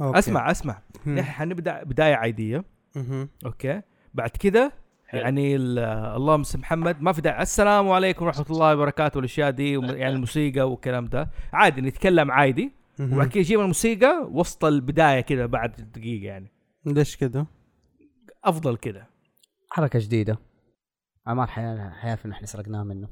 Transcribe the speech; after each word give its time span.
أوكي. 0.00 0.18
أسمع 0.18 0.50
أسمع. 0.50 0.82
نحن 1.06 1.22
حنبدأ 1.22 1.82
بداية 1.82 2.14
عادية. 2.14 2.64
أوكي. 3.46 3.82
بعد 4.14 4.30
كذا. 4.30 4.72
يعني 5.12 5.56
ال- 5.56 5.78
اللهم 6.16 6.42
صل 6.42 6.58
محمد. 6.58 7.02
ما 7.02 7.12
في 7.12 7.20
داعي. 7.20 7.42
السلام 7.42 7.90
عليكم 7.90 8.24
ورحمة 8.24 8.46
الله 8.50 8.74
وبركاته. 8.74 9.16
والاشياء 9.16 9.50
دي 9.50 9.72
يعني 9.72 10.08
الموسيقى 10.14 10.70
والكلام 10.70 11.06
ده. 11.06 11.30
عادي 11.52 11.80
نتكلم 11.80 12.30
عادي. 12.30 12.72
وبعد 13.00 13.28
كذا 13.28 13.38
يجيب 13.38 13.60
الموسيقى 13.60 14.28
وسط 14.32 14.64
البداية 14.64 15.20
كذا 15.20 15.46
بعد 15.46 15.92
دقيقه 15.94 16.24
يعني. 16.24 16.52
ليش 16.86 17.16
كده؟ 17.16 17.46
أفضل 18.44 18.76
كذا. 18.76 19.06
حركة 19.70 19.98
جديدة. 19.98 20.38
عمار 21.26 21.46
حي- 21.46 21.90
حيعرف 21.90 22.26
ان 22.26 22.30
إحنا 22.30 22.46
سرقناها 22.46 22.84
منه. 22.84 23.08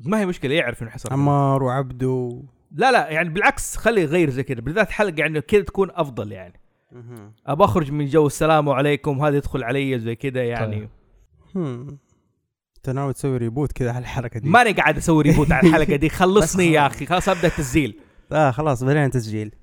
ما 0.00 0.20
هي 0.20 0.26
مشكلة 0.26 0.54
يعرف 0.54 0.82
إنه 0.82 0.90
حصل. 0.90 1.12
عمار 1.12 1.62
وعبده 1.62 2.42
لا 2.74 2.92
لا 2.92 3.08
يعني 3.08 3.28
بالعكس 3.28 3.76
خليه 3.76 4.02
يغير 4.02 4.30
زي 4.30 4.42
كذا. 4.42 4.60
بالذات 4.60 4.90
حلقة 4.90 5.14
يعني 5.18 5.40
كذا 5.40 5.60
تكون 5.62 5.88
أفضل 5.90 6.32
يعني. 6.32 6.60
ابى 7.46 7.64
أخرج 7.64 7.92
من 7.92 8.06
جو 8.06 8.26
السلام 8.26 8.68
عليكم 8.68 9.20
هذا 9.24 9.36
يدخل 9.36 9.64
علي 9.64 9.98
زي 9.98 10.16
كذا 10.16 10.44
يعني. 10.44 10.76
طيب. 10.76 10.88
انت 12.76 12.90
ناوي 12.94 13.12
تسوي 13.12 13.36
reboot 13.36 13.72
كذا 13.72 13.90
على 13.92 13.98
الحركه 13.98 14.40
دي؟ 14.40 14.48
ماني 14.48 14.72
قاعد 14.72 14.96
أسوي 14.96 15.22
reboot 15.22 15.52
على 15.52 15.68
الحلقة 15.68 15.96
دي. 15.96 16.08
خلصني 16.20 16.72
يا 16.72 16.80
خلاص. 16.80 16.94
أخي 16.94 17.06
خلاص 17.06 17.28
أبدأ 17.28 17.48
تسجيل 17.48 17.98
آه 18.32 18.50
خلاص 18.50 18.84
بدينا 18.84 19.08
تسجيل. 19.08 19.54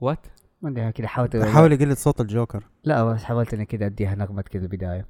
what 0.00 0.26
ما 0.62 0.70
أدري 0.70 0.92
كذا 0.92 1.06
حاولت 1.06 1.36
حاول 1.36 1.72
يقلد 1.72 1.96
صوت 1.96 2.20
الجوكر. 2.20 2.64
لا 2.84 3.04
بس 3.04 3.24
حاولت 3.24 3.54
إني 3.54 3.64
كذا 3.64 3.86
أديها 3.86 4.14
نغمة 4.14 4.42
كذا 4.42 4.66
بداية. 4.66 5.06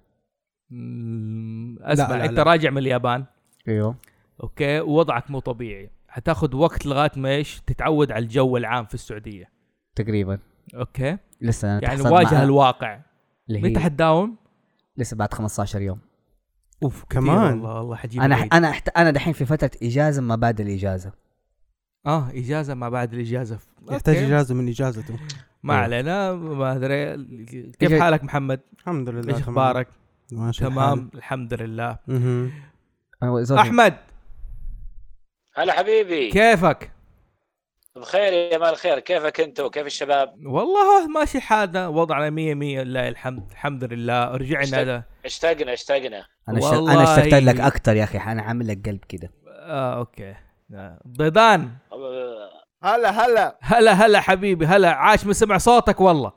أسمع 1.81 2.17
لا، 2.17 2.25
أنت 2.25 2.39
لا. 2.39 2.43
راجع 2.43 2.71
من 2.71 2.79
اليابان. 2.79 3.25
أيوه. 3.69 3.97
أوكي 4.43 4.81
ووضعك 4.81 5.31
مو 5.31 5.39
طبيعي. 5.39 5.91
حتاخذ 6.09 6.57
وقت 6.57 6.87
لغاية 6.87 7.11
ما 7.17 7.29
إيش؟ 7.29 7.61
تتعود 7.67 8.13
على 8.13 8.23
الجو 8.23 8.57
العام 8.57 8.85
في 8.85 8.95
السعودية. 8.95 9.51
تقريبا. 9.97 10.39
أوكي. 10.75 11.19
لسه 11.41 11.73
أنا 11.73 11.83
يعني 11.83 12.03
واجه 12.03 12.43
الواقع. 12.43 13.01
متى 13.49 13.81
حتداوم؟ 13.81 14.37
لسه 14.97 15.17
بعد 15.17 15.35
15 15.35 15.81
يوم. 15.81 15.99
أوف 16.83 17.05
كمان. 17.05 17.53
والله 17.53 17.75
والله 17.75 17.97
حجيب 17.97 18.23
أنا. 18.23 18.37
أنا. 18.37 18.69
أنا 18.97 19.11
دحين 19.11 19.33
في 19.33 19.45
فترة 19.45 19.71
إجازة 19.83 20.23
ما 20.23 20.37
بعد 20.37 20.61
الإجازة. 20.61 21.13
آه 22.07 22.31
إجازة 22.31 22.75
ما 22.75 22.89
بعد 22.89 23.15
الإجازة 23.15 23.59
يحتاج 23.91 24.17
أوكي. 24.17 24.27
إجازة 24.27 24.55
من 24.55 24.69
إجازته 24.69 25.15
ما. 25.63 25.75
علينا 25.75 26.33
ما 26.33 26.77
أدري 26.77 27.17
كيف 27.79 27.93
إجا- 27.93 28.01
حالك 28.01 28.25
محمد؟ 28.25 28.61
الحمد 28.79 29.09
لله 29.09 29.19
إيش 29.35 29.43
تمام. 29.45 29.59
أخبارك؟ 29.59 29.89
ماشي 30.33 30.61
تمام 30.65 31.11
الحمد 31.15 31.55
لله 31.55 31.97
أحمد 33.59 33.97
هلا 35.55 35.73
حبيبي 35.73 36.31
كيفك؟ 36.31 36.91
بخير 37.97 38.33
يا 38.33 38.59
مال 38.59 38.69
الخير 38.69 38.99
كيفك 38.99 39.41
أنت 39.41 39.61
وكيف 39.61 39.87
الشباب 39.87 40.35
والله 40.47 41.07
ماشي 41.09 41.41
حالنا 41.41 41.89
وضعنا 41.89 42.31
مية 42.31 42.55
مية 42.55 42.83
لله 42.83 43.09
الحمد 43.09 43.51
الحمد 43.51 43.85
لله 43.85 44.25
رجعنا. 44.37 44.83
ده. 44.83 45.07
اشتقنا 45.25 45.73
اشتقنا 45.73 46.25
أنا. 46.49 46.61
والله 46.65 46.93
أنا 46.93 47.03
اشتقت 47.03 47.43
لك 47.43 47.61
أكثر 47.61 47.97
يا 47.97 48.05
أخي 48.05 48.19
أنا 48.19 48.43
عامل 48.43 48.69
لك 48.69 48.89
قلب 48.89 49.01
كذا 49.09 49.29
آه 49.49 49.99
أوكي 49.99 50.35
ضيدان. 51.09 51.71
هلا 52.83 53.11
هلا. 53.11 53.59
هلا 53.61 53.93
هلا 53.93 54.21
حبيبي 54.21 54.67
هلا. 54.67 54.91
عاش 54.91 55.27
من 55.27 55.33
سمع 55.33 55.59
صوتك 55.59 56.01
والله. 56.01 56.33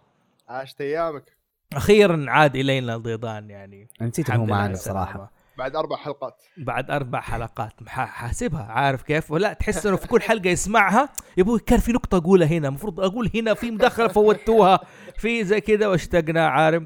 عاشت 0.50 0.82
أيامك. 0.82 1.38
أخيرا 1.74 2.26
عاد 2.28 2.56
إلينا 2.56 2.98
ضيدان 2.98 3.50
يعني. 3.50 3.90
نسيت 4.02 4.30
لله 4.30 4.46
معنا 4.46 4.76
صراحة. 4.76 5.32
بعد 5.58 5.76
أربع 5.76 5.96
حلقات. 5.96 6.44
بعد 6.58 6.92
أربع 6.92 7.22
حلقات. 7.22 7.74
حاسبها 7.88 8.64
عارف 8.64 9.04
كيف؟ 9.04 9.32
ولا 9.32 9.54
تحس 9.54 9.86
إنه 9.86 9.96
في 9.96 10.08
كل 10.08 10.22
حلقة 10.22 10.50
يسمعها 10.50 11.10
يا 11.38 11.44
أبوي 11.44 11.60
كان 11.60 11.80
في 11.80 11.92
نقطة 11.92 12.18
أقولها 12.18 12.48
هنا. 12.48 12.68
المفروض 12.68 13.00
أقول 13.00 13.32
هنا 13.36 13.54
في 13.54 13.72
مداخله 13.72 14.08
فوتوها. 14.08 14.80
في 15.18 15.44
زي 15.44 15.62
كذا 15.62 15.88
واشتقنا 15.88 16.48
عارف. 16.48 16.84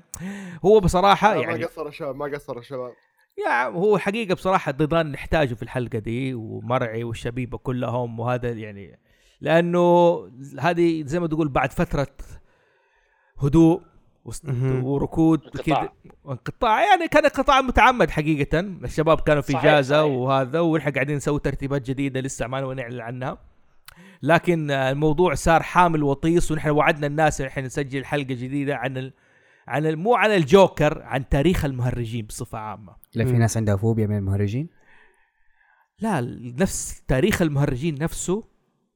هو 0.65 0.79
بصراحة 0.79 1.35
ما 1.35 1.41
يعني 1.41 1.63
قصر 1.63 1.87
الشباب 1.87 2.15
ما 2.15 2.25
قصر 2.25 2.57
الشباب 2.57 2.93
يا 3.45 3.63
هو 3.63 3.97
حقيقة 3.97 4.35
بصراحة 4.35 4.71
ضيدان 4.71 5.11
نحتاجه 5.11 5.53
في 5.53 5.63
الحلقة 5.63 5.99
دي 5.99 6.33
ومرعي 6.33 7.03
والشبيبة 7.03 7.57
كلهم 7.57 8.19
وهذا 8.19 8.51
يعني 8.51 8.99
لأنه 9.41 10.17
هذه 10.59 11.03
زي 11.05 11.19
ما 11.19 11.27
تقول 11.27 11.47
بعد 11.49 11.71
فترة 11.71 12.07
هدوء. 13.39 13.81
وركود 14.83 15.41
انقطاع. 15.43 15.85
كذا 15.85 15.89
انقطاع 16.29 16.83
يعني 16.83 17.07
كان 17.07 17.23
انقطاع 17.23 17.61
متعمد 17.61 18.09
حقيقة 18.09 18.59
الشباب 18.59 19.19
كانوا 19.21 19.41
في 19.41 19.57
إجازة. 19.57 20.03
وهذا 20.05 20.59
ونحن 20.59 20.91
قاعدين 20.91 21.15
نسوي 21.15 21.39
ترتيبات 21.39 21.89
جديدة 21.89 22.19
لسه 22.19 22.47
ما 22.47 22.61
نبغى 22.61 22.75
نعلن 22.75 23.01
عنها 23.01 23.37
لكن 24.23 24.71
الموضوع 24.71 25.33
صار 25.33 25.63
حامل 25.63 26.03
وطيس 26.03 26.51
ونحن 26.51 26.69
وعدنا 26.69 27.07
الناس 27.07 27.41
إن 27.41 27.47
إحنا 27.47 27.63
نسجل 27.65 28.05
حلقة 28.05 28.23
جديدة 28.23 28.75
عن 28.75 29.11
ال... 29.69 29.97
مو 29.97 30.15
عن 30.15 30.29
الجوكر 30.29 31.01
عن 31.01 31.29
تاريخ 31.29 31.65
المهرجين 31.65 32.25
بصفة 32.25 32.57
عامة. 32.57 32.95
لا 33.15 33.25
في. 33.25 33.31
ناس 33.31 33.57
عندها 33.57 33.75
فوبيا 33.75 34.07
من 34.07 34.17
المهرجين؟ 34.17 34.69
لا 35.99 36.21
نفس 36.59 37.01
تاريخ 37.07 37.41
المهرجين 37.41 37.95
نفسه. 37.95 38.43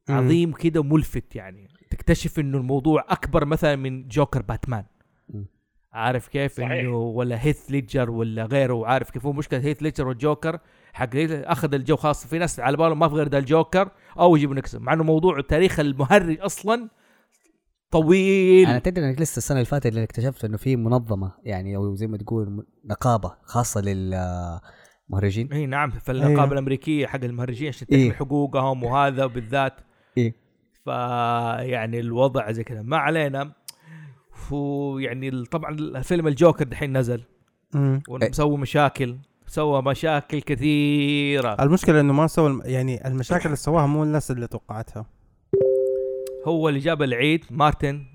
عظيم 0.10 0.52
كده 0.52 0.84
ملفت 0.84 1.36
يعني. 1.36 1.68
تكتشف 1.92 2.40
إنه 2.40 2.58
الموضوع 2.58 3.06
أكبر 3.10 3.46
مثلا 3.46 3.76
من 3.76 4.08
جوكر 4.08 4.42
باتمان. 4.42 4.84
مم. 5.30 5.46
عارف 5.94 6.28
كيف؟ 6.28 6.58
صحيح. 6.58 6.72
إنه 6.72 6.98
ولا 6.98 7.46
هيث 7.46 7.72
ليدجر 7.72 8.12
ولا 8.12 8.46
غيره. 8.46 8.88
عارف 8.88 9.10
كيف؟ 9.10 9.26
هو 9.26 9.34
مشكلة 9.34 9.60
هيث 9.60 9.84
ليدجر 9.84 10.08
والجوكر 10.08 10.60
حق 10.94 11.10
أخذ 11.16 11.74
الجو 11.74 11.96
خاص. 11.96 12.28
في 12.28 12.38
ناس 12.38 12.60
على 12.60 12.78
بالهم 12.78 13.00
ما 13.00 13.10
في 13.10 13.16
غير 13.16 13.28
ده 13.28 13.38
الجوكر 13.38 13.92
أو 14.20 14.36
يجيبوا 14.36 14.56
نكسب 14.56 14.82
مع 14.82 14.94
إنه 14.94 15.04
موضوع 15.04 15.42
تاريخ 15.42 15.80
المهرج 15.80 16.40
أصلا 16.40 16.90
طويل. 17.92 18.68
أنا 18.68 18.80
تدري 18.80 19.10
إنك 19.10 19.22
لسه 19.22 19.38
السنة 19.38 19.58
اللي 19.58 19.66
فاتت 19.66 19.86
اللي 19.86 20.04
اكتشفت 20.04 20.46
إنه 20.46 20.58
في 20.58 20.76
منظمة 20.76 21.32
يعني 21.44 21.76
أو 21.76 21.96
زي 21.96 22.08
ما 22.08 22.18
تقول 22.18 22.66
نقابة 22.86 23.36
خاصة 23.44 23.82
للمهرجين 23.82 25.54
إي 25.54 25.66
نعم 25.66 25.92
في 25.92 26.12
النقابة 26.12 26.42
أيوه. 26.42 26.54
الأمريكية 26.54 27.08
حق 27.08 27.24
المهرجين 27.24 27.68
عشان 27.68 27.88
تحمي 27.88 28.02
إيه. 28.02 28.12
حقوقهم 28.12 28.84
وهذا 28.84 29.26
بالذات. 29.26 29.74
إيه 30.18 30.36
فيعني 30.86 32.00
الوضع 32.00 32.52
زي 32.52 32.64
كذا. 32.64 32.82
ما 32.82 32.98
علينا. 32.98 33.52
ويعني 34.52 35.46
طبعا 35.46 35.72
الفيلم 35.72 36.28
الجوكر 36.28 36.64
دحين 36.64 36.98
نزل. 36.98 37.24
ومسوي 38.10 38.58
مشاكل. 38.58 39.18
سوى 39.48 39.82
مشاكل 39.82 40.42
كثيرة. 40.42 41.64
المشكلة 41.64 42.00
إنه 42.00 42.14
ما 42.14 42.28
سوى. 42.28 42.62
يعني 42.66 43.08
المشاكل 43.08 43.46
اللي 43.46 43.56
سواها 43.56 43.86
مو 43.86 44.04
الناس 44.04 44.32
اللي 44.32 44.48
توقعتها. 44.48 45.06
هو 46.48 46.70
اللي 46.70 46.80
جاب 46.80 47.02
العيد 47.02 47.46
مارتن 47.52 48.06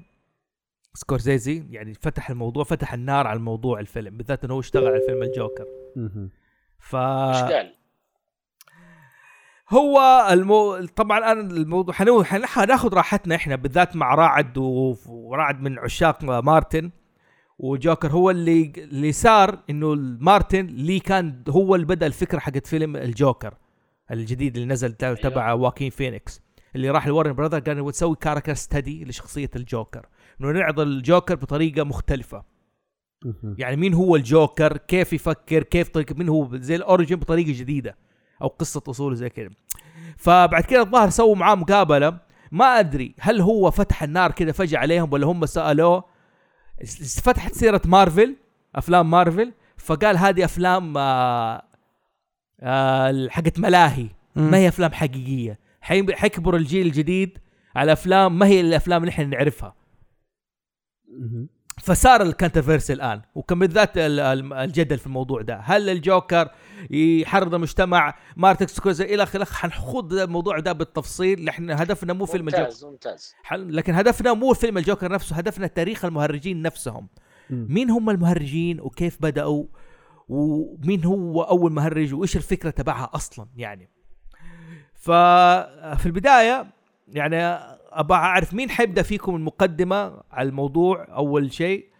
سكورسيزي 0.94 1.66
يعني 1.70 1.94
فتح 1.94 2.30
الموضوع 2.30 2.64
فتح 2.64 2.94
النار 2.94 3.26
على 3.26 3.36
الموضوع 3.36 3.80
الفيلم 3.80 4.16
بالذات 4.16 4.44
إنه 4.44 4.54
هو 4.54 4.60
اشتغل 4.60 4.86
على 4.86 5.00
فيلم 5.06 5.22
الجوكر. 5.22 5.64
ف؟ 6.78 6.96
هو 9.70 10.26
المو... 10.32 10.84
طبعا 10.86 11.18
أنا 11.32 11.40
الموضوع 11.40 11.94
حنو... 11.94 12.22
حن- 12.22 12.46
حناخذ 12.46 12.94
راحتنا 12.94 13.34
إحنا 13.34 13.56
بالذات 13.56 13.96
مع 13.96 14.14
راعد 14.14 14.58
و... 14.58 14.96
وراعد 15.06 15.60
من 15.60 15.78
عشاق 15.78 16.24
مارتن 16.24 16.90
وجوكر 17.58 18.08
هو 18.08 18.30
اللي 18.30 18.72
اللي 18.76 19.12
صار 19.12 19.58
إنه 19.70 19.94
مارتن 20.20 20.60
اللي 20.68 21.00
كان 21.00 21.42
هو 21.48 21.74
اللي 21.74 21.86
بدأ 21.86 22.06
الفكرة 22.06 22.38
حقت 22.38 22.66
فيلم 22.66 22.96
الجوكر 22.96 23.54
الجديد 24.10 24.56
اللي 24.56 24.68
نزل 24.68 24.92
تبع- 24.92 25.14
تبع 25.14 25.52
واكين 25.52 25.90
فينيكس 25.90 26.42
اللي 26.76 26.90
راح 26.90 27.06
ل 27.06 27.10
Warner 27.10 27.32
Brothers 27.32 27.58
قال 27.58 27.76
نبغى 27.76 27.88
نسوي 27.88 28.16
character 28.20 28.54
study 28.54 29.04
لشخصية 29.04 29.50
الجوكر 29.56 30.06
إنه 30.40 30.50
نعرض 30.50 30.80
الجوكر 30.80 31.34
بطريقة 31.34 31.84
مختلفة. 31.84 32.44
يعني 33.58 33.76
مين 33.76 33.94
هو 33.94 34.16
الجوكر؟ 34.16 34.76
كيف 34.76 35.12
يفكر؟ 35.12 35.62
كيف 35.62 35.88
طريقة 35.88 36.14
مين 36.14 36.28
هو؟ 36.28 36.56
زي 36.56 36.76
ال 36.76 36.82
origin 36.82 37.16
بطريقة 37.16 37.58
جديدة 37.58 37.96
أو 38.42 38.48
قصة 38.48 38.82
أصول 38.88 39.16
زي 39.16 39.28
كذا. 39.28 39.48
فبعد 40.16 40.62
كده 40.62 40.80
الظاهر 40.80 41.10
سووا 41.10 41.36
معاه 41.36 41.54
مقابلة. 41.54 42.18
ما 42.52 42.64
أدري 42.64 43.14
هل 43.20 43.40
هو 43.40 43.70
فتح 43.70 44.02
النار 44.02 44.32
كده 44.32 44.52
فجأة 44.52 44.78
عليهم 44.78 45.12
ولا 45.12 45.26
هم 45.26 45.46
سألوه 45.46 46.04
فتحت 47.22 47.52
سيرة 47.52 47.82
مارفل 47.84 48.36
أفلام 48.74 49.10
مارفل 49.10 49.52
فقال 49.76 50.16
هذه 50.16 50.44
أفلام 50.44 50.98
آه 50.98 51.62
آه 52.60 53.28
حقت 53.28 53.58
ملاهي. 53.58 54.06
ما 54.36 54.56
هي 54.56 54.68
أفلام 54.68 54.92
حقيقية. 54.92 55.58
حيكبر 56.14 56.56
الجيل 56.56 56.86
الجديد 56.86 57.38
على 57.76 57.92
أفلام 57.92 58.38
ما 58.38 58.46
هي 58.46 58.60
الأفلام 58.60 59.00
اللي 59.02 59.10
إحنا 59.10 59.24
نعرفها. 59.24 59.74
فصار 61.80 62.22
ال 62.22 62.28
controversy 62.28 62.92
الآن 62.92 63.22
وكان 63.34 63.58
بالذات 63.58 63.98
ال- 63.98 64.20
ال- 64.20 64.52
الجدل 64.52 64.98
في 64.98 65.06
الموضوع 65.06 65.42
ده. 65.42 65.56
هل 65.64 65.88
الجوكر 65.90 66.48
يحرض 66.90 67.54
المجتمع 67.54 68.14
مارتن 68.36 68.66
سكورسيزي 68.66 69.04
إلى 69.04 69.22
آخره؟ 69.22 69.44
حنخوض 69.44 70.12
الموضوع 70.12 70.58
ده 70.58 70.72
بالتفصيل. 70.72 71.48
إحنا 71.48 71.82
هدفنا 71.82 72.12
مو 72.12 72.26
فيلم 72.26 72.48
الجوكر 72.48 72.62
ممتاز 72.64 72.84
ممتاز. 72.84 73.34
لكن 73.52 73.94
هدفنا 73.94 74.32
مو 74.32 74.52
فيلم 74.52 74.78
الجوكر 74.78 75.12
نفسه 75.12 75.36
هدفنا 75.36 75.66
تاريخ 75.66 76.04
المهرجين 76.04 76.62
نفسهم. 76.62 77.08
مين 77.50 77.90
هم 77.90 78.10
المهرجين 78.10 78.80
وكيف 78.80 79.18
بدأوا؟ 79.22 79.64
ومين 80.28 81.04
هو 81.04 81.42
أول 81.42 81.72
مهرج؟ 81.72 82.14
وإيش 82.14 82.36
الفكرة 82.36 82.70
تبعها 82.70 83.10
أصلا 83.14 83.46
يعني؟ 83.56 83.90
ففي 85.06 86.06
البداية 86.06 86.66
يعني 87.08 87.36
أبغى 87.92 88.16
أعرف 88.18 88.54
مين 88.54 88.70
حيبدأ 88.70 89.02
فيكم 89.02 89.36
المقدمة 89.36 90.22
على 90.30 90.48
الموضوع 90.48 91.06
أول 91.16 91.52
شيء؟ 91.52 91.90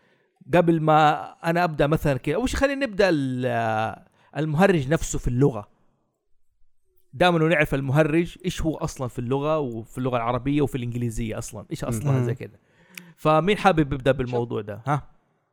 قبل 0.55 0.81
ما 0.81 1.23
أنا 1.45 1.65
أبدأ 1.65 1.87
مثلا 1.87 2.19
كذا 2.19 2.35
أول 2.35 2.49
شيء 2.49 2.59
خلينا 2.61 2.87
نبدأ 2.87 3.09
ال- 3.09 3.97
المهرج 4.37 4.89
نفسه 4.89 5.19
في 5.19 5.29
اللغة؟ 5.29 5.69
دائما 7.13 7.39
نعرف 7.39 7.75
المهرج 7.75 8.39
إيش 8.45 8.63
هو 8.63 8.77
أصلا 8.77 9.09
في 9.09 9.19
اللغة 9.19 9.59
وفي 9.59 9.99
اللغة 9.99 10.17
العربية 10.17 10.63
وفي 10.63 10.75
الإنجليزية 10.75 11.39
أصلا 11.39 11.67
إيش 11.71 11.85
أصلا. 11.85 12.23
زي 12.25 12.35
كذا. 12.35 12.59
فمين 13.17 13.59
حابب 13.59 13.93
يبدأ 13.93 14.13
بالموضوع 14.13 14.61
ده؟ 14.61 14.81
ها؟ 14.87 15.03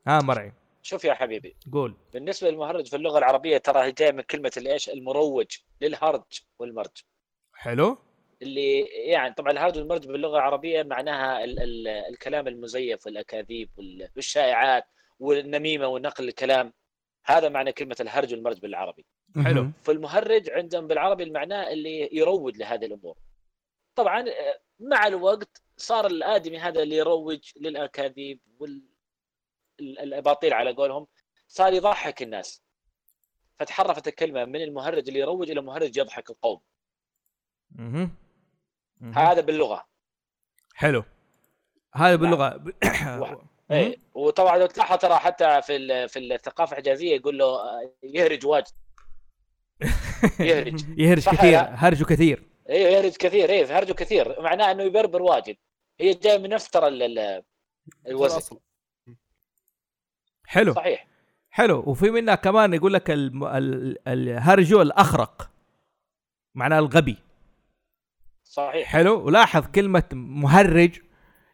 ها 0.08 0.22
مرعي. 0.22 0.54
شوف 0.82 1.04
يا 1.06 1.14
حبيبي. 1.14 1.56
قول. 1.72 1.96
بالنسبة 2.14 2.50
للمهرج 2.50 2.88
في 2.88 2.96
اللغة 2.96 3.18
العربية 3.18 3.58
ترى 3.58 3.80
هي 3.84 3.92
جاية 3.92 4.12
من 4.12 4.22
كلمة 4.22 4.52
الإيش؟ 4.58 4.90
المروج 4.90 5.46
للهرج 5.82 6.24
والمرج. 6.60 7.04
حلو؟ 7.64 7.98
اللي 8.42 8.80
يعني 8.82 9.34
طبعا 9.34 9.52
الهرج 9.52 9.78
والمرج 9.78 10.08
باللغة 10.08 10.36
العربية 10.38 10.84
معناها 10.84 11.44
ال 11.44 11.60
ال 11.60 11.88
الكلام 11.88 12.48
المزيف 12.48 13.06
والأكاذيب 13.06 13.70
وال- 13.78 14.10
والشائعات 14.16 14.86
والنميمة 15.20 15.88
ونقل 15.88 16.28
الكلام. 16.28 16.74
هذا 17.26 17.50
معنى 17.50 17.72
كلمة 17.72 17.96
الهرج 18.00 18.34
والمرج 18.34 18.60
بالعربي. 18.60 19.06
حلو. 19.46 19.68
فالمهرج 19.84 20.50
عندهم 20.50 20.88
بالعربي 20.88 21.24
المعنى 21.24 21.74
اللي 21.74 22.10
يروج 22.12 22.58
لهذه 22.58 22.86
الأمور. 22.86 23.18
طبعا 23.96 24.22
آه، 24.30 24.60
مع 24.80 25.08
الوقت 25.08 25.62
صار 25.78 26.08
الآدمي 26.08 26.60
هذا 26.60 26.84
اللي 26.84 26.96
يروج 26.96 27.52
للأكاذيب 27.60 28.40
والاباطيل 29.80 30.54
على 30.54 30.72
قولهم 30.72 31.08
صار 31.48 31.74
يضحك 31.74 32.22
الناس. 32.22 32.64
فتحرفت 33.60 34.08
الكلمة 34.08 34.46
من 34.46 34.62
المهرج 34.62 35.08
اللي 35.08 35.20
يروج 35.20 35.52
إلى 35.52 35.62
مهرج 35.62 35.98
يضحك 35.98 36.30
القوم. 36.30 36.60
مهم. 37.76 38.10
مهم. 39.02 39.14
هذا 39.14 39.42
باللغة. 39.42 39.86
حلو. 40.76 41.04
هذا 41.96 42.16
باللغة. 42.16 42.64
واحد. 43.22 43.38
اي 43.72 44.00
وطبعا 44.14 44.58
لو 44.58 44.66
تلاحظ 44.66 44.98
ترى 44.98 45.16
حتى 45.16 45.62
في 45.62 45.76
ال- 45.76 46.10
في 46.10 46.20
الثقافة 46.20 46.72
الحجازيه 46.72 47.16
يقول 47.16 47.38
له 47.38 47.46
آه، 47.46 47.92
يهرج 48.04 48.46
واجد. 48.46 48.72
يهرج. 50.40 51.00
يهرج 51.00 51.30
كثير. 51.30 51.60
هرجه 51.60 52.04
كثير. 52.04 52.44
أيوه 52.70 52.90
يهرج 52.90 53.16
كثير. 53.18 53.50
إيه 53.50 53.78
هرجه 53.78 53.94
كثير. 53.94 54.42
معناه 54.42 54.72
إنه 54.72 54.84
يبربر 54.84 55.22
واجد. 55.22 55.58
هي 56.00 56.14
جاية 56.14 56.38
من 56.38 56.50
نفس 56.50 56.70
ترى 56.70 56.88
ال- 56.88 57.04
ال- 57.20 57.44
الوزن. 58.08 58.58
حلو. 60.46 60.74
صحيح. 60.74 61.08
حلو. 61.50 61.84
وفي 61.88 62.10
منها 62.12 62.36
كمان 62.36 62.74
يقول 62.74 62.94
لك 62.94 63.12
الم... 63.12 63.44
ال... 63.44 64.08
الهرجو 64.08 64.82
الأخرق. 64.82 65.52
معناه 66.56 66.80
الغبي. 66.80 67.18
صحيح. 68.54 68.88
حلو؟ 68.88 69.26
ولاحظ 69.26 69.66
كلمة 69.76 70.04
مهرج 70.14 71.00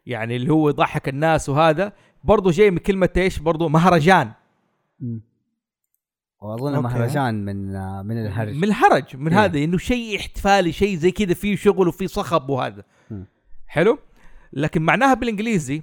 يعني 0.06 0.36
اللي 0.36 0.52
هو 0.52 0.68
يضحك 0.68 1.08
الناس 1.08 1.48
وهذا 1.48 1.92
برضو 2.24 2.50
جاي 2.50 2.70
من 2.70 2.78
كلمة 2.78 3.08
إيش؟ 3.16 3.38
برضو 3.38 3.68
مهرجان. 3.68 4.32
واظن. 6.40 6.78
مهرجان 6.78 7.44
من 7.44 7.56
من 8.06 8.26
الهرج. 8.26 8.54
من 8.54 8.64
الهرج 8.64 9.16
من 9.16 9.32
إيه. 9.32 9.44
هذا 9.44 9.58
إنه 9.58 9.78
شيء 9.78 10.16
احتفالي 10.16 10.72
شيء 10.72 10.96
زي 10.96 11.10
كذا 11.10 11.34
فيه 11.34 11.56
شغل 11.56 11.88
وفيه 11.88 12.06
صخب 12.06 12.50
وهذا. 12.50 12.84
مم. 13.10 13.26
حلو؟ 13.66 13.98
لكن 14.52 14.82
معناها 14.82 15.14
بالإنجليزي 15.14 15.82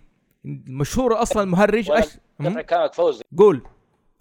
مشهور 0.68 1.22
أصلا 1.22 1.44
المهرج. 1.44 1.92
وأنا 1.92 2.00
أش... 2.00 2.18
كلامك 2.66 2.94
فوزي. 2.94 3.24
قول. 3.38 3.62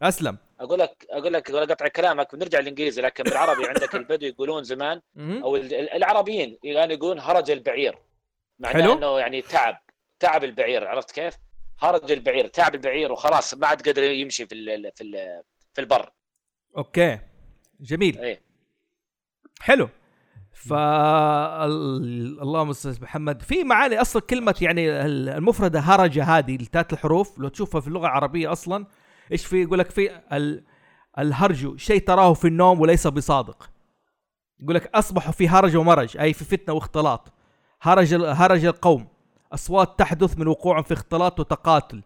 أسلم. 0.02 0.36
أقول 0.60 0.78
لك 0.78 1.06
أقول 1.10 1.32
لك 1.32 1.48
ولا 1.50 1.60
قطع 1.74 1.88
كلامك 1.88 2.34
بنرجع 2.34 2.60
للإنجليزي 2.60 3.02
لكن 3.02 3.24
بالعربي 3.24 3.66
عندك 3.68 3.94
البدو 3.94 4.26
يقولون 4.26 4.62
زمان. 4.64 5.00
أو 5.18 5.56
ال- 5.56 5.74
ال- 5.74 5.90
العربيين 5.92 6.58
يعني 6.62 6.94
يقولون 6.94 7.18
هرج 7.20 7.50
البعير. 7.50 7.98
معناه 8.58 8.82
حلو. 8.82 8.92
إنه 8.92 9.18
يعني 9.20 9.42
تعب 9.42 9.78
تعب 10.20 10.44
البعير 10.44 10.88
عرفت 10.88 11.10
كيف؟ 11.10 11.34
هرج 11.80 12.12
البعير 12.12 12.46
تعب 12.46 12.74
البعير 12.74 13.12
وخلاص 13.12 13.54
ما 13.54 13.66
عاد 13.66 13.82
قادر 13.82 14.02
يمشي 14.02 14.46
في 14.46 14.54
ال 14.54 14.92
في 14.96 15.04
ال 15.04 15.42
في 15.74 15.80
البر. 15.80 16.10
أوكي. 16.76 17.18
جميل. 17.80 18.18
إيه. 18.18 18.40
حلو. 19.60 19.88
ف 20.52 20.72
ال- 20.72 22.40
اللهم 22.42 22.72
صل 22.72 22.96
محمد. 23.02 23.42
في 23.42 23.64
معاني 23.64 24.00
أصلا 24.00 24.22
كلمة 24.22 24.54
يعني 24.62 24.90
ال- 25.06 25.28
المفردة 25.28 25.80
هرج 25.80 26.18
هذه 26.18 26.56
الثلاث 26.56 26.92
الحروف 26.92 27.38
لو 27.38 27.48
تشوفها 27.48 27.80
في 27.80 27.88
اللغة 27.88 28.06
العربية 28.06 28.52
أصلا 28.52 28.86
إيش 29.32 29.46
في؟ 29.46 29.62
يقول 29.62 29.78
لك 29.78 29.90
في 29.90 30.20
ال... 30.32 30.64
الهرج 31.18 31.76
شيء 31.76 32.00
تراه 32.00 32.34
في 32.34 32.48
النوم 32.48 32.80
وليس 32.80 33.06
بصادق. 33.06 33.70
يقول 34.60 34.74
لك 34.74 34.90
اصبحوا 34.94 35.32
في 35.32 35.48
هرج 35.48 35.76
ومرج 35.76 36.16
أي 36.16 36.32
في 36.32 36.44
فتنة 36.44 36.74
واختلاط. 36.74 37.32
هرج 37.82 38.14
ال- 38.14 38.24
هرج 38.26 38.64
القوم. 38.64 39.08
أصوات 39.52 39.98
تحدث 39.98 40.38
من 40.38 40.46
وقوع 40.46 40.82
في 40.82 40.94
اختلاط 40.94 41.40
وتقاتل. 41.40 42.02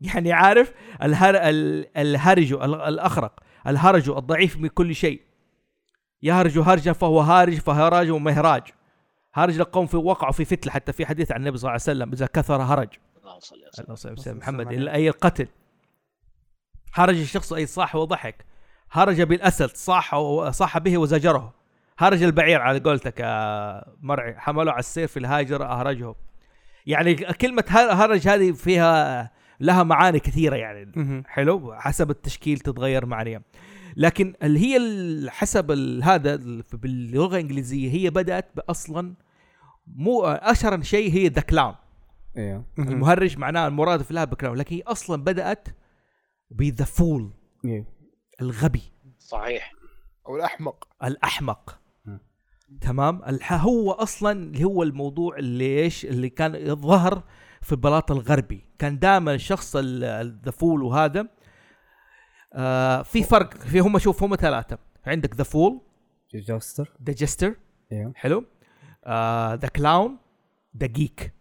يعني 0.00 0.32
عارف؟ 0.32 0.72
الهر... 1.02 1.34
ال- 1.36 1.98
الهرج 1.98 2.52
ال- 2.52 2.74
الأخرق. 2.74 3.40
الهرج 3.66 4.10
الضعيف 4.10 4.56
من 4.56 4.68
كل 4.68 4.94
شيء. 4.94 5.20
يهرج 6.22 6.58
هرجا 6.58 6.92
فهو 6.92 7.20
هارج 7.20 7.54
فهراج 7.54 8.10
ومهراج 8.10 8.62
هرج 9.34 9.60
القوم 9.60 9.86
في 9.86 9.96
وقعوا 9.96 10.32
في 10.32 10.44
فتنة 10.44 10.72
حتى 10.72 10.92
في 10.92 11.06
حديث 11.06 11.32
عن 11.32 11.40
النبي 11.40 11.58
صلى 11.58 11.62
الله 11.62 11.70
عليه 11.72 11.82
وسلم 11.82 12.12
إذا 12.12 12.26
كثر 12.26 12.62
هرج. 12.62 12.88
اللهم 13.22 13.40
صل 13.40 13.56
وسلم 13.56 13.84
اللهم 13.84 13.96
صل 13.96 14.12
وسلم 14.12 14.38
محمد. 14.38 14.66
عليه. 14.66 14.92
أي 14.92 15.08
القتل 15.08 15.48
هرج 16.96 17.20
الشخص 17.20 17.52
أي 17.52 17.66
صاح 17.66 17.96
وضحك. 17.96 18.44
هرج 18.92 19.22
بالأسد 19.22 19.70
صاح 19.74 20.14
صاح 20.50 20.78
به 20.78 20.98
وزجره. 20.98 21.54
هرج 21.98 22.22
البعير 22.22 22.60
على 22.60 22.78
قولتك 22.78 23.20
يا 23.20 23.82
مرعي. 24.00 24.34
حمله 24.38 24.70
على 24.72 24.78
السير 24.80 25.06
في 25.06 25.18
الهاجر 25.18 25.64
اهرجه 25.64 26.14
يعني 26.86 27.14
كلمة 27.14 27.64
هر- 27.68 27.92
هرج 27.92 28.28
هذه 28.28 28.52
فيها 28.52 29.30
لها 29.60 29.82
معاني 29.82 30.18
كثيرة 30.20 30.56
يعني. 30.56 31.22
حلو؟ 31.26 31.74
حسب 31.74 32.10
التشكيل 32.10 32.58
تتغير 32.58 33.06
معانيها. 33.06 33.42
لكن 33.96 34.34
اللي 34.42 34.60
هي 34.60 34.80
حسب 35.30 35.70
هذا 36.02 36.34
ال- 36.34 36.64
باللغة 36.72 37.34
الإنجليزية 37.36 37.90
هي 37.92 38.10
بدأت 38.10 38.48
باصلا 38.56 39.14
مو 39.86 40.24
أشهر 40.24 40.82
شيء 40.82 41.12
هي 41.12 41.28
the 41.28 41.40
clown 41.40 41.74
أيوه. 42.36 42.64
المهرج 42.78 43.38
معناه 43.38 43.66
المرادف 43.66 44.10
لها 44.10 44.24
ب 44.24 44.29
clown. 44.29 44.56
لكن 44.56 44.76
هي 44.76 44.82
أصلا 44.86 45.24
بدأت 45.24 45.68
ب 46.50 46.58
the 46.58 46.84
fool 46.84 47.30
إيه. 47.64 47.84
الغبي. 48.40 48.82
صحيح. 49.18 49.72
أو 50.28 50.36
الأحمق. 50.36 50.88
الأحمق. 51.04 51.80
م. 52.04 52.18
تمام؟ 52.80 53.22
الح- 53.24 53.52
هو 53.64 53.92
أصلا 53.92 54.32
اللي 54.32 54.64
هو 54.64 54.82
الموضوع 54.82 55.36
اللي 55.38 55.82
إيش؟ 55.82 56.04
اللي 56.04 56.28
كان 56.30 56.54
يظهر 56.54 57.22
في 57.62 57.72
البلاط 57.72 58.10
الغربي. 58.10 58.64
كان 58.78 58.98
دائما 58.98 59.34
الشخص 59.34 59.76
ال- 59.76 60.04
ال- 60.04 60.40
the 60.44 60.50
fool 60.50 60.82
وهذا. 60.82 61.28
آه 62.52 63.02
في 63.02 63.22
فرق 63.22 63.54
في 63.54 63.78
هم 63.80 63.98
شوف 63.98 64.22
هم 64.22 64.36
ثلاثة. 64.36 64.78
عندك 65.06 65.34
the 65.36 65.44
fool 65.44 65.80
the 67.06 67.12
jester 67.12 67.56
أيوه 67.92 68.12
حلو. 68.16 68.44
the 69.56 69.68
clown 69.76 70.18
the 70.76 70.86
geek 70.86 71.32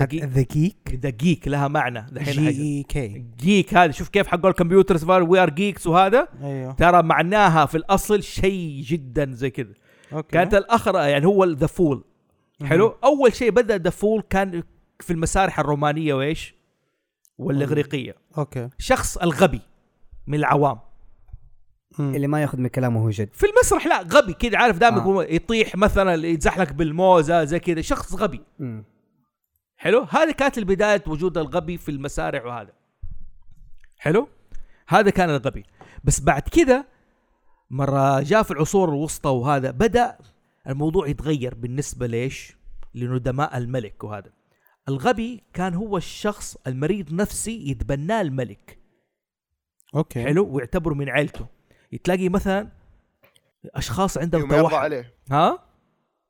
the 0.00 0.46
geek 0.52 0.98
the 1.02 1.10
geek 1.10 1.48
لها 1.48 1.68
معنى 1.68 2.06
دحين 2.12 2.34
جي 2.34 2.44
حاجة. 2.44 2.58
اي 2.58 2.82
كي 2.82 3.24
جيك 3.38 3.74
هذا 3.74 3.92
شوف 3.92 4.08
كيف 4.08 4.26
حق 4.26 4.46
ال 4.46 4.52
computers 4.52 5.04
we 5.10 5.42
are 5.42 5.50
geeks 5.50 5.86
وهذا. 5.86 6.28
أيوه. 6.42 6.72
ترى 6.72 7.02
معناها 7.02 7.66
في 7.66 7.76
الأصل 7.76 8.22
شيء 8.22 8.82
جدا 8.82 9.32
زي 9.32 9.50
كذا. 9.50 9.72
أوكي. 10.12 10.28
كانت 10.32 10.54
الآخر 10.54 10.94
يعني 10.94 11.26
هو 11.26 11.44
the 11.44 11.66
fool 11.66 12.04
حلو؟ 12.64 12.94
أول 13.04 13.34
شيء 13.34 13.50
بدأ 13.50 13.78
the 13.78 13.90
fool 13.90 14.22
كان 14.30 14.62
في 15.00 15.12
المسارح 15.12 15.60
الرومانية 15.60 16.14
وإيش؟ 16.14 16.54
والإغريقية. 17.38 18.14
أوكي. 18.38 18.68
شخص 18.78 19.16
الغبي 19.16 19.60
من 20.26 20.38
العوام. 20.38 20.78
مم. 21.98 22.14
اللي 22.14 22.26
ما 22.26 22.42
ياخذ 22.42 22.58
من 22.58 22.68
كلامه 22.68 23.00
هو 23.00 23.10
جد. 23.10 23.28
في 23.32 23.46
المسرح 23.46 23.86
لا 23.86 24.02
غبي 24.02 24.32
كذا 24.32 24.58
عارف؟ 24.58 24.78
دائما 24.78 25.20
آه. 25.20 25.26
يطيح 25.28 25.76
مثلا 25.76 26.26
يتزحلق 26.26 26.72
بالموزة 26.72 27.44
زي 27.44 27.58
كذا. 27.58 27.80
شخص 27.80 28.14
غبي. 28.14 28.40
مم. 28.58 28.84
حلو؟ 29.82 30.06
هذه 30.10 30.30
كانت 30.30 30.58
البداية 30.58 31.02
وجود 31.06 31.38
الغبي 31.38 31.78
في 31.78 31.90
المسارح 31.90 32.44
وهذا. 32.44 32.72
حلو؟ 33.98 34.28
هذا 34.88 35.10
كان 35.10 35.30
الغبي. 35.30 35.64
بس 36.04 36.20
بعد 36.20 36.42
كده 36.42 36.86
مرة 37.70 38.20
جاء 38.20 38.42
في 38.42 38.50
العصور 38.50 38.88
الوسطى 38.88 39.28
وهذا 39.30 39.70
بدأ 39.70 40.18
الموضوع 40.68 41.08
يتغير 41.08 41.54
بالنسبة 41.54 42.06
ليش؟ 42.06 42.56
لندماء 42.94 43.58
الملك 43.58 44.04
وهذا. 44.04 44.32
الغبي 44.88 45.42
كان 45.54 45.74
هو 45.74 45.96
الشخص 45.96 46.56
المريض 46.66 47.12
نفسي 47.12 47.70
يتبناه 47.70 48.20
الملك. 48.20 48.78
أوكي. 49.94 50.24
حلو؟ 50.24 50.48
ويعتبره 50.54 50.94
من 50.94 51.08
عيلته. 51.08 51.46
تلاقي 52.04 52.28
مثلا 52.28 52.68
أشخاص 53.64 54.18
عندهم 54.18 54.42
وما 54.42 54.56
يرضى 54.56 54.68
توحد. 54.68 54.84
عليه. 54.84 55.14
ها؟ 55.30 55.58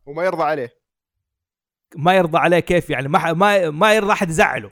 وما 0.07 0.25
يرضى 0.25 0.43
عليه. 0.43 0.82
ما 1.97 2.17
يرضى 2.17 2.39
عليه 2.39 2.59
كيف 2.61 2.91
يعني؟ 2.91 3.09
ما 3.09 3.33
ما 3.33 3.71
ما 3.71 3.95
يرضى 3.95 4.13
أحد 4.13 4.29
يزعله. 4.29 4.71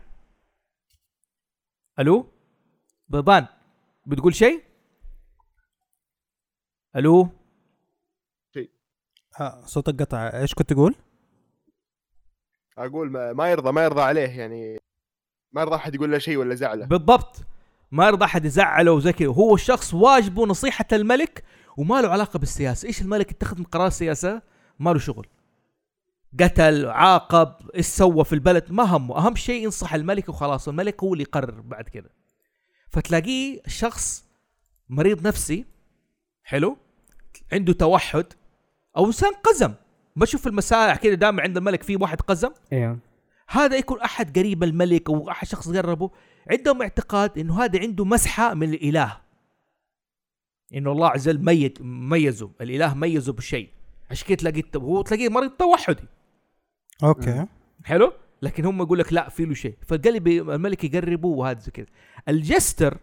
ألو؟ 1.98 2.26
بيضان 3.08 3.46
بتقول 4.06 4.34
شيء؟ 4.34 4.62
ألو؟ 6.96 7.28
آه 9.40 9.64
صوتك 9.64 10.02
قطع. 10.02 10.40
إيش 10.40 10.54
كنت 10.54 10.72
تقول؟ 10.72 10.94
أقول 12.78 13.10
ما, 13.10 13.32
ما 13.32 13.50
يرضى 13.50 13.72
ما 13.72 13.84
يرضى 13.84 14.02
عليه 14.02 14.38
يعني. 14.38 14.78
ما 15.52 15.60
يرضى 15.60 15.74
أحد 15.74 15.94
يقول 15.94 16.12
له 16.12 16.18
شيء 16.18 16.36
ولا 16.36 16.54
زعله. 16.54 16.86
بالضبط. 16.86 17.36
ما 17.90 18.06
يرضى 18.06 18.24
أحد 18.24 18.44
يزعله 18.44 18.92
وزي 18.92 19.12
كذا. 19.12 19.28
هو 19.28 19.54
الشخص 19.54 19.94
واجبه 19.94 20.46
نصيحة 20.46 20.86
الملك 20.92 21.44
وما 21.76 22.00
له 22.00 22.08
علاقة 22.08 22.38
بالسياسة. 22.38 22.86
إيش 22.88 23.02
الملك 23.02 23.30
اتخذ 23.30 23.58
من 23.58 23.64
قرار 23.64 23.90
سياسة 23.90 24.42
ما 24.78 24.90
له 24.90 24.98
شغل. 24.98 25.26
قتل 26.40 26.87
عاقب 26.87 27.70
إيش 27.75 27.87
سوى 27.87 28.25
في 28.25 28.32
البلد 28.32 28.72
ما 28.72 28.82
همه. 28.82 29.16
أهم 29.16 29.37
شيء 29.37 29.64
ينصح 29.64 29.94
الملك 29.94 30.28
وخلاص 30.28 30.68
الملك 30.68 31.02
هو 31.02 31.12
اللي 31.12 31.22
يقرر 31.22 31.60
بعد 31.60 31.84
كذا 31.84 32.08
فتلاقيه 32.90 33.60
شخص 33.66 34.25
مريض 34.88 35.26
نفسي 35.26 35.64
حلو 36.44 36.76
عنده 37.52 37.72
توحد 37.72 38.26
أو 38.96 39.06
إنسان 39.06 39.32
قزم. 39.32 39.75
بشوف 40.16 40.46
المسائح 40.46 40.96
كذا 40.96 41.14
دائما 41.14 41.42
عند 41.42 41.56
الملك 41.56 41.82
في 41.82 41.96
واحد 41.96 42.20
قزم. 42.20 42.50
أيوه 42.72 42.99
هذا 43.49 43.76
يكون 43.76 44.00
أحد 44.00 44.38
قريب 44.38 44.64
الملك 44.64 45.10
أو 45.10 45.30
أحد 45.30 45.46
شخص 45.46 45.68
قربه. 45.68 46.10
عندهم 46.50 46.82
اعتقاد 46.82 47.38
إنه 47.38 47.64
هذا 47.64 47.80
عنده 47.80 48.04
مسحة 48.04 48.54
من 48.54 48.75
الإله. 48.75 49.20
إنه 50.75 50.92
الله 50.92 51.08
عز 51.08 51.28
وجل 51.28 51.44
ميت 51.44 51.78
ميزه. 51.82 52.50
الإله 52.60 52.94
ميزه 52.94 53.32
بشيء. 53.32 53.68
عشان 54.10 54.28
كده 54.28 54.37
تلاقيه 54.37 54.64
هو 54.76 55.02
تلاقيه 55.02 55.28
مريض 55.28 55.50
توحدي. 55.50 56.02
أوكي. 57.04 57.47
حلو؟ 57.85 58.12
لكن 58.42 58.64
هم 58.64 58.83
يقول 58.83 58.99
لك 58.99 59.12
لا 59.12 59.28
في 59.28 59.45
له 59.45 59.54
شيء. 59.54 59.76
فالقلب 59.87 60.28
الملك 60.28 60.85
يقربه 60.85 61.28
وهذا 61.28 61.61
زي 61.61 61.71
كذا. 61.71 61.87
ال 62.28 62.38
jester 62.38 62.99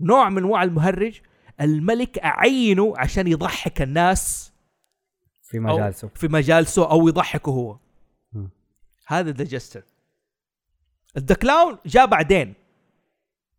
نوع 0.00 0.28
من 0.28 0.38
أنواع 0.38 0.62
المهرج 0.62 1.20
الملك 1.60 2.18
يعينه 2.18 2.94
عشان 2.96 3.28
يضحك 3.28 3.82
الناس 3.82 4.52
في 5.42 5.58
مجالسه. 5.58 6.08
في 6.08 6.28
مجالسه 6.28 6.90
أو 6.90 7.08
يضحكه 7.08 7.50
هو. 7.50 7.78
هذا 9.06 9.30
the 9.30 9.44
jester 9.44 9.84
ال 11.16 11.21
the 11.21 11.34
clown 11.34 11.78
جاء 11.86 12.06
بعدين. 12.06 12.54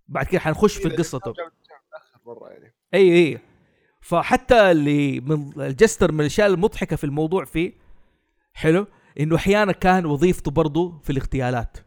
بعد 0.07 0.25
كده 0.25 0.39
حنخش 0.39 0.77
في 0.77 0.87
يعني. 2.51 2.73
اي 2.93 3.13
اي 3.13 3.39
فحتى 4.01 4.71
اللي 4.71 5.19
من 5.19 5.61
ال 5.61 5.68
jester 5.68 6.11
من 6.11 6.19
الأشياء 6.19 6.47
المضحكة 6.47 6.95
في 6.95 7.03
الموضوع 7.03 7.45
فيه 7.45 7.73
حلو؟ 8.53 8.87
إنه 9.19 9.35
أحيانا 9.35 9.71
كان 9.71 10.05
وظيفته 10.05 10.51
برضه 10.51 10.99
في 11.03 11.09
الاغتيالات. 11.09 11.77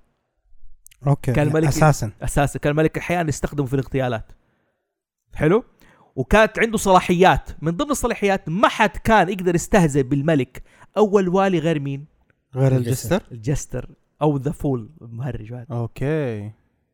أوكي 1.06 1.32
كان 1.32 1.47
الملك- 1.49 1.68
أساسا. 1.68 2.11
أساسا. 2.23 2.58
كان 2.58 2.70
الملك 2.70 2.99
أحيانا 2.99 3.28
يستخدمه 3.28 3.66
في 3.66 3.75
الاغتيالات. 3.75 4.32
حلو؟ 5.35 5.64
وكانت 6.16 6.58
عنده 6.58 6.78
صلاحيات. 6.78 7.50
من 7.62 7.76
ضمن 7.76 7.90
الصلاحيات 7.90 8.49
ما 8.49 8.68
حد 8.68 8.97
كان 8.97 9.28
يقدر 9.28 9.54
يستهزئ 9.54 10.02
بالملك. 10.02 10.62
أو 10.97 11.18
الوالي 11.18 11.58
غير 11.58 11.80
مين؟ 11.80 12.06
غير 12.54 12.76
ال 12.76 12.82
jester. 12.82 13.23
ال 13.32 13.40
jester. 13.40 13.90
أو 14.23 14.37
the 14.37 14.50
fool 14.52 14.90
المهرج 15.02 15.52
هذا. 15.52 15.66
أوكي. 15.70 16.52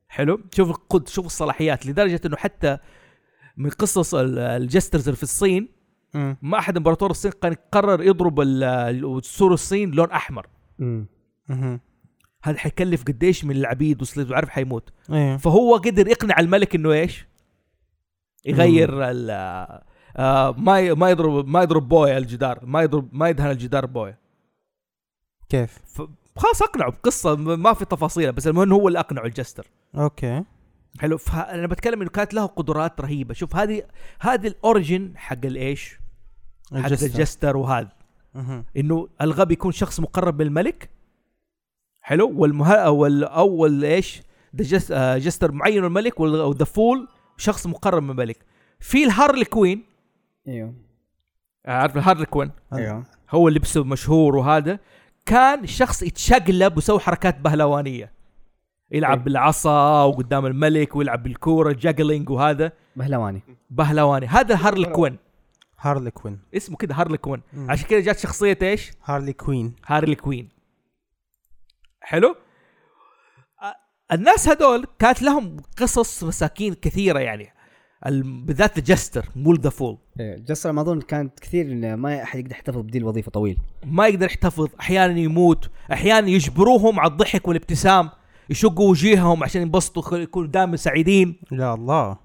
حلو؟ 0.09 0.41
شوف 0.55 0.69
القد 0.71 1.09
شوف 1.09 1.27
الصلاحيات. 1.27 1.87
لدرجة 1.87 2.21
إنه 2.27 2.37
حتى 2.37 2.79
من 3.57 3.71
قصص 3.71 4.15
ال- 4.15 4.39
ال 4.39 4.47
jesters 4.47 5.03
اللي 5.09 5.17
في 5.17 5.23
الصين 5.23 5.69
ما 6.43 6.59
أحد 6.59 6.77
إمبراطور 6.77 7.11
الصين 7.11 7.33
كان 7.43 7.57
قرر 7.73 8.03
يضرب 8.03 8.41
ال- 8.41 8.65
ال- 8.65 9.25
سور 9.25 9.53
الصين 9.53 9.91
لون 9.91 10.11
أحمر. 10.11 10.47
هذا 12.43 12.59
حيكلف 12.59 13.03
قديش 13.03 13.45
من 13.45 13.57
العبيد 13.57 14.03
و 14.03 14.07
slave 14.07 14.31
وعارف 14.31 14.49
حيموت. 14.49 14.91
إيه. 15.13 15.37
فهو 15.37 15.77
قدر 15.77 16.09
يقنع 16.09 16.41
الملك 16.41 16.75
إنه 16.75 16.93
إيش؟ 16.93 17.27
يغير 18.45 19.11
ال 19.11 19.31
آه 20.17 20.55
ما 20.59 20.95
ما 20.95 21.11
يضرب 21.11 21.49
ما 21.49 21.63
يضرب 21.63 21.89
بويا 21.89 22.19
الجدار 22.19 22.67
ما 22.67 22.83
يضرب 22.83 23.09
ما 23.13 23.29
يدهن 23.29 23.51
الجدار 23.51 23.87
بويا. 23.87 24.19
كيف؟ 25.49 25.79
خلاص 26.37 26.63
أقنعه 26.63 26.91
بقصة 26.91 27.37
ما 27.37 27.73
في 27.73 27.85
تفاصيل 27.85 28.33
بس 28.33 28.47
المهم 28.47 28.73
هو 28.73 28.89
اللي 28.89 28.99
أقنعه 29.01 29.25
ال 29.25 29.30
jester. 29.30 29.67
أوكي. 29.95 30.45
حلو. 31.01 31.19
فانا 31.19 31.67
بتكلم 31.67 32.01
إنه 32.01 32.11
كانت 32.11 32.35
له 32.35 32.47
قدرات 32.47 33.01
رهيبة. 33.01 33.35
شوف 33.35 33.57
هذه 33.57 33.83
هذه 34.21 34.47
ال 34.47 34.56
origin 34.56 35.13
حق 35.17 35.45
الإيش؟ 35.45 35.99
حق 36.73 36.77
ال 36.77 36.80
jester. 36.81 37.07
ال 37.07 37.14
jester 37.14 37.57
وهذا. 37.57 37.93
إنه 38.77 39.09
الغبي 39.21 39.53
يكون 39.53 39.73
شخص 39.73 40.01
مقرب 40.01 40.35
من 40.35 40.47
الملك 40.47 40.91
حلو. 42.01 42.33
والمه 42.41 42.91
وال 42.91 43.25
اول 43.25 43.85
إيش؟ 43.85 44.23
ده 44.53 44.65
jes... 44.65 44.93
آه، 44.93 45.19
jester 45.19 45.53
معين 45.53 45.81
من 45.81 45.87
الملك 45.87 46.21
و 46.21 46.32
the 46.32 46.65
fool 46.65 47.09
شخص 47.37 47.67
مقرب 47.67 48.03
من 48.03 48.11
الملك. 48.11 48.39
في 48.81 49.05
ال 49.05 49.45
harlequin 49.45 49.83
أيوه. 50.49 50.75
عارف 51.67 51.97
ال 51.97 52.27
harlequin 52.27 52.51
أيوه. 52.73 53.05
هو 53.31 53.49
لبسه 53.49 53.85
مشهور 53.85 54.37
وهذا. 54.37 54.79
كان 55.27 55.67
شخص 55.67 56.03
يتشقلب 56.03 56.77
ويسوي 56.77 57.01
حركات 57.01 57.41
بهلوانية. 57.41 58.13
يلعب 58.93 59.19
إيه. 59.19 59.25
بالعصا 59.25 60.05
وقدام 60.05 60.47
الملك 60.47 60.97
ويلعب 60.97 61.23
بالكورة 61.23 61.73
juggling 61.73 62.31
وهذا. 62.31 62.73
بهلواني. 62.97 63.43
بهلواني. 63.71 64.27
هذا 64.27 64.57
harlequin 64.57 65.17
harlequin. 65.81 66.39
اسمه 66.57 66.77
كده 66.77 66.95
harlequin. 66.95 67.43
مم. 67.53 67.71
عشان 67.71 67.89
كده 67.89 68.01
جات 68.01 68.19
شخصية 68.19 68.59
إيش؟ 68.63 68.93
هارلي 69.05 69.33
كوين. 69.33 69.75
هارلي 69.87 70.15
كوين. 70.15 70.49
حلو؟ 72.01 72.37
الناس 74.13 74.49
هذول 74.49 74.87
كانت 74.99 75.23
لهم 75.23 75.57
قصص 75.79 76.25
مساكين 76.25 76.75
كثيرة 76.75 77.19
يعني. 77.19 77.49
ال- 78.07 78.45
بالذات 78.45 78.79
ال 78.79 78.86
jester 78.86 79.29
مو 79.37 79.55
the 79.55 79.71
fool 79.71 79.99
إيه، 80.21 80.37
jester 80.39 80.73
ما 80.73 80.81
أظن 80.81 81.01
كانت 81.01 81.41
كثير 81.41 81.67
إن 81.73 81.95
ما 81.95 82.23
أحد 82.23 82.39
يقدر 82.39 82.51
يحتفظ 82.53 82.79
بدي 82.81 82.99
الوظيفة 82.99 83.31
طويل. 83.31 83.59
ما 83.85 84.07
يقدر 84.07 84.27
يحتفظ 84.27 84.69
أحيانا 84.81 85.19
يموت 85.19 85.71
أحيانا 85.93 86.29
يجبروهم 86.29 87.01
على 87.01 87.11
الضحك 87.13 87.49
والابتسام 87.49 88.11
يشقوا 88.51 88.91
وجيههم 88.91 89.45
عشان 89.45 89.63
ينبسطوا 89.63 90.19
يكونوا 90.19 90.49
دائما 90.49 90.77
سعيدين. 90.77 91.41
يا 91.53 91.75
الله. 91.75 92.17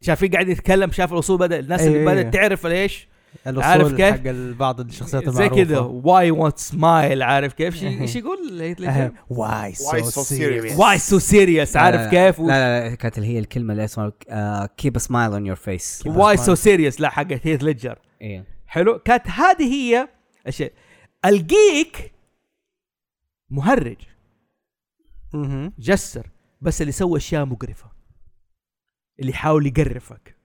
شايفين 0.00 0.30
قاعد 0.30 0.48
يتكلم 0.48 0.92
شاف 0.92 1.12
الأصول 1.12 1.38
بدا 1.38 1.58
الناس 1.58 1.80
أيوة، 1.80 1.94
اللي. 1.94 2.04
بدأت 2.06 2.34
تعرف 2.34 2.66
ليش 2.66 3.08
الأصول 3.46 3.62
عارف 3.62 3.94
كيف؟ 3.94 4.14
حق 4.14 4.30
بعض 4.58 4.80
الشخصيات 4.80 5.28
زي 5.28 5.48
كذا 5.48 5.78
واي 5.78 6.30
وانت 6.30 6.58
سمايل 6.58 7.22
عارف 7.22 7.52
كيف؟ 7.52 7.82
إيش 7.82 8.16
إيه. 8.16 8.22
يقول 8.22 8.38
واي 9.30 9.72
Why 9.72 10.04
so 10.04 10.22
serious? 10.22 10.78
واي 10.78 10.98
سو 10.98 11.18
سيريس 11.18 11.76
عارف 11.76 12.10
كيف؟ 12.10 12.40
لا 12.40 12.46
لا, 12.46 12.88
لا 12.88 12.94
كانت 12.94 13.18
اللي 13.18 13.28
هي 13.28 13.38
الكلمة 13.38 13.72
اللي 13.72 13.84
اسمها 13.84 14.12
كيب 14.76 14.98
سمايل 14.98 15.32
اون 15.32 15.46
يور 15.46 15.56
فيس 15.56 16.02
واي 16.06 16.36
سو 16.36 16.54
سيريس 16.54 17.00
لا 17.00 17.08
حقت 17.08 17.46
هيث 17.46 17.62
ليدجر. 17.62 17.98
إيه. 18.22 18.44
حلو. 18.66 18.98
كانت 18.98 19.28
هذه 19.28 19.74
هي 19.74 20.08
الشيء 20.46 20.72
الجيك 21.24 22.12
مهرج. 23.50 23.96
jester. 25.78 26.30
بس 26.60 26.80
اللي 26.80 26.88
يسوي 26.88 27.18
أشياء 27.18 27.44
مقرفة. 27.44 27.95
اللي 29.20 29.30
يحاول 29.30 29.66
يقرفك. 29.66 30.36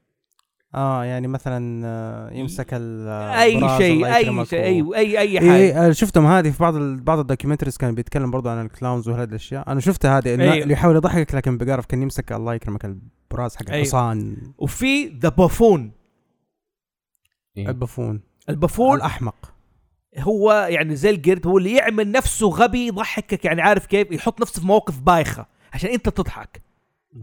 آه 0.75 1.03
يعني 1.03 1.27
مثلا 1.27 1.81
آه، 1.85 2.31
يمسك 2.33 2.67
ال 2.73 3.07
أي 3.07 3.55
البراز، 3.55 3.77
شيء 3.81 4.05
أي 4.15 4.45
شيء 4.45 4.83
و- 4.83 4.93
أي 4.93 5.19
أي 5.19 5.19
أي 5.19 5.39
حاجة. 5.39 5.55
إيه 5.55 5.85
أنا 5.85 5.93
شفتهم 5.93 6.25
هذه 6.25 6.49
في 6.49 6.59
بعض 6.59 6.75
ال... 6.75 7.01
بعض 7.01 7.19
ال 7.19 7.24
documentaries 7.24 7.77
كان 7.77 7.95
بيتكلم 7.95 8.31
برضو 8.31 8.49
عن 8.49 8.65
ال 8.65 8.72
clowns 8.72 9.09
وهذه 9.09 9.29
الأشياء. 9.29 9.71
أنا 9.71 9.79
شفتها 9.79 10.17
هذه 10.17 10.29
أيوه. 10.41 10.53
اللي 10.53 10.73
يحاول 10.73 10.95
يضحكك 10.95 11.35
لكن 11.35 11.57
بقرف 11.57 11.85
كان 11.85 12.01
يمسك 12.01 12.31
الله 12.31 12.53
يكرمك 12.53 12.85
البراز 12.85 13.55
حق 13.55 13.69
أيوه. 13.69 13.81
الحصان 13.81 14.37
وفي 14.57 15.07
the 15.07 15.29
buffoon 15.29 15.91
إيه. 17.57 17.67
ال 17.69 17.75
buffoon. 17.75 18.21
ال 18.50 18.55
buffoon 18.55 18.97
الأحمق. 18.97 19.53
هو 20.19 20.67
يعني 20.69 20.95
زي 20.95 21.09
القرد 21.09 21.47
هو 21.47 21.57
اللي 21.57 21.75
يعمل 21.75 22.11
نفسه 22.11 22.47
غبي 22.49 22.87
يضحكك 22.87 23.45
يعني 23.45 23.61
عارف 23.61 23.85
كيف؟ 23.85 24.11
يحط 24.11 24.41
نفسه 24.41 24.61
في 24.61 24.67
مواقف 24.67 24.99
بايخة 24.99 25.45
عشان 25.73 25.89
أنت 25.89 26.09
تضحك. 26.09 26.61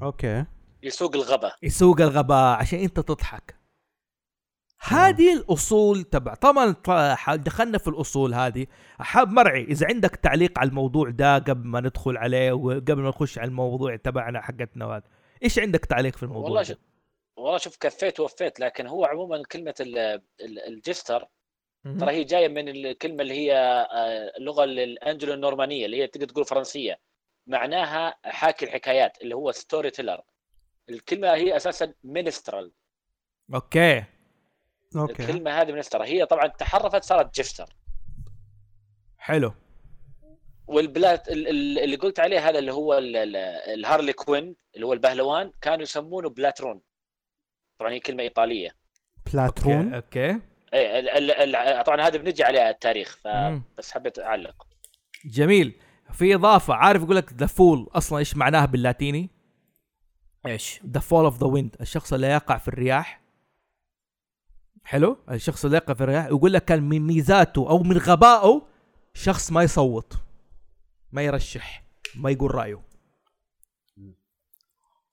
أوكي. 0.03 0.45
يسوق 0.83 1.17
الغباء. 1.17 1.57
يسوق 1.63 2.01
الغباء 2.01 2.59
عشان 2.59 2.79
انت 2.79 3.01
تضحك. 3.01 3.59
هذه 4.81 5.35
الأصول 5.35 6.03
تبع 6.05 6.35
طبعا 6.35 6.75
دخلنا 7.37 7.79
في 7.79 7.89
الأصول 7.89 8.35
هذه. 8.35 8.67
حاب 8.99 9.29
مرعي 9.31 9.63
إذا 9.65 9.87
عندك 9.87 10.17
تعليق 10.17 10.59
على 10.59 10.69
الموضوع 10.69 11.11
ده 11.11 11.39
قبل 11.39 11.69
ما 11.69 11.81
ندخل 11.81 12.17
عليه 12.17 12.53
وقبل 12.53 12.97
ما 13.03 13.09
نخش 13.09 13.39
على 13.39 13.49
الموضوع 13.49 13.97
تبعنا 13.97 14.41
حقتنا 14.41 14.87
وهذا 14.87 15.05
إيش 15.43 15.59
عندك 15.59 15.85
تعليق 15.85 16.17
في 16.17 16.23
الموضوع 16.23 16.45
والله؟ 16.45 16.63
شوف 16.63 16.77
والله 17.37 17.59
شوف 17.59 17.77
كفيت 17.77 18.21
ووفيت 18.21 18.61
لكن 18.61 18.87
هو 18.87 19.05
عموما 19.05 19.43
كلمة 19.43 19.75
ال- 19.81 19.99
ال- 20.41 20.59
الجستر. 20.69 21.29
ترى 22.01 22.11
هي 22.11 22.25
جاية 22.25 22.49
من 22.49 22.69
الكلمة 22.69 23.23
اللي 23.23 23.35
هي 23.35 23.53
آه، 23.93 24.37
اللغة 24.39 24.65
الانجلو 24.65 25.35
النورمانيه 25.35 25.87
اللي 25.87 26.03
هي 26.03 26.07
تقدر 26.07 26.27
تقول 26.27 26.45
فرنسية. 26.45 27.01
معناها 27.47 28.15
حاكي 28.25 28.65
الحكايات 28.65 29.23
اللي 29.23 29.35
هو 29.35 29.53
story 29.53 29.91
teller 29.91 30.21
الكلمة 30.91 31.35
هي 31.35 31.57
أساسا 31.57 31.93
minstrel 32.05 32.73
okay. 33.55 34.05
okay. 34.97 35.23
الكلمة 35.23 35.51
هذه 35.51 35.73
minstrel 35.73 36.07
هي 36.09 36.27
طبعا 36.27 36.47
تحرفت 36.47 37.05
صارت 37.05 37.35
jester 37.39 37.77
حلو. 39.19 39.53
والبلات 40.67 41.29
ال- 41.29 41.49
ال- 41.49 41.79
اللي 41.79 41.97
قلت 41.97 42.21
عليه 42.21 42.49
هذا 42.49 42.59
اللي 42.59 42.73
هو 42.73 42.99
ال- 42.99 43.17
ال- 43.17 43.37
ال 43.75 44.13
harlequin 44.13 44.57
اللي 44.75 44.87
هو 44.87 44.93
البهلوان 44.93 45.53
كانوا 45.61 45.83
يسمونه 45.83 46.29
بلاترون. 46.29 46.81
طبعا 47.79 47.93
هي 47.93 48.01
كلمة 48.01 48.23
إيطالية. 48.23 48.71
بلاترون؟ 49.33 49.95
okay 49.95 50.31
اي 50.75 50.99
ال- 50.99 51.31
ال- 51.31 51.57
ال- 51.57 51.85
طبعا 51.85 52.01
هذا 52.01 52.17
بنجي 52.19 52.45
عليها 52.45 52.71
التاريخ. 52.71 53.17
فبس 53.25 53.93
حبيت 53.93 54.19
أعلق. 54.19 54.67
جميل. 55.25 55.81
في 56.13 56.35
إضافة 56.35 56.75
عارف 56.75 57.03
يقول 57.03 57.17
لك 57.17 57.33
the 57.33 57.47
fool 57.47 57.89
أصلا 57.93 58.19
إيش 58.19 58.37
معناها 58.37 58.67
باللاتيني؟ 58.67 59.31
إيش؟ 60.49 60.81
the 60.87 61.01
fool 61.01 61.25
of 61.25 61.39
the 61.41 61.47
wind 61.47 61.77
الشخص 61.81 62.13
اللي 62.13 62.27
يقع 62.27 62.59
في 62.59 62.69
الرياح. 62.69 63.21
حلو؟ 64.85 65.19
الشخص 65.31 65.65
اللي 65.65 65.77
يقع 65.77 65.95
في 65.95 66.01
الرياح 66.01 66.27
يقول 66.27 66.53
لك 66.53 66.65
كان 66.65 66.83
من 66.83 67.07
ميزاته 67.07 67.71
أو 67.71 67.79
من 67.83 67.99
غبائه 67.99 68.67
شخص 69.15 69.53
ما 69.53 69.63
يصوت 69.63 70.15
ما 71.13 71.23
يرشح 71.23 71.85
ما 72.15 72.31
يقول 72.31 72.55
رأيه. 72.55 72.83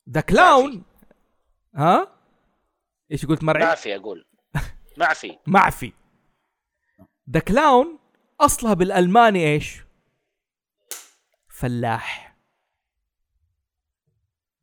the 0.09 0.21
clown 0.21 0.83
ها؟ 1.75 2.07
إيش 3.11 3.25
قلت 3.25 3.43
مرعي؟ 3.43 3.65
ما 3.65 3.75
في 3.75 3.95
أقول. 3.95 4.25
ما 4.97 5.13
في 5.21 5.37
معفي. 5.47 5.93
the 7.29 7.39
clown 7.39 7.99
اصلها 8.39 8.73
بالألماني 8.73 9.53
إيش؟ 9.53 9.83
فلاح. 11.49 12.34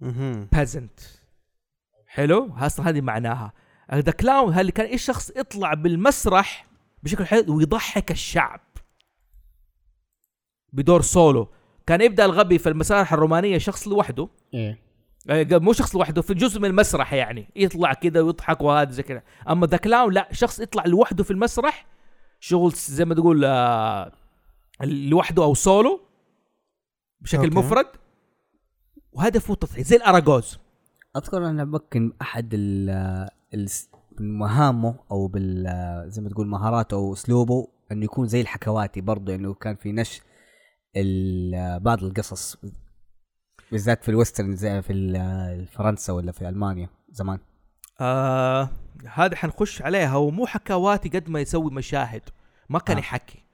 مهم. 0.03 0.49
peasant 0.53 1.01
حلو؟ 2.07 2.55
أصلا 2.59 2.89
هذه 2.89 3.01
معناها. 3.01 3.53
the 3.95 4.12
clown 4.12 4.59
اللي 4.59 4.73
كان 4.73 4.87
إيش 4.87 5.05
شخص 5.05 5.31
يطلع 5.37 5.75
بالمسرح 5.75 6.67
بشكل 7.03 7.27
حلو 7.27 7.57
ويضحك 7.57 8.11
الشعب؟ 8.11 8.61
بدور 10.73 11.03
سولو. 11.03 11.49
كان 11.87 12.01
يبدأ 12.01 12.25
الغبي 12.25 12.59
في 12.59 12.69
المسارح 12.69 13.13
الرومانية 13.13 13.59
شخص 13.59 13.89
لوحده. 13.89 14.29
إيه. 14.55 14.79
آه، 15.31 15.47
مو 15.51 15.73
شخص 15.73 15.95
لوحده 15.95 16.23
في 16.23 16.35
جزء 16.35 16.61
من 16.61 16.65
المسرح 16.71 17.13
يعني. 17.13 17.49
يطلع 17.57 17.93
كذا 17.93 18.21
ويضحك 18.21 18.61
وهذا 18.61 18.91
زي 18.91 19.03
كذا. 19.03 19.23
أما 19.49 19.67
the 19.67 19.77
clown 19.77 20.12
لا 20.13 20.29
شخص 20.33 20.61
يطلع 20.61 20.87
لوحده 20.87 21.25
في 21.25 21.31
المسرح 21.31 21.87
شغل 22.41 22.73
زي 22.73 23.05
ما 23.05 23.15
تقول 23.15 23.45
آه، 23.45 24.13
لوحده 24.83 25.45
أو 25.45 25.55
سولو 25.55 26.01
بشكل. 27.21 27.45
okay. 27.45 27.57
مفرد. 27.57 27.87
وهدفه 29.12 29.54
تضحك 29.54 29.81
زي 29.81 29.97
الأراجوز. 29.97 30.59
أذكر 31.16 31.49
أن 31.50 31.69
ممكن 31.69 32.12
أحد 32.23 32.50
ال 32.54 33.28
مهامه 34.21 34.95
أو 35.11 35.26
بال 35.26 35.64
زي 36.07 36.23
ما 36.23 36.28
تقول 36.28 36.47
مهاراته 36.47 36.95
أو 36.95 37.12
أسلوبه 37.12 37.69
أنه 37.92 38.04
يكون 38.04 38.26
زي 38.26 38.40
الحكواتي 38.40 39.00
برضه 39.00 39.35
أنه 39.35 39.54
كان 39.54 39.76
في 39.76 40.21
ال- 40.97 41.81
بعض 41.81 42.04
القصص 42.04 42.57
بالذات 43.73 44.02
في 44.04 44.09
ال 44.11 44.16
western 44.16 44.57
زي 44.57 44.83
في 44.83 45.66
فرنسا 45.73 46.12
ولا 46.12 46.33
في 46.33 46.49
ألمانيا 46.49 46.88
زمان. 47.11 47.38
آه 48.00 48.69
هذا 49.09 49.37
حنخش 49.37 49.83
عليها. 49.83 50.09
هو 50.09 50.31
مو 50.31 50.47
حكواتي 50.47 51.09
قد 51.09 51.28
ما 51.28 51.40
يسوي 51.40 51.71
مشاهد. 51.71 52.22
ما 52.68 52.79
كان 52.79 52.96
آه. 52.96 53.01
آه. 53.01 53.03
يحكي 53.03 53.44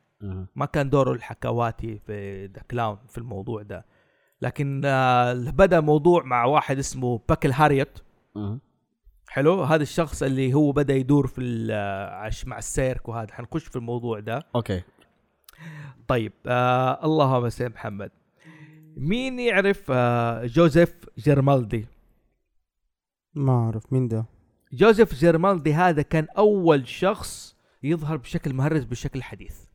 ما 0.57 0.66
كان 0.66 0.90
دوره 0.90 1.12
الحكواتي 1.12 1.99
في 2.07 2.47
the 2.47 2.62
clown 2.71 2.99
في 3.09 3.18
الموضوع 3.18 3.62
ده. 3.62 3.85
لكن 4.42 4.83
آه 4.85 5.35
بدأ 5.35 5.81
موضوع 5.81 6.22
مع 6.24 6.44
واحد 6.44 6.79
اسمه 6.79 7.20
باكل 7.29 7.51
هاريت. 7.51 7.98
حلو؟ 9.29 9.62
هذا 9.62 9.83
الشخص 9.83 10.22
اللي 10.22 10.55
هو 10.55 10.72
بدأ 10.72 10.94
يدور 10.94 11.27
في 11.27 11.40
ال- 11.40 11.70
آه، 11.70 12.11
عش- 12.14 12.46
مع 12.46 12.59
السيرك 12.59 13.09
وهذا. 13.09 13.35
حنخش 13.35 13.64
في 13.64 13.77
الموضوع 13.77 14.20
ده. 14.20 14.42
okay. 14.55 14.83
طيب 16.09 16.33
آه 16.46 17.05
اللهم 17.05 17.48
سيد 17.48 17.72
محمد. 17.72 18.11
مين 18.96 19.40
يعرف 19.40 19.90
آه 19.90 20.46
جوزيف 20.46 20.94
جيرمالدي؟ 21.18 21.87
ما 23.35 23.53
أعرف 23.53 23.92
مين 23.92 24.09
ده؟ 24.09 24.24
جوزيف 24.72 25.14
جيرمالدي 25.14 25.74
هذا 25.74 26.03
كان 26.03 26.27
أول 26.38 26.88
شخص 26.88 27.57
يظهر 27.83 28.16
بشكل 28.16 28.53
مهرج 28.55 28.85
بالشكل 28.85 29.18
الحديث 29.18 29.59
إيه 29.61 29.68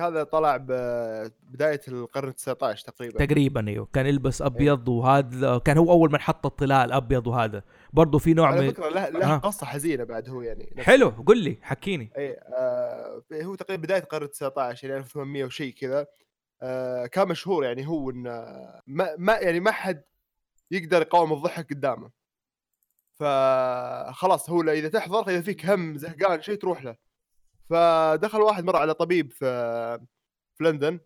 هذا 0.00 0.22
طلع 0.22 0.56
ببدايه 0.56 1.80
القرن 1.88 2.28
ال 2.28 2.34
19 2.34 2.84
تقريبا. 2.84 3.26
تقريبا 3.26 3.68
أيوه. 3.68 3.88
كان 3.92 4.06
يلبس 4.06 4.42
أبيض 4.42 4.88
وهذا 4.88 5.58
كان 5.58 5.78
هو 5.78 5.92
أول 5.92 6.12
من 6.12 6.18
حط 6.18 6.46
الطلاء 6.46 6.84
الابيض 6.84 7.26
وهذا. 7.26 7.62
برضه 7.92 8.18
في 8.18 8.34
نوع 8.34 8.48
على 8.48 8.60
من 8.60 8.70
فكرة 8.70 8.88
له, 8.88 9.08
له 9.08 9.34
آه. 9.34 9.38
قصة 9.38 9.66
حزينة 9.66 10.04
بعد 10.04 10.28
هو 10.28 10.42
يعني. 10.42 10.72
نفسه. 10.76 10.82
حلو 10.82 11.08
قل 11.08 11.38
لي 11.38 11.58
حكيني. 11.62 12.10
اي 12.16 12.32
آه 12.32 13.22
هو 13.32 13.54
تقريبا 13.54 13.82
بداية 13.82 14.02
القرن 14.02 14.24
ال 14.24 14.30
19 14.30 14.88
يعني 14.88 15.00
1800 15.00 15.44
وشيء 15.44 15.74
كذا. 15.74 16.06
آه 16.62 17.06
كان 17.06 17.28
مشهور 17.28 17.64
يعني 17.64 17.88
هو 17.88 18.10
ان 18.10 18.22
ما, 18.86 19.14
ما 19.18 19.32
يعني 19.32 19.60
ما 19.60 19.70
حد 19.70 20.02
يقدر 20.70 21.02
يقاوم 21.02 21.32
الضحك 21.32 21.70
قدامه. 21.70 22.10
فخلاص 23.14 24.50
هو 24.50 24.62
إذا 24.62 24.88
تحضر 24.88 25.28
إذا 25.28 25.40
فيك 25.40 25.66
هم 25.66 25.96
زهقان 25.96 26.42
شيء 26.42 26.54
تروح 26.54 26.84
له. 26.84 26.96
فدخل 27.70 28.40
واحد 28.40 28.64
مر 28.64 28.76
على 28.76 28.94
طبيب 28.94 29.32
في 29.32 29.44
في 30.54 30.64
لندن 30.64 31.00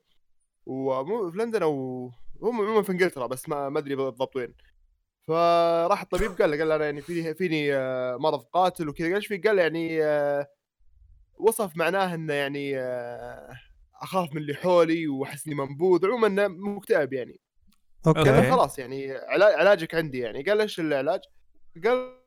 ومو 0.66 1.30
في 1.30 1.38
لندن 1.38 1.62
أو 1.62 2.10
هو 2.42 2.50
عموما 2.50 2.82
في 2.82 2.92
إنجلترا 2.92 3.26
بس 3.26 3.48
ما 3.48 3.68
ما 3.68 3.78
أدري 3.78 3.94
بالضبط 3.96 4.36
وين. 4.36 4.54
فراح 5.28 6.00
الطبيب 6.02 6.30
قال 6.30 6.50
له 6.50 6.58
قال 6.58 6.68
له 6.68 6.76
أنا 6.76 6.84
يعني 6.84 7.00
فيني 7.00 7.34
فيني 7.34 7.74
آه، 7.74 8.16
مرض 8.16 8.42
قاتل 8.42 8.88
وكذا. 8.88 9.06
قال 9.06 9.16
إيش 9.16 9.26
فيك؟ 9.26 9.46
قال 9.46 9.56
له 9.56 9.62
يعني 9.62 10.04
آه، 10.04 10.48
وصف 11.38 11.76
معناه 11.76 12.14
إنه 12.14 12.32
يعني 12.34 12.78
آه، 12.78 13.52
أخاف 14.02 14.34
من 14.34 14.40
اللي 14.42 14.54
حولي 14.54 15.08
وأحس 15.08 15.46
إني 15.46 15.54
منبوذ. 15.56 16.06
عموما 16.06 16.26
إنه 16.26 16.48
مكتئب 16.48 17.12
يعني. 17.12 17.40
أوكي. 18.06 18.20
قال 18.20 18.52
خلاص 18.52 18.78
يعني 18.78 19.12
علاج 19.12 19.54
علاجك 19.54 19.94
عندي 19.94 20.18
يعني. 20.18 20.42
قال 20.42 20.60
إيش 20.60 20.80
العلاج؟ 20.80 21.20
قال 21.84 22.18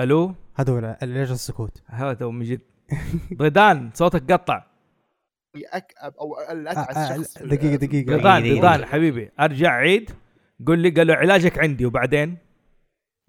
ألو؟ 0.00 0.34
هذا 0.54 0.72
هو 0.72 0.78
العلاج 0.78 1.30
السكوت. 1.30 1.82
هذا 1.86 2.26
هو 2.26 2.30
من 2.30 2.44
جد. 2.44 2.60
ضيدان 3.34 3.90
صوتك 3.94 4.32
قطع. 4.32 4.66
اكأب 5.56 6.14
أو 6.16 6.34
آه، 6.34 6.52
الاتعس 6.52 6.96
آه، 6.96 7.16
شخص 7.16 7.38
في- 7.38 7.46
دقيقة 7.46 7.76
دقيقة 7.76 8.16
ضيدان 8.16 8.42
دقيقة. 8.42 8.54
ضيدان 8.54 8.84
حبيبي 8.86 9.30
أرجع 9.40 9.70
عيد. 9.72 10.10
قل 10.66 10.78
لي 10.78 10.90
قال 10.90 11.06
له 11.06 11.14
علاجك 11.14 11.58
عندي 11.58 11.86
وبعدين؟ 11.86 12.38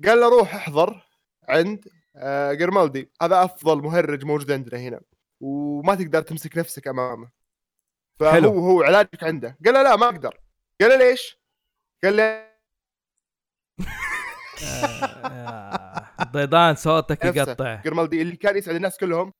قال 0.06 0.20
له 0.20 0.30
روح 0.30 0.56
احضر 0.56 1.04
عند 1.50 1.88
آه، 2.16 2.54
جرمالدي. 2.54 3.12
هذا 3.22 3.44
أفضل 3.44 3.82
مهرج 3.82 4.26
موجود 4.26 4.52
عندنا 4.52 4.80
هنا. 4.80 5.02
وما 5.40 5.96
تقدر 5.96 6.22
تمسك 6.22 6.58
نفسك 6.58 6.88
أمامه. 6.88 7.30
فهو 8.20 8.32
حلو. 8.32 8.50
هو 8.50 8.84
علاجك 8.84 9.24
عنده. 9.24 9.58
قال 9.66 9.74
له 9.74 9.84
لا 9.84 9.96
ما 9.96 10.06
أقدر. 10.06 10.40
قال 10.82 10.90
له 10.90 10.98
ليش؟ 11.10 11.38
قال 12.04 12.18
له 12.18 12.48
ضيدان 16.24 16.76
صوتك. 16.76 17.26
يقطع. 17.26 17.82
جرمالدي 17.86 18.22
اللي 18.22 18.36
كان 18.36 18.58
يسعد 18.58 18.76
الناس 18.76 18.98
كلهم 18.98 19.32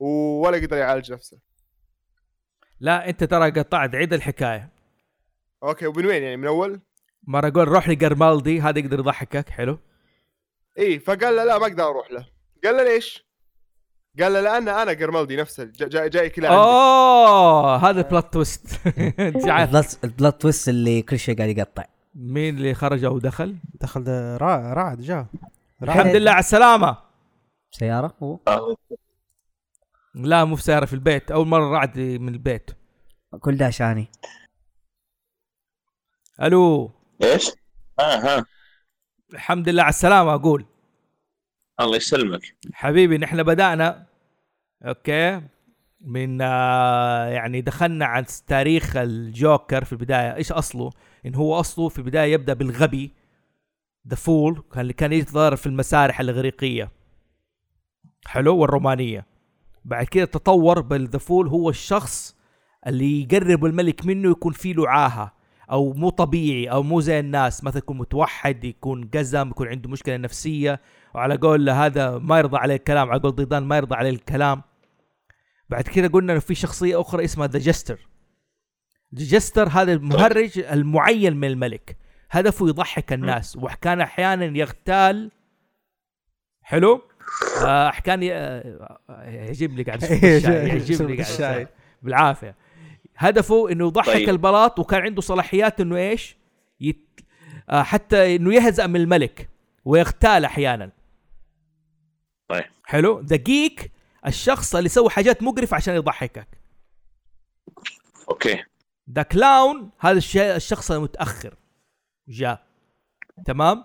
ولا 0.00 0.56
يقدر 0.56 0.76
يعالج 0.76 1.12
نفسه. 1.12 1.38
لا 2.80 3.08
انت 3.08 3.24
ترى 3.24 3.50
قطعت. 3.50 3.94
عيد 3.94 4.12
الحكاية. 4.12 4.72
okay 5.62 5.86
ومن 5.86 6.06
وين 6.06 6.22
يعني؟ 6.22 6.36
من 6.36 6.46
أول؟ 6.46 6.80
مرة 7.26 7.48
أقول 7.48 7.68
روح 7.68 7.88
لجرمالدي 7.88 8.60
هذا 8.60 8.78
يقدر 8.78 8.98
يضحكك. 8.98 9.48
حلو. 9.48 9.78
إي 10.78 10.98
فقال 10.98 11.36
له 11.36 11.44
لا 11.44 11.58
ما 11.58 11.66
أقدر 11.66 11.84
أروح 11.88 12.10
له. 12.10 12.26
قال 12.64 12.76
له 12.76 12.84
ليش؟ 12.84 13.24
قال 14.20 14.32
له 14.32 14.40
لأن 14.40 14.68
أنا 14.68 14.92
جرمالدي 14.92 15.36
نفسه 15.36 15.64
جا- 15.64 15.88
جاي 15.88 16.08
جاي 16.08 16.30
كذا 16.30 16.48
أوه 16.48 17.76
هذا 17.76 18.02
plot 18.02 18.32
twist 18.32 18.80
البلات 19.18 20.04
البلات 20.04 20.42
تويست 20.42 20.68
اللي 20.68 21.02
كل 21.02 21.18
شيء 21.18 21.36
قاعد 21.38 21.58
يقطع. 21.58 21.84
مين 22.14 22.56
اللي 22.56 22.74
خرج 22.74 23.04
أو 23.04 23.18
دخل؟ 23.18 23.56
دخل 23.80 24.04
رعد 24.40 25.00
جاء. 25.00 25.26
الحمد 25.82 26.16
لله 26.16 26.30
على 26.30 26.40
السلامة. 26.40 26.96
سيارة؟ 27.70 28.16
هو. 28.22 28.38
لا 30.14 30.44
مو 30.44 30.56
في 30.56 30.62
سيارة 30.62 30.84
في 30.84 30.92
البيت. 30.92 31.30
أول 31.30 31.46
مرة 31.46 31.70
رعد 31.70 31.98
من 31.98 32.28
البيت. 32.28 32.70
كل 33.40 33.56
ده 33.56 33.66
عشاني. 33.66 34.08
ألو. 36.42 36.90
إيش؟ 37.22 37.50
آه 38.00 38.16
ها. 38.16 38.44
الحمد 39.32 39.68
لله 39.68 39.82
على 39.82 39.90
السلامة 39.90 40.34
أقول. 40.34 40.66
الله 41.80 41.96
يسلمك. 41.96 42.40
حبيبي 42.72 43.18
نحن 43.18 43.42
بدأنا. 43.42 44.06
okay. 44.82 45.42
من 46.00 46.38
آه، 46.42 47.26
يعني 47.26 47.60
دخلنا 47.60 48.06
عن 48.06 48.24
تاريخ 48.46 48.96
الجوكر 48.96 49.84
في 49.84 49.92
البداية. 49.92 50.34
إيش 50.34 50.52
أصله؟ 50.52 50.90
إن 51.26 51.34
هو 51.34 51.60
أصله 51.60 51.88
في 51.88 51.98
البداية 51.98 52.32
يبدأ 52.32 52.54
بالغبي. 52.54 53.21
the 54.08 54.16
fool 54.16 54.62
كان 54.72 54.80
اللي 54.80 54.92
كان 54.92 55.12
يظهر 55.12 55.56
في 55.56 55.66
المسارح 55.66 56.20
الإغريقية. 56.20 56.90
حلو؟ 58.26 58.56
والرومانية. 58.56 59.26
بعد 59.84 60.06
كده 60.06 60.24
تطور 60.24 60.80
بال 60.80 60.95
the 60.95 61.18
fool 61.18 61.48
هو 61.48 61.70
الشخص 61.70 62.36
اللي 62.86 63.22
يقرب 63.22 63.64
الملك 63.64 64.06
منه 64.06 64.30
يكون 64.30 64.52
فيه 64.52 64.74
له 64.74 64.88
عاهه 64.88 65.32
أو 65.70 65.92
مو 65.92 66.10
طبيعي 66.10 66.70
أو 66.70 66.82
مو 66.82 67.00
زي 67.00 67.20
الناس. 67.20 67.64
مثلا 67.64 67.78
يكون 67.78 67.98
متوحد 67.98 68.64
يكون 68.64 69.10
قزم 69.14 69.48
يكون 69.48 69.68
عنده 69.68 69.90
مشكلة 69.90 70.16
نفسية. 70.16 70.80
وعلى 71.14 71.36
قول 71.36 71.70
هذا 71.70 72.18
ما 72.18 72.38
يرضى 72.38 72.56
عليه 72.56 72.74
الكلام 72.74 73.10
على 73.10 73.20
قول 73.20 73.34
ضيدان 73.34 73.62
ما 73.62 73.76
يرضى 73.76 73.94
عليه 73.94 74.10
الكلام. 74.10 74.62
بعد 75.68 75.84
كده 75.84 76.08
قلنا 76.08 76.32
إنه 76.32 76.40
في 76.40 76.54
شخصية 76.54 77.00
أخرى 77.00 77.24
اسمها 77.24 77.46
ذا 77.46 77.58
جستر 77.58 78.08
جستر 79.12 79.68
هذا 79.68 79.92
المهرج 79.92 80.58
المعين 80.58 81.36
من 81.36 81.48
الملك. 81.48 82.01
هدفه 82.32 82.68
يضحك 82.68 83.12
الناس 83.12 83.56
وكان 83.56 84.00
أحيانا 84.00 84.58
يغتال. 84.58 85.30
حلو. 86.62 87.02
آه، 87.64 87.88
أحيانا 87.88 88.24
ي- 88.24 88.32
آه، 88.34 88.98
يعجبني 89.24 89.76
لي 89.76 89.82
قاعد 89.82 90.02
يعجبني 90.68 91.16
قاعد 91.16 91.20
الشاي 91.20 91.68
بالعافية. 92.02 92.54
هدفه 93.16 93.70
إنه 93.72 93.86
يضحك 93.86 94.06
طيب. 94.14 94.28
البلاط 94.28 94.78
وكان 94.78 95.02
عنده 95.02 95.20
صلاحيات 95.20 95.80
إنه 95.80 95.96
إيش؟ 95.96 96.36
يت... 96.80 97.20
آه 97.70 97.82
حتى 97.82 98.36
إنه 98.36 98.54
يهزأ 98.54 98.86
من 98.86 98.96
الملك 98.96 99.48
ويغتال 99.84 100.44
أحيانا. 100.44 100.90
طيب. 102.48 102.64
حلو. 102.84 103.20
the 103.20 103.36
geek 103.36 103.92
الشخص 104.26 104.74
اللي 104.74 104.86
يسوي 104.86 105.10
حاجات 105.10 105.42
مقرفة 105.42 105.74
عشان 105.76 105.94
يضحكك. 105.94 106.48
okay. 108.30 108.64
the 109.12 109.22
clown 109.22 109.90
هذا 110.00 110.18
الشيء 110.18 110.56
الشخص 110.56 110.90
المتأخر. 110.90 111.54
جاء. 112.32 112.62
تمام. 113.44 113.84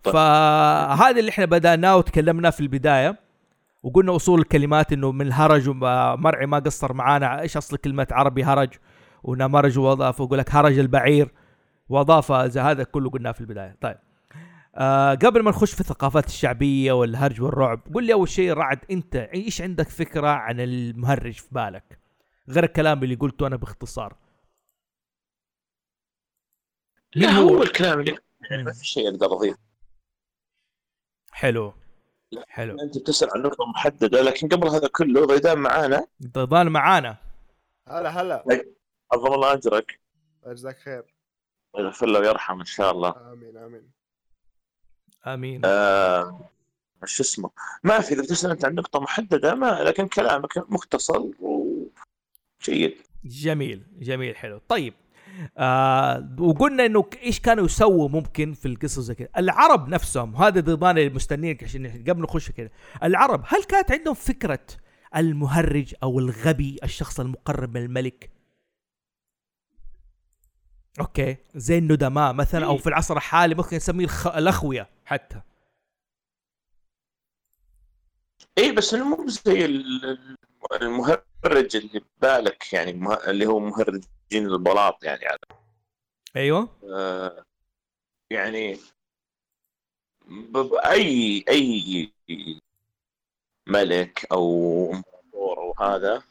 فهذا 0.00 1.20
اللي 1.20 1.30
إحنا 1.30 1.44
بدأناه 1.44 1.96
وتكلمنا 1.96 2.50
في 2.50 2.60
البداية 2.60 3.18
وقلنا 3.82 4.16
أصول 4.16 4.40
الكلمات 4.40 4.92
إنه 4.92 5.12
من 5.12 5.26
الهرج 5.26 5.68
ومرعي 5.68 6.46
ما 6.46 6.58
قصر 6.58 6.92
معانا 6.92 7.40
إيش 7.40 7.56
أصل 7.56 7.76
كلمة 7.76 8.06
عربي 8.10 8.44
هرج؟ 8.44 8.68
ونمرج 9.22 9.78
واضاف 9.78 10.20
ويقول 10.20 10.38
لك 10.38 10.54
هرج 10.54 10.78
البعير 10.78 11.32
واضاف 11.88 12.32
زي 12.32 12.60
هذا 12.60 12.84
كله 12.84 13.10
قلناه 13.10 13.32
في 13.32 13.40
البداية. 13.40 13.76
طيب. 13.80 13.96
آه 14.74 15.14
قبل 15.14 15.42
ما 15.42 15.50
نخش 15.50 15.72
في 15.74 15.80
الثقافات 15.80 16.26
الشعبية 16.26 16.92
والهرج 16.92 17.42
والرعب 17.42 17.80
قل 17.94 18.04
لي 18.04 18.12
أول 18.12 18.28
شيء 18.28 18.52
رعد 18.52 18.78
أنت 18.90 19.16
إيش 19.16 19.62
عندك 19.62 19.88
فكرة 19.88 20.28
عن 20.28 20.60
المهرج 20.60 21.32
في 21.32 21.48
بالك؟ 21.52 21.98
غير 22.48 22.64
الكلام 22.64 23.02
اللي 23.02 23.14
قلته 23.14 23.46
أنا 23.46 23.56
باختصار. 23.56 24.16
لا 27.14 27.26
مين 27.26 27.36
هو 27.36 27.48
هو؟ 27.48 27.62
الكلام 27.62 28.00
اللي 28.00 28.18
يعني 28.50 28.62
ما 28.62 28.72
في 28.72 28.86
شيء 28.86 29.08
أقدر 29.08 29.26
اضيفه 29.26 29.58
حلو. 31.32 31.74
حلو. 32.48 32.80
أنت 32.80 32.98
بتسأل 32.98 33.28
عن 33.34 33.42
نقطة 33.42 33.66
محددة 33.66 34.22
لكن 34.22 34.48
قبل 34.48 34.68
هذا 34.68 34.88
كله 34.88 35.26
ضيدان 35.26 35.58
معانا 35.58 36.06
ضيضان 36.22 36.68
معانا. 36.68 37.16
هلا 37.88 38.20
هلا. 38.20 38.44
عظم 39.12 39.34
الله 39.34 39.52
أجرك. 39.52 40.00
جزاك 40.46 40.78
خير. 40.78 41.14
يغفر 41.78 42.06
له 42.06 42.20
ويرحم 42.20 42.58
إن 42.58 42.64
شاء 42.64 42.90
الله. 42.90 43.32
آمين 43.32 43.56
آمين. 43.56 43.90
آمين. 45.26 45.62
آه 45.64 46.50
شو 47.04 47.22
اسمه؟ 47.22 47.50
ما 47.84 48.00
في 48.00 48.14
إذا 48.14 48.22
بتسأل 48.22 48.50
أنت 48.50 48.64
عن 48.64 48.74
نقطة 48.74 49.00
محددة 49.00 49.54
ما 49.54 49.82
لكن 49.82 50.08
كلامك 50.08 50.70
مختصر 50.70 51.22
وجيد 51.40 52.96
جميل 53.24 53.86
جميل 53.98 54.36
حلو. 54.36 54.60
طيب 54.68 54.94
آه 55.58 56.36
وقلنا 56.38 56.86
إنه 56.86 57.04
إيش 57.22 57.40
كانوا 57.40 57.64
يسووا 57.64 58.08
ممكن 58.08 58.54
في 58.54 58.68
القصص 58.68 58.98
زي 58.98 59.14
كذا 59.14 59.28
العرب 59.36 59.88
نفسهم 59.88 60.36
هذا 60.36 60.60
ضمان 60.60 60.98
المستنين 60.98 61.58
عشان 61.62 62.04
قبل 62.08 62.22
نخش 62.22 62.50
كذا 62.50 62.68
العرب 63.02 63.44
هل 63.46 63.64
كانت 63.64 63.92
عندهم 63.92 64.14
فكرة 64.14 64.66
المهرج 65.16 65.94
أو 66.02 66.18
الغبي 66.18 66.76
الشخص 66.84 67.20
المقرب 67.20 67.74
من 67.74 67.84
الملك؟ 67.84 68.30
أوكي 71.00 71.36
زي 71.54 71.78
الندماء 71.78 72.32
مثلا 72.32 72.66
أو 72.66 72.72
إيه. 72.72 72.78
في 72.78 72.86
العصر 72.86 73.16
الحالي 73.16 73.54
ممكن 73.54 73.76
نسميه 73.76 74.04
الخ... 74.04 74.26
الاخويه 74.26 74.88
حتى. 75.04 75.40
اي 78.58 78.72
بس 78.72 78.94
إنه 78.94 79.16
مو 79.16 79.28
زي 79.28 79.66
المهرج 80.82 81.76
اللي 81.76 82.00
ببالك 82.20 82.72
يعني 82.72 82.90
اللي 83.30 83.46
هو 83.46 83.58
مهرجين 83.58 84.02
البلاط 84.46 85.04
يعني 85.04 85.24
أيوه 86.36 86.68
آه، 86.84 87.44
يعني 88.30 88.78
أي 90.86 91.44
أي 91.48 92.12
ملك 93.66 94.26
أو 94.32 94.44
امبراطور 94.92 95.58
أو 95.58 95.74
هذا 95.84 96.22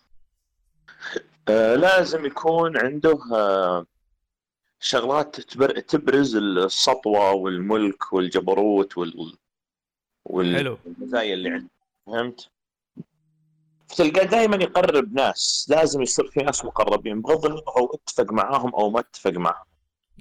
آه، 1.49 1.75
لازم 1.75 2.25
يكون 2.25 2.77
عنده 2.77 3.19
آه، 3.33 3.85
شغلات 4.79 5.41
تبر- 5.41 5.79
تبرز 5.79 6.35
السطوة 6.35 7.31
والملك 7.33 8.13
والجبروت 8.13 8.97
وال 8.97 9.37
والمزايا 10.85 11.33
اللي 11.33 11.49
عنده 11.49 11.69
فهمت؟ 12.05 12.49
فتلقاه 13.87 14.23
دائما 14.23 14.55
يقرب 14.55 15.13
ناس 15.13 15.67
لازم 15.69 16.01
يصير 16.01 16.27
في 16.31 16.39
ناس 16.39 16.65
مقربين 16.65 17.21
بغض 17.21 17.45
النظر 17.45 17.63
هو 17.77 17.85
اتفق 17.93 18.31
معاهم 18.31 18.75
أو 18.75 18.89
ما 18.89 18.99
اتفق 18.99 19.31
معاهم. 19.31 19.65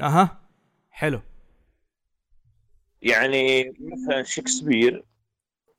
أها 0.00 0.38
حلو. 0.90 1.20
يعني 3.02 3.74
مثلا 3.80 4.22
شكسبير 4.22 5.04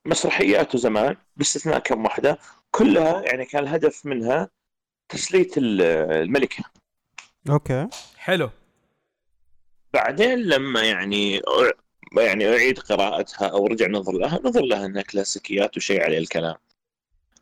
مسرحياته 0.05 0.77
زمان 0.77 1.15
باستثناء 1.37 1.79
كم 1.79 2.03
واحدة 2.05 2.37
كلها 2.71 3.21
يعني 3.21 3.45
كان 3.45 3.63
الهدف 3.63 4.05
منها 4.05 4.49
تسليه 5.09 5.49
ال- 5.57 5.81
الملكة. 6.11 6.63
أوكي. 7.49 7.87
حلو. 8.17 8.49
بعدين 9.93 10.39
لما 10.39 10.83
يعني 10.83 11.41
يعني 12.17 12.49
أعيد 12.49 12.79
قراءتها 12.79 13.47
أو 13.47 13.67
رجع 13.67 13.87
نظر 13.87 14.11
لها 14.13 14.39
نظر 14.43 14.61
لها 14.61 14.85
إنها 14.85 15.01
كلاسيكيات 15.01 15.77
وشيء 15.77 16.03
عليه 16.03 16.17
الكلام. 16.17 16.55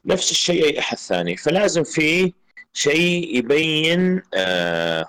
نفس 0.06 0.32
الشيء 0.32 0.66
أي 0.66 0.80
أحد 0.80 0.98
ثاني. 0.98 1.38
فلازم 1.38 1.84
في 1.84 2.34
شيء 2.74 3.38
يبين 3.38 4.22
آه 4.34 5.06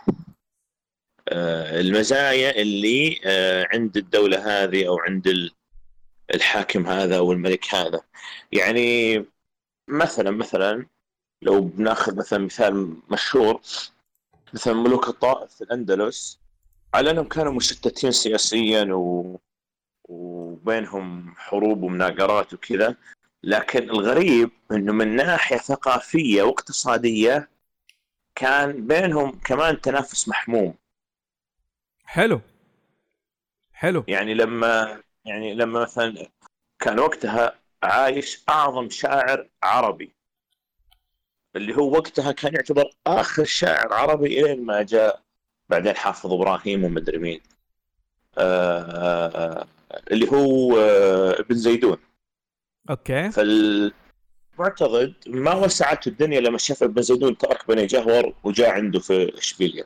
آه 1.28 1.80
المزايا 1.80 2.62
اللي 2.62 3.20
آه 3.24 3.68
عند 3.72 3.96
الدولة 3.96 4.38
هذه 4.64 4.88
أو 4.88 4.98
عند 4.98 5.26
ال- 5.26 5.52
الحاكم 6.35 6.87
هذا 6.87 7.16
أو 7.18 7.32
الملك 7.32 7.74
هذا. 7.74 8.00
يعني 8.52 9.24
مثلا 9.88 10.30
مثلا 10.30 10.87
لو 11.42 11.61
بناخذ 11.61 12.16
مثلا 12.16 12.38
مثال 12.38 12.96
مشهور 13.11 13.61
مثلا 14.54 14.74
ملوك 14.74 15.09
الطائف 15.09 15.52
في 15.54 15.64
الأندلس 15.64 16.38
على 16.94 17.11
أنهم 17.11 17.28
كانوا 17.28 17.52
مشتتين 17.52 18.12
سياسيا 18.12 18.85
و... 18.94 19.37
وبينهم 20.09 21.35
حروب 21.37 21.82
ومناقرات 21.82 22.54
وكذا. 22.54 22.96
لكن 23.46 23.90
الغريب 23.90 24.50
إنه 24.72 24.92
من 24.92 25.16
ناحية 25.16 25.56
ثقافية 25.56 26.42
واقتصادية 26.42 27.48
كان 28.35 28.87
بينهم 28.87 29.38
كمان 29.44 29.80
تنافس 29.80 30.28
محموم. 30.28 30.74
حلو. 32.04 32.40
حلو. 33.72 34.04
يعني 34.09 34.35
لما 34.35 35.02
يعني 35.24 35.54
لما 35.54 35.80
مثلا 35.80 36.28
كان 36.78 36.98
وقتها 36.98 37.59
عايش 37.82 38.44
أعظم 38.48 38.90
شاعر 38.90 39.48
عربي 39.62 40.12
اللي 41.56 41.76
هو 41.76 41.92
وقتها 41.92 42.32
كان 42.32 42.54
يعتبر 42.54 42.90
آخر 43.06 43.44
شاعر 43.44 43.92
عربي 43.92 44.40
الين 44.40 44.66
ما 44.66 44.82
جاء 44.82 45.22
بعدين 45.68 45.96
حافظ 45.96 46.32
إبراهيم 46.32 46.85
ومدري 46.85 47.18
مين. 47.18 47.40
آه 48.38 48.80
آه 48.80 49.26
آه 49.37 49.66
اللي 50.11 50.32
هو 50.32 50.78
ابن 51.30 51.54
زيدون. 51.54 51.98
أوكي. 52.90 53.31
فالمعتقد 53.31 55.14
ما 55.27 55.55
وسعته 55.55 56.09
الدنيا 56.09 56.40
لما 56.40 56.59
شاف 56.59 56.83
ابن 56.83 57.03
زيدون 57.03 57.38
ترك 57.38 57.68
بني 57.68 57.87
جهور 57.87 58.35
وجاء 58.44 58.70
عنده 58.70 59.01
في 59.01 59.38
إشبيليا. 59.38 59.85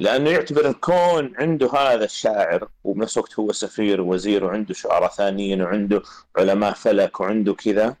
لأنه 0.00 0.30
يعتبر 0.30 0.72
كون 0.72 1.36
عنده 1.36 1.70
هذا 1.72 2.04
الشاعر 2.04 2.68
وبنفس 2.84 3.16
الوقت 3.16 3.38
هو 3.38 3.52
سفير 3.52 4.00
ووزير 4.00 4.44
وعنده 4.44 4.74
شعراء 4.74 5.10
ثانيين 5.10 5.62
وعنده 5.62 6.02
علماء 6.36 6.72
فلك 6.72 7.20
وعنده 7.20 7.54
كذا. 7.54 7.96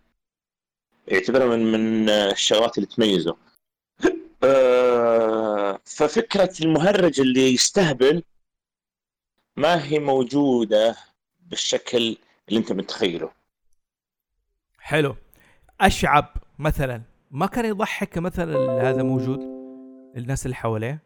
يعتبرها 1.08 1.46
من 1.46 1.72
من 1.72 2.08
الشغلات 2.10 2.78
اللي 2.78 2.86
تميزه. 2.86 3.36
آه، 4.44 5.80
ففكرة 5.84 6.54
المهرج 6.60 7.20
اللي 7.20 7.54
يستهبل 7.54 8.22
ما 9.56 9.84
هي 9.84 9.98
موجودة 9.98 10.96
بالشكل 11.40 12.16
اللي 12.48 12.60
أنت 12.60 12.72
متخيله. 12.72 13.30
حلو. 14.86 15.16
أشعب 15.80 16.34
مثلا 16.58 17.02
ما 17.30 17.46
كان 17.46 17.64
يضحك 17.64 18.18
مثلا 18.18 18.82
هذا 18.90 19.02
موجود؟ 19.02 19.38
الناس 20.16 20.46
اللي 20.46 20.56
حواليه؟ 20.56 21.02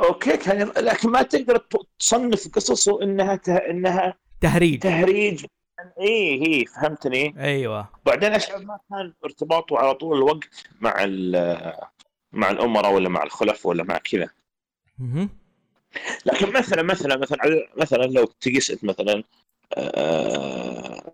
أوكي 0.00 0.36
كان 0.36 0.60
ير- 0.60 0.78
لكن 0.80 1.08
ما 1.10 1.22
تقدر 1.22 1.56
تصنف 1.98 2.48
قصصه 2.48 3.02
إنها 3.02 3.36
ته... 3.36 3.56
إنها 3.56 4.14
تهريج. 4.40 4.82
تهريج. 4.82 5.44
اي 6.00 6.42
هي 6.60 6.64
فهمتني. 6.66 7.34
أيوه. 7.44 7.88
بعدين 8.06 8.32
اشعر 8.32 8.58
ما 8.64 8.78
كان 8.90 9.12
ارتباطه 9.24 9.78
على 9.78 9.94
طول 9.94 10.16
الوقت 10.16 10.48
مع 10.80 10.94
ال- 11.04 11.74
مع 12.32 12.50
الأمراء 12.50 12.92
ولا 12.94 13.08
مع 13.08 13.22
الخلف 13.22 13.66
ولا 13.66 13.82
مع 13.84 13.98
كذا. 13.98 14.28
لكن 16.26 16.52
مثلا 16.52 16.82
مثلا 16.82 17.16
مثلا 17.16 17.68
مثلا 17.76 18.04
لو 18.04 18.24
تقيس 18.24 18.84
مثلا 18.84 19.24
آه، 19.76 21.13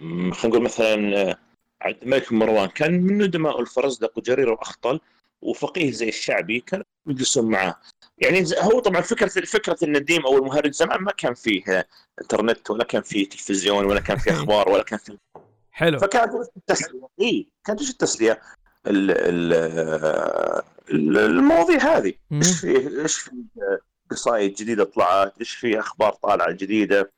خلينا 0.00 0.32
نقول 0.44 0.62
مثلا 0.62 1.20
آه، 1.30 1.36
عبد 1.82 2.02
الملك 2.02 2.30
بن 2.30 2.36
مروان 2.38 2.68
كان 2.68 3.00
من 3.02 3.18
ندماء 3.22 3.60
الفرزدق 3.60 4.18
وجرير 4.18 4.48
وأخطل 4.50 5.00
وفقيه 5.42 5.90
زي 5.90 6.08
الشعبي 6.08 6.60
كانوا 6.60 6.84
يجلسون 7.06 7.50
معاه 7.50 7.74
يعني 8.18 8.44
هو 8.58 8.80
طبعا 8.80 9.00
فكرة 9.00 9.26
فكرة 9.28 9.76
النديم 9.82 10.26
أو 10.26 10.38
المهرج 10.38 10.72
زمان 10.72 11.00
ما 11.00 11.12
كان 11.12 11.34
فيه 11.34 11.86
إنترنت 12.22 12.70
ولا 12.70 12.84
كان 12.84 13.02
فيه 13.02 13.28
تلفزيون 13.28 13.84
ولا 13.84 14.00
كان 14.00 14.16
فيه 14.18 14.30
أخبار 14.32 14.68
ولا 14.68 14.82
كان 14.82 14.98
فيه 14.98 15.18
حلو 15.72 15.98
فكانت 15.98 16.32
التسليه؟ 16.56 17.08
إي 17.20 17.48
كانت 17.64 17.80
وش 17.80 17.90
التسليه؟ 17.90 18.40
ال- 18.86 19.10
ال- 19.10 19.52
ال- 20.90 21.18
المواضيع 21.18 21.78
هذه. 21.78 22.12
إيش 22.32 22.60
في 22.60 23.00
إيش 23.02 23.18
في 23.18 23.30
قصايد 24.10 24.54
جديدة 24.54 24.84
طلعت؟ 24.84 25.38
إيش 25.40 25.50
في 25.50 25.78
أخبار 25.80 26.12
طالعة 26.12 26.52
جديدة؟ 26.52 27.12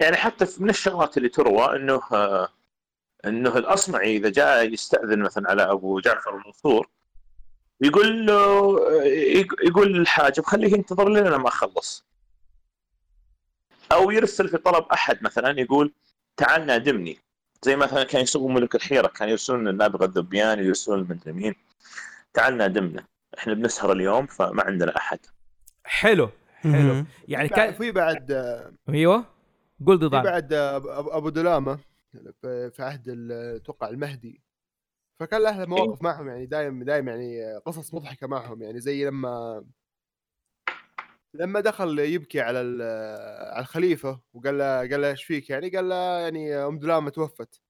يعني 0.00 0.16
حتى 0.16 0.46
من 0.58 0.70
الشغلات 0.70 1.16
اللي 1.16 1.28
تروى 1.28 1.76
إنه 1.76 2.00
آه، 2.12 2.48
إنه 3.26 3.58
الأصمعي 3.58 4.16
إذا 4.16 4.28
جاء 4.28 4.72
يستأذن 4.72 5.18
مثلا 5.18 5.50
على 5.50 5.62
أبو 5.62 6.00
جعفر 6.00 6.36
المنصور 6.36 6.88
يقول 7.80 8.26
له 8.26 8.32
آه، 9.00 9.02
يق- 9.04 9.62
يقول 9.66 9.92
للحاجب 9.92 10.44
خليه 10.44 10.72
ينتظر 10.72 11.08
لين 11.08 11.26
أنا 11.26 11.38
ما 11.38 11.48
أخلص. 11.48 12.04
أو 13.92 14.10
يرسل 14.10 14.48
في 14.48 14.56
طلب 14.58 14.84
أحد 14.92 15.18
مثلا 15.22 15.60
يقول 15.60 15.92
تعال 16.36 16.66
نادمني. 16.66 17.18
زي 17.62 17.76
مثلا 17.76 18.04
كان 18.04 18.22
يسووا 18.22 18.50
ملك 18.52 18.74
الحيرة 18.74 19.06
كان 19.06 19.28
يرسلون 19.28 19.68
النابغه 19.68 20.04
الذبيان 20.04 20.58
يرسلون 20.58 20.98
المدري 20.98 21.32
مين 21.32 21.54
تعال 22.34 22.56
نادمنا. 22.56 23.04
إحنا 23.38 23.54
بنسهر 23.54 23.92
اليوم 23.92 24.26
فما 24.26 24.62
عندنا 24.64 24.96
أحد. 24.96 25.18
حلو 25.84 26.30
حلو. 26.62 27.04
يعني 27.28 27.48
كان 27.48 27.72
في 27.72 27.90
بعد 27.90 28.32
أيوه. 28.88 29.24
قول 29.86 29.98
في 29.98 30.04
ضدان 30.06 30.22
بعد 30.22 30.52
أبو 30.52 31.28
دلامة 31.28 31.78
في 32.42 32.70
في 32.70 32.82
عهد 32.82 33.08
ال- 33.08 33.32
أتوقع 33.56 33.88
المهدي. 33.88 34.42
فكان 35.20 35.42
له 35.42 35.64
مواقف 35.66 36.02
معهم 36.02 36.28
يعني 36.28 36.46
دايم 36.46 36.82
دايم 36.82 37.08
يعني 37.08 37.56
قصص 37.56 37.94
مضحكة 37.94 38.26
معهم. 38.26 38.62
يعني 38.62 38.80
زي 38.80 39.04
لما 39.04 39.64
لما 41.34 41.60
دخل 41.60 41.98
يبكي 41.98 42.40
على 42.40 42.60
ال- 42.60 42.82
على 43.54 43.62
الخليفة 43.62 44.20
وقال 44.34 44.58
له 44.58 44.78
قال 44.78 45.00
له 45.00 45.10
إيش 45.10 45.24
فيك؟ 45.24 45.50
يعني 45.50 45.68
قال 45.68 45.88
له 45.88 45.96
يعني 45.96 46.54
أم 46.56 46.78
دلامة 46.78 47.10
توفت. 47.10 47.60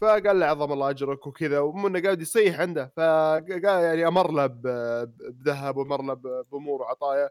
فقال 0.00 0.40
له 0.40 0.46
عظم 0.46 0.72
الله 0.72 0.90
أجرك 0.90 1.26
وكذا 1.26 1.58
ومنه 1.58 2.02
قاعد 2.02 2.20
يصيح 2.22 2.60
عنده. 2.60 2.92
فقال 2.96 3.64
يعني 3.64 4.06
أمر 4.06 4.30
له 4.32 4.46
ب- 4.46 5.14
بذهب 5.18 5.76
وأمر 5.76 6.02
له 6.02 6.14
بأمور 6.14 6.82
وعطايا. 6.82 7.30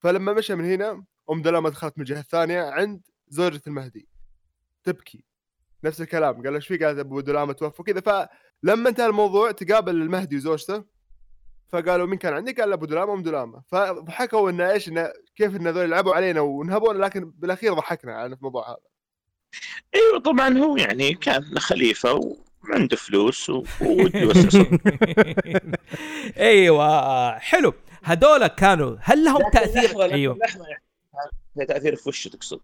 فلما 0.00 0.32
مشى 0.32 0.54
من 0.54 0.64
هنا 0.64 1.04
أم 1.30 1.42
دلامة 1.42 1.70
دخلت 1.70 1.98
من 1.98 2.02
الجهة 2.02 2.20
الثانية 2.20 2.62
عند 2.62 3.00
زوجة 3.34 3.62
المهدي. 3.66 4.08
تبكي. 4.84 5.24
نفس 5.84 6.00
الكلام. 6.00 6.42
قال 6.42 6.54
إيش 6.54 6.66
في؟ 6.66 6.76
قالت 6.76 6.98
أبو 6.98 7.20
دلامة 7.20 7.52
توفى. 7.52 7.82
وكذا. 7.82 8.00
فلما 8.00 8.88
انتهى 8.88 9.06
الموضوع 9.06 9.50
تقابل 9.52 9.94
المهدي 10.02 10.36
وزوجته. 10.36 10.84
فقالوا 11.68 12.06
مين 12.06 12.18
كان 12.18 12.32
عندك؟ 12.32 12.60
قال 12.60 12.72
أبو 12.72 12.86
دلامة 12.86 13.12
وأم 13.12 13.22
دلامة. 13.22 13.62
فضحكوا 13.68 14.50
إنه 14.50 14.70
إيش 14.70 14.88
إنه 14.88 15.12
كيف 15.36 15.56
إن 15.56 15.66
هذول 15.66 15.90
لعبوا 15.90 16.14
علينا 16.14 16.40
ونهبونا 16.40 16.98
لكن 17.04 17.30
بالأخير 17.30 17.74
ضحكنا 17.74 18.14
على 18.14 18.34
الموضوع 18.34 18.68
هذا. 18.70 18.76
إيوه 19.94 20.18
طبعا 20.20 20.58
هو 20.58 20.76
يعني 20.76 21.14
كان 21.14 21.58
خليفة 21.58 22.20
وعنده 22.64 22.96
فلوس 22.96 23.50
و- 23.50 23.64
وودي 23.80 24.18
يوسع 24.18 24.64
إيوه 26.36 27.38
حلو. 27.38 27.74
هذول 28.02 28.46
كانوا 28.46 28.96
هل 29.00 29.24
لهم 29.24 29.50
تأثير؟ 29.50 30.02
إيوه. 30.02 30.36
لحظة. 30.38 30.64
يعني. 30.68 31.66
تأثير 31.66 31.96
في 31.96 32.08
وشه 32.08 32.28
تقصد. 32.28 32.60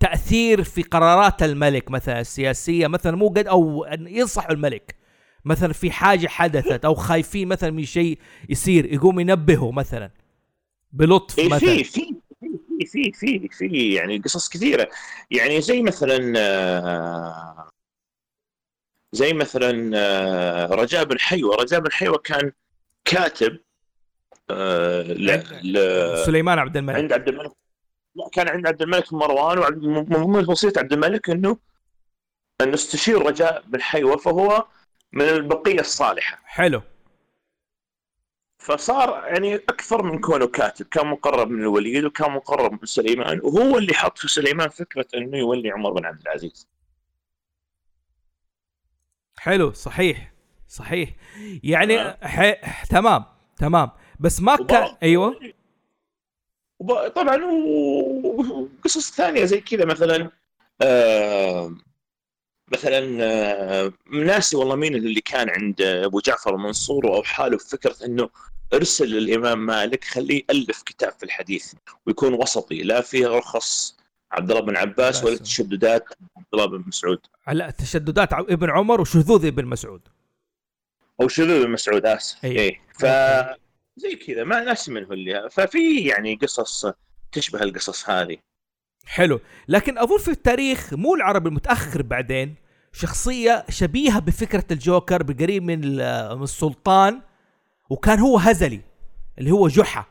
تأثير 0.00 0.62
في 0.64 0.82
قرارات 0.82 1.42
الملك 1.42 1.90
مثلا 1.90 2.20
السياسية 2.20 2.86
مثلا 2.86 3.16
مو 3.16 3.28
قد 3.28 3.46
أو 3.46 3.84
أن 3.84 4.06
ينصحوا 4.08 4.52
الملك. 4.52 4.96
مثلا 5.44 5.72
في 5.72 5.90
حاجة 5.90 6.26
حدثت 6.26 6.84
أو 6.84 6.94
خايفين 6.94 7.48
مثلا 7.48 7.70
من 7.70 7.84
شيء 7.84 8.18
يصير 8.48 8.92
يقوم 8.92 9.20
ينبهوا 9.20 9.72
مثلا 9.72 10.10
بلطف 10.92 11.38
اي 11.38 11.48
مثلا. 11.48 11.58
في 11.58 11.84
في 11.84 12.14
في 12.86 13.12
في 13.12 13.48
في 13.48 13.94
يعني 13.94 14.18
قصص 14.18 14.48
كثيرة. 14.48 14.88
يعني 15.30 15.60
زي 15.60 15.82
مثلا 15.82 16.32
آه، 16.38 17.70
زي 19.12 19.32
مثلا 19.32 19.90
آه، 19.94 20.66
رجاء 20.66 21.04
بن 21.04 21.18
حيوة. 21.18 21.56
رجاء 21.56 21.80
بن 21.80 21.92
حيوة 21.92 22.18
كان 22.18 22.52
كاتب 23.04 23.58
آه، 24.50 25.02
ل- 25.02 25.72
ل- 25.72 26.24
سليمان 26.26 26.58
عبد 26.58 26.76
الملك. 26.76 26.96
عند 26.96 27.12
عبد 27.12 27.28
الملك. 27.28 27.52
لا 28.16 28.28
كان 28.32 28.48
عند 28.48 28.66
عبد 28.66 28.82
الملك 28.82 29.10
بن 29.10 29.18
مروان 29.18 29.58
وعبد 29.58 29.84
من 29.84 30.48
وصيه 30.48 30.72
عبد 30.76 30.92
الملك 30.92 31.30
انه 31.30 31.58
إنه 32.60 32.74
استشير 32.74 33.22
رجاء 33.26 33.64
بن 33.66 33.82
حيوة 33.82 34.16
فهو 34.16 34.66
من 35.12 35.24
البقية 35.24 35.80
الصالحة. 35.80 36.38
حلو. 36.44 36.82
فصار 38.58 39.26
يعني 39.26 39.54
أكثر 39.54 40.02
من 40.02 40.20
كونه 40.20 40.46
كاتب 40.46 40.86
كان 40.86 41.06
مقرب 41.06 41.50
من 41.50 41.60
الوليد 41.60 42.04
وكان 42.04 42.30
مقرب 42.30 42.72
من 42.72 42.78
سليمان 42.84 43.40
وهو 43.42 43.78
اللي 43.78 43.94
حط 43.94 44.18
في 44.18 44.28
سليمان 44.28 44.68
فكرة 44.68 45.06
إنه 45.14 45.38
يولي 45.38 45.70
عمر 45.70 45.90
بن 45.92 46.04
عبد 46.04 46.20
العزيز. 46.20 46.68
حلو 49.38 49.72
صحيح 49.72 50.32
صحيح. 50.68 51.10
يعني 51.64 52.10
ح... 52.22 52.50
تمام 52.84 53.24
تمام. 53.56 53.90
بس 54.20 54.40
ما 54.40 54.56
كان 54.56 54.96
أيوه. 55.02 55.40
طبعا 57.14 57.44
وقصص 57.44 59.10
ثانية 59.10 59.44
زي 59.44 59.60
كذا 59.60 59.84
مثلا 59.84 60.30
آه 60.82 61.74
مثلا 62.72 63.18
آه 63.24 63.92
ناسي 64.12 64.56
والله 64.56 64.74
مين 64.74 64.94
اللي 64.94 65.20
كان 65.20 65.50
عند 65.50 65.82
أبو 65.82 66.20
جعفر 66.20 66.54
المنصور 66.54 67.06
واوحى 67.06 67.48
له 67.48 67.58
فكرة 67.58 67.96
إنه 68.04 68.28
ارسل 68.74 69.06
للامام 69.06 69.66
مالك 69.66 70.04
خليه 70.04 70.44
يألف 70.50 70.82
كتاب 70.82 71.12
في 71.12 71.22
الحديث 71.22 71.72
ويكون 72.06 72.34
وسطي 72.34 72.82
لا 72.82 73.00
فيه 73.00 73.26
رخص 73.26 73.96
عبد 74.32 74.50
الله 74.50 74.62
بن 74.62 74.76
عباس 74.76 75.24
ولا. 75.24 75.36
تشددات 75.36 76.04
عبد 76.36 76.46
الله 76.54 76.66
بن 76.66 76.84
مسعود. 76.86 77.18
على 77.46 77.72
تشددات 77.78 78.32
ابن 78.32 78.70
عمر 78.70 79.00
وشذوذ 79.00 79.46
ابن 79.46 79.64
مسعود. 79.64 80.08
أو 81.20 81.28
شذوذ 81.28 81.64
بن 81.64 81.70
مسعود 81.70 82.06
آسف. 82.06 82.44
اي 82.44 82.80
ف 82.94 83.04
زي 83.96 84.16
كذا 84.16 84.44
ما 84.44 84.60
ناسي 84.60 84.90
من 84.92 85.04
هو 85.04 85.12
اللي 85.12 85.48
ففي 85.50 86.00
يعني 86.00 86.34
قصص 86.34 86.86
تشبه 87.32 87.62
القصص 87.62 88.10
هذه. 88.10 88.36
حلو. 89.06 89.40
لكن 89.68 89.98
أظن 89.98 90.18
في 90.18 90.30
التاريخ 90.30 90.94
مو 90.94 91.14
العربي 91.14 91.48
المتاخر 91.48 92.02
بعدين 92.02 92.54
شخصية 92.92 93.64
شبيهة 93.68 94.18
بفكرة 94.20 94.64
الجوكر 94.70 95.22
بقريب 95.22 95.62
من 95.62 95.80
ال- 95.84 96.36
من 96.36 96.42
السلطان 96.42 97.22
وكان 97.90 98.18
هو 98.18 98.38
هزلي 98.38 98.80
اللي 99.38 99.50
هو 99.50 99.68
جحا. 99.68 100.04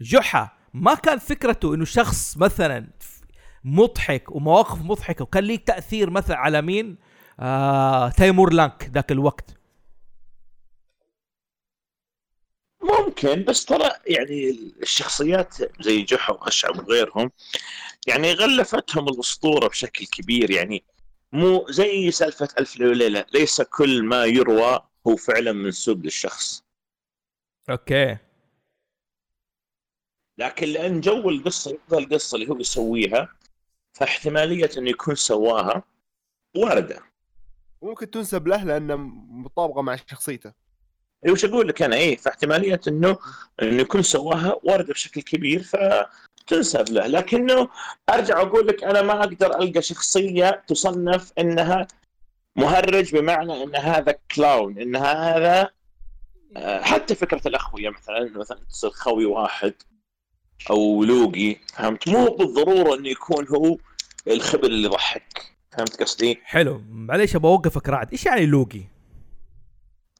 جحا 0.00 0.50
ما 0.74 0.94
كان 0.94 1.18
فكرته 1.18 1.74
إنه 1.74 1.84
شخص 1.84 2.36
مثلا 2.36 2.86
مضحك 3.64 4.30
ومواقف 4.36 4.82
مضحكة 4.82 5.22
وكان 5.22 5.44
ليه 5.44 5.56
تأثير 5.64 6.10
مثلا 6.10 6.36
على 6.36 6.62
مين؟ 6.62 6.96
آه 7.40 8.08
تيمور 8.10 8.52
لانك 8.52 8.90
ذاك 8.94 9.12
الوقت. 9.12 9.56
ممكن 12.84 13.44
بس 13.44 13.64
ترى 13.64 13.90
يعني 14.06 14.50
الشخصيات 14.82 15.56
زي 15.82 16.02
جحا 16.02 16.32
واشعب 16.32 16.78
وغيرهم 16.78 17.30
يعني 18.06 18.32
غلفتهم 18.32 19.08
الأسطورة 19.08 19.68
بشكل 19.68 20.06
كبير. 20.06 20.50
يعني 20.50 20.84
مو 21.32 21.66
زي 21.70 22.10
سالفة 22.10 22.48
ألف 22.58 22.76
ليلة 22.76 23.26
ليس 23.34 23.62
كل 23.62 24.02
ما 24.02 24.24
يروى 24.24 24.80
هو 25.06 25.16
فعلا 25.16 25.52
منسوب 25.52 26.04
للشخص. 26.04 26.64
أوكي. 27.70 28.18
لكن 30.38 30.66
لأن 30.66 31.00
جو 31.00 31.30
القصة 31.30 31.70
يبغى 31.70 32.04
القصة 32.04 32.36
اللي 32.36 32.48
هو 32.48 32.58
يسويها 32.58 33.36
فاحتمالية 33.92 34.70
إنه 34.76 34.90
يكون 34.90 35.14
سواها 35.14 35.82
واردة. 36.56 37.02
وممكن 37.80 38.10
تنسب 38.10 38.48
له 38.48 38.64
لأنه 38.64 38.96
مطابقة 38.96 39.82
مع 39.82 39.96
شخصيته. 39.96 40.63
وش 41.28 41.44
أقول 41.44 41.68
لك 41.68 41.82
أنا؟ 41.82 41.96
إيه 41.96 42.16
فاحتمالية 42.16 42.80
إنه 42.88 43.18
إنه 43.62 43.80
يكون 43.80 44.02
سواها 44.02 44.56
وارده 44.62 44.92
بشكل 44.92 45.20
كبير 45.20 45.62
فتنسب 45.62 46.88
له. 46.90 47.06
لكنه 47.06 47.68
أرجع 48.10 48.40
أقول 48.40 48.66
لك 48.66 48.84
أنا 48.84 49.02
ما 49.02 49.20
أقدر 49.20 49.58
ألقى 49.60 49.82
شخصية 49.82 50.62
تصنف 50.68 51.32
إنها 51.38 51.86
مهرج 52.56 53.16
بمعنى 53.16 53.62
إن 53.62 53.76
هذا 53.76 54.14
كلاون 54.34 54.78
إن 54.78 54.96
هذا 54.96 55.70
آه، 56.56 56.82
حتى 56.82 57.14
فكرة 57.14 57.48
الأخوية 57.48 57.90
مثلا 57.90 58.30
مثلا 58.34 58.58
تصير 58.70 58.90
خوي 58.90 59.24
واحد 59.24 59.74
أو 60.70 61.04
لوقي 61.04 61.56
فهمت؟ 61.74 62.08
مو 62.08 62.26
بالضرورة 62.26 62.94
إنه 62.94 63.08
يكون 63.08 63.48
هو 63.48 63.76
الخبر 64.28 64.66
اللي 64.66 64.86
يضحك. 64.86 65.54
فهمت 65.72 66.02
قصدي؟ 66.02 66.40
حلو. 66.44 66.82
معليش 66.90 67.36
أبغى 67.36 67.52
أوقفك 67.52 67.88
رعد. 67.88 68.12
إيش 68.12 68.26
يعني 68.26 68.46
لوقي؟ 68.46 68.93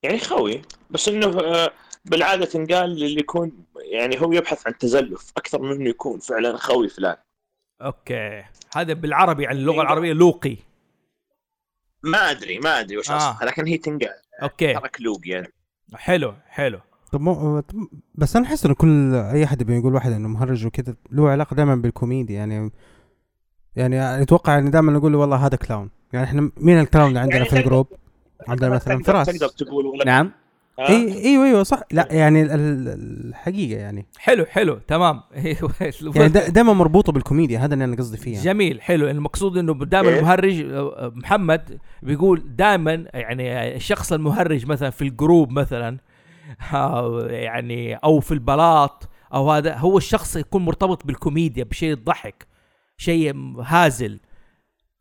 يعني 0.05 0.19
خوي 0.19 0.63
بس 0.91 1.09
إنه 1.09 1.41
آه، 1.41 1.73
بالعادة 2.05 2.45
تنقال 2.45 2.85
اللي 2.85 3.21
يكون 3.21 3.53
يعني 3.93 4.21
هو 4.21 4.33
يبحث 4.33 4.67
عن 4.67 4.79
تزلف 4.79 5.33
أكثر 5.37 5.63
من 5.63 5.73
إنه 5.73 5.91
يكون 5.91 6.19
فعلا 6.19 6.57
خوي 6.57 6.89
فلان. 6.89 7.17
okay. 7.83 8.45
هذا 8.77 8.93
بالعربي 8.93 9.43
يعني 9.43 9.59
اللغة 9.59 9.75
إيه. 9.75 9.83
العربية 9.83 10.13
لوقي. 10.13 10.57
ما 12.03 12.31
أدري 12.31 12.59
ما 12.59 12.81
أدري 12.81 12.97
وش 12.97 13.11
آه. 13.11 13.17
اصلها 13.17 13.45
لكن 13.45 13.67
هي 13.67 13.79
تنقال. 13.79 14.15
okay. 14.43 14.75
ترك 14.75 15.01
لوق 15.01 15.21
يعني. 15.25 15.53
حلو 15.95 16.35
حلو. 16.47 16.81
طب 17.13 17.21
مو 17.21 17.63
بس 18.15 18.37
أنا 18.37 18.47
أحس 18.47 18.65
إنه 18.65 18.75
كل 18.75 19.15
أي 19.15 19.45
أحد 19.45 19.63
بيقول 19.63 19.95
واحد 19.95 20.13
إنه 20.13 20.29
مهرج 20.29 20.67
وكذا 20.67 20.97
له 21.11 21.31
علاقة 21.31 21.55
دائما 21.55 21.75
بالكوميديا 21.75 22.37
يعني 22.37 22.71
يعني 23.77 24.23
أتوقع 24.23 24.59
ان 24.59 24.71
دائما 24.71 24.93
نقول 24.93 25.13
له 25.13 25.19
والله 25.19 25.37
هذا 25.37 25.57
clown. 25.57 25.91
يعني 26.13 26.27
إحنا 26.27 26.51
مين 26.57 26.81
ال 26.81 26.86
clown 26.86 27.09
اللي 27.09 27.21
عندنا 27.21 27.37
يعني 27.37 27.49
في 27.49 27.57
ال 27.57 27.61
group؟ 27.61 27.87
عندنا 28.49 28.71
مثلا 28.71 29.03
فراس. 29.03 29.27
تقدر 29.27 29.49
تقول 29.49 29.87
ولا 29.87 30.05
نعم. 30.05 30.33
آه. 30.79 30.89
إي 30.89 31.25
إيوه 31.25 31.45
إيوه 31.45 31.63
صح. 31.63 31.81
لا 31.93 32.09
يعني 32.11 32.43
ال- 32.43 32.51
ال- 32.51 33.29
الحقيقة 33.29 33.81
يعني. 33.81 34.07
حلو 34.19 34.45
حلو 34.45 34.75
تمام. 34.89 35.21
يعني 36.17 36.29
دائما 36.29 36.73
مربوطة 36.73 37.13
بالكوميديا 37.13 37.59
هذا 37.59 37.75
اللي 37.75 37.85
أنا 37.85 37.97
قصدي 37.97 38.17
فيه 38.17 38.33
يعني. 38.33 38.45
جميل 38.45 38.81
حلو. 38.83 39.09
المقصود 39.09 39.57
إنه 39.59 39.73
دائما 39.75 40.09
إيه؟ 40.09 40.19
المهرج 40.19 40.61
آه، 40.61 41.13
محمد 41.15 41.79
بيقول 42.03 42.43
دائما 42.57 43.05
يعني 43.15 43.77
الشخص 43.77 44.13
المهرج 44.13 44.67
مثلا 44.67 44.91
في 44.91 45.03
ال 45.03 45.11
group 45.11 45.51
مثلا 45.51 45.99
آه، 46.75 47.27
يعني 47.29 47.95
أو 47.95 48.21
في 48.21 48.33
البلاط 48.33 49.09
أو 49.35 49.51
هذا 49.53 49.77
هو 49.77 49.99
الشخص 49.99 50.37
يكون 50.37 50.65
مرتبط 50.65 51.07
بالكوميديا 51.07 51.65
بشيء 51.65 51.91
يضحك 51.91 52.47
شيء 52.97 53.35
هازل. 53.63 54.21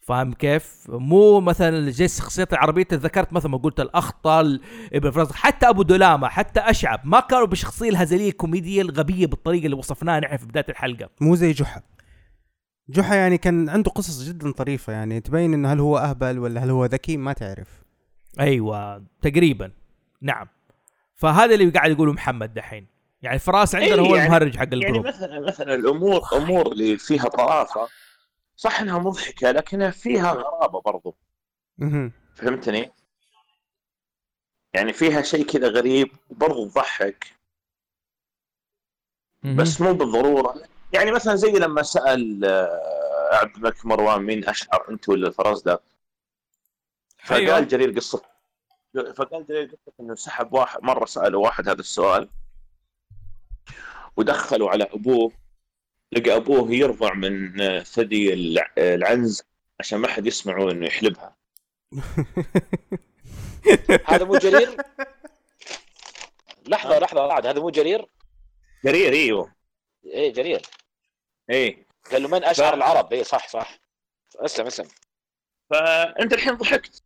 فاهم 0.03 0.33
كيف؟ 0.33 0.85
مو 0.89 1.39
مثلا 1.41 1.89
زي 1.91 2.05
الشخصيات 2.05 2.53
العربية 2.53 2.83
تذكرت 2.83 3.33
مثلا 3.33 3.51
ما 3.51 3.57
قلت 3.57 3.79
الأخطل 3.79 4.61
ابن 4.93 5.11
فراس 5.11 5.31
حتى 5.31 5.69
أبو 5.69 5.83
دلامة 5.83 6.27
حتى 6.27 6.59
أشعب 6.59 6.99
ما 7.03 7.19
كانوا 7.19 7.45
بالشخصيه 7.45 7.89
الهزلية 7.89 8.29
الكوميدية 8.29 8.81
الغبية 8.81 9.25
بالطريقة 9.27 9.65
اللي 9.65 9.75
وصفناها 9.75 10.19
نحن 10.19 10.37
في 10.37 10.45
بداية 10.45 10.65
الحلقة. 10.69 11.09
مو 11.21 11.35
زي 11.35 11.51
جحا. 11.51 11.81
جحا 12.89 13.15
يعني 13.15 13.37
كان 13.37 13.69
عنده 13.69 13.91
قصص 13.91 14.23
جدا 14.23 14.51
طريفة 14.51 14.93
يعني 14.93 15.19
تبين 15.21 15.53
إنه 15.53 15.73
هل 15.73 15.79
هو 15.79 15.97
أهبل 15.97 16.39
ولا 16.39 16.63
هل 16.63 16.69
هو 16.69 16.85
ذكي 16.85 17.17
ما 17.17 17.33
تعرف. 17.33 17.67
أيوه 18.39 19.03
تقريبا 19.21 19.71
نعم. 20.21 20.47
فهذا 21.15 21.53
اللي 21.55 21.69
قاعد 21.69 21.91
يقوله 21.91 22.13
محمد 22.13 22.53
دحين. 22.53 22.87
يعني 23.21 23.39
فراس 23.39 23.75
عندنا 23.75 23.93
إيه 23.95 23.99
هو 24.01 24.15
يعني- 24.15 24.27
المهرج 24.27 24.57
حق 24.57 24.63
يعني 24.63 24.75
الجروب. 24.75 25.07
مثلا 25.07 25.39
مثلا 25.47 25.75
الأمور 25.75 26.21
امور 26.35 26.71
اللي 26.71 26.97
فيها 26.97 27.23
طرافة 27.29 27.87
صح 28.55 28.79
إنها 28.79 28.99
مضحكة 28.99 29.51
لكنها 29.51 29.91
فيها 29.91 30.31
غرابه 30.33 30.81
برضو. 30.81 31.15
فهمتني؟ 32.35 32.91
يعني 34.73 34.93
فيها 34.93 35.21
شيء 35.21 35.45
كذا 35.45 35.67
غريب 35.67 36.11
وبرضو 36.29 36.69
تضحك. 36.69 37.35
بس 39.43 39.81
مو 39.81 39.93
بالضرورة. 39.93 40.63
يعني 40.93 41.11
مثلا 41.11 41.35
زي 41.35 41.51
لما 41.51 41.83
سأل 41.83 42.45
آه، 42.45 43.29
عبد 43.35 43.55
الملك 43.55 43.85
مروان 43.85 44.21
مين 44.21 44.49
اشعر 44.49 44.89
انت 44.89 45.09
ولا 45.09 45.27
الفرزدق 45.27 45.83
أيوة. 47.31 47.51
فقال 47.51 47.67
جرير 47.67 47.91
قصة 47.91 48.21
فقال 49.15 49.45
جرير 49.47 49.65
قصة 49.65 49.93
إنه 49.99 50.15
سحب 50.15 50.53
واحد 50.53 50.83
مرة 50.83 51.05
ساله 51.05 51.37
واحد 51.37 51.69
هذا 51.69 51.79
السؤال 51.79 52.29
ودخلوا 54.17 54.69
على 54.69 54.83
أبوه. 54.83 55.31
لقى 56.13 56.35
أبوه 56.35 56.71
يرضع 56.73 57.13
من 57.13 57.61
آه، 57.61 57.83
ثدي 57.83 58.33
الع- 58.33 58.71
العنز 58.77 59.43
عشان 59.79 59.99
ما 59.99 60.07
حد 60.07 60.27
يسمعه 60.27 60.71
إنه 60.71 60.85
يحلبها. 60.87 61.35
هذا 64.05 64.25
مو 64.25 64.37
جرير؟ 64.37 64.77
لحظة 66.67 66.99
لحظة 66.99 67.27
بعد 67.27 67.45
هذا 67.47 67.59
مو 67.59 67.69
جرير؟ 67.69 68.05
جرير 68.85 69.13
إيوه. 69.13 69.53
إيه 70.05 70.33
جرير. 70.33 70.61
إيه. 71.49 71.85
قال 72.11 72.21
له 72.23 72.27
من 72.29 72.43
أشعر 72.43 72.71
ف- 72.71 72.75
العرب؟ 72.75 73.13
إيه 73.13 73.23
صح 73.23 73.47
صح. 73.47 73.79
اسلم 74.35 74.65
اسلم. 74.67 74.87
فأنت 75.69 76.33
الحين 76.33 76.53
ضحكت. 76.53 77.03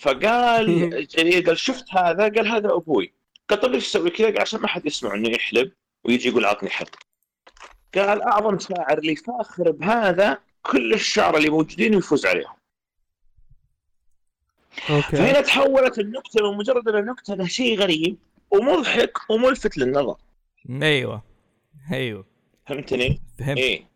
فقال 0.00 0.90
جرير 1.16 1.46
قال 1.46 1.58
شفت 1.58 1.84
هذا؟ 1.90 2.22
قال 2.28 2.48
هذا 2.48 2.72
أبوي. 2.74 3.12
قال 3.48 3.60
طيب 3.60 3.72
ليش 3.72 3.88
تسوي 3.88 4.10
كذا؟ 4.10 4.26
قال 4.26 4.40
عشان 4.40 4.60
ما 4.60 4.68
حد 4.68 4.86
يسمع 4.86 5.14
إنه 5.14 5.28
يحلب 5.28 5.72
ويجي 6.04 6.28
يقول 6.28 6.44
عطني 6.44 6.70
حلب 6.70 6.88
قال 7.94 8.22
أعظم 8.22 8.58
شاعر 8.58 8.98
اللي 8.98 9.16
فاخر 9.16 9.70
بهذا 9.70 10.38
كل 10.62 10.94
الشعراء 10.94 11.36
اللي 11.38 11.50
موجودين 11.50 11.94
ويفوز 11.94 12.26
عليهم. 12.26 12.56
أوكي. 14.90 15.16
فهنا 15.16 15.40
تحولت 15.40 15.98
النكتة 15.98 16.50
من 16.50 16.58
مجرد 16.58 16.88
أن 16.88 16.96
النكتة 16.96 17.34
لها 17.34 17.46
شيء 17.46 17.78
غريب 17.78 18.16
ومضحك 18.50 19.30
وملفت 19.30 19.78
للنظر. 19.78 20.16
أيوه. 20.70 21.22
أيوه. 21.92 22.24
فهمتني؟ 22.66 23.20
فهمت 23.38 23.58
إيه. 23.58 23.86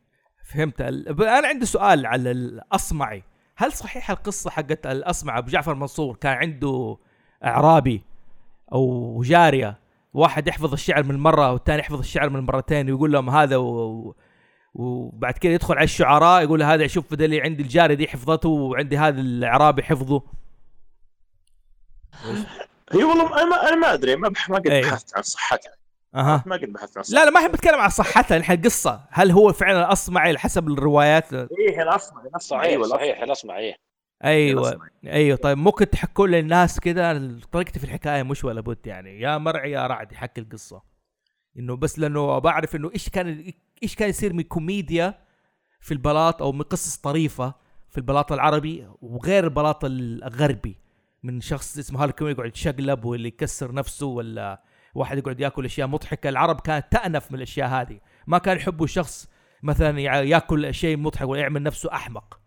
فهمت. 0.53 0.81
أنا 0.81 1.49
عندي 1.49 1.67
سؤال 1.67 2.07
على 2.07 2.31
الأصمعي. 2.31 3.23
هل 3.57 3.73
صحيح 3.73 4.11
القصة 4.11 4.51
حقت 4.51 4.87
الاصمع 4.87 5.39
أبو 5.39 5.51
جعفر 5.51 5.75
منصور 5.75 6.17
كان 6.17 6.37
عنده 6.37 6.97
إعرابي 7.45 8.03
أو 8.73 9.23
جارية 9.23 9.79
واحد 10.13 10.49
يحفظ 10.49 10.73
الشعر 10.73 11.03
من 11.03 11.19
مرة 11.19 11.53
والثاني 11.53 11.81
يحفظ 11.81 11.99
الشعر 11.99 12.29
من 12.31 12.41
مرتين 12.41 12.91
ويقول 12.91 13.13
لهم 13.13 13.31
هذا 13.31 13.57
و... 13.57 13.65
و- 13.65 14.17
وبعد 14.75 15.35
كده 15.39 15.53
يدخل 15.53 15.75
على 15.75 15.85
الشعراء 15.85 16.43
يقول 16.43 16.63
هذا 16.63 16.87
شوف 16.87 17.15
ده 17.15 17.25
اللي 17.25 17.41
عندي 17.41 17.63
الجاريه 17.63 17.95
دي 17.95 18.09
حفظته 18.09 18.49
وعندي 18.49 18.99
هذا 18.99 19.21
الاعرابي 19.21 19.83
حفظه. 19.83 20.23
هي 22.93 23.05
والله 23.05 23.43
أنا 23.43 23.45
ما 23.51 23.69
أنا 23.69 23.77
ما 23.77 23.93
أدري 23.95 24.17
ما 24.17 24.29
بح 24.29 24.49
ما 24.51 24.57
قد 24.59 24.67
أيوه. 24.69 24.91
بحثت 24.91 25.17
عن 25.17 25.23
صحتها. 25.23 25.73
أها. 26.15 26.43
ما 26.47 26.57
قد 26.57 26.73
بحثت 26.73 26.97
عن 26.97 27.03
صحتها 27.03 27.19
لا 27.21 27.25
لا 27.25 27.31
ما 27.31 27.41
احب 27.41 27.55
اتكلم 27.55 27.81
عن 27.81 27.89
صحتها 27.89 28.39
نحن 28.39 28.53
القصة 28.53 29.01
هل 29.11 29.31
هو 29.31 29.53
فعلا 29.53 29.93
اصمعي 29.93 30.39
حسب 30.39 30.69
الروايات؟ 30.69 31.33
إيه 31.33 31.83
الاصمع 31.83 32.23
الاصمع 32.23 32.59
صحيح 32.59 32.71
أيوه 32.71 32.83
صحيح 32.89 33.23
الاسمع 33.23 33.57
إيه 33.59 33.77
أيوه. 34.25 34.91
أيوه. 35.07 35.37
طيب 35.37 35.59
ممكن 35.59 35.91
تحكوا 35.91 36.27
للناس 36.27 36.81
كذا 36.81 37.39
طريقتي 37.53 37.79
في 37.79 37.85
الحكاية 37.85 38.23
مش 38.23 38.45
ولا 38.45 38.61
بد 38.61 38.87
يعني. 38.87 39.21
يا 39.21 39.39
مرعي 39.39 39.71
يا 39.71 39.87
رعد 39.87 40.13
يحكي 40.13 40.41
القصة. 40.41 40.83
إنه 41.59 41.77
بس 41.77 41.99
لأنه 41.99 42.39
بعرف 42.39 42.77
إنه 42.77 42.91
إيش 42.95 43.09
كان 43.09 43.53
إيش 43.83 43.95
كان 43.95 44.09
يصير 44.09 44.33
من 44.33 44.43
كوميديا 44.43 45.19
في 45.81 45.93
البلاط 45.93 46.43
أو 46.43 46.53
من 46.53 46.63
قصص 46.63 46.97
طريفة 46.97 47.55
في 47.89 47.99
البلاط 47.99 48.33
العربي 48.33 48.89
وغير 49.03 49.45
البلاط 49.45 49.85
الغربي. 49.85 50.77
من 51.23 51.41
شخص 51.41 51.79
اسمه 51.79 52.05
هالكم 52.05 52.27
يقعد 52.29 52.47
يتشقلب 52.47 53.05
واللي 53.05 53.29
يكسر 53.29 53.73
نفسه 53.73 54.07
ولا 54.07 54.63
واحد 54.95 55.19
يقعد 55.19 55.41
ياكل 55.41 55.65
أشياء 55.65 55.89
مضحكة. 55.89 56.29
العرب 56.29 56.61
كانت 56.61 56.87
تأنف 56.91 57.33
من 57.33 57.37
الأشياء 57.37 57.69
هذه. 57.69 58.01
ما 58.27 58.39
كان 58.39 58.57
يحبوا 58.57 58.87
شخص 58.87 59.29
مثلا 59.63 60.01
ياكل 60.01 60.75
شيء 60.75 60.97
مضحك 60.97 61.29
ولا 61.29 61.41
يعمل 61.41 61.63
نفسه 61.63 61.93
أحمق. 61.93 62.40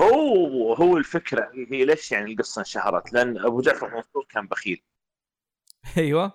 هو 0.00 0.74
هو 0.74 0.96
الفكرة 0.96 1.50
هي 1.54 1.84
ليش 1.84 2.12
يعني 2.12 2.32
القصة 2.32 2.58
انشهرت؟ 2.60 3.12
لأن 3.12 3.38
أبو 3.38 3.60
جعفر 3.60 3.94
منصور 3.94 4.26
كان 4.28 4.46
بخيل، 4.46 4.82
أيوه. 5.98 6.32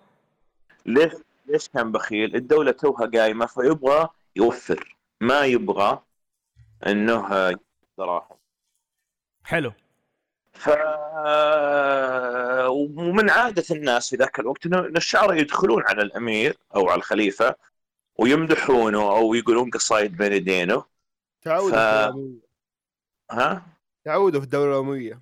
ليش 0.85 1.13
ليش 1.45 1.69
كان 1.69 1.91
بخيل؟ 1.91 2.35
الدولة 2.35 2.71
توها 2.71 3.05
قايمة 3.05 3.45
فيبغى 3.45 4.09
يوفر. 4.35 4.97
ما 5.21 5.45
يبغى 5.45 6.03
إنه 6.87 7.51
دراهم 7.97 8.37
حلو. 9.43 9.71
ف 10.53 10.69
ومن 12.69 13.29
عادة 13.29 13.63
الناس 13.71 14.09
في 14.09 14.15
ذاك 14.15 14.39
الوقت 14.39 14.65
انه 14.65 14.79
إن 14.79 14.97
الشعراء 14.97 15.37
يدخلون 15.37 15.83
على 15.87 16.01
الأمير 16.01 16.57
أو 16.75 16.89
على 16.89 16.97
الخليفة 16.97 17.55
ويمدحونه 18.19 19.01
أو 19.17 19.33
يقولون 19.33 19.69
قصايد 19.69 20.17
بين 20.17 20.33
يدينه. 20.33 20.85
تعودوا 21.41 21.71
ف- 21.71 22.44
ها؟ 23.31 23.65
تعودوا 24.05 24.39
في 24.39 24.45
الدولة 24.45 24.71
الأموية. 24.71 25.21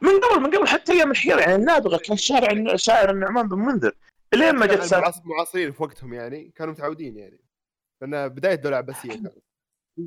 من 0.00 0.20
قبل 0.20 0.40
من 0.40 0.56
قبل 0.56 0.68
حتى 0.68 0.92
أيام 0.92 1.10
الحيره 1.10 1.40
يعني 1.40 1.54
النابغه 1.54 1.96
كان 1.96 2.16
شاعر 2.16 2.76
شاعر 2.76 3.10
النعمان 3.10 3.48
بن 3.48 3.58
منذر. 3.58 3.94
لين 4.34 4.54
ما 4.54 4.66
جت 4.66 4.82
سالفه 4.82 5.20
المعاصرين 5.20 5.72
في 5.72 5.82
وقتهم 5.82 6.14
يعني 6.14 6.52
كانوا 6.56 6.72
متعودين 6.72 7.16
يعني. 7.16 7.40
لأن 8.00 8.28
بداية 8.28 8.54
الدولة 8.54 8.78
العباسية 8.78 9.08
كانت. 9.08 9.32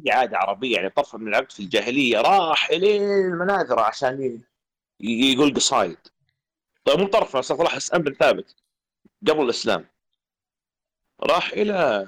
هي 0.06 0.12
عادة 0.12 0.38
عربية 0.38 0.76
يعني 0.76 0.90
طرف 0.90 1.16
من 1.16 1.28
العبد 1.28 1.52
في 1.52 1.60
الجاهلية 1.60 2.22
راح 2.22 2.70
إلى 2.70 2.98
المناذره 2.98 3.82
عشان 3.82 4.42
يقول 5.00 5.54
قصايد. 5.54 5.98
طيب 6.86 7.00
مو 7.00 7.08
طرف 7.08 7.36
أستاذ 7.36 7.58
صلاح 7.58 7.76
حسان 7.76 8.02
بن 8.02 8.14
ثابت. 8.14 8.56
قبل 9.28 9.42
الإسلام. 9.42 9.86
راح 11.24 11.52
إلى 11.52 12.06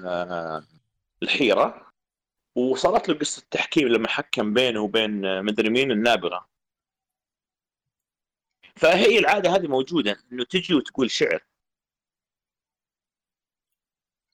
الحيرة. 1.22 1.83
وصارت 2.56 3.08
له 3.08 3.18
قصة 3.18 3.42
تحكيم 3.50 3.88
لما 3.88 4.08
حكم 4.08 4.54
بينه 4.54 4.80
وبين 4.80 5.24
آه، 5.24 5.40
مدري 5.40 5.70
مين 5.70 5.90
النابغة 5.90 6.48
فهي 8.76 9.18
العادة 9.18 9.50
هذه 9.50 9.66
موجودة 9.66 10.16
إنه 10.32 10.44
تجي 10.44 10.74
وتقول 10.74 11.10
شعر 11.10 11.44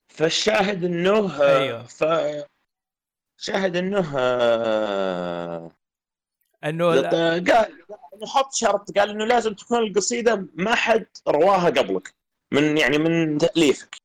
فالشاهد 0.09 0.83
إنه 0.83 1.41
آه، 1.43 1.59
أيوه. 1.59 1.83
ف 1.83 2.03
شاهد 3.37 3.75
إنه 3.75 4.17
آه، 4.17 5.71
إنه 6.65 6.85
قال 6.85 7.83
إنه 8.13 8.27
حط 8.27 8.53
شرط 8.53 8.97
قال 8.97 9.09
إنه 9.09 9.25
لازم 9.25 9.53
تكون 9.53 9.79
القصيدة 9.79 10.47
ما 10.53 10.75
حد 10.75 11.07
رواها 11.27 11.65
قبلك 11.65 12.15
من 12.51 12.77
يعني 12.77 12.97
من 12.97 13.37
تأليفك 13.37 13.95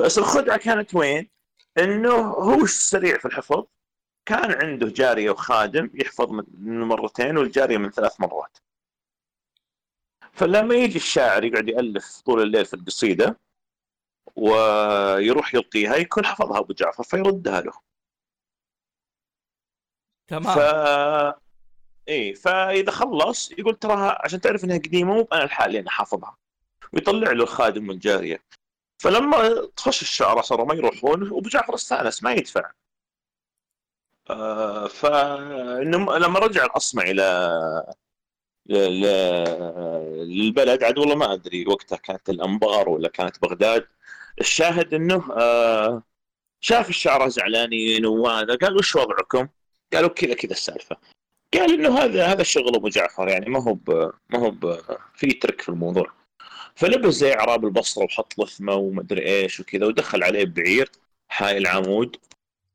بس 0.00 0.18
الخدعة 0.18 0.58
كانت 0.58 0.94
وين؟ 0.94 1.30
إنه 1.78 2.14
هو 2.30 2.66
سريع 2.66 3.18
في 3.18 3.24
الحفظ. 3.24 3.64
كان 4.26 4.52
عنده 4.64 4.88
جارية 4.88 5.30
وخادم 5.30 5.90
يحفظ 5.94 6.32
من 6.32 6.80
مرتين 6.80 7.36
والجارية 7.36 7.78
من 7.78 7.90
ثلاث 7.90 8.20
مرات. 8.20 8.58
فلما 10.32 10.74
يجي 10.74 10.96
الشاعر 10.96 11.44
يقعد 11.44 11.68
يألف 11.68 12.20
طول 12.20 12.42
الليل 12.42 12.66
في 12.66 12.74
القصيدة 12.74 13.40
ويروح 14.36 15.54
يلقيها 15.54 15.96
يكون 15.96 16.26
حفظها 16.26 16.58
أبو 16.58 16.72
جعفر 16.72 17.02
فيردها 17.02 17.60
له. 17.60 17.72
ف 17.72 17.74
تمام 20.28 21.34
إيه 22.08 22.34
فإذا 22.34 22.90
خلص 22.90 23.52
يقول 23.52 23.76
تراها 23.76 24.24
عشان 24.24 24.40
تعرف 24.40 24.64
إنها 24.64 24.78
قديمة 24.78 25.14
مو 25.14 25.28
أنا 25.32 25.44
لحالي 25.44 25.80
أنا 25.80 25.90
حافظها. 25.90 26.36
ويطلع 26.92 27.32
له 27.32 27.42
الخادم 27.42 27.88
والجارية. 27.88 28.42
فلما 29.00 29.66
تخش 29.76 30.02
الشعراء 30.02 30.42
صاروا 30.42 30.66
ما 30.66 30.74
يروحون 30.74 31.30
وابو 31.30 31.48
جعفر 31.48 31.74
استانس 31.74 32.22
ما 32.22 32.32
يدفع. 32.32 32.72
آه 34.30 34.86
فانه 34.86 36.18
لما 36.18 36.38
رجع 36.38 36.64
الاصمعي 36.64 37.10
إلى 37.10 37.94
للبلد 40.26 40.84
عاد 40.84 40.98
والله 40.98 41.14
ما 41.14 41.32
أدري 41.32 41.66
وقتها 41.66 41.96
كانت 41.96 42.30
الأنبار 42.30 42.88
ولا 42.88 43.08
كانت 43.08 43.42
بغداد. 43.42 43.86
الشاهد 44.40 44.94
إنه 44.94 45.32
آه 45.32 46.02
شاف 46.60 46.88
الشعراء 46.88 47.28
زعلانين 47.28 48.06
وهذا 48.06 48.56
قال 48.56 48.76
وش 48.76 48.96
وضعكم؟ 48.96 49.48
قالوا 49.92 50.08
كذا 50.08 50.34
كذا 50.34 50.52
السالفة. 50.52 50.96
قال 51.54 51.74
إنه 51.74 51.98
هذا 51.98 52.26
هذا 52.26 52.42
شغل 52.42 52.74
أبو 52.76 52.88
جعفر 52.88 53.28
يعني 53.28 53.50
ما 53.50 53.62
هو 53.62 53.78
ما 54.30 54.38
هو 54.38 54.52
في 55.14 55.32
ترك 55.32 55.60
في 55.62 55.68
الموضوع. 55.68 56.19
فلبس 56.80 57.14
زي 57.14 57.34
اعراب 57.34 57.64
البصرة 57.64 58.04
وحط 58.04 58.38
لثمة 58.38 58.74
ومدري 58.74 59.26
إيش 59.26 59.60
وكذا 59.60 59.86
ودخل 59.86 60.22
عليه 60.22 60.44
بعير 60.44 60.90
حائل 61.28 61.66
عمود 61.66 62.16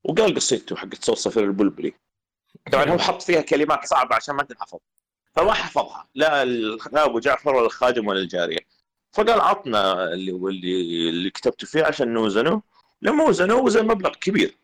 وقال 0.04 0.36
قصيدته 0.36 0.76
حقت 0.76 1.12
صفير 1.12 1.44
البلبلي. 1.44 1.94
طبعا 2.72 2.86
هو 2.86 2.98
حط 2.98 3.22
فيها 3.22 3.42
كلمات 3.42 3.86
صعبة 3.86 4.16
عشان 4.16 4.36
ما 4.36 4.44
تنحفظ. 4.44 4.80
فما 5.36 5.54
حفظها 5.54 6.08
لا 6.16 6.46
لا 6.46 7.06
أبو 7.06 7.20
جعفر 7.20 7.56
ولا 7.56 7.66
الخادم 7.66 8.08
ولا 8.08 8.20
الجارية. 8.20 8.60
فقال 9.12 9.42
عطنا 9.42 10.14
اللي 10.14 10.32
اللي 10.32 11.10
اللي 11.10 11.30
كتبته 11.30 11.68
فيه 11.68 11.84
عشان 11.84 12.14
نوزنه. 12.14 12.62
لما 13.02 13.24
وزنه 13.24 13.56
وزن 13.56 13.88
مبلغ 13.88 14.14
كبير. 14.14 14.58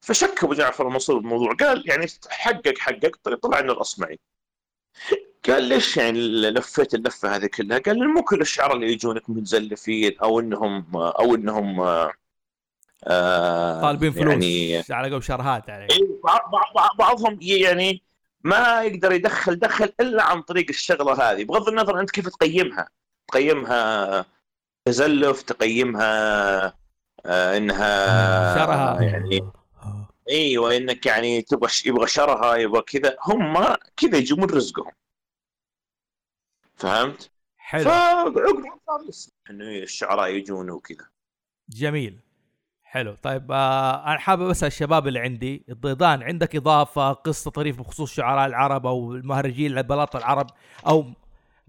فشك 0.00 0.44
أبو 0.44 0.54
جعفر 0.54 0.86
المنصور 0.86 1.18
بالموضوع 1.18 1.54
قال 1.54 1.88
يعني 1.90 2.06
حقق 2.28 2.78
حقق 2.78 3.16
طلع 3.42 3.58
انه 3.58 3.72
الاصمعي 3.72 4.18
قال 5.48 5.64
ليش 5.64 5.96
يعني 5.96 6.20
لفيت 6.50 6.94
اللفة 6.94 7.36
هذه 7.36 7.46
كلها؟ 7.46 7.78
قال 7.78 8.08
مو 8.08 8.22
كل 8.22 8.40
الشعراء 8.40 8.76
اللي 8.76 8.92
يجونك 8.92 9.30
متزلفين 9.30 10.18
أو 10.18 10.40
انهم 10.40 10.96
أو 10.96 11.34
إنهم 11.34 11.80
آه، 11.80 12.12
آه، 13.04 13.80
طالبين 13.80 14.12
فلوس 14.12 14.44
يعني 14.44 14.84
على 14.90 15.10
قول 15.12 15.24
شرهات 15.24 15.68
يعني 15.68 15.86
بعض- 16.24 16.50
بعض- 16.52 16.74
بعض- 16.74 16.96
بعضهم 16.98 17.38
يعني 17.42 18.02
ما 18.44 18.82
يقدر 18.82 19.12
يدخل 19.12 19.58
دخل 19.58 19.92
إلا 20.00 20.22
عن 20.24 20.42
طريق 20.42 20.66
الشغلة 20.68 21.12
هذه 21.32 21.44
بغض 21.44 21.68
النظر 21.68 22.00
أنت 22.00 22.10
كيف 22.10 22.28
تقيمها 22.28 22.88
تقيمها 23.28 24.24
تزلف 24.84 25.42
تقيمها 25.42 26.74
آه 27.26 27.56
إنها 27.56 28.54
شرها. 28.54 29.02
يعني 29.02 29.40
إيوه 30.30 30.76
إنك 30.76 31.06
يعني 31.06 31.42
تبغى 31.42 31.70
يبغى 31.86 32.06
شرها 32.06 32.54
يبغى 32.56 32.82
كذا 32.82 33.16
هم 33.24 33.64
كذا 33.96 34.16
يجيبون 34.16 34.50
رزقهم 34.50 34.92
فهمت؟ 36.82 37.30
حلو. 37.56 37.84
فعقب. 37.84 38.38
إنه 39.50 39.64
الشعراء 39.82 40.28
يجون 40.28 40.70
وكذا. 40.70 41.08
جميل. 41.68 42.20
حلو. 42.82 43.14
طيب 43.22 43.52
آه 43.52 44.04
أنا 44.06 44.18
حابب 44.18 44.50
أسأل 44.50 44.66
الشباب 44.66 45.06
اللي 45.08 45.18
عندي. 45.20 45.64
الضيضان 45.68 46.22
عندك 46.22 46.56
إضافة 46.56 47.12
قصة 47.12 47.50
طريف 47.50 47.78
بخصوص 47.78 48.12
شعراء 48.12 48.46
العرب 48.46 48.86
أو 48.86 49.14
المهرجين 49.14 49.78
البلاط 49.78 50.16
العرب؟ 50.16 50.46
أو 50.86 51.04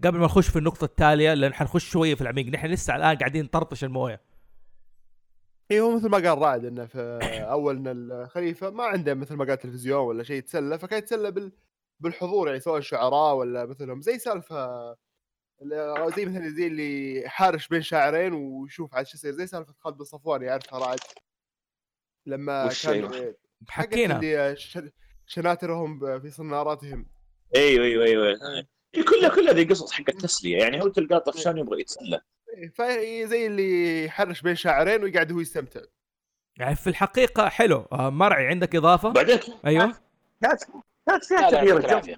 قبل 0.04 0.18
ما 0.18 0.24
نخش 0.24 0.48
في 0.48 0.58
النقطة 0.58 0.84
التالية 0.84 1.34
لأن 1.34 1.54
حنخش 1.54 1.90
شوية 1.90 2.14
في 2.14 2.20
العميق 2.20 2.46
نحن 2.46 2.66
لسه 2.66 2.96
الآن 2.96 3.16
قاعدين 3.16 3.44
نطرطش 3.44 3.84
الموية. 3.84 4.20
اي 5.70 5.80
هو 5.80 5.96
مثل 5.96 6.08
ما 6.08 6.18
قال 6.18 6.38
رائد 6.38 6.64
إنه 6.64 6.86
في 6.86 7.18
أول 7.50 7.76
إن 7.76 7.86
الخليفة 8.12 8.70
ما 8.70 8.84
عنده 8.84 9.14
مثل 9.14 9.34
ما 9.34 9.44
قال 9.44 9.58
تلفزيون 9.58 10.00
ولا 10.06 10.22
شيء 10.22 10.36
يتسلى 10.36 10.78
فكان 10.78 10.98
يتسلى 10.98 11.30
بال 11.30 11.52
بالحضور 12.00 12.46
يعني 12.48 12.60
سواء 12.60 12.80
شعراء 12.80 13.34
ولا 13.34 13.66
مثلهم. 13.66 14.00
زي 14.00 14.18
سالفة 14.18 14.90
ال- 14.92 14.96
زي 16.16 16.26
مثلا 16.26 16.48
زي 16.48 16.66
اللي 16.66 17.22
حارش 17.26 17.68
بين 17.68 17.82
شاعرين 17.82 18.32
ويشوف 18.32 18.94
عاد 18.94 19.06
شو 19.06 19.16
يصير 19.16 19.32
زي 19.32 19.46
سالفة 19.46 19.74
خالد 19.78 19.96
بن 19.96 20.04
صفوان 20.04 20.42
يعرفها 20.42 20.78
رائد 20.78 21.00
لما 22.26 22.70
كان 22.82 23.34
حكينا. 23.68 24.16
اللي 24.16 24.56
شناترهم 25.26 26.20
في 26.20 26.30
صناراتهم. 26.30 27.06
أيوه 27.56 27.84
أيوه 27.84 28.04
أيوه. 28.04 28.66
إيه، 28.94 29.04
كلها 29.04 29.28
كلها 29.28 29.52
ذي 29.52 29.64
قصص 29.64 29.92
حقت 29.92 30.20
تسلية 30.20 30.58
يعني 30.58 30.82
هو 30.82 30.88
تلقاه 30.88 31.18
طفشان 31.18 31.58
يبغى 31.58 31.80
يتسلى. 31.80 32.20
إيه، 32.56 32.68
فهي 32.68 33.26
زي 33.26 33.46
اللي 33.46 34.04
يحرش 34.04 34.40
بين 34.40 34.54
شاعرين 34.54 35.02
ويقعد 35.02 35.32
هو 35.32 35.40
يستمتع. 35.40 35.80
يعني 36.58 36.76
في 36.76 36.86
الحقيقة 36.86 37.48
حلو. 37.48 37.86
آه 37.92 38.10
مرعي 38.10 38.46
عندك 38.46 38.76
إضافة؟ 38.76 39.08
بعدين؟ 39.08 39.38
أيوه. 39.66 39.94
كانت 40.42 40.62
كانت 41.06 41.24
فيها 41.24 41.50
تغيير 41.50 42.00
جو. 42.00 42.14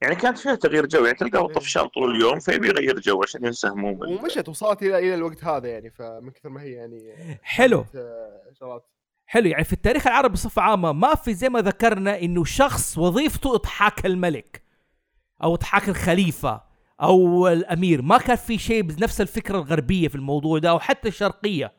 يعني 0.00 0.14
كانت 0.16 0.38
فيها 0.38 0.54
تغيير 0.54 0.86
جو 0.86 1.04
يعني 1.04 1.18
تلقاه 1.18 1.46
طفشان 1.46 1.86
طول 1.88 2.16
اليوم 2.16 2.38
فيبي 2.40 2.68
يغير 2.68 3.00
جو 3.00 3.22
عشان 3.22 3.44
ينسى 3.44 3.68
همومه. 3.68 4.08
ومشت 4.08 4.48
وصلت 4.48 4.82
إلى 4.82 4.98
إلى 4.98 5.14
الوقت 5.14 5.44
هذا 5.44 5.68
يعني 5.68 5.90
فمن 5.90 6.30
كثر 6.30 6.48
ما 6.48 6.62
هي 6.62 6.72
يعني 6.72 7.14
حلو. 7.42 7.84
آه، 7.96 8.42
شغلات 8.60 8.84
حلو 9.26 9.46
يعني 9.48 9.64
في 9.64 9.72
التاريخ 9.72 10.06
العربي 10.06 10.32
بصفة 10.32 10.62
عامة 10.62 10.92
ما 10.92 11.14
في 11.14 11.34
زي 11.34 11.48
ما 11.48 11.60
ذكرنا 11.60 12.20
إنه 12.22 12.44
شخص 12.44 12.98
وظيفته 12.98 13.54
إضحاك 13.54 14.06
الملك 14.06 14.62
أو 15.42 15.54
إضحاك 15.54 15.88
الخليفة 15.88 16.62
أو 17.02 17.48
الأمير. 17.48 18.02
ما 18.02 18.18
كان 18.18 18.36
في 18.36 18.58
شيء 18.58 18.82
بنفس 18.82 19.20
الفكرة 19.20 19.56
الغربية 19.58 20.08
في 20.08 20.14
الموضوع 20.14 20.58
ده 20.58 20.70
أو 20.70 20.78
حتى 20.78 21.08
الشرقية. 21.08 21.72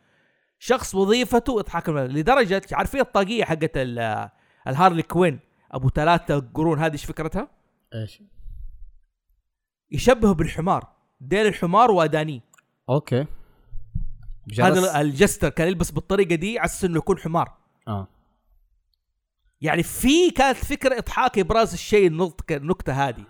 شخص 0.59 0.95
وظيفته 0.95 1.59
إضحاك 1.59 1.89
الملك 1.89 2.09
لدرجة 2.11 2.61
عارفين 2.71 2.99
الطاقية 2.99 3.43
حقت 3.43 3.71
ال- 3.77 4.29
ال 4.67 5.01
harlequin؟ 5.03 5.39
أبو 5.71 5.89
ثلاثة 5.89 6.49
قرون 6.53 6.79
هذه 6.79 6.91
إيش 6.93 7.05
فكرتها؟ 7.05 7.47
إيش؟ 7.93 8.21
يشبهه 9.91 10.33
بالحمار. 10.33 10.95
ديل 11.21 11.47
الحمار 11.47 11.91
وادانيه. 11.91 12.41
okay؟ 12.89 13.25
هذا 14.59 15.01
ال 15.01 15.08
jester 15.08 15.49
كان 15.49 15.67
يلبس 15.67 15.91
بالطريقة 15.91 16.35
دي 16.35 16.59
على 16.59 16.69
انه 16.83 16.97
يكون 16.97 17.17
حمار. 17.17 17.57
آه. 17.87 18.07
يعني 19.61 19.83
في 19.83 20.31
كانت 20.31 20.57
فكرة 20.57 20.97
إضحاك 20.97 21.39
إبراز 21.39 21.73
الشيء 21.73 22.07
النقطة 22.07 22.55
النكته 22.55 23.07
هذه. 23.07 23.25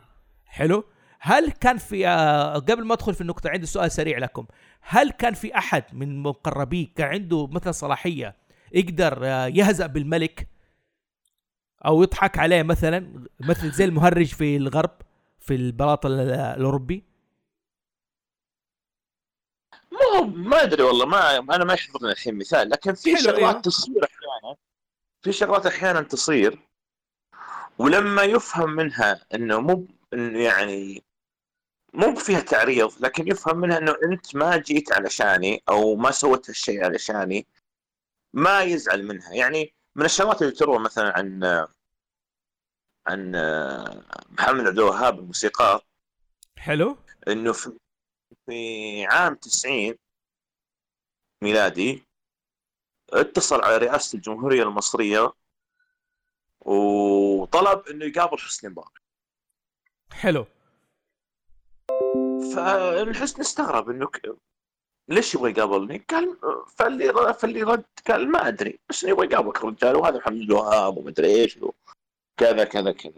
حلو؟ 0.45 0.83
هل 1.19 1.51
كان 1.51 1.77
في 1.77 2.07
آه 2.07 2.53
قبل 2.53 2.85
ما 2.85 2.93
أدخل 2.93 3.13
في 3.13 3.21
النقطة 3.21 3.49
عندي 3.49 3.65
سؤال 3.65 3.91
سريع 3.91 4.17
لكم. 4.17 4.45
هل 4.81 5.11
كان 5.11 5.33
في 5.33 5.57
أحد 5.57 5.83
من 5.93 6.23
مقربيه 6.23 6.87
كان 6.95 7.07
عنده 7.07 7.47
مثلا 7.47 7.71
صلاحية 7.71 8.35
يقدر 8.73 9.19
آه 9.23 9.47
يهزأ 9.47 9.87
بالملك؟ 9.87 10.47
أو 11.85 12.03
يضحك 12.03 12.37
عليه 12.37 12.63
مثلا 12.63 13.25
مثل 13.39 13.71
زي 13.71 13.85
المهرج 13.85 14.25
في 14.33 14.55
الغرب 14.57 14.91
في 15.39 15.55
البلاط 15.55 16.05
ال- 16.05 16.19
الأوروبي 16.31 17.03
ما 19.91 20.21
ما 20.21 20.63
أدري 20.63 20.83
والله 20.83 21.05
ما 21.05 21.55
أنا 21.55 21.63
ما 21.65 21.73
يحضرني 21.73 22.11
الحين 22.11 22.35
مثال 22.37 22.69
لكن 22.69 22.93
في 22.93 23.17
شغلات 23.17 23.55
إيه. 23.55 23.61
تصير 23.61 24.03
أحيانا 24.03 24.55
في 25.21 25.31
شغلات 25.31 25.65
أحيانا 25.65 26.01
تصير 26.01 26.59
ولما 27.79 28.23
يفهم 28.23 28.69
منها 28.69 29.25
إنه 29.33 29.59
مو 29.61 29.87
إنه 30.13 30.43
يعني 30.43 31.03
مو 31.93 32.15
فيها 32.15 32.39
تعريض 32.39 32.91
لكن 32.99 33.27
يفهم 33.27 33.57
منها 33.57 33.77
إنه 33.77 33.95
أنت 34.03 34.35
ما 34.35 34.57
جيت 34.57 34.91
علشاني 34.91 35.63
أو 35.69 35.95
ما 35.95 36.11
سويت 36.11 36.49
هالشيء 36.49 36.83
علشاني 36.85 37.47
ما 38.33 38.61
يزعل 38.61 39.07
منها 39.07 39.33
يعني 39.33 39.73
من 39.95 40.05
الشغلات 40.05 40.41
اللي 40.41 40.53
تروى 40.53 40.79
مثلا 40.79 41.17
عن 41.17 41.43
عن 43.07 43.31
محمد 44.29 44.67
عبد 44.67 44.79
الوهاب 44.79 45.19
الموسيقار. 45.19 45.85
حلو. 46.57 46.97
إنه 47.27 47.53
في 47.53 47.77
في 48.45 49.05
عام 49.05 49.35
90 49.35 49.95
ميلادي 51.43 52.03
اتصل 53.13 53.61
على 53.61 53.77
رئاسة 53.77 54.15
الجمهورية 54.15 54.63
المصرية 54.63 55.33
وطلب 56.59 57.87
إنه 57.87 58.05
يقابل 58.05 58.37
حسني 58.37 58.69
مبارك. 58.69 59.01
حلو. 60.11 60.45
فالحسن 62.55 63.41
استغرب 63.41 63.89
إنه 63.89 64.07
ليش 65.07 65.35
يبغى 65.35 65.51
يقابلني؟ 65.51 65.97
قال 66.09 66.37
فاللي 66.77 67.33
فاللي 67.33 67.63
رد 67.63 67.85
قال 68.07 68.31
ما 68.31 68.47
أدري 68.47 68.79
بس 68.89 69.03
إنه 69.03 69.13
يبغى 69.13 69.25
يقابلك 69.25 69.57
الرجال 69.57 69.95
وهذا 69.95 70.17
محمد 70.17 70.41
الوهاب 70.41 70.97
ومدري 70.97 71.27
إيش 71.27 71.57
وكذا 71.57 72.63
كذا 72.63 72.91
كذا 72.91 73.13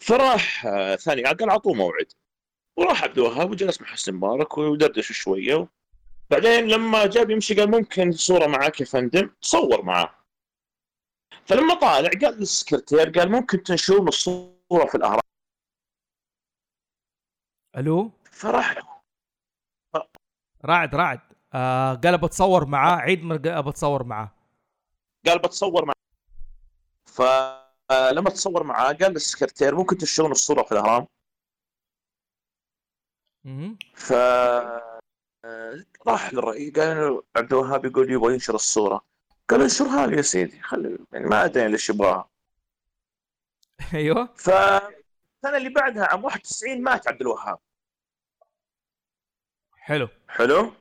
فراح 0.00 0.66
آه، 0.66 0.96
ثاني 0.96 1.22
قال 1.22 1.50
أعطوه 1.50 1.74
موعد. 1.74 2.12
وراح 2.76 3.04
عبد 3.04 3.18
الوهاب 3.18 3.50
وجلس 3.50 3.80
مع 3.80 3.86
حسن 3.86 4.14
مبارك 4.14 4.58
ودردشوا 4.58 5.14
شوية 5.14 5.68
بعدين 6.30 6.68
لما 6.68 7.06
جاء 7.06 7.24
بيمشي 7.24 7.54
قال 7.54 7.70
ممكن 7.70 8.12
صورة 8.12 8.46
معك 8.46 8.80
يا 8.80 8.86
فندم؟ 8.86 9.30
صور 9.40 9.82
معاه 9.82 10.14
فلما 11.46 11.74
طالع 11.74 12.10
قال 12.22 12.38
للسكرتير 12.38 13.10
قال 13.10 13.32
ممكن 13.32 13.62
تنشرون 13.62 14.08
الصورة 14.08 14.86
في 14.88 14.94
الأهرام. 14.94 15.20
ألو؟ 17.76 18.10
فراح 18.32 18.89
رعد 20.64 20.94
رعد. 20.94 21.20
آه 21.54 21.94
قال 21.94 22.18
بتصور 22.18 22.66
معاه 22.66 22.96
عيد 22.96 23.48
قال 23.48 23.62
بتصور 23.62 24.04
معاه. 24.04 24.30
قال 25.26 25.38
بتصور 25.38 25.84
معاه. 25.84 25.94
فلما 27.06 28.30
تصور 28.30 28.62
معاه 28.62 28.92
قال 28.92 29.12
للسكرتير 29.12 29.74
ممكن 29.74 29.98
تنشرون 29.98 30.30
الصورة 30.30 30.62
في 30.62 30.72
الأهرام. 30.72 31.06
ف 33.94 34.12
آه، 35.44 35.84
راح 36.06 36.32
للرئيس 36.34 36.72
قال 36.74 37.22
عبد 37.36 37.52
الوهاب 37.52 37.84
يقول 37.84 38.12
يبغى 38.12 38.32
ينشر 38.32 38.54
الصورة. 38.54 39.04
قال 39.48 39.62
انشرها 39.62 40.06
لي 40.06 40.16
يا 40.16 40.22
سيدي 40.22 40.62
خلي 40.62 40.98
يعني 41.12 41.26
ما 41.26 41.44
أدري 41.44 41.68
ليش 41.68 41.90
يبغاها. 41.90 42.28
أيوه. 43.94 44.34
فالسنه 44.36 45.56
اللي 45.56 45.68
بعدها 45.68 46.04
عام 46.04 46.24
91 46.24 46.82
مات 46.82 47.08
عبد 47.08 47.20
الوهاب. 47.20 47.58
حلو. 49.90 50.08
حلو. 50.28 50.72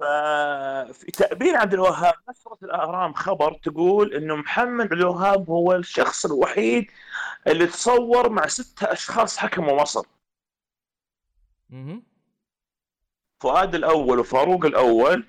ففي 0.00 1.10
تأبين 1.12 1.56
عبد 1.56 1.74
الوهاب 1.74 2.14
نشرت 2.30 2.62
الأهرام 2.62 3.14
خبر 3.14 3.54
تقول 3.54 4.14
إنه 4.14 4.36
محمد 4.36 4.84
عبد 4.84 4.92
الوهاب 4.92 5.50
هو 5.50 5.72
الشخص 5.72 6.24
الوحيد 6.26 6.90
اللي 7.46 7.66
تصور 7.66 8.28
مع 8.28 8.46
ستة 8.46 8.92
أشخاص 8.92 9.36
حكموا 9.38 9.82
مصر. 9.82 10.06
فؤاد 13.40 13.74
الأول 13.74 14.18
وفاروق 14.18 14.64
الأول 14.64 15.26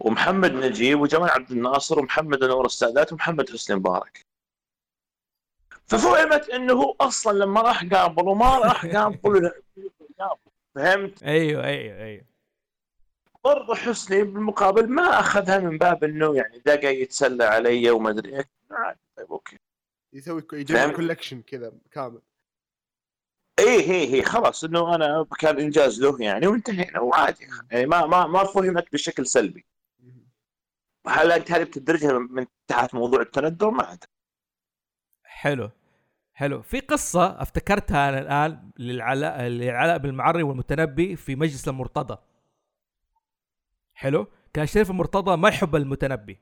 ومحمد 0.00 0.52
نجيب 0.52 1.00
وجمال 1.00 1.30
عبد 1.30 1.50
الناصر 1.50 1.98
ومحمد 1.98 2.42
انور 2.42 2.66
السادات 2.66 3.12
ومحمد 3.12 3.50
حسني 3.50 3.76
مبارك. 3.76 4.26
ففهمت 5.86 6.48
إنه 6.48 6.72
هو 6.72 6.96
أصلا 7.00 7.38
لما 7.38 7.60
راح 7.60 7.84
قابل 7.84 8.28
وما 8.28 8.58
راح 8.58 8.86
قابل. 8.86 9.52
فهمت؟ 10.74 11.22
أيوه 11.22 11.64
أيوه 11.64 11.98
أيوه. 11.98 12.24
برضه 13.44 13.74
حسني 13.74 14.24
بالمقابل 14.24 14.88
ما 14.88 15.20
أخذها 15.20 15.58
من 15.58 15.78
باب 15.78 16.04
إنه 16.04 16.36
يعني 16.36 16.58
ده 16.58 16.76
قاعد 16.76 16.94
يتسلى 16.94 17.44
علي 17.44 17.90
وما 17.90 18.10
أدري 18.10 18.36
إيش. 18.36 18.46
عادي، 18.70 19.00
طيب 19.16 19.32
okay. 19.32 19.58
يسوي 20.12 20.46
يجمع 20.52 20.78
فهمت؟ 20.78 20.96
collection 20.96 21.42
كذا 21.42 21.72
كامل. 21.90 22.20
إيه 23.58 23.90
هي 23.90 24.14
هي 24.14 24.22
خلاص 24.22 24.64
إنه 24.64 24.94
أنا 24.94 25.26
كان 25.38 25.58
إنجاز 25.58 26.02
له 26.02 26.22
يعني 26.22 26.46
وانتهينا 26.46 27.00
وعادي. 27.00 27.48
يعني 27.70 27.86
ما 27.86 28.06
ما 28.06 28.26
ما 28.26 28.44
فهمت 28.44 28.92
بشكل 28.92 29.26
سلبي. 29.26 29.66
هل 31.06 31.32
أنت 31.32 31.52
هذه 31.52 31.62
بتدرجها 31.62 32.18
من 32.18 32.46
تحت 32.68 32.94
موضوع 32.94 33.20
التندر؟ 33.20 33.70
ما 33.70 33.92
أدري. 33.92 34.08
حلو. 35.24 35.70
حلو. 36.34 36.62
في 36.62 36.80
قصة 36.80 37.42
افتكرتها 37.42 38.08
أنا 38.08 38.18
الآن 38.18 38.70
للعلاء 38.78 39.42
للعلاء 39.42 39.98
بن 39.98 40.08
المعري 40.08 40.42
والمتنبي 40.42 41.16
في 41.16 41.36
مجلس 41.36 41.68
المرتضى. 41.68 42.18
حلو. 43.94 44.26
كان 44.52 44.66
شريف 44.66 44.90
المرتضى 44.90 45.36
ما 45.36 45.48
يحب 45.48 45.76
المتنبي 45.76 46.40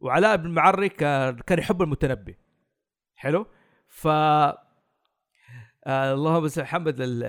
وعلاء 0.00 0.36
بن 0.36 0.46
المعري 0.46 0.88
كان 0.88 1.36
كان 1.36 1.58
يحب 1.58 1.82
المتنبي. 1.82 2.36
حلو. 3.16 3.46
ف 3.88 4.06
آه 4.06 4.58
اللهم 5.86 6.48
صل 6.48 6.62
محمد 6.62 7.00
ال... 7.00 7.24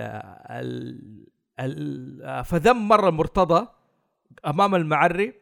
ال... 0.50 1.26
ال... 1.60 2.44
فذم 2.44 2.88
مرة 2.88 3.08
المرتضى 3.08 3.68
أمام 4.46 4.74
المعري 4.74 5.34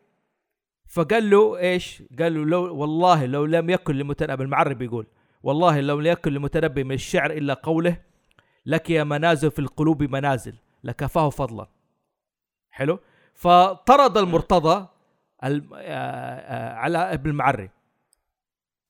فقال 0.86 1.30
له 1.30 1.58
إيش؟ 1.58 2.02
قال 2.18 2.34
له 2.34 2.44
لو 2.44 2.76
والله 2.76 3.26
لو 3.26 3.44
لم 3.44 3.70
يكن 3.70 3.94
لمتنبي 3.94 4.44
المعري 4.44 4.74
بيقول. 4.74 5.06
والله 5.43 5.80
لو 5.80 6.01
لم 6.01 6.07
يكن 6.07 6.32
لمتنبي 6.32 6.84
من 6.84 6.93
الشعر 6.95 7.30
إلا 7.30 7.55
قوله 7.55 7.97
لك 8.66 8.91
يا 8.91 9.05
منازل 9.05 9.51
في 9.51 9.59
القلوب 9.59 10.03
منازل 10.03 10.55
لكفاه 10.84 11.30
فضلا. 11.30 11.66
حلو؟ 12.70 12.99
فطرد 13.34 14.18
المرتضى 14.18 14.86
الم- 15.45 15.74
آه، 15.74 15.78
آه، 15.78 16.74
على 16.74 16.99
ابن 16.99 17.30
المعري 17.30 17.70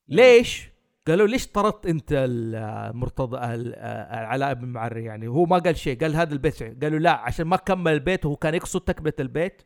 ليش؟ 0.08 0.68
قالوا 1.06 1.26
ليش 1.26 1.46
طردت 1.46 1.86
أنت 1.86 2.08
المرتضى 2.12 3.54
ال- 3.54 3.74
آه، 3.76 4.26
علاء 4.26 4.54
بن 4.54 4.64
المعري 4.64 5.04
يعني 5.04 5.26
هو 5.28 5.46
ما 5.46 5.58
قال 5.58 5.76
شيء 5.76 6.00
قال 6.00 6.16
هذا 6.16 6.32
البيت 6.32 6.54
شيء. 6.54 6.78
قالوا 6.82 6.98
لا 6.98 7.10
عشان 7.12 7.46
ما 7.46 7.56
كمل 7.56 7.92
البيت 7.92 8.26
وهو 8.26 8.36
كان 8.36 8.54
يقصد 8.54 8.80
تكملة 8.80 9.12
البيت 9.20 9.62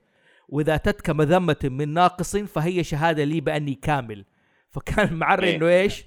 وإذا 0.49 0.75
أتتك 0.75 1.11
مذمة 1.11 1.57
من 1.65 1.89
ناقص 1.89 2.37
فهي 2.37 2.85
شهادة 2.85 3.25
لي 3.25 3.41
بأني 3.41 3.75
كامل. 3.75 4.25
فكان 4.71 5.09
المعري 5.09 5.47
إيه. 5.49 5.57
إنه 5.57 5.69
إيش؟ 5.69 6.05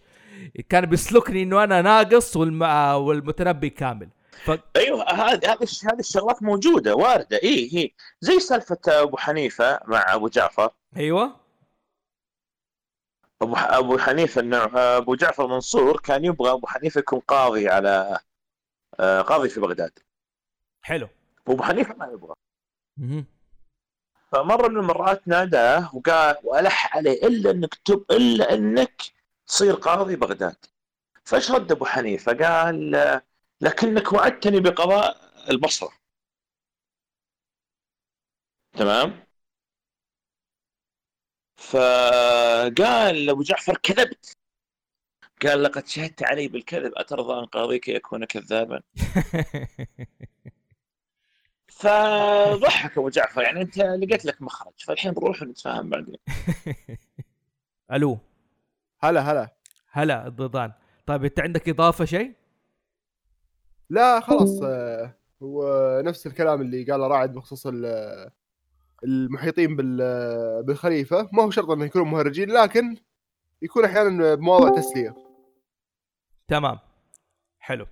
كان 0.69 0.85
بيسلكني 0.85 1.43
إنه 1.43 1.63
أنا 1.63 1.81
ناقص 1.81 2.37
والم... 2.37 2.63
آه، 2.63 2.97
والمتنبي 2.97 3.69
كامل. 3.69 4.09
ف... 4.45 4.51
أيوه 4.75 5.03
هذه 5.11 5.53
هذه 5.53 5.63
الش- 5.63 5.85
هذه 5.85 5.99
الشغلات 5.99 6.43
موجودة 6.43 6.95
واردة. 6.95 7.39
اي 7.43 7.69
هي 7.73 7.91
زي 8.21 8.39
سالفة 8.39 8.77
أبو 8.87 9.17
حنيفة 9.17 9.79
مع 9.85 10.13
أبو 10.15 10.27
جعفر. 10.27 10.69
أيوه. 10.97 11.35
أبو 13.41 13.55
أبو 13.55 13.97
حنيفة 13.97 14.41
إنه 14.41 14.57
أبو 14.75 15.15
جعفر 15.15 15.47
منصور 15.47 15.99
كان 15.99 16.25
يبغى 16.25 16.51
أبو 16.51 16.67
حنيفة 16.67 16.99
يكون 16.99 17.19
قاضي 17.19 17.69
على 17.69 18.19
آه، 18.99 19.21
قاضي 19.21 19.49
في 19.49 19.59
بغداد. 19.59 19.99
حلو. 20.81 21.07
وأبو 21.47 21.63
حنيفة 21.63 21.95
ما 21.95 22.05
يبغى. 22.05 22.33
مهم. 22.97 23.25
فمرة 24.31 24.67
من 24.67 24.77
المرات 24.77 25.27
ناداه 25.27 25.95
وقال 25.95 26.35
وألح 26.43 26.97
عليه 26.97 27.27
إلا 27.27 27.51
إنك 27.51 27.75
تب 27.75 28.05
إلا 28.11 28.53
إنك 28.53 29.01
تصير 29.47 29.73
قاضي 29.75 30.15
بغداد. 30.15 30.55
فايش 31.25 31.51
رد 31.51 31.71
أبو 31.71 31.85
حنيفة؟ 31.85 32.33
قال 32.33 33.21
لكنك 33.61 34.13
وعدتني 34.13 34.59
بقضاء 34.59 35.17
البصرة. 35.49 35.91
تمام؟ 38.73 39.25
فقال 41.57 43.29
أبو 43.29 43.41
جعفر 43.41 43.77
كذبت. 43.77 44.37
قال 45.43 45.63
لقد 45.63 45.87
شهدت 45.87 46.23
علي 46.23 46.47
بالكذب 46.47 46.91
أترضى 46.95 47.39
أن 47.39 47.45
قاضيك 47.45 47.87
يكون 47.87 48.25
كذابا. 48.25 48.81
فضحك 51.67 52.97
أبو 52.97 53.09
جعفر 53.09 53.41
يعني 53.41 53.61
أنت 53.61 53.77
لقيت 53.77 54.25
لك 54.25 54.41
مخرج 54.41 54.73
فالحين 54.85 55.11
نروح 55.11 55.41
ونتفاهم 55.41 55.89
بعدين. 55.89 56.17
ألو. 57.93 58.19
هلا 59.09 59.31
هلا. 59.31 59.55
هلا 59.91 60.27
الضيضان. 60.27 60.71
طيب 61.05 61.25
أنت 61.25 61.39
عندك 61.39 61.69
إضافة 61.69 62.05
شيء؟ 62.05 62.33
لا 63.89 64.19
خلاص 64.19 64.59
آه، 64.63 65.15
هو 65.43 65.63
نفس 66.05 66.27
الكلام 66.27 66.61
اللي 66.61 66.83
قاله 66.91 67.07
راعد 67.07 67.33
بخصوص 67.33 67.67
ال- 67.67 68.31
المحيطين 69.03 69.75
بال- 69.75 70.63
بالخليفة. 70.63 71.29
ما 71.33 71.43
هو 71.43 71.49
شرط 71.51 71.69
انه 71.69 71.85
يكونوا 71.85 72.07
مهرجين 72.07 72.49
لكن 72.51 72.97
يكون 73.61 73.85
أحيانا 73.85 74.35
بمواضع 74.35 74.75
تسلية. 74.75 75.15
تمام. 76.47 76.79
حلو. 77.59 77.87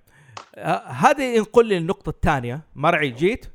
آه 0.54 0.86
هذه 0.86 1.36
ينقل 1.36 1.66
لي 1.66 1.78
النقطة 1.78 2.10
الثانية. 2.10 2.60
مرعي 2.74 3.10
جيت؟ 3.10 3.46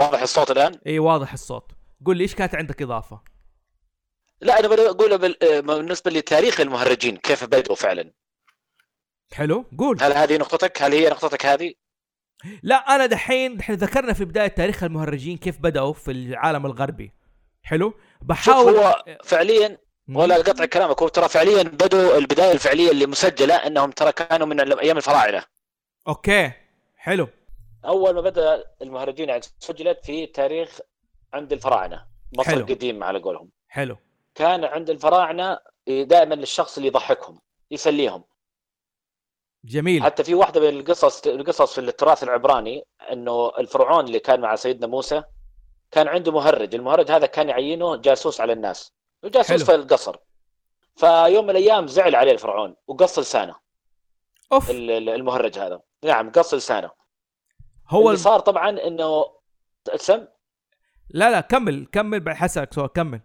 واضح 0.00 0.22
الصوت 0.22 0.50
الآن؟ 0.50 0.74
إي 0.86 0.98
واضح 0.98 1.32
الصوت. 1.32 1.72
قول 2.06 2.16
لي 2.16 2.22
إيش 2.22 2.34
كانت 2.34 2.54
عندك 2.54 2.82
إضافة؟ 2.82 3.20
لا 4.40 4.58
أنا 4.58 4.68
بال- 4.68 5.44
آه، 5.44 5.60
بالنسبة 5.60 6.10
لتاريخ 6.10 6.60
المهرجين 6.60 7.16
كيف 7.16 7.44
بدأوا 7.44 7.76
فعلا؟ 7.76 8.12
حلو 9.32 9.64
قول. 9.78 10.02
هل 10.02 10.12
هذه 10.12 10.36
نقطتك؟ 10.36 10.82
هل 10.82 10.92
هي 10.92 11.08
نقطتك 11.08 11.46
هذه؟ 11.46 11.74
لا 12.62 12.76
أنا 12.76 13.06
دحين 13.06 13.56
دحين 13.56 13.76
ذكرنا 13.76 14.12
في 14.12 14.24
بداية 14.24 14.48
تاريخ 14.48 14.82
المهرجين 14.82 15.36
كيف 15.36 15.58
بدأوا 15.58 15.92
في 15.92 16.10
العالم 16.10 16.66
الغربي. 16.66 17.12
حلو؟ 17.62 17.94
بحاول 18.22 18.76
هو 18.76 19.04
فعليا. 19.24 19.78
ولا 20.14 20.36
قطع 20.36 20.64
كلامك 20.64 21.02
هو 21.02 21.08
ترى 21.08 21.28
فعليا 21.28 21.62
بدوا 21.62 22.16
البداية 22.18 22.52
الفعلية 22.52 22.90
اللي 22.90 23.06
مسجلة 23.06 23.54
أنهم 23.54 23.90
ترى 23.90 24.12
كانوا 24.12 24.46
من 24.46 24.78
أيام 24.78 24.96
الفراعنة. 24.96 25.44
أوكي 26.08 26.52
حلو. 26.96 27.28
أول 27.84 28.14
ما 28.14 28.20
بدأ 28.20 28.64
المهرجين 28.82 29.28
يعني 29.28 29.42
سجلت 29.58 30.04
في 30.04 30.26
تاريخ 30.26 30.78
عند 31.32 31.52
الفراعنة 31.52 32.06
مصر 32.38 32.50
حلو. 32.50 32.60
القديم 32.60 33.04
على 33.04 33.18
قولهم. 33.18 33.50
حلو. 33.68 33.96
كان 34.34 34.64
عند 34.64 34.90
الفراعنة 34.90 35.58
دائما 35.86 36.34
للشخص 36.34 36.76
اللي 36.76 36.88
يضحكهم 36.88 37.40
يسليهم. 37.70 38.24
جميل. 39.64 40.02
حتى 40.02 40.24
في 40.24 40.34
واحدة 40.34 40.60
من 40.60 40.80
القصص 40.80 41.26
القصص 41.26 41.74
في 41.74 41.80
التراث 41.80 42.22
العبراني 42.22 42.86
إنه 43.12 43.52
الفرعون 43.58 44.04
اللي 44.04 44.18
كان 44.18 44.40
مع 44.40 44.56
سيدنا 44.56 44.86
موسى 44.86 45.22
كان 45.90 46.08
عنده 46.08 46.32
مهرج، 46.32 46.74
المهرج 46.74 47.10
هذا 47.10 47.26
كان 47.26 47.48
يعينه 47.48 47.96
جاسوس 47.96 48.40
على 48.40 48.52
الناس، 48.52 48.92
وجاسوس 49.22 49.50
حلو. 49.50 49.64
في 49.64 49.74
القصر. 49.74 50.16
فيوم 50.96 51.44
من 51.44 51.50
الأيام 51.50 51.86
زعل 51.86 52.14
عليه 52.14 52.32
الفرعون 52.32 52.76
وقص 52.86 53.18
لسانه. 53.18 53.54
أوف. 54.52 54.70
ال- 54.70 54.90
ال- 54.90 55.08
المهرج 55.08 55.58
هذا، 55.58 55.80
نعم 56.04 56.32
قص 56.32 56.54
لسانه. 56.54 56.90
هو 57.88 58.00
اللي 58.00 58.10
الم... 58.10 58.16
صار 58.16 58.40
طبعا 58.40 58.70
إنه 58.70 59.24
سم 59.96 60.26
لا 61.08 61.30
لا 61.30 61.40
كمل 61.40 61.86
كمل 61.92 62.20
بعد 62.20 62.36
حسألك 62.36 62.74
سؤال 62.74 62.92
كمل. 62.92 63.20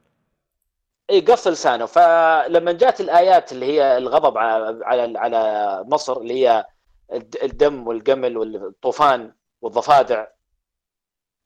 اي 1.10 1.20
قص 1.20 1.48
لسانه 1.48 1.86
فلما 1.86 2.72
جات 2.72 3.02
الآيات 3.02 3.52
اللي 3.52 3.66
هي 3.66 3.98
الغضب 3.98 4.38
على 4.38 4.80
على 4.86 5.20
على 5.20 5.84
مصر 5.88 6.18
اللي 6.18 6.34
هي 6.48 6.66
الد- 7.14 7.38
الدم 7.44 7.88
والقمل 7.88 8.38
والطوفان 8.38 9.34
والضفادع 9.62 10.28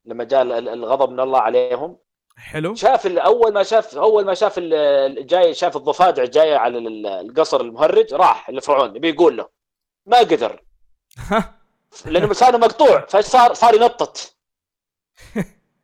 لما 0.05 0.23
جاء 0.23 0.41
ال- 0.41 0.51
ال- 0.51 0.69
الغضب 0.69 1.09
من 1.11 1.19
الله 1.19 1.39
عليهم 1.39 1.97
حلو. 2.37 2.75
شاف 2.75 3.07
أول 3.07 3.53
ما 3.53 3.63
شاف 3.63 3.97
أول 3.97 4.25
ما 4.25 4.33
شاف 4.33 4.59
جاي 5.19 5.53
شاف 5.53 5.77
الضفادع 5.77 6.23
جاية 6.25 6.55
على 6.57 6.77
ال- 6.77 7.07
القصر 7.07 7.61
المهرج 7.61 8.13
راح 8.13 8.49
الفرعون 8.49 8.93
بيقول 8.99 9.37
له 9.37 9.47
ما 10.05 10.17
قدر. 10.17 10.63
لأنه 12.05 12.25
لسانه 12.27 12.57
مقطوع 12.57 13.05
فصار 13.05 13.53
صار؟ 13.53 13.73
ينطط. 13.75 14.17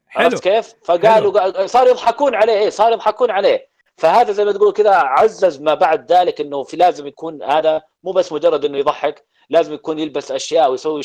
حلو. 0.08 0.26
عرفت 0.26 0.44
كيف؟ 0.44 0.74
فقالوا 0.86 1.66
صاروا 1.68 1.90
يضحكون 1.90 2.36
عليه 2.36 2.54
إيه 2.54 2.70
صاروا 2.70 2.94
يضحكون 2.94 3.32
عليه. 3.32 3.69
فهذا 4.00 4.32
زي 4.32 4.46
ما 4.46 4.52
تقول 4.52 4.74
كذا 4.74 4.96
عزز 4.96 5.62
ما 5.62 5.74
بعد 5.74 6.12
ذلك 6.12 6.42
إنه 6.42 6.64
في 6.64 6.78
لازم 6.78 7.08
يكون 7.08 7.44
هذا 7.44 7.82
مو 8.04 8.12
بس 8.12 8.32
مجرد 8.34 8.66
إنه 8.66 8.78
يضحك 8.78 9.26
لازم 9.50 9.74
يكون 9.74 10.00
يلبس 10.00 10.32
أشياء 10.32 10.72
ويسوي 10.72 11.02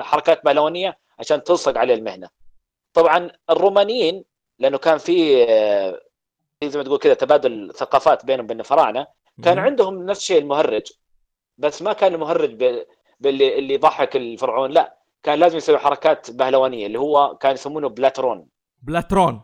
حركات 0.00 0.44
بهلوانيه 0.44 0.98
عشان 1.18 1.44
تلصق 1.44 1.78
عليه 1.78 1.94
المهنة. 1.94 2.28
طبعا 2.94 3.30
الرومانيين 3.50 4.24
لأنه 4.58 4.78
كان 4.78 4.98
في 4.98 5.44
آه، 5.48 6.00
زي 6.64 6.78
ما 6.78 6.84
تقول 6.84 6.98
كذا 6.98 7.14
تبادل 7.14 7.72
ثقافات 7.74 8.26
بينهم 8.26 8.44
وبين 8.44 8.60
الفراعنة 8.60 9.06
كان. 9.44 9.58
عندهم 9.58 10.06
نفس 10.06 10.20
الشيء 10.20 10.38
المهرج 10.38 10.92
بس 11.58 11.82
ما 11.82 11.92
كان 11.92 12.14
المهرج 12.14 12.54
باللي 13.20 13.58
اللي 13.58 13.74
يضحك 13.74 14.16
الفرعون 14.16 14.70
لا 14.70 14.96
كان 15.22 15.38
لازم 15.38 15.56
يسوي 15.56 15.78
حركات 15.78 16.30
بهلوانية 16.30 16.86
اللي 16.86 16.98
هو 16.98 17.36
كان 17.36 17.54
يسمونه 17.54 17.88
بلاترون 17.88 18.48
بلاترون 18.82 19.34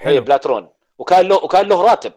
اي 0.00 0.04
حلو 0.04 0.20
بلاترون 0.20 0.68
وكان 0.98 1.28
له 1.28 1.36
وكان 1.36 1.68
له 1.68 1.82
راتب. 1.82 2.12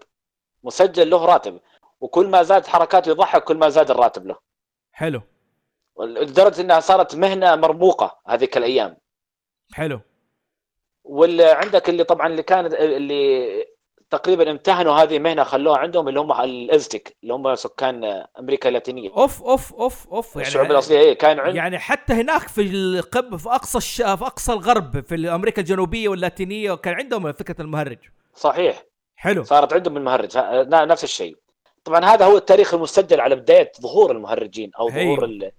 مسجل 0.64 1.10
له 1.10 1.26
راتب. 1.26 1.60
وكل 2.02 2.28
ما 2.28 2.44
زاد 2.44 2.68
حركاته 2.68 3.10
يضحك 3.10 3.44
كل 3.44 3.58
ما 3.58 3.70
زاد 3.70 3.92
الراتب 3.92 4.26
له. 4.28 4.36
حلو. 4.92 5.22
لدرجة 6.00 6.62
إنها 6.62 6.80
صارت 6.80 7.16
مهنة 7.16 7.56
مرموقه 7.56 8.20
هذيك 8.28 8.58
الأيام. 8.58 8.98
حلو. 9.74 10.00
واللي 11.04 11.46
عندك 11.46 11.90
اللي 11.90 12.04
طبعا 12.04 12.28
اللي 12.28 12.44
كان 12.44 12.66
اللي 12.66 13.66
تقريبا 14.10 14.52
امتهنوا 14.52 14.94
هذه 14.94 15.18
المهنة 15.18 15.44
خلوها 15.44 15.78
عندهم 15.78 16.08
اللي 16.08 16.20
هم 16.20 16.32
الأزتك 16.32 17.16
اللي 17.24 17.34
هم 17.34 17.56
سكان 17.56 18.26
أمريكا 18.40 18.70
اللاتينية. 18.70 19.10
أوف 19.10 19.44
أوف 19.44 19.74
أوف 19.74 20.08
أوف. 20.08 20.38
الشعوب 20.38 20.72
الأصلية 20.72 21.00
إيه 21.00 21.14
كان 21.14 21.40
عند 21.40 21.56
يعني 21.56 21.80
حتى 21.80 22.14
هناك 22.14 22.48
في 22.48 22.62
القب 22.62 23.36
في 23.36 23.50
أقصى 23.50 23.78
الش... 23.78 24.02
في 24.02 24.26
أقصى 24.26 24.54
الغرب 24.54 25.06
في 25.06 25.36
أمريكا 25.36 25.62
الجنوبية 25.62 26.10
واللاتينية 26.10 26.74
كان 26.74 26.94
عندهم 26.94 27.32
فكرة 27.32 27.62
المهرج. 27.62 28.00
صحيح. 28.36 28.84
حلو. 29.16 29.44
صارت 29.44 29.74
عندهم 29.74 29.98
المهرج 29.98 30.38
نفس 30.88 31.04
الشيء. 31.04 31.38
طبعا 31.84 32.06
هذا 32.06 32.26
هو 32.26 32.38
التاريخ 32.38 32.74
المسجل 32.74 33.20
على 33.22 33.36
بداية 33.36 33.72
ظهور 33.82 34.12
المهرجين 34.12 34.72
أو 34.80 34.90
أيوه. 34.90 35.16
ظهور 35.16 35.26
ال- 35.26 35.52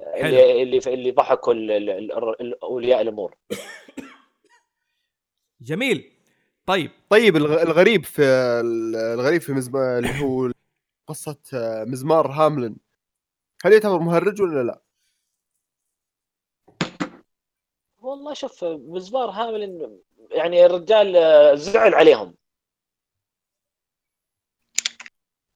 حلو. 0.00 0.26
اللي 0.26 0.62
اللي 0.62 0.78
اللي 0.86 1.10
ضحكوا 1.10 1.54
أولياء 2.62 3.00
الأمور. 3.00 3.34
جميل. 5.60 6.12
طيب. 6.66 6.90
طيب 7.10 7.36
الغ- 7.36 7.62
الغريب 7.62 8.04
في 8.04 8.22
ال- 8.22 8.96
الغريب 8.96 9.40
في 9.40 9.52
مزمار 9.52 9.98
اللي 9.98 10.22
هو 10.22 10.50
قصة 11.06 11.38
آه، 11.54 11.84
مزمار 11.84 12.26
هاملن. 12.30 12.76
هل 13.64 13.72
يعتبر 13.72 13.98
مهرج 13.98 14.42
ولا 14.42 14.62
لا؟ 14.62 14.80
والله 17.98 18.34
شوف 18.34 18.64
مزمار 18.64 19.30
هامل 19.30 19.62
يعني 20.30 20.66
الرجال 20.66 21.12
زعل 21.58 21.94
عليهم. 21.94 22.34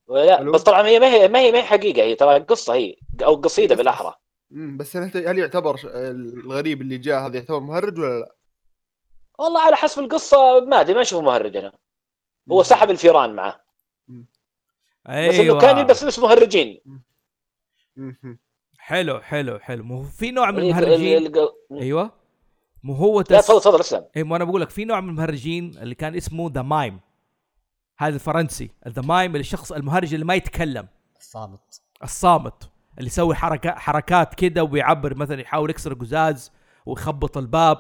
لا 0.09 0.41
ألو؟ 0.41 0.53
بس 0.53 0.63
طبعا 0.63 0.87
هي 0.87 0.99
ما 1.01 1.07
هي 1.07 1.29
ما 1.29 1.39
هي 1.39 1.53
ما 1.53 1.59
هي 1.59 1.63
حقيقة 1.63 2.03
هي 2.03 2.15
ترى 2.15 2.39
قصة 2.39 2.75
هي 2.75 2.97
أو 3.23 3.35
قصيدة 3.35 3.75
بالأحرى. 3.75 4.15
بس 4.51 4.97
هل 4.97 5.39
يعتبر 5.39 5.81
الغريب 5.85 6.81
اللي 6.81 6.99
جاء 6.99 7.27
هذا 7.27 7.37
يعتبر 7.37 7.61
مهرج 7.61 7.99
ولا 7.99 8.21
لا؟ 8.21 8.37
والله 9.39 9.61
على 9.61 9.77
حسب 9.77 10.03
القصة 10.03 10.61
ما 10.61 10.81
أدري 10.81 10.95
ما 10.95 11.01
أشوفه 11.01 11.23
مهرج 11.23 11.57
أنا. 11.57 11.73
هو 12.51 12.63
سحب 12.63 12.91
الفيران 12.91 13.35
معه. 13.35 13.65
أيوه. 15.09 15.29
بس 15.29 15.39
إنه 15.41 15.61
كان 15.61 15.79
يلبس 15.79 16.05
لبس 16.05 16.19
مهرجين. 16.19 16.81
حلو 18.79 19.21
حلو 19.21 19.59
حلو. 19.59 19.85
مو 19.85 20.03
في 20.03 20.31
نوع 20.31 20.51
من 20.51 20.59
ال- 20.59 20.65
المهرجين؟ 20.65 21.27
ال- 21.27 21.53
أيوه. 21.73 22.24
مو 22.85 22.95
هو 22.95 23.21
لا 23.31 23.41
تس... 23.41 23.47
تفضل 23.47 23.61
تفضل 23.61 23.81
اسلم 23.81 24.05
اي 24.17 24.25
ما 24.25 24.37
أنا 24.37 24.45
بقول 24.45 24.61
لك 24.61 24.71
في 24.71 24.85
نوع 24.85 25.01
من 25.01 25.09
المهرجين 25.09 25.79
اللي 25.79 25.95
كان 25.95 26.15
اسمه 26.15 26.51
the 26.55 26.63
mime 26.63 27.01
هذا 27.99 28.15
الفرنسي. 28.15 28.71
the 28.89 29.03
mime 29.03 29.31
اللي 29.31 29.41
الشخص 29.41 29.73
المهرج 29.73 30.15
اللي 30.15 30.27
ما 30.27 30.35
يتكلم. 30.35 30.89
صامت 31.21 31.83
الصامت 32.03 32.71
اللي 32.99 33.07
يسوي 33.07 33.35
حركات 33.35 33.79
حركات 33.79 34.35
كده 34.35 34.65
ويعبر 34.65 35.17
مثلا 35.17 35.41
يحاول 35.41 35.71
يكسر 35.71 35.95
قزاز 35.95 36.53
ويخبط 36.87 37.39
الباب. 37.39 37.79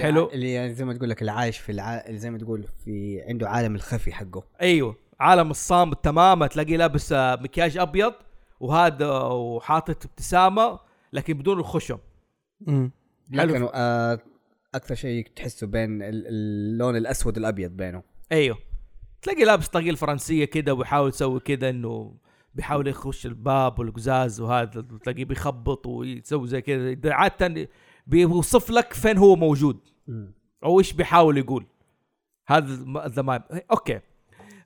حلو. 0.00 0.30
اللي 0.30 0.52
يعني 0.52 0.74
زي 0.74 0.84
ما 0.84 0.94
تقول 0.94 1.10
لك 1.10 1.20
اللي 1.20 1.32
عايش 1.32 1.58
في 1.58 1.72
الع... 1.72 1.94
اللي 1.94 2.18
زي 2.18 2.30
ما 2.30 2.38
تقول 2.38 2.66
في 2.84 3.22
عنده 3.28 3.48
عالم 3.48 3.74
الخفي 3.74 4.12
حقه. 4.12 4.44
أيوه. 4.60 4.96
عالم 5.20 5.50
الصامت 5.50 6.04
تماما. 6.04 6.46
تلاقيه 6.46 6.76
لابس 6.76 7.12
آه، 7.12 7.36
مكياج 7.36 7.78
أبيض 7.78 8.14
وهذا 8.60 9.10
وحاطط 9.12 10.04
ابتسامة 10.06 10.78
لكن 11.12 11.34
بدون 11.34 11.58
الخشم. 11.58 11.98
مم. 12.60 12.99
حلو. 13.34 13.54
لكن 13.54 13.68
آه 13.74 14.18
أكثر 14.74 14.94
شيء 14.94 15.26
تحسه 15.36 15.66
بين 15.66 16.02
ال- 16.02 16.26
اللون 16.26 16.96
الأسود 16.96 17.38
والأبيض 17.38 17.70
بينه 17.70 18.02
أيوه. 18.32 18.58
تلاقي 19.22 19.44
لابس 19.44 19.68
طاقية 19.68 19.92
فرنسية 19.94 20.44
كده 20.44 20.74
ويحاول 20.74 21.08
يسوي 21.08 21.40
كده 21.40 21.70
إنه 21.70 22.14
بيحاول 22.54 22.86
يخش 22.88 23.26
الباب 23.26 23.78
والقزاز 23.78 24.40
وهذا 24.40 24.80
تلاقيه 25.02 25.24
بيخبط 25.24 25.86
ويسوي 25.86 26.48
زي 26.48 26.60
كده. 26.62 27.14
عادة 27.14 27.68
بيوصف 28.06 28.70
لك 28.70 28.92
فين 28.92 29.18
هو 29.18 29.36
موجود 29.36 29.78
أو 30.64 30.78
إيش 30.78 30.92
بيحاول 30.92 31.38
يقول. 31.38 31.66
هذا 32.48 32.84
the 33.08 33.22
mime 33.22 33.42
okay. 33.70 34.00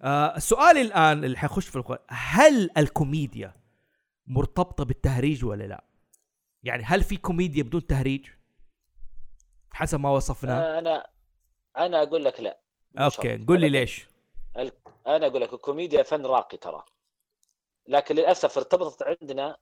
آه 0.02 0.38
سؤالي 0.38 0.80
الآن 0.82 1.24
اللي 1.24 1.36
حيخش 1.38 1.68
في 1.68 1.76
القرآن 1.76 1.98
هل 2.08 2.70
الكوميديا 2.78 3.54
مرتبطة 4.26 4.84
بالتهريج 4.84 5.44
ولا 5.44 5.64
لا؟ 5.64 5.84
يعني 6.62 6.82
هل 6.82 7.02
في 7.02 7.16
كوميديا 7.16 7.62
بدون 7.62 7.86
تهريج؟ 7.86 8.26
حسب 9.74 10.00
ما 10.00 10.10
وصفناه. 10.10 10.78
أنا 10.78 11.06
أنا 11.76 12.02
أقول 12.02 12.24
لك 12.24 12.40
لا. 12.40 12.58
okay. 12.98 13.44
قول 13.48 13.60
لي 13.60 13.68
أنا- 13.68 13.72
ليش؟ 13.72 14.08
أنا 15.06 15.26
أقول 15.26 15.40
لك 15.42 15.52
الكوميديا 15.52 16.02
فن 16.02 16.26
راقي 16.26 16.56
ترى. 16.56 16.84
لكن 17.86 18.14
للأسف 18.14 18.58
ارتبطت 18.58 19.02
عندنا 19.02 19.56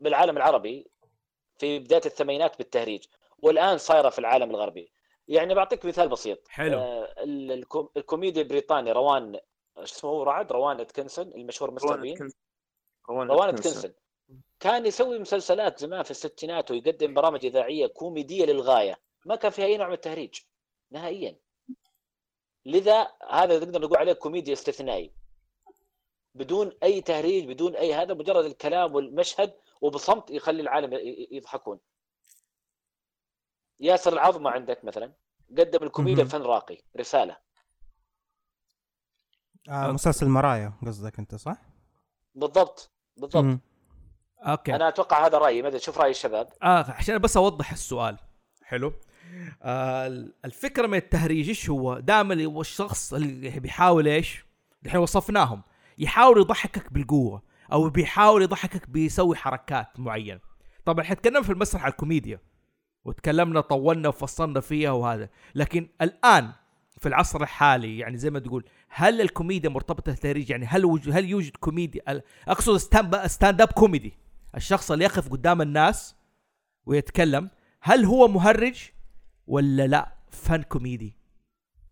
بالعالم 0.00 0.36
العربي 0.36 0.90
في 1.58 1.78
بداية 1.78 2.02
الثمانينات 2.06 2.58
بالتهريج 2.58 3.04
والآن 3.38 3.78
صايرة 3.78 4.08
في 4.10 4.18
العالم 4.18 4.50
الغربي. 4.50 4.92
يعني 5.28 5.54
بعطيك 5.54 5.84
مثال 5.84 6.08
بسيط. 6.08 6.48
حلو. 6.48 6.78
آه 6.78 7.14
ال- 7.22 7.52
الكو- 7.64 7.90
الكوميدي 7.96 8.40
البريطاني 8.40 8.92
روان 8.92 9.40
إيش 9.78 9.92
اسمه 9.92 10.10
هو 10.10 10.22
رعد؟ 10.22 10.52
روان 10.52 10.80
اتكنسون 10.80 11.26
المشهور 11.32 11.70
مستر 11.70 11.96
بين 12.00 12.30
روان 13.30 13.48
اتكنسون 13.48 13.92
كان 14.60 14.86
يسوي 14.86 15.18
مسلسلات 15.18 15.78
زمان 15.78 16.02
في 16.02 16.10
الستينات 16.10 16.70
ويقدم 16.70 17.14
برامج 17.14 17.46
إذاعية 17.46 17.86
كوميدية 17.86 18.44
للغاية. 18.44 18.98
ما 19.26 19.36
كان 19.36 19.50
فيها 19.50 19.64
أي 19.64 19.76
نوع 19.76 19.88
من 19.88 19.94
التهريج 19.94 20.40
نهائيا. 20.90 21.38
لذا 22.66 23.08
هذا 23.30 23.58
نقدر 23.58 23.80
نقول 23.80 23.98
عليه 23.98 24.12
كوميديا 24.12 24.52
استثنائي. 24.52 25.14
بدون 26.34 26.72
أي 26.82 27.00
تهريج 27.00 27.48
بدون 27.48 27.76
أي 27.76 27.94
هذا 27.94 28.14
مجرد 28.14 28.44
الكلام 28.44 28.94
والمشهد 28.94 29.54
وبصمت 29.80 30.30
يخلي 30.30 30.62
العالم 30.62 30.90
يضحكون. 31.30 31.80
ياسر 33.80 34.12
العظمة 34.12 34.50
عندك 34.50 34.84
مثلا 34.84 35.12
قدم 35.58 35.82
الكوميديا. 35.82 36.24
فن 36.24 36.42
راقي 36.42 36.78
رسالة. 36.96 37.36
آه 39.68 39.92
مسلسل 39.92 40.28
مرايا 40.28 40.72
قصدك 40.86 41.18
أنت 41.18 41.34
صح؟ 41.34 41.56
بالضبط 42.34 42.90
بالضبط. 43.16 43.44
مم. 43.44 43.60
أوكي. 44.38 44.74
أنا 44.74 44.88
أتوقع 44.88 45.26
هذا 45.26 45.38
رأيي 45.38 45.62
ما 45.62 45.68
أدري 45.68 45.80
شوف 45.80 45.98
رأي 45.98 46.10
الشباب. 46.10 46.52
آه 46.62 46.90
عشان 46.90 47.18
بس 47.18 47.36
أوضح 47.36 47.72
السؤال. 47.72 48.18
حلو. 48.62 48.92
الفكرة 50.44 50.86
من 50.86 50.94
التهريج 50.94 51.48
إيش 51.48 51.70
هو؟ 51.70 51.98
دائما 51.98 52.60
الشخص 52.60 53.14
اللي 53.14 53.60
بيحاول 53.60 54.08
إيش؟ 54.08 54.44
الحين 54.84 55.00
وصفناهم 55.00 55.62
يحاول 55.98 56.38
يضحكك 56.38 56.92
بالقوة 56.92 57.42
أو 57.72 57.88
بيحاول 57.88 58.42
يضحكك 58.42 58.90
بيسوي 58.90 59.36
حركات 59.36 60.00
معينة 60.00 60.40
طبعا 60.84 61.04
إحنا 61.04 61.14
تكلمنا 61.14 61.42
في 61.42 61.52
المسرح 61.52 61.82
على 61.82 61.90
الكوميديا 61.90 62.40
وتكلمنا 63.04 63.60
طولنا 63.60 64.08
وفصلنا 64.08 64.60
فيها 64.60 64.90
وهذا 64.90 65.28
لكن 65.54 65.88
الآن 66.02 66.52
في 66.98 67.08
العصر 67.08 67.42
الحالي 67.42 67.98
يعني 67.98 68.16
زي 68.16 68.30
ما 68.30 68.38
تقول 68.38 68.64
هل 68.88 69.20
الكوميديا 69.20 69.70
مرتبطة 69.70 70.12
بالتهريج 70.12 70.50
يعني 70.50 70.66
هل. 70.66 71.00
هل 71.12 71.24
يوجد 71.24 71.56
كوميديا 71.56 72.22
أقصد 72.48 72.76
stand-up 73.26 73.72
comedy 73.72 74.12
الشخص 74.56 74.90
اللي 74.90 75.04
يقف 75.04 75.28
قدام 75.28 75.62
الناس 75.62 76.16
ويتكلم 76.86 77.50
هل 77.80 78.04
هو 78.04 78.28
مهرج 78.28 78.90
ولا 79.46 79.86
لا؟ 79.86 80.16
فن 80.30 80.62
كوميدي. 80.62 81.16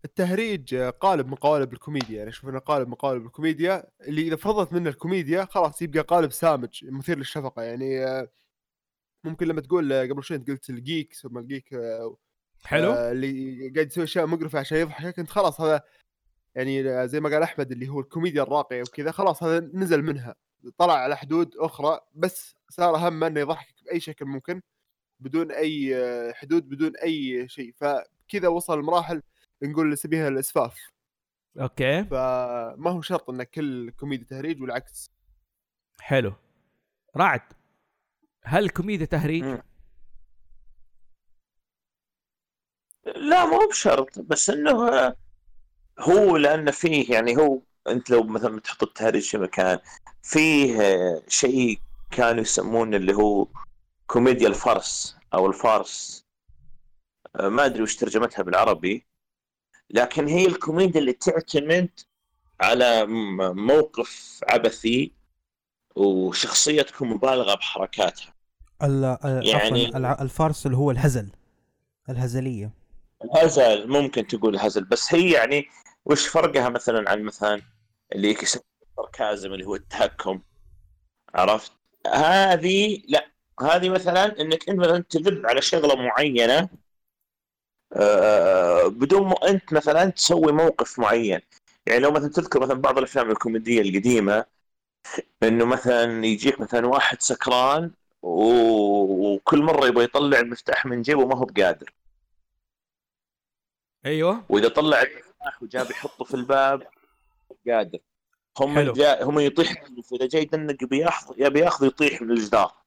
التهريج 0.05 0.75
قالب 0.75 1.27
من 1.27 1.35
قوالب 1.35 1.73
الكوميديا. 1.73 2.17
يعني 2.17 2.29
أشوف 2.29 2.49
انه 2.49 2.59
قالب 2.59 2.87
من 2.87 2.93
قوالب 2.93 3.25
الكوميديا 3.25 3.83
اللي 4.01 4.21
إذا 4.21 4.35
فرضت 4.35 4.73
منه 4.73 4.89
الكوميديا 4.89 5.45
خلاص 5.45 5.81
يبقى 5.81 5.99
قالب 5.99 6.31
سامج 6.31 6.85
مثير 6.85 7.17
للشفقة. 7.17 7.61
يعني 7.61 8.05
آه، 8.05 8.31
ممكن 9.23 9.47
لما 9.47 9.61
تقول 9.61 9.93
آه، 9.93 10.03
قبل 10.05 10.23
شوي 10.23 10.37
أنت 10.37 10.49
قلت 10.49 10.69
الجيك 10.69 11.13
ثم 11.13 11.37
الجيك 11.37 11.73
آه، 11.73 12.17
حلو. 12.63 12.91
آه، 12.91 13.11
اللي 13.11 13.69
قاعد 13.75 13.87
يسوي 13.87 14.03
أشياء 14.03 14.25
مقرفة 14.25 14.59
عشان 14.59 14.77
يضحكك 14.77 15.19
انت 15.19 15.29
خلاص 15.29 15.61
هذا 15.61 15.81
يعني 16.55 16.89
آه، 16.89 17.05
زي 17.05 17.19
ما 17.19 17.29
قال 17.29 17.43
أحمد 17.43 17.71
اللي 17.71 17.87
هو 17.89 17.99
الكوميديا 17.99 18.43
الراقية 18.43 18.81
وكذا 18.81 19.11
خلاص 19.11 19.43
هذا 19.43 19.59
نزل 19.73 20.01
منها. 20.03 20.35
طلع 20.77 20.93
على 20.93 21.17
حدود 21.17 21.55
أخرى 21.57 21.99
بس 22.15 22.55
صار 22.69 22.95
همه 23.09 23.27
إنه 23.27 23.39
يضحكك 23.39 23.75
بأي 23.85 23.99
شكل 23.99 24.25
ممكن. 24.25 24.61
بدون 25.21 25.51
أي 25.51 25.95
حدود 26.33 26.69
بدون 26.69 26.97
أي 26.97 27.47
شيء. 27.49 27.73
فكذا 27.77 28.47
وصل 28.47 28.79
لمراحل 28.79 29.21
نقول 29.63 29.89
نسميها 29.89 30.27
الاسفاف 30.27 30.91
okay. 31.59 32.03
فما 32.03 32.91
هو 32.91 33.01
شرط 33.01 33.29
إن 33.29 33.43
كل 33.43 33.91
كوميديا 33.91 34.25
تهريج 34.25 34.61
والعكس. 34.61 35.11
حلو. 35.99 36.33
رعد 37.17 37.41
هل 38.43 38.63
الكوميديا 38.63 39.05
تهريج؟ 39.05 39.43
مم. 39.43 39.61
لا 43.05 43.45
مو 43.45 43.67
بشرط. 43.69 44.19
بس 44.19 44.49
إنه 44.49 44.73
هو 45.99 46.37
لأن 46.37 46.71
فيه 46.71 47.13
يعني 47.13 47.37
هو 47.37 47.61
أنت 47.87 48.09
لو 48.09 48.23
مثلا 48.23 48.59
تحط 48.59 48.83
التهريج 48.83 49.29
في 49.29 49.37
مكان 49.37 49.79
فيه 50.23 50.77
شيء 51.27 51.79
كانوا 52.11 52.41
يسمونه 52.41 52.97
اللي 52.97 53.13
هو 53.13 53.47
كوميديا 54.11 54.47
الفرس 54.47 55.17
أو 55.33 55.47
الفارس. 55.47 56.25
آه، 57.35 57.49
ما 57.49 57.65
أدري 57.65 57.83
وش 57.83 57.95
ترجمتها 57.95 58.43
بالعربي. 58.43 59.05
لكن 59.89 60.27
هي 60.27 60.45
الكوميديا 60.45 60.99
اللي 60.99 61.13
تعتمد 61.13 61.89
على 62.61 63.05
موقف 63.53 64.39
عبثي 64.47 65.13
وشخصية 65.95 66.81
تكون 66.81 67.07
مبالغة 67.09 67.55
بحركاتها. 67.55 68.33
يعني- 68.81 69.97
الفارس 70.21 70.65
اللي 70.65 70.77
هو 70.77 70.91
الهزل. 70.91 71.31
الهزلية. 72.09 72.71
هزل 73.35 73.87
ممكن 73.89 74.27
تقول 74.27 74.57
هزل 74.57 74.83
بس 74.83 75.13
هي 75.13 75.31
يعني 75.31 75.65
وش 76.05 76.27
فرقها 76.27 76.69
مثلا 76.69 77.09
عن 77.09 77.23
مثلا 77.23 77.61
اللي 78.15 78.31
يسمى 78.43 78.63
الساركازم 78.89 79.53
اللي 79.53 79.65
هو 79.65 79.75
التهكم؟ 79.75 80.41
عرفت؟ 81.35 81.71
هذه 82.07 83.01
لا 83.07 83.30
هذه 83.63 83.89
مثلا 83.89 84.41
إنك 84.41 84.69
أنت 84.69 84.79
مثلا 84.79 85.03
تذب 85.09 85.45
على 85.45 85.61
شغلة 85.61 85.95
معينة 85.95 86.69
آه، 87.93 88.87
بدون 88.87 89.27
ما 89.27 89.35
أنت 89.49 89.73
مثلا 89.73 90.09
تسوي 90.09 90.51
موقف 90.51 90.99
معين. 90.99 91.39
يعني 91.85 91.99
لو 91.99 92.11
مثلا 92.11 92.29
تذكر 92.29 92.59
مثلا 92.59 92.81
بعض 92.81 92.97
الأفلام 92.97 93.31
الكوميدية 93.31 93.81
القديمة 93.81 94.45
إنه 95.43 95.65
مثلا 95.65 96.25
يجيك 96.25 96.61
مثلا 96.61 96.87
واحد 96.87 97.21
سكران 97.21 97.91
وكل 98.21 99.63
مرة 99.63 99.87
يبغى 99.87 100.03
يطلع 100.03 100.39
المفتاح 100.39 100.85
من 100.85 101.01
جيبه 101.01 101.21
وما 101.21 101.35
هو 101.35 101.45
بقادر. 101.45 101.93
أيوه. 104.05 104.43
وإذا 104.49 104.67
طلع 104.67 105.01
المفتاح 105.01 105.63
وجاب 105.63 105.91
يحطه 105.91 106.25
في 106.25 106.33
الباب 106.33 106.87
قادر 107.67 107.99
هم. 108.59 108.79
جا 108.79 109.23
هم 109.23 109.39
يطيح 109.39 109.83
واذا 110.11 110.27
جاي 110.27 110.41
يدنق 110.41 110.83
بياخذ 110.83 111.35
يبي 111.37 111.59
ياخذ 111.59 111.85
يطيح 111.85 112.21
من 112.21 112.31
الجدار. 112.31 112.80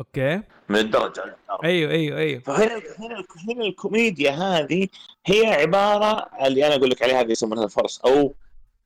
okay. 0.00 0.42
من 0.68 0.76
الدرجة. 0.76 1.36
أيوه 1.64 1.90
أيوه 1.90 2.18
أيوه. 2.18 2.40
فهنا 2.40 2.74
هنا 2.98 3.24
هنا 3.48 3.64
الكوميديا 3.64 4.30
هذه 4.30 4.88
هي 5.26 5.46
عبارة 5.46 6.30
اللي 6.46 6.66
أنا 6.66 6.74
أقول 6.74 6.90
لك 6.90 7.02
عليها 7.02 7.20
هذه 7.20 7.30
يسمونها 7.30 7.64
ال 7.64 7.70
farce 7.70 8.00
أو 8.00 8.34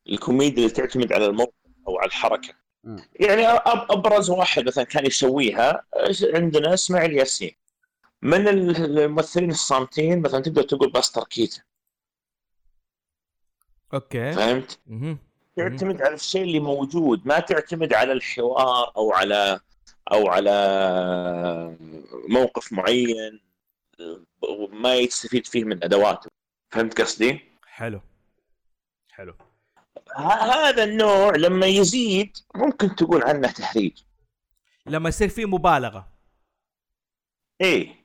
الكوميديا 0.09 0.57
اللي 0.63 0.69
تعتمد 0.75 1.13
على 1.13 1.25
الموقف 1.25 1.53
أو 1.87 1.99
على 1.99 2.07
الحركة. 2.07 2.53
يعني 3.19 3.47
أب- 3.59 3.61
أبرز 3.91 4.29
واحد 4.29 4.65
مثلا 4.65 4.83
كان 4.83 5.05
يسويها 5.05 5.83
عندنا؟ 6.33 6.73
إسماعيل 6.73 7.13
ياسين. 7.17 7.51
من 8.21 8.47
الممثلين 8.47 9.49
الصامتين 9.51 10.21
مثلا 10.21 10.39
تقدر 10.39 10.63
تقول 10.63 10.91
باستر 10.91 11.23
كيتون. 11.23 11.61
okay. 13.93 14.31
فهمت؟ 14.33 14.79
تعتمد 15.55 16.01
على 16.01 16.13
الشيء 16.13 16.41
اللي 16.43 16.59
موجود 16.59 17.27
ما 17.27 17.39
تعتمد 17.39 17.93
على 17.93 18.11
الحوار 18.11 18.91
أو 18.97 19.13
على 19.13 19.59
أو 20.11 20.27
على 20.27 21.77
موقف 22.29 22.73
معين 22.73 23.39
ما 24.71 24.95
يستفيد 24.95 25.47
فيه 25.47 25.63
من 25.63 25.83
أدواته. 25.83 26.29
فهمت 26.71 27.01
قصدي؟ 27.01 27.39
حلو. 27.65 28.01
حلو. 29.11 29.33
هذا 30.17 30.83
النوع 30.83 31.35
لما 31.35 31.65
يزيد 31.67 32.37
ممكن 32.55 32.95
تقول 32.95 33.23
عنه 33.23 33.51
تهريج 33.51 33.97
لما 34.85 35.09
يصير 35.09 35.29
في 35.29 35.45
مبالغة. 35.45 36.07
إيه. 37.61 38.01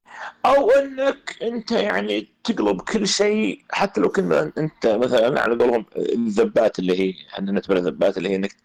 أو 0.46 0.70
إنك 0.70 1.42
أنت 1.42 1.70
يعني 1.72 2.28
تقلب 2.44 2.80
كل 2.80 3.08
شيء 3.08 3.64
حتى 3.70 4.00
لو 4.00 4.08
كنا 4.08 4.52
أنت 4.58 4.86
مثلا 4.86 5.40
على 5.40 5.54
قولهم 5.56 5.86
الذبات 5.96 6.78
اللي 6.78 7.00
هي 7.00 7.14
إحنا 7.28 7.52
نعتبرها 7.52 7.80
ذبات 7.80 8.18
اللي 8.18 8.28
هي 8.28 8.36
إنك 8.36 8.56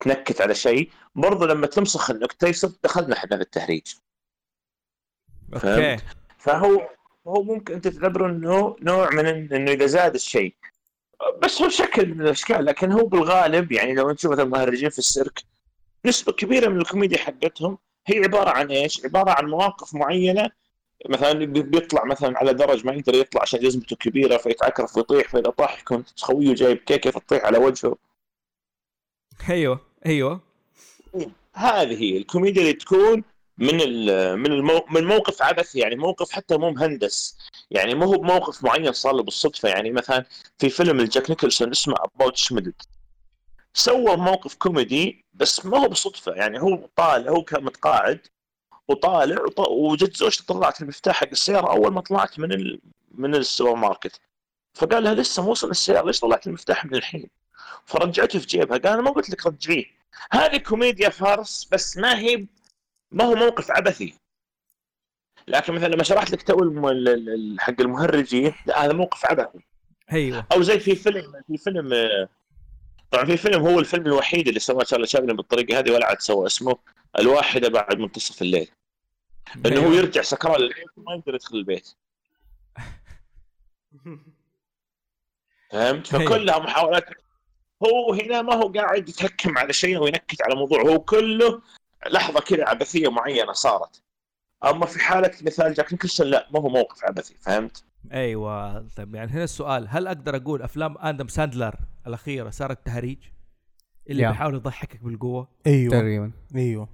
تنكت 0.00 0.40
على 0.40 0.54
شيء 0.54 0.90
برضو 1.14 1.44
لما 1.46 1.66
تمسخ 1.66 2.10
النكتة 2.10 2.48
يصير 2.48 2.70
دخلنا 2.84 3.16
إحنا 3.16 3.36
في 3.36 3.42
التهريج. 3.42 3.94
okay؟ 5.54 5.96
فهو 6.38 6.88
هو 7.26 7.42
ممكن 7.42 7.74
أنت 7.74 7.88
تعتبره 7.88 8.26
إنه 8.26 8.76
نوع 8.80 9.10
من 9.10 9.26
إنه 9.52 9.70
إذا 9.70 9.86
زاد 9.86 10.14
الشيء. 10.14 10.54
بس 11.42 11.62
هو 11.62 11.68
شكل 11.68 12.14
من 12.14 12.20
الأشكال 12.20 12.64
لكن 12.64 12.92
هو 12.92 13.06
بالغالب 13.06 13.72
يعني 13.72 13.94
لو 13.94 14.10
نشوف 14.10 14.32
مثلا 14.32 14.44
المهرجين 14.44 14.90
في 14.90 14.98
السيرك 14.98 15.42
نسبة 16.06 16.32
كبيرة 16.32 16.68
من 16.68 16.80
الكوميديا 16.80 17.18
حقتهم 17.18 17.78
هي 18.06 18.18
عبارة 18.18 18.50
عن 18.50 18.70
إيش؟ 18.70 19.04
عبارة 19.04 19.30
عن 19.30 19.46
مواقف 19.46 19.94
معينة. 19.94 20.50
مثلا 21.08 21.32
بي- 21.32 21.62
بيطلع 21.62 22.04
مثلا 22.04 22.38
على 22.38 22.54
درج 22.54 22.86
ما 22.86 22.92
يقدر 22.92 23.14
يطلع 23.14 23.42
عشان 23.42 23.60
جزمته 23.60 23.96
كبيرة 23.96 24.36
فيتعكرف 24.36 24.96
ويطيح 24.96 25.28
فإذا 25.28 25.50
طاح 25.50 25.80
يكون 25.80 26.04
خويه 26.20 26.54
جايب 26.54 26.76
كيكة 26.78 27.10
فتطيح 27.10 27.44
على 27.44 27.58
وجهه. 27.58 27.96
أيوه. 29.50 29.80
أيوه. 30.06 30.40
هذه 31.54 32.02
هي 32.02 32.16
الكوميديا 32.16 32.62
اللي 32.62 32.72
تكون 32.72 33.24
من 33.58 33.76
من 34.38 34.64
من 34.90 35.04
موقف 35.04 35.42
عبثي 35.42 35.78
يعني 35.78 35.96
موقف 35.96 36.30
حتى 36.30 36.56
مو 36.56 36.70
مهندس. 36.70 37.38
يعني 37.70 37.94
مو 37.94 38.04
هو 38.04 38.18
بموقف 38.18 38.64
معين 38.64 38.92
صار 38.92 39.12
له 39.14 39.22
بالصدفة. 39.22 39.68
يعني 39.68 39.90
مثلا 39.90 40.24
في 40.58 40.68
فيلم 40.70 41.00
الجاك 41.00 41.30
نيكلسون 41.30 41.70
اسمه 41.70 41.94
About 41.98 42.36
Schmidt 42.36 42.74
سوى 43.74 44.16
موقف 44.16 44.54
كوميدي 44.54 45.24
بس 45.34 45.66
ما 45.66 45.78
هو 45.78 45.88
بصدفة. 45.88 46.32
يعني 46.32 46.60
هو 46.62 46.88
طالع 46.96 47.30
هو 47.32 47.42
كان 47.44 47.64
متقاعد 47.64 48.20
وطالع 48.88 49.42
وط- 49.42 49.68
وجت 49.68 50.16
زوجته 50.16 50.44
طلعت 50.54 50.80
المفتاح 50.82 51.16
حق 51.16 51.28
السيارة 51.32 51.70
أول 51.72 51.92
ما 51.92 52.00
طلعت 52.00 52.38
من 52.38 52.52
ال... 52.52 52.80
من 53.14 53.34
السوبر 53.34 53.74
ماركت. 53.74 54.20
فقال 54.74 55.04
لها 55.04 55.14
لسه 55.14 55.42
مو 55.42 55.50
وصل 55.50 55.70
السيارة 55.70 56.06
ليش 56.06 56.20
طلعت 56.20 56.46
المفتاح 56.46 56.84
من 56.84 56.94
الحين؟ 56.94 57.28
فرجعته 57.86 58.38
في 58.38 58.46
جيبها 58.46 58.78
قال 58.78 58.92
أنا 58.92 59.02
ما 59.02 59.10
قلت 59.10 59.30
لك 59.30 59.46
رجعيه 59.46 59.84
هذه 60.32 60.56
كوميديا 60.56 61.08
farce 61.08 61.68
بس 61.72 61.96
ما 61.96 62.18
هي 62.18 62.46
ما 63.10 63.24
هو 63.24 63.34
موقف 63.34 63.70
عبثي 63.70 64.14
لكن 65.48 65.72
مثلا 65.72 65.88
لما 65.88 66.02
شرحت 66.02 66.30
لك 66.30 66.42
تو 66.42 66.56
حق 67.58 67.80
المهرجين 67.80 68.54
لا 68.66 68.84
هذا 68.84 68.92
موقف 68.92 69.26
عبثي 69.26 69.64
أيوه 70.12 70.46
أو 70.52 70.62
زي 70.62 70.80
في 70.80 70.94
فيلم 70.94 71.42
في 71.46 71.56
فيلم 71.56 71.90
طبعا 73.10 73.24
في 73.24 73.36
فيلم 73.36 73.66
هو 73.66 73.78
الفيلم 73.78 74.06
الوحيد 74.06 74.48
اللي 74.48 74.60
سواه 74.60 74.84
تشارلي 74.84 75.06
شابلن 75.06 75.36
بالطريقة 75.36 75.78
هذه 75.78 75.90
ولا 75.90 76.06
عاد 76.06 76.20
سوى 76.20 76.46
اسمه 76.46 76.78
الواحدة 77.18 77.68
بعد 77.68 77.98
منتصف 77.98 78.42
الليل 78.42 78.70
انه 79.66 79.80
هو 79.80 79.84
أيوة. 79.84 79.94
يرجع 79.96 80.22
سكران 80.22 80.60
للبيت 80.60 80.86
وما 80.96 81.14
يقدر 81.14 81.34
يدخل 81.34 81.56
البيت 81.56 81.88
فهمت؟ 85.70 86.14
أيوة. 86.14 86.30
فكلها 86.30 86.58
محاولات 86.58 87.04
هو 87.82 88.12
هنا 88.12 88.42
ما 88.42 88.54
هو 88.54 88.72
قاعد 88.72 89.08
يتهكم 89.08 89.58
على 89.58 89.72
شيء 89.72 89.96
أو 89.96 90.06
ينكت 90.06 90.42
على 90.42 90.54
موضوع. 90.54 90.82
هو 90.82 91.00
كله 91.00 91.62
لحظة 92.06 92.40
كذا 92.40 92.68
عبثية 92.68 93.10
معينة 93.10 93.52
صارت. 93.52 94.02
أما 94.64 94.86
في 94.86 95.00
حالة 95.00 95.32
مثال 95.42 95.74
جاك 95.74 95.92
نيكلسون 95.92 96.26
لا 96.26 96.48
ما 96.50 96.60
هو 96.60 96.68
موقف 96.68 97.04
عبثي 97.04 97.34
فهمت؟ 97.40 97.84
أيوه 98.12 98.88
طيب 98.96 99.14
يعني 99.14 99.30
هنا 99.30 99.44
السؤال 99.44 99.86
هل 99.88 100.06
أقدر 100.06 100.36
أقول 100.36 100.62
أفلام 100.62 100.94
آدم 100.98 101.28
ساندلر 101.28 101.74
الأخيرة 102.06 102.50
صارت 102.50 102.86
تهريج؟ 102.86 103.18
اللي 104.10 104.22
يا. 104.22 104.28
بيحاول 104.28 104.54
يضحكك 104.54 105.02
بالقوة؟ 105.04 105.48
أيوه. 105.66 105.90
تقريبا. 105.92 106.32
أيوه. 106.56 106.88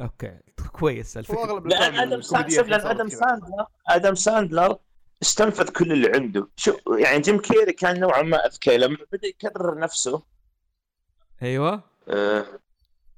okay 0.00 0.38
كويس 0.72 1.16
الفكرة. 1.16 1.60
لأن 1.60 1.94
آدم 1.94 2.20
ساندلر 2.20 2.90
آدم. 2.90 3.08
ساندلر 3.08 3.66
آدم 3.88 4.14
ساندلر 4.14 4.76
استنفذ 5.22 5.68
كل 5.68 5.92
اللي 5.92 6.12
عنده. 6.14 6.48
شو 6.56 6.76
يعني 6.98 7.20
جيم 7.20 7.38
كيري 7.40 7.72
كان 7.72 8.00
نوعا 8.00 8.22
ما 8.22 8.46
أذكى 8.46 8.78
لما 8.78 8.96
بدأ 9.12 9.28
يكرر 9.28 9.78
نفسه 9.78 10.22
أيوه. 11.42 11.82
آه، 12.08 12.46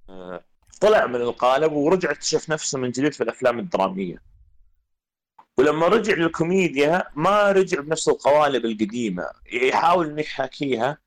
آه، 0.09 0.44
طلع 0.80 1.07
من 1.07 1.14
القالب 1.20 1.72
ورجع 1.72 2.11
اكتشف 2.11 2.50
نفسه 2.50 2.78
من 2.78 2.90
جديد 2.90 3.12
في 3.14 3.22
الأفلام 3.22 3.59
الدرامية. 3.59 4.22
ولما 5.59 5.86
رجع 5.88 6.14
للكوميديا 6.14 7.05
ما 7.14 7.53
رجع 7.53 7.80
بنفس 7.80 8.09
القوالب 8.09 8.64
القديمة. 8.64 9.26
يحاول 9.53 10.07
إنه 10.11 10.20
يحاكيها 10.20 10.98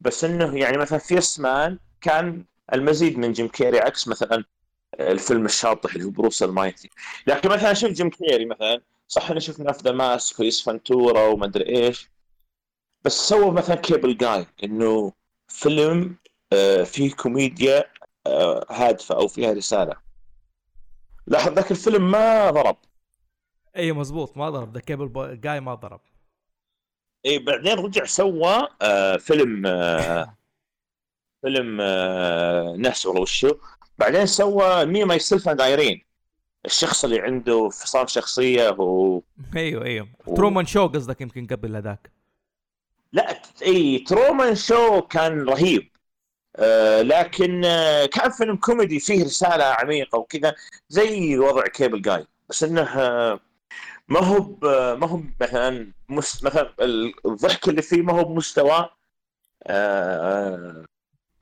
بس 0.00 0.24
إنه 0.24 0.58
يعني 0.58 0.76
مثلا 0.78 0.98
في 0.98 1.18
Yes 1.18 1.48
Man 1.48 1.78
كان 2.00 2.44
المزيد 2.72 3.18
من 3.18 3.32
جيم 3.32 3.48
كيري 3.48 3.80
عكس 3.80 4.08
مثلا 4.08 4.44
الفيلم 5.00 5.44
الشاطح 5.44 5.94
اللي 5.94 6.04
هو 6.04 6.10
Bruce 6.10 6.42
Almighty. 6.42 6.90
لكن 7.26 7.48
مثلا 7.48 7.74
شوف 7.74 7.90
جيم 7.90 8.10
كيري 8.10 8.44
مثلا. 8.46 8.80
صح 9.12 9.30
انه 9.30 9.40
شفنا 9.40 9.72
في 9.72 9.92
Mask 9.92 10.40
و 10.40 10.45
Ace 10.45 10.62
Ventura 10.62 11.26
وما 11.26 11.46
أدري 11.46 11.76
إيش. 11.76 12.10
بس 13.04 13.12
سوى 13.12 13.50
مثلا 13.50 13.76
Cable 13.76 14.16
Guy 14.16 14.46
إنه 14.64 15.12
فيلم 15.48 16.16
آه، 16.52 16.82
فيه 16.82 17.14
كوميديا 17.14 17.84
آه، 18.26 18.66
هادفة 18.70 19.14
أو 19.14 19.28
فيها 19.28 19.52
رسالة. 19.52 19.96
لاحظ 21.26 21.52
ذاك 21.52 21.70
الفيلم 21.70 22.10
ما 22.10 22.50
ضرب. 22.50 22.76
إي 23.76 23.92
مزبوط 23.92 24.36
ما 24.36 24.50
ضرب. 24.50 24.74
ذا 24.74 24.80
Cable 24.80 25.40
Guy 25.40 25.60
ما 25.60 25.74
ضرب. 25.74 26.00
إي 27.26 27.38
بعدين 27.38 27.78
رجع 27.78 28.04
سوى 28.04 28.68
آه 28.82 29.16
فيلم 29.16 29.62
فيلم 31.42 31.76
ناس 32.80 33.06
والله 33.06 33.22
وشو. 33.22 33.54
بعدين 33.98 34.26
سوى 34.26 34.84
Me, 34.84 35.04
Myself 35.04 35.48
and 35.48 35.60
Irene 35.60 36.11
الشخص 36.66 37.04
اللي 37.04 37.20
عنده 37.20 37.64
انفصام 37.64 38.06
شخصية 38.06 38.70
و... 38.70 39.20
أيوه 39.56 39.84
أيوه. 39.84 40.08
Truman 40.36 40.66
Show 40.66 40.86
قصدك 40.86 41.20
يمكن 41.20 41.46
قبل 41.46 41.76
هذاك؟ 41.76 42.10
لا 43.12 43.42
إي 43.62 43.98
Truman 43.98 44.54
Show 44.54 45.00
كان 45.02 45.40
رهيب. 45.48 45.92
آه 46.56 47.02
لكن 47.02 47.64
آه 47.64 48.06
كان 48.06 48.30
فيلم 48.30 48.56
كوميدي 48.56 49.00
فيه 49.00 49.24
رسالة 49.24 49.64
عميقة 49.64 50.18
وكذا 50.18 50.54
زي 50.88 51.38
وضع 51.38 51.62
Cable 51.62 52.02
Guy. 52.02 52.26
بس 52.48 52.62
إنه 52.62 52.82
آه 52.82 53.40
ما 54.08 54.20
هو 54.20 54.56
ما 54.96 55.06
هو 55.06 55.20
مثلا 55.40 55.92
مس 56.08 56.44
مثلا 56.44 56.72
الضحك 57.26 57.68
اللي 57.68 57.82
فيه 57.82 58.02
ما 58.02 58.12
هو 58.12 58.24
بمستوى 58.24 58.90
آه 59.66 60.84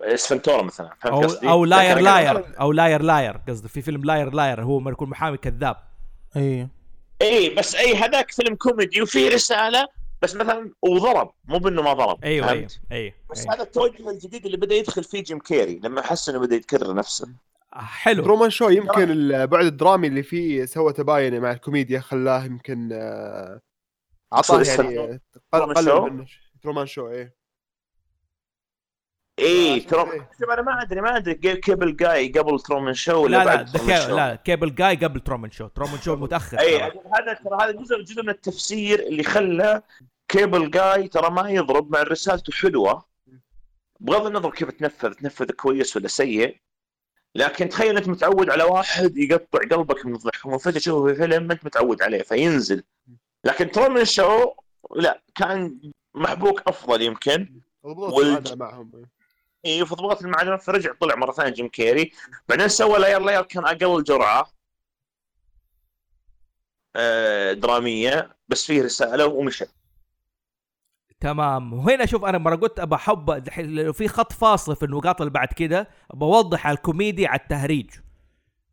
Ace 0.02 0.20
Ventura 0.20 0.62
مثلا؟ 0.62 0.90
فهمت 1.00 1.14
أو 1.14 1.20
قصدي؟ 1.20 1.48
أو 1.48 1.64
Liar 1.64 1.98
Liar 1.98 2.60
أو 2.60 2.72
Liar 2.72 3.02
Liar 3.02 3.40
قصدي 3.48 3.68
في 3.68 3.82
فيلم 3.82 4.04
Liar 4.04 4.30
Liar 4.34 4.62
هو 4.62 4.80
لما 4.80 4.90
يكون 4.90 5.08
محامي 5.08 5.36
كذاب. 5.36 5.76
أيوه 6.36 6.68
إي 7.22 7.54
بس 7.54 7.74
إي 7.74 7.96
هذاك 7.96 8.30
فيلم 8.30 8.54
كوميدي 8.54 9.02
وفيه 9.02 9.28
رسالة 9.28 9.88
بس 10.22 10.34
مثلا 10.34 10.70
وضرب 10.82 11.30
مو 11.44 11.58
بإنه 11.58 11.82
ما 11.82 11.92
ضرب. 11.92 12.24
أيوه 12.24 12.48
أيوه 12.48 12.60
فهمت؟ 12.60 12.80
أيوه, 12.92 13.12
بس 13.30 13.40
أيوة. 13.40 13.54
هذا 13.54 13.62
التوجه 13.62 14.10
الجديد 14.10 14.44
اللي 14.46 14.56
بدأ 14.56 14.74
يدخل 14.74 15.04
فيه 15.04 15.22
جيم 15.22 15.38
كيري 15.38 15.80
لما 15.84 16.02
حس 16.02 16.28
إنه 16.28 16.38
بدأ 16.38 16.56
يتكرر 16.56 16.94
نفسه. 16.94 17.28
حلو. 17.72 18.24
Truman 18.24 18.50
Show 18.50 18.68
يمكن 18.68 19.10
البعد 19.10 19.64
الدرامي 19.64 20.06
اللي 20.06 20.22
فيه 20.22 20.64
سوى 20.64 20.92
تباين 20.92 21.40
مع 21.40 21.50
الكوميديا 21.52 22.00
خلاه 22.00 22.44
يمكن 22.44 22.88
آه، 22.92 23.60
أعطاه 24.32 24.62
يعني 24.62 25.20
Truman 25.52 25.74
قل- 25.76 25.84
Show؟ 25.84 25.90
قلل 25.98 26.12
منه 26.12 26.26
Truman 26.62 26.86
Show 26.86 27.08
إيه. 27.08 27.39
اي 29.40 29.80
كذا. 29.80 30.26
شوف 30.40 30.50
أنا 30.50 30.62
ما 30.62 30.82
أدري 30.82 31.00
ما 31.00 31.16
أدري 31.16 31.34
Cable 31.34 31.96
Guy 31.96 32.28
قبل 32.28 32.60
Truman 32.60 32.94
Show 32.94 33.22
ولا 33.24 33.36
لا 33.36 33.44
لا 33.44 33.44
بعد. 33.44 33.76
Show 33.76 34.16
لا 34.16 34.34
Cable 34.34 34.74
Guy 34.74 34.96
قبل 34.96 35.20
Truman 35.20 35.50
Show 35.50 35.66
Truman 35.66 36.00
Show 36.00 36.16
متأخر 36.16 36.58
اي. 36.58 36.82
هذا 36.82 36.92
ترى 37.44 37.58
هذا 37.62 37.70
جزء 37.70 38.02
جزء 38.02 38.22
من 38.22 38.28
التفسير 38.30 39.00
اللي 39.00 39.22
خلى 39.22 39.82
Cable 40.28 40.70
Guy 40.70 41.08
ترى 41.08 41.30
ما 41.30 41.50
يضرب 41.50 41.92
مع 41.92 42.02
رسالته 42.02 42.52
حلوة 42.52 43.04
بغض 44.00 44.26
النظر 44.26 44.50
كيف 44.50 44.70
تنفذ 44.70 45.12
تنفذ 45.12 45.50
كويس 45.50 45.96
ولا 45.96 46.08
سيء 46.08 46.56
لكن 47.34 47.68
تخيل 47.68 47.96
أنت 47.96 48.08
متعود 48.08 48.50
على 48.50 48.62
واحد 48.64 49.18
يقطع 49.18 49.58
قلبك 49.58 50.06
من 50.06 50.14
الضحك 50.14 50.46
وفجاه 50.46 50.78
تشوفه 50.80 51.06
في 51.06 51.14
فيلم 51.14 51.42
ما 51.46 51.52
أنت 51.52 51.64
متعود 51.64 52.02
عليه 52.02 52.22
فينزل 52.22 52.82
لكن 53.44 53.70
Truman 53.70 54.04
Show 54.04 54.52
لا 54.96 55.22
كان 55.34 55.78
محبوك 56.14 56.62
أفضل 56.68 57.02
يمكن 57.02 57.60
ضبط 57.86 58.12
وال- 58.12 58.26
المعادلة 58.26 58.56
معهم 58.56 58.90
اي 59.66 59.86
في 59.86 59.94
ضبط 59.94 60.22
المعادلة 60.22 60.62
فرجع 60.62 60.92
طلع 61.00 61.16
مرة 61.16 61.32
ثانية 61.32 61.50
جيم 61.50 61.68
كيري. 61.68 62.12
بعدين 62.48 62.68
سوى 62.68 62.98
Liar 62.98 63.20
Liar 63.20 63.42
كان 63.42 63.66
أقل 63.66 64.04
جرعه 64.04 64.52
آه، 66.96 67.52
درامية 67.52 68.36
بس 68.48 68.66
فيه 68.66 68.82
رسالة 68.82 69.26
ومشى. 69.26 69.64
تمام. 71.20 71.72
وهنا 71.72 72.06
شوف 72.06 72.24
أنا 72.24 72.38
مرة 72.38 72.56
قلت 72.56 72.80
ابى 72.80 72.94
احب 72.94 73.48
لو 73.58 73.92
في 73.92 74.08
خط 74.08 74.32
فاصل 74.32 74.76
في 74.76 74.84
النقاط 74.84 75.20
اللي 75.20 75.32
بعد 75.32 75.48
كده 75.48 75.88
بوضح 76.14 76.66
على 76.66 76.76
الكوميديا 76.76 77.28
على 77.28 77.40
التهريج. 77.40 77.90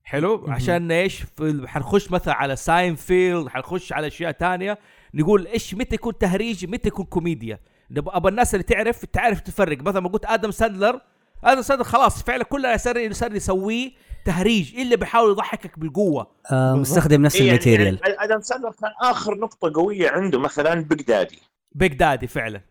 حلو. 0.04 0.46
عشان 0.48 0.92
إيش؟ 0.92 1.22
في 1.22 1.68
حنخش 1.68 2.12
مثلا 2.12 2.34
على 2.34 2.56
ساينفيلد 2.56 3.48
حنخش 3.48 3.94
على 3.94 4.08
أشياء 4.08 4.32
تانية. 4.32 4.80
نقول 5.14 5.48
إيش 5.48 5.74
متى 5.76 5.96
يكون 5.96 6.18
تهريج 6.18 6.66
متى 6.66 6.88
يكون 6.88 7.06
كوميديا؟ 7.06 7.60
ابى 7.98 8.30
الناس 8.30 8.54
اللي 8.56 8.64
تعرف 8.64 9.06
تعرف 9.06 9.40
تفرق. 9.40 9.82
مثلا 9.82 10.00
ما 10.02 10.10
قلت 10.10 10.26
آدم 10.26 10.52
ساندلر 10.52 11.02
آدم 11.44 11.62
ساندلر 11.62 11.86
خلاص 11.86 12.24
فعلا 12.24 12.44
كل 12.44 12.66
اللي 12.66 12.78
صار 12.78 13.14
صار 13.14 13.36
يسويه 13.36 13.92
تهريج 14.26 14.76
إلا 14.80 14.96
بيحاول 14.96 15.32
يضحكك 15.32 15.80
بالقوة. 15.80 16.28
آه 16.52 16.74
مستخدم 16.76 17.22
نفس 17.22 17.36
إيه 17.36 17.42
يعني- 17.42 17.52
ال 17.51 17.56
material. 17.56 17.99
يعني 18.04 18.24
آدم 18.24 18.42
ساندلر 18.42 18.72
كان 18.72 18.92
آخر 19.02 19.38
نقطة 19.38 19.72
قوية 19.82 20.10
عنده 20.10 20.40
مثلا 20.40 20.74
Big 20.84 21.01
Daddy 21.01 21.39
Big 21.72 21.93
Daddy 21.93 22.28
فعلا 22.28 22.62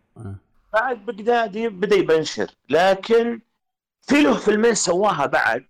بعد 0.73 1.05
Big 1.05 1.21
Daddy 1.21 1.67
بدأ 1.69 1.95
يبنشر 1.95 2.47
لكن 2.69 3.41
في 4.01 4.21
له 4.21 4.37
فيلمين 4.37 4.73
سواها 4.75 5.25
بعد. 5.25 5.65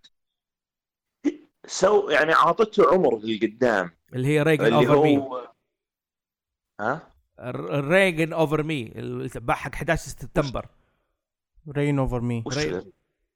so 1.68 2.09
يعني 2.10 2.34
عاطته 2.34 2.93
عمر 2.93 3.20
للقدام. 3.24 3.91
اللي 4.14 4.28
هي 4.28 4.41
Reign 4.43 4.74
Over 4.74 5.03
Me 5.03 5.18
هو 5.18 5.48
ها؟ 6.80 7.02
Reign 7.39 8.34
Over 8.34 8.63
Me 8.63 8.93
حق 9.49 9.73
11 9.73 10.01
سبتمبر 10.01 10.67
Reign 11.70 11.99
Over 11.99 12.22
Me؟ 12.22 12.43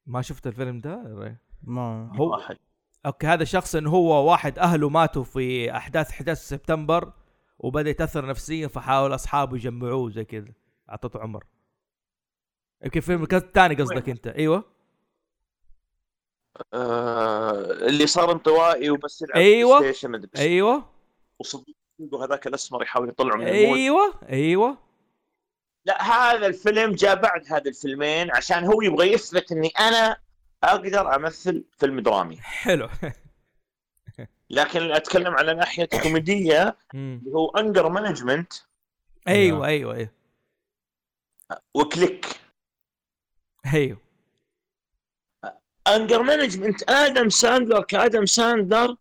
ما 0.05 0.21
شفت 0.21 0.47
الفيلم 0.47 0.79
ده؟ 0.79 1.37
ما. 1.63 2.11
هو 2.15 2.31
واحد. 2.31 2.57
okay 3.05 3.27
هذا 3.27 3.43
شخص 3.43 3.75
انه 3.75 3.89
هو 3.89 4.31
واحد 4.31 4.59
أهله 4.59 4.89
ماتوا 4.89 5.23
في 5.23 5.75
أحداث 5.77 6.09
11 6.09 6.41
سبتمبر 6.41 7.13
وبدا 7.59 7.89
يتاثر 7.89 8.25
نفسيا 8.25 8.67
فحاول 8.67 9.15
أصحابه 9.15 9.55
يجمعوه 9.55 10.09
زي 10.09 10.25
كذا 10.25 10.53
أعطته 10.89 11.19
عمر. 11.19 11.43
يمكن 12.83 12.99
فيلم 12.99 13.25
ثاني 13.25 13.75
قصدك 13.75 14.09
أنت. 14.09 14.27
أيوه. 14.27 14.63
آه 16.73 17.51
اللي 17.87 18.07
صار 18.07 18.31
انطوائي 18.31 18.89
وبس 18.89 19.21
يلعب. 19.21 19.37
أيوه. 19.37 20.85
وصديقه 21.39 21.80
هذاك 22.13 22.47
الأسمر 22.47 22.83
يحاول 22.83 23.09
يطلعه 23.09 23.35
من 23.35 23.45
أيوه 23.47 24.13
أيوه. 24.29 24.77
لا 25.85 26.03
هذا 26.03 26.47
الفيلم 26.47 26.91
جاء 26.91 27.15
بعد 27.15 27.45
هذا 27.47 27.69
الفيلمين 27.69 28.31
عشان 28.31 28.65
هو 28.65 28.81
يبغى 28.81 29.13
يثبت 29.13 29.51
إني 29.51 29.67
أنا 29.67 30.17
أقدر 30.63 31.15
أمثل 31.15 31.63
فيلم 31.79 31.99
درامي. 31.99 32.37
حلو. 32.41 32.89
لكن 34.49 34.91
أتكلم 34.91 35.33
على 35.33 35.53
ناحية 35.53 35.85
كوميدية. 35.85 36.77
اللي 36.93 37.31
هو 37.31 37.49
Anger 37.49 37.89
Management 37.89 38.53
أيوه 39.27 39.67
أيوه 39.67 39.95
أيوه. 39.95 40.09
و 41.73 41.81
Click. 41.81 42.25
أيوه. 43.73 43.97
Anger 45.87 46.23
Management 46.23 46.89
آدم 46.89 47.29
ساندلر 47.29 47.83
كآدم 47.83 48.25
ساندلر 48.25 48.95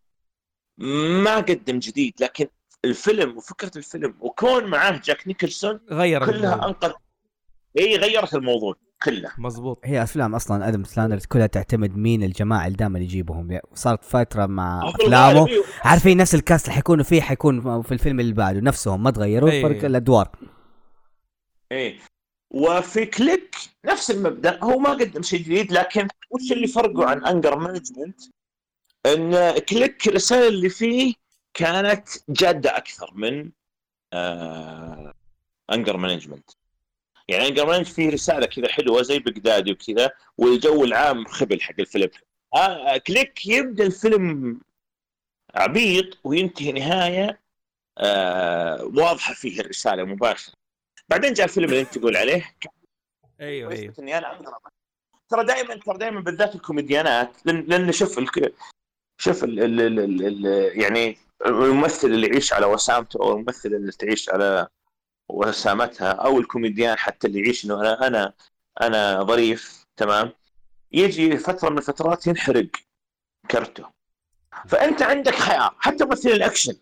ما 1.25 1.37
قدم 1.37 1.79
جديد 1.79 2.15
لكن 2.21 2.49
الفيلم 2.85 3.37
وفكرة 3.37 3.71
الفيلم 3.77 4.15
وكون 4.21 4.65
معاه 4.65 5.01
جاك 5.05 5.29
نيكلسون 5.29 5.81
غير 5.91 6.27
كلها 6.27 6.55
الموضوع. 6.55 6.69
انقذ 6.69 6.93
هي 7.79 7.97
غيرت 7.97 8.35
الموضوع 8.35 8.75
كله. 9.03 9.31
مظبوط. 9.39 9.81
هي 9.85 10.03
أفلام 10.03 10.35
أصلا 10.35 10.69
آدم 10.69 10.85
ساندلر 10.85 11.27
كلها 11.27 11.47
تعتمد 11.47 11.97
مين 11.97 12.23
الجماعة 12.23 12.67
اللي 12.67 12.77
دائما 12.77 12.99
يجيبهم. 12.99 13.59
صارت 13.75 14.05
فترة 14.05 14.47
مع 14.47 14.89
أفلامه. 14.89 15.49
إيه، 15.49 15.63
عارفين 15.85 16.17
نفس 16.17 16.35
ال 16.35 16.41
cast 16.41 16.65
اللي 16.65 16.75
حيكونوا 16.75 17.05
فيه؟ 17.05 17.21
حيكون 17.21 17.83
في 17.83 17.93
الفيلم 17.93 18.21
اللي 18.21 18.33
بعده. 18.33 18.61
نفسهم 18.61 19.03
ما 19.03 19.11
تغيروا 19.11 19.51
أي. 19.51 19.63
فرق 19.63 19.85
الأدوار. 19.85 20.31
إيه 21.73 21.99
وفي 22.51 23.07
Click 23.07 23.57
نفس 23.85 24.11
المبدأ. 24.11 24.59
هو 24.63 24.79
ما 24.79 24.91
قدم 24.91 25.23
شيء 25.23 25.41
جديد 25.41 25.73
لكن 25.73 26.09
وش 26.31 26.53
اللي 26.53 26.67
فرقه 26.67 27.05
عن 27.07 27.25
Anger 27.25 27.59
Management؟ 27.59 28.21
إن 29.07 29.59
Click 29.59 30.09
الرسالة 30.09 30.49
اللي 30.49 30.69
فيه 30.69 31.15
كانت 31.55 32.09
جادة 32.29 32.77
أكثر 32.77 33.11
من 33.15 33.51
آه 34.13 35.15
Anger 35.73 35.97
Management 35.97 36.51
يعني 37.29 37.49
Anger 37.49 37.67
Management 37.67 37.89
فيه 37.89 38.11
رسالة 38.11 38.47
كذا 38.47 38.69
حلوة 38.69 39.03
زي 39.03 39.19
بغدادي 39.19 39.73
وكذا 39.73 40.11
والجو 40.39 40.85
العام 40.85 41.25
خبل 41.25 41.61
حق 41.61 41.75
الفيلم. 41.79 42.11
آه 42.55 42.97
Click 42.97 43.47
يبدأ 43.47 43.87
الفيلم 43.87 44.61
عبيط 45.55 46.19
وينتهي 46.25 46.73
نهاية 46.73 47.41
آه 47.99 48.85
واضحة 48.85 49.35
فيه 49.35 49.61
الرسالة 49.61 50.05
مباشرة. 50.05 50.55
بعدين 51.09 51.33
جاء 51.33 51.47
الفيلم 51.47 51.69
اللي 51.69 51.81
أنت 51.81 51.99
تقول 51.99 52.17
عليه. 52.17 52.55
أيوه 53.41 53.73
أيوه. 53.73 53.95
إني 53.99 54.19
أنا 54.19 54.43
ترى 55.29 55.45
دائما 55.45 55.75
ترى 55.75 55.99
دائما 55.99 56.21
بالذات 56.21 56.55
الكوميديانات 56.55 57.47
لأن 57.47 57.93
شوف 57.93 58.19
الك... 58.19 58.55
شوف 59.19 59.45
ال... 59.45 59.63
ال... 59.63 59.81
ال... 59.81 59.99
ال... 59.99 60.47
ال... 60.47 60.81
يعني 60.81 61.19
الممثل 61.47 62.09
اللي 62.09 62.27
يعيش 62.27 62.53
على 62.53 62.67
وسامته 62.67 63.17
أو 63.23 63.33
الممثل 63.33 63.69
اللي 63.69 63.93
تعيش 63.93 64.31
على 64.31 64.69
وسامتها 65.29 66.13
أو 66.13 66.39
الكوميديان 66.39 66.99
حتى 66.99 67.27
اللي 67.27 67.41
يعيش 67.41 67.65
إنه 67.65 67.81
أنا 67.81 68.07
أنا 68.07 68.33
أنا 68.83 69.23
ظريف 69.23 69.87
تمام؟ 69.97 70.33
يجي 70.93 71.37
فترة 71.37 71.69
من 71.71 71.79
الفترات 71.79 72.27
ينحرق 72.27 72.67
كرته. 73.51 73.91
فأنت 74.69 75.03
عندك 75.03 75.35
خيار 75.35 75.75
حتى 75.79 76.05
ممثل 76.05 76.29
الأكشن 76.29 76.77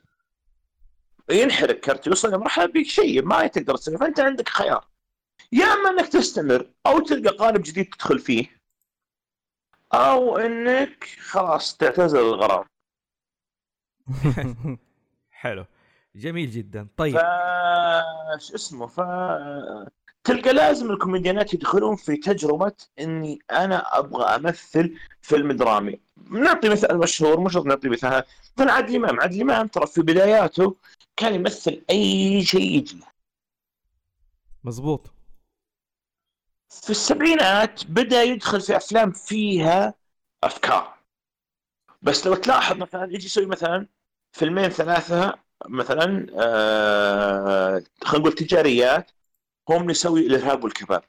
ينحرق 1.30 1.80
كرته 1.80 2.08
يوصل 2.08 2.32
لمرحله 2.32 2.66
بشيء 2.66 3.22
ما 3.22 3.46
تقدر 3.46 3.76
تسوي 3.76 3.98
فأنت 3.98 4.20
عندك 4.20 4.48
خيار 4.48 4.86
يا 5.52 5.64
أما 5.64 5.90
إنك 5.90 6.08
تستمر 6.08 6.70
أو 6.86 6.98
تلقى 6.98 7.36
قالب 7.36 7.62
جديد 7.62 7.94
تدخل 7.94 8.18
فيه 8.18 8.60
أو 9.94 10.38
إنك 10.38 11.04
خلاص 11.04 11.76
تعتزل 11.76 12.18
الغرام. 12.18 12.64
حلو. 15.30 15.64
جميل 16.14 16.50
جدا. 16.50 16.88
طيب. 16.96 17.16
ف 17.16 17.20
شو 18.38 18.54
اسمه؟ 18.54 18.86
ف 18.86 19.00
تلقى 20.24 20.52
لازم 20.52 20.90
الكوميديانات 20.90 21.54
يدخلون 21.54 21.96
في 21.96 22.16
تجربة 22.16 22.72
إني 23.00 23.38
أنا 23.50 23.98
أبغى 23.98 24.24
أمثل 24.24 24.96
فيلم 25.22 25.52
درامي. 25.52 26.00
نعطي 26.30 26.68
مثال 26.68 26.98
مشهور 26.98 27.40
مش 27.40 27.56
نعطي 27.56 27.88
مثال. 27.88 28.22
مثلا 28.58 28.72
عادل 28.72 28.96
إمام. 28.96 29.20
عادل 29.20 29.40
إمام 29.40 29.66
ترى 29.66 29.86
في 29.86 30.02
بداياته 30.02 30.76
كان 31.16 31.34
يمثل 31.34 31.84
أي 31.90 32.44
شيء 32.44 32.76
يجي. 32.76 33.00
مزبوط 34.64 35.10
في 36.68 36.90
السبعينات 36.90 37.84
بدأ 37.84 38.22
يدخل 38.22 38.60
في 38.60 38.76
أفلام 38.76 39.12
فيها 39.12 39.94
أفكار. 40.44 40.98
بس 42.02 42.26
لو 42.26 42.34
تلاحظ 42.34 42.76
مثلا 42.76 43.04
يجي 43.04 43.26
يسوي 43.26 43.46
مثلا 43.46 43.86
فيلمين 44.32 44.68
ثلاثة 44.68 45.34
مثلا 45.68 46.26
آه 46.38 47.82
خلينا 48.04 48.18
نقول 48.18 48.32
تجاريات 48.32 49.10
هم 49.68 49.90
يسوي 49.90 50.26
الإرهاب 50.26 50.64
والكباب 50.64 51.02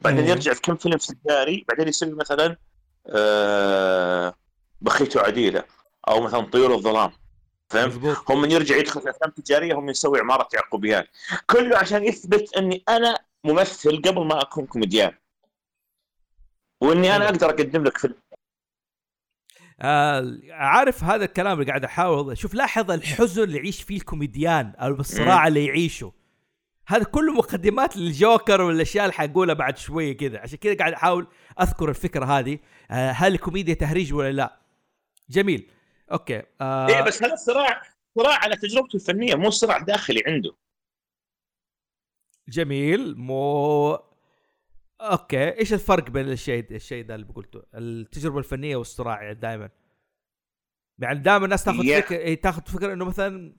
بعدين 0.00 0.24
إيه. 0.24 0.30
يرجع 0.30 0.52
في 0.52 0.60
كم 0.60 0.76
فيلم 0.76 0.96
تجاري 0.96 1.64
بعدين 1.68 1.88
يسوي 1.88 2.12
مثلا 2.14 2.56
آه 3.06 4.34
بخيت 4.80 5.16
وعديلة 5.16 5.64
أو 6.08 6.20
مثلا 6.20 6.40
طيور 6.40 6.74
الظلام. 6.74 7.12
فهمت؟ 7.68 8.30
هم 8.30 8.42
من 8.42 8.50
يرجع 8.50 8.76
يدخل 8.76 9.00
في 9.00 9.10
أفلام 9.10 9.30
تجارية 9.30 9.74
هم 9.74 9.90
يسوي 9.90 10.20
عمارة 10.20 10.48
يعقوبيان. 10.54 11.04
كله 11.50 11.78
عشان 11.78 12.04
يثبت 12.04 12.56
إني 12.56 12.84
أنا 12.88 13.18
ممثل 13.44 14.02
قبل 14.02 14.24
ما 14.24 14.42
أكون 14.42 14.66
كوميديان. 14.66 15.14
وإني 16.80 17.16
أنا 17.16 17.24
أقدر 17.24 17.50
أقدم 17.50 17.84
لك 17.84 17.98
فيلم. 17.98 18.14
آه 19.80 20.38
عارف 20.50 21.04
هذا 21.04 21.24
الكلام 21.24 21.60
اللي 21.60 21.66
قاعد 21.66 21.84
أحاول؟ 21.84 22.38
شوف 22.38 22.54
لاحظ 22.54 22.90
الحزن 22.90 23.42
اللي 23.42 23.56
يعيش 23.56 23.82
فيه 23.82 23.96
الكوميديان 23.96 24.72
أو 24.76 24.88
الصراع 24.88 25.46
اللي 25.46 25.66
يعيشه. 25.66 26.12
هذا 26.86 27.04
كله 27.04 27.32
مقدمات 27.32 27.96
للجوكر 27.96 28.60
والأشياء 28.60 29.04
اللي 29.04 29.14
حقولها 29.14 29.54
بعد 29.54 29.78
شوية 29.78 30.16
كذا. 30.16 30.38
عشان 30.38 30.58
كذا 30.58 30.76
قاعد 30.76 30.92
أحاول 30.92 31.26
أذكر 31.60 31.88
الفكرة 31.88 32.24
هذه. 32.24 32.58
آه 32.90 33.10
هل 33.10 33.34
الكوميديا 33.34 33.74
تهريج 33.74 34.12
ولا 34.12 34.32
لا؟ 34.32 34.60
جميل. 35.30 35.70
okay. 36.12 36.42
آه 36.60 36.88
إيه 36.88 37.00
بس 37.00 37.22
هذا 37.22 37.36
صراع 37.36 37.82
صراع 38.18 38.38
على 38.38 38.56
تجربته 38.56 38.96
الفنية 38.96 39.34
مو 39.34 39.50
صراع 39.50 39.78
داخلي 39.78 40.22
عنده. 40.26 40.54
جميل. 42.48 43.16
مو 43.16 43.98
okay. 45.12 45.58
إيش 45.58 45.72
الفرق 45.72 46.10
بين 46.10 46.28
الشيء 46.28 46.66
الشيء 46.70 47.04
ده 47.04 47.14
اللي 47.14 47.26
قلته 47.34 47.62
التجربة 47.74 48.38
الفنية 48.38 48.76
والصراع 48.76 49.32
دائما 49.32 49.70
يعني 50.98 51.18
دائما 51.18 51.44
الناس 51.44 51.64
تاخذ 51.64 51.84
يا- 51.84 52.00
فكره 52.00 52.16
إيه، 52.16 52.40
تاخذ 52.40 52.62
فكرة 52.62 52.92
إنه 52.92 53.04
مثلا 53.04 53.56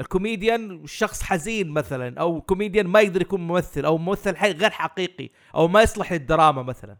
الكوميديان 0.00 0.86
شخص 0.86 1.22
حزين 1.22 1.68
مثلا 1.70 2.20
أو 2.20 2.40
كوميديان 2.40 2.86
ما 2.86 3.00
يقدر 3.00 3.20
يكون 3.22 3.40
ممثل 3.40 3.84
أو 3.84 3.98
ممثل 3.98 4.36
حي- 4.36 4.52
غير 4.52 4.70
حقيقي 4.70 5.30
أو 5.54 5.68
ما 5.68 5.82
يصلح 5.82 6.12
للدراما 6.12 6.62
مثلا. 6.62 6.96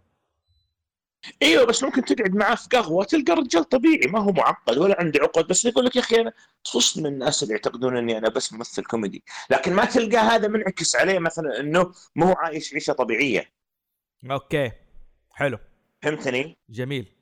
إيوه 1.43 1.65
بس 1.65 1.83
ممكن 1.83 2.05
تقعد 2.05 2.35
معاه 2.35 2.55
في 2.55 2.69
قهوة 2.69 3.05
تلقى 3.05 3.33
رجال 3.33 3.65
طبيعي 3.69 4.07
ما 4.07 4.19
هو 4.21 4.33
معقد 4.33 4.79
ولا 4.79 5.01
عنده 5.01 5.21
عقد. 5.23 5.47
بس 5.47 5.65
يقول 5.65 5.85
لك 5.85 5.97
يا 5.97 6.01
أخي 6.01 6.21
أنا 6.21 6.33
تفصل 6.65 7.01
من 7.01 7.07
الناس 7.07 7.43
اللي 7.43 7.55
يعتقدون 7.55 7.97
إني 7.97 8.19
أنا 8.19 8.29
بس 8.29 8.53
ممثل 8.53 8.85
كوميدي. 8.85 9.25
لكن 9.51 9.73
ما 9.75 9.85
تلقى 9.85 10.17
هذا 10.17 10.49
منعكس 10.49 10.97
عليه 10.97 11.19
مثلا 11.19 11.61
إنه 11.61 11.93
مو 12.17 12.33
عايش 12.33 12.75
عيشة 12.75 12.93
طبيعية. 12.93 13.54
okay. 14.31 14.73
حلو. 15.31 15.59
فهمتني؟ 16.03 16.57
جميل. 16.69 17.13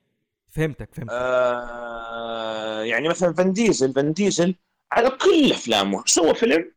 فهمتك 0.48 0.94
فهمت 0.94 1.10
آه 1.10 2.82
يعني 2.82 3.08
مثلا 3.08 3.32
فان 3.34 3.52
ديزل 3.52 3.92
فان 3.94 4.12
ديزل 4.12 4.54
على 4.92 5.10
كل 5.10 5.52
أفلامه 5.52 6.02
سوى 6.06 6.34
فيلم 6.34 6.72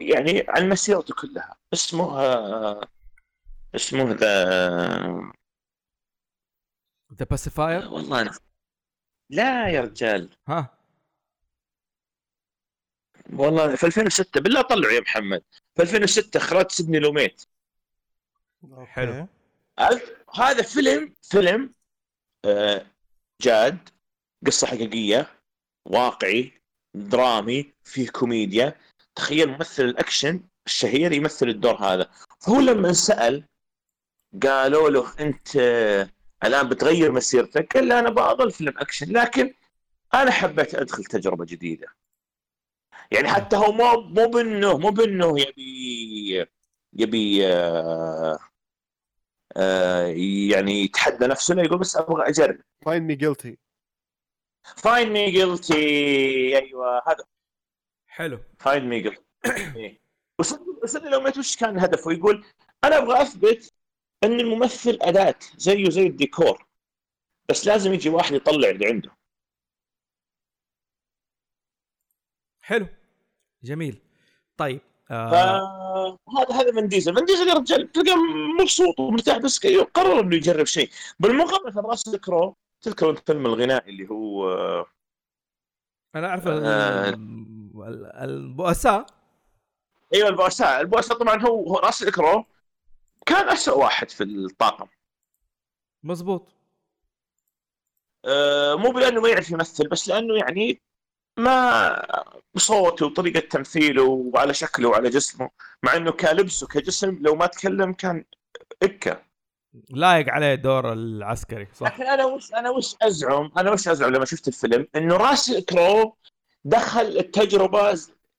يعني 0.00 0.44
عن 0.48 0.68
مسيرته 0.68 1.14
كلها. 1.14 1.56
اسمه 1.72 2.20
آه 2.20 2.88
اسمه 3.74 4.12
the 4.12 4.44
The 7.14 7.24
Pacifier؟ 7.30 7.88
والله 7.88 8.20
أنا 8.20 8.30
لا 9.30 9.68
يا 9.68 9.80
رجال. 9.80 10.30
ها. 10.48 10.78
والله 13.32 13.76
في 13.76 13.86
2006 13.86 14.40
بالله 14.40 14.62
طلعوا 14.62 14.92
يا 14.92 15.00
محمد. 15.00 15.42
في 15.76 15.82
2006 15.82 16.36
اخراج 16.38 16.70
سيدني 16.70 16.98
لوميت 16.98 17.43
حلو. 18.86 19.28
هذا 20.34 20.62
فيلم 20.62 21.14
فيلم 21.22 21.72
آه، 22.44 22.86
جاد 23.42 23.88
قصة 24.46 24.66
حقيقية 24.66 25.30
واقعي 25.86 26.52
درامي 26.94 27.72
فيه 27.84 28.08
كوميديا. 28.08 28.74
تخيل 29.14 29.48
ممثل 29.50 29.84
الأكشن 29.84 30.40
الشهير 30.66 31.12
يمثل 31.12 31.48
الدور 31.48 31.74
هذا. 31.74 32.10
فهو 32.40 32.60
لما 32.60 32.92
سأل 32.92 33.44
قالوا 34.42 34.90
له 34.90 35.12
أنت 35.20 35.56
آه، 35.56 36.10
الآن 36.44 36.68
بتغير 36.68 37.12
مسيرتك. 37.12 37.76
قال 37.76 37.88
لا 37.88 37.98
أنا 37.98 38.10
بأظل 38.10 38.50
فيلم 38.50 38.78
أكشن 38.78 39.12
لكن 39.12 39.54
أنا 40.14 40.30
حبيت 40.30 40.74
أدخل 40.74 41.04
تجربة 41.04 41.44
جديدة. 41.44 41.86
يعني 43.10 43.28
حتى 43.28 43.56
هو 43.56 43.72
مو 43.72 44.00
مو 44.00 44.28
بانه 44.28 44.78
مو 44.78 44.90
بأنه 44.90 45.40
يبي 45.40 46.46
يبي 46.92 47.46
آه 47.46 48.38
يعني 50.50 50.72
يتحدى 50.72 51.26
نفسه 51.26 51.62
يقول 51.62 51.78
بس 51.78 51.96
أبغى 51.96 52.28
أجرب. 52.28 52.60
Find 52.84 53.06
Me 53.06 53.14
Guilty 53.14 53.58
Find 54.76 55.12
Me 55.12 55.30
Guilty 55.30 55.74
أيوه 56.58 57.02
هذا. 57.08 57.24
حلو. 58.06 58.38
Find 58.58 58.88
Me 58.88 59.00
Guilty 59.00 59.24
وسيدني 60.82 61.08
لوميت 61.08 61.38
وش 61.38 61.56
كان 61.56 61.78
هدفه؟ 61.78 62.12
يقول 62.12 62.44
أنا 62.84 62.98
أبغى 62.98 63.22
أثبت 63.22 63.72
إن 64.24 64.40
الممثل 64.40 64.98
أداة 65.02 65.34
زيه 65.56 65.90
زي 65.90 66.06
الديكور 66.06 66.66
بس 67.48 67.66
لازم 67.66 67.92
يجي 67.94 68.08
واحد 68.08 68.32
يطلع 68.34 68.70
اللي 68.70 68.86
عنده. 68.86 69.10
حلو. 72.62 72.86
جميل. 73.62 74.00
طيب 74.56 74.80
آه. 75.10 76.18
فهذا 76.26 76.54
هذا 76.60 76.70
من 76.72 76.88
ديزل. 76.88 77.14
من 77.14 77.24
ديزل 77.24 77.48
يا 77.48 77.54
رجال 77.54 77.92
تلقى 77.92 78.16
مبسوط 78.60 79.00
ومرتاح 79.00 79.38
بس 79.38 79.66
قرر 79.94 80.20
إنه 80.20 80.36
يجرب 80.36 80.66
شيء. 80.66 80.90
بالمقابل 81.20 81.66
مثلا 81.66 81.82
راسل 81.82 82.18
كرو 82.18 82.56
تذكر 82.80 83.10
الفيلم 83.10 83.46
الغنائي 83.46 83.90
اللي 83.90 84.10
هو 84.10 84.52
آه، 84.52 84.86
أنا 86.14 86.28
أعرف 86.28 86.46
آه. 86.48 87.08
ال- 87.08 88.12
البؤساء. 88.14 89.06
أيوه 90.14 90.28
البؤساء. 90.28 90.80
البؤساء 90.80 91.18
طبعا 91.18 91.42
هو 91.42 91.68
هو 91.68 91.78
راسل 91.78 92.10
كرو 92.12 92.44
كان 93.26 93.48
أسوأ 93.48 93.74
واحد 93.74 94.10
في 94.10 94.24
الطاقم. 94.24 94.86
مزبوط 96.02 96.48
آه، 98.24 98.74
مو 98.74 98.90
بلانه 98.90 99.20
ما 99.20 99.28
يعرف 99.28 99.50
يمثل 99.50 99.88
بس 99.88 100.08
لأنه 100.08 100.34
يعني 100.34 100.80
ما 101.38 102.02
بصوته 102.54 103.06
وطريقة 103.06 103.40
تمثيله 103.40 104.02
وعلى 104.02 104.54
شكله 104.54 104.88
وعلى 104.88 105.10
جسمه 105.10 105.50
مع 105.82 105.96
إنه 105.96 106.10
كلبسه 106.12 106.66
كجسم 106.66 107.18
لو 107.20 107.34
ما 107.34 107.46
تكلم 107.46 107.92
كان 107.92 108.24
اكا 108.82 109.24
لايق 109.90 110.28
عليه 110.28 110.54
دور 110.54 110.92
العسكري 110.92 111.68
صح. 111.74 111.86
لكن 111.86 112.06
أنا 112.06 112.24
وش 112.24 112.54
أنا 112.54 112.70
وش 112.70 112.96
ازعم 113.02 113.52
أنا 113.56 113.70
وش 113.72 113.88
أزعم 113.88 114.12
لما 114.12 114.24
شفت 114.24 114.48
الفيلم؟ 114.48 114.86
إنه 114.96 115.16
راسل 115.16 115.64
كرو 115.64 116.16
دخل 116.64 117.06
التجربة 117.06 117.94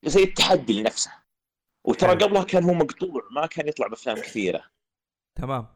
زي 0.06 0.24
التحدي 0.24 0.82
لنفسه. 0.82 1.12
وترى 1.84 2.10
حلو. 2.10 2.20
قبلها 2.20 2.44
كان 2.44 2.64
هو 2.64 2.74
مقطوع 2.74 3.22
ما 3.32 3.46
كان 3.46 3.68
يطلع 3.68 3.88
بأفلام 3.88 4.18
كثيرة. 4.18 4.64
تمام. 5.36 5.68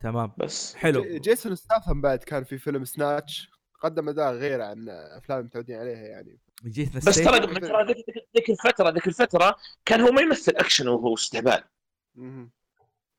تمام. 0.00 0.32
بس. 0.38 0.74
حلو. 0.74 1.04
جيسون 1.18 1.54
ستاثم 1.54 2.00
بعد 2.00 2.18
كان 2.18 2.44
في 2.44 2.58
فيلم 2.58 2.84
سناتش. 2.84 3.50
قدم 3.82 4.08
أداء 4.08 4.32
غير 4.32 4.62
عن 4.62 4.88
أفلام 4.88 5.44
متعودين 5.44 5.76
عليها 5.76 5.96
يعني. 6.08 6.38
جيتنا 6.64 7.00
بس. 7.06 7.16
ترى 7.16 7.40
ترى 7.40 7.86
ذيك- 7.86 8.50
الفترة 8.50 8.90
ذيك 8.90 9.06
الفترة 9.08 9.56
كان 9.84 10.00
هو 10.00 10.10
ما 10.10 10.20
يمثل 10.22 10.52
أكشن 10.56 10.88
وهو 10.88 11.14
استهبال. 11.14 11.64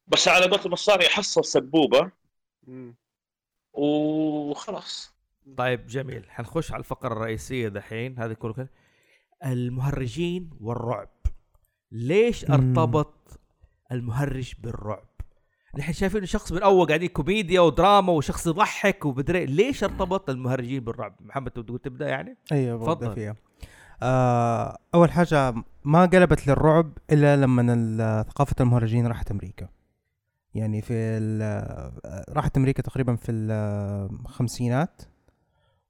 بس 0.07 0.27
على 0.27 0.45
قولتهم 0.45 0.75
صار 0.75 1.01
يحصل 1.01 1.45
سبوبة. 1.45 2.11
وخلاص. 3.73 5.13
طيب 5.57 5.87
جميل. 5.87 6.31
حنخش 6.31 6.71
على 6.71 6.79
الفقرة 6.79 7.13
الرئيسية 7.13 7.67
دحين. 7.67 8.19
هذه 8.19 8.33
كل 8.33 8.53
كل. 8.53 8.67
المهرجين 9.45 10.49
والرعب. 10.61 11.09
ليش. 11.91 12.45
ارتبط 12.45 13.39
المهرج 13.91 14.53
بالرعب؟ 14.59 15.12
نحن 15.77 15.93
شايفين 15.93 16.25
شخص 16.25 16.51
من 16.51 16.63
أول 16.63 16.87
قاعدين 16.87 17.09
كوميديا 17.09 17.61
ودراما 17.61 18.13
وشخص 18.13 18.47
يضحك 18.47 19.05
وبدري 19.05 19.45
ليش 19.45 19.83
ارتبط 19.83 20.29
المهرجين 20.29 20.83
بالرعب؟ 20.83 21.15
محمد 21.19 21.51
تبغى 21.51 21.77
تبدا 21.77 22.07
يعني؟ 22.07 22.37
أيوه 22.51 22.85
تفضل. 22.85 23.15
فيها. 23.15 23.35
آه 24.03 24.77
أول 24.95 25.11
حاجة 25.11 25.53
ما 25.83 26.05
قلبت 26.05 26.47
للرعب 26.47 26.97
إلا 27.11 27.35
لما 27.37 28.23
ثقافة 28.23 28.55
المهرجين 28.59 29.07
راحت 29.07 29.31
أمريكا. 29.31 29.69
يعني 30.53 30.81
في 30.81 31.17
راحت 32.29 32.57
أمريكا 32.57 32.81
تقريبا 32.83 33.15
في 33.15 33.31
الخمسينات 33.31 35.01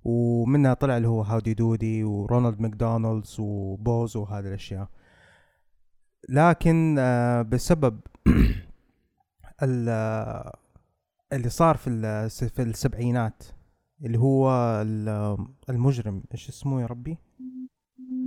ومنها 0.04 0.74
طلع 0.74 0.98
اللي 0.98 1.08
هو 1.08 1.22
هاودي 1.22 1.54
دودي 1.54 2.04
ورونالد 2.04 2.62
ماكدونالدز 2.62 3.36
وبوز 3.40 4.18
وهذه 4.18 4.48
الأشياء. 4.48 4.88
لكن 6.30 6.96
آه 7.00 7.42
بسبب 7.42 8.00
اللي 9.64 11.50
صار 11.50 11.78
في 11.78 11.90
في 12.50 12.62
السبعينات 12.62 13.44
اللي 14.06 14.20
هو 14.20 14.52
ال- 14.82 15.38
المجرم 15.70 16.24
إيش 16.32 16.50
اسمه 16.50 16.82
يا 16.82 16.86
ربي؟ 16.86 17.18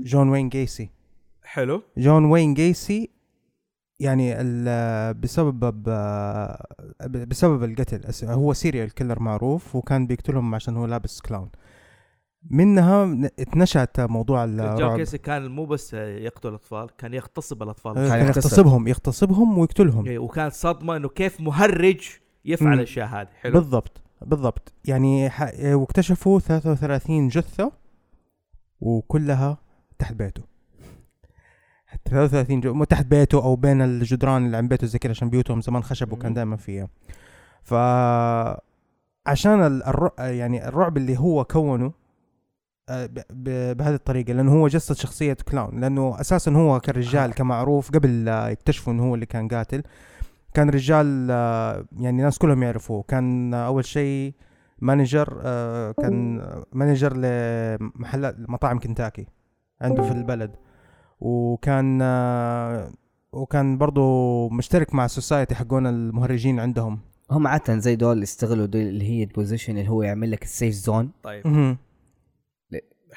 جون 0.02 0.28
وين 0.28 0.48
جيسي. 0.48 0.90
حلو. 1.44 1.82
جون 1.96 2.24
وين 2.24 2.54
جيسي 2.54 3.10
يعني 4.00 4.40
ال- 4.40 5.14
بسبب 5.14 5.82
بسبب 7.28 7.64
القتل 7.64 8.24
هو 8.30 8.52
serial 8.52 8.94
killer 8.94 9.20
معروف 9.22 9.76
وكان 9.76 10.06
بيقتلهم 10.06 10.54
عشان 10.54 10.76
هو 10.76 10.86
لابس 10.86 11.20
clown 11.20 11.50
منها 12.50 13.28
اتنشأت 13.38 14.00
موضوع 14.00 14.46
جون 14.46 14.60
الرعب 14.60 14.96
كيسي 14.98 15.18
كان 15.18 15.46
مو 15.50 15.64
بس 15.64 15.94
يقتل 15.94 16.48
الأطفال 16.48 16.88
كان 16.98 17.14
يغتصب 17.14 17.62
الأطفال 17.62 17.94
كان 17.94 18.04
يغتصب. 18.26 18.36
يغتصبهم 18.36 18.88
يغتصبهم 18.88 19.58
ويقتلهم 19.58 20.06
إيه، 20.06 20.18
وكانت 20.18 20.52
صدمة 20.52 20.96
إنه 20.96 21.08
كيف 21.08 21.40
مهرج 21.40 22.08
يفعل. 22.44 22.72
الأشياء 22.74 23.06
هذه 23.06 23.28
حلو 23.40 23.52
بالضبط 23.52 24.00
بالضبط 24.22 24.72
يعني 24.84 25.30
ح... 25.30 25.50
واكتشفوا 25.64 26.40
33 26.40 27.28
جثة 27.28 27.72
وكلها 28.80 29.58
تحت 29.98 30.14
بيته 30.14 30.42
33 32.04 32.60
جو... 32.60 32.74
مو 32.74 32.84
تحت 32.84 33.06
بيته 33.06 33.44
أو 33.44 33.56
بين 33.56 33.82
الجدران 33.82 34.46
اللي 34.46 34.56
عند 34.56 34.68
بيته 34.68 34.86
زي 34.86 34.98
كذا 34.98 35.10
عشان 35.10 35.30
بيوتهم 35.30 35.60
زمان 35.60 35.82
خشب 35.82 36.12
وكان. 36.12 36.34
دائما 36.34 36.56
فيها 36.56 36.88
ف 37.62 37.74
عشان 39.26 39.66
ال- 39.66 39.82
الر... 39.84 40.10
يعني 40.18 40.68
الرعب 40.68 40.96
اللي 40.96 41.18
هو 41.18 41.44
كونه. 41.44 41.92
بهذه 43.30 43.94
الطريقة 43.94 44.32
لأنه 44.32 44.52
هو 44.52 44.68
جسد 44.68 44.94
شخصية 44.94 45.36
clown 45.48 45.80
لأنه 45.80 46.20
أساسا 46.20 46.52
هو 46.52 46.80
كان 46.80 46.94
رجال 46.94 47.34
كمعروف 47.34 47.90
قبل 47.90 48.24
لا 48.24 48.48
يكتشفوا 48.48 48.92
إنه 48.92 49.08
هو 49.08 49.14
اللي 49.14 49.26
كان 49.26 49.48
قاتل. 49.48 49.82
كان 50.54 50.70
رجال 50.70 51.28
آه، 51.30 51.84
يعني 51.98 52.18
الناس 52.18 52.38
كلهم 52.38 52.62
يعرفوه. 52.62 53.02
كان 53.02 53.54
آه، 53.54 53.66
أول 53.66 53.84
شيء 53.84 54.34
manager 54.78 55.40
آه، 55.44 55.92
كان 55.92 56.42
manager 56.72 57.16
لمحلات 57.16 58.36
مطاعم 58.38 58.78
كنتاكي 58.78 59.26
عنده 59.80 60.02
في 60.02 60.12
البلد. 60.12 60.50
وكان 61.20 61.98
آه، 62.02 62.92
وكان 63.32 63.78
برضو 63.78 64.48
مشترك 64.48 64.94
مع 64.94 65.04
ال 65.04 65.11
society 65.11 65.54
حقون 65.54 65.86
المهرجين 65.86 66.60
عندهم. 66.60 66.98
هم 67.30 67.46
عادة 67.46 67.78
زي 67.78 67.96
دول 67.96 68.22
يستغلوا 68.22 68.66
دي 68.66 68.82
اللي 68.82 69.04
هي 69.04 69.22
ال 69.22 69.28
position 69.28 69.78
اللي 69.78 69.90
هو 69.90 70.02
يعمل 70.02 70.30
لك 70.30 70.42
ال 70.42 70.49
safe 70.49 70.74
zone 70.74 71.10
طيب. 71.22 71.76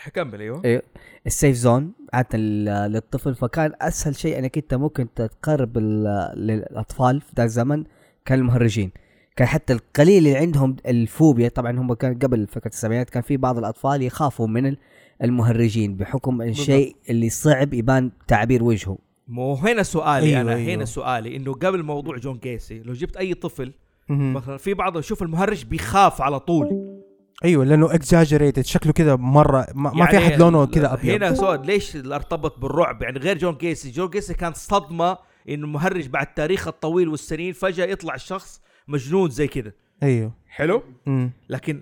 مهم. 0.06 0.12
كمل 0.14 0.42
أيوه 0.42 0.62
أيوه 0.66 0.82
ال 1.28 1.33
safe 1.33 1.56
zone 1.56 1.92
عادة 2.14 2.38
لل- 2.38 2.92
للطفل 2.94 3.36
فكان 3.36 3.72
أسهل 3.82 4.16
شيء 4.16 4.40
إنك 4.40 4.58
أنت 4.58 4.74
ممكن 4.74 5.08
تقرب 5.14 5.78
ال- 5.78 6.34
للأطفال 6.48 7.22
في 7.22 7.28
ذا 7.38 7.44
الزمن 7.44 7.84
كان 8.26 8.40
المهرجين 8.40 8.92
كان 9.36 9.48
حتى 9.48 9.74
القليل 9.74 10.18
اللي 10.18 10.38
عندهم 10.38 10.76
الفوبيا 10.86 11.50
طبعا 11.50 11.80
هم 11.80 11.94
كان 11.94 12.20
قبل 12.20 12.48
فكرة 12.48 12.68
السبعينات 12.70 13.10
كان 13.10 13.24
في 13.24 13.38
بعض 13.38 13.58
الأطفال 13.58 14.02
يخافوا 14.02 14.48
من 14.48 14.66
ال- 14.66 14.78
المهرجين 15.24 15.96
بحكم 15.96 16.42
الشيء 16.42 16.96
اللي 17.10 17.30
صعب 17.30 17.74
يبان 17.74 18.12
تعبير 18.28 18.64
وجهه 18.64 18.98
مو 19.28 19.54
هنا 19.54 19.84
سؤالي 19.84 20.28
أيوة، 20.28 20.42
أنا 20.42 20.56
أيوة. 20.56 20.74
هنا 20.74 20.86
سؤالي 20.86 21.36
إنه 21.36 21.54
قبل 21.54 21.84
موضوع 21.84 22.18
جون 22.18 22.38
كيسي 22.38 22.80
لو 22.80 22.94
جبت 22.94 23.18
أي 23.18 23.34
طفل. 23.34 23.74
مثلا 24.10 24.58
في 24.58 24.74
بعض 24.74 24.98
يشوف 24.98 25.24
المهرج 25.24 25.66
بيخاف 25.66 26.22
على 26.22 26.40
طول 26.40 27.00
أيوه 27.46 27.66
لأنه 27.66 27.94
exaggerated 27.96 28.66
شكله 28.66 28.94
كذا 28.94 29.16
مرة 29.16 29.68
ما, 29.76 29.94
ما 29.94 30.06
في 30.06 30.16
يعني 30.16 30.28
أحد 30.28 30.40
لونه 30.40 30.66
كذا 30.66 30.94
أبيض. 30.94 31.16
هنا 31.24 31.34
سؤال 31.36 31.66
ليش 31.66 31.96
ارتبط 31.96 32.60
بالرعب؟ 32.60 33.02
يعني 33.02 33.20
غير 33.20 33.38
جون 33.38 33.56
كيسي 33.56 33.92
جون 33.92 34.10
كيسي 34.10 34.34
كان 34.34 34.54
صدمة 34.54 35.18
إنه 35.50 35.66
المهرج 35.66 36.08
بعد 36.08 36.28
التاريخ 36.28 36.68
الطويل 36.68 37.08
والسنين 37.10 37.54
فجأة 37.54 37.86
يطلع 37.86 38.16
الشخص 38.16 38.62
مجنون 38.88 39.30
زي 39.30 39.48
كذا 39.48 39.72
أيوه. 40.04 40.32
حلو؟ 40.48 40.84
مم. 41.06 41.32
لكن 41.50 41.82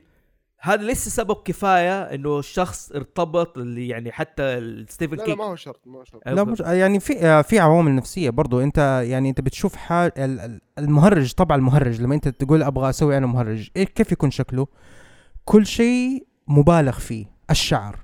هذا 0.59 0.83
لسه 0.83 1.09
سبب 1.11 1.35
كفاية 1.45 2.01
إنه 2.01 2.39
الشخص 2.39 2.91
ارتبط 2.91 3.57
اللي 3.57 3.87
يعني 3.87 4.11
حتى 4.11 4.75
ستيفن 4.89 5.15
لا 5.15 5.19
لا 5.21 5.25
كينج 5.25 5.37
ما 5.37 5.43
هو 5.45 5.55
شرط 5.55 5.81
ما 5.85 5.99
هو 5.99 6.03
شرط. 6.03 6.21
لا 6.27 6.43
مش 6.43 6.59
يعني 6.59 6.99
في 6.99 7.19
آه، 7.25 7.41
في 7.41 7.59
عوامل 7.59 7.95
نفسية 7.95 8.29
برضو. 8.29 8.59
أنت 8.61 9.03
يعني 9.07 9.29
أنت 9.29 9.41
بتشوف 9.41 9.75
حال 9.75 10.11
ال- 10.17 10.39
ال- 10.39 10.61
المهرج 10.79 11.31
طبعا 11.33 11.57
المهرج 11.57 12.01
لما 12.01 12.15
أنت 12.15 12.27
تقول 12.27 12.63
أبغى 12.63 12.89
أسوي 12.89 13.17
أنا 13.17 13.27
مهرج 13.27 13.69
إيه 13.75 13.83
كيف 13.83 14.11
يكون 14.11 14.31
شكله؟ 14.31 14.67
كل 15.47 15.65
شيء 15.65 16.27
مبالغ 16.47 16.91
فيه. 16.99 17.25
الشعر 17.51 17.99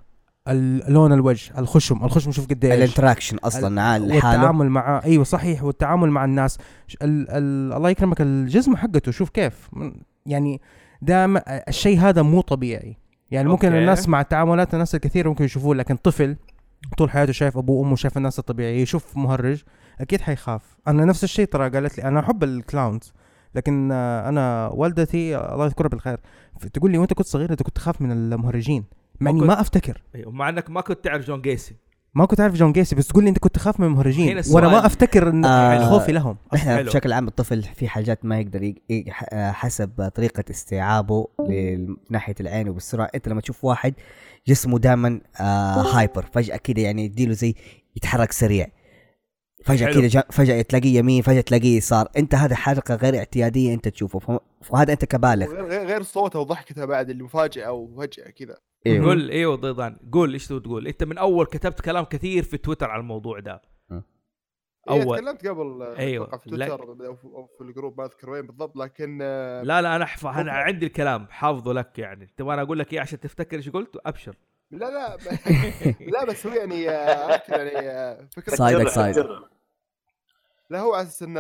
ال- 0.48 0.94
لون 0.94 1.14
الوجه 1.14 1.60
الخشم. 1.60 2.04
الخشم 2.04 2.32
شوف 2.32 2.48
قد 2.48 2.66
إيش 2.66 2.74
ال 2.74 2.79
interaction 2.79 3.38
أصلا 3.38 3.82
عال 3.82 4.08
لحاله 4.08 4.36
والتعامل 4.38 4.70
مع 4.70 5.02
أيوه 5.06 5.24
صحيح 5.24 5.64
والتعامل 5.64 6.10
مع 6.10 6.26
الناس. 6.26 6.58
ال... 7.02 7.30
ال... 7.30 7.74
الله 7.74 7.90
يكرمك 7.90 8.22
الجزمه 8.22 8.78
حقته 8.78 9.12
شوف 9.12 9.30
كيف. 9.30 9.70
يعني 10.26 10.62
ده 11.02 11.28
م- 11.28 11.42
الشيء 11.48 12.00
هذا 12.00 12.22
مو 12.22 12.42
طبيعي. 12.42 12.98
يعني 13.32 13.50
ممكن 13.50 13.68
okay. 13.68 13.80
الناس 13.80 14.10
مع 14.10 14.22
تعاملات 14.22 14.74
الناس 14.74 14.96
الكثير 14.96 15.30
ممكن 15.30 15.46
يشوفوه 15.46 15.76
لكن 15.76 15.96
طفل 15.96 16.36
طول 16.98 17.10
حياته 17.12 17.32
شايف 17.34 17.58
أبوه 17.58 17.76
وأمه 17.82 17.96
شايف 17.96 18.18
الناس 18.18 18.40
الطبيعية 18.40 18.82
يشوف 18.82 19.18
مهرج 19.18 19.64
أكيد 20.02 20.22
حيخاف. 20.22 20.62
أنا 20.88 21.06
نفس 21.06 21.24
الشيء 21.24 21.46
ترى 21.46 21.70
قالت 21.70 21.98
لي 21.98 22.04
أنا 22.04 22.20
أحب 22.20 22.44
ال 22.44 22.54
clowns 22.54 23.14
لكن 23.56 23.92
أنا 23.92 24.68
والدتي 24.68 25.38
الله 25.38 25.66
يذكرها 25.66 25.90
بالخير 25.90 26.20
تقول 26.74 26.92
لي 26.92 26.98
وأنت 26.98 27.14
كنت 27.14 27.28
صغير 27.28 27.52
أنت 27.52 27.64
كنت 27.64 27.76
تخاف 27.76 28.02
من 28.02 28.12
المهرجين 28.12 28.84
مع 29.20 29.32
إني 29.32 29.42
ما 29.42 29.62
أفتكر. 29.62 30.02
أيوة، 30.16 30.32
مع 30.32 30.50
إنك 30.50 30.70
ما 30.70 30.82
كنت 30.82 31.04
تعرف 31.04 31.26
جون 31.26 31.42
جيسي. 31.42 31.76
ما 32.16 32.26
كنت 32.26 32.40
عارف 32.40 32.54
جون 32.54 32.72
جيسي 32.72 32.96
بس 32.96 33.08
تقول 33.08 33.24
لي 33.24 33.30
أنت 33.30 33.40
كنت 33.40 33.56
تخاف 33.56 33.80
من 33.80 33.86
هنا 33.86 33.92
المهرجين 33.92 34.42
وأنا 34.52 34.68
ما 34.68 34.86
أفتكر 34.86 35.30
ان 35.30 35.46
آه، 35.46 35.90
خوفي 35.90 36.12
لهم. 36.12 36.38
إحنا 36.56 36.76
حلو. 36.76 36.90
بشكل 36.90 37.14
عام 37.14 37.28
الطفل 37.28 37.64
في 37.64 37.88
حاجات 37.88 38.26
ما 38.26 38.40
يقدر 38.40 38.74
آه، 39.30 39.52
حسب 39.52 40.12
طريقة 40.16 40.44
استيعابه 40.50 41.28
ناحية 42.10 42.36
العين 42.40 42.70
وبالسرعة. 42.70 43.10
أنت 43.16 43.28
لما 43.28 43.42
تشوف 43.42 43.66
واحد 43.66 43.94
جسمه 44.48 44.80
دائما 44.80 45.22
آه 45.40 45.82
hyper 45.82 46.26
فجأة 46.34 46.58
كده 46.58 46.82
يعني 46.82 47.06
يديله 47.06 47.34
زي 47.34 47.56
يتحرك 47.96 48.32
سريع. 48.32 48.68
كده 49.68 50.08
جا- 50.08 50.24
فجأة 50.32 50.62
تلاقيه 50.62 50.98
يمين 51.00 51.22
فجأة 51.22 51.42
تلاقيه 51.42 51.78
يسار. 51.78 52.10
أنت 52.18 52.36
هذا 52.36 52.56
حركة 52.56 52.96
غير 52.96 53.18
اعتيادية 53.18 53.74
أنت 53.74 53.88
تشوفه 53.88 54.40
فهذا 54.62 54.94
أنت 54.94 55.06
كبالغ. 55.06 55.52
غير 55.86 56.02
صوتها 56.02 56.40
وضحكتها 56.40 56.86
بعد 56.86 57.10
اللي 57.10 57.24
مفاجئه 57.24 57.70
وفجاه 57.70 58.30
كذا. 58.30 58.58
أيوه 58.88 59.06
قول 59.06 59.30
إيوه 59.32 59.56
ضيضان. 59.56 59.98
قول 60.12 60.34
إيش 60.34 60.48
تبغى 60.48 60.60
تقول؟ 60.62 60.88
أنت 60.88 61.04
من 61.04 61.18
أول 61.18 61.46
كتبت 61.46 61.82
كلام 61.82 62.04
كثير 62.04 62.44
في 62.44 62.58
تويتر 62.58 62.90
على 62.90 63.00
الموضوع 63.00 63.40
ده. 63.40 63.62
أول 64.90 65.02
أول. 65.02 65.18
تكلمت 65.18 65.48
قبل 65.48 65.84
أيوة. 65.98 66.26
أتوقع 66.26 66.38
في 66.38 66.50
لا. 66.50 66.68
تويتر 66.68 66.84
أو 67.08 67.16
في 67.16 67.26
أو 67.26 67.48
في 67.58 67.64
الجروب 67.64 67.98
ما 67.98 68.06
أذكر 68.06 68.30
وين 68.30 68.48
بالضبط 68.48 68.78
لكن 68.78 69.20
آه، 69.22 69.64
لا 69.64 69.82
لا 69.82 69.96
أنا 69.96 70.04
أحف... 70.04 70.26
أنا 70.26 70.52
عندي 70.52 70.86
الكلام. 70.86 71.28
حافظه 71.30 71.74
لك 71.74 72.00
يعني. 72.00 72.34
تبغى 72.38 72.54
أنا 72.54 72.62
أقول 72.62 72.80
لك 72.80 72.94
إيه 72.94 73.00
عشان 73.00 73.20
تفتكر 73.20 73.58
إيش 73.58 73.70
قلت؟ 73.70 73.98
أبشر. 74.06 74.36
لا 74.72 74.86
لا 74.86 75.18
لا 76.14 76.26
بس 76.26 76.48
هو 76.48 76.54
يعني 76.54 76.90
آه، 76.90 77.42
يعني 77.50 77.90
آه، 77.90 78.28
فكرة 78.32 78.56
صايدك 78.56 78.88
صايد. 78.88 79.26
لا 80.74 80.80
هو 80.80 80.94
على 80.94 81.08
أساس 81.08 81.24
إن 81.24 81.36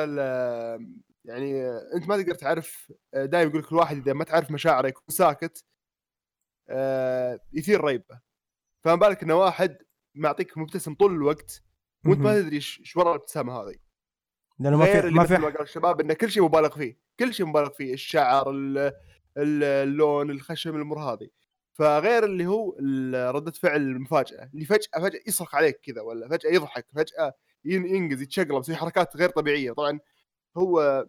يعني 1.25 1.61
آه، 1.65 1.81
أنت 1.95 2.07
ما 2.07 2.17
تقدر 2.21 2.35
تعرف 2.35 2.91
دائما 3.13 3.49
يقول 3.49 3.61
لك 3.63 3.71
الواحد 3.71 3.97
إذا 3.97 4.13
ما 4.13 4.23
تعرف 4.23 4.51
مشاعره 4.51 4.87
يكون 4.87 5.03
ساكت 5.09 5.65
آه، 6.69 7.39
يثير 7.53 7.83
ريبة. 7.83 8.19
فما 8.83 8.95
بالك 8.95 9.23
إنه 9.23 9.35
واحد 9.35 9.77
معطيك 10.15 10.57
مبتسم 10.57 10.93
طول 10.93 11.11
الوقت 11.11 11.63
وأنت 12.05 12.19
ما. 12.19 12.41
تدري 12.41 12.55
إيش 12.55 12.79
إيش 12.79 12.97
ورا 12.97 13.09
الابتسامة 13.15 13.53
هذه. 13.61 13.75
لأنه 14.59 14.77
ما 14.77 14.85
في 15.01 15.09
ما 15.09 15.25
في 15.25 15.35
قال 15.35 15.61
الشباب 15.61 16.01
إنه 16.01 16.13
كل 16.13 16.31
شيء 16.31 16.43
مبالغ 16.43 16.77
فيه 16.77 16.99
كل 17.19 17.33
شيء 17.33 17.45
مبالغ 17.45 17.69
فيه 17.69 17.93
الشعر 17.93 18.49
ال- 18.51 18.77
ال- 19.37 19.63
اللون 19.63 20.31
الخشم 20.31 20.75
الأمور 20.75 20.99
هذه. 20.99 21.29
فغير 21.73 22.23
اللي 22.25 22.45
هو 22.45 22.77
ردة 23.31 23.51
فعل 23.51 23.81
المفاجأة 23.81 24.49
اللي 24.53 24.65
فجأة 24.65 24.99
فجأة 25.01 25.19
يصرخ 25.27 25.55
عليك 25.55 25.79
كذا 25.83 26.01
ولا 26.01 26.29
فجأة 26.29 26.49
يضحك 26.51 26.85
ين- 26.93 27.31
ينقز 27.65 28.21
يتشقلب 28.21 28.59
يسوي 28.59 28.75
حركات 28.75 29.17
غير 29.17 29.29
طبيعية. 29.29 29.71
طبعا 29.71 29.99
هو 30.57 31.05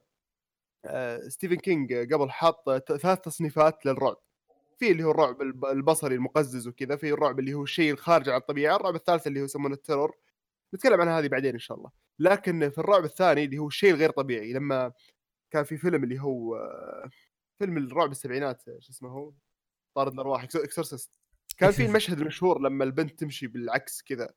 آه، 0.85 1.29
ستيفن 1.29 1.57
كينج 1.57 2.13
قبل 2.15 2.31
حاط 2.31 2.71
ثلاث 2.71 3.21
تصنيفات 3.21 3.87
للرعب. 3.87 4.17
في 4.79 4.91
اللي 4.91 5.05
هو 5.05 5.11
الرعب 5.11 5.43
الب- 5.43 5.65
البصري 5.65 6.15
المقزز 6.15 6.69
وكذا 6.69 6.97
في 6.97 7.11
الرعب 7.13 7.39
اللي 7.39 7.55
هو 7.55 7.63
الشيء 7.63 7.93
الخارج 7.93 8.29
عن 8.29 8.37
الطبيعة 8.37 8.77
الرعب 8.77 8.95
الثالث 8.95 9.27
اللي 9.27 9.41
هو 9.41 9.45
يسمونه 9.45 9.75
ال 9.75 9.81
terror 9.81 10.17
نتكلم 10.75 11.01
عن 11.01 11.09
هذه 11.09 11.29
بعدين 11.29 11.53
إن 11.53 11.59
شاء 11.59 11.79
الله. 11.79 11.91
لكن 12.19 12.71
في 12.71 12.79
الرعب 12.79 13.05
الثاني 13.05 13.45
اللي 13.45 13.59
هو 13.59 13.67
الشيء 13.67 13.91
الغير 13.95 14.11
طبيعي 14.11 14.53
لما 14.53 14.93
كان 15.51 15.65
في 15.65 15.77
فيلم 15.77 16.05
اللي 16.05 16.21
هو 16.21 16.57
آه، 16.57 17.11
فيلم 17.59 17.77
الرعب 17.77 18.11
السبعينات 18.11 18.63
شو 18.79 18.93
اسمه 18.93 19.09
هو؟ 19.09 19.33
طارد 19.95 20.13
الأرواح 20.13 20.43
Exorcist. 20.45 21.11
كان 21.59 21.71
في. 21.71 21.85
المشهد 21.87 22.21
المشهور 22.21 22.61
لما 22.61 22.85
البنت 22.85 23.19
تمشي 23.21 23.47
بالعكس 23.47 24.03
كذا. 24.03 24.35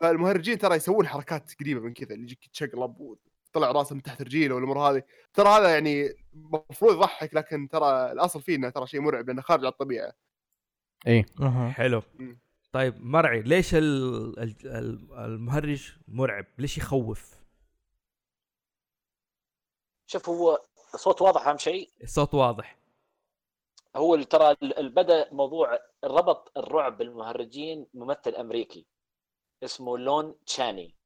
فالمهرجين 0.00 0.58
ترى 0.58 0.76
يسوون 0.76 1.06
حركات 1.06 1.52
قريبة 1.60 1.80
من 1.80 1.92
كذا 1.94 2.10
اللي 2.14 2.22
يجيك 2.22 2.46
يتشقلب 2.46 3.00
وطلع 3.00 3.70
راسه 3.72 3.94
من 3.94 4.02
تحت 4.02 4.22
رجيله 4.22 4.54
والأمور 4.54 4.78
هذه. 4.78 5.02
ترى 5.34 5.48
هذا 5.48 5.68
يعني 5.74 6.08
المفروض 6.34 6.92
يضحك 6.94 7.34
لكن 7.34 7.68
ترى 7.68 8.12
الأصل 8.12 8.42
فيه 8.42 8.56
إنه 8.56 8.70
ترى 8.70 8.86
شيء 8.86 9.00
مرعب 9.00 9.26
لأنه 9.26 9.42
خارج 9.42 9.64
عن 9.64 9.70
الطبيعة. 9.72 10.12
إيه 11.06 11.26
أها. 11.40 11.70
حلو. 11.70 12.02
مم. 12.18 12.38
طيب 12.72 12.94
مرعي 13.04 13.42
ليش 13.42 13.74
ال- 13.74 14.38
ال- 14.38 14.66
ال- 14.66 15.12
المهرج 15.12 15.92
مرعب؟ 16.08 16.46
ليش 16.58 16.78
يخوف؟ 16.78 17.34
شوف 20.06 20.28
هو 20.28 20.58
الصوت 20.94 21.22
واضح 21.22 21.48
أهم 21.48 21.58
شيء. 21.58 21.90
الصوت 22.02 22.34
واضح. 22.34 22.76
هو 23.96 24.14
اللي 24.14 24.26
ترى 24.26 24.56
بدا 24.78 25.28
موضوع 25.34 25.78
ربط 26.04 26.52
الرعب 26.56 26.98
بالمهرجين 26.98 27.86
ممثل 27.94 28.30
أمريكي. 28.34 28.86
اسمه 29.64 29.98
لون 29.98 30.44
تشاني. 30.46 30.96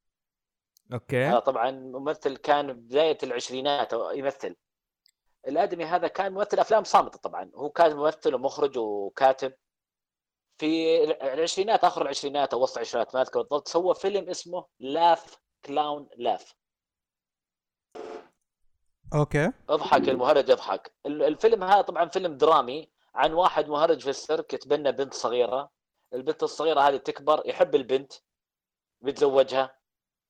هذا 0.91 0.95
okay 0.95 1.41
طبعا 1.41 1.71
ممثل 1.71 2.37
كان 2.37 2.73
بداية 2.73 3.17
العشرينات 3.23 3.93
يمثل. 3.93 4.55
الأدمي 5.47 5.85
هذا 5.85 6.07
كان 6.07 6.33
ممثل 6.33 6.59
أفلام 6.59 6.83
صامتة 6.83 7.19
طبعا. 7.19 7.51
هو 7.55 7.69
كان 7.69 7.95
ممثل 7.95 8.35
ومخرج 8.35 8.77
وكاتب. 8.77 9.53
في 10.57 11.03
العشرينات 11.03 11.83
آخر 11.83 12.01
العشرينات 12.01 12.53
أو 12.53 12.63
وسط 12.63 12.77
العشرينات 12.77 13.15
ما 13.15 13.21
أذكر 13.21 13.41
بالضبط 13.41 13.67
سوى 13.67 13.95
فيلم 13.95 14.29
اسمه 14.29 14.65
Laugh 14.79 15.39
Clown 15.65 16.09
Laugh 16.17 16.53
okay. 19.13 19.51
اضحك 19.69 20.09
المهرج 20.09 20.51
اضحك 20.51 20.93
ال- 21.05 21.23
الفيلم 21.23 21.63
هذا 21.63 21.81
طبعا 21.81 22.09
فيلم 22.09 22.37
درامي 22.37 22.91
عن 23.15 23.33
واحد 23.33 23.67
مهرج 23.67 24.01
في 24.01 24.09
السيرك 24.09 24.53
يتبنى 24.53 24.91
بنت 24.91 25.13
صغيرة. 25.13 25.71
البنت 26.13 26.43
الصغيرة 26.43 26.81
هذه 26.81 26.97
تكبر 26.97 27.43
يحب 27.45 27.75
البنت. 27.75 28.13
بيتزوجها 29.05 29.79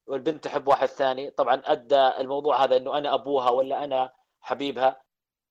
والبنت 0.08 0.44
تحب 0.44 0.68
واحد 0.68 0.88
ثاني. 0.88 1.32
طبعا 1.32 1.62
أدى 1.66 2.08
الموضوع 2.08 2.64
هذا 2.64 2.78
إنه 2.78 2.98
أنا 2.98 3.14
أبوها 3.14 3.50
ولا 3.50 3.84
أنا 3.84 4.14
حبيبها 4.42 5.02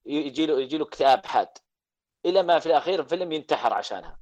يجي 0.06 0.46
له 0.46 0.60
يجي 0.60 0.78
له 0.78 0.84
اكتئاب 0.84 1.26
حاد. 1.26 1.58
إلى 2.26 2.42
ما 2.42 2.58
في 2.58 2.66
الأخير 2.66 3.00
الفيلم 3.00 3.32
ينتحر 3.32 3.72
عشانها. 3.72 4.20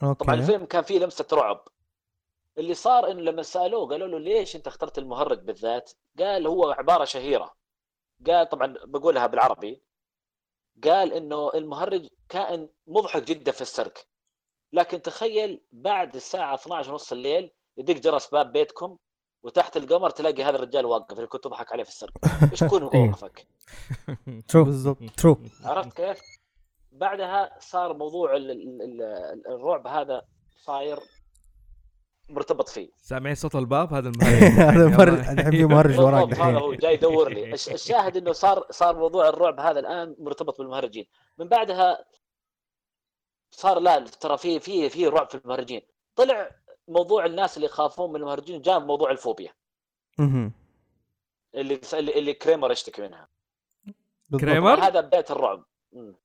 طبعا 0.00 0.10
أوكي 0.10 0.34
الفيلم 0.34 0.64
كان 0.64 0.82
فيه 0.82 0.98
لمسة 0.98 1.26
رعب. 1.32 1.64
اللي 2.58 2.74
صار 2.74 3.10
إنه 3.10 3.20
لما 3.20 3.42
سألوه 3.42 3.88
قالوا 3.88 4.08
له 4.08 4.18
ليش 4.18 4.56
أنت 4.56 4.66
اخترت 4.66 4.98
المهرج 4.98 5.38
بالذات؟ 5.38 5.92
قال 6.18 6.46
هو 6.46 6.70
عبارة 6.70 7.04
شهيرة. 7.04 7.56
قال 8.26 8.48
طبعا 8.48 8.74
بقولها 8.84 9.26
بالعربي. 9.26 9.82
قال 10.84 11.12
إنه 11.12 11.50
المهرج 11.54 12.08
كائن 12.28 12.68
مضحك 12.86 13.22
جدا 13.22 13.52
في 13.52 13.60
السيرك 13.60 14.09
لكن 14.72 15.02
تخيل 15.02 15.60
بعد 15.72 16.14
الساعة 16.14 16.54
12 16.54 16.90
ونص 16.92 17.12
الليل 17.12 17.50
يدق 17.78 17.94
جرس 17.94 18.26
باب 18.28 18.52
بيتكم 18.52 18.96
وتحت 19.42 19.76
القمر 19.76 20.10
تلاقي 20.10 20.42
هذا 20.44 20.56
الرجال 20.56 20.86
واقف 20.86 21.16
اللي 21.16 21.26
كنت 21.26 21.44
تضحك 21.44 21.72
عليه 21.72 21.84
في 21.84 21.90
السيرك 21.90 22.12
إيش 22.52 22.62
يكون 22.62 22.82
إيه. 22.88 23.00
موقفك؟ 23.06 23.46
true 24.48 24.64
بالضبط. 24.68 24.98
true 25.16 25.36
عرفت 25.64 25.92
كيف؟ 25.96 26.18
بعدها 26.92 27.50
صار 27.60 27.94
موضوع 27.96 28.36
ال- 28.36 28.50
ال- 28.50 28.82
ال- 28.82 29.42
الرعب 29.54 29.86
هذا 29.86 30.22
صاير 30.64 30.98
مرتبط 32.28 32.68
فيه. 32.68 32.90
سامعين 32.96 33.34
صوت 33.34 33.54
الباب؟ 33.56 33.92
هذا 33.94 34.08
المهرج. 34.08 34.42
هذا 34.74 34.88
مهرج 34.88 35.18
الحين 35.18 35.50
في 35.50 35.64
مهرج 35.64 35.98
وراك 36.00 36.22
هذا 36.24 36.32
الحين. 36.32 36.56
هو 36.56 36.74
جاي 36.74 36.94
يدور 36.94 37.28
لي. 37.28 37.52
الش- 37.52 37.68
الشاهد 37.68 38.16
إنه 38.16 38.32
صار 38.32 38.66
صار 38.70 38.96
موضوع 38.98 39.28
الرعب 39.28 39.60
هذا 39.60 39.80
الآن 39.80 40.16
مرتبط 40.18 40.58
بالمهرجين. 40.58 41.06
من 41.38 41.48
بعدها 41.48 42.04
صار 43.50 43.78
لا 43.78 43.98
ترى 43.98 44.38
في 44.38 44.60
في 44.60 44.88
في 44.90 45.06
رعب 45.06 45.30
في 45.30 45.34
المهرجين 45.34 45.80
طلع 46.16 46.50
موضوع 46.88 47.26
الناس 47.26 47.56
اللي 47.56 47.66
يخافون 47.66 48.10
من 48.10 48.16
المهرجين 48.16 48.62
جاء 48.62 48.80
موضوع 48.80 49.10
الفوبيا 49.10 49.52
مهم. 50.18 50.52
اللي 51.54 51.80
اللي, 51.94 52.34
كريمر 52.34 52.72
يشتكي 52.72 53.02
منها. 53.02 53.28
كريمر؟ 54.40 54.80
هذا 54.80 55.00
بدايه 55.00 55.24
الرعب 55.30 55.64
مم. 55.92 56.16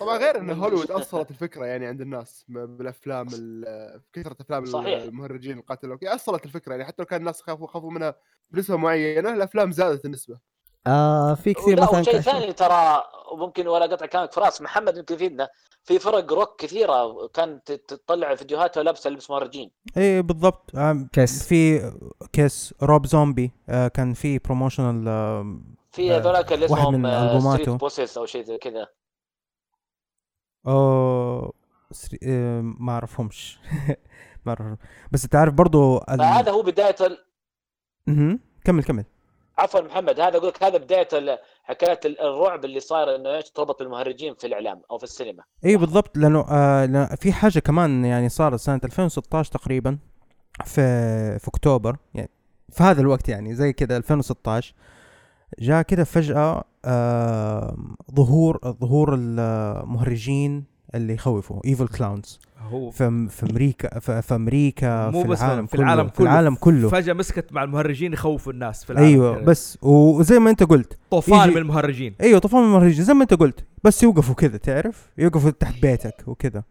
طبعا 0.00 0.18
غير 0.18 0.38
إن 0.38 0.50
هوليوود 0.50 0.90
اصلت 0.90 1.30
الفكرة 1.30 1.66
يعني 1.66 1.86
عند 1.86 2.00
الناس 2.00 2.44
بالأفلام 2.48 3.26
ال- 3.34 4.02
كثرة 4.12 4.36
أفلام 4.40 4.64
صحيح. 4.64 5.02
المهرجين 5.02 5.58
القاتل 5.58 5.90
okay، 5.90 6.08
اصلت 6.08 6.44
الفكرة 6.44 6.72
يعني 6.72 6.84
حتى 6.84 7.02
لو 7.02 7.06
كان 7.06 7.20
الناس 7.20 7.42
خافوا 7.42 7.66
خافوا 7.66 7.90
منها 7.90 8.14
بنسبة 8.50 8.76
معينة 8.76 9.34
الأفلام 9.34 9.70
زادت 9.72 10.04
النسبة 10.04 10.38
آه 10.86 11.34
في 11.34 11.54
كثير 11.54 11.76
لا 11.76 11.82
مثلا 11.82 12.00
وشيء 12.00 12.12
كان- 12.12 12.22
ثاني 12.22 12.52
ترى 12.52 13.02
ممكن 13.34 13.68
ولا 13.68 13.86
قطع 13.86 14.06
كلامك 14.06 14.32
فراس 14.32 14.62
محمد 14.62 14.96
يمكن 14.96 15.14
يفيدنا. 15.14 15.48
في 15.84 15.98
فرق 15.98 16.32
روك 16.32 16.60
كثيرة 16.60 17.26
كانت 17.34 17.72
تطلع 17.72 18.34
فيديوهاتها 18.34 18.82
لابسة 18.82 19.10
لبس 19.10 19.30
مهرجين 19.30 19.70
إيه 19.96 20.20
بالضبط. 20.20 20.76
آم، 20.76 21.08
كيس. 21.12 21.46
في 21.48 21.92
كيس 22.32 22.74
روب 22.82 23.06
زومبي 23.06 23.52
آه، 23.68 23.88
كان 23.88 24.14
في 24.14 24.38
بروموشنال 24.38 25.04
في 25.92 26.12
آه، 26.14 26.18
هذولاك 26.18 26.52
اللي 26.52 26.64
اسمهم 26.66 27.06
ستريت 27.06 27.32
ألبوماته. 27.34 27.76
بوسيس 27.76 28.18
أو 28.18 28.26
شيء 28.26 28.42
زي 28.44 28.58
كذا. 28.58 28.86
أوه 30.66 31.52
سري... 31.90 32.18
آه، 32.26 32.60
ما 32.60 32.92
أعرفهمش. 32.92 33.58
ما 34.46 34.48
أعرفهم. 34.52 34.78
بس 35.12 35.22
تعرف 35.22 35.54
برضو 35.54 35.98
ال... 35.98 36.18
فهذا 36.18 36.50
هو 36.52 36.62
بداية 36.62 36.96
ال... 37.00 37.18
كمل 38.64 38.84
كمل. 38.84 39.04
عفوا 39.58 39.80
محمد 39.80 40.20
هذا 40.20 40.36
أقول 40.36 40.48
لك 40.48 40.62
هذا 40.62 40.78
بداية 40.78 41.08
حكاية 41.64 42.00
ال- 42.04 42.20
الرعب 42.20 42.64
اللي 42.64 42.80
صار 42.80 43.14
إنه 43.16 43.36
إيش 43.36 43.50
تربط 43.50 43.78
بالمهرجين 43.78 44.34
في 44.34 44.46
الإعلام 44.46 44.80
أو 44.90 44.98
في 44.98 45.04
السينما. 45.04 45.42
إي 45.64 45.76
بالضبط 45.76 46.18
لأنه 46.18 46.44
آه 46.50 47.14
في 47.20 47.32
حاجة 47.32 47.58
كمان 47.58 48.04
يعني 48.04 48.28
صارت 48.28 48.60
سنة 48.60 48.80
2016 48.84 49.52
تقريبا 49.52 49.98
في 50.64 50.74
في 51.38 51.48
أكتوبر 51.48 51.96
يعني 52.14 52.30
في 52.70 52.82
هذا 52.82 53.00
الوقت 53.00 53.28
يعني 53.28 53.54
زي 53.54 53.72
كذا 53.72 53.96
2016 53.96 54.74
جاء 55.58 55.82
كده 55.82 56.04
فجأة 56.04 56.64
آه 56.84 57.76
ظهور 58.14 58.58
ظهور 58.80 59.14
المهرجين 59.14 60.64
اللي 60.94 61.14
يخوفوا 61.14 61.60
evil 61.64 61.88
clowns 61.88 62.40
هو 62.60 62.90
في 62.90 63.28
في 63.30 63.42
أمريكا 63.50 63.98
في, 63.98 64.22
في 64.22 64.34
أمريكا 64.34 65.10
مو 65.10 65.22
في 65.22 65.28
بس 65.28 65.42
العالم 65.42 65.66
في 65.66 65.74
العالم 65.74 66.08
في 66.08 66.20
العالم 66.20 66.54
كله 66.54 66.88
فجأة 66.88 67.12
مسكت 67.12 67.52
مع 67.52 67.62
المهرجين 67.64 68.12
يخوفوا 68.12 68.52
الناس 68.52 68.84
في 68.84 68.90
العالم 68.92 69.08
أيوه 69.08 69.34
كده. 69.36 69.44
بس 69.44 69.78
وزي 69.82 70.38
ما 70.38 70.50
أنت 70.50 70.62
قلت 70.62 70.98
طوفان 71.10 71.40
يجي- 71.40 71.50
من 71.50 71.56
المهرجين. 71.56 72.14
أيوه 72.20 72.38
طوفان 72.38 72.64
المهرجين 72.64 73.04
زي 73.04 73.14
ما 73.14 73.22
أنت 73.22 73.34
قلت 73.34 73.64
بس 73.84 74.02
يوقفوا 74.02 74.34
كذا 74.34 74.56
تعرف؟ 74.56 75.10
يوقفوا 75.18 75.50
تحت 75.50 75.82
بيتك 75.82 76.14
وكذا. 76.26 76.62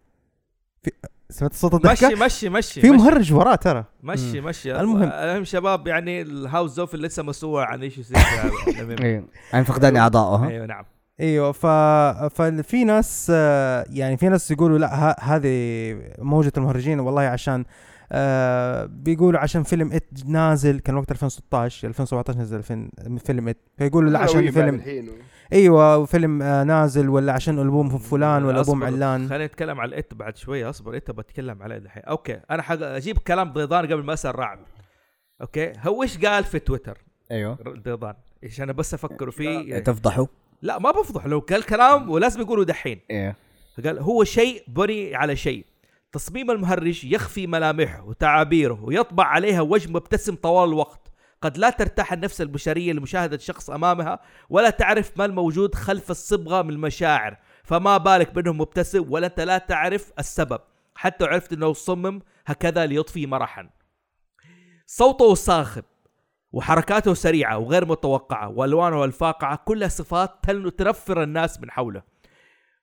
في 0.84 0.92
سمعت 1.30 1.54
صوت 1.54 1.74
الضحكة؟ 1.74 2.08
مشي 2.10 2.16
مشي 2.26 2.50
مشي 2.50 2.82
في. 2.82 2.92
مهرج 2.92 3.34
وراه 3.34 3.56
ترى. 3.56 3.84
مشي 4.04 4.42
مشي. 4.42 4.80
المهم. 4.80 5.04
المهم 5.04 5.44
شباب 5.44 5.88
يعني 5.88 6.22
الهاوس 6.22 6.72
زوف 6.72 6.96
اللي 6.96 7.08
لسه 7.08 7.24
مسؤول 7.24 7.64
عن 7.64 7.82
إيش 7.82 7.98
يصير 7.98 8.18
في 8.18 8.72
هذا. 8.82 9.24
عن 9.54 9.64
فقدان 9.64 9.98
اعضائه 9.98 10.48
أيوه 10.50 10.66
نعم. 10.66 10.84
إيوه 11.22 11.52
ف... 11.52 11.66
ففي 12.36 12.84
ناس 12.84 13.32
آه، 13.36 13.86
يعني 13.90 14.18
في 14.18 14.30
ناس 14.30 14.52
يقولوا 14.52 14.78
لا 14.78 14.96
ه... 14.96 15.16
هذه 15.20 15.98
موجة 16.20 16.52
المهرجين 16.58 17.00
والله 17.00 17.22
عشان 17.22 17.66
آه 18.14 18.86
بيقولوا 18.86 19.40
عشان 19.40 19.64
فيلم 19.64 19.92
It 19.92 20.26
نازل 20.26 20.80
كان 20.80 20.96
وقت 20.96 21.12
2016 21.12 21.88
2017 21.88 22.40
نزل 22.40 22.64
فيلم 23.20 23.48
It. 23.48 23.58
فيقولوا 23.78 24.10
لا 24.10 24.20
عشان 24.20 24.52
فيلم 24.52 24.82
إيوه 25.54 26.06
فيلم 26.06 26.42
آه 26.42 26.64
نازل 26.64 27.10
ولا 27.10 27.34
عشان 27.34 27.60
ألبوم 27.60 27.98
فلان 27.98 28.46
ولا 28.46 28.60
ألبوم. 28.60 28.84
علان. 28.84 29.30
خلينا 29.30 29.46
نتكلم 29.46 29.80
على 29.80 29.90
ال 29.90 29.98
It 29.98 30.14
بعد 30.14 30.38
شوية 30.38 30.70
أصبر 30.70 30.96
انت 30.96 31.12
بتكلم 31.12 31.64
عليه 31.64 31.78
دحين. 31.78 32.04
okay 32.04 32.40
أنا 32.52 32.62
حق 32.62 32.82
أجيب 32.82 33.18
كلام 33.18 33.54
ضيضان 33.54 33.86
قبل 33.86 34.04
ما 34.04 34.14
أسأل 34.14 34.40
رعد 34.40 34.60
أوكي 35.42 35.74
هو 35.80 36.04
إيش 36.04 36.18
قال 36.18 36.44
في 36.44 36.60
تويتر؟ 36.60 36.98
أيوه. 37.32 37.58
ضيضان 37.86 38.14
إيش 38.44 38.62
أنا 38.62 38.72
بس 38.72 38.94
أفكر 38.94 39.32
فيه. 39.32 39.80
تفضحوا. 39.80 40.26
لا 40.62 40.80
ما 40.80 40.92
بفضح. 40.92 41.26
لو 41.26 41.40
قال 41.40 41.64
كلام 41.64 42.10
ولازم 42.10 42.42
يقولوا 42.42 42.64
دحين. 42.64 43.02
إيه. 43.10 43.36
فقال 43.78 44.00
هو 44.00 44.24
شيء 44.24 44.64
بني 44.68 45.16
على 45.16 45.36
شيء. 45.36 45.66
تصميم 46.12 46.52
المهرج 46.52 47.06
يخفي 47.06 47.48
ملامحه 47.48 48.04
وتعابيره 48.04 48.84
ويطبع 48.84 49.26
عليها 49.26 49.62
وجه 49.62 49.92
مبتسم 49.92 50.36
طوال 50.36 50.70
الوقت. 50.70 51.12
قد 51.42 51.58
لا 51.58 51.70
ترتاح 51.70 52.14
النفس 52.14 52.42
البشرية 52.42 52.94
لمشاهدة 52.94 53.38
شخص 53.38 53.70
أمامها 53.70 54.20
ولا 54.50 54.70
تعرف 54.70 55.18
ما 55.18 55.26
الموجود 55.26 55.76
خلف 55.76 56.12
الصبغة 56.12 56.62
من 56.62 56.70
المشاعر. 56.70 57.38
فما 57.64 57.98
بالك 57.98 58.34
بأنه 58.34 58.54
مبتسم 58.54 59.12
ولا 59.12 59.28
أنت 59.28 59.40
لا 59.40 59.58
تعرف 59.58 60.12
السبب. 60.20 60.60
حتى 60.96 61.26
عرفت 61.26 61.54
أنه 61.54 61.74
صمم 61.74 62.22
هكذا 62.46 62.86
ليطفي 62.86 63.26
مرحا. 63.26 63.70
صوته 64.86 65.34
صاخب 65.34 65.84
وحركاته 66.54 67.14
سريعة 67.14 67.58
وغير 67.58 67.86
متوقعة 67.86 68.50
وألوانه 68.50 69.04
الفاقعة 69.04 69.60
كلها 69.66 69.88
صفات 69.88 70.32
تنفر 70.78 71.24
الناس 71.24 71.60
من 71.62 71.72
حوله. 71.72 72.02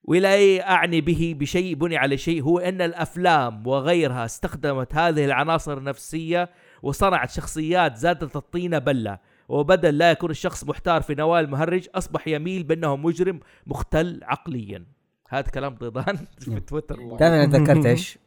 ولا 0.05 0.61
أعني 0.71 1.01
به 1.01 1.37
بشيء 1.39 1.75
بني 1.75 1.97
على 1.97 2.17
شيء 2.17 2.43
هو 2.43 2.59
أن 2.59 2.83
الأفلام 2.83 3.67
وغيرها 3.67 4.25
استخدمت 4.25 4.95
هذه 4.95 5.25
العناصر 5.25 5.79
النفسية 5.79 6.51
وصنعت 6.83 7.31
شخصيات 7.31 7.97
زادت 7.97 8.37
الطينة 8.37 8.79
بلة. 8.79 9.19
وبدل 9.49 9.99
لا 9.99 10.11
يكون 10.11 10.31
الشخص 10.31 10.65
محتار 10.65 11.03
في 11.03 11.15
نوال 11.15 11.45
المهرج 11.45 11.89
أصبح 11.95 12.29
يميل 12.29 12.63
بأنه 12.63 12.97
مجرم 12.97 13.41
مختل 13.67 14.21
عقليا. 14.23 14.87
هذا 15.29 15.51
كلام 15.51 15.75
ضيضان. 15.75 16.17
في 16.41 16.61
تويتر. 16.61 16.97
أنا 17.21 17.47
تذكرت 17.47 17.87
إيش؟ 17.87 18.19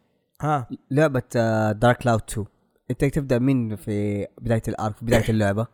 ها. 0.41 0.67
لعبة 0.91 1.23
Dark 1.71 1.97
Cloud 1.97 2.21
2 2.29 2.47
انت 2.91 3.05
تبدأ 3.05 3.39
من 3.39 3.75
في 3.75 4.27
بداية 4.41 4.61
ال 4.67 4.75
arc 4.75 4.97
في 4.97 5.05
بداية 5.05 5.29
اللعبة 5.29 5.67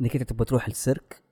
إنك 0.00 0.16
انت 0.16 0.30
تبغى 0.30 0.44
تروح 0.44 0.66
السيرك 0.66 1.22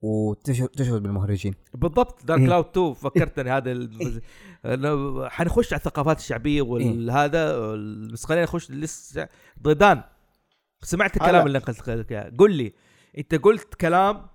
وتشهد 0.00 1.02
بالمهرجين. 1.02 1.54
بالضبط. 1.74 2.24
Dark 2.24 2.40
إيه. 2.40 2.46
Cloud 2.46 2.64
2 2.64 2.92
فكرتني 2.92 3.50
هذا 3.50 3.72
المز... 3.72 4.20
إنه 4.64 5.28
حنخش 5.28 5.72
على 5.72 5.78
الثقافات 5.80 6.18
الشعبية 6.18 6.62
والهذا 6.62 7.74
بس 8.12 8.24
خلينا 8.24 8.42
نخش 8.44 8.70
لسه 8.70 9.28
ضيضان 9.62 10.02
سمعت 10.82 11.16
الكلام. 11.16 11.46
اللي 11.46 11.58
قلت 11.58 11.88
لك 11.88 12.12
إياه. 12.12 12.32
قل 12.38 12.52
لي 12.54 12.72
أنت 13.18 13.34
قلت 13.34 13.74
كلام 13.74 14.26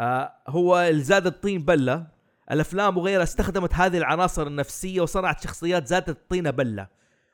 آه 0.00 0.32
هو 0.48 0.78
اللي 0.78 1.02
زاد 1.02 1.26
الطين 1.26 1.64
بلة. 1.64 2.06
الأفلام 2.50 2.98
وغيرها 2.98 3.22
استخدمت 3.22 3.74
هذه 3.74 3.98
العناصر 3.98 4.46
النفسية 4.46 5.00
وصنعت 5.00 5.44
شخصيات 5.44 5.86
زادت 5.86 6.08
الطين 6.08 6.50
بلة. 6.50 6.88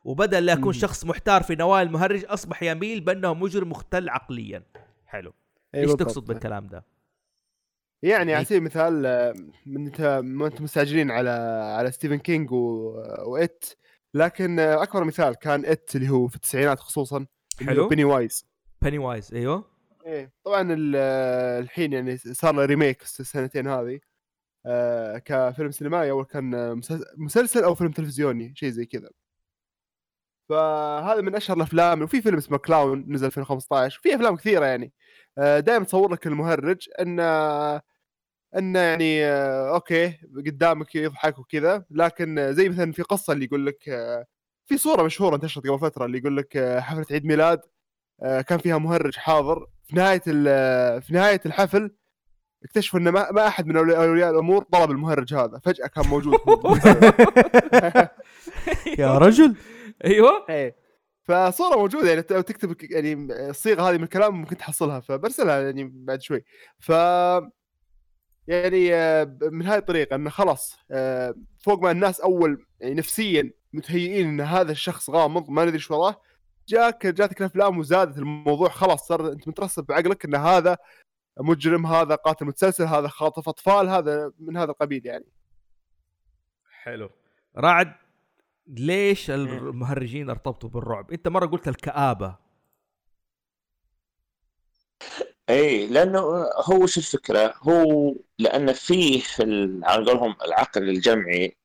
وبدل 0.05 0.47
لا 0.47 0.53
يكون. 0.53 0.73
شخص 0.73 1.05
محتار 1.05 1.43
في 1.43 1.55
نوايا 1.55 1.83
المهرج 1.83 2.25
أصبح 2.25 2.63
يميل 2.63 3.01
بأنه 3.01 3.35
مجرم 3.35 3.71
مختل 3.71 4.09
عقليا 4.09 4.63
حلو 5.07 5.33
إيه 5.75 5.83
إيش. 5.83 5.93
تقصد 5.93 6.25
بالكلام 6.25 6.67
ده 6.67 6.85
يعني 8.03 8.31
إيه. 8.31 8.37
على 8.37 8.45
سبيل 8.45 8.59
المثال 8.59 9.07
آه، 9.07 9.35
من 9.67 9.87
أنت 9.87 10.21
ما 10.25 10.47
أنتم 10.47 10.65
مستعجلين 10.65 11.11
على 11.11 11.31
على 11.79 11.91
ستيفن 11.91 12.19
كينج 12.19 12.53
و... 12.53 12.93
و 13.27 13.39
It 13.39 13.65
لكن 14.15 14.59
آه، 14.59 14.83
أكبر 14.83 15.05
مثال 15.05 15.35
كان 15.35 15.65
It 15.65 15.97
اللي 15.97 16.09
هو 16.09 16.29
في 16.29 16.37
التسعينات 16.37 16.81
خصوصا 16.81 17.27
حلو. 17.67 17.89
Pennywise 17.89 18.47
Pennywise 18.83 19.35
أيوه 19.35 19.65
إيه 20.07 20.33
طبعا 20.45 20.93
آه، 20.97 21.59
الحين 21.61 21.93
يعني 21.93 22.17
صار 22.17 22.55
له 22.55 22.65
remake 22.65 23.03
السنتين 23.03 23.69
هذه 23.69 24.01
كفيلم 25.25 25.71
سينمائي 25.71 26.11
أول 26.11 26.25
كان 26.25 26.81
مسلسل 27.17 27.65
أو 27.65 27.75
فيلم 27.75 27.91
تلفزيوني 27.91 28.53
شيء 28.57 28.71
زي 28.71 28.87
كذا 28.87 29.11
فهذا 30.51 31.21
من 31.21 31.35
أشهر 31.35 31.57
الأفلام 31.57 32.03
وفي 32.03 32.23
فيلم 32.23 32.37
اسمه 32.37 32.59
Clown 32.59 33.05
نزل 33.09 33.27
2015 33.27 34.01
في 34.03 34.15
أفلام 34.15 34.37
كثيرة 34.37 34.67
يعني. 34.67 34.93
دائما 35.39 35.85
تصور 35.85 36.13
لك 36.13 36.27
المهرج 36.27 36.89
انه 37.01 37.23
انه 38.57 38.79
يعني 38.79 39.25
آه، 39.27 39.75
okay 39.75 40.19
قدامك 40.47 40.95
يضحك 40.95 41.39
وكذا 41.39 41.85
لكن 41.91 42.39
آه، 42.39 42.51
زي 42.51 42.69
مثلا 42.69 42.93
في 42.93 43.03
قصة 43.03 43.33
اللي 43.33 43.45
يقول 43.45 43.67
لك 43.67 43.89
آه، 43.89 44.27
في 44.67 44.79
صورة 44.79 45.03
مشهورة 45.03 45.35
انتشرت 45.37 45.67
قبل 45.67 45.79
فترة 45.79 46.05
اللي 46.07 46.19
يقول 46.19 46.37
لك 46.37 46.57
آه، 46.57 46.81
حفلة 46.81 47.07
عيد 47.11 47.25
ميلاد 47.27 47.61
آه، 48.23 48.41
كان 48.41 48.59
فيها 48.59 48.79
مهرج 48.79 49.17
حاضر. 49.17 49.67
في 49.85 49.97
نهاية 49.97 50.21
في 51.01 51.09
نهاية 51.11 51.41
الحفل 51.47 51.91
اكتشفوا 52.65 53.01
إن 53.01 53.09
ما, 53.09 53.31
ما 53.33 53.47
أحد 53.47 53.67
من 53.67 53.77
أولياء 53.77 54.31
الأمور 54.31 54.63
طلب 54.73 54.91
المهرج 54.91 55.35
هذا 55.35 55.61
فجأة 55.65 55.87
كان 55.87 56.07
موجود. 56.07 56.35
يا 58.99 59.19
رجل. 59.19 59.57
أيوه. 60.05 60.47
إيه. 60.51 60.77
فصورة 61.23 61.77
موجودة 61.77 62.09
يعني 62.09 62.25
لو 62.31 62.41
تكتب 62.41 62.77
يعني 62.91 63.15
الصيغه 63.51 63.91
هذه 63.91 63.97
من 63.97 64.05
الكلام 64.05 64.35
ممكن 64.35 64.57
تحصلها 64.57 65.01
فبرسلها 65.01 65.61
يعني 65.63 65.91
بعد 65.95 66.23
شوي. 66.23 66.45
ف 66.79 66.93
يعني 68.47 68.95
آه، 68.95 69.39
من 69.43 69.67
هذه 69.67 69.79
الطريقة 69.79 70.17
انه 70.17 70.31
خلاص 70.31 70.79
آه، 70.91 71.35
فوق 71.65 71.83
ما 71.83 71.91
الناس 71.91 72.21
أول 72.21 72.67
يعني 72.81 72.95
نفسيا 72.95 73.53
متهيئين 73.73 74.29
إن 74.29 74.41
هذا 74.41 74.73
الشخص 74.73 75.11
غامض 75.11 75.51
ما 75.51 75.63
ندري 75.63 75.75
إيش 75.75 75.91
وراه 75.91 76.21
جاك 76.69 77.07
جاتك 77.07 77.41
الافلام 77.41 77.79
وزادت 77.79 78.19
الموضوع 78.19 78.69
خلاص 78.69 79.07
صار 79.07 79.33
أنت 79.33 79.49
مترسب 79.49 79.85
بعقلك 79.85 80.25
إن 80.25 80.35
هذا 80.35 80.77
مجرم 81.41 81.87
هذا 81.87 82.15
قاتل 82.15 82.47
متسلسل 82.47 82.85
هذا 82.85 83.09
خاطف 83.09 83.49
أطفال 83.49 83.89
هذا 83.89 84.33
من 84.39 84.57
هذا 84.57 84.71
القبيل 84.71 85.07
يعني. 85.07 85.27
حلو. 86.83 87.11
رعد 87.59 87.95
ليش 88.79 89.31
المهرجين 89.31 90.31
ارتبطوا 90.31 90.69
بالرعب؟ 90.69 91.13
انت 91.13 91.29
مرة 91.29 91.47
قلت 91.47 91.69
الكآبة 91.69 92.37
اي 95.51 95.87
لأنه 95.87 96.19
هو 96.57 96.87
شو 96.87 97.01
الفكرة؟ 97.01 97.55
هو 97.63 98.15
لأن 98.39 98.73
فيه 98.73 99.23
على 99.83 100.05
قولهم 100.11 100.37
العقل 100.45 100.89
الجمعي 100.89 101.57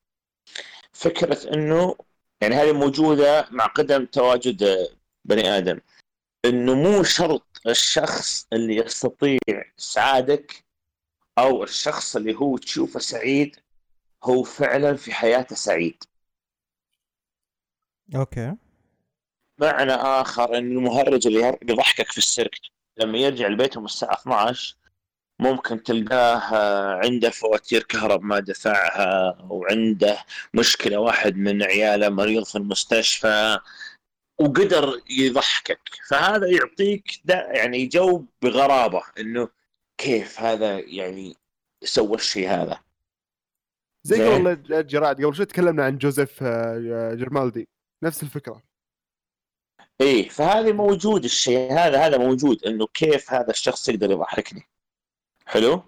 فكرة 0.93 1.53
إنه 1.53 1.95
يعني 2.41 2.55
هذه 2.55 2.71
موجودة 2.71 3.47
مع 3.51 3.65
قدم 3.65 4.05
تواجد 4.05 4.87
بني 5.25 5.57
آدم 5.57 5.79
إنه 6.45 6.75
مو 6.75 7.03
شرط 7.03 7.61
الشخص 7.67 8.47
اللي 8.53 8.75
يستطيع 8.75 9.39
إسعادك 9.79 10.65
أو 11.37 11.63
الشخص 11.63 12.15
اللي 12.15 12.35
هو 12.35 12.57
تشوفه 12.57 12.99
سعيد 12.99 13.55
هو 14.23 14.43
فعلا 14.43 14.95
في 14.95 15.13
حياته 15.13 15.55
سعيد 15.55 16.03
أوكي. 18.15 18.55
معنى 19.61 19.93
آخر 19.93 20.57
إن 20.57 20.71
المهرج 20.71 21.27
اللي 21.27 21.57
يضحكك 21.61 22.11
في 22.11 22.17
السيرك 22.17 22.55
لما 22.97 23.17
يرجع 23.17 23.47
لبيتهم 23.47 23.85
الساعة 23.85 24.13
12 24.13 24.75
ممكن 25.39 25.83
تلقاه 25.83 26.37
آه، 26.37 26.95
عنده 26.95 27.29
فواتير 27.29 27.83
كهرب 27.83 28.23
ما 28.23 28.39
دفعها 28.39 29.37
وعنده 29.49 30.17
مشكلة 30.53 30.97
واحد 30.97 31.35
من 31.35 31.63
عياله 31.63 32.09
مريض 32.09 32.43
في 32.45 32.55
المستشفى 32.55 33.59
وقدر 34.39 35.01
يضحكك. 35.09 35.81
فهذا 36.09 36.47
يعطيك 36.47 37.21
دا 37.25 37.51
يعني 37.53 37.87
جو 37.87 38.25
بغرابة 38.41 39.03
إنه 39.19 39.49
كيف 39.97 40.39
هذا 40.39 40.79
يعني 40.79 41.35
سوى 41.83 42.15
الشيء 42.15 42.49
هذا. 42.49 42.79
زي. 44.03 44.35
قبل 44.35 44.87
جراد 44.87 45.25
قبل 45.25 45.35
شوي 45.35 45.45
تكلمنا 45.45 45.85
عن 45.85 45.97
جوزيف 45.97 46.43
آه، 46.43 47.13
جرمالدي. 47.13 47.67
نفس 48.05 48.23
الفكرة. 48.23 48.61
إيه 50.01 50.29
فهذا 50.29 50.71
موجود 50.71 51.23
الشيء 51.23 51.71
هذا 51.73 52.05
هذا 52.07 52.17
موجود 52.17 52.63
إنه 52.65 52.87
كيف 52.87 53.33
هذا 53.33 53.49
الشخص 53.51 53.89
يقدر 53.89 54.11
يضحكني. 54.11 54.67
حلو. 55.45 55.83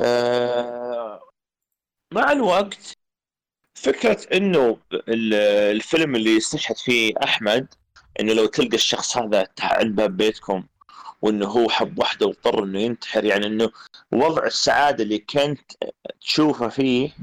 آه 0.00 1.20
مع 2.12 2.32
الوقت 2.32 2.96
فكرة 3.74 4.36
إنه 4.36 4.78
ال- 4.92 5.34
الفيلم 5.76 6.14
اللي 6.16 6.30
يستشهد 6.36 6.76
فيه 6.76 7.14
أحمد 7.24 7.74
إنه 8.20 8.32
لو 8.32 8.46
تلقى 8.46 8.74
الشخص 8.76 9.16
هذا 9.16 9.48
عند 9.60 9.96
باب 9.96 10.16
بيتكم 10.16 10.66
وإنه 11.22 11.46
هو 11.46 11.68
حب 11.68 11.98
واحدة 11.98 12.26
واضطر 12.26 12.64
إنه 12.64 12.80
ينتحر 12.80 13.24
يعني 13.24 13.46
إنه 13.46 13.70
وضع 14.12 14.46
السعادة 14.46 15.04
اللي 15.04 15.18
كنت 15.18 15.72
تشوفه 16.20 16.68
فيه 16.68 17.16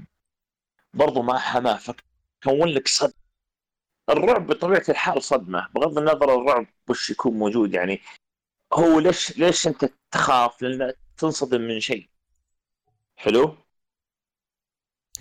برضو 0.93 1.22
ما 1.22 1.39
حماه 1.39 1.77
فكون 1.77 2.69
لك 2.69 2.88
صدمة 2.88 3.10
الرعب 4.09 4.47
بطبيعة 4.47 4.83
الحال 4.89 5.23
صدمة 5.23 5.67
بغض 5.75 5.97
النظر 5.97 6.35
الرعب 6.35 6.67
وش 6.89 7.09
يكون 7.09 7.33
موجود 7.33 7.73
يعني. 7.73 8.01
هو 8.73 8.99
ليش 8.99 9.37
ليش 9.37 9.67
أنت 9.67 9.89
تخاف؟ 10.11 10.61
لأن 10.61 10.93
تنصدم 11.17 11.61
من 11.61 11.79
شيء. 11.79 12.09
حلو؟ 13.15 13.57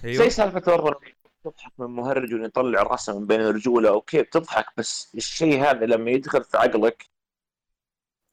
أيوه. 0.05 0.25
زي 0.25 0.31
سالفة 0.31 0.73
ورا 0.73 1.01
تضحك 1.45 1.73
من 1.79 1.87
مهرج 1.87 2.35
ويطلع 2.35 2.83
رأسه 2.83 3.19
من 3.19 3.27
بين 3.27 3.41
رجوله 3.41 3.89
أوكي 3.89 4.23
بتضحك 4.23 4.67
بس 4.77 5.15
الشيء 5.15 5.63
هذا 5.63 5.87
لما 5.87 6.11
يدخل 6.11 6.45
في 6.45 6.57
عقلك 6.57 7.11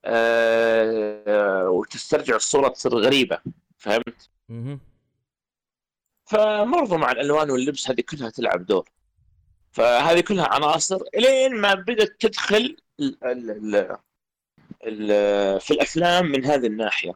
آه 0.05 1.69
وتسترجع 1.69 2.35
الصورة 2.35 2.67
تصير 2.67 2.95
غريبة. 2.95 3.41
فهمت؟ 3.77 4.29
مهم. 4.49 4.79
فبرضو 6.25 6.97
مع 6.97 7.11
الألوان 7.11 7.51
واللبس 7.51 7.89
هذه 7.89 8.01
كلها 8.01 8.29
تلعب 8.29 8.65
دور. 8.65 8.89
فهذه 9.77 10.19
كلها 10.19 10.47
عناصر 10.53 11.01
إلين 11.15 11.55
ما 11.55 11.73
بدأت 11.73 12.15
تدخل 12.19 12.77
ال 12.99 13.23
ال 13.23 13.51
ال 13.51 13.97
ال 14.83 15.61
في 15.61 15.71
الأفلام 15.71 16.25
من 16.25 16.45
هذه 16.45 16.67
الناحية. 16.67 17.13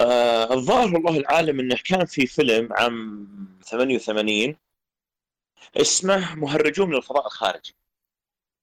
آه 0.00 0.54
الظاهر 0.54 0.94
والله 0.94 1.16
العالم 1.16 1.60
إنه 1.60 1.76
كان 1.84 2.04
في 2.04 2.26
فيلم 2.26 2.72
عام 2.72 3.28
88 3.64 4.56
اسمه 5.76 6.34
مهرجون 6.34 6.88
من 6.88 6.96
الفضاء 6.96 7.26
الخارجي. 7.26 7.74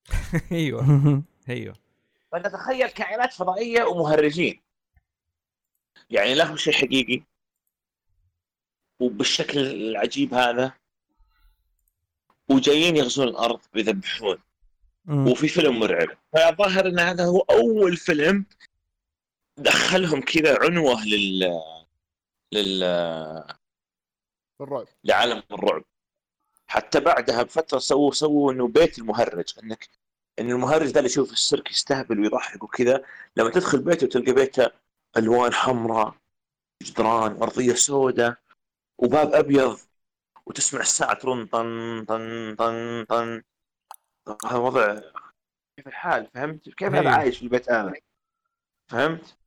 أيوه. 0.52 0.84
أيوه. 1.50 1.76
فتتخيل 2.32 2.88
كائنات 2.88 3.34
فضائية 3.34 3.84
ومهرجين. 3.84 4.62
يعني 6.10 6.36
لهم 6.36 6.58
شيء 6.58 6.74
حقيقي. 6.74 7.24
وبالشكل 9.00 9.60
العجيب 9.60 10.34
هذا 10.34 10.74
وجايين 12.50 12.98
يغزون 12.98 13.28
الأرض 13.28 13.60
ويذبحون 13.76 14.38
مم. 15.06 15.28
وفي 15.28 15.48
فيلم 15.48 15.80
مرعب. 15.80 16.08
فالظاهر 16.34 16.88
إن 16.88 17.00
هذا 17.00 17.26
هو 17.26 17.40
أول 17.40 17.98
فيلم 17.98 18.46
دخلهم 19.58 20.22
كذا 20.22 20.58
عنوة 20.62 21.06
لل 21.06 21.62
لل 22.52 22.84
الرعب. 24.62 24.88
لعالم 25.04 25.44
الرعب. 25.52 25.84
حتى 26.68 27.00
بعدها 27.00 27.44
بفترة 27.44 27.80
سووا 27.80 28.12
سووا 28.12 28.52
إنه 28.54 28.68
بيت 28.68 29.00
المهرج. 29.00 29.54
إنك 29.64 29.90
إن 30.40 30.50
المهرج 30.52 30.92
ده 30.92 31.00
اللي 31.00 31.10
يشوف 31.10 31.32
السيرك 31.34 31.72
يستهبل 31.72 32.20
ويضحك 32.20 32.64
وكذا 32.64 33.04
لما 33.38 33.50
تدخل 33.50 33.80
بيته 33.80 34.08
تلقى 34.08 34.32
بيته 34.32 34.68
ألوان 35.18 35.54
حمراء 35.54 36.16
جدران 36.84 37.32
أرضية 37.42 37.74
سوداء 37.74 38.38
وباب 38.98 39.34
أبيض 39.34 39.80
وتسمع 40.48 40.82
الساعة 40.82 41.14
ترن 41.14 41.46
طن 41.46 42.06
طن 42.08 42.56
طن 42.56 43.06
طن. 43.10 43.44
هذا 44.46 44.58
وضع. 44.58 45.00
كيف 45.78 45.88
الحال؟ 45.88 46.30
فهمت؟ 46.34 46.70
كيف 46.70 46.88
أنا 46.88 47.00
أيوه. 47.00 47.12
عايش 47.12 47.38
في 47.38 47.44
البيت 47.44 47.72
هذا 47.72 47.94
فهمت؟ 48.92 49.38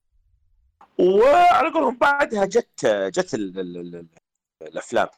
وعلى 0.98 1.68
قولهم 1.70 1.96
بعدها 1.98 2.44
جت 2.44 2.86
جت 2.86 3.34
ال 3.34 3.58
ال 3.58 3.76
ال 3.76 4.06
الأفلام. 4.62 5.08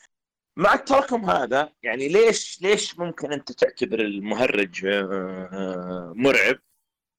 مع 0.56 0.74
التراكم 0.74 1.30
هذا 1.30 1.72
يعني 1.82 2.08
ليش 2.08 2.62
ليش 2.62 2.98
ممكن 2.98 3.32
أنت 3.32 3.52
تعتبر 3.52 4.00
المهرج 4.00 4.86
آه، 4.86 5.48
آه، 5.52 6.12
مرعب؟ 6.16 6.58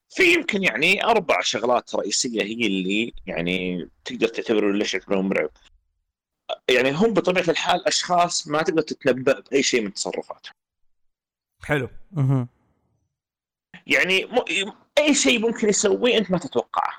في 0.10 0.34
يمكن 0.34 0.64
يعني 0.64 1.03
أربع 1.03 1.41
شغلات 1.41 1.95
رئيسية 1.95 2.41
هي 2.41 2.68
اللي 2.68 3.14
يعني 3.26 3.90
تقدر 4.06 4.27
تعتبره 4.27 4.72
ليش 4.72 4.94
يعتبرهم 4.94 5.30
مرعب. 5.30 5.49
يعني 6.69 6.91
هم 6.91 7.14
بطبيعة 7.14 7.49
الحال 7.49 7.88
أشخاص 7.88 8.48
ما 8.48 8.61
تقدر 8.61 8.81
تتنبأ 8.81 9.40
بأي 9.40 9.64
شيء 9.64 9.81
من 9.81 9.94
تصرفاتهم. 9.94 10.53
حلو 11.64 11.90
مهم. 12.11 12.48
يعني 13.88 14.26
م... 14.26 14.44
أي 14.98 15.15
شيء 15.15 15.40
ممكن 15.40 15.69
يسويه 15.69 16.18
أنت 16.18 16.31
ما 16.31 16.38
تتوقعه. 16.38 16.94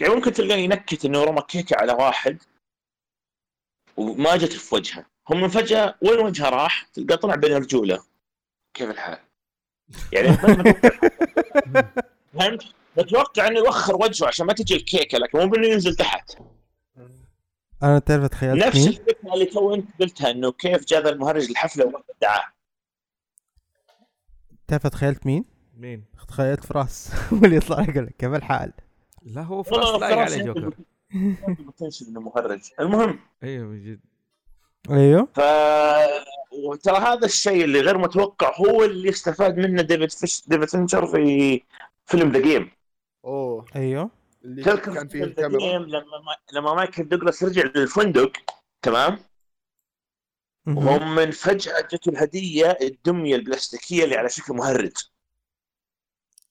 يعني 0.00 0.14
ممكن 0.14 0.32
تلقاه 0.32 0.56
ينكت 0.56 1.04
إنه 1.04 1.24
رمى 1.24 1.42
كيكة 1.48 1.76
على 1.76 1.92
واحد 1.92 2.42
وما 3.96 4.36
جت 4.36 4.52
في 4.52 4.74
وجهه، 4.74 5.06
هم 5.28 5.40
من 5.40 5.48
فجأة 5.48 5.94
وين 6.02 6.18
وجهه 6.18 6.48
راح؟ 6.48 6.82
تلقاه 6.82 7.16
طلع 7.16 7.34
بين 7.34 7.52
رجوله. 7.56 8.04
كيف 8.74 8.90
الحال؟ 8.90 9.18
يعني 10.12 10.28
ما- 10.28 10.62
ما- 11.66 11.92
فهمت؟ 12.38 12.64
متوقع 12.96 13.46
إنه 13.46 13.58
يوخر 13.58 13.96
وجهه 13.96 14.26
عشان 14.26 14.46
ما 14.46 14.52
تجي 14.52 14.76
الكيكة 14.76 15.18
لكن 15.18 15.38
مو 15.38 15.46
بإنه 15.46 15.66
ينزل 15.66 15.96
تحت. 15.96 16.36
أنا 17.82 17.98
تعرف 17.98 18.26
تخيلت 18.26 18.66
نفس 18.66 18.76
مين؟ 18.76 18.88
الفكرة 18.88 19.34
اللي 19.34 19.44
تو 19.44 19.74
أنت 19.74 19.88
قلتها 20.00 20.30
إنه 20.30 20.52
كيف 20.52 20.84
جاء 20.84 21.02
ذا 21.02 21.10
المهرج 21.10 21.50
الحفلة 21.50 21.86
وما 21.86 22.02
دعاه. 22.22 22.44
تعرف 24.68 24.86
تخيلت 24.86 25.26
مين؟ 25.26 25.44
مين؟ 25.76 26.04
تخيلت 26.28 26.64
فراس 26.64 27.10
هو 27.32 27.44
اللي 27.44 27.56
يطلع 27.56 27.82
يقول 27.82 28.06
لك 28.06 28.16
كيف 28.18 28.34
الحال؟ 28.34 28.72
لا 29.22 29.42
هو 29.42 29.62
فراس 29.62 30.00
لايق 30.00 30.18
عليه 30.18 30.38
عنده 30.38 30.52
جوكر 30.52 30.74
إنه 32.08 32.20
مهرج 32.20 32.60
المهم 32.80 33.18
أيوه 33.42 33.66
من 33.66 33.84
جد 33.84 34.00
أيوه 34.90 35.28
ف 35.34 35.40
وترى 36.52 36.98
هذا 36.98 37.26
الشيء 37.26 37.64
اللي 37.64 37.80
غير 37.80 37.98
متوقع 37.98 38.56
هو 38.56 38.84
اللي 38.84 39.08
استفاد 39.08 39.58
منه 39.58 39.82
ديفيد 39.82 40.10
فين 40.10 40.48
ديفيد 40.48 40.68
فينشر 40.68 41.06
في 41.06 41.62
فيلم 42.06 42.32
The 42.32 42.40
Game 42.40 42.70
أوه 43.24 43.64
أيوه 43.76 44.10
اللي 44.44 44.62
كان 44.62 45.08
فيه 45.08 45.24
الكاميرا 45.24 45.60
جيم 45.60 45.82
لما 45.82 46.18
ما... 46.18 46.36
لما 46.52 46.74
مايكل 46.74 47.08
دوغلاس 47.08 47.42
رجع 47.42 47.62
للفندق 47.62 48.32
تمام؟ 48.82 49.18
مهم. 50.66 50.88
هم 50.88 51.14
من 51.14 51.30
فجأة 51.30 51.80
جته 51.80 52.08
الهدية 52.08 52.78
الدمية 52.82 53.36
البلاستيكية 53.36 54.04
اللي 54.04 54.16
على 54.16 54.28
شكل 54.28 54.54
مهرج. 54.54 54.92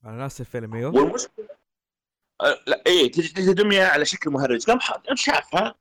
أنا 0.05 0.17
ناس 0.17 0.41
الفيلم 0.41 0.75
أيوه. 0.75 0.95
والمشكلة 0.95 1.47
أه، 2.41 2.59
لا 2.67 2.83
إيه 2.87 3.11
تجي 3.11 3.27
تجي 3.27 3.53
دميه 3.53 3.83
على 3.83 4.05
شكل 4.05 4.29
مهرج. 4.29 4.65
قام 4.65 4.79
شافها 5.15 5.75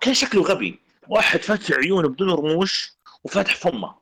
كان 0.00 0.14
شكله 0.14 0.42
غبي. 0.42 0.80
واحد 1.08 1.40
فاتح 1.40 1.76
عيونه 1.76 2.08
بدون 2.08 2.30
رموش 2.30 2.98
وفاتح 3.24 3.56
فمه. 3.56 3.98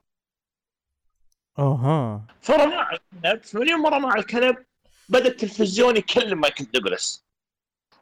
أها. 1.59 2.27
فرمى 2.41 2.75
على 2.75 2.99
الكنب 3.13 3.43
فمن 3.43 3.73
مرة 3.73 3.97
مع 3.99 4.15
الكنب 4.15 4.65
بدأ 5.09 5.27
التلفزيون 5.27 5.97
يكلم 5.97 6.39
مايكل 6.39 6.65
دوغلاس. 6.65 7.26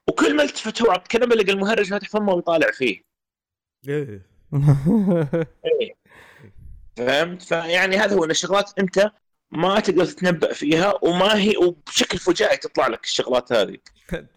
وكل 0.10 0.36
ما 0.36 0.44
التفت 0.44 0.82
هو 0.82 0.92
على 0.92 1.02
الكنب 1.02 1.34
لقى 1.34 1.52
المهرج 1.52 1.90
فاتح 1.90 2.10
فمه 2.10 2.34
ويطالع 2.34 2.72
فيه. 2.72 3.02
إيه. 3.88 4.26
فهمت؟ 6.98 7.42
فيعني 7.42 7.98
هذا 7.98 8.16
هو 8.16 8.26
الشغلات 8.26 8.80
أنت 8.80 9.12
ما 9.52 9.80
تقدر 9.80 10.06
تتنبأ 10.06 10.54
فيها 10.54 11.00
وما 11.02 11.36
هي 11.38 11.58
وبشكل 11.58 12.18
فجائي 12.18 12.58
تطلع 12.58 12.88
لك 12.88 13.04
الشغلات 13.04 13.54
هذه. 13.54 13.78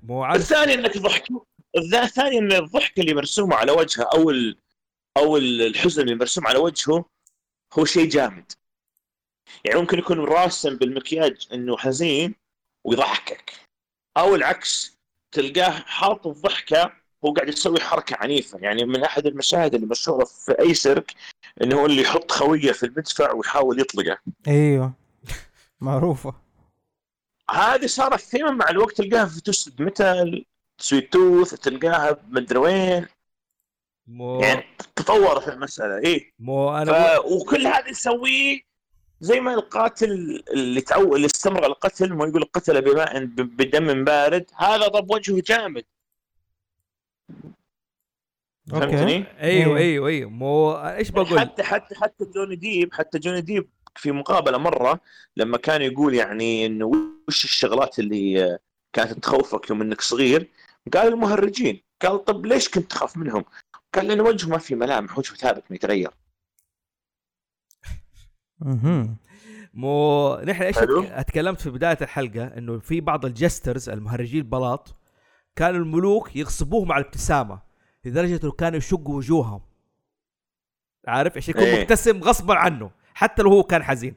مو 0.02 0.22
عارف. 0.22 0.42
الثاني 0.42 0.74
إنك 0.74 0.98
ضحك. 0.98 1.28
الثاني 1.76 2.38
إن 2.38 2.52
الضحك 2.52 2.98
اللي 3.00 3.14
مرسوم 3.14 3.52
على 3.52 3.72
وجهه 3.72 4.02
أو 4.14 4.30
ال... 4.30 4.58
أو 5.16 5.36
ال- 5.36 5.62
الحزن 5.62 6.02
اللي 6.02 6.14
مرسوم 6.14 6.46
على 6.46 6.58
وجهه 6.58 7.04
هو 7.78 7.84
شيء 7.84 8.08
جامد. 8.08 8.52
يعني 9.64 9.80
ممكن 9.80 9.98
يكون 9.98 10.18
راسم 10.18 10.76
بالمكياج 10.76 11.48
إنه 11.52 11.76
حزين 11.76 12.34
ويضحكك. 12.84 13.52
أو 14.16 14.34
العكس 14.34 14.97
تلقاه 15.32 15.70
حاط 15.70 16.26
الضحكه 16.26 16.92
هو 17.24 17.32
قاعد 17.32 17.48
يسوي 17.48 17.80
حركة 17.80 18.16
عنيفة. 18.16 18.58
يعني 18.58 18.84
من 18.84 19.04
أحد 19.04 19.26
المشاهد 19.26 19.74
اللي 19.74 19.86
مشهورة 19.86 20.24
في 20.24 20.60
أي 20.60 20.74
سيرك 20.74 21.14
إنه 21.62 21.80
هو 21.80 21.86
اللي 21.86 22.02
يحط 22.02 22.30
خوية 22.32 22.72
في 22.72 22.86
المدفع 22.86 23.32
ويحاول 23.32 23.80
يطلقه. 23.80 24.18
أيوه. 24.48 24.92
معروفة. 25.80 26.34
هذه 27.50 27.86
صارت 27.86 28.20
ثيمة 28.20 28.50
مع 28.50 28.70
الوقت 28.70 28.96
تلقاها 28.96 29.26
في 29.26 29.40
Twisted 29.40 29.80
Metal 29.80 30.44
Sweet 30.78 31.12
Tooth 31.12 31.54
تلقاها 31.54 32.12
بمدري 32.12 32.58
وين. 32.58 33.06
مو 34.06 34.40
يعني 34.40 34.64
تطورت 34.96 35.48
المسألة 35.48 35.98
إيه. 35.98 36.32
مو 36.38 36.70
ف... 36.70 36.74
أنا 36.74 37.18
وكل 37.18 37.66
هذا 37.66 37.88
يسويه 37.88 38.60
زي 39.20 39.40
ما 39.40 39.54
القاتل 39.54 40.42
اللي 40.50 40.80
تعو... 40.80 41.16
اللي 41.16 41.26
استمر 41.26 41.64
على 41.64 41.72
القتل 41.72 42.12
ما 42.12 42.26
يقول 42.26 42.44
قتل 42.44 42.82
بماء. 42.82 43.24
بدم 43.24 44.04
بارد 44.04 44.50
هذا 44.56 44.88
طب 44.88 45.10
وجهه 45.10 45.42
جامد 45.46 45.84
okay 48.72 48.86
فهمتني؟ 48.86 49.24
أيوه 49.40 49.76
إيه. 49.76 49.84
أيوه 49.84 50.08
أيوه 50.08 50.30
مو 50.30 50.72
إيش 50.72 51.10
بقول 51.10 51.40
حتى 51.40 51.62
حتى 51.62 51.94
حتى 51.94 52.24
جوني 52.24 52.56
ديب 52.56 52.92
حتى 52.92 53.18
جوني 53.18 53.40
ديب 53.40 53.68
في 53.96 54.12
مقابلة 54.12 54.58
مرة 54.58 55.00
لما 55.36 55.58
كان 55.58 55.82
يقول 55.82 56.14
يعني 56.14 56.66
إنه 56.66 56.86
وش 57.28 57.44
الشغلات 57.44 57.98
اللي 57.98 58.58
كانت 58.92 59.12
تخوفك 59.12 59.70
يوم 59.70 59.80
إنك 59.80 60.00
صغير 60.00 60.48
قال 60.94 61.08
المهرجين 61.08 61.82
قال 62.02 62.24
طب 62.24 62.46
ليش 62.46 62.68
كنت 62.68 62.90
تخاف 62.90 63.16
منهم؟ 63.16 63.44
قال 63.94 64.06
لأن 64.06 64.20
وجهه 64.20 64.48
ما 64.48 64.58
في 64.58 64.74
ملامح 64.74 65.18
وجهه 65.18 65.34
ثابت 65.34 65.64
ما 65.70 65.76
يتغير 65.76 66.10
مهم. 68.60 69.16
مو 69.74 70.34
نحن 70.36 70.62
إيش 70.62 70.78
اتكلمت 70.78 71.60
في 71.60 71.70
بداية 71.70 71.98
الحلقة 72.02 72.44
إنه 72.44 72.78
في 72.78 73.00
بعض 73.00 73.24
الجسترز 73.24 73.88
المهرجين 73.88 74.40
البلاط 74.40 74.96
كانوا 75.56 75.80
الملوك 75.80 76.36
يغصبوهم 76.36 76.92
على 76.92 77.02
الابتسامة 77.02 77.62
لدرجة 78.04 78.40
إنه 78.42 78.52
كانوا 78.52 78.78
يشقوا 78.78 79.16
وجوههم. 79.16 79.60
عارف؟ 81.06 81.36
عشان 81.36 81.54
يكون 81.54 81.66
إيه. 81.66 81.80
مبتسم 81.80 82.20
غصبا 82.20 82.54
عنه 82.54 82.90
حتى 83.14 83.42
لو 83.42 83.50
هو 83.50 83.62
كان 83.62 83.82
حزين. 83.82 84.14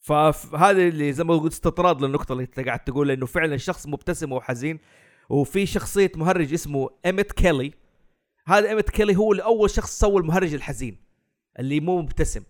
فهذا 0.00 0.88
اللي 0.88 1.12
زي 1.12 1.24
ما 1.24 1.36
قلت 1.36 1.52
استطراد 1.52 2.02
للنقطة 2.02 2.32
اللي 2.32 2.44
انت 2.44 2.60
قاعد 2.60 2.78
تقول 2.84 3.10
إنه 3.10 3.26
فعلا 3.26 3.56
شخص 3.56 3.86
مبتسم 3.86 4.32
وحزين. 4.32 4.78
وفي 5.28 5.66
شخصية 5.66 6.12
مهرج 6.16 6.52
اسمه 6.52 6.90
إيميت 7.06 7.32
كيلي. 7.32 7.72
هذا 8.46 8.68
إيميت 8.68 8.90
كيلي 8.90 9.16
هو 9.16 9.32
اللي 9.32 9.42
أول 9.44 9.70
شخص 9.70 9.98
سوى 9.98 10.20
المهرج 10.20 10.54
الحزين. 10.54 11.09
اللي 11.58 11.80
مو 11.80 12.02
مبتسم. 12.02 12.44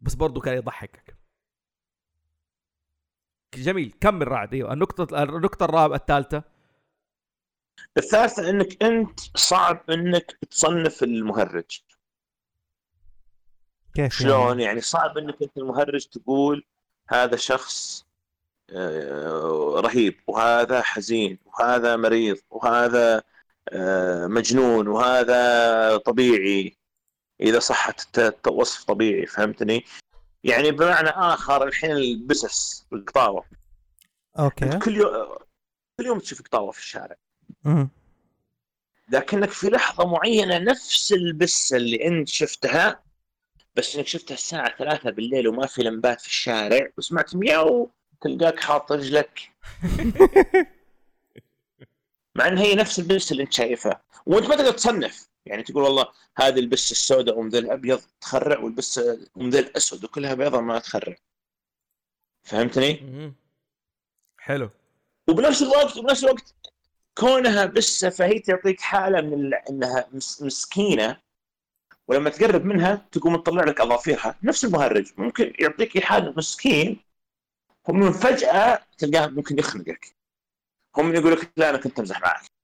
بس 0.00 0.14
برضو 0.14 0.40
كان 0.40 0.56
يضحكك. 0.56 1.18
جميل 3.54 3.94
كمل 4.00 4.28
رعد 4.28 4.54
أيوه 4.54 4.72
النقطة 4.72 5.22
النقطة 5.22 5.64
الرابعة 5.64 5.96
الثالثة. 5.96 6.42
الثالثه 7.96 8.50
إنك 8.50 8.82
أنت 8.82 9.20
صعب 9.20 9.90
إنك 9.90 10.38
تصنف 10.50 11.02
المهرج. 11.02 11.80
كيف 13.94 14.12
شلون؟ 14.12 14.60
يعني 14.60 14.80
صعب 14.80 15.18
إنك 15.18 15.42
أنت 15.42 15.58
المهرج 15.58 16.06
تقول 16.06 16.64
هذا 17.08 17.36
شخص 17.36 18.06
آه، 18.70 19.80
رهيب 19.80 20.20
وهذا 20.26 20.82
حزين 20.82 21.38
وهذا 21.46 21.96
مريض 21.96 22.38
وهذا 22.50 23.22
آه، 23.72 24.26
مجنون 24.26 24.88
وهذا 24.88 25.96
طبيعي. 25.96 26.77
إذا 27.40 27.58
صحت 27.58 28.18
الت- 28.18 28.48
وصف 28.48 28.84
طبيعي 28.84 29.26
فهمتني؟ 29.26 29.84
يعني 30.44 30.70
بمعنى 30.70 31.08
آخر 31.08 31.64
الحين 31.68 31.90
البسس 31.90 32.86
القطاوة. 32.92 33.44
أوكي. 34.38 34.78
كل 34.78 34.96
يوم 34.96 35.36
كل 35.98 36.06
يوم 36.06 36.18
تشوف 36.18 36.42
قطاوة 36.42 36.70
في 36.70 36.78
الشارع. 36.78 37.16
لكنك 39.08 39.50
في 39.50 39.66
لحظة 39.70 40.06
معينة 40.06 40.58
نفس 40.58 41.12
البسه 41.12 41.76
اللي 41.76 42.06
أنت 42.06 42.28
شفتها 42.28 43.02
بس 43.76 43.96
إنك 43.96 44.06
شفتها 44.06 44.34
الساعة 44.34 44.76
ثلاثة 44.76 45.10
بالليل 45.10 45.48
وما 45.48 45.66
في 45.66 45.82
لمبات 45.82 46.20
في 46.20 46.26
الشارع 46.26 46.88
وسمعت 46.98 47.34
مياو 47.36 47.90
تلقاك 48.20 48.60
حاط 48.60 48.92
رجلك. 48.92 49.40
مع 52.34 52.48
إن 52.48 52.58
هي 52.58 52.74
نفس 52.74 52.98
البس 52.98 53.32
اللي 53.32 53.42
أنت 53.42 53.52
شايفها. 53.52 54.02
وأنت 54.26 54.46
ما 54.46 54.56
تقدر 54.56 54.72
تصنف. 54.72 55.27
يعني 55.48 55.62
تقول 55.62 55.82
والله 55.82 56.08
هذه 56.36 56.58
البس 56.58 56.92
السوداء 56.92 57.38
ومذا 57.38 57.58
الأبيض 57.58 58.00
تخرع 58.20 58.58
والبس 58.58 59.00
ومذا 59.34 59.58
الأسود 59.58 60.04
وكلها 60.04 60.34
بيضاء 60.34 60.60
ما 60.60 60.78
تخرع. 60.78 61.16
فهمتني؟ 62.42 63.34
حلو. 64.38 64.70
وبنفس 65.28 65.62
الوقت 65.62 65.96
وبنفس 65.96 66.24
الوقت 66.24 66.54
كونها 67.18 67.64
بسة 67.64 68.10
فهي 68.10 68.38
تعطيك 68.38 68.80
حالة 68.80 69.20
من 69.20 69.32
ال... 69.32 69.54
إنها 69.54 70.08
مس... 70.12 70.42
مسكينة 70.42 71.20
ولما 72.08 72.30
تقرب 72.30 72.64
منها 72.64 73.08
تقوم 73.12 73.36
تطلع 73.36 73.64
لك 73.64 73.80
أظافيرها. 73.80 74.38
نفس 74.42 74.64
المهرج. 74.64 75.12
ممكن 75.16 75.52
يعطيك 75.58 75.96
ايحاء 75.96 76.38
مسكين 76.38 77.00
ومن 77.88 78.12
فجأة 78.12 78.86
تلقاه 78.98 79.26
ممكن 79.26 79.58
يخنقك. 79.58 80.16
هم 80.96 81.14
يقول 81.14 81.32
لك 81.32 81.52
لا 81.56 81.70
أنا 81.70 81.78
كنت 81.78 81.98
أمزح 81.98 82.20
معك. 82.20 82.57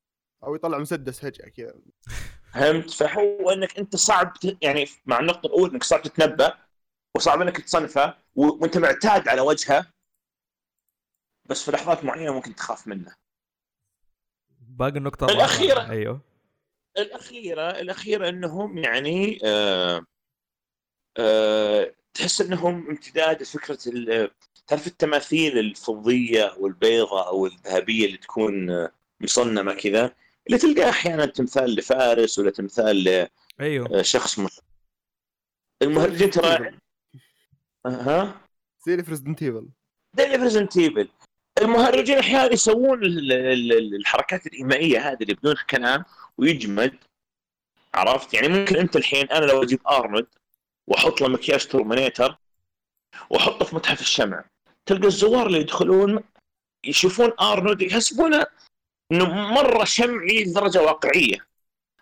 أو 0.44 0.54
يطلع 0.54 0.78
مسدس 0.78 1.20
فجأة 1.20 1.48
كذا 1.48 1.74
فهمت 2.54 2.90
فهو 2.90 3.50
إنك 3.50 3.78
أنت 3.78 3.96
صعب 3.96 4.32
ت... 4.34 4.58
يعني 4.62 4.86
مع 5.06 5.20
النقطة 5.20 5.46
الأولى 5.46 5.72
إنك 5.72 5.82
صعب 5.84 6.02
تتنبأ 6.02 6.58
وصعب 7.16 7.40
إنك 7.40 7.60
تصنفه. 7.60 8.18
وأنت 8.34 8.78
معتاد 8.78 9.28
على 9.28 9.40
وجهه 9.40 9.86
بس 11.50 11.64
في 11.64 11.70
لحظات 11.70 12.04
معينة 12.04 12.32
ممكن 12.32 12.54
تخاف 12.54 12.86
منه 12.86 13.14
باقي 14.60 14.98
النقطة 14.98 15.26
الأخيرة. 15.26 15.72
الرابعة. 15.72 15.90
أيوه 15.90 16.20
الاخيره 16.98 17.70
الأخيرة 17.70 18.28
إنهم 18.28 18.78
يعني 18.78 19.38
آه 19.44 20.04
آه 21.18 21.94
تحس 22.14 22.40
إنهم 22.40 22.88
امتداد 22.90 23.42
فكره 23.42 23.78
ال- 23.86 24.30
تعرف 24.66 24.86
التماثيل 24.86 25.58
الفضية 25.58 26.54
والبيضاء 26.58 27.28
أو 27.28 27.46
الذهبية 27.46 28.06
اللي 28.06 28.16
تكون 28.18 28.70
آه، 28.70 28.92
مصنمة 29.20 29.74
كذا 29.74 30.16
اللي 30.46 30.58
تلقاه 30.58 30.90
أحيانا 30.90 31.26
تمثال 31.26 31.74
لفارس 31.74 32.38
ولا 32.38 32.50
تمثال 32.50 33.28
أيوه. 33.60 33.88
لشخص 33.88 34.38
مش 34.38 34.60
المهرجين 35.82 36.30
ترى 36.30 36.70
ها 37.86 38.40
زي 38.86 38.94
Resident 38.94 39.42
Evil 39.42 39.68
زي 40.18 40.24
Resident 40.36 40.76
Evil 40.76 41.08
المهرجين 41.58 42.18
أحيانا 42.18 42.52
يسوون 42.52 43.04
ال- 43.04 43.32
ال- 43.32 43.72
ال- 43.72 43.94
الحركات 43.96 44.46
الإيمائية 44.46 45.10
هذه 45.10 45.22
اللي 45.22 45.34
بدون 45.34 45.54
كلام 45.70 46.04
ويجمد. 46.38 46.98
عرفت؟ 47.94 48.34
يعني 48.34 48.48
ممكن 48.48 48.76
أنت 48.76 48.96
الحين 48.96 49.30
أنا 49.30 49.44
لو 49.46 49.62
أجيب 49.62 49.80
ارنولد 49.88 50.26
وأحط 50.86 51.20
له 51.20 51.28
مكياج 51.28 51.66
Terminator 51.68 52.36
وأحطه 53.30 53.64
في 53.64 53.74
متحف 53.76 54.00
الشمع 54.00 54.44
تلقى 54.86 55.06
الزوار 55.06 55.46
اللي 55.46 55.58
يدخلون 55.60 56.20
يشوفون 56.84 57.32
ارنولد 57.40 57.82
يحسبونه 57.82 58.46
إنه 59.12 59.52
مرة 59.52 59.84
شمعي 59.84 60.44
لدرجة 60.44 60.82
واقعية. 60.82 61.46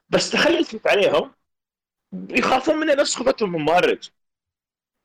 بس 0.09 0.31
تخيل 0.31 0.59
التفت 0.59 0.87
عليهم 0.87 1.35
يخافون 2.31 2.77
منه 2.77 2.95
نفس 2.95 3.15
خوفتهم 3.15 3.53
من 3.53 3.65
مهرج 3.65 4.11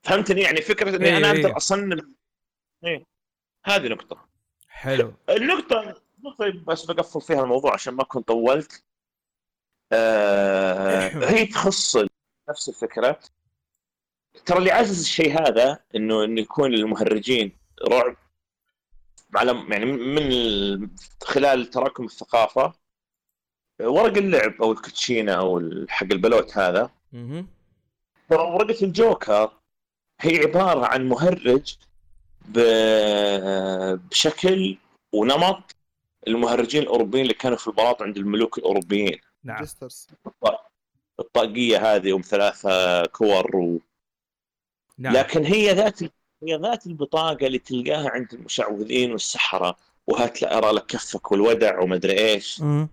فهمتني؟ 0.02 0.40
يعني 0.40 0.60
فكرة 0.60 0.96
إني 0.96 1.06
إيه 1.06 1.16
أنا 1.16 1.32
إيه. 1.32 1.40
أقدر 1.40 1.56
إيه. 2.84 3.04
هذه 3.64 3.88
نقطة. 3.88 4.28
حلو. 4.68 5.14
النقطة 5.28 6.02
النقطة 6.18 6.64
بس 6.66 6.84
بقفل 6.84 7.20
فيها 7.20 7.42
الموضوع 7.42 7.74
عشان 7.74 7.94
ما 7.94 8.02
أكون 8.02 8.22
طولت. 8.22 8.84
آه 9.92 11.08
هي 11.08 11.46
تخص 11.46 11.96
نفس 12.48 12.68
الفكرة. 12.68 13.20
ترى 14.46 14.58
اللي 14.58 14.70
عزز 14.70 15.00
الشيء 15.00 15.40
هذا 15.40 15.84
إنه 15.94 16.24
إنه 16.24 16.40
يكون 16.40 16.74
المهرجين 16.74 17.58
رعب. 17.88 18.16
على 19.34 19.64
يعني 19.68 19.84
من 19.84 20.18
ال- 20.18 20.88
خلال 21.22 21.70
تراكم 21.70 22.04
الثقافة 22.04 22.72
ورق 23.80 24.16
اللعب 24.16 24.62
أو 24.62 24.72
الكوتشينة 24.72 25.32
أو 25.32 25.62
حق 25.88 26.06
البلوت 26.12 26.58
هذا. 26.58 26.90
ورقة 28.30 28.84
الجوكر 28.84 29.50
هي 30.20 30.38
عبارة 30.38 30.86
عن 30.86 31.08
مهرج 31.08 31.76
ب- 32.48 33.98
بشكل 34.10 34.78
ونمط 35.12 35.76
المهرجين 36.28 36.82
الأوروبيين 36.82 37.22
اللي 37.22 37.34
كانوا 37.34 37.56
في 37.56 37.66
البلاط 37.68 38.02
عند 38.02 38.16
الملوك 38.16 38.58
الأوروبيين. 38.58 39.18
نعم. 39.44 39.56
الطاقية 41.20 41.94
هذه 41.94 42.16
أم 42.16 42.20
ثلاثة 42.20 43.02
كور 43.06 43.56
و... 43.56 43.78
نعم. 44.98 45.12
لكن 45.16 45.44
هي 45.44 45.72
ذات 45.74 46.00
هي 46.42 46.56
ذات 46.56 46.86
البطاقة 46.86 47.46
اللي 47.46 47.58
تلقاها 47.58 48.10
عند 48.10 48.34
المشعوذين 48.34 49.12
والسحرة 49.12 49.76
وهات 50.06 50.42
أرى 50.42 50.72
لك 50.72 50.86
كفك 50.86 51.32
والودع 51.32 51.80
ومدري 51.80 52.18
إيش 52.18 52.60
مم. 52.60 52.88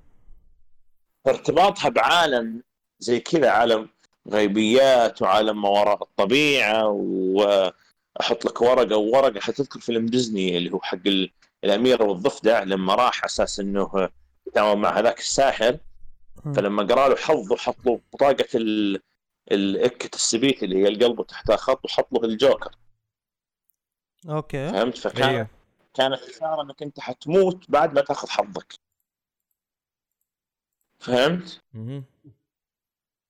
فارتباطها 1.26 1.90
بعالم 1.90 2.64
زي 3.00 3.20
كذا 3.20 3.50
عالم 3.50 3.90
غيبيات 4.30 5.22
وعالم 5.22 5.62
ما 5.62 5.70
وراء 5.70 6.04
الطبيعة 6.04 6.88
وأحط 6.88 8.46
لك 8.46 8.62
ورقة 8.62 8.98
وورقة 8.98 9.40
حتذكر 9.40 9.80
فيلم 9.80 10.06
ديزني 10.06 10.58
اللي 10.58 10.72
هو 10.74 10.80
حق 10.82 10.98
ال- 11.06 11.32
الاميره 11.64 12.04
والضفدع 12.04 12.64
لما 12.64 12.96
راح 12.96 13.24
أساس 13.26 13.60
إنه 13.60 14.10
يتعامل 14.48 14.82
مع 14.82 15.00
هذاك 15.00 15.20
الساحر. 15.20 15.78
فلما 16.56 16.84
قرأ 16.84 17.10
له 17.10 17.16
حظه 17.16 17.56
حط 17.58 17.76
له 17.86 18.00
بطاقة 18.14 18.46
ال 18.56 19.02
الإكة 19.52 20.16
السبيت 20.16 20.64
اللي 20.64 20.78
هي 20.84 20.88
القلب 20.88 21.20
وتحتها 21.20 21.56
خط 21.56 21.86
وحط 21.86 22.08
له 22.14 22.24
الجوكر 22.24 22.72
okay. 24.30 24.70
فهمت؟ 24.70 24.98
فكان 24.98 25.30
أيوه 25.30 25.48
كانت 25.94 26.22
اشاره 26.22 26.62
إنك 26.62 26.84
أنت 26.84 27.00
حتموت 27.00 27.72
بعد 27.72 27.94
ما 27.94 28.02
تأخذ 28.02 28.30
حظك. 28.30 28.74
فهمت؟ 31.00 31.62
مهم. 31.74 32.04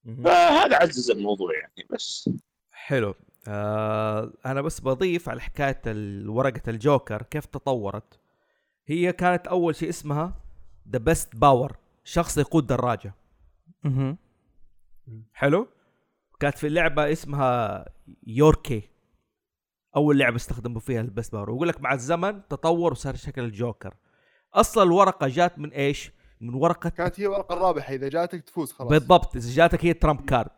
مهم. 0.04 0.24
فهذا 0.24 0.78
عزز 0.78 1.12
الموضوع 1.12 1.60
يعني 1.60 1.88
بس. 1.90 2.30
حلو. 2.72 3.16
آه 3.48 4.34
أنا 4.46 4.62
بس 4.62 4.80
بضيف 4.80 5.30
على 5.30 5.42
حكاية 5.42 5.82
ورقة 6.28 6.70
الجوكر 6.70 7.22
كيف 7.22 7.46
تطورت. 7.46 8.20
هي 8.88 9.14
كانت 9.14 9.48
أول 9.48 9.76
شيء 9.76 9.90
اسمها 9.90 10.42
the 10.90 11.00
best 11.00 11.36
bower 11.36 11.78
شخص 12.04 12.38
يقود 12.38 12.68
دراجة. 12.68 13.14
مهم. 13.84 14.18
حلو؟ 15.34 15.68
كانت 16.40 16.58
في 16.58 16.70
لعبة 16.70 17.12
اسمها 17.12 17.86
يوركي 18.28 18.90
أول 19.96 20.18
لعبة 20.20 20.36
استخدموا 20.36 20.80
فيها 20.82 21.02
ال 21.02 21.08
best 21.08 21.32
bower 21.32 21.50
ويقول 21.50 21.68
لك 21.68 21.82
مع 21.82 21.94
الزمن 21.94 22.48
تطور 22.48 22.92
وصار 22.92 23.16
شكل 23.16 23.44
الجوكر. 23.44 23.94
أصلا 24.54 24.84
الورقة 24.84 25.28
جات 25.28 25.60
من 25.60 25.70
إيش؟ 25.72 26.12
من 26.42 26.54
ورقة 26.54 26.90
كانت 26.90 27.20
هي 27.20 27.26
الورقه 27.26 27.54
الرابحة. 27.54 27.94
إذا 27.94 28.10
جاتك 28.10 28.42
تفوز 28.44 28.72
خلاص. 28.72 28.90
بالضبط. 28.90 29.36
إذا 29.36 29.50
جاتك 29.56 29.86
هي 29.86 29.94
trump 29.94 30.26
card. 30.26 30.50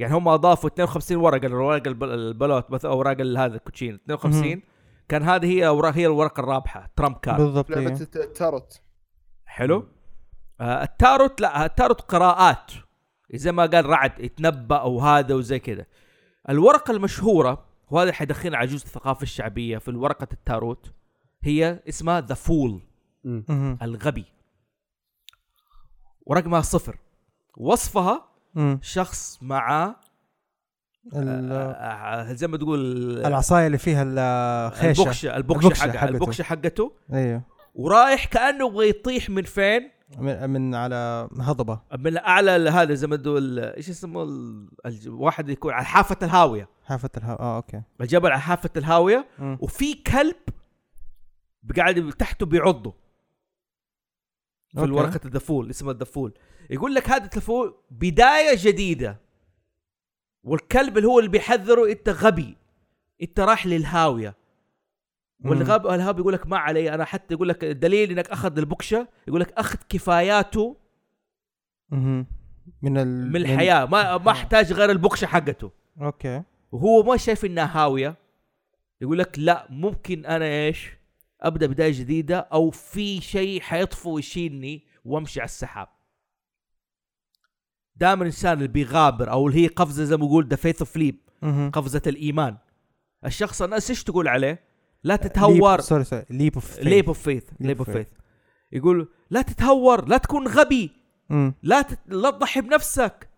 يعني 0.00 0.14
هم 0.14 0.28
أضافوا 0.28 0.70
52 0.70 1.16
ورقة 1.16 1.48
لورق 1.48 1.86
الب- 1.86 2.04
البلوت 2.04 2.70
مثلا 2.70 2.90
اوراق 2.90 3.20
هذا 3.20 3.46
الكوتشين 3.54 3.94
52 3.94 4.48
مهم. 4.48 4.62
كان 5.08 5.22
هذه 5.22 5.46
هي 5.46 5.66
اوراق 5.66 5.94
هي 5.94 6.06
الورقة 6.06 6.40
الرابحة. 6.40 6.90
trump 6.96 7.16
card 7.16 7.40
بالضبط 7.40 7.70
لعبة 7.70 7.86
إيه. 7.86 7.92
الت- 8.00 8.16
التاروت. 8.16 8.80
حلو. 9.44 9.88
آه 10.60 10.82
التاروت 10.82 11.40
لا 11.40 11.64
التاروت 11.64 12.00
قراءات. 12.00 12.72
زي 13.34 13.52
ما 13.52 13.66
قال 13.66 13.86
رعد 13.86 14.18
يتنبأ 14.20 14.82
وهذا 14.82 15.34
وزي 15.34 15.58
كذا. 15.58 15.86
الورقة 16.48 16.90
المشهورة 16.90 17.64
وهذا 17.90 18.12
حيدخلنا 18.12 18.56
على 18.56 18.66
جزء 18.66 18.84
الثقافة 18.86 19.22
الشعبية 19.22 19.78
في 19.78 19.90
ورقة 19.90 20.28
التاروت 20.32 20.90
هي 21.42 21.80
اسمها 21.88 22.20
The 22.20 22.34
Fool. 22.34 22.80
الغبي 23.82 24.24
ورقمها 26.26 26.60
صفر 26.60 26.98
وصفها 27.56 28.24
مم. 28.54 28.78
شخص 28.82 29.38
مع 29.42 29.96
ال- 31.16 31.52
آه، 31.52 32.32
زي 32.32 32.46
ما 32.46 32.56
تقول 32.56 32.80
العصاية 33.26 33.66
اللي 33.66 33.78
فيها 33.78 34.02
الخيشه 34.02 35.00
البوكشه 35.02 35.36
البوكشه 35.36 35.64
البوكشة 35.66 35.80
حقه 35.82 35.98
حقته. 35.98 36.08
البوكشه 36.08 36.42
حقته 36.42 36.92
أيوه 37.12 37.42
ورايح 37.74 38.24
كأنه 38.24 38.66
يبغى 38.66 38.88
يطيح 38.88 39.30
من 39.30 39.42
فين؟ 39.42 39.90
من, 40.18 40.50
من 40.50 40.74
على 40.74 41.28
هضبة. 41.40 41.80
من 41.98 42.16
أعلى 42.16 42.50
هذا 42.50 42.94
زي 42.94 43.06
ما 43.06 43.16
تقول 43.16 43.58
إيش 43.58 43.90
اسمه 43.90 44.22
الواحد 44.86 45.48
يكون 45.48 45.72
على 45.72 45.84
حافة 45.84 46.16
الهاوية. 46.22 46.68
حافة 46.84 47.10
الهاوية 47.16 47.40
آه 47.40 47.56
okay. 47.56 47.82
الجبل 48.00 48.30
على 48.30 48.40
حافة 48.40 48.70
الهاوية 48.76 49.28
مم. 49.38 49.58
وفي 49.60 49.94
كلب 49.94 50.36
قاعد 51.76 52.12
تحته 52.12 52.46
بيعضه. 52.46 52.94
في 54.68 54.78
okay. 54.78 54.88
الورقة 54.88 55.20
The 55.24 55.44
Fool 55.44 55.70
اسمه 55.70 55.90
The 55.90 56.08
Fool 56.08 56.32
يقول 56.70 56.94
لك 56.94 57.10
هذا 57.10 57.24
The 57.24 57.45
Fool 57.45 57.74
بداية 57.90 58.56
جديدة. 58.58 59.20
والكلب 60.44 60.96
اللي 60.96 61.08
هو 61.08 61.18
اللي 61.18 61.30
بيحذره 61.30 61.90
أنت 61.90 62.08
غبي. 62.08 62.56
أنت 63.22 63.40
راح 63.40 63.66
للهاوية. 63.66 64.34
والغاب 65.44 65.86
الهاب 65.86 66.18
يقول 66.18 66.32
لك 66.32 66.46
ما 66.46 66.58
علي 66.58 66.94
أنا 66.94 67.04
حتى 67.04 67.34
يقول 67.34 67.48
لك 67.48 67.64
الدليل 67.64 68.10
إنك 68.10 68.30
أخذ 68.30 68.58
البكشة 68.58 69.08
يقول 69.28 69.40
لك 69.40 69.52
أخذ 69.52 69.78
كفاياته. 69.88 70.76
من 72.82 72.98
ال... 72.98 73.28
من 73.28 73.36
الحياة 73.36 73.84
ما 73.84 74.18
ما 74.18 74.30
احتاج 74.30 74.72
غير 74.72 74.90
البكشة 74.90 75.26
حقته. 75.26 75.70
أوكي. 76.00 76.42
وهو 76.72 77.02
ما 77.02 77.16
شايف 77.16 77.44
إنها 77.44 77.78
هاوية 77.78 78.16
يقول 79.00 79.18
لك 79.18 79.38
لا 79.38 79.66
ممكن 79.70 80.26
أنا 80.26 80.44
إيش؟ 80.44 80.90
أبدأ 81.40 81.66
بداية 81.66 81.92
جديدة 81.92 82.38
أو 82.38 82.70
في 82.70 83.20
شيء 83.20 83.60
حيطفو 83.60 84.14
ويشيلني 84.14 84.86
وأمشي 85.04 85.40
على 85.40 85.44
السحاب. 85.44 85.88
دائما 87.96 88.22
الإنسان 88.22 88.52
اللي 88.52 88.68
بيغامر 88.68 89.30
أو 89.30 89.48
اللي 89.48 89.64
هي 89.64 89.66
قفزة 89.66 90.04
زي 90.04 90.16
ما 90.16 90.26
بقول 90.26 90.48
the 90.48 90.56
faith 90.56 90.80
of 90.80 90.96
leap. 90.96 91.16
قفزة 91.72 92.02
الإيمان. 92.06 92.56
الشخص 93.24 93.62
الناس 93.62 93.90
إيش 93.90 94.04
تقول 94.04 94.28
عليه؟ 94.28 94.73
لا 95.04 95.16
تتهور. 95.16 95.80
sorry 95.80 96.04
sorry 96.04 96.24
leap 96.30 96.54
of 96.54 96.78
leap 96.78 97.06
of 97.06 97.22
faith 97.22 97.44
leap 97.60 97.78
of 97.78 97.90
faith 97.90 98.06
يقول 98.72 99.08
لا 99.30 99.42
تتهور 99.42 100.08
لا 100.08 100.16
تكون 100.16 100.48
غبي. 100.48 100.90
لا 101.62 101.82
تت... 101.82 101.98
لا 102.06 102.30
تضحي 102.30 102.60
بنفسك. 102.60 103.28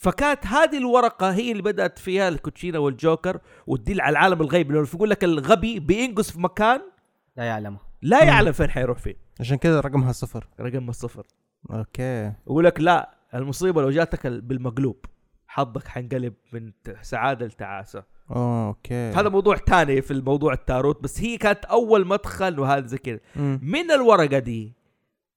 فكانت 0.00 0.46
هذه 0.46 0.78
الورقة 0.78 1.32
هي 1.32 1.52
اللي 1.52 1.62
بدأت 1.62 1.98
فيها 1.98 2.28
الكوتشينا 2.28 2.78
والجوكر 2.78 3.40
وتدل 3.66 4.00
على 4.00 4.12
العالم 4.12 4.40
الغيب. 4.40 4.72
لأنه 4.72 4.88
يقول 4.94 5.10
لك 5.10 5.24
الغبي 5.24 5.80
بينقص 5.80 6.30
في 6.30 6.40
مكان 6.40 6.80
لا 7.36 7.44
يعلمه. 7.44 7.78
لا 8.02 8.22
مم. 8.22 8.28
يعلم 8.28 8.52
فين 8.52 8.70
حيروح 8.70 8.98
فيه. 8.98 9.14
عشان 9.40 9.56
كذا 9.56 9.80
رقمها 9.80 10.12
صفر. 10.12 10.48
رقم 10.60 10.88
الصفر. 10.88 11.26
okay. 11.70 12.32
يقول 12.46 12.64
لك 12.64 12.80
لا 12.80 13.18
المصيبة 13.34 13.82
لو 13.82 13.90
جاتك 13.90 14.26
ال- 14.26 14.40
بالمقلوب 14.40 15.04
حظك 15.46 15.88
حنقلب 15.88 16.34
من 16.52 16.72
سعادة 17.02 17.46
لتعاسة. 17.46 18.04
okay 18.30 19.10
هذا 19.10 19.28
موضوع 19.28 19.56
تاني 19.56 20.02
في 20.02 20.10
الموضوع 20.10 20.52
التاروت 20.52 21.02
بس 21.02 21.20
هي 21.20 21.38
كانت 21.38 21.64
أول 21.64 22.06
مدخل 22.06 22.60
وهذا 22.60 22.86
زي 22.86 22.98
كذا. 22.98 23.20
من 23.62 23.90
الورقة 23.90 24.38
The 24.38 24.72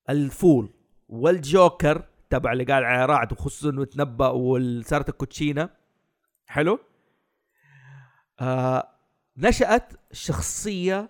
Fool 0.10 0.70
والجوكر 1.10 2.04
تبع 2.30 2.52
اللي 2.54 2.64
قال 2.64 2.84
على 2.84 3.06
رعد 3.06 3.32
وخصوصا 3.32 3.70
انه 3.70 3.86
تنبأ 3.86 4.28
وصارت 4.28 5.10
الكوتشينة 5.10 5.70
حلو 6.46 6.80
آه 8.40 8.88
نشأت 9.38 9.94
شخصية 10.12 11.10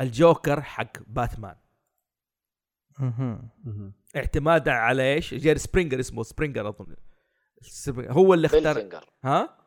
الجوكر 0.00 0.60
حق 0.62 0.92
باتمان. 1.06 1.56
اعتمادا 4.16 4.70
على 4.72 5.14
إيش؟ 5.14 5.34
جيري 5.34 5.58
سبرينجر 5.58 6.00
اسمه 6.00 6.22
سبرينجر 6.22 6.68
أظن. 6.68 6.96
هو 7.98 8.34
اللي 8.34 8.46
اختار 8.46 8.88
ها؟ 9.24 9.61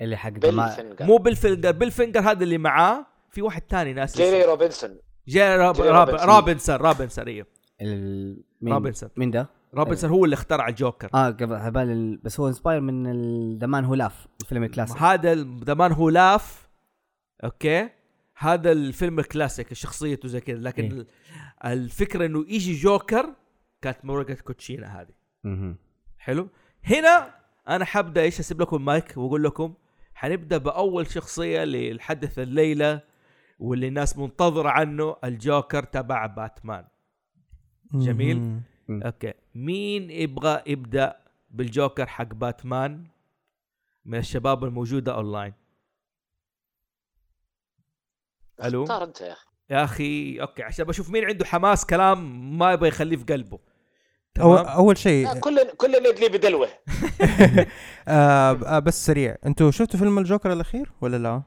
اللي 0.00 0.16
حق 0.16 0.30
دماء 0.30 0.76
بالفنجر 0.76 1.06
مو 1.06 1.16
بالفينجر 1.16 1.72
بالفينجر 1.72 2.20
هذا 2.20 2.44
اللي 2.44 2.58
معاه 2.58 3.06
في 3.30 3.42
واحد 3.42 3.62
تاني 3.62 3.92
ناس 3.92 4.16
جيري 4.16 4.42
روبنسون. 4.42 4.98
جيري 5.28 5.56
راب... 5.56 5.74
جيري 5.74 5.88
راب... 5.88 6.08
روبنسون. 6.08 6.28
روبنسون 6.28 6.76
روبنسون 6.76 7.24
أيوه. 7.28 7.46
مين؟ 7.80 8.72
روبنسون. 8.72 9.10
مين 9.16 9.30
ده؟ 9.30 9.48
روبنسون 9.74 10.10
هو 10.10 10.24
اللي 10.24 10.34
اخترع 10.34 10.68
الجوكر. 10.68 11.08
آه 11.14 11.30
قبل 11.30 11.54
هبال 11.54 11.90
ال... 11.90 12.16
بس 12.16 12.40
هو 12.40 12.48
انسباير 12.48 12.80
من 12.80 13.06
الدمان 13.06 13.84
هولاف 13.84 14.26
الفيلم 14.42 14.64
الكلاسيك. 14.64 15.02
هذا 15.02 15.34
The 15.66 15.79
Man 15.79 15.92
Who 15.92 16.08
Laughs 16.08 16.68
okay؟ 17.44 17.88
هذا 18.36 18.72
الفيلم 18.72 19.18
الكلاسيك 19.18 19.74
شخصيته 19.74 20.28
زي 20.28 20.40
كذا. 20.40 20.58
لكن 20.58 20.82
إيه. 20.82 20.90
ال- 20.90 21.06
الفكرة 21.64 22.26
إنه 22.26 22.44
يجي 22.48 22.74
جوكر 22.74 23.34
كانت 23.82 23.98
ورقه 24.04 24.34
كوتشينا 24.34 25.00
هذه. 25.00 25.74
حلو؟ 26.18 26.48
هنا 26.84 27.34
أنا 27.68 27.84
حبدا 27.84 28.22
إيش؟ 28.22 28.40
أسيب 28.40 28.60
لكم 28.60 28.76
المايك 28.76 29.16
وأقول 29.16 29.44
لكم 29.44 29.74
حنبدأ 30.24 30.58
بأول 30.58 31.10
شخصية 31.10 31.64
للحدث 31.64 32.38
الليلة 32.38 33.00
واللي 33.58 33.88
الناس 33.88 34.18
منتظرة 34.18 34.68
عنه 34.68 35.16
الجوكر 35.24 35.82
تبع 35.82 36.26
باتمان. 36.26 36.84
جميل. 37.94 38.60
okay. 38.90 39.32
مين 39.54 40.10
يبغى 40.10 40.62
يبدأ 40.66 41.16
بالجوكر 41.50 42.06
حق 42.06 42.34
باتمان 42.34 43.06
من 44.04 44.18
الشباب 44.18 44.64
الموجودة 44.64 45.14
أونلاين؟ 45.14 45.52
ألو؟ 48.64 48.82
اختار 48.82 49.04
أنت 49.04 49.20
يا 49.20 49.32
أخي. 49.32 49.46
يا 49.70 49.84
أخي 49.84 50.40
okay 50.40 50.62
عشان 50.62 50.84
بشوف 50.84 51.10
مين 51.10 51.24
عنده 51.24 51.44
حماس 51.44 51.86
كلام 51.86 52.58
ما 52.58 52.72
يبغى 52.72 52.88
يخليه 52.88 53.16
في 53.16 53.24
قلبه. 53.24 53.58
أو 54.40 54.56
أول 54.56 54.98
شيء 54.98 55.38
كل 55.38 55.70
كل 55.76 55.94
يدلي 55.94 56.28
بدلوه. 56.28 56.68
آه 58.08 58.50
آه، 58.66 58.78
بس 58.78 59.06
سريع. 59.06 59.36
أنتوا 59.46 59.70
شفتوا 59.70 59.98
فيلم 59.98 60.18
الجوكر 60.18 60.52
الأخير 60.52 60.92
ولا 61.00 61.16
لا؟ 61.16 61.42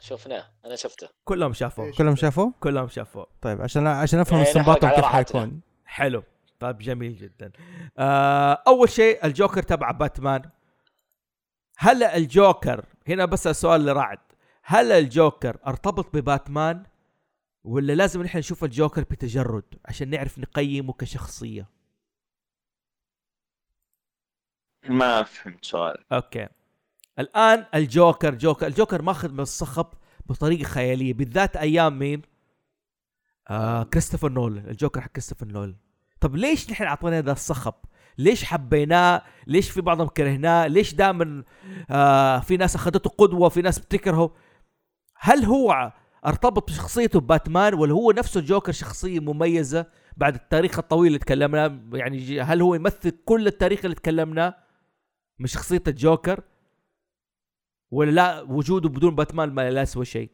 شفناه 0.00 0.44
أنا 0.64 0.76
شفته. 0.76 1.08
كلهم 1.24 1.52
شافوه. 1.52 1.84
إيش؟ 1.86 1.96
كلهم 1.98 2.16
شافوه؟ 2.16 2.52
كلهم 2.60 2.88
شافوه. 2.88 3.26
طيب 3.42 3.62
عشان 3.62 3.86
عشان 3.86 4.18
أفهم 4.20 4.38
إيه، 4.38 4.46
استنباطهم 4.48 4.90
على 4.90 4.96
كيف. 4.96 5.04
حيكون. 5.04 5.60
حلو. 5.86 6.22
طيب 6.60 6.78
جميل 6.78 7.16
جدا. 7.16 7.52
آه 7.98 8.62
أول 8.66 8.88
شيء 8.90 9.26
الجوكر 9.26 9.62
تبع 9.62 9.90
باتمان. 9.90 10.42
هل 11.78 12.02
الجوكر 12.02 12.84
هنا 13.08 13.24
بس 13.24 13.46
السؤال 13.46 13.86
لرعد 13.86 14.18
هل 14.64 14.92
الجوكر 14.92 15.56
ارتبط 15.66 16.16
بباتمان؟ 16.16 16.82
ولا 17.68 17.92
لازم 17.92 18.22
نحن 18.22 18.38
نشوف 18.38 18.64
الجوكر 18.64 19.02
بتجرد 19.02 19.64
عشان 19.84 20.10
نعرف 20.10 20.38
نقيمه 20.38 20.92
كشخصية؟ 20.92 21.68
ما 24.88 25.22
فهمت 25.22 25.64
سؤال. 25.64 26.04
أوكي. 26.12 26.48
الآن 27.18 27.66
الجوكر 27.74 28.34
جوكر 28.34 28.66
الجوكر 28.66 29.02
ماخذ 29.02 29.32
من 29.32 29.40
الصخب 29.40 29.86
بطريقة 30.26 30.64
خيالية 30.64 31.14
بالذات 31.14 31.56
أيام 31.56 31.98
مين؟ 31.98 32.22
آه 33.48 33.82
كريستوفر 33.82 34.28
نولان 34.28 34.68
الجوكر 34.68 35.00
حق 35.00 35.10
كريستوفر 35.10 35.46
نولان. 35.46 35.76
طب 36.20 36.36
ليش 36.36 36.70
نحن 36.70 36.84
أعطينا 36.84 37.18
هذا 37.18 37.32
الصخب 37.32 37.74
ليش 38.18 38.44
حبيناه؟ 38.44 39.22
ليش 39.46 39.70
في 39.70 39.80
بعضهم 39.80 40.08
كرهناه؟ 40.08 40.66
ليش 40.66 40.94
دائما 40.94 41.44
آه 41.90 42.38
في 42.40 42.56
ناس 42.56 42.74
أخذته 42.74 43.10
قدوة 43.10 43.48
في 43.48 43.62
ناس 43.62 43.78
بتكرهه؟ 43.78 44.34
هل 45.16 45.44
هو 45.44 45.92
ارتبط 46.26 46.70
بشخصيته 46.70 47.20
باتمان 47.20 47.74
ولا 47.74 47.92
هو 47.92 48.10
نفسه 48.10 48.40
الجوكر 48.40 48.72
شخصية 48.72 49.20
مميزة 49.20 49.86
بعد 50.16 50.34
التاريخ 50.34 50.78
الطويل 50.78 51.06
اللي 51.06 51.18
تكلمنا 51.18 51.82
يعني 51.92 52.40
هل 52.40 52.62
هو 52.62 52.74
يمثل 52.74 53.10
كل 53.24 53.46
التاريخ 53.46 53.84
اللي 53.84 53.94
تكلمناه 53.94 54.54
من 55.38 55.46
شخصية 55.46 55.82
الجوكر؟ 55.88 56.42
ولا 57.90 58.10
لا 58.10 58.40
وجوده 58.40 58.88
بدون 58.88 59.14
باتمان 59.14 59.50
ما 59.50 59.70
لا 59.70 59.82
يسوى 59.82 60.04
شيء؟ 60.04 60.30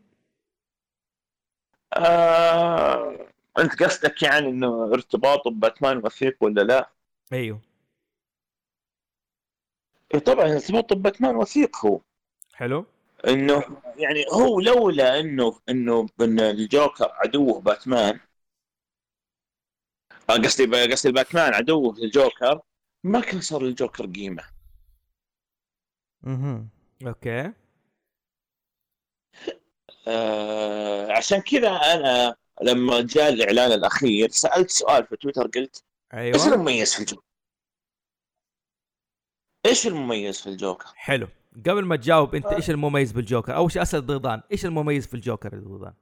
آه... 1.96 3.26
انت 3.58 3.82
قصدك 3.82 4.22
يعني 4.22 4.48
إنه 4.48 4.84
ارتباطه 4.84 5.50
بباتمان 5.50 5.96
وثيق 5.96 6.36
ولا 6.40 6.60
لا؟ 6.60 6.90
أيوه. 7.32 7.60
إيه 10.14 10.20
طبعا 10.20 10.52
ارتباطه 10.52 10.96
بباتمان 10.96 11.36
وثيق 11.36 11.76
هو. 11.86 12.00
حلو. 12.54 12.86
إنه 13.28 13.62
يعني 13.96 14.24
هو 14.32 14.60
لولا 14.60 15.20
إنه 15.20 15.60
إنه 15.68 16.06
إن 16.20 16.40
الجوكر 16.40 17.12
عدوه 17.12 17.60
باتمان 17.60 18.20
آه، 20.30 20.32
قصدي 20.32 20.92
قصدي 20.92 21.12
باتمان 21.12 21.54
عدوه 21.54 21.94
للجوكر 21.98 22.60
ما 23.04 23.20
كان 23.20 23.40
صار 23.40 23.62
للجوكر 23.62 24.06
قيمة 24.06 24.44
مهم. 26.22 26.68
أوكي 27.06 27.52
آه 30.08 31.12
عشان 31.12 31.40
كذا 31.40 31.68
أنا 31.68 32.36
لما 32.62 33.00
جاء 33.00 33.28
الإعلان 33.28 33.72
الأخير 33.72 34.28
سألت 34.30 34.70
سؤال 34.70 35.06
في 35.06 35.16
تويتر 35.16 35.46
قلت 35.46 35.84
إيش 36.34 36.46
أيوه 36.46 36.54
المميز 36.54 36.94
في 36.94 37.00
الجوكر؟ 37.00 37.24
إيش 39.66 39.86
المميز 39.86 40.40
في 40.40 40.46
الجوكر؟ 40.46 40.92
حلو 40.94 41.28
قبل 41.56 41.84
ما 41.84 41.96
تجاوب 41.96 42.34
انت 42.34 42.46
إيش 42.46 42.70
المميز 42.70 43.12
بالجوكر؟ 43.12 43.56
أول 43.56 43.72
شيء 43.72 43.82
أسأل 43.82 44.06
ضيضان 44.06 44.42
إيش 44.52 44.66
المميز 44.66 45.06
في 45.06 45.14
الجوكر 45.14 45.58
ضيضان؟ 45.58 45.94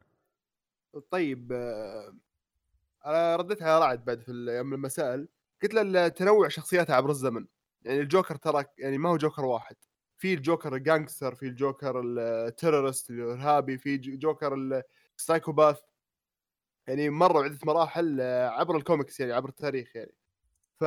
طيب 1.10 1.52
آه، 1.52 2.14
أنا 3.06 3.36
رديت 3.36 3.62
على 3.62 3.80
رعد 3.80 4.04
بعد 4.04 4.20
في 4.20 4.32
يوم 4.32 4.74
لما 4.74 4.88
سال 4.88 5.28
قلت 5.62 5.74
له 5.74 6.08
تنوع 6.08 6.48
شخصياته 6.48 6.94
عبر 6.94 7.10
الزمن. 7.10 7.46
يعني 7.84 8.00
الجوكر 8.00 8.36
ترى 8.36 8.64
يعني 8.78 8.98
ما 8.98 9.08
هو 9.08 9.16
جوكر 9.16 9.44
واحد. 9.44 9.76
في 10.18 10.34
الجوكر 10.34 10.74
ال 10.74 10.81
gangster 10.81 11.34
في 11.34 11.46
الجوكر 11.46 12.02
ال 12.04 12.15
terrorist 12.15 13.10
الارهابي 13.10 13.78
في 13.78 13.96
جوكر 13.98 14.82
ال 15.18 15.23
psychopath. 15.23 15.80
يعني 16.86 17.10
مرة 17.10 17.44
عده 17.44 17.58
مراحل 17.64 18.18
آه، 18.20 18.48
عبر 18.48 18.76
الكوميكس 18.76 19.20
يعني 19.20 19.32
عبر 19.32 19.48
التاريخ 19.48 19.96
يعني. 19.96 20.14
ف... 20.80 20.84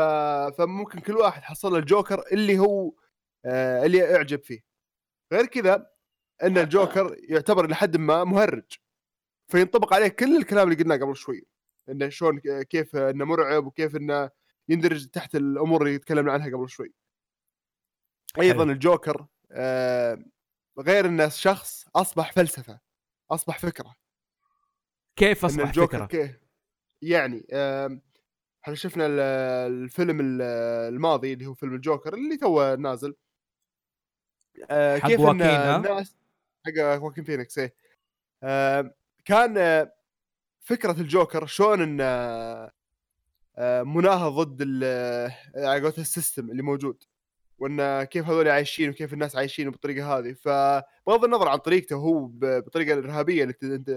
فممكن 0.58 1.00
كل 1.00 1.14
واحد 1.14 1.42
حصل 1.42 1.72
له 1.72 1.78
الجوكر 1.78 2.24
اللي 2.32 2.60
هو 2.60 2.88
آه، 2.90 2.94
اللي 3.46 4.16
اعجب 4.16 4.44
فيه. 4.44 4.66
غير 5.34 5.46
كذا 5.46 5.92
إن 6.44 6.58
الجوكر 6.58 7.16
يعتبر 7.20 7.70
لحد 7.70 7.98
ما 7.98 8.24
مهرج. 8.24 8.74
فينطبق 9.52 9.94
عليه 9.94 10.08
كل 10.08 10.38
الكلام 10.38 10.72
اللي 10.72 10.84
قلناه 10.84 10.96
قبل 10.96 11.16
شوي. 11.16 11.46
انه 11.90 12.10
شلون 12.10 12.40
كيف 12.62 12.96
إنه 12.96 13.26
مرعب 13.26 13.66
وكيف 13.66 13.96
إنه 13.96 14.30
يندرج 14.70 15.08
تحت 15.08 15.36
الأمور 15.36 15.88
اللي 15.88 15.98
تكلمنا 15.98 16.32
عنها 16.34 16.58
قبل 16.58 16.70
شوي. 16.70 16.94
أيضا 18.40 18.64
حلو. 18.64 18.72
الجوكر 18.72 19.26
آه 19.52 20.26
غير 20.80 21.06
إنه 21.06 21.30
شخص 21.30 21.86
أصبح 21.96 22.32
فلسفة 22.32 22.80
أصبح 23.32 23.60
فكرة. 23.60 23.96
كيف 25.16 25.46
أصبح 25.46 25.66
الجوكر 25.68 26.06
فكرة؟ 26.06 26.06
كيف؟ 26.06 26.40
يعني 27.02 27.48
إحنا 28.64 28.76
شفنا 28.76 29.06
ال- 29.06 29.20
الفيلم 29.74 30.20
ال- 30.20 30.42
الماضي 30.94 31.34
اللي 31.34 31.46
هو 31.46 31.54
فيلم 31.54 31.76
الجوكر 31.76 32.14
اللي 32.14 32.38
تو 32.38 32.76
نازل. 32.76 33.16
آه، 34.70 34.98
كيف 34.98 35.20
إن؟ 35.22 35.42
الناس 35.42 36.16
حق 36.66 37.02
واكين 37.04 37.24
فينيكس 37.24 37.58
إيه. 37.58 37.74
آم، 38.44 38.92
كان 39.26 39.58
آه، 39.58 39.94
فكرة 40.62 40.92
الجوكر 41.02 41.46
شلون 41.46 41.82
إن 41.82 41.98
آه، 42.02 42.72
آه، 43.58 43.84
مناهض 43.84 44.40
ضد 44.42 44.82
آه، 44.84 45.32
على 45.56 45.82
قولة 45.82 45.94
ال 45.98 46.05
system 46.05 46.52
اللي 46.52 46.64
موجود 46.64 47.04
وإن 47.60 48.04
كيف 48.04 48.26
هذول 48.30 48.48
عايشين 48.50 48.90
وكيف 48.90 49.14
الناس 49.14 49.36
عايشين 49.36 49.70
بالطريقة 49.70 50.18
هذه. 50.18 50.34
فبغض 50.34 51.24
النظر 51.24 51.48
عن 51.48 51.58
طريقته 51.58 51.96
هو 51.96 52.26
بالطريقة 52.26 52.94
الارهابيه 53.00 53.44
اللي 53.44 53.54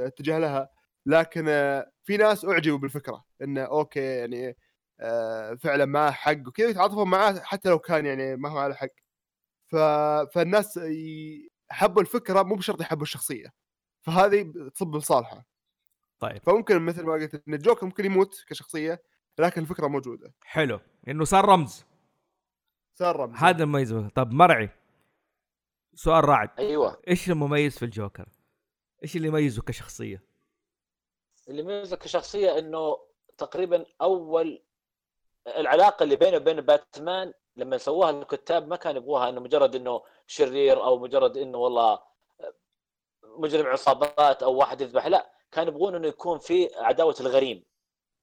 اتجه 0.07 0.39
لها 0.39 0.71
لكن 1.07 1.45
آه، 1.49 1.91
في 2.05 2.17
ناس 2.17 2.45
أعجبوا 2.45 2.79
بالفكرة 2.79 3.25
انه 3.43 3.63
okay 3.63 4.01
يعني 4.01 4.57
آه، 5.01 5.55
فعلا 5.55 5.85
معاه 5.85 6.11
حق 6.11 6.39
وكذا 6.49 6.69
يتعاطفون 6.69 7.09
معاه 7.11 7.41
حتى 7.41 7.69
لو 7.69 7.79
كان 7.79 8.07
يعني 8.07 8.37
ما 8.37 8.49
هو 8.49 8.59
على 8.59 8.75
حق. 8.77 8.89
ف... 9.71 9.77
فالناس 10.35 10.77
ي- 10.77 11.51
حبوا 11.71 12.03
الفكرة 12.03 12.43
مو 12.43 12.55
بشرط 12.55 12.81
يحبوا 12.81 13.03
الشخصية. 13.03 13.55
فهذه 14.01 14.53
تصب 14.75 14.97
لصالحه 14.97 15.47
طيب. 16.21 16.43
فممكن 16.43 16.83
مثل 16.83 17.05
ما 17.05 17.13
قلت 17.13 17.49
إن 17.49 17.55
الجوكر 17.55 17.87
ممكن 17.87 18.05
يموت 18.05 18.45
كشخصية 18.49 19.03
لكن 19.39 19.63
الفكرة 19.63 19.87
موجودة. 19.87 20.35
حلو. 20.45 20.81
إنه 21.09 21.25
صار 21.25 21.45
رمز. 21.45 21.85
صار 22.95 23.17
رمز. 23.17 23.37
هذا 23.39 23.63
المميز. 23.65 23.95
طب 23.95 24.33
مرعي. 24.33 24.71
سؤال 25.95 26.25
رعد. 26.25 26.51
أيوه. 26.59 27.03
إيش 27.09 27.31
المميز 27.31 27.79
في 27.79 27.85
الجوكر؟ 27.85 28.29
إيش 29.03 29.17
اللي 29.17 29.29
يميزه 29.29 29.63
كشخصية؟ 29.63 30.23
اللي 31.49 31.63
يميزك 31.63 31.99
كشخصية 31.99 32.59
إنه 32.59 32.99
تقريبا 33.39 33.87
أول 34.01 34.63
العلاقة 35.47 36.03
اللي 36.03 36.17
بينه 36.17 36.37
وبين 36.37 36.61
باتمان 36.61 37.33
لما 37.59 37.79
سووها 37.79 38.11
الكتاب 38.11 38.69
ما 38.69 38.77
كان 38.77 38.97
يبغوها 38.97 39.29
إنه 39.29 39.41
مجرد 39.41 39.75
إنه 39.75 40.03
شرير 40.27 40.85
أو 40.85 40.99
مجرد 40.99 41.37
إنه 41.37 41.59
والله 41.59 41.99
مجرم 43.23 43.67
عصابات 43.67 44.43
أو 44.43 44.55
واحد 44.57 44.81
يذبح 44.81 45.07
لا 45.07 45.33
كان 45.53 45.69
يبغون 45.69 45.95
إنه 45.95 46.09
يكون 46.09 46.39
في 46.39 46.71
عداوة 46.77 47.15
الغريم. 47.21 47.65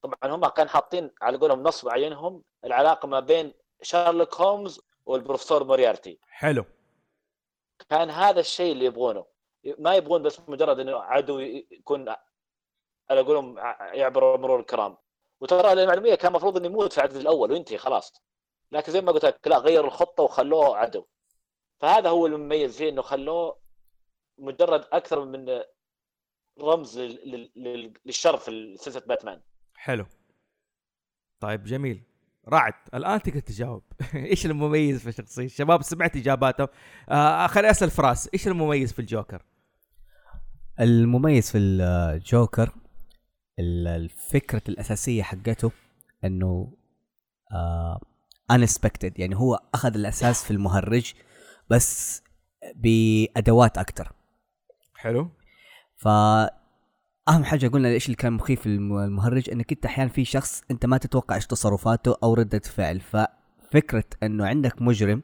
طبعا 0.01 0.35
هم 0.35 0.47
كانوا 0.47 0.71
حاطين 0.71 1.11
على 1.21 1.37
قولهم 1.37 1.63
نصب 1.63 1.89
عينهم 1.89 2.43
العلاقة 2.65 3.07
ما 3.07 3.19
بين 3.19 3.53
شارلوك 3.81 4.35
هومز 4.41 4.81
والبروفيسور 5.05 5.63
موريارتي. 5.63 6.19
حلو. 6.29 6.65
كان 7.89 8.09
هذا 8.09 8.39
الشيء 8.39 8.71
اللي 8.71 8.85
يبغونه. 8.85 9.25
ما 9.79 9.95
يبغون 9.95 10.23
بس 10.23 10.39
مجرد 10.47 10.79
إنه 10.79 10.97
عدو 10.97 11.39
يكون 11.39 12.15
على 13.09 13.21
قولهم 13.21 13.57
يعبر 13.93 14.37
مرور 14.37 14.59
الكرام. 14.59 14.97
وترى 15.41 15.71
المعلومية 15.71 16.15
كان 16.15 16.31
المفروض 16.31 16.57
إنه 16.57 16.65
يموت 16.65 16.93
في 16.93 16.97
العدد 16.97 17.15
الأول 17.15 17.51
وينتهي 17.51 17.77
خلاص. 17.77 18.13
لكن 18.75 18.91
زي 18.91 19.01
ما 19.01 19.11
قلت 19.11 19.25
لك 19.25 19.47
لا 19.47 19.57
غيروا 19.57 19.87
الخطة 19.87 20.23
وخلوه 20.23 20.77
عدو. 20.77 21.05
فهذا 21.81 22.09
هو 22.09 22.27
المميز 22.27 22.77
فيه 22.77 22.89
إنه 22.89 23.01
خلوه 23.01 23.57
مجرد 24.37 24.85
أكثر 24.93 25.25
من 25.25 25.61
رمز 26.61 26.99
لل- 26.99 27.31
لل- 27.31 27.51
لل- 27.55 27.93
للشر 28.05 28.37
في 28.37 28.75
سلسلة 28.77 29.03
باتمان. 29.05 29.41
حلو. 29.75 30.05
طيب 31.39 31.63
جميل. 31.63 32.03
رعد 32.47 32.73
الآن 32.93 33.21
تقدر 33.21 33.39
تجاوب. 33.39 33.83
إيش 34.15 34.45
المميز 34.45 35.01
في 35.01 35.09
الشخصيه 35.09 35.45
الشباب؟ 35.45 35.81
سمعت 35.81 36.15
اجاباتهم 36.15 36.67
آه 37.09 37.47
خليني 37.47 37.71
أسأل 37.71 37.89
فراس 37.91 38.29
إيش 38.33 38.47
المميز 38.47 38.93
في 38.93 38.99
الجوكر؟ 38.99 39.45
المميز 40.79 41.51
في 41.51 41.57
الجوكر 41.57 42.69
ال- 43.59 43.87
الفكرة 43.87 44.61
الأساسية 44.69 45.23
حقته 45.23 45.71
إنه 46.23 46.73
آه 47.51 48.01
unexpected. 48.53 49.11
يعني 49.17 49.35
هو 49.35 49.59
أخذ 49.73 49.95
الأساس 49.95 50.43
في 50.43 50.51
المهرج 50.51 51.13
بس 51.69 52.21
بأدوات 52.75 53.77
أكتر. 53.77 54.11
حلو. 54.95 55.29
فأهم 55.97 57.43
حاجة 57.43 57.67
قلنا 57.67 57.87
إيش 57.87 58.05
اللي 58.05 58.15
كان 58.15 58.33
مخيف 58.33 58.61
في 58.61 58.65
المهرج؟ 58.65 59.49
إنك 59.49 59.71
أنت 59.71 59.85
أحيانا 59.85 60.09
في 60.09 60.25
شخص 60.25 60.61
أنت 60.71 60.85
ما 60.85 60.97
تتوقع 60.97 61.35
إيش 61.35 61.47
تصرفاته 61.47 62.15
أو 62.23 62.33
ردة 62.33 62.59
فعل. 62.59 62.99
ففكرة 62.99 64.05
إنه 64.23 64.45
عندك 64.47 64.81
مجرم 64.81 65.23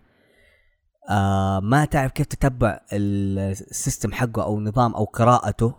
آه 1.09 1.59
ما 1.59 1.85
تعرف 1.85 2.11
كيف 2.11 2.25
تتبع 2.25 2.79
ال- 2.93 3.39
السيستم 3.39 4.11
حقه 4.11 4.43
أو 4.43 4.59
نظام 4.59 4.95
أو 4.95 5.03
قراءته 5.03 5.75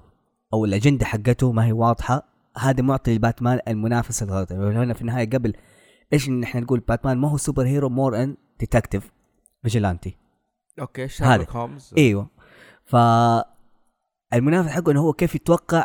أو 0.53 0.65
الأجندة 0.65 1.07
حقته 1.07 1.53
ما 1.53 1.67
هي 1.67 1.73
واضحة. 1.73 2.23
هذا 2.59 2.83
معطي 2.83 3.15
لباتمان 3.15 3.61
المنافس 3.69 4.23
الغلط. 4.23 4.53
هنا 4.53 4.95
في 4.95 5.01
النهاية 5.01 5.31
قبل 5.31 5.55
إيش 6.13 6.29
إن 6.29 6.43
إحنا 6.43 6.61
نقول 6.61 6.81
باتمان؟ 6.81 7.19
ما 7.19 7.29
هو 7.29 7.37
super 7.37 7.67
hero 7.67 7.89
more 7.89 8.23
than 8.23 8.37
detective 8.61 9.13
vigilante. 9.63 10.17
okay 10.81 11.09
شارلوك 11.09 11.51
هومز 11.51 11.95
إيوه. 11.99 12.29
ف 12.85 12.97
المنافس 14.35 14.69
حقه 14.69 14.93
إنه 14.93 15.01
هو 15.01 15.13
كيف 15.13 15.35
يتوقع 15.35 15.85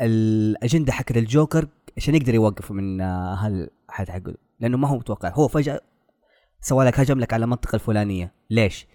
الأجندة 0.00 0.92
حقت 0.92 1.16
الجوكر 1.16 1.68
عشان 1.96 2.14
يقدر 2.14 2.34
يوقف 2.34 2.72
من 2.72 3.00
آه، 3.00 3.34
هالحد 3.34 4.08
حقه. 4.08 4.34
لأنه 4.60 4.76
ما 4.76 4.88
هو 4.88 4.96
متوقع. 4.96 5.30
هو 5.34 5.48
فجأة 5.48 5.80
سوى 6.60 6.84
لك 6.84 7.00
هجم 7.00 7.20
لك 7.20 7.32
على 7.32 7.44
المنطقة 7.44 7.76
الفلانية. 7.76 8.32
ليش؟ 8.50 8.86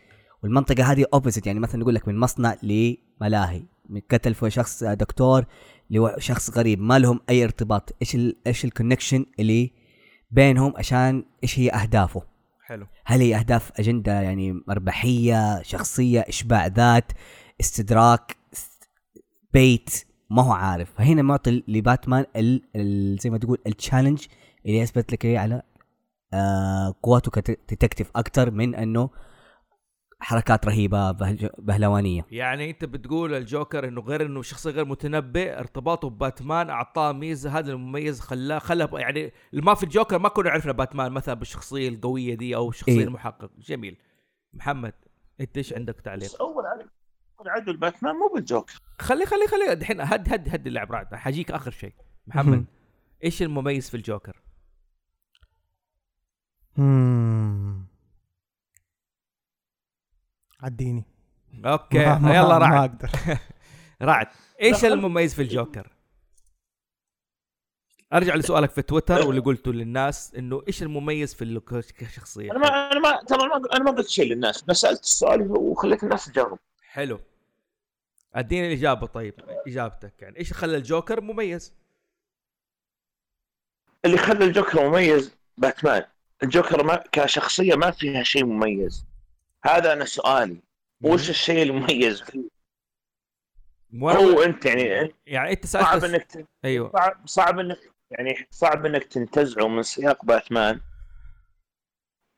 والمنطقة 0.43 0.91
هذه 0.91 1.05
opposite 1.13 1.47
يعني 1.47 1.59
مثلا 1.59 1.81
نقول 1.81 1.95
لك 1.95 2.07
من 2.07 2.17
مصنع 2.17 2.55
لملاهي. 2.63 3.63
من 3.89 4.01
قتل 4.11 4.33
في 4.33 4.49
شخص 4.49 4.83
دكتور 4.83 5.45
لشخص 5.89 6.57
غريب. 6.57 6.81
ما 6.81 6.99
لهم 6.99 7.19
أي 7.29 7.43
ارتباط. 7.43 7.95
إيش 8.01 8.15
ال 8.15 8.35
إيش 8.47 8.65
ال 8.65 8.71
connection 8.71 9.25
اللي 9.39 9.71
بينهم 10.31 10.73
عشان 10.77 11.23
إيش 11.43 11.59
هي 11.59 11.69
أهدافه. 11.71 12.21
حلو. 12.65 12.87
هل 13.05 13.19
هي 13.21 13.35
أهداف 13.35 13.71
أجندة 13.79 14.21
يعني 14.21 14.63
مربحية 14.67 15.61
شخصية 15.61 16.19
إشباع 16.19 16.67
ذات 16.67 17.11
استدراك 17.61 18.35
است- 18.53 18.89
بيت؟ 19.53 20.05
ما 20.29 20.43
هو 20.43 20.51
عارف. 20.51 20.91
فهنا 20.97 21.21
معطي 21.21 21.63
لباتمان 21.67 22.25
ال 22.35 22.61
ال 22.75 23.17
زي 23.21 23.29
ما 23.29 23.37
تقول 23.37 23.57
ال 23.67 23.73
challenge 23.73 24.25
اللي 24.65 24.77
يثبت 24.77 25.11
لك 25.13 25.25
على 25.25 25.61
آه 26.33 26.95
قوته 27.03 27.31
ك 27.31 27.39
detective 27.39 28.11
أكثر 28.15 28.51
من 28.51 28.75
إنه 28.75 29.09
حركات 30.23 30.65
رهيبة 30.65 31.11
بهل- 31.11 31.49
بهلوانية 31.57 32.25
يعني 32.31 32.69
أنت 32.69 32.85
بتقول 32.85 33.33
الجوكر 33.33 33.87
إنه 33.87 34.01
غير 34.01 34.25
إنه 34.25 34.41
شخصيه 34.41 34.71
غير 34.71 34.85
متنبئ 34.85 35.59
ارتباطه 35.59 36.09
بباتمان 36.09 36.69
أعطاه 36.69 37.11
ميزة 37.11 37.57
هذا 37.59 37.71
المميز 37.71 38.19
خلاه 38.19 38.59
خلى 38.59 38.89
يعني 38.93 39.31
ما 39.53 39.73
في 39.73 39.83
الجوكر 39.83 40.19
ما 40.19 40.29
كنا 40.29 40.49
عرفنا 40.49 40.71
باتمان 40.71 41.11
مثلا 41.11 41.35
بالشخصية 41.35 41.89
القوية 41.89 42.35
دي 42.35 42.55
أو 42.55 42.69
الشخصية 42.69 42.99
إيه. 42.99 43.03
المحقق 43.03 43.51
جميل 43.59 43.97
محمد 44.53 44.93
أنت 45.41 45.57
إيش 45.57 45.73
عندك 45.73 46.01
تعليق؟ 46.01 46.25
بس 46.29 46.35
أول 46.35 46.63
عدو 47.45 47.71
الباتمان 47.71 48.15
مو 48.15 48.31
بالجوكر 48.35 48.79
خلي 48.99 49.25
خلي 49.25 49.47
خلي 49.47 49.73
الحين 49.73 50.01
هد 50.01 50.33
هد 50.33 50.49
هد 50.49 50.67
اللعب 50.67 50.91
رعد 50.91 51.15
حجيك 51.15 51.51
آخر 51.51 51.71
شيء 51.71 51.93
محمد. 52.27 52.65
إيش 53.23 53.41
المميز 53.41 53.89
في 53.89 53.97
الجوكر؟ 53.97 54.41
مم. 56.77 57.85
عديني. 60.61 61.03
أوكي 61.65 61.97
ما- 62.05 62.17
ما- 62.19 62.35
يلا 62.35 62.47
ما 62.47 62.57
رعد. 62.57 62.89
أقدر. 63.03 63.37
رعد 64.01 64.27
إيش 64.61 64.85
المميز 64.85 65.33
في 65.33 65.41
الجوكر؟ 65.41 65.91
أرجع 68.13 68.35
لسؤالك 68.35 68.69
في 68.71 68.81
تويتر 68.81 69.27
واللي 69.27 69.41
قلته 69.41 69.71
للناس 69.73 70.35
إنه 70.35 70.63
إيش 70.67 70.83
المميز 70.83 71.33
في 71.33 71.43
ال- 71.43 71.65
كشخصية؟ 71.97 72.51
أنا 72.51 72.59
ما 72.59 72.91
أنا 72.91 72.99
ما 72.99 73.23
ترى 73.23 73.47
ما 73.47 73.61
أنا 73.75 73.83
ما 73.83 73.91
قلت 73.91 74.07
شيء 74.07 74.25
للناس 74.25 74.61
بس 74.61 74.77
سألت 74.77 75.03
السؤال 75.03 75.51
وخليت 75.51 76.03
الناس 76.03 76.25
تجاوب. 76.25 76.59
حلو. 76.83 77.19
اديني 78.35 78.67
الإجابة 78.67 79.07
طيب 79.07 79.33
إجابتك 79.67 80.13
يعني. 80.21 80.37
إيش 80.39 80.53
خلى 80.53 80.77
الجوكر 80.77 81.21
مميز؟ 81.21 81.73
اللي 84.05 84.17
خلى 84.17 84.45
الجوكر 84.45 84.89
مميز 84.89 85.35
باتمان. 85.57 86.03
الجوكر 86.43 86.83
ما 86.83 87.03
كشخصية 87.11 87.75
ما 87.75 87.91
فيها 87.91 88.23
شيء 88.23 88.45
مميز. 88.45 89.05
هذا 89.65 89.93
أنا 89.93 90.05
سؤالي. 90.05 90.61
وش 91.03 91.29
الشيء 91.29 91.63
المميز 91.63 92.21
فيه؟ 92.21 92.49
هو 94.03 94.43
أنت 94.43 94.65
يعني 94.65 95.13
يعني 95.25 95.51
أنت 95.51 95.65
صعب 95.65 95.99
سالت 95.99 96.03
إنك 96.03 96.23
ت- 96.23 96.47
أيوه. 96.65 96.91
صعب 96.91 97.27
صعب 97.27 97.59
انك 97.59 97.77
يعني 98.11 98.47
صعب 98.51 98.85
إنك 98.85 99.03
تنتزعه 99.03 99.67
من 99.67 99.83
سياق 99.83 100.25
باتمان. 100.25 100.81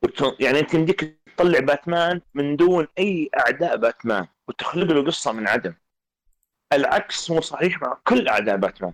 وت- 0.03 0.41
يعني 0.41 0.59
أنت 0.59 0.73
يمديك 0.73 1.19
تطلع 1.37 1.59
باتمان 1.59 2.21
من 2.33 2.55
دون 2.55 2.87
أي 2.99 3.29
أعداء 3.37 3.77
باتمان 3.77 4.27
وتخلق 4.47 4.91
له 4.91 5.05
قصة 5.05 5.31
من 5.31 5.47
عدم. 5.47 5.73
العكس 6.73 7.31
مو 7.31 7.41
صحيح 7.41 7.81
مع 7.81 7.97
كل 8.07 8.27
أعداء 8.27 8.57
باتمان. 8.57 8.93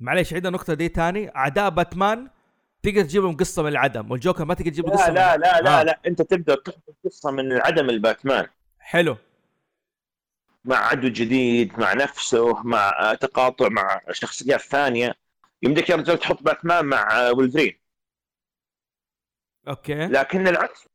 معليش 0.00 0.32
عيد 0.34 0.46
النقطه 0.46 0.74
دي 0.74 0.88
تاني. 0.88 1.36
أعداء 1.36 1.68
باتمان 1.70 2.30
تقدر 2.86 3.02
تجيب 3.02 3.22
لهم 3.22 3.36
قصة 3.36 3.62
من 3.62 3.68
العدم 3.68 4.10
والجوكر 4.10 4.44
ما 4.44 4.54
تقدر 4.54 4.70
تجيب 4.70 4.86
لا 4.86 4.92
قصة 4.92 5.12
لا 5.12 5.36
من... 5.36 5.42
لا 5.42 5.60
لا 5.60 5.80
آه. 5.80 5.82
لا 5.82 6.00
أنت 6.06 6.22
تبدأ 6.22 6.54
تحط 6.54 6.96
قصة 7.04 7.30
من 7.30 7.52
عدم 7.52 7.90
الباتمان. 7.90 8.46
حلو. 8.78 9.16
مع 10.64 10.76
عدو 10.76 11.08
جديد 11.08 11.80
مع 11.80 11.92
نفسه 11.94 12.62
مع 12.62 13.14
تقاطع 13.20 13.68
مع 13.68 14.00
شخصيات 14.10 14.60
ثانية. 14.60 15.14
يمديك 15.62 15.90
يا 15.90 15.96
رجال 15.96 16.18
تحط 16.18 16.42
باتمان 16.42 16.84
مع 16.84 17.30
ولفرين 17.30 17.78
okay. 19.68 20.06
لكن 20.06 20.48
العكس. 20.48 20.88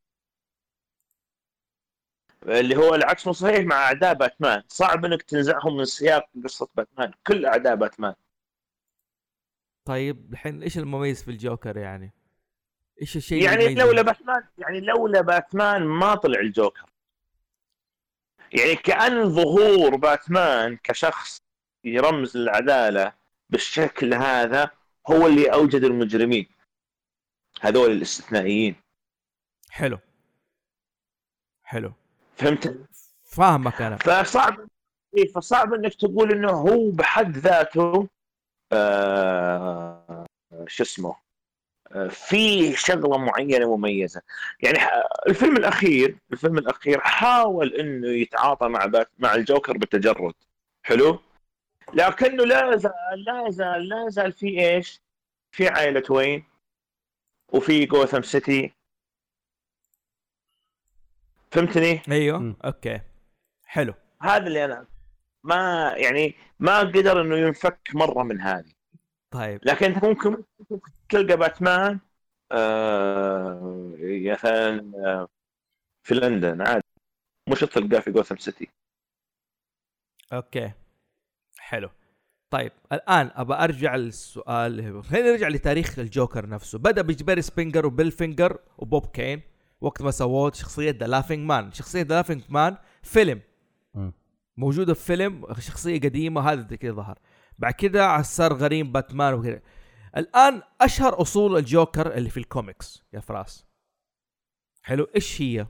اللي 2.43 2.75
هو 2.75 2.95
العكس 2.95 3.27
مو 3.27 3.33
صحيح 3.33 3.65
مع 3.65 3.75
أعداء 3.75 4.13
باتمان. 4.13 4.63
صعب 4.67 5.05
إنك 5.05 5.21
تنزعهم 5.21 5.77
من 5.77 5.85
سياق 5.85 6.29
قصة 6.43 6.67
باتمان. 6.75 7.11
كل 7.27 7.45
أعداء 7.45 7.75
باتمان. 7.75 8.13
طيب 9.85 10.33
الحين 10.33 10.63
إيش 10.63 10.77
المميز 10.77 11.23
في 11.23 11.31
الجوكر 11.31 11.77
يعني؟ 11.77 12.13
إيش 13.01 13.17
الشيء 13.17 13.43
يعني 13.43 13.75
لولا؟ 13.75 14.01
باتمان 14.01 14.43
يعني 14.57 14.79
لولا 14.79 15.21
باتمان 15.21 15.83
ما 15.83 16.15
طلع 16.15 16.39
الجوكر 16.39 16.85
يعني 18.53 18.75
كأن 18.75 19.29
ظهور 19.29 19.95
باتمان 19.95 20.77
كشخص 20.77 21.41
يرمز 21.83 22.37
للعدالة 22.37 23.13
بالشكل 23.49 24.13
هذا 24.13 24.71
هو 25.09 25.27
اللي 25.27 25.53
أوجد 25.53 25.83
المجرمين 25.83 26.47
هذول 27.61 27.91
الاستثنائيين 27.91 28.75
حلو 29.69 29.99
حلو 31.63 31.93
فهمت؟ 32.35 32.77
فاهمك 33.23 33.81
أنا 33.81 33.97
فصعب 33.97 34.67
إيه 35.17 35.31
فصعب 35.31 35.73
إنك 35.73 35.93
تقول 35.93 36.31
إنه 36.31 36.51
هو 36.51 36.91
بحد 36.91 37.37
ذاته 37.37 38.09
آه 38.73 40.25
شو 40.67 40.83
اسمه؟ 40.83 41.15
آه 41.91 42.07
في 42.07 42.73
شغلة 42.75 43.17
معينة 43.17 43.77
مميزة. 43.77 44.21
يعني 44.63 44.77
الفيلم 45.27 45.57
الأخير 45.57 46.17
الفيلم 46.31 46.57
الأخير 46.57 46.99
حاول 46.99 47.73
إنه 47.73 48.07
يتعاطى 48.07 48.67
مع 48.67 48.85
بات 48.85 49.09
مع 49.19 49.35
الجوكر 49.35 49.77
بالتجرد. 49.77 50.33
حلو؟ 50.83 51.19
لكنه 51.93 52.45
لا 52.45 52.75
زال 52.77 52.93
لا 53.25 53.49
زال 53.49 53.89
لا 53.89 54.09
زال 54.09 54.31
في 54.31 54.59
إيش؟ 54.59 55.01
في 55.51 55.67
عائلة 55.67 56.03
وين؟ 56.09 56.43
وفي 57.53 57.85
جوثام 57.85 58.21
سيتي 58.21 58.73
فهمتني؟ 61.51 62.01
أيوه. 62.11 62.55
okay. 62.65 63.01
حلو. 63.65 63.93
هذا 64.21 64.47
اللي 64.47 64.65
أنا 64.65 64.85
ما 65.43 65.93
يعني 65.97 66.35
ما 66.59 66.79
قدر 66.79 67.21
إنه 67.21 67.37
ينفك 67.37 67.89
مرة 67.93 68.23
من 68.23 68.41
هذه. 68.41 68.71
طيب. 69.31 69.59
لكن 69.63 69.93
أنت 69.93 70.05
ممكن 70.05 70.43
تلقى 71.09 71.37
باتمان 71.37 71.99
آه 72.51 73.95
مثلا 74.01 74.91
آه، 75.05 75.27
في 76.03 76.15
لندن 76.15 76.61
عادي. 76.61 76.83
مش 77.49 77.59
تلقاه 77.59 77.99
في 77.99 78.11
جوثام 78.11 78.37
سيتي 78.37 78.67
okay. 80.33 80.71
حلو. 81.57 81.89
طيب 82.49 82.71
الآن 82.91 83.31
ابى 83.35 83.53
أرجع 83.53 83.95
للسؤال 83.95 85.03
خلينا 85.03 85.31
نرجع 85.31 85.47
لتاريخ 85.47 85.99
الجوكر 85.99 86.49
نفسه. 86.49 86.79
بدأ 86.79 87.01
بجيري 87.01 87.41
روبنسون 87.41 87.85
وبيل 87.85 88.11
فينجر 88.11 88.59
وبوب 88.77 89.05
كين 89.05 89.41
وقت 89.81 90.01
ما 90.01 90.11
سووا 90.11 90.51
شخصية 90.51 90.91
The 90.91 91.07
Laughing 91.07 91.45
Man 91.45 91.71
شخصية 91.71 92.01
The 92.01 92.15
Laughing 92.15 92.41
Man 92.49 92.77
فيلم. 93.03 93.41
مم. 93.93 94.13
موجودة 94.61 94.93
في 94.93 95.05
فيلم 95.05 95.45
شخصية 95.59 95.99
قديمة 95.99 96.41
هذا 96.41 96.61
اللي 96.61 96.77
كذا 96.77 96.91
ظهر. 96.91 97.19
بعد 97.59 97.73
كده 97.73 98.21
صار 98.21 98.53
غريم 98.53 98.91
باتمان 98.91 99.33
وكذا. 99.33 99.61
الآن 100.17 100.61
أشهر 100.81 101.21
أصول 101.21 101.57
الجوكر 101.57 102.13
اللي 102.13 102.29
في 102.29 102.37
الكوميكس 102.37 103.03
يا 103.13 103.19
فراس. 103.19 103.65
حلو 104.81 105.07
إيش 105.15 105.41
هي؟ 105.41 105.67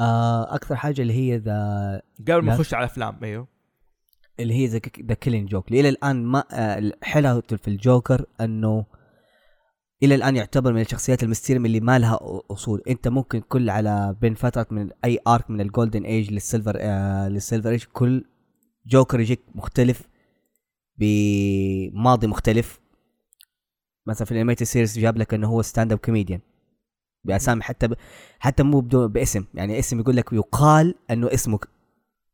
آه 0.00 0.54
أكثر 0.54 0.76
حاجة 0.76 1.02
اللي 1.02 1.12
هي 1.12 1.36
ذا 1.36 2.02
قبل 2.20 2.42
ما. 2.42 2.54
نخش 2.54 2.74
على 2.74 2.84
افلام 2.84 3.24
أيوه. 3.24 3.48
اللي 4.40 4.54
هي 4.54 4.66
The 4.66 5.14
Killing 5.14 5.48
Joke. 5.48 5.72
إلى 5.72 5.88
الآن 5.88 6.24
ما 6.24 6.44
حلوة 7.02 7.40
في 7.40 7.68
الجوكر 7.68 8.24
إنه 8.40 8.84
إلى 10.02 10.14
الآن 10.14 10.36
يعتبر 10.36 10.72
من 10.72 10.80
الشخصيات 10.80 11.22
ال 11.22 11.28
mystery 11.28 11.66
اللي 11.66 11.80
ما 11.80 11.98
لها 11.98 12.18
أصول. 12.50 12.82
أنت 12.88 13.08
ممكن 13.08 13.40
كل 13.40 13.70
على 13.70 14.16
بين 14.20 14.34
فترة 14.34 14.66
من 14.70 14.90
أي 15.04 15.18
arc 15.28 15.50
من 15.50 15.60
ال 15.60 15.66
Golden 15.66 16.02
Age 16.04 16.30
لل 16.32 16.43
Silver 16.43 16.76
آه 16.80 17.28
لل 17.28 17.39
Silver 17.39 17.70
Age 17.70 17.84
كل 17.92 18.24
جوكر 18.86 19.20
يجيك 19.20 19.40
مختلف 19.54 20.08
بماضي 20.96 22.26
مختلف. 22.26 22.80
مثلا 24.06 24.24
في 24.24 24.32
ال 24.32 24.35
animated 24.35 24.62
series 24.62 24.98
جاب 24.98 25.16
لك 25.16 25.34
إنه 25.34 25.48
هو 25.48 25.62
stand 25.62 25.92
up 25.92 25.98
comedian 25.98 26.40
بأسامي 27.24 27.62
حتى 27.62 27.88
ب... 27.88 27.94
حتى 28.38 28.62
مو 28.62 28.80
بدون 28.80 29.06
باسم. 29.08 29.44
يعني 29.54 29.78
اسم 29.78 30.00
يقول 30.00 30.16
لك 30.16 30.32
يقال 30.32 30.94
إنه 31.10 31.28
اسمه 31.34 31.58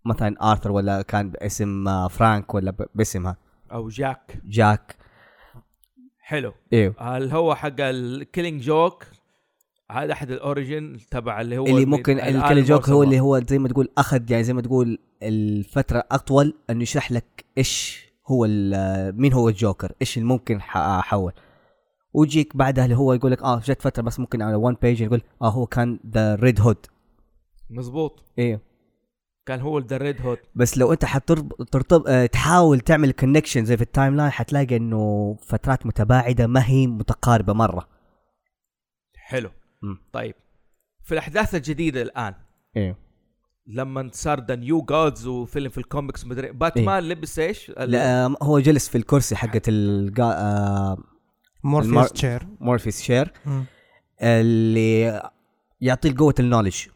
مثلا 0.04 0.50
ارثر 0.52 0.70
ولا 0.72 1.02
كان 1.02 1.30
باسم 1.30 1.88
آه، 1.88 2.08
فرانك 2.08 2.54
ولا 2.54 2.70
ب- 2.70 2.86
باسمها. 2.94 3.36
أو 3.72 3.88
جاك 3.88 4.38
جاك 4.44 4.96
حلو. 6.26 6.52
أيوه 6.72 7.16
اللي 7.16 7.34
هو 7.34 7.54
حق 7.54 7.74
ال 7.80 7.91
Killing 7.91 8.62
Joke 8.62 9.04
هذا 9.90 10.12
أحد 10.12 10.30
ال 10.30 10.40
origin 10.40 10.98
تبع 11.10 11.40
اللي 11.40 11.58
هو 11.58 11.66
اللي 11.66 11.84
ممكن 11.84 12.12
الآن 12.12 12.36
ال 12.36 12.40
Killing 12.40 12.66
Joke 12.66 12.88
هو. 12.88 13.02
اللي 13.02 13.20
هو 13.20 13.40
زي 13.48 13.58
ما 13.58 13.68
تقول 13.68 13.88
أخذ 13.98 14.30
يعني 14.30 14.44
زي 14.44 14.52
ما 14.52 14.62
تقول 14.62 14.98
الفترة 15.22 16.04
أطول 16.10 16.54
إنه 16.70 16.82
يشرح 16.82 17.12
لك 17.12 17.44
إيش 17.58 18.06
هو 18.26 18.46
مين 19.12 19.32
هو 19.32 19.48
الجوكر 19.48 19.92
إيش 20.00 20.16
اللي 20.16 20.28
ممكن 20.28 20.56
أحول. 20.76 21.32
ويجيك 22.14 22.56
بعدها 22.56 22.84
اللي 22.84 22.96
هو 22.96 23.12
يقول 23.12 23.32
لك 23.32 23.42
آه 23.42 23.60
جت 23.60 23.82
فترة 23.82 24.02
بس 24.02 24.20
ممكن 24.20 24.42
على 24.42 24.54
one 24.54 24.76
page 24.82 25.00
يقول 25.00 25.22
آه 25.42 25.50
هو 25.50 25.66
كان 25.66 25.98
The 26.06 26.34
Red 26.34 26.60
Hood 26.60 26.86
مزبوط 27.70 28.22
أيوه 28.38 28.60
كان 29.46 29.60
هو 29.60 29.78
The 29.78 29.96
Red 29.96 30.20
Hood 30.20 30.38
بس 30.54 30.78
لو 30.78 30.92
انت 30.92 31.04
حترتب 31.04 31.52
ترتب 31.72 32.06
آه 32.06 32.26
تحاول 32.26 32.80
تعمل 32.80 33.12
connection 33.12 33.64
زي 33.64 33.76
في 33.76 33.82
ال 33.82 34.16
timeline 34.16 34.30
حتلاقي 34.30 34.76
إنه 34.76 35.34
فترات 35.42 35.86
متباعدة 35.86 36.46
ما 36.46 36.66
هي 36.66 36.86
متقاربة 36.86 37.52
مرة. 37.52 37.88
حلو. 39.16 39.50
مم. 39.82 39.98
طيب. 40.12 40.34
في 41.04 41.12
الأحداث 41.12 41.54
الجديدة 41.54 42.02
الآن 42.02 42.34
أيوه 42.76 42.96
لما 43.66 44.10
صار 44.12 44.40
The 44.44 44.54
New 44.54 44.82
Gods 44.82 45.26
وفيلم 45.26 45.68
في 45.70 45.78
الكوميكس 45.78 46.26
مدري 46.26 46.52
باتمان 46.52 47.02
لبس 47.08 47.38
إيش؟ 47.38 47.70
ال- 47.70 47.90
لا 47.90 48.24
آه، 48.24 48.34
هو 48.42 48.58
جلس 48.58 48.88
في 48.88 48.98
الكرسي 48.98 49.36
حقت 49.36 49.68
الجا... 49.68 50.24
آه 50.24 50.96
موبيوس 51.64 51.92
المار- 51.92 52.08
chair 52.08 52.46
موبيوس 52.60 53.02
chair 53.02 53.32
اللي 54.22 55.22
يعطي 55.80 56.10
قوة 56.12 56.34
ال 56.40 56.45
knowledge 56.45 56.86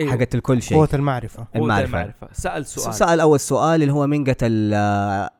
أيوه. 0.00 0.12
حقت 0.12 0.34
الكل 0.34 0.62
شيء 0.62 0.76
قوة 0.78 0.88
المعرفة 0.94 1.46
المعرفة. 1.56 1.84
المعرفة 1.86 2.28
سأل 2.32 2.66
سؤال 2.66 2.94
سأل 2.94 3.20
أول 3.20 3.40
سؤال 3.40 3.82
اللي 3.82 3.92
هو 3.92 4.06
مين 4.06 4.24
قتل 4.24 4.70
آه، 4.74 5.30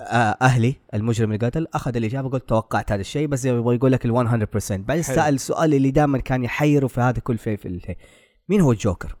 آه، 0.00 0.36
أهلي 0.42 0.76
المجرم 0.94 1.32
اللي 1.32 1.46
قتل 1.46 1.66
أخذ 1.74 1.96
الإجابة 1.96 2.28
قلت 2.28 2.48
توقعت 2.48 2.92
هذا 2.92 3.00
الشيء 3.00 3.26
بس 3.26 3.44
يبغى 3.44 3.76
يقول 3.76 3.92
لك 3.92 4.06
ال 4.06 4.12
100% 4.12 4.70
بعدين. 4.86 5.02
سأل 5.02 5.34
السؤال 5.34 5.74
اللي 5.74 5.90
دائما 5.90 6.18
كان 6.18 6.44
يحيره 6.44 6.86
في 6.86 7.00
هذا 7.00 7.18
كل 7.20 7.38
في, 7.38 7.96
مين 8.48 8.60
هو 8.60 8.72
الجوكر؟ 8.72 9.16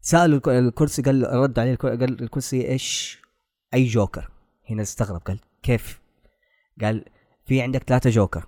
سأله 0.00 0.36
الك- 0.36 0.48
الكرسي 0.48 1.02
قال 1.02 1.22
رد 1.32 1.58
عليه 1.58 1.72
الك- 1.72 1.86
قال 1.86 2.22
الكرسي 2.22 2.68
إيش؟ 2.68 3.22
أي 3.74 3.84
جوكر؟ 3.86 4.30
هنا 4.70 4.82
استغرب 4.82 5.20
قال 5.20 5.38
كيف؟ 5.62 6.00
قال 6.82 7.04
في 7.44 7.62
عندك 7.62 7.82
ثلاثة 7.82 8.10
جوكر 8.10 8.46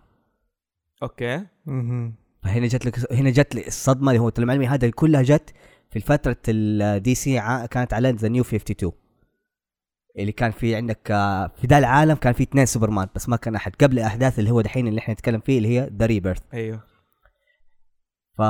okay. 1.02 1.46
فهنا 2.44 2.66
جت 2.66 2.86
لك 2.86 3.12
هنا 3.12 3.30
جت 3.30 3.54
لي 3.54 3.66
الصدمة 3.66 4.10
اللي 4.10 4.20
هو 4.22 4.32
المعلومه 4.38 4.74
هذا 4.74 4.90
كلها 4.90 5.22
جت 5.22 5.54
في 5.90 6.00
فترة 6.00 6.36
الدي 6.48 7.14
سي 7.14 7.40
كانت 7.70 7.94
على 7.94 8.10
The 8.10 8.28
New 8.28 8.42
52 8.42 8.92
اللي 10.18 10.32
كان 10.32 10.50
في 10.50 10.76
عندك 10.76 11.10
آه، 11.10 11.46
في 11.60 11.66
ذا 11.66 11.78
العالم 11.78 12.14
كان 12.14 12.32
في 12.32 12.42
اثنين 12.42 12.66
سوبرمان 12.66 13.08
بس 13.14 13.28
ما 13.28 13.36
كان 13.36 13.54
أحد. 13.54 13.72
قبل 13.76 13.98
الاحداث 13.98 14.38
اللي 14.38 14.50
هو 14.50 14.60
دحين 14.60 14.88
اللي 14.88 14.98
إحنا 14.98 15.14
نتكلم 15.14 15.40
فيه 15.40 15.58
اللي 15.58 15.68
هي 15.68 15.90
The 15.98 16.06
Rebirth 16.06 16.40
أيوه. 16.54 16.80
ف 18.38 18.42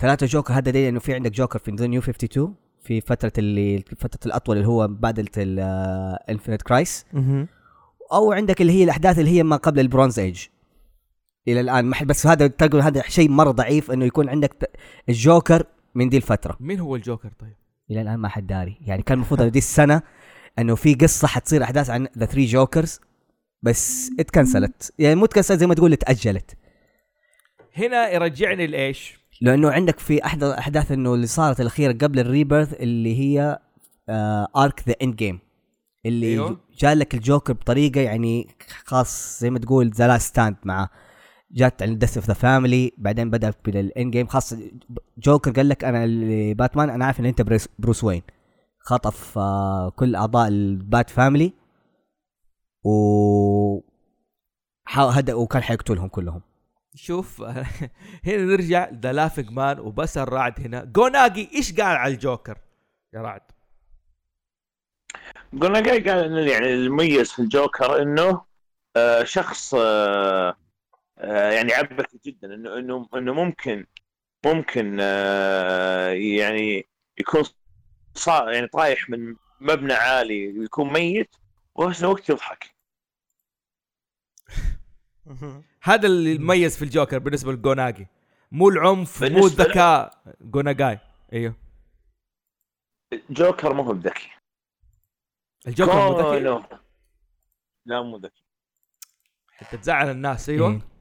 ثلاثة 0.00 0.26
جوكر 0.26 0.54
هذا 0.54 0.60
دليل 0.70 0.88
إنه 0.88 1.00
في 1.00 1.14
عندك 1.14 1.30
جوكر 1.30 1.58
في 1.58 1.70
the 1.70 1.86
New 1.86 2.00
52 2.00 2.54
في 2.80 3.00
فترة 3.00 3.32
اللي 3.38 3.84
فترة 3.98 4.26
الأطول 4.26 4.56
اللي 4.56 4.68
هو 4.68 4.88
بعد 4.88 5.28
ال 5.36 5.50
infinite 5.50 6.62
crisis 6.62 7.06
مهم. 7.12 7.48
أو 8.12 8.32
عندك 8.32 8.60
اللي 8.60 8.72
هي 8.72 8.84
الأحداث 8.84 9.18
اللي 9.18 9.30
هي 9.30 9.42
ما 9.42 9.56
قبل 9.56 9.80
ال 9.80 9.85
Bronze 9.85 10.18
Age 10.18 10.46
إلى 11.48 11.60
الآن 11.60 11.84
ما 11.84 11.94
حد 11.94 12.06
بس 12.06 12.26
هذا 12.26 12.46
تقول 12.46 12.80
هذا 12.80 13.02
شيء 13.08 13.28
مرة 13.30 13.50
ضعيف 13.50 13.90
إنه 13.90 14.04
يكون 14.04 14.28
عندك 14.28 14.70
الجوكر 15.08 15.66
من 15.94 16.08
دي 16.08 16.16
الفترة 16.16 16.56
مين 16.60 16.80
هو 16.80 16.96
الجوكر 16.96 17.30
طيب؟ 17.40 17.56
إلى 17.90 18.02
الآن 18.02 18.16
ما 18.16 18.28
حد 18.28 18.46
داري 18.46 18.78
يعني 18.80 19.02
كان 19.02 19.16
المفروض 19.16 19.42
دي 19.42 19.58
السنة 19.58 20.02
إنه 20.58 20.74
في 20.74 20.94
قصة 20.94 21.28
حتصير 21.28 21.62
أحداث 21.62 21.90
عن 21.90 22.08
the 22.18 22.26
three 22.26 22.44
Jokers 22.44 23.00
بس 23.62 24.10
اتcancelت 24.20 24.92
يعني 24.98 25.14
مو 25.14 25.24
اتcancelت 25.24 25.60
زي 25.60 25.66
ما 25.66 25.74
تقول 25.74 25.92
اتأجلت 25.92 26.56
هنا 27.76 28.08
يرجعني 28.08 28.66
لإيش؟ 28.66 29.18
لأنه 29.40 29.70
عندك 29.70 29.98
في 29.98 30.24
احد 30.24 30.44
الاحداث 30.44 30.92
إنه 30.92 31.14
اللي 31.14 31.26
صارت 31.26 31.60
الأخيرة 31.60 31.92
قبل 31.92 32.18
ال 32.18 32.25
Rebirth 32.25 32.74
اللي 32.74 33.18
هي 33.18 33.58
arc 34.56 34.82
the 34.88 34.94
Endgame 35.02 35.38
اللي. 36.06 36.26
أيوه؟ 36.26 36.60
جالك 36.78 37.14
الجوكر 37.14 37.52
بطريقة 37.52 38.00
يعني 38.00 38.48
خاص 38.84 39.40
زي 39.40 39.50
ما 39.50 39.58
تقول 39.58 39.90
the 39.90 40.08
last 40.08 40.26
stand 40.28 40.56
معاه 40.64 40.88
جات 41.54 41.82
عند 41.82 41.98
Death 41.98 42.16
of 42.16 42.26
the 42.26 42.34
Family 42.34 42.92
بعدين 42.98 43.30
بدأ 43.30 43.52
بال 43.64 44.10
Endgame 44.12 44.26
خاص 44.26 44.54
جوكر 45.18 45.52
قال 45.52 45.68
لك 45.68 45.84
أنا 45.84 46.04
اللي 46.04 46.54
باتمان 46.54 46.90
أنا 46.90 47.04
عارف 47.04 47.20
إن 47.20 47.26
أنت 47.26 47.42
بروس, 47.42 47.68
بروس 47.78 48.04
وين 48.04 48.22
خطف 48.78 49.38
آه 49.38 49.90
كل 49.90 50.16
أعضاء 50.16 50.48
ال 50.48 50.64
Bat 50.64 51.10
family 51.10 51.52
و 52.84 53.80
هدأ 54.88 55.34
وكان 55.34 55.62
حيقتلهم 55.62 56.08
كلهم. 56.08 56.42
شوف 56.94 57.42
هنا 58.26 58.44
نرجع 58.44 58.90
ذا 58.90 59.12
لافينج 59.12 59.50
مان 59.50 59.78
وبسال 59.78 60.32
رعد 60.32 60.60
هنا. 60.60 60.84
جوناجي 60.84 61.50
إيش 61.54 61.72
قال 61.72 61.96
على 61.96 62.14
الجوكر؟ 62.14 62.58
يا 63.14 63.20
رعد. 63.20 63.40
قلنا 65.60 65.78
قال 65.78 66.08
إنه 66.08 66.40
يعني 66.40 66.74
المميز 66.74 67.32
في 67.32 67.42
الجوكر 67.42 68.02
إنه 68.02 68.42
آه 68.96 69.24
شخص 69.24 69.74
آه 69.74 70.56
يعني 71.28 71.72
عبثي 71.72 72.20
جدا 72.26 72.54
انه 72.54 72.78
انه 72.78 73.08
إنه 73.14 73.32
ممكن 73.32 73.86
ممكن 74.46 74.98
آه 75.00 76.08
يعني 76.10 76.88
يكون 77.18 77.42
صا 78.14 78.50
يعني 78.50 78.66
طايح 78.66 79.10
من 79.10 79.36
مبنى 79.60 79.92
عالي 79.92 80.58
ويكون 80.58 80.92
ميت 80.92 81.36
وفي 81.74 82.00
الوقت 82.00 82.30
يضحك. 82.30 82.74
هذا 85.82 86.06
اللي 86.06 86.34
يميز 86.34 86.76
في 86.76 86.82
الجوكر 86.82 87.18
بالنسبة 87.18 87.52
لجوناجي 87.52 88.06
مو 88.52 88.68
العنف 88.68 89.22
مو 89.22 89.46
الذكاء. 89.46 90.22
جوناجاي 90.40 90.98
أيوه. 91.32 91.54
جوكر 93.30 93.72
ما 93.72 93.84
هو 93.84 93.92
بذكي 93.92 94.30
الجوكر 95.66 96.10
مو 96.10 96.20
ذكي. 96.20 96.68
لا 97.86 98.02
مو 98.02 98.16
ذكي. 98.16 98.44
حتى 99.52 99.76
تزعل 99.76 100.10
الناس 100.10 100.48
أيوه. 100.48 100.93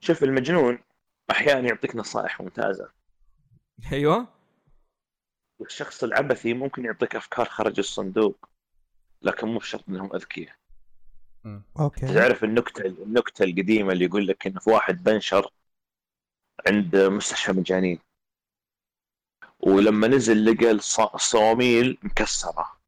شوف 0.00 0.22
المجنون 0.24 0.78
أحيانا 1.30 1.68
يعطيك 1.68 1.96
نصائح 1.96 2.40
ممتازة. 2.40 2.90
أيوه. 3.92 4.28
والشخص 5.58 6.04
العبثي 6.04 6.54
ممكن 6.54 6.84
يعطيك 6.84 7.16
أفكار 7.16 7.46
خارج 7.48 7.78
الصندوق 7.78 8.48
لكن 9.22 9.48
مو 9.48 9.58
بشرط 9.58 9.84
إنهم 9.88 10.14
أذكياء. 10.14 10.56
أوكي. 11.80 12.14
تعرف 12.14 12.44
النكتة 12.44 12.86
النكتة 12.86 13.44
القديمة 13.44 13.92
اللي 13.92 14.04
يقول 14.04 14.26
لك 14.26 14.46
انه 14.46 14.60
في 14.60 14.70
واحد 14.70 15.04
بنشر 15.04 15.50
عند 16.66 16.96
مستشفى 16.96 17.52
مجانين. 17.52 17.98
ولما 19.60 20.08
نزل 20.08 20.44
لقى 20.44 20.78
الص- 20.78 21.14
الصواميل 21.14 21.98
مكسرة 22.02 22.78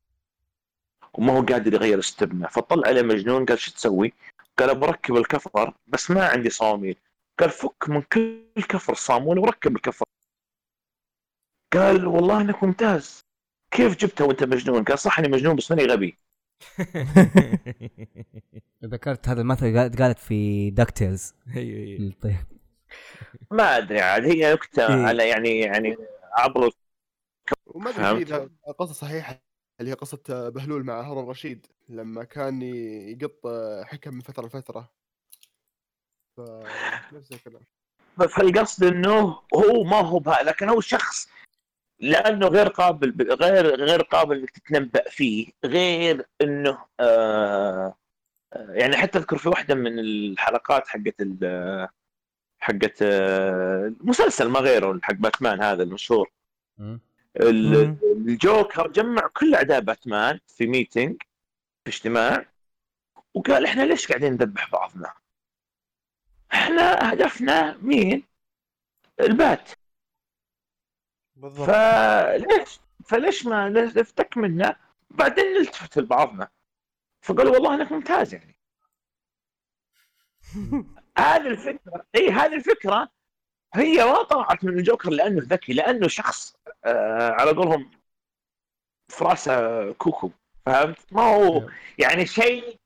وما 1.13 1.33
هو 1.33 1.43
قادر 1.43 1.75
يغير 1.75 1.99
استبنه. 1.99 2.49
فطلع 2.49 2.89
عليه 2.89 3.03
مجنون 3.03 3.45
قال 3.47 3.59
شو 3.59 3.73
تسوي؟ 3.73 4.13
قال 4.61 4.81
بركب 4.81 5.17
الكفر 5.17 5.75
بس 5.87 6.11
ما 6.11 6.27
عندي 6.27 6.51
صواميل 6.51 6.97
قال 7.39 7.51
فك 7.51 7.89
من 7.89 8.03
كل 8.03 8.45
كفر 8.69 8.95
صامول 8.95 9.39
وركب 9.39 9.77
الكفر. 9.77 10.05
قال 11.73 12.07
والله 12.07 12.41
انك 12.41 12.65
ممتاز. 12.65 13.21
كيف 13.71 13.97
جبته 13.97 14.25
وأنت 14.25 14.45
مجنون؟ 14.45 14.85
قال 14.85 14.99
صح 14.99 15.19
أني 15.19 15.29
مجنون 15.29 15.57
بس 15.57 15.71
ماني 15.71 15.85
غبي. 15.87 16.19
ذكرت 18.85 19.29
هذا 19.29 19.41
المثل 19.41 19.77
قالت 19.99 20.19
في 20.19 20.71
داكتيلز 20.71 21.35
أيوه 21.57 21.79
أيوه. 21.79 22.13
طيب. 22.23 22.37
ما 23.51 23.79
أدري 23.79 24.01
عاد 24.01 24.25
هي 24.25 24.53
نكتة 24.53 24.87
إيه. 24.89 25.07
على 25.07 25.29
يعني 25.29 25.61
يعني 25.61 25.97
عبر 26.33 26.71
وما 27.67 27.91
أدري 27.91 28.03
فهمت. 28.03 28.33
إذا 28.33 28.51
قصه 28.79 28.93
صحيحة. 28.93 29.50
اللي 29.81 29.91
هي 29.91 29.95
قصة 29.95 30.49
بهلول 30.49 30.85
مع 30.85 31.01
هارون 31.01 31.29
رشيد 31.29 31.67
لما 31.89 32.25
كان 32.25 32.63
يقط 32.63 33.41
حكم 33.85 34.15
من 34.15 34.21
فترة 34.21 34.47
لفترة. 34.47 34.91
ف 36.37 36.41
نفس 37.13 37.33
الكلام 37.33 37.63
فالقصد 38.29 38.85
إنه 38.85 39.39
هو 39.55 39.85
ما 39.85 39.97
هو 40.01 40.19
بها 40.19 40.43
لكن 40.43 40.69
هو 40.69 40.81
شخص 40.81 41.29
لأنه 42.01 42.47
غير 42.47 42.69
قابل 42.69 43.35
غير 43.35 43.77
غير 43.85 44.03
قابل 44.03 44.39
إنك 44.39 44.51
تتنبأ 44.51 45.05
فيه 45.11 45.47
غير 45.65 46.27
إنه 46.41 46.79
آه 47.01 47.95
آه، 48.53 48.71
يعني 48.73 48.97
حتى 48.97 49.19
أذكر 49.19 49.39
في 49.39 49.49
واحدة 49.49 49.75
من 49.75 49.99
الحلقات 49.99 50.89
حقت 50.89 51.15
ال- 51.21 51.89
حقت 52.59 53.03
آه، 53.03 53.87
المسلسل 54.01 54.49
ما 54.49 54.61
غيره 54.61 54.99
حق 55.03 55.15
باتمان 55.15 55.63
هذا 55.63 55.83
المشهور. 55.83 56.31
الجوكر 57.37 58.89
جمع 58.89 59.27
كل 59.27 59.55
أعداء 59.55 59.81
باتمان 59.81 60.41
في 60.49 60.67
meeting 60.67 61.23
في 61.85 61.91
اجتماع 61.91 62.47
وقال 63.35 63.67
إحنا 63.67 63.83
ليش 63.83 64.09
قاعدين 64.09 64.33
نذبح 64.33 64.71
بعضنا؟ 64.71 65.15
إحنا 66.53 67.13
هدفنا 67.13 67.77
مين؟ 67.83 68.23
ال 69.21 69.31
Bat. 69.31 69.71
بالضبط. 71.37 71.71
فليش 71.71 72.81
فليش 73.05 73.47
ما 73.47 73.69
نفتك 73.69 74.37
منه؟ 74.37 74.77
بعدين 75.11 75.45
نلتفت 75.45 75.99
لبعضنا. 75.99 76.49
فقالوا 77.23 77.53
والله 77.53 77.75
انك 77.75 77.93
ممتاز 77.93 78.35
يعني. 78.35 78.57
هذه 81.19 81.47
الفكرة 81.47 82.07
إي 82.17 82.31
هذه 82.31 82.55
الفكرة 82.55 83.11
هي 83.75 84.05
ما 84.05 84.23
طلعت 84.23 84.65
من 84.65 84.79
الجوكر 84.79 85.11
لأنه 85.11 85.43
ذكي 85.45 85.73
لأنه 85.73 86.09
شخص 86.09 86.57
آه 86.85 87.31
على 87.31 87.51
قولهم 87.51 87.91
في 89.09 89.25
راسه 89.25 89.93
كوكو 89.93 90.31
فهمت؟ 90.67 90.97
ما 91.13 91.23
هو 91.23 91.71
يعني 91.99 92.27
شيء 92.27 92.77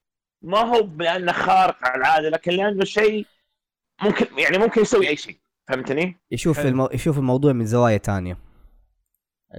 ما 0.42 0.58
هو 0.58 0.88
لأنه 0.98 1.32
خارق 1.32 1.76
على 1.82 2.00
العادة 2.00 2.28
لكن 2.28 2.52
لأنه 2.52 2.84
شيء 2.84 3.26
ممكن 4.02 4.38
يعني 4.38 4.58
ممكن 4.58 4.80
يسوي 4.80 5.08
أي 5.08 5.16
شيء 5.16 5.38
فهمتني؟ 5.68 6.16
يشوف. 6.30 6.60
المو... 6.60 6.88
يشوف 6.92 7.18
الموضوع 7.18 7.52
من 7.52 7.66
زوايا 7.66 7.96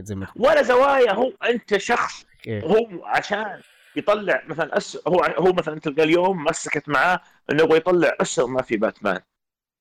ما 0.10 0.28
ولا 0.36 0.62
زوايا 0.62 1.14
هو 1.14 1.34
أنت 1.44 1.78
شخص 1.78 2.26
إيه. 2.48 2.64
هو 2.64 3.06
عشان 3.06 3.62
يطلع 3.96 4.44
مثلا 4.48 4.78
أس... 4.78 5.00
هو 5.08 5.22
هو 5.38 5.54
مثلا 5.54 5.80
تلقى 5.80 6.04
اليوم 6.04 6.44
مسكت 6.44 6.90
معاه 6.90 7.22
إنه 7.52 7.64
يبغى 7.64 7.78
يطلع 7.78 8.16
اسوء 8.22 8.48
ما 8.48 8.62
في 8.62 8.78
باتمان 8.78 9.22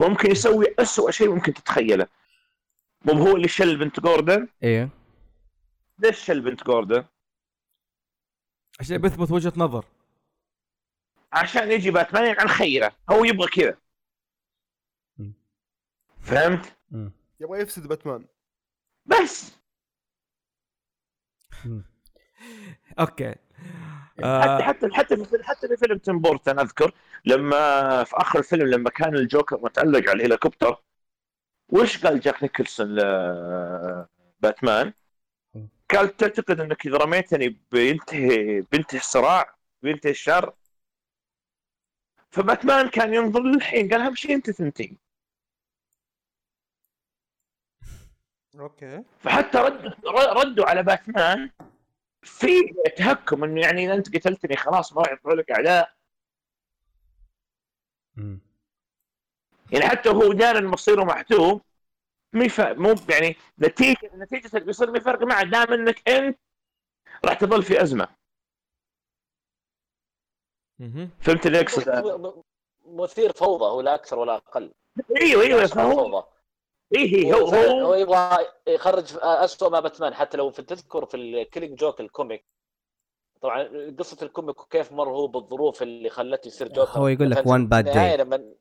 ممكن 0.01 0.31
يسوي 0.31 0.67
اسوء 0.79 1.11
شيء 1.11 1.35
ممكن 1.35 1.55
تتخيله. 1.55 2.07
مو 3.05 3.13
هو 3.13 3.37
اللي 3.37 3.49
شل 3.49 3.77
بنت 3.77 4.01
جوردن؟ 4.01 4.49
إيه. 4.63 4.89
ليش 5.99 6.19
شل 6.19 6.41
بنت 6.41 6.65
جوردن؟ 6.65 7.05
عشان 8.81 8.99
بيثبت 8.99 9.31
وجهة 9.31 9.53
نظر. 9.57 9.85
عشان 11.33 11.71
يجي 11.71 11.91
باتمان 11.91 12.37
عن 12.41 12.49
خيره. 12.49 12.93
هو 13.11 13.25
يبغى 13.25 13.47
كذا. 13.49 13.79
فهمت. 16.21 16.77
يبغى 17.41 17.61
يفسد 17.61 17.87
باتمان. 17.87 18.27
بس. 19.07 19.53
أوكي. 22.99 23.35
حتى 24.19 24.27
آه. 24.27 24.63
حتى 24.63 24.89
حتى 24.93 25.17
في 25.17 25.43
حتى 25.43 25.69
في 25.69 25.77
فيلم 25.77 25.99
تيم 25.99 26.19
بورتن 26.19 26.59
أذكر 26.59 26.95
لما 27.25 28.05
في 28.05 28.17
آخر 28.17 28.39
الفيلم 28.39 28.67
لما 28.67 28.91
كان 28.91 29.15
الجوكر 29.15 29.61
متعلق 29.63 30.11
على 30.11 30.13
الهليكوبتر 30.13 30.83
وش 31.69 32.07
قال 32.07 32.21
جاك 32.21 32.43
نيكلسون 32.43 32.87
لباتمان؟ 34.41 34.93
قال 35.91 36.17
تعتقد 36.17 36.61
إنك 36.61 36.87
إذا 36.87 36.97
رميتني 36.97 37.59
بينتهي 37.73 38.61
بينتهي 38.61 38.99
الصراع 38.99 39.55
بينتهي 39.83 40.11
الشر. 40.11 40.53
فباتمان 42.31 42.89
كان 42.89 43.15
ينظر 43.15 43.43
للحين 43.43 43.89
قال 43.89 44.01
اهم 44.01 44.15
شيء 44.15 44.35
أنت 44.35 44.51
تنتهي 44.51 44.97
أوكي. 48.61 49.03
فحتى 49.21 49.59
ردوا 49.59 50.43
ردوا 50.43 50.67
على 50.67 50.83
باتمان 50.83 51.51
في 52.25 52.75
تهكم 52.97 53.45
إنه 53.45 53.61
يعني 53.61 53.85
إذا 53.85 53.95
أنت 53.95 54.17
قتلتني 54.17 54.57
خلاص 54.57 54.93
ما 54.93 55.03
راح 55.03 55.13
يطلع 55.13 55.33
لك 55.33 55.51
أعداء. 55.51 55.95
يعني 59.73 59.89
حتى 59.89 60.09
هو 60.09 60.33
دار 60.33 60.67
مصيره 60.67 61.05
محتوم 61.05 61.61
مي. 62.33 62.49
مو 62.59 62.95
يعني 63.09 63.37
نتيجه 63.61 64.11
نتيجة 64.15 64.59
بيصير 64.59 64.91
ما 64.91 65.01
فرق 65.01 65.23
معه 65.23 65.43
دام 65.43 65.73
إنك 65.73 66.09
أنت 66.09 66.39
راح 67.25 67.35
تظل 67.35 67.63
في 67.63 67.83
أزمة. 67.83 68.09
فهمت 71.21 71.47
اللي 71.47 71.61
اقصد 71.61 72.45
مثير 72.87 73.33
فوضى 73.33 73.65
هو 73.65 73.81
لا 73.81 73.95
أكثر 73.95 74.19
ولا 74.19 74.37
أقل 74.37 74.73
إيوه 75.21 75.43
إيوه 75.43 75.67
فوضى 75.67 76.27
إيه 76.95 77.35
هو, 77.35 77.39
هو 77.39 77.55
هو 77.55 77.87
هو 77.87 77.95
يبغى 77.95 78.47
يخرج 78.67 79.05
اسوء 79.23 79.71
ما 79.71 79.81
باتمان 79.81 80.15
حتى 80.15 80.37
لو 80.37 80.51
في 80.51 80.63
تذكر 80.63 81.07
في 81.07 81.17
ال 81.17 81.24
Killing 81.25 81.79
Joke 81.79 82.01
ال 82.01 82.07
comic. 82.07 82.47
طبعا 83.41 83.69
قصة 83.99 84.17
ال 84.23 84.29
comic 84.29 84.61
وكيف 84.61 84.93
مر 84.93 85.09
هو 85.09 85.27
بالظروف 85.27 85.83
اللي 85.83 86.11
خلته 86.11 86.49
يصير 86.49 86.69
جوكر. 86.69 86.91
هو 86.91 87.09
يقول 87.09 87.31
لك 87.31 87.43
في 87.43 87.55
النهاية 87.55 88.17
day. 88.17 88.21
لما 88.21 88.55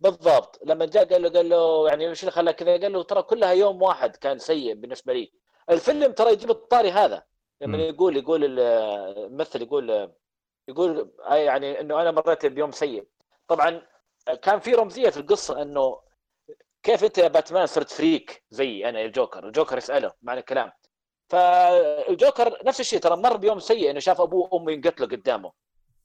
بالضبط. 0.00 0.60
لما 0.64 0.86
جاء 0.86 1.04
قال 1.12 1.22
له 1.22 1.28
قال 1.28 1.48
له 1.48 1.88
يعني 1.88 2.08
إيش 2.08 2.20
اللي 2.20 2.32
خلاك 2.32 2.56
كذا؟ 2.56 2.72
قال 2.82 2.92
له 2.92 3.02
ترى 3.02 3.22
كلها 3.22 3.52
يوم 3.52 3.82
واحد 3.82 4.16
كان 4.16 4.38
سيء 4.38 4.74
بالنسبة 4.74 5.12
لي. 5.12 5.32
الفيلم 5.70 6.12
ترى 6.12 6.32
يجيب 6.32 6.50
الطاري 6.50 6.90
هذا. 6.90 7.22
لما. 7.60 7.78
يقول 7.78 8.16
يقول 8.16 8.44
ال- 8.44 8.60
الممثل 9.24 9.62
يقول 9.62 10.12
يقول 10.68 11.12
آه 11.30 11.34
يعني 11.34 11.80
إنه 11.80 12.00
أنا 12.00 12.10
مريت 12.10 12.46
بيوم 12.46 12.70
سيء. 12.70 13.06
طبعا 13.48 13.82
كان 14.42 14.60
في 14.60 14.74
رمزية 14.74 15.10
في 15.10 15.16
القصة 15.16 15.62
إنه 15.62 16.00
كيف 16.84 17.04
أنت 17.04 17.18
يا 17.18 17.28
باتمان 17.28 17.66
صرت 17.66 17.90
freak 17.90 18.42
زي 18.50 18.88
أنا 18.88 19.02
الجوكر؟ 19.02 19.46
الجوكر 19.46 19.78
يسأله 19.78 20.12
معنى 20.22 20.40
الكلام. 20.40 20.70
فالجوكر 21.28 22.58
نفس 22.66 22.80
الشيء 22.80 22.98
ترى 22.98 23.16
مر 23.16 23.36
بيوم 23.36 23.58
سيء 23.58 23.90
إنه 23.90 23.98
شاف 24.00 24.20
أبوه 24.20 24.54
وأمه 24.54 24.72
ينقتلوا 24.72 25.08
قدامه. 25.08 25.52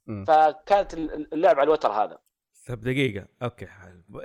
مم. 0.07 0.25
فكانت 0.25 0.93
اللعب 0.93 1.55
على 1.59 1.63
الوتر 1.63 1.91
هذا. 1.91 2.17
طب 2.67 2.81
دقيقة 2.81 3.25
أوكي. 3.43 3.67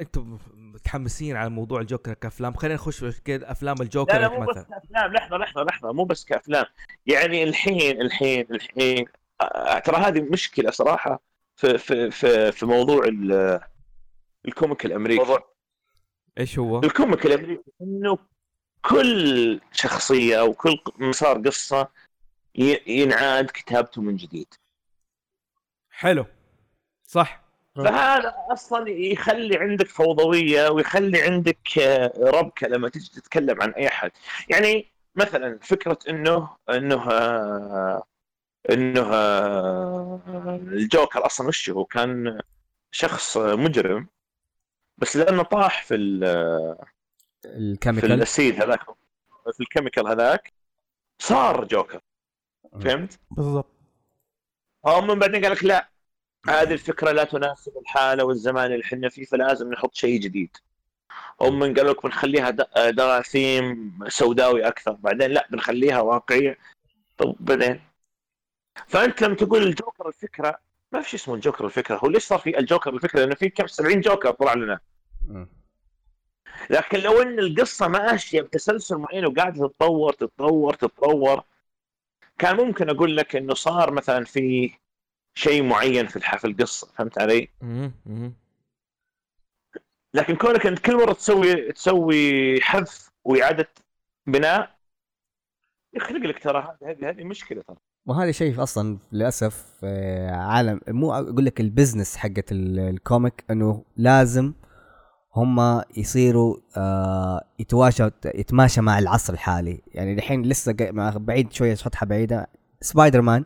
أنتم 0.00 0.38
متحمسين 0.54 1.36
على 1.36 1.50
موضوع 1.50 1.80
الجوكر 1.80 2.14
كأفلام. 2.14 2.54
خلينا 2.54 2.74
نخش 2.74 3.04
في 3.04 3.22
كده 3.22 3.50
أفلام 3.50 3.76
الجوكر 3.80 4.12
لا 4.12 4.18
لا 4.18 4.28
مو 4.28 4.46
بس 4.46 4.54
كأفلام. 4.54 5.12
لحظة 5.12 5.36
لحظة 5.36 5.62
لحظة. 5.62 5.92
مو 5.92 6.04
بس 6.04 6.24
كأفلام. 6.24 6.64
يعني 7.06 7.42
الحين 7.44 8.00
الحين 8.00 8.46
الحين 8.50 9.04
ترى 9.84 9.96
هذه 9.96 10.20
مشكلة 10.20 10.70
صراحة 10.70 11.22
في 11.56 11.78
في 11.78 12.10
في, 12.10 12.52
في 12.52 12.66
موضوع 12.66 13.04
ال- 13.04 13.60
ال 14.48 14.54
comic 14.54 14.84
الأمريكي. 14.86 15.20
موضوع 15.22 15.53
إيش 16.38 16.58
هو؟ 16.58 16.78
ال 16.78 16.86
comic 16.86 17.26
الامريكي 17.26 17.72
إنه 17.82 18.18
كل 18.82 19.60
شخصية 19.72 20.40
أو 20.40 20.52
كل 20.52 20.78
مسار 20.98 21.38
قصة 21.38 21.88
ينعاد 22.86 23.46
كتابته 23.46 24.02
من 24.02 24.16
جديد. 24.16 24.54
حلو. 25.90 26.26
صح. 27.06 27.44
فهذا 27.76 28.34
أصلا 28.52 28.90
يخلي 28.90 29.56
عندك 29.58 29.86
فوضوية 29.86 30.68
ويخلي 30.68 31.22
عندك 31.22 31.78
آه، 31.78 32.12
ربكة 32.16 32.66
لما 32.68 32.88
تجي 32.88 33.10
تتكلم 33.10 33.62
عن 33.62 33.70
أي 33.70 33.88
أحد. 33.88 34.10
يعني 34.48 34.92
مثلا 35.14 35.58
فكرة 35.62 35.98
إنه 36.08 36.56
إنه 36.70 37.10
آه، 37.10 38.02
إنه 38.70 39.00
آه، 39.12 40.20
الجوكر 40.72 41.26
أصلا 41.26 41.48
وش 41.48 41.70
هو؟ 41.70 41.84
كان 41.84 42.40
شخص 42.90 43.36
مجرم. 43.36 44.08
بس 44.98 45.16
لأنه 45.16 45.42
طاح 45.42 45.84
في 45.84 45.94
ال- 45.94 46.76
في 47.42 47.48
ال 47.48 47.55
chemical. 47.55 48.12
ال 48.12 48.22
acid 48.22 48.62
هذاك. 48.62 48.80
في 49.52 49.60
ال 49.60 49.65
chemical 49.65 50.08
هذاك 50.08 50.52
صار 51.18 51.64
جوكر. 51.64 52.00
فهمت؟ 52.80 53.18
بالضبط. 53.30 53.70
هم 54.86 55.06
من 55.06 55.18
بعدين 55.18 55.42
قال 55.44 55.52
لك 55.52 55.64
لا 55.64 55.88
هذه 56.48 56.72
الفكرة 56.72 57.10
لا 57.10 57.24
تناسب 57.24 57.72
الحالة 57.78 58.24
والزمان 58.24 58.72
اللي 58.72 58.84
إحنا 58.84 59.08
فيه 59.08 59.24
فلازم 59.24 59.72
نحط 59.72 59.94
شيء 59.94 60.20
جديد. 60.20 60.56
هم 61.40 61.58
من 61.58 61.74
قالوا 61.74 61.92
لك 61.92 62.02
بنخليها 62.02 62.50
دراثيم 62.90 63.98
سوداوي 64.08 64.68
أكثر. 64.68 64.92
بعدين 64.92 65.30
لا 65.30 65.46
بنخليها 65.50 66.00
واقعية. 66.00 66.58
طب 67.18 67.36
بعدين؟ 67.40 67.80
فأنت 68.86 69.22
لما 69.22 69.34
تقول 69.36 69.62
الجوكر 69.62 70.08
الفكرة 70.08 70.58
ما 70.94 71.00
في 71.00 71.10
شيء 71.10 71.20
اسمه 71.20 71.34
الجوكر 71.34 71.64
الفكرة. 71.66 71.96
هو 71.96 72.08
ليش 72.08 72.24
صار 72.24 72.38
في 72.38 72.58
الجوكر 72.58 72.94
الفكرة؟ 72.94 73.20
لأنه 73.20 73.34
في 73.34 73.48
كم 73.48 73.66
70 73.66 74.00
جوكر 74.00 74.30
طلع 74.30 74.54
لنا. 74.54 74.80
لكن 76.70 76.98
لو 76.98 77.22
إن 77.22 77.38
القصة 77.38 77.88
ماشيه 77.88 78.40
بتسلسل 78.40 78.96
معين 78.96 79.26
وقاعده 79.26 79.68
تتطور 79.68 80.12
تتطور 80.12 80.74
تتطور 80.74 81.42
كان 82.38 82.56
ممكن 82.56 82.90
أقول 82.90 83.16
لك 83.16 83.36
إنه 83.36 83.54
صار 83.54 83.90
مثلا 83.90 84.24
في 84.24 84.74
شيء 85.34 85.62
معين 85.62 86.06
في 86.06 86.16
الح- 86.16 86.36
في 86.36 86.46
القصة. 86.46 86.86
فهمت 86.96 87.18
علي؟ 87.18 87.48
لكن 90.14 90.36
كونك 90.36 90.66
إنت 90.66 90.78
كل 90.78 90.96
مرة 90.96 91.12
تسوي 91.12 91.72
تسوي 91.72 92.60
حذف 92.60 93.10
وإعادة 93.24 93.68
بناء 94.26 94.78
يخلق 95.94 96.20
لك 96.26 96.42
ترى 96.42 96.76
هذه 96.82 96.90
هذه 96.90 97.08
هذه 97.10 97.24
مشكلة 97.24 97.62
ترى. 97.62 97.76
وهذا 98.06 98.30
شيء 98.32 98.62
أصلا 98.62 98.98
للأسف 99.12 99.66
آه، 99.84 100.30
عالم 100.30 100.80
مو 100.88 101.12
أقول 101.12 101.44
لك 101.44 101.60
ال 101.60 101.66
business 101.66 102.16
حقت 102.16 102.52
ال- 102.52 102.78
ال 102.78 102.89
comic 102.89 103.44
إنه 103.50 103.84
لازم 103.96 104.52
هم 105.36 105.82
يصيروا 105.96 106.56
آه 106.76 107.44
يتواشى 107.58 108.08
يتماشى 108.24 108.80
مع 108.80 108.98
العصر 108.98 109.32
الحالي. 109.32 109.82
يعني 109.88 110.12
الحين 110.14 110.42
لسه 110.42 110.72
بعيد 111.16 111.52
شوية 111.52 111.74
شطحه 111.74 112.06
بعيدة. 112.06 112.46
سبايدر 112.80 113.20
مان 113.20 113.44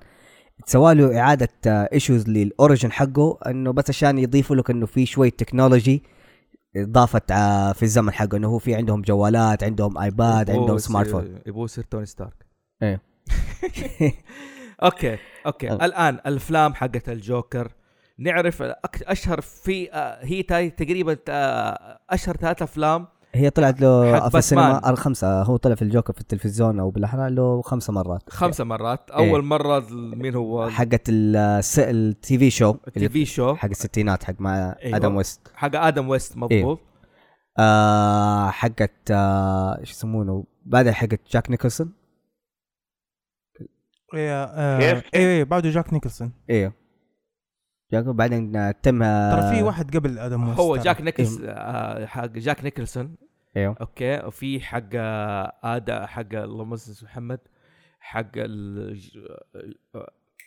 تسوى 0.66 0.94
له 0.94 1.18
إعادة 1.20 1.48
issues 1.66 2.28
لل 2.28 2.44
origin 2.44 2.92
حقه 2.92 3.38
إنه 3.46 3.72
بس 3.72 3.90
عشان 3.90 4.18
يضيفوا 4.18 4.56
لك 4.56 4.70
إنه 4.70 4.86
في 4.86 5.06
شوية 5.06 5.30
technology 5.30 6.02
ضافت 6.78 7.30
آه، 7.30 7.72
في 7.72 7.82
الزمن 7.82 8.12
حقه. 8.12 8.36
إنه 8.36 8.48
هو 8.48 8.58
في 8.58 8.74
عندهم 8.74 9.02
جوالات 9.02 9.64
عندهم 9.64 9.98
ايباد 9.98 10.50
عندهم 10.50 10.78
smartphone 10.78 11.38
يبغوا 11.46 11.64
يصير 11.64 11.84
توني 11.84 12.06
ستارك. 12.06 12.46
إيه. 12.82 13.07
أوكي 14.82 15.18
أوكي. 15.46 15.70
أه. 15.70 15.74
الآن 15.84 16.14
الأفلام 16.26 16.74
حقت 16.74 17.08
الجوكر. 17.08 17.72
نعرف 18.18 18.62
أشهر 19.02 19.40
في 19.40 19.92
آه، 19.92 20.18
هي 20.24 20.42
تاي 20.42 20.70
تقريبا 20.70 21.16
آه، 21.28 21.98
أشهر 22.10 22.36
ثلاث 22.36 22.62
أفلام 22.62 23.06
هي 23.34 23.50
طلعت 23.50 23.80
له 23.80 24.28
في 24.28 24.38
السينما. 24.38 24.90
الخمسة. 24.90 25.42
هو 25.42 25.56
طلع 25.56 25.74
في 25.74 25.82
الجوكر 25.82 26.12
في 26.12 26.20
التلفزيون 26.20 26.80
أو 26.80 26.90
بالأحرى 26.90 27.30
له 27.30 27.62
خمسة 27.62 27.92
مرات. 27.92 28.22
خمسة 28.30 28.64
مرات. 28.64 29.10
إيه. 29.10 29.30
أول 29.30 29.44
مرة 29.44 29.78
ال- 29.78 30.18
مين 30.18 30.34
هو؟ 30.34 30.68
حقت 30.68 31.02
ال 31.08 32.38
TV 32.38 32.50
show. 32.50 32.74
ال 32.88 33.08
TV 33.08 33.24
show. 33.24 33.54
حق 33.54 33.68
الستينات 33.68 34.24
حق 34.24 34.34
مع 34.38 34.76
أيوة. 34.84 34.96
آدم 34.96 35.16
ويست. 35.16 35.40
حق 35.54 35.76
آدم 35.76 36.08
ويست 36.08 36.36
مضبوط. 36.36 36.80
آه 37.58 38.50
حقت 38.50 39.10
آه 39.10 39.78
إيش 39.80 39.90
يسمونه؟ 39.90 40.44
بعدها 40.66 40.92
حقت 40.92 41.20
جاك 41.32 41.50
نيكلسون. 41.50 41.92
إيه، 44.14 44.44
آه، 44.44 44.78
كيف؟ 44.78 45.10
إيه 45.14 45.26
إيه 45.26 45.44
بعده 45.44 45.70
جاك 45.70 45.92
نيكلسون. 45.92 46.32
أيوه 46.50 46.72
جاك 47.92 48.04
بعدين 48.04 48.52
تم 48.82 48.98
ترى 49.02 49.50
في 49.50 49.62
واحد 49.62 49.96
قبل 49.96 50.18
آدم 50.18 50.48
ويست 50.48 50.60
هو. 50.60 50.76
جاك 50.76 51.00
نيكلس 51.00 51.40
آه، 51.44 52.06
حق 52.06 52.26
جاك 52.26 52.64
نيكلسون. 52.64 53.14
أيوه 53.56 53.76
أوكي. 53.80 54.26
وفي 54.26 54.60
حق 54.60 54.88
آه، 54.94 55.52
هذا 55.62 56.06
حق 56.06 56.34
اللهم 56.34 56.76
صل 56.76 56.92
على 56.92 57.10
محمد 57.10 57.40
حق 58.00 58.30
ال 58.36 58.90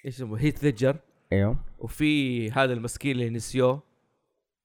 إيش 0.06 0.16
اسمه 0.16 0.40
هيث 0.40 0.64
ليدجر. 0.64 0.96
أيوه 1.34 1.58
وفي 1.80 2.52
هذا 2.52 2.74
المسكين 2.74 3.12
اللي 3.12 3.30
نسيوه. 3.30 3.84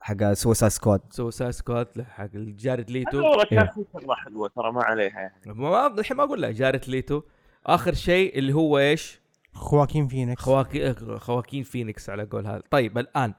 حق 0.00 0.32
سوسايد 0.32 0.72
سكواد. 0.72 1.00
سوسايد 1.10 1.50
سكواد 1.50 2.02
حق 2.02 2.30
جارد 2.34 2.90
ليتو. 2.90 3.16
والله 3.16 3.44
كان 3.44 3.58
إيه. 3.58 3.70
في 3.70 3.84
شغلة 3.92 4.14
حلوة 4.14 4.48
ترى 4.48 4.72
ما 4.72 4.82
عليها 4.82 5.20
يعني. 5.20 5.34
ما 5.46 5.86
الحين 5.86 6.16
ما 6.16 6.24
أقول 6.24 6.42
لك 6.42 6.54
جارد 6.54 6.88
ليتو. 6.88 7.22
آخر 7.66 7.94
شيء 7.94 8.38
اللي 8.38 8.52
هو 8.52 8.78
إيش؟ 8.78 9.20
خواكين 9.54 10.08
فينيكس. 10.08 10.42
خواكي 10.42 10.94
خواكين 11.18 11.62
فينيكس 11.62 12.10
على 12.10 12.24
قول 12.24 12.46
هذا. 12.46 12.62
طيب 12.70 12.98
الآن 12.98 13.34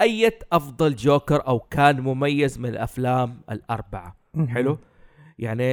اية 0.00 0.38
أفضل 0.52 0.96
جوكر 0.96 1.46
أو 1.46 1.58
كان 1.60 2.00
مميز 2.00 2.58
من 2.58 2.68
الأفلام 2.68 3.40
الأربعة؟ 3.50 4.16
مهم. 4.34 4.48
حلو. 4.48 4.78
يعني 5.38 5.64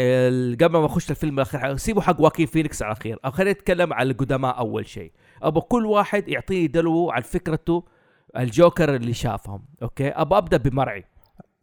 قبل 0.56 0.78
ما 0.78 0.86
أخش 0.86 1.12
الفيلم 1.12 1.36
الأخير 1.36 1.78
سيبوا 1.78 2.02
حق 2.02 2.22
واكين 2.22 2.46
فينيكس 2.46 2.82
على 2.82 2.92
الأخير. 2.92 3.20
أو 3.26 3.32
خلينا 3.32 3.52
نتكلم 3.52 3.94
على 3.94 4.12
القدماء 4.12 4.58
أول 4.58 4.86
شيء. 4.86 5.12
أبغى 5.42 5.62
كل 5.62 5.86
واحد 5.86 6.28
يعطيني 6.28 6.68
دلوه 6.68 7.12
عن 7.12 7.22
فكرته 7.22 7.84
الجوكر 8.38 8.96
اللي 8.96 9.14
شافهم. 9.14 9.66
أوكي؟ 9.84 10.10
ابى 10.10 10.38
أبدأ 10.38 10.58
بمرعي. 10.58 11.06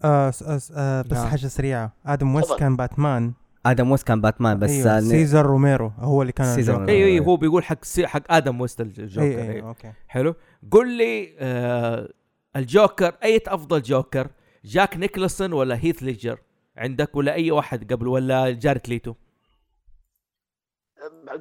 آه 0.04 0.32
آه 0.46 0.60
آه 0.76 1.02
بس 1.02 1.12
نعم. 1.12 1.26
حاجة 1.26 1.46
سريعة. 1.46 1.92
آدم 2.06 2.34
ويست. 2.34 2.58
كان 2.58 2.76
باتمان. 2.76 3.32
آدم 3.66 3.90
ويست 3.90 4.06
كان 4.06 4.20
باتمان 4.20 4.58
بس 4.58 4.70
أيوة. 4.70 4.96
آه، 4.96 5.00
سيزر 5.00 5.46
روميرو 5.46 5.92
هو 5.98 6.22
اللي 6.22 6.32
كان 6.32 6.54
سيزر 6.54 6.74
الجوكر. 6.74 6.92
أيوه. 6.92 7.08
أيوه 7.08 7.26
هو 7.26 7.36
بيقول 7.36 7.64
حق 7.64 7.84
سي 7.84 8.06
حق 8.06 8.32
آدم 8.32 8.60
ويست 8.60 8.80
الجوكر 8.80 9.26
اي 9.26 9.42
اي 9.42 9.52
أيوة. 9.52 9.68
أوكي 9.68 9.92
حلو 10.08 10.34
قل 10.70 10.96
لي 10.96 11.36
آه 11.38 12.08
الجوكر 12.56 13.16
أي 13.24 13.40
أفضل 13.46 13.82
جوكر 13.82 14.30
جاك 14.64 14.96
نيكلسون 14.96 15.52
ولا 15.52 15.84
هيث 15.84 16.02
ليجر 16.02 16.40
عندك 16.76 17.16
ولا 17.16 17.34
أي 17.34 17.50
واحد 17.50 17.92
قبل 17.92 18.08
ولا 18.08 18.50
جارت 18.50 18.88
ليتو 18.88 19.14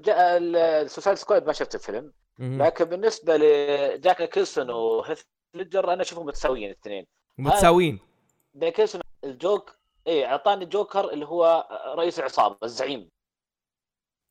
السوسايد 0.07 1.17
سكواد 1.17 1.47
ما 1.47 1.53
شفت 1.53 1.75
الفيلم 1.75 2.11
لكن 2.39 2.85
بالنسبة 2.85 3.37
لجاك 3.37 4.21
نيكلسون 4.21 4.69
وهيث 4.69 5.21
ليدجر 5.53 5.93
أنا 5.93 6.01
أشوفهم 6.01 6.25
متساويين 6.25 6.71
الاثنين 6.71 7.05
متساويين 7.37 7.99
نيكلسون 8.55 9.01
الجوكر 9.23 9.75
إيه 10.07 10.25
أعطاني 10.25 10.65
جوكر 10.65 11.13
اللي 11.13 11.25
هو 11.25 11.67
رئيس 11.97 12.19
العصابة 12.19 12.57
الزعيم. 12.63 13.09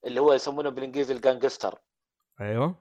اللي 0.04 0.20
هو 0.20 0.32
يسمونه 0.32 0.70
بالإنجليزي 0.70 1.14
ال 1.14 1.21
gangster. 1.21 1.78
أيوه. 2.40 2.74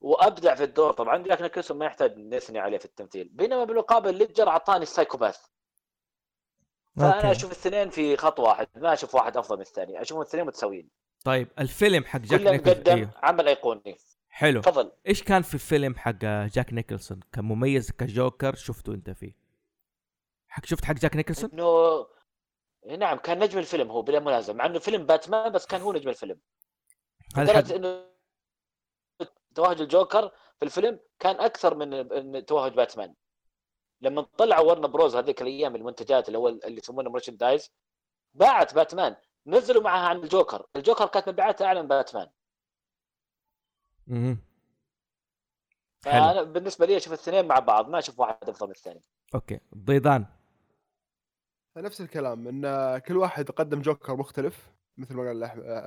وأبدع 0.00 0.54
في 0.54 0.64
الدور 0.64 0.92
طبعا 0.92 1.22
جاك 1.22 1.42
نيكلسون 1.42 1.78
ما 1.78 1.86
يحتاج 1.86 2.18
نثني 2.18 2.58
عليه 2.58 2.78
في 2.78 2.84
التمثيل. 2.84 3.28
بينما 3.28 3.64
بالمقابل 3.64 4.14
ليدجر 4.14 4.48
أعطاني 4.48 4.82
ال 4.82 4.87
psychopath. 4.87 5.46
فأنا 6.96 7.16
أوكي. 7.16 7.30
أشوف 7.30 7.52
الاثنين 7.52 7.90
في 7.90 8.16
خط 8.16 8.40
واحد 8.40 8.68
ما 8.76 8.92
أشوف 8.92 9.14
واحد 9.14 9.36
أفضل 9.36 9.56
من 9.56 9.62
الثاني. 9.62 10.02
أشوفهم 10.02 10.22
الاثنين 10.22 10.44
متساويين. 10.46 10.88
طيب 11.24 11.48
الفيلم 11.58 12.04
حق 12.04 12.20
جاك 12.20 12.40
نيكلسون 12.40 12.94
أيوه. 12.94 13.10
عمل 13.22 13.48
iconic. 13.48 13.96
حلو. 14.28 14.60
تفضل. 14.60 14.92
إيش 15.06 15.22
كان 15.22 15.42
في 15.42 15.54
الفيلم 15.54 15.94
حق 15.94 16.24
جاك 16.24 16.72
نيكلسون 16.72 17.20
كان 17.32 17.44
مميز 17.44 17.90
كجوكر 17.90 18.54
شفته 18.54 18.94
أنت 18.94 19.10
فيه؟ 19.10 19.45
حق 20.56 20.66
شفت 20.66 20.84
حق 20.84 20.94
جاك 20.94 21.16
نيكلسون؟ 21.16 21.50
انه 21.52 22.06
نعم 22.98 23.18
كان 23.18 23.38
نجم 23.38 23.58
الفيلم 23.58 23.90
هو 23.90 24.02
بلا 24.02 24.20
منازع 24.20 24.52
مع 24.52 24.66
إنه 24.66 24.78
فيلم 24.78 25.06
باتمان 25.06 25.52
بس 25.52 25.66
كان 25.66 25.80
هو 25.80 25.92
نجم 25.92 26.08
الفيلم. 26.08 26.40
لدرجة 27.36 27.76
إنه 27.76 28.06
توهج 29.54 29.80
الجوكر 29.80 30.28
في 30.28 30.64
الفيلم 30.64 31.00
كان 31.18 31.40
أكثر 31.40 31.74
من 31.74 32.44
توهج 32.44 32.74
باتمان. 32.74 33.14
لما 34.00 34.22
طلعوا 34.22 34.70
وارنر 34.70 34.86
بروز 34.86 35.16
هذيك 35.16 35.42
الأيام 35.42 35.76
المنتجات 35.76 36.28
اللي 36.28 36.38
هو 36.38 36.48
اللي 36.48 36.78
يسمونه 36.78 37.10
merchandise 37.10 37.70
باعت 38.34 38.74
باتمان. 38.74 39.16
نزلوا 39.46 39.82
معها 39.82 40.08
عن 40.08 40.16
الجوكر. 40.16 40.66
الجوكر 40.76 41.06
كانت 41.06 41.28
مبيعاتها 41.28 41.66
أعلى 41.66 41.82
من 41.82 41.88
باتمان. 41.88 42.28
حلو. 44.08 44.36
فأنا 46.00 46.42
بالنسبة 46.42 46.86
لي 46.86 46.96
أشوف 46.96 47.12
الاثنين 47.12 47.46
مع 47.46 47.58
بعض 47.58 47.88
ما 47.88 47.98
أشوف 47.98 48.20
واحد 48.20 48.48
أفضل 48.48 48.66
من 48.66 48.72
الثاني. 48.72 49.02
أوكي. 49.34 49.60
ضيضان. 49.76 50.26
نفس 51.82 52.00
الكلام 52.00 52.48
إن 52.48 52.98
كل 52.98 53.16
واحد 53.16 53.50
قدم 53.50 53.82
جوكر 53.82 54.16
مختلف 54.16 54.72
مثل 54.98 55.14
ما 55.14 55.22
قال 55.22 55.42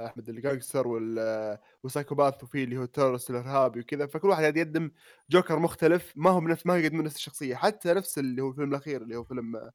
أحمد 0.05 0.29
ال 0.29 0.36
gangster 0.36 0.87
وال 0.87 1.57
وال 1.83 1.93
psychopath 1.93 2.43
وفي 2.43 2.63
اللي 2.63 2.77
هو 2.77 2.83
ال 2.83 2.88
terrorist 2.88 3.29
الإرهابي 3.29 3.79
وكذا 3.79 4.07
فكل 4.07 4.27
واحد 4.27 4.41
قاعد 4.41 4.57
يقدم 4.57 4.91
جوكر 5.29 5.59
مختلف 5.59 6.13
ما 6.15 6.29
هو 6.29 6.39
بنفس 6.39 6.65
ما 6.65 6.77
يقدمون 6.77 7.03
نفس 7.05 7.15
الشخصية 7.15 7.55
حتى 7.55 7.93
نفس 7.93 8.19
اللي 8.19 8.41
هو 8.41 8.49
الفيلم 8.49 8.69
الأخير 8.69 9.01
اللي 9.01 9.15
هو 9.15 9.23
فيلم 9.23 9.71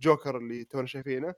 جوكر 0.00 0.36
اللي 0.36 0.64
تونا 0.64 0.86
شايفينه 0.86 1.34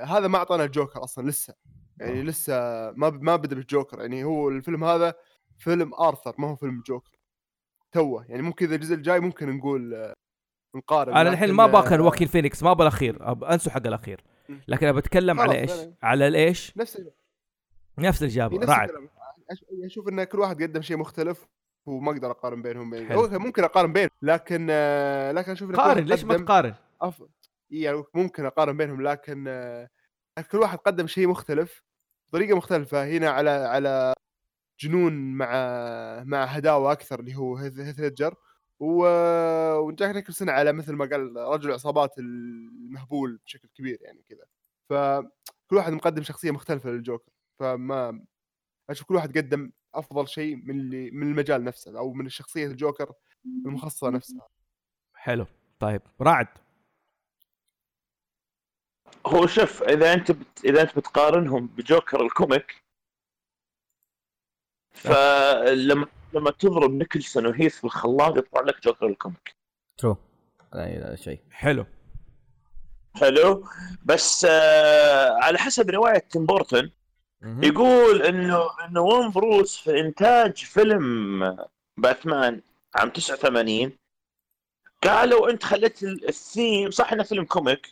هذا 0.00 0.28
ما 0.28 0.38
أعطانا 0.38 0.64
الجوكر 0.64 1.04
أصلا 1.04 1.28
لسه 1.30 1.54
يعني 2.00 2.20
آه. 2.20 2.22
لسه 2.22 2.54
ما 2.92 3.10
ما 3.10 3.36
بدا 3.36 3.56
بالجوكر 3.56 4.00
يعني 4.00 4.24
هو 4.24 4.48
الفيلم 4.48 4.84
هذا 4.84 5.14
فيلم 5.58 5.94
آرثر 5.94 6.34
ما 6.38 6.48
هو 6.48 6.56
فيلم 6.56 6.82
جوكر 6.86 7.18
توه 7.92 8.26
يعني 8.28 8.42
ممكن 8.42 8.66
إذا 8.66 8.74
الجزء 8.74 8.94
الجاي 8.94 9.20
ممكن 9.20 9.56
نقول 9.56 10.14
نقارن 10.76 11.16
أنا 11.16 11.30
الحين 11.30 11.52
ما 11.52 11.66
باخذ 11.66 11.98
آه، 11.98 12.02
واكين 12.02 12.28
فينيكس 12.28 12.62
ما 12.62 12.70
أبغى 12.70 12.82
الأخير 12.82 13.18
أب- 13.18 13.44
أنسوا 13.44 13.72
حق 13.72 13.86
الأخير. 13.86 14.24
لكن 14.68 14.86
ابى 14.86 14.98
أتكلم 14.98 15.40
على 15.40 15.60
إيش؟ 15.60 15.70
على 16.02 16.28
الإيش؟ 16.28 16.72
نفس 16.76 17.02
نفس 17.98 18.18
في 18.18 18.24
الإجابة 18.24 18.58
نفس 18.58 18.68
رعد 18.68 18.90
أشوف 19.84 20.08
إن 20.08 20.24
كل 20.24 20.38
واحد 20.38 20.62
قدم 20.62 20.82
شيء 20.82 20.96
مختلف 20.96 21.46
وما 21.86 22.12
أقدر 22.12 22.30
أقارن 22.30 22.62
بينهم 22.62 22.94
يعني 22.94 23.08
حلو. 23.08 23.20
أوكي، 23.24 23.38
ممكن 23.38 23.64
أقارن 23.64 23.92
بين 23.92 24.08
لكن 24.22 24.66
آه، 24.70 25.32
لكن 25.32 25.52
أشوف 25.52 25.72
قارن 25.76 26.04
ليش 26.04 26.24
ما 26.24 26.36
تقارن؟ 26.36 26.74
أف... 27.00 27.22
يعني 27.70 28.04
ممكن 28.14 28.46
أقارن 28.46 28.76
بينهم 28.76 29.02
لكن 29.02 29.44
آه، 29.48 29.88
كل 30.52 30.58
واحد 30.58 30.78
قدم 30.78 31.06
شيء 31.06 31.28
مختلف 31.28 31.82
بطريقة 32.28 32.56
مختلفة 32.56 33.04
هنا 33.06 33.30
على 33.30 33.50
على 33.50 34.14
جنون 34.80 35.12
مع 35.36 35.48
مع 36.24 36.44
هداوة 36.44 36.92
أكثر 36.92 37.20
اللي 37.20 37.34
هو 37.34 37.56
هيث 37.56 38.00
ليدجر 38.00 38.34
و... 38.80 39.06
وجاك 39.78 40.14
نيكلسون 40.14 40.48
على 40.48 40.72
مثل 40.72 40.92
ما 40.92 41.04
قال 41.04 41.36
رجل 41.36 41.68
العصابات 41.68 42.18
المهبول 42.18 43.40
بشكل 43.44 43.68
كبير 43.68 44.02
يعني 44.02 44.22
كذا 44.28 44.46
فكل 44.88 45.76
واحد 45.76 45.92
مقدم 45.92 46.22
شخصية 46.22 46.50
مختلفة 46.50 46.90
للجوكر. 46.90 47.32
فما 47.58 48.24
أشوف 48.90 49.08
كل 49.08 49.14
واحد 49.14 49.38
قدم 49.38 49.72
أفضل 49.94 50.28
شيء 50.28 50.56
من 50.56 50.80
اللي 50.80 51.10
من 51.10 51.26
المجال 51.30 51.64
نفسه 51.64 51.98
أو 51.98 52.12
من 52.12 52.26
الشخصيه 52.26 52.66
الجوكر 52.66 53.12
المخصصة 53.44 54.10
نفسها. 54.10 54.48
حلو. 55.14 55.46
طيب 55.80 56.02
رعد. 56.20 56.48
هو 59.26 59.46
شوف 59.46 59.82
إذا 59.82 60.14
أنت 60.14 60.30
بت... 60.30 60.64
إذا 60.64 60.82
أنت 60.82 60.98
بتقارنهم 60.98 61.66
بجوكر 61.66 62.22
ال 62.22 62.32
comic 62.32 62.84
فلما 64.90 66.06
لما 66.36 66.50
تضرب 66.50 66.90
نيكلسون 66.92 67.46
وهيث 67.46 67.76
في 67.76 67.84
الخلاط 67.84 68.36
يطلع 68.36 68.60
لك 68.60 68.82
جوكر 68.84 69.06
ال 69.06 69.13
comic. 69.13 69.54
true 69.98 70.16
هذا 70.74 71.16
شيء. 71.16 71.40
حلو. 71.50 71.86
حلو. 73.16 73.64
بس 74.04 74.46
آه 74.50 75.32
على 75.42 75.58
حسب 75.58 75.90
رواية 75.90 76.18
تيم 76.18 76.46
بورتون 76.46 76.90
مهم. 77.42 77.64
يقول 77.64 78.22
إنه 78.22 78.62
إنه 78.84 79.00
وارنر 79.00 79.30
بروس 79.30 79.76
في 79.76 80.00
إنتاج 80.00 80.56
فيلم 80.56 81.56
باتمان 81.96 82.60
عام 82.94 83.10
89 83.10 83.92
قالوا 85.02 85.50
أنت 85.50 85.62
خليت 85.64 86.02
ال- 86.02 86.28
الثيم 86.28 86.90
صح 86.90 87.12
إنه 87.12 87.22
فيلم 87.22 87.44
comic 87.44 87.86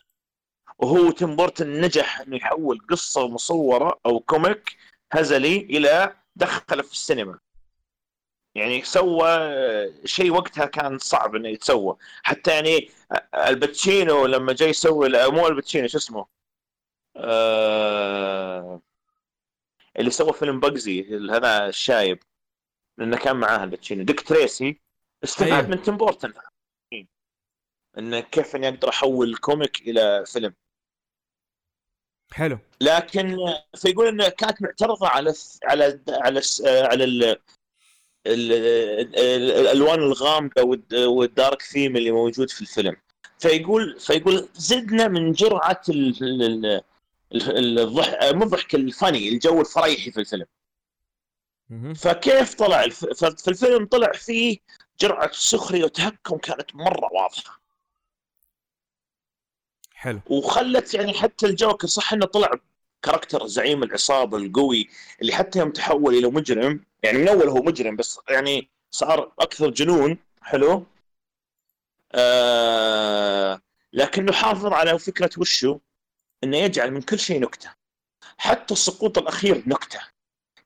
وهو 0.78 1.10
تيم 1.10 1.36
بورتون 1.36 1.80
نجح 1.80 2.20
إنه 2.20 2.36
يحول 2.36 2.78
قصة 2.90 3.28
مصورة 3.28 4.00
أو 4.06 4.20
comic 4.20 4.76
هزلي 5.12 5.56
إلى 5.56 6.16
دخله 6.36 6.82
في 6.82 6.92
السينما. 6.92 7.38
يعني 8.54 8.82
سوى 8.82 9.28
شيء 10.04 10.30
وقتها 10.30 10.66
كان 10.66 10.98
صعب 10.98 11.36
إنه 11.36 11.48
يتسوى. 11.48 11.96
حتى 12.22 12.50
يعني 12.50 12.90
الباتشينو 13.34 14.26
لما 14.26 14.52
جاي 14.52 14.68
يسوي 14.68 15.08
مو 15.30 15.48
الباتشينو 15.48 15.88
شو 15.88 15.98
اسمه؟ 15.98 16.26
آه 17.16 18.82
اللي 19.98 20.10
سوى 20.10 20.32
فيلم 20.32 20.60
بجسي 20.60 21.16
هذا 21.30 21.66
الشايب 21.66 22.22
لأنه 22.98 23.16
كان 23.16 23.36
معاه 23.36 23.64
الباتشينو. 23.64 24.04
ديك 24.04 24.20
تريسي 24.20 24.80
استفاد. 25.24 25.68
من 25.68 25.82
تيم 25.82 25.96
بورتون 25.96 26.32
إنه 27.98 28.20
كيف 28.20 28.56
اني 28.56 28.68
أقدر 28.68 28.88
احول 28.88 29.28
ال 29.28 29.37
comic 29.37 29.80
إلى 29.80 30.24
فيلم. 30.26 30.54
حلو. 32.32 32.58
لكن 32.80 33.36
فيقول 33.76 34.06
إنه 34.06 34.28
كانت 34.28 34.62
معترضة 34.62 35.08
على 35.08 35.34
على 35.64 36.00
على 36.08 36.40
على 36.66 37.36
الألوان 38.26 39.98
الغامقة 39.98 40.62
وال 40.64 40.79
د- 40.79 40.94
وال 40.94 41.17
dark 41.17 41.62
theme 41.62 41.96
اللي 41.96 42.10
موجود 42.10 42.50
في 42.50 42.60
الفيلم 42.62 42.96
فيقول 43.38 44.00
فيقول 44.00 44.48
زدنا 44.54 45.08
من 45.08 45.32
جرعة 45.32 45.80
ال- 45.88 46.24
ال- 46.24 46.82
ال- 47.34 47.78
الضح 47.78 48.18
مو 48.22 48.42
الضحك 48.44 48.74
الفني 48.74 49.28
الجو 49.28 49.60
الفريحي 49.60 50.10
في 50.10 50.20
الفيلم. 50.20 50.46
فكيف 51.94 52.54
طلع. 52.54 52.88
في 52.88 53.48
الفيلم 53.48 53.86
طلع 53.86 54.12
فيه 54.12 54.58
جرعة 55.00 55.30
سخرية 55.32 55.84
وتهكم 55.84 56.36
كانت 56.38 56.74
مرة 56.74 57.08
واضحة 57.12 57.60
حلو 59.94 60.20
وخلت 60.26 60.94
يعني 60.94 61.12
حتى 61.14 61.46
الجوكر 61.46 61.86
صح 61.88 62.12
إنه 62.12 62.26
طلع 62.26 62.50
كاركتر 63.04 63.46
زعيم 63.46 63.82
العصابه 63.82 64.38
القوي 64.38 64.88
اللي 65.22 65.32
حتى 65.32 65.58
يوم 65.58 65.70
تحول 65.70 66.14
إلى 66.14 66.26
مجرم 66.26 66.84
يعني 67.02 67.18
من 67.18 67.28
اول 67.28 67.48
هو 67.48 67.62
مجرم 67.62 67.96
بس 67.96 68.20
يعني 68.28 68.70
صار 68.90 69.32
أكثر 69.38 69.70
جنون 69.70 70.18
حلو 70.42 70.86
آه 72.12 73.60
لكنه 73.92 74.32
حافظ 74.32 74.66
على 74.72 74.98
فكره 74.98 75.30
وشه 75.38 75.80
انه 76.44 76.56
يجعل 76.56 76.90
من 76.90 77.02
كل 77.02 77.18
شيء 77.18 77.40
نكته 77.40 77.70
حتى 78.38 78.74
السقوط 78.74 79.18
الاخير 79.18 79.62
نكته 79.66 80.00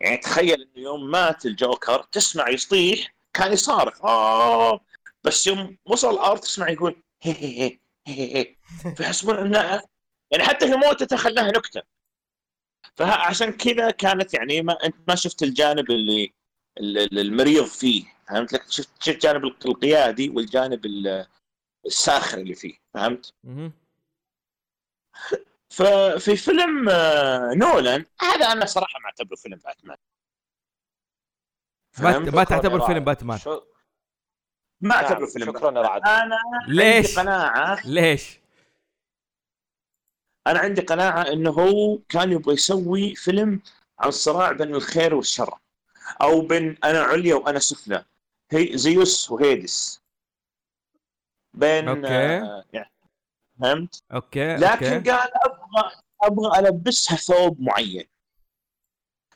يعني 0.01 0.16
تخيل 0.16 0.62
انه 0.62 0.85
يوم 0.85 1.10
مات 1.10 1.47
الجوكر 1.47 2.02
تسمع 2.02 2.48
يصيح 2.48 3.15
كان 3.32 3.52
يصارخ 3.52 4.05
آه 4.05 4.81
بس 5.24 5.47
يوم 5.47 5.78
وصل 5.85 6.15
الأرض 6.15 6.40
تسمع 6.40 6.70
يقول 6.70 7.02
هي 7.23 7.32
هي 7.32 7.78
هي 8.06 8.36
هي 8.36 8.56
فيحسبون 8.97 9.36
انها 9.36 9.82
يعني 10.31 10.44
حتى 10.44 10.69
في 10.69 10.74
موته 10.74 11.16
خلاها 11.16 11.52
نكته 11.52 11.98
فعشان 12.97 13.52
كذا 13.52 13.90
كانت 13.90 14.35
يعني 14.35 14.62
ما 14.62 14.73
انت 14.85 14.97
ما 15.09 15.15
شفت 15.15 15.43
الجانب 15.43 15.90
اللي 15.90 16.32
ال- 16.78 17.19
المريض 17.19 17.65
فيه 17.65 18.05
فهمت 18.28 18.52
لك 18.52 18.70
شفت 18.70 18.89
شفت 19.01 19.09
الجانب 19.15 19.44
القيادي 19.44 20.28
والجانب 20.28 20.86
ال- 20.86 21.27
الساخر 21.86 22.39
اللي 22.39 22.55
فيه 22.55 22.74
فهمت. 22.94 23.35
ففي 25.70 26.36
فيلم 26.36 26.89
آه، 26.89 27.55
نولان 27.55 28.05
هذا 28.20 28.47
أنا 28.52 28.65
صراحة 28.66 28.98
ما 29.01 29.06
أعتبره 29.06 29.36
فيلم 29.36 29.59
باتمان 29.65 29.97
ما 32.35 32.44
تعتبر 32.44 32.86
فيلم. 32.86 33.05
باتمان 33.05 33.39
شو- 33.39 33.62
ما 34.81 34.94
أعتبره 34.94 35.27
فيلم 35.27 35.47
شكرا 35.47 35.70
يا 35.78 35.82
رعد 35.82 36.02
أنا 36.09 36.39
ليش؟ 36.69 37.19
عندي 37.19 37.31
قناعة 37.31 37.86
ليش؟ 37.86 38.39
أنا 40.49 40.59
عندي 40.59 40.81
قناعة 40.81 41.23
إنه 41.23 41.51
هو 41.51 41.99
كان 42.09 42.33
يبغى 42.33 42.55
يسوي 42.55 43.15
فيلم 43.15 43.61
عن 43.99 44.11
صراع 44.11 44.53
بين 44.53 44.75
الخير 44.75 45.15
والشر 45.15 45.59
أو 46.23 46.41
بين 46.41 46.77
أنا 46.85 47.01
عليا 47.01 47.35
وأنا 47.35 47.59
سفلى. 47.59 48.05
هي 48.51 48.79
زيوس 48.79 49.31
وهيدس. 49.31 50.03
بين 51.55 51.89
أوكي. 51.89 52.07
آه 52.07 52.65
يعني 52.73 52.93
فهمت؟ 53.61 54.03
أوكي 54.12 54.57
لكن 54.57 54.87
أوكي 54.87 55.11
قال 55.11 55.31
أبغى 55.35 55.93
أبغى 56.23 56.59
ألبسها 56.59 57.16
ثوب 57.16 57.61
معين. 57.61 58.05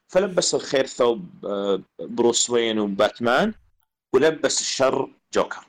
فلبس 0.08 0.54
الخير 0.54 0.86
ثوب 0.86 1.46
آه، 1.46 1.82
بروس 2.00 2.50
وين 2.50 2.78
وباتمان 2.78 3.54
ولبس 4.14 4.60
الشر 4.60 5.10
جوكر. 5.32 5.66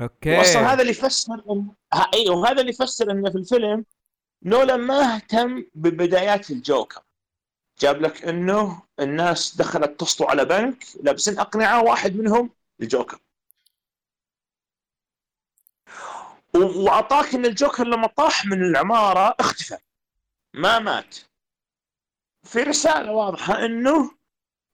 أوكي. 0.00 0.38
واصلا 0.38 0.72
هذا 0.72 0.80
اللي 0.80 0.90
يفسر 0.92 1.42
إن... 1.50 1.68
ها- 1.92 2.10
إي 2.14 2.28
وهذا 2.28 2.60
اللي 2.60 2.70
يفسر 2.70 3.10
إنه 3.10 3.30
في 3.30 3.38
الفيلم 3.38 3.84
نولان 4.42 4.80
ما 4.80 5.14
اهتم 5.14 5.64
ببدايات 5.74 6.50
الجوكر. 6.50 7.02
جاب 7.80 8.00
لك 8.00 8.24
إنه 8.24 8.82
الناس 9.00 9.56
دخلت 9.56 10.00
تسطو 10.00 10.24
على 10.24 10.44
بنك 10.44 10.84
لابسين 11.02 11.38
أقنعة 11.38 11.82
واحد 11.82 12.16
منهم 12.16 12.50
الجوكر. 12.80 13.18
وأعطاك 16.54 17.34
إن 17.34 17.46
الجوكر 17.46 17.84
لما 17.84 18.06
طاح 18.06 18.46
من 18.46 18.62
العمارة 18.62 19.34
اختفى. 19.40 19.78
ما 20.54 20.78
مات. 20.78 21.16
في 22.42 22.58
رسالة 22.62 23.12
واضحة 23.12 23.64
إنه 23.64 24.10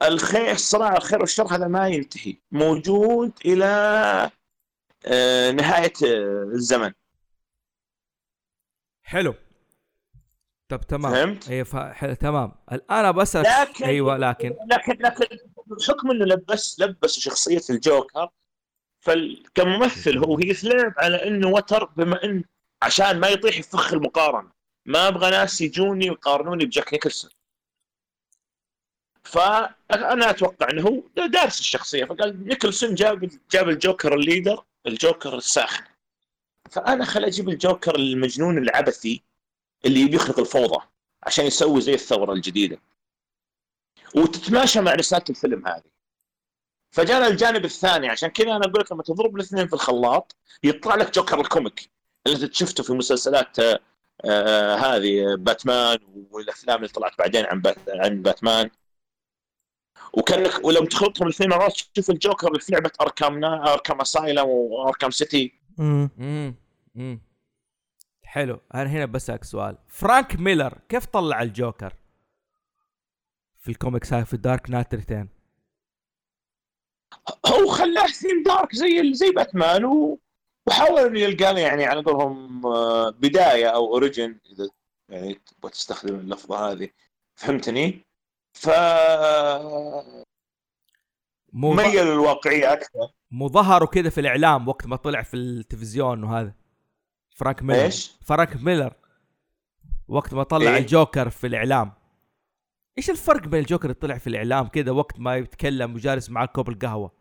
الخير 0.03 0.57
صراع 0.57 0.97
الخير 0.97 1.21
والشر 1.21 1.55
هذا 1.55 1.69
ما 1.69 1.89
ينتهي. 1.89 2.37
موجود 2.53 3.33
إلى 3.45 4.31
نهاية 5.53 5.93
آه، 6.05 6.43
الزمن. 6.55 6.93
حلو. 9.03 9.35
طب 10.69 10.81
تمام. 10.81 11.13
فهمت؟ 11.13 11.51
اي 11.51 11.65
ف... 11.65 11.77
حلو 11.77 12.15
تمام. 12.15 12.53
الآن 12.73 13.13
بسألك 13.13 13.47
لكن 13.47 13.85
أيوه 13.85 14.17
لكن. 14.17 14.57
لكن 14.71 14.93
لكن 14.93 15.27
بحكم 15.67 16.11
انه 16.11 16.25
لبس 16.25 16.81
لبس 16.81 17.19
شخصية 17.19 17.63
الجوكر. 17.71 18.29
فكممثل 19.01 20.19
هو 20.19 20.39
هيث 20.39 20.65
لعب 20.65 20.95
على 20.99 21.29
إنه 21.29 21.49
وتر 21.49 21.85
بما 21.85 22.25
انه 22.25 22.45
عشان 22.83 23.21
ما 23.21 23.29
يطيح 23.29 23.55
في 23.55 23.63
فخ 23.63 23.93
المقارنة. 23.93 24.51
ما 24.87 25.09
أبغى 25.09 25.31
ناس 25.31 25.61
يجوني 25.61 26.11
ويقارنوني 26.11 26.65
بجاك 26.65 26.93
نيكلسون. 26.93 27.31
فأنا 29.25 30.31
أتوقع 30.31 30.71
إنه 30.71 30.83
هو 30.83 31.27
دارس 31.27 31.61
الشخصية. 31.61 32.05
فقال 32.05 32.45
نيكلسون 32.49 32.95
جاب 32.95 33.31
جاب 33.51 33.69
الجوكر 33.69 34.15
الليدر. 34.15 34.65
الجوكر 34.87 35.37
الساخن. 35.37 35.85
فأنا 36.71 37.05
خل 37.05 37.25
أجيب 37.25 37.49
الجوكر 37.49 37.95
المجنون 37.97 38.59
العبثي 38.59 39.23
اللي 39.85 40.01
يبي 40.01 40.17
يخلق 40.17 40.39
الفوضى 40.39 40.85
عشان 41.23 41.47
يسوي 41.47 41.81
زي 41.81 41.95
الثورة 41.95 42.33
الجديدة. 42.33 42.79
وتتماشى 44.15 44.81
مع 44.81 44.95
رسالة 44.95 45.25
الفيلم 45.31 45.67
هذه. 45.67 45.95
فجانا 46.91 47.27
الجانب 47.27 47.65
الثاني 47.65 48.09
عشان 48.09 48.29
كذا 48.29 48.57
أنا 48.57 48.65
أقول 48.67 48.81
لك 48.81 48.93
لما 48.93 49.03
تضرب 49.03 49.37
الاثنين 49.37 49.67
في 49.67 49.73
الخلاط 49.73 50.37
يطلع 50.63 50.95
لك 50.95 51.15
جوكر 51.15 51.41
الكوميك 51.41 51.91
اللي 52.27 52.45
أنت 52.45 52.55
شفته 52.55 52.83
في 52.83 52.93
مسلسلات 52.93 53.59
آه 53.59 53.81
آه 54.25 54.77
هذه 54.77 55.35
باتمان 55.35 55.99
والأفلام 56.31 56.77
اللي 56.77 56.89
طلعت 56.89 57.19
بعدين 57.19 57.45
عن 57.47 57.61
بات 57.61 57.77
عن 57.89 58.23
باتمان. 58.23 58.71
وكانك 60.17 60.65
ولو 60.65 60.85
تخلطهم 60.85 61.27
الاثنين 61.27 61.51
مرات 61.51 61.81
تشوف 61.95 62.11
الجوكر 62.11 62.59
في 62.59 62.73
لعبة 62.73 62.91
أركام 63.01 63.45
أركام 63.45 64.01
أسايلم 64.01 64.47
وأركام 64.47 65.11
سيتي. 65.11 65.53
مم. 65.79 66.11
امم 66.19 66.55
امم 66.97 67.21
حلو. 68.25 68.61
أنا 68.75 68.91
هنا 68.91 69.07
بسألك 69.07 69.45
سؤال. 69.45 69.79
فرانك 69.89 70.37
ميلر 70.37 70.79
كيف 70.89 71.07
طلع 71.07 71.43
الجوكر؟ 71.43 71.95
في 73.59 73.71
الكوميكس 73.71 74.13
هاي 74.13 74.25
في 74.25 74.37
Dark 74.37 74.71
Knight 74.71 74.95
Returns 74.95 75.29
هو 77.47 77.67
خلاه 77.67 78.07
theme 78.07 78.43
dark 78.43 78.75
زي 78.75 79.15
زي 79.15 79.31
باتمان 79.31 79.85
و... 79.85 80.19
وحاول 80.67 81.01
إنه 81.01 81.21
يلقى 81.21 81.55
له 81.55 81.61
يعني 81.61 81.85
على 81.85 82.03
قولهم 82.03 82.67
آه، 82.67 83.11
بداية 83.11 83.67
أو 83.67 83.87
origin 83.87 84.41
إذا 84.53 84.69
يعني 85.09 85.35
تبغى 85.35 85.71
تستخدم 85.73 86.15
اللفظة 86.15 86.73
هذه. 86.73 86.89
فهمتني؟ 87.35 88.07
ف 88.55 88.69
مو 91.53 91.73
ميل 91.73 92.05
للواقعية 92.07 92.73
أكثر. 92.73 93.09
مو 93.31 93.49
ظهروا 93.49 93.89
كذا 93.89 94.11
في 94.11 94.21
الإعلام 94.21 94.69
وقت 94.69 94.87
ما 94.87 94.97
طلع 94.97 95.23
في 95.23 95.37
التلفزيون 95.37 96.25
وهذا. 96.25 96.55
فرانك 97.37 97.63
ميلر. 97.63 97.83
إيش؟ 97.83 98.13
فرانك 98.23 98.57
ميلر. 98.63 98.95
وقت 100.09 100.35
ما 100.35 100.43
طلع 100.43 100.71
إيه؟ 100.71 100.79
الجوكر 100.79 101.31
في 101.31 101.47
الإعلام. 101.47 101.93
إيش 102.99 103.11
الفرق 103.11 103.49
بين 103.49 103.61
الجوكر 103.61 103.85
اللي 103.85 103.95
طلع 103.95 104.19
في 104.19 104.27
الإعلام 104.27 104.69
كذا 104.69 104.93
وقت 104.93 105.21
ما 105.21 105.37
يتكلم 105.37 105.95
وجالس 105.95 106.31
معاه 106.31 106.47
كوب 106.47 106.69
القهوة؟ 106.69 107.13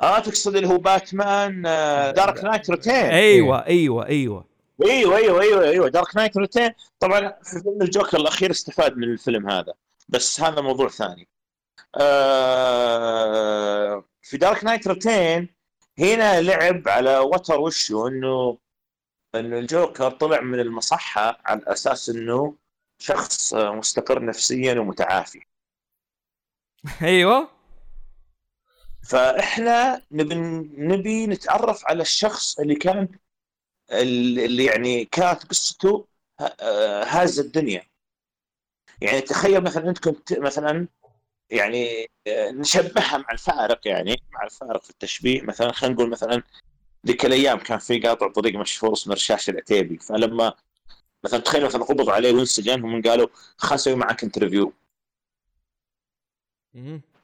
آه 0.00 0.18
تقصد 0.18 0.56
اللي 0.56 0.68
هو 0.68 0.78
باتمان 0.78 1.66
آه، 1.66 2.10
Dark 2.10 2.44
Knight 2.44 2.70
Returns 2.70 2.94
أيوه 2.94 3.66
أيوه 3.66 4.06
أيوه. 4.06 4.47
أيوه 4.84 5.16
أيوه 5.16 5.40
أيوه 5.42 5.64
أيوه. 5.64 5.88
Dark 5.88 6.16
Knight 6.16 6.36
Returns 6.36 6.70
طبعا 7.00 7.32
في 7.42 7.60
فيلم 7.60 7.82
الجوكر 7.82 8.16
الأخير 8.18 8.50
استفاد 8.50 8.96
من 8.96 9.04
الفيلم 9.04 9.50
هذا 9.50 9.72
بس 10.08 10.40
هذا 10.40 10.60
موضوع 10.60 10.88
ثاني. 10.88 11.28
آه 12.00 14.04
في 14.22 14.36
دارك 14.36 14.64
نايت 14.64 14.88
روتين 14.88 15.48
هنا 15.98 16.40
لعب 16.40 16.88
على 16.88 17.18
وتر 17.18 17.60
وشو 17.60 18.08
إنه 18.08 18.58
إنه 19.34 19.58
الجوكر 19.58 20.10
طلع 20.10 20.40
من 20.40 20.60
المصحة 20.60 21.38
على 21.44 21.60
أساس 21.66 22.08
إنه 22.08 22.54
شخص 22.98 23.54
آه، 23.54 23.74
مستقر 23.74 24.24
نفسيا 24.24 24.74
ومتعافي. 24.80 25.40
أيوه. 27.02 27.48
فإحنا 29.08 30.02
نبي 30.12 30.34
نبي 30.78 31.26
نتعرف 31.26 31.86
على 31.86 32.02
الشخص 32.02 32.58
اللي 32.58 32.74
كان 32.74 33.08
اللي 33.92 34.64
يعني 34.64 35.04
كانت 35.04 35.44
قصته 35.44 36.06
ه- 36.40 36.42
آه، 36.44 37.04
هاز 37.04 37.40
الدنيا. 37.40 37.82
يعني 39.00 39.20
تخيل 39.20 39.60
مثلا 39.60 39.88
أنت 39.88 39.98
كنت 39.98 40.38
مثلا 40.38 40.88
يعني 41.50 42.10
آه، 42.26 42.50
نشبهها 42.50 43.18
مع 43.18 43.26
الفارق 43.32 43.88
يعني 43.88 44.22
مع 44.32 44.42
الفارق 44.44 44.82
في 44.82 44.90
التشبيه. 44.90 45.42
مثلا 45.42 45.72
خلينا 45.72 45.94
نقول 45.94 46.10
مثلا 46.10 46.42
ذيك 47.06 47.26
الأيام 47.26 47.58
كان 47.58 47.78
في 47.78 48.00
قاطع 48.00 48.28
طريق 48.32 48.56
مشهور 48.56 48.92
اسمه 48.92 49.14
رشاش 49.14 49.48
العتيبي. 49.48 49.98
فلما 49.98 50.54
مثلا 51.24 51.40
تخيل 51.40 51.64
مثلا 51.64 51.84
قبضوا 51.84 52.12
عليه 52.12 52.32
وانسجن 52.32 52.80
هم 52.84 53.02
قالوا 53.02 53.28
خلنا 53.56 53.74
نسوي 53.74 53.94
معك 53.94 54.24
interview. 54.24 54.72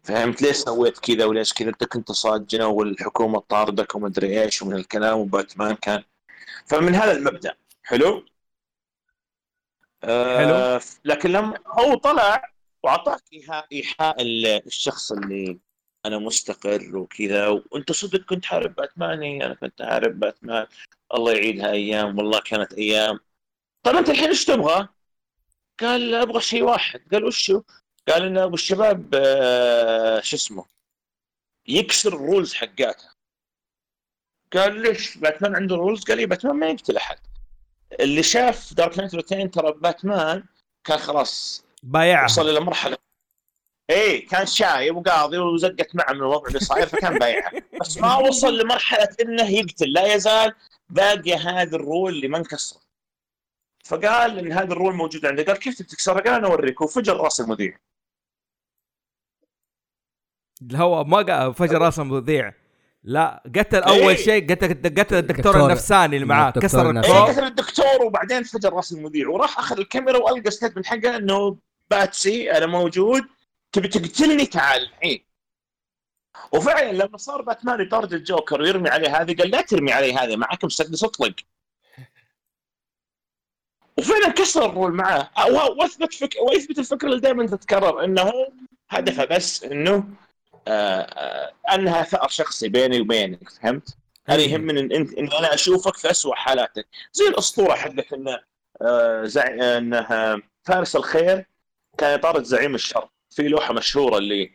فهمت 0.02 0.42
ليش 0.42 0.56
سويت 0.56 0.98
كذا 0.98 1.24
وليش 1.24 1.52
كذا؟ 1.54 1.68
أنت 1.68 1.84
كنت 1.84 2.12
صاجنا 2.12 2.66
والحكومة 2.66 3.38
طاردك 3.38 3.94
ومدري 3.94 4.42
إيش 4.42 4.62
ومن 4.62 4.74
الكلام 4.76 5.18
وباتمان 5.18 5.74
كان 5.74 6.02
فمن 6.66 6.94
هذا 6.94 7.12
المبدأ. 7.12 7.54
حلو؟ 7.82 8.24
آه 10.04 10.80
لكن 11.04 11.32
لما 11.32 11.58
هو 11.66 11.94
طلع 11.94 12.52
وأعطاك 12.82 13.22
ايحاء 13.32 13.66
إيحاء 13.72 14.22
ال- 14.22 14.66
الشخص 14.66 15.12
اللي 15.12 15.58
أنا 16.06 16.18
مستقر 16.18 16.96
وكذا 16.96 17.48
وأنت 17.48 17.92
صدق 17.92 18.20
كنت 18.24 18.44
حارب 18.44 18.74
باتمان. 18.74 19.42
أنا 19.42 19.54
كنت 19.54 19.82
حارب 19.82 20.20
باتمان. 20.20 20.66
الله 21.14 21.32
يعيدها 21.32 21.70
أيام. 21.70 22.18
والله 22.18 22.40
كانت 22.40 22.72
أيام. 22.72 23.20
طيب 23.82 23.96
أنت 23.96 24.10
الحين 24.10 24.28
إيش 24.28 24.44
تبغى؟ 24.44 24.88
قال 25.80 26.14
أبغى 26.14 26.40
شيء 26.40 26.62
واحد. 26.62 27.00
قال 27.12 27.24
وشو؟ 27.24 27.62
قال 28.08 28.22
إن 28.22 28.38
أبو 28.38 28.54
الشباب 28.54 29.10
آه، 29.14 30.20
شو 30.20 30.36
اسمه؟ 30.36 30.64
يكسر 31.66 32.16
الرولز 32.16 32.54
حقاته. 32.54 33.13
قال 34.56 34.80
ليش 34.82 35.16
باتمان 35.18 35.56
عنده 35.56 35.76
rules 35.76 36.04
قال 36.04 36.16
لي 36.18 36.26
باتمان 36.26 36.56
ما 36.56 36.66
يقتل 36.66 36.96
أحد. 36.96 37.18
اللي 38.00 38.22
شاف 38.22 38.74
Dark 38.74 38.98
Knight 38.98 39.14
Returns 39.14 39.50
ترى 39.50 39.72
باتمان 39.72 40.44
كان 40.84 40.98
خلاص 40.98 41.64
بايعها 41.82 42.24
وصل 42.24 42.48
إلى 42.48 42.60
مرحلة. 42.60 42.96
إيه 43.90 44.28
كان 44.28 44.46
شايب 44.46 44.96
وقاضي 44.96 45.38
وزقت 45.38 45.94
معه 45.96 46.12
من 46.12 46.18
الوضع 46.18 46.48
اللي 46.48 46.60
صاير 46.60 46.86
فكان 46.86 47.18
بايعها 47.18 47.52
بس 47.80 47.98
ما 47.98 48.16
وصل 48.16 48.58
لمرحلة 48.58 49.08
إنه 49.20 49.50
يقتل. 49.50 49.92
لا 49.92 50.14
يزال 50.14 50.54
باقيه 50.90 51.36
هذه 51.36 51.74
ال 51.74 51.82
rule 51.82 52.12
اللي 52.12 52.28
ما 52.28 52.38
انكسر 52.38 52.76
فقال 53.84 54.38
إن 54.38 54.52
هذا 54.52 54.72
ال 54.72 54.76
rule 54.76 54.94
موجود 54.94 55.26
عنده 55.26 55.42
قال 55.44 55.56
كيف 55.58 55.82
تكسرها؟ 55.82 56.20
قال 56.20 56.34
أنا 56.34 56.46
أوريك. 56.46 56.80
وفجر 56.80 57.16
رأس 57.16 57.40
المذيع. 57.40 57.78
هو 60.74 61.04
ما 61.04 61.22
قا- 61.22 61.52
فجر 61.52 61.78
رأس 61.78 61.98
المذيع. 61.98 62.54
لا 63.06 63.42
قتل 63.58 63.78
أول 63.82 63.96
إيه. 63.98 64.16
شيء 64.16 64.44
قتل 64.54 64.68
قتل 64.68 64.74
الدكتور 64.76 65.18
الدكتور- 65.18 65.66
النفساني 65.66 66.16
اللي 66.16 66.26
معاه 66.26 66.48
الدكتور 66.48 66.62
كسر. 66.68 66.90
إيه 66.90 66.90
الكوب 67.00 67.28
قتل 67.28 67.44
الدكتور 67.44 68.02
وبعدين 68.04 68.42
فجر 68.42 68.72
رأس 68.72 68.92
المذيع 68.92 69.28
وراح 69.28 69.58
أخذ 69.58 69.78
الكاميرا 69.78 70.18
وألقى 70.18 70.50
statement 70.50 70.86
حقه 70.86 71.16
إنه 71.16 71.56
Batsy 71.90 72.52
أنا 72.52 72.66
موجود 72.66 73.22
تبي 73.72 73.88
تقتلني؟ 73.88 74.46
تعال 74.46 74.82
الحين. 74.82 75.24
وفعلا 76.52 76.92
لما 76.92 77.16
صار 77.16 77.42
باتمان 77.42 77.80
يطارد 77.80 78.12
الجوكر 78.12 78.60
ويرمي 78.62 78.88
عليه 78.88 79.20
هذه 79.20 79.36
قال 79.36 79.50
لا 79.50 79.60
ترمي 79.60 79.92
علي 79.92 80.12
هذه 80.14 80.36
معك 80.36 80.64
مسدس 80.64 81.04
اطلق. 81.04 81.34
وفعلا 83.98 84.28
كسر 84.28 84.66
ال 84.66 84.71
rule 84.71 84.92
معاه 84.92 85.30
وأثبت 85.78 86.14
فك... 86.14 86.34
ويثبت 86.48 86.78
الفكرة 86.78 87.08
اللي 87.08 87.20
دائما 87.20 87.46
تتكرر 87.46 88.04
إنه 88.04 88.32
هدفه 88.90 89.24
بس 89.24 89.64
إنه 89.64 90.04
انها 91.74 92.02
ثأر 92.02 92.28
شخصي 92.28 92.68
بيني 92.68 93.00
وبينك 93.00 93.48
فهمت؟ 93.48 93.96
أنا 94.28 94.36
يهمني 94.42 94.80
ان 94.80 94.92
انت 94.92 95.14
ان 95.14 95.32
أنا 95.32 95.54
أشوفك 95.54 95.96
في 95.96 96.10
اسوء 96.10 96.34
حالاتك. 96.34 96.86
زي 97.12 97.28
الأسطورة 97.28 97.74
حقت 97.74 98.12
انه 98.12 98.40
آه 98.82 99.24
زع... 99.24 99.76
انه 99.78 99.98
آه، 99.98 100.42
فارس 100.62 100.96
الخير 100.96 101.46
كان 101.98 102.14
يطارد 102.18 102.42
زعيم 102.42 102.74
الشر. 102.74 103.08
في 103.30 103.48
لوحة 103.48 103.72
مشهورة 103.74 104.18
اللي 104.18 104.50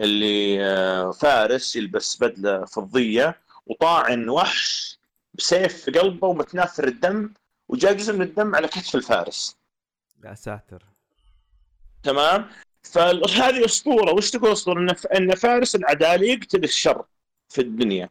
اللي 0.00 0.64
آه 0.64 1.10
فارس 1.10 1.76
يلبس 1.76 2.16
بدلة 2.16 2.64
فضية 2.64 3.40
وطاعن 3.66 4.28
وحش 4.28 4.98
بسيف 5.34 5.84
في 5.84 5.90
قلبه 5.90 6.28
ومتناثر 6.28 6.88
الدم 6.88 7.34
وجاء 7.68 7.92
جزء 7.92 8.12
من 8.12 8.22
الدم 8.22 8.54
على 8.54 8.68
كتف 8.68 8.94
الفارس. 8.94 9.56
يا 10.24 10.34
ساتر. 10.34 10.82
تمام؟ 12.02 12.48
فهذه 12.82 13.64
أسطورة. 13.64 14.12
وش 14.12 14.30
تقول 14.30 14.52
أسطورة؟ 14.52 14.96
إن 15.16 15.34
فارس 15.34 15.74
العدالة 15.74 16.26
يقتل 16.26 16.64
الشر 16.64 17.04
في 17.48 17.60
الدنيا. 17.60 18.10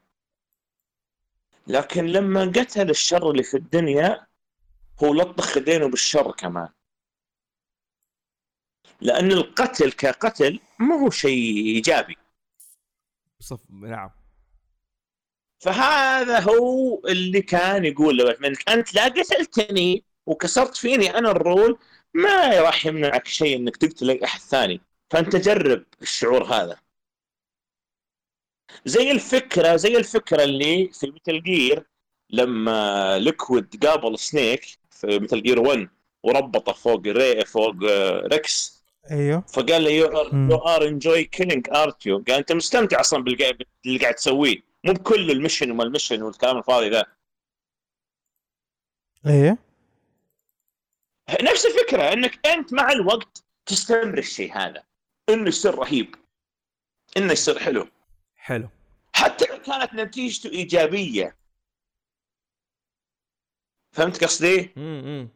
لكن 1.67 2.05
لما 2.05 2.45
قتل 2.45 2.89
الشر 2.89 3.31
اللي 3.31 3.43
في 3.43 3.57
الدنيا 3.57 4.27
هو 5.03 5.13
لطخ 5.13 5.45
خدينه 5.45 5.87
بالشر 5.87 6.31
كمان. 6.31 6.69
لأن 9.01 9.31
القتل 9.31 9.91
كقتل 9.91 10.59
ما 10.79 10.95
هو 10.95 11.09
شيء 11.09 11.65
إيجابي. 11.65 12.17
صف 13.39 13.71
نعم. 13.71 14.09
فهذا 15.59 16.39
هو 16.39 17.01
اللي 17.07 17.41
كان 17.41 17.85
يقول 17.85 18.17
له 18.17 18.23
باتمان 18.23 18.55
أنت 18.69 18.93
لا 18.93 19.03
قتلتني 19.03 20.03
وكسرت 20.25 20.77
فيني 20.77 21.17
أنا 21.17 21.31
ال 21.31 21.41
rule 21.41 21.79
ما 22.13 22.61
راح 22.61 22.85
يمنعك 22.85 23.27
شيء 23.27 23.57
إنك 23.57 23.77
تقتل 23.77 24.09
أي 24.09 24.23
أحد 24.23 24.39
ثاني. 24.39 24.81
فأنت 25.09 25.35
جرب 25.35 25.85
الشعور 26.01 26.43
هذا. 26.43 26.79
زي 28.85 29.11
الفكرة 29.11 29.75
زي 29.75 29.97
الفكرة 29.97 30.43
اللي 30.43 30.89
في 30.93 31.07
Metal 31.07 31.43
Gear 31.43 31.85
لما 32.29 33.19
Liquid 33.19 33.85
قابل 33.85 34.19
Snake 34.19 34.65
في 34.91 35.19
Metal 35.19 35.43
Gear 35.43 35.59
1 35.59 35.89
وربطه 36.23 36.73
فوق 36.73 37.01
ري 37.07 37.45
فوق 37.45 37.75
آه، 37.89 38.27
Rex 38.27 38.83
أيوه. 39.11 39.41
فقال 39.41 39.83
له 39.83 39.89
you. 39.89 40.07
are 40.55 40.87
enjoy 40.87 41.23
killing 41.23 41.67
aren't 41.69 42.05
you 42.05 42.23
قال 42.27 42.35
أنت 42.37 42.51
مستمتع 42.51 42.99
أصلا 42.99 43.23
باللي 43.23 43.97
قاعد 44.01 44.15
تسويه. 44.15 44.57
مو 44.83 44.93
بكل 44.93 45.31
ال 45.31 45.36
mission 45.36 45.71
وما 45.71 45.83
ال 45.83 45.88
mission 45.88 46.21
والكلام 46.23 46.57
الفاضي 46.57 46.89
ذا. 46.89 47.05
إيه 49.27 49.57
نفس 51.41 51.65
الفكرة 51.65 52.13
إنك 52.13 52.47
أنت 52.47 52.73
مع 52.73 52.91
الوقت 52.91 53.43
تستمر 53.65 54.17
الشيء 54.17 54.57
هذا. 54.57 54.83
إنه 55.29 55.47
يصير 55.47 55.75
رهيب. 55.75 56.15
إنه 57.17 57.31
يصير 57.31 57.59
حلو. 57.59 57.87
حلو. 58.35 58.69
حتى 59.13 59.45
لو 59.45 59.61
كانت 59.61 59.93
نتيجته 59.93 60.49
إيجابية. 60.49 61.35
فهمت 63.95 64.23
قصدي؟ 64.23 64.69
امم 64.77 65.29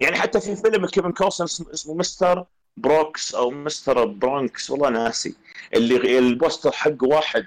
يعني 0.00 0.16
حتى 0.16 0.40
في 0.40 0.56
فيلم 0.56 0.86
كيفن 0.86 1.12
اسمه, 1.44 1.72
اسمه 1.72 1.94
مستر 1.94 2.46
بروكس 2.76 3.34
أو 3.34 3.50
مستر 3.50 4.04
برونكس 4.04 4.70
والله 4.70 4.88
ناسي. 4.88 5.36
اللي 5.74 6.18
البوستر 6.18 6.72
حق 6.72 7.02
واحد 7.02 7.46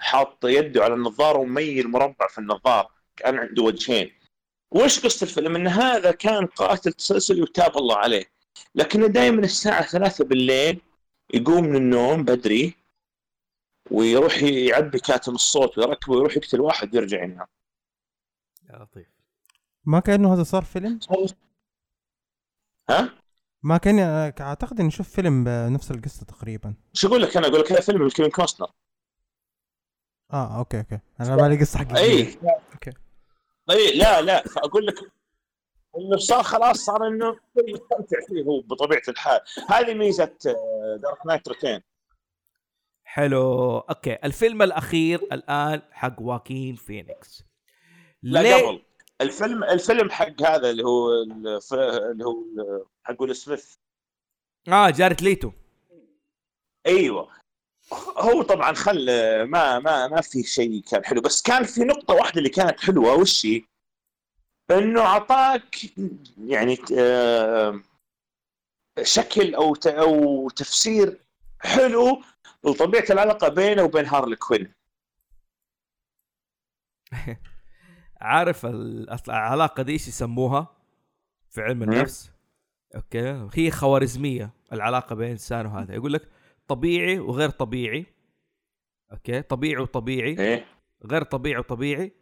حاط 0.00 0.44
يده 0.44 0.84
على 0.84 0.94
النظارة 0.94 1.38
وميل 1.38 1.88
مربع 1.88 2.28
في 2.28 2.38
النظارة 2.38 2.90
كأن 3.16 3.38
عنده 3.38 3.62
وجهين. 3.62 4.17
وش 4.70 5.00
قصة 5.04 5.24
الفيلم؟ 5.24 5.56
إن 5.56 5.66
هذا 5.66 6.10
كان 6.10 6.46
قاتل 6.46 6.92
تسلسلي 6.92 7.42
وتاب 7.42 7.76
الله 7.76 7.96
عليه. 7.96 8.24
لكنه 8.74 9.06
دائما 9.06 9.40
الساعة 9.40 9.82
ثلاثة 9.82 10.24
بالليل 10.24 10.80
يقوم 11.34 11.64
من 11.64 11.76
النوم 11.76 12.24
بدري 12.24 12.74
ويروح 13.90 14.42
يعبي 14.42 14.98
كاتم 14.98 15.34
الصوت 15.34 15.78
ويركبه 15.78 16.14
ويروح 16.14 16.36
يقتل 16.36 16.60
واحد 16.60 16.94
ويرجع 16.94 17.24
ينام. 17.24 17.46
يا 18.70 18.78
لطيف. 18.78 19.06
ما 19.84 20.00
كأنه 20.00 20.34
هذا 20.34 20.42
صار 20.42 20.62
فيلم؟ 20.62 21.00
ها؟ 22.90 23.10
ما 23.62 23.78
كان 23.78 23.98
أعتقد 24.40 24.80
إني 24.80 24.90
شفت 24.90 25.10
فيلم 25.10 25.44
بنفس 25.44 25.90
القصة 25.90 26.24
تقريبا. 26.24 26.74
شو 26.92 27.08
أقول 27.08 27.22
لك 27.22 27.36
أنا؟ 27.36 27.46
أقول 27.46 27.60
لك 27.60 27.72
هذا 27.72 27.80
فيلم 27.80 28.08
كيفن 28.08 28.30
كوستنر 28.30 28.70
آه 30.32 30.58
okay 30.58 30.78
okay. 30.78 30.98
أنا 31.20 31.36
بالي 31.36 31.60
قصة 31.60 31.78
حق 31.78 31.96
أي. 31.96 32.38
اي 33.70 33.98
لا 33.98 34.20
لا 34.20 34.42
فاقول 34.42 34.86
لك 34.86 34.94
انه 35.98 36.16
صار 36.16 36.42
خلاص 36.42 36.76
صار 36.84 37.06
إنه 37.06 37.38
يستمتع 37.68 38.16
فيه 38.28 38.42
هو 38.42 38.60
بطبيعة 38.60 39.02
الحال. 39.08 39.40
هذه 39.68 39.94
ميزة 39.94 40.34
Dark 40.96 41.26
Knight 41.26 41.48
Returns 41.48 41.80
حلو. 43.04 43.78
okay 43.78 44.18
الفيلم 44.24 44.62
الأخير 44.62 45.18
الآن 45.32 45.82
حق 45.92 46.20
واكين 46.20 46.74
فينيكس 46.76 47.44
لا 48.22 48.42
ليه؟ 48.42 48.66
قبل. 48.66 48.82
الفيلم 49.20 49.64
الفيلم 49.64 50.10
حق 50.10 50.42
هذا 50.42 50.70
اللي 50.70 50.84
هو 50.84 51.22
الف- 51.22 51.72
اللي 51.72 52.24
هو 52.24 52.36
حق 53.04 53.22
ويل 53.22 53.36
سميث 53.36 53.74
آه 54.68 54.90
جارد 54.90 55.22
ليتو. 55.22 55.52
أيوه. 56.86 57.37
هو 58.18 58.42
طبعا 58.42 58.72
خل 58.72 59.06
ما 59.42 59.78
ما 59.78 60.08
ما 60.08 60.20
في 60.20 60.42
شيء 60.42 60.82
كان 60.82 61.04
حلو 61.04 61.20
بس 61.20 61.42
كان 61.42 61.64
في 61.64 61.80
نقطة 61.80 62.14
واحدة 62.14 62.38
اللي 62.38 62.48
كانت 62.48 62.80
حلوة 62.80 63.14
وش 63.14 63.46
هي؟ 63.46 63.62
إنه 64.70 65.00
اعطاك 65.00 65.76
يعني 66.46 66.78
آه، 66.98 67.80
شكل 69.02 69.54
أو 69.54 69.74
أو 69.86 70.50
تفسير 70.50 71.20
حلو 71.60 72.22
لطبيعة 72.64 73.04
العلاقة 73.10 73.48
بينه 73.48 73.82
وبين 73.82 74.06
هارلي 74.06 74.36
كوين 74.36 74.72
عارف 78.20 78.66
العلاقة 78.66 79.82
دي 79.82 79.92
إيش 79.92 80.08
يسموها 80.08 80.76
في 81.50 81.62
علم 81.62 81.82
مم. 81.82 81.92
النفس 81.92 82.30
okay 82.94 83.48
هي 83.54 83.70
خوارزمية 83.70 84.50
العلاقة 84.72 85.14
بين 85.14 85.26
الانسان 85.26 85.66
وهذا 85.66 85.94
يقول 85.94 86.12
لك 86.12 86.28
طبيعي 86.68 87.18
وغير 87.18 87.50
طبيعي. 87.50 88.06
okay؟ 89.12 89.42
طبيعي 89.42 89.82
وطبيعي. 89.82 90.38
إيه. 90.38 90.64
غير 91.06 91.22
طبيعي 91.22 91.58
وطبيعي. 91.58 92.12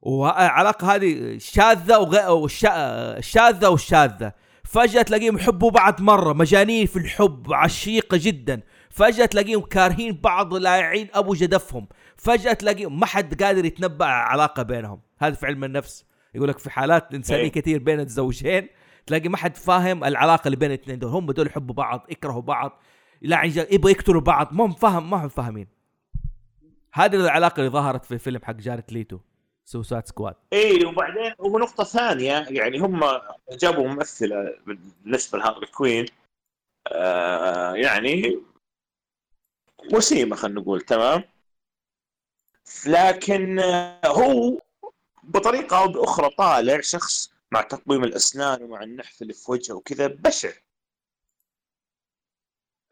والعلاقه 0.00 0.94
هذه 0.94 1.38
شاذة 1.38 1.98
وغير 1.98 2.30
والشا- 2.48 3.20
شاذة 3.20 3.68
والشاذه 3.68 4.32
فجأة 4.64 5.02
تلاقيهم 5.02 5.36
يحبوا 5.36 5.70
بعض 5.70 6.00
مرة. 6.02 6.32
مجانين 6.32 6.86
في 6.86 6.96
الحب 6.96 7.52
عشيقة 7.52 8.18
جدا. 8.22 8.62
فجأة 8.90 9.26
تلاقيهم 9.26 9.60
كارهين 9.60 10.12
بعض 10.12 10.54
لاعنين 10.54 11.08
أبو 11.14 11.34
جدفهم. 11.34 11.88
فجأة 12.16 12.52
تلاقيهم 12.52 13.00
ما 13.00 13.06
حد 13.06 13.42
قادر 13.42 13.64
يتنبأ 13.64 14.04
على 14.04 14.28
علاقة 14.30 14.62
بينهم. 14.62 15.00
هذا 15.18 15.34
في 15.34 15.46
علم 15.46 15.64
النفس. 15.64 16.04
يقول 16.34 16.48
لك 16.48 16.58
في 16.58 16.70
حالات 16.70 17.14
إنسانية 17.14 17.42
أي. 17.42 17.50
كثير 17.50 17.78
بين 17.78 18.00
الزوجين 18.00 18.68
تلاقي 19.06 19.28
ما 19.28 19.36
حد 19.36 19.56
فاهم 19.56 20.04
العلاقة 20.04 20.46
اللي 20.48 20.56
بين 20.56 20.70
الاثنين 20.70 20.98
دول. 20.98 21.10
هم 21.10 21.32
دول 21.32 21.46
يحبوا 21.46 21.74
بعض 21.74 22.06
يكرهوا 22.10 22.42
بعض. 22.42 22.80
لا 23.22 23.44
يبغوا 23.44 23.90
يقتلوا 23.90 24.20
بعض. 24.20 24.52
ما 24.52 24.64
هم 24.64 24.72
فاهم 24.72 25.10
ما 25.10 25.24
هم 25.24 25.28
فاهمين. 25.28 25.68
هذه 26.92 27.16
العلاقة 27.16 27.60
اللي 27.60 27.70
ظهرت 27.70 28.04
في 28.04 28.18
فيلم 28.18 28.40
حق 28.44 28.52
جارد 28.52 28.92
ليتو 28.92 29.18
Suicide 29.64 30.08
Squad 30.08 30.34
اي 30.52 30.84
وبعدين 30.84 31.32
ونقطة 31.38 31.84
ثانية 31.84 32.46
يعني 32.50 32.78
هم 32.78 33.04
جابوا 33.50 33.88
ممثلة 33.88 34.58
بالنسبة 34.66 35.38
لهارلي 35.38 35.66
كوين 35.66 36.06
آه 36.92 37.74
يعني 37.74 38.42
وسيمة 39.92 40.36
خلينا 40.36 40.60
نقول 40.60 40.80
تمام؟ 40.80 41.24
لكن 42.86 43.60
هو 44.04 44.60
بطريقة 45.22 45.78
أو 45.78 45.88
بأخرى 45.88 46.30
طالع 46.30 46.80
شخص 46.80 47.32
مع 47.52 47.60
تقويم 47.62 48.04
الأسنان 48.04 48.62
ومع 48.62 48.82
النحف 48.82 49.22
اللي 49.22 49.32
في 49.32 49.50
وجهه 49.50 49.74
وكذا 49.74 50.06
بشع. 50.06 50.52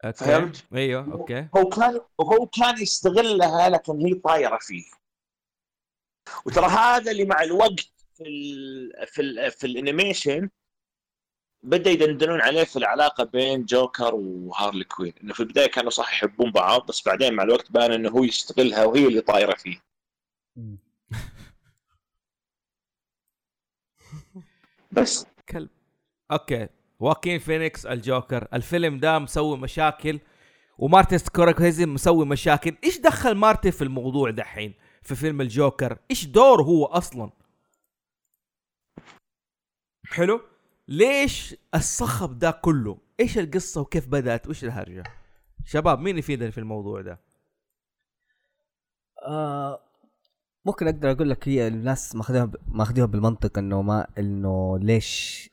أوكي. 0.05 0.25
فهمت؟ 0.25 0.65
أيوه 0.73 1.11
أوكي. 1.11 1.47
هو 1.57 1.69
كان 1.69 2.01
وهو 2.17 2.47
كان 2.47 2.81
يستغلها 2.81 3.69
لكن 3.69 4.01
هي 4.05 4.13
طايرة 4.13 4.57
فيه. 4.61 4.83
وترى 6.45 6.65
هذا 6.65 7.11
اللي 7.11 7.25
مع 7.25 7.43
الوقت 7.43 7.91
في 8.13 8.23
ال 8.23 9.07
في 9.07 9.21
ال 9.21 9.51
في 9.51 9.67
ال 9.67 9.75
animation 9.75 10.49
بدأ 11.63 11.89
يدندنون 11.89 12.41
عليه 12.41 12.63
في 12.63 12.75
العلاقة 12.75 13.23
بين 13.23 13.65
جوكر 13.65 14.15
وهارلي 14.15 14.83
كوين. 14.83 15.13
إنه 15.23 15.33
في 15.33 15.39
البداية 15.39 15.67
كانوا 15.67 15.89
صح 15.89 16.13
يحبون 16.13 16.51
بعض 16.51 16.85
بس 16.85 17.05
بعدين 17.05 17.33
مع 17.33 17.43
الوقت 17.43 17.71
بان 17.71 17.91
إنه 17.91 18.09
هو 18.09 18.23
يستغلها 18.23 18.85
وهي 18.85 19.07
اللي 19.07 19.21
طايرة 19.21 19.55
فيه. 19.55 19.81
بس. 24.91 25.25
كلب. 25.49 25.69
okay. 26.31 26.67
خواكين 26.99 27.39
فينيكس 27.39 27.85
الجوكر 27.85 28.47
الفيلم 28.53 28.99
ده 28.99 29.19
مسوي 29.19 29.57
مشاكل 29.57 30.19
ومارتن 30.77 31.17
سكورسيزي 31.17 31.85
مسوي 31.85 32.25
مشاكل 32.25 32.75
إيش 32.83 32.97
دخل 32.99 33.35
مارتن 33.35 33.71
في 33.71 33.83
الموضوع 33.83 34.29
دحين؟ 34.29 34.73
في 35.01 35.15
فيلم 35.15 35.41
الجوكر. 35.41 35.97
إيش 36.11 36.25
دوره 36.25 36.63
هو 36.63 36.85
أصلا؟ 36.85 37.31
حلو؟ 40.05 40.41
ليش 40.87 41.55
الصخب 41.75 42.39
ده 42.39 42.51
كله؟ 42.51 42.97
إيش 43.19 43.37
القصة 43.37 43.81
وكيف 43.81 44.07
بدأت؟ 44.07 44.47
وإيش 44.47 44.63
الهرجة؟ 44.63 45.03
شباب 45.65 45.99
مين 45.99 46.17
يفيدني 46.17 46.51
في 46.51 46.57
الموضوع 46.57 47.01
ده؟ 47.01 47.19
آه 49.27 49.81
ممكن 50.65 50.87
أقدر 50.87 51.11
أقول 51.11 51.29
لك 51.29 51.47
هي 51.47 51.67
الناس 51.67 52.15
ماخذيها 52.15 52.51
ماخذيها 52.67 53.05
بالمنطق 53.05 53.57
إنه 53.57 53.81
ما 53.81 54.07
إنه 54.17 54.79
ليش 54.79 55.49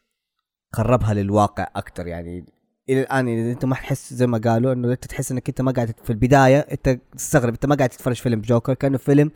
قربها 0.73 1.15
للواقع 1.15 1.67
أكثر 1.77 2.07
يعني. 2.07 2.47
إلى 2.89 3.01
الآن 3.01 3.29
إذا 3.29 3.53
أنت 3.53 3.65
ما 3.65 3.75
تحس 3.75 4.15
زي 4.15 4.27
ما 4.27 4.39
قالوا 4.39 4.73
إنه 4.73 4.93
أنت 4.93 5.05
تحس 5.05 5.33
إنك 5.33 5.49
أنت 5.49 5.61
ما 5.61 5.73
قاعد 5.73 5.95
في 6.05 6.11
البداية 6.11 6.59
أنت 6.59 6.99
تستغرب 7.17 7.53
أنت 7.53 7.67
ما 7.67 7.75
قاعد 7.75 7.89
تتفرج 7.89 8.17
فيلم 8.17 8.41
جوكر 8.41 8.75
كأنه 8.75 8.99
فيلم 8.99 9.31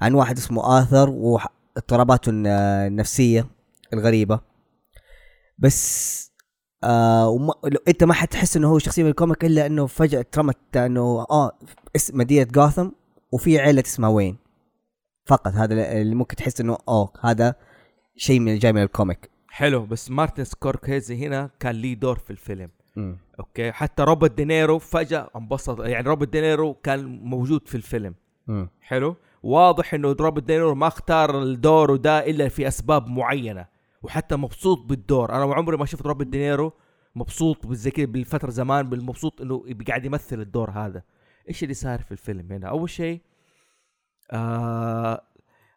عن 0.00 0.14
واحد 0.14 0.36
اسمه 0.36 0.78
آثر 0.82 1.10
واضطراباته 1.10 2.30
الن- 2.30 2.46
النفسية 2.86 3.46
الغريبة. 3.92 4.40
بس 5.58 6.18
آه 6.84 7.28
وما 7.28 7.52
أنت 7.88 8.04
ما 8.04 8.14
حتحس 8.14 8.56
إنه 8.56 8.68
هو 8.68 8.78
شخصية 8.78 9.02
من 9.02 9.10
الكوميك 9.10 9.44
إلا 9.44 9.66
إنه 9.66 9.86
فجأة 9.86 10.22
ترمت 10.32 10.76
إنه 10.76 11.26
آه 11.30 11.58
اسم 11.96 12.18
مدينة 12.18 12.50
جوثم 12.50 12.88
وفي 13.32 13.58
عيلة 13.58 13.82
اسمها 13.86 14.10
وين. 14.10 14.36
فقط 15.26 15.52
هذا 15.52 15.92
اللي 15.92 16.14
ممكن 16.14 16.36
تحس 16.36 16.60
إنه 16.60 16.78
أوه 16.88 17.12
هذا 17.20 17.54
شيء 18.16 18.40
من 18.40 18.58
جاي 18.58 18.72
من 18.72 18.82
ال 18.82 18.89
comic. 18.89 19.30
حلو 19.58 19.86
بس 19.86 20.10
مارتن 20.10 20.44
سكورسيزي 20.44 21.26
هنا 21.26 21.50
كان 21.60 21.74
ليه 21.74 21.94
دور 21.94 22.18
في 22.18 22.30
الفيلم. 22.30 22.70
مم. 22.96 23.18
okay؟ 23.40 23.72
حتى 23.72 24.02
روبرت 24.02 24.30
دينيرو 24.30 24.78
فجأة 24.78 25.30
انبسط 25.36 25.80
يعني 25.80 26.08
روبرت 26.08 26.28
دينيرو 26.28 26.74
كان 26.74 27.04
موجود 27.04 27.68
في 27.68 27.74
الفيلم. 27.74 28.14
مم. 28.46 28.68
حلو؟ 28.80 29.16
واضح 29.42 29.94
إنه 29.94 30.16
روبرت 30.20 30.44
دينيرو 30.44 30.74
ما 30.74 30.86
اختار 30.86 31.42
الدور 31.42 31.96
ده 31.96 32.18
إلا 32.18 32.48
في 32.48 32.68
أسباب 32.68 33.08
معينة 33.08 33.66
وحتى 34.02 34.36
مبسوط 34.36 34.78
بالدور. 34.78 35.34
أنا 35.34 35.54
عمري 35.54 35.76
ما 35.76 35.86
شفت 35.86 36.06
روبرت 36.06 36.26
دينيرو 36.26 36.72
مبسوط 37.14 37.72
زي 37.72 37.90
كذا 37.90 38.06
بالفترة 38.06 38.50
زمان 38.50 38.88
بالمبسوط 38.90 39.40
إنه 39.40 39.64
قاعد 39.88 40.04
يمثل 40.04 40.40
الدور 40.40 40.70
هذا. 40.70 41.02
إيش 41.48 41.62
اللي 41.62 41.74
صار 41.74 42.02
في 42.02 42.12
الفيلم 42.12 42.52
هنا؟ 42.52 42.68
أول 42.68 42.90
شيء 42.90 43.20
آه 44.30 45.22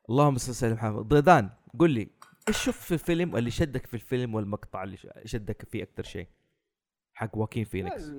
اللهم 0.09 0.37
صل 0.37 0.65
على 0.65 0.75
محمد. 0.75 1.07
ضيدان 1.07 1.49
قل 1.79 1.89
لي 1.89 2.20
إيش 2.47 2.63
شوف 2.63 2.77
في 2.85 2.93
الفيلم 2.93 3.35
اللي 3.38 3.51
شدك 3.51 3.85
في 3.88 3.93
الفيلم 3.93 4.35
والمقطع 4.35 4.84
اللي 4.84 4.97
شدك 5.26 5.69
فيه 5.69 5.84
أكثر 5.84 6.03
شيء؟ 6.03 6.27
حق 7.13 7.38
واكين 7.38 7.65
فينيكس 7.65 8.11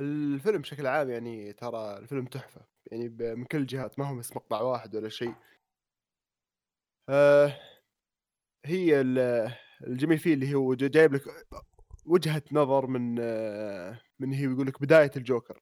الفيلم 0.00 0.58
بشكل 0.60 0.86
عام 0.86 1.10
يعني 1.10 1.52
ترى 1.52 1.98
الفيلم 1.98 2.24
تحفة. 2.26 2.60
يعني 2.86 3.08
من 3.34 3.44
كل 3.44 3.58
الجهات 3.58 3.98
ما 3.98 4.08
هو 4.08 4.16
بس 4.16 4.36
مقطع 4.36 4.60
واحد 4.60 4.96
ولا 4.96 5.08
شيء. 5.08 5.34
آه 7.08 7.60
هي 8.64 9.00
ال- 9.00 9.52
الجميل 9.86 10.18
فيه 10.18 10.34
اللي 10.34 10.54
هو 10.54 10.74
جا- 10.74 10.88
جايب 10.88 11.14
لك 11.14 11.22
وجهة 12.06 12.42
نظر 12.52 12.86
من 12.86 13.16
آه 13.20 14.00
من 14.18 14.32
هي 14.32 14.44
يقول 14.44 14.66
لك 14.66 14.82
بداية 14.82 15.10
الجوكر. 15.16 15.60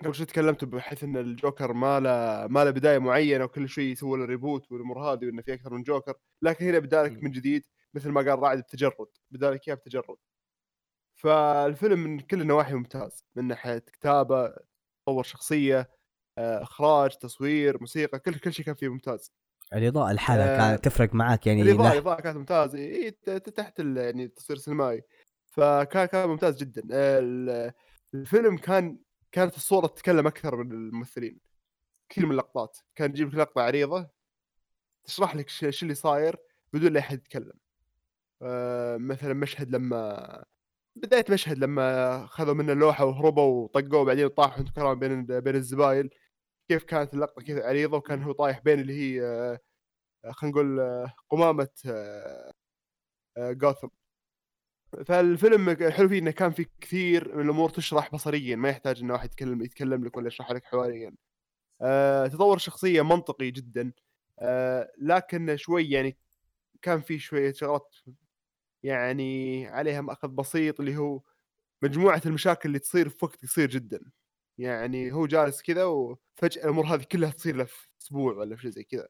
قبل 0.00 0.14
شوي 0.14 0.26
تكلمت 0.26 0.64
بحيث 0.64 1.04
إن 1.04 1.16
الجوكر 1.16 1.72
ما 1.72 2.00
له 2.00 2.46
ما 2.46 2.64
له 2.64 2.70
بداية 2.70 2.98
معينة 2.98 3.44
وكل 3.44 3.68
شوي 3.68 3.84
يسوي 3.90 4.18
له 4.18 4.24
ريبوت 4.24 4.72
والأمور 4.72 4.98
هذه 4.98 5.26
وإنه 5.26 5.42
في 5.42 5.54
أكثر 5.54 5.74
من 5.74 5.82
جوكر 5.82 6.14
لكن 6.42 6.66
هنا 6.66 6.78
بدا 6.78 7.02
لك 7.02 7.12
م. 7.12 7.24
من 7.24 7.30
جديد 7.30 7.62
مثل 7.94 8.10
ما 8.10 8.20
قال 8.20 8.38
رائد 8.38 8.58
بتجرد 8.58 9.06
بدا 9.30 9.50
لك 9.50 9.68
إياه 9.68 9.74
بتجرد. 9.76 10.16
فالفيلم 11.20 11.98
من 11.98 12.20
كل 12.20 12.40
النواحي 12.40 12.74
ممتاز 12.74 13.24
من 13.36 13.44
ناحية 13.48 13.78
كتابة 13.78 14.54
تطور 15.06 15.22
شخصية 15.22 15.90
آه، 16.38 16.62
إخراج 16.62 17.10
تصوير 17.18 17.80
موسيقى 17.80 18.18
كل 18.18 18.34
كل 18.34 18.52
شيء 18.52 18.64
كان 18.66 18.74
فيه 18.74 18.88
ممتاز. 18.88 19.32
الإضاءة 19.74 20.12
لحالها 20.12 20.54
آه، 20.54 20.58
كانت 20.70 20.84
تفرق 20.84 21.14
معك 21.14 21.46
يعني 21.46 21.62
الإضاءة 21.62 21.88
لا- 21.88 21.92
الإضاءة 21.92 22.20
كانت 22.20 22.36
ممتازة. 22.36 22.78
إيه 22.78 23.10
تحت 23.38 23.78
يعني 23.78 24.24
التصوير 24.24 24.58
السينمائي. 24.58 25.02
فكان 25.52 26.06
كان 26.06 26.28
ممتاز 26.28 26.56
جدا. 26.56 26.82
ال- 26.90 27.72
الفيلم 28.14 28.56
كان 28.56 28.98
كانت 29.34 29.56
الصورة 29.56 29.86
تتكلم 29.86 30.26
أكثر 30.26 30.56
من 30.56 30.72
الممثلين. 30.72 31.40
كثير 32.08 32.26
من 32.26 32.32
اللقطات. 32.32 32.78
كان 32.94 33.10
يجيب 33.10 33.28
لك 33.28 33.34
لقطة 33.34 33.62
عريضة 33.62 34.10
تشرح 35.04 35.36
لك 35.36 35.48
شو 35.48 35.66
اللي 35.82 35.94
صاير 35.94 36.36
بدون 36.72 36.92
لا 36.92 37.00
أحد 37.00 37.18
يتكلم. 37.18 37.52
آه، 38.42 38.96
مثلا 38.96 39.34
مشهد 39.34 39.70
لما 39.70 40.44
بداية 40.96 41.24
مشهد 41.30 41.58
لما 41.58 42.26
خذوا 42.26 42.54
منه 42.54 42.72
اللوحه 42.72 43.04
وهربوا 43.04 43.64
وطقوه 43.64 44.00
وبعدين 44.00 44.28
طاحوا 44.28 44.60
أنتم 44.60 44.72
كرام 44.72 44.98
بين 44.98 45.26
بين 45.26 45.56
الزبايل 45.56 46.10
كيف 46.68 46.84
كانت 46.84 47.14
اللقطة؟ 47.14 47.42
كذا 47.42 47.66
عريضة؟ 47.68 47.96
وكان 47.96 48.22
هو 48.22 48.32
طايح 48.32 48.60
بين 48.60 48.80
اللي 48.80 48.94
هي 48.94 49.22
آه، 50.24 50.32
خلينا 50.32 50.54
نقول 50.56 50.80
آه، 50.80 51.14
قمامة 51.30 51.68
آه، 53.36 53.52
جوثم. 53.52 53.88
فالفيلم 55.06 55.68
الحلو 55.68 56.08
فيه 56.08 56.18
إنه 56.18 56.30
كان 56.30 56.50
في 56.52 56.66
كثير 56.80 57.36
من 57.36 57.44
الأمور 57.44 57.70
تشرح 57.70 58.12
بصريا 58.12 58.56
ما 58.56 58.68
يحتاج 58.68 59.00
إنه 59.00 59.12
واحد 59.12 59.24
يتكلم 59.30 59.62
يتكلم 59.62 60.04
لك 60.04 60.16
ولا 60.16 60.26
يشرح 60.28 60.50
لك 60.52 60.64
حواريا 60.64 61.14
آه، 61.82 62.26
تطور 62.26 62.56
الشخصيه 62.56 63.02
منطقي 63.02 63.50
جدا. 63.50 63.92
آه، 64.40 64.92
لكن 64.98 65.56
شوي 65.56 65.90
يعني 65.90 66.18
كان 66.82 67.00
في 67.00 67.18
شوية 67.18 67.52
شغلات 67.52 67.96
يعني 68.82 69.66
عليها 69.68 70.00
مأخذ 70.00 70.28
بسيط 70.28 70.80
اللي 70.80 70.96
هو 70.96 71.22
مجموعة 71.82 72.22
المشاكل 72.26 72.68
اللي 72.68 72.78
تصير 72.78 73.08
في 73.08 73.24
وقت 73.24 73.42
قصير 73.42 73.70
جدا. 73.70 74.00
يعني 74.58 75.12
هو 75.12 75.26
جالس 75.26 75.62
كذا 75.62 75.84
وفجأة 75.84 76.64
الأمور 76.64 76.86
هذه 76.86 77.02
كلها 77.12 77.30
تصير 77.30 77.56
له 77.56 77.64
في 77.64 77.88
أسبوع 78.02 78.34
ولا 78.34 78.56
في 78.56 78.62
شيء 78.62 78.70
زي 78.70 78.84
كذا. 78.84 79.08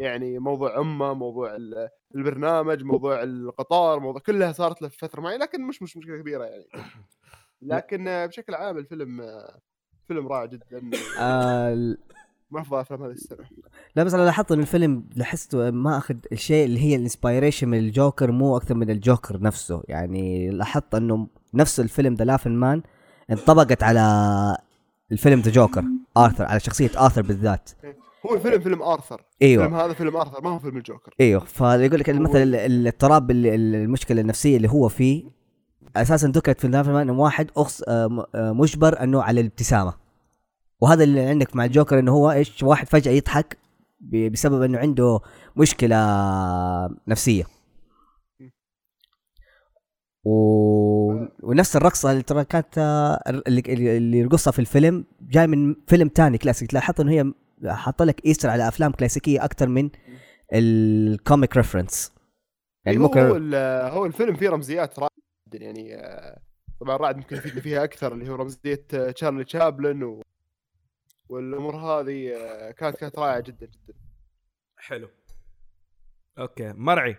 يعني 0.00 0.38
موضوع 0.38 0.80
امه 0.80 1.14
موضوع 1.14 1.56
ال- 1.56 1.88
البرنامج 2.14 2.82
موضوع 2.82 3.22
القطار 3.22 4.00
موضوع 4.00 4.20
كلها 4.20 4.52
صارت 4.52 4.82
له 4.82 4.88
في 4.88 4.98
فترة 4.98 5.20
معينة 5.20 5.44
لكن 5.44 5.66
مش 5.66 5.82
مش 5.82 5.96
مشكلة 5.96 6.18
كبيرة 6.18 6.44
يعني. 6.44 6.64
لكن 7.62 8.26
بشكل 8.26 8.54
عام 8.54 8.78
الفيلم 8.78 9.22
فيلم 10.08 10.28
رائع 10.28 10.44
جدا. 10.44 10.90
آه 11.20 11.96
من 12.50 12.60
افضل 12.60 12.78
افلام 12.78 13.02
هذه 13.02 13.10
السنة. 13.10 13.44
لا 13.96 14.04
بس 14.04 14.14
أنا 14.14 14.22
لاحظت 14.22 14.52
إن 14.52 14.60
الفيلم 14.60 15.04
لاحظته 15.16 15.70
ما 15.70 15.98
أخذ 15.98 16.16
الشيء 16.32 16.64
اللي 16.66 16.80
هي 16.80 16.96
الانسبيريشن 16.96 17.68
من 17.68 17.78
الجوكر 17.78 18.30
مو 18.32 18.56
أكثر 18.56 18.74
من 18.74 18.90
الجوكر 18.90 19.40
نفسه. 19.40 19.82
يعني 19.88 20.50
لاحظت 20.50 20.94
إنه 20.94 21.26
نفس 21.54 21.80
الفيلم 21.80 22.14
The 22.14 22.24
Laughing 22.24 22.50
Man 22.52 22.82
انطبقت 23.30 23.82
على 23.82 24.00
الفيلم 25.12 25.40
The 25.40 25.50
Joker 25.50 25.84
ارثر 26.16 26.44
على 26.44 26.60
شخصية 26.60 26.90
ارثر 27.04 27.22
بالذات. 27.22 27.70
هو 28.30 28.34
الفيلم 28.34 28.60
فيلم 28.60 28.82
آرثر. 28.82 29.22
إيوه. 29.42 29.64
الفيلم 29.64 29.80
هذا 29.80 29.92
فيلم 29.92 30.16
آرثر 30.16 30.42
ما 30.42 30.50
هو 30.50 30.58
فيلم 30.58 30.76
الجوكر 30.76 31.14
إيوه 31.20 31.44
فيقول 31.44 32.00
لك 32.00 32.10
مثلا 32.10 32.42
ال- 32.42 32.54
ال- 32.54 32.72
الاضطراب 32.80 33.30
المشكلة 33.30 34.20
النفسية 34.20 34.56
اللي 34.56 34.68
هو 34.70 34.88
فيه 34.88 35.24
أساسا 35.96 36.28
ذكرت 36.28 36.60
في 36.60 36.68
man 36.68 36.96
انه 36.96 37.20
واحد 37.20 37.50
أخص 37.56 37.82
آه، 37.88 38.26
آه، 38.34 38.52
مجبر 38.52 39.02
إنه 39.02 39.22
على 39.22 39.40
الابتسامة. 39.40 39.94
وهذا 40.80 41.04
اللي 41.04 41.20
عندك 41.20 41.56
مع 41.56 41.64
الجوكر 41.64 41.98
إنه 41.98 42.12
هو 42.12 42.30
إيش؟ 42.30 42.62
واحد 42.62 42.88
فجأة 42.88 43.12
يضحك 43.12 43.58
بسبب 44.32 44.62
إنه 44.62 44.78
عنده 44.78 45.20
مشكلة 45.56 45.96
نفسية. 47.08 47.44
و... 50.24 50.30
ونفس 51.42 51.76
الرقصة 51.76 52.10
اللي 52.10 52.22
ترى 52.22 52.44
كانت 52.44 52.78
آه، 52.78 53.22
اللي, 53.28 53.62
اللي 53.68 53.96
اللي 53.96 54.18
يرقصها 54.18 54.50
في 54.50 54.58
الفيلم 54.58 55.04
جاي 55.20 55.46
من 55.46 55.74
فيلم 55.86 56.08
تاني 56.08 56.38
كلاسيك. 56.38 56.74
لاحظت 56.74 57.00
إنه 57.00 57.12
هي 57.12 57.32
حاطه 57.64 58.04
لك 58.04 58.26
Easter 58.26 58.48
على 58.48 58.68
أفلام 58.68 58.92
كلاسيكية 58.92 59.44
أكثر 59.44 59.68
من 59.68 59.90
ال 60.52 60.69
comic 60.69 61.56
reference 61.56 62.12
يعني 62.84 62.98
هو 62.98 63.06
هو, 63.88 64.06
الفيلم 64.06 64.36
فيه 64.36 64.50
رمزيات 64.50 64.98
رائعه 64.98 65.10
جدا 65.48 65.64
يعني 65.64 65.94
آه، 65.94 66.40
طبعا 66.80 66.96
رائد 66.96 67.16
ممكن 67.16 67.36
يفيدنا 67.36 67.60
فيها 67.60 67.84
أكثر 67.84 68.12
اللي 68.12 68.30
هو 68.30 68.34
رمزية 68.34 68.86
آه، 68.94 69.10
تشارلي 69.10 69.44
تشابلن 69.44 70.02
و... 70.02 70.22
والأمور 71.28 71.76
هذه 71.76 72.32
آه، 72.36 72.70
كانت 72.70 72.96
كانت 72.96 73.18
رائعة 73.18 73.40
جدا 73.40 73.66
جدا 73.66 73.94
حلو 74.76 75.08
أوكي 76.38 76.72
مرعي 76.72 77.16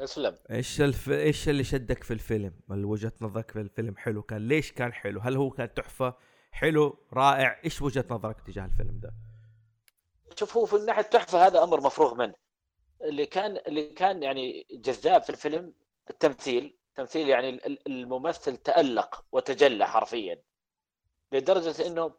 اسلم 0.00 0.36
إيش 0.50 0.80
الف... 0.80 1.10
إيش 1.10 1.48
اللي 1.48 1.64
شدك 1.64 2.02
في 2.02 2.12
الفيلم؟ 2.12 2.52
وجهة 2.68 3.12
نظرك 3.20 3.50
في 3.50 3.60
الفيلم 3.60 3.96
حلو 3.96 4.22
كان 4.22 4.48
ليش 4.48 4.72
كان 4.72 4.92
حلو؟ 4.92 5.20
هل 5.20 5.36
هو 5.36 5.50
كان 5.50 5.74
تحفة؟ 5.74 6.16
حلو 6.54 6.98
رائع. 7.12 7.60
إيش 7.64 7.82
وجهة 7.82 8.04
نظرك 8.10 8.40
تجاه 8.40 8.64
الفيلم 8.64 9.00
ده؟ 9.00 9.12
شوف 10.36 10.56
هو 10.56 10.66
في 10.66 10.76
الناحية 10.76 11.00
التحفة 11.00 11.46
هذا 11.46 11.62
أمر 11.62 11.80
مفروغ 11.80 12.14
منه. 12.14 12.34
اللي 13.02 13.26
كان 13.26 13.56
اللي 13.56 13.86
كان 13.86 14.22
يعني 14.22 14.66
جذاب 14.70 15.22
في 15.22 15.30
الفيلم 15.30 15.74
التمثيل. 16.10 16.76
تمثيل 16.94 17.28
يعني 17.28 17.48
ال- 17.48 17.66
ال- 17.66 17.86
الممثل 17.86 18.56
تألق 18.56 19.24
وتجلى 19.32 19.86
حرفيا. 19.86 20.42
لدرجة 21.32 21.86
إنه 21.86 22.14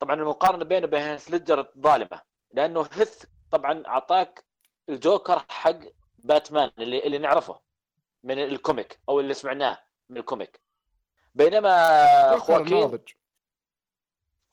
طبعا 0.00 0.14
المقارنة 0.14 0.64
بينه 0.64 0.86
وبين 0.86 1.00
هيث 1.00 1.30
ليدجر 1.30 1.72
ظالمة. 1.78 2.22
لأنه 2.52 2.88
هيث 2.92 3.24
طبعا 3.50 3.86
أعطاك 3.86 4.44
الجوكر 4.88 5.38
حق 5.48 5.78
باتمان 6.18 6.70
اللي 6.78 7.06
اللي 7.06 7.18
نعرفه 7.18 7.60
من 8.22 8.38
ال 8.38 8.48
comic 8.48 9.00
أو 9.08 9.20
اللي 9.20 9.34
سمعناه 9.34 9.78
من 10.08 10.16
ال 10.16 10.22
comic. 10.22 10.60
بينما 11.38 12.38
خواكين 12.38 12.98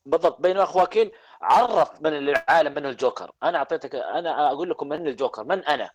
بالضبط 0.06 0.41
بينما 0.41 0.66
خواكين 0.66 1.12
عرف 1.41 2.02
من 2.02 2.18
العالم 2.18 2.74
من 2.74 2.86
الجوكر. 2.86 3.32
أنا 3.44 3.57
أعطيتك 3.57 3.95
أنا 3.95 4.52
أقول 4.52 4.70
لكم 4.70 4.90
من 4.90 5.07
الجوكر 5.07 5.44
من 5.44 5.64
أنا؟ 5.66 5.90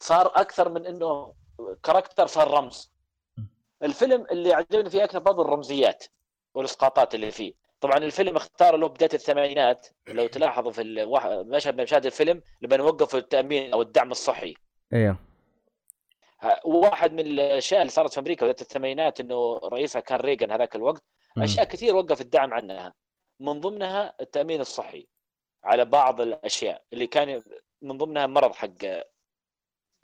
صار 0.00 0.26
أكثر 0.26 0.68
من 0.68 0.86
إنه 0.86 1.34
كاركتر 1.82 2.26
صار 2.26 2.50
رمز. 2.50 2.92
الفيلم 3.82 4.26
اللي 4.30 4.52
عجبني 4.52 4.90
فيه 4.90 5.04
أكثر 5.04 5.18
برضو 5.18 5.42
الرمزيات 5.42 6.04
والإسقاطات 6.54 7.14
اللي 7.14 7.30
فيه. 7.30 7.52
طبعا 7.80 7.96
الفيلم 7.96 8.36
اختار 8.36 8.76
له 8.76 8.88
بداية 8.88 9.14
الثمانينات 9.14 9.86
لو 10.06 10.26
تلاحظوا 10.26 10.72
في 10.72 11.06
مشهد 11.46 11.76
من 11.76 11.82
مشاهد 11.82 12.06
الفيلم 12.06 12.42
لما 12.62 12.82
وقفوا 12.82 13.18
التأمين 13.18 13.72
أو 13.72 13.82
الدعم 13.82 14.10
الصحي. 14.10 14.54
أيوه 14.92 15.16
واحد 16.64 17.12
من 17.12 17.20
الأشياء 17.20 17.80
اللي 17.80 17.90
صارت 17.90 18.12
في 18.12 18.20
أمريكا 18.20 18.46
بدايه 18.46 18.60
الثمانينات 18.60 19.20
إنه 19.20 19.58
رئيسها 19.72 20.00
كان 20.00 20.20
ريغن 20.20 20.50
هذاك 20.50 20.76
الوقت. 20.76 21.02
أشياء 21.38 21.64
كثير 21.64 21.96
وقف 21.96 22.20
الدعم 22.20 22.54
عنها 22.54 22.94
من 23.40 23.60
ضمنها 23.60 24.14
التأمين 24.20 24.60
الصحي 24.60 25.06
على 25.64 25.84
بعض 25.84 26.20
الأشياء 26.20 26.82
اللي 26.92 27.06
كان 27.06 27.42
من 27.82 27.98
ضمنها 27.98 28.26
مرض 28.26 28.52
حق 28.54 28.68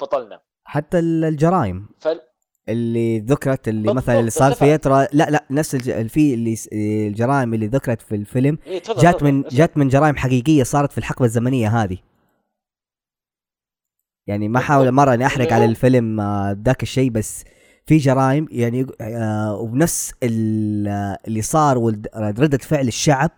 بطلنا 0.01 0.41
حتى 0.65 0.99
ال- 0.99 1.25
الجرائم 1.25 1.89
فال... 1.99 2.21
اللي 2.69 3.19
ذكرت 3.19 3.69
اللي 3.69 3.83
بالضبط، 3.83 3.97
مثلا 3.97 4.19
اللي 4.21 4.31
صار 4.31 4.53
في. 4.55 4.73
يترى 4.73 5.07
لا 5.13 5.31
لا 5.31 5.45
نفس 5.51 5.75
الج... 5.75 6.07
في 6.07 6.35
اللي 6.35 6.57
الجرائم 7.09 7.55
اللي 7.55 7.67
ذكرت 7.67 8.03
في 8.03 8.15
الفيلم 8.15 8.59
إيه 8.67 8.83
جات. 8.99 9.23
من. 9.23 9.43
جات 9.43 9.77
من 9.77 9.89
جرائم 9.89 10.17
حقيقية 10.17 10.63
صارت 10.63 10.93
في 10.93 10.99
الحقبة 10.99 11.25
الزمنية 11.25 11.69
هذه 11.69 11.97
يعني 14.31 14.49
ما 14.49 14.61
حاول 14.61 14.93
مرة 14.93 15.15
إني 15.15 15.27
أحرق 15.27 15.53
على 15.53 15.65
الفيلم 15.65 16.21
آه، 16.21 16.57
ذاك 16.65 16.83
الشيء 16.83 17.11
بس 17.11 17.45
في 17.87 17.97
جرائم 17.97 18.47
يعني 18.51 18.87
آه 19.01 19.55
وبنفس 19.55 20.13
ال- 20.23 21.17
اللي 21.27 21.43
صار 21.43 21.77
ردة 22.17 22.59
فعل 22.59 22.89
الشعب 22.89 23.31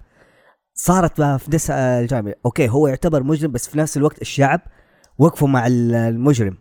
صارت 0.74 1.22
في 1.22 1.50
نفس 1.54 1.70
آه، 1.70 2.00
الجانب 2.00 2.34
okay 2.46 2.68
هو 2.68 2.88
يعتبر 2.88 3.22
مجرم 3.22 3.52
بس 3.52 3.68
في 3.68 3.78
نفس 3.78 3.96
الوقت 3.96 4.20
الشعب 4.22 4.60
وقفوا 5.18 5.48
مع 5.48 5.66
ال- 5.66 5.94
المجرم. 5.94 6.58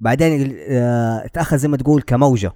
بعدين 0.00 0.56
آه 0.68 1.26
تأخذ 1.26 1.56
زي 1.56 1.68
ما 1.68 1.76
تقول 1.76 2.02
كموجة. 2.02 2.52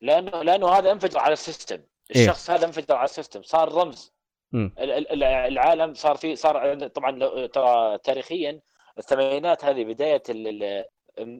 لأنه 0.00 0.42
لأنه 0.42 0.68
هذا 0.68 0.92
انفجر 0.92 1.18
على 1.18 1.32
ال 1.32 1.38
system. 1.38 1.78
إيه. 2.16 2.22
الشخص 2.22 2.50
هذا 2.50 2.66
انفجر 2.66 2.94
على 2.94 3.04
ال 3.04 3.09
system. 3.09 3.42
صار 3.42 3.72
رمز. 3.74 4.12
العالم 4.54 5.94
صار 5.94 6.16
في 6.16 6.36
صار 6.36 6.88
طبعا 6.88 7.46
ترى 7.46 7.98
تاريخيا 7.98 8.60
الثمانينات 8.98 9.64
هذه 9.64 9.84
بداية 9.84 10.22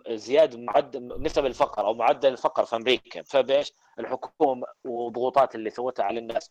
زياده 0.09 0.59
معدل 0.59 1.23
نسب 1.23 1.47
الفقر 1.47 1.87
أو 1.87 1.95
معدل 1.95 2.29
الفقر 2.29 2.65
في 2.65 2.77
أمريكا 2.77 3.21
بسبب 3.21 3.51
إيش؟ 3.51 3.73
الحكومة 3.99 4.67
والضغوطات 4.85 5.55
اللي 5.55 5.71
سوتها 5.71 6.05
على 6.05 6.19
الناس. 6.19 6.51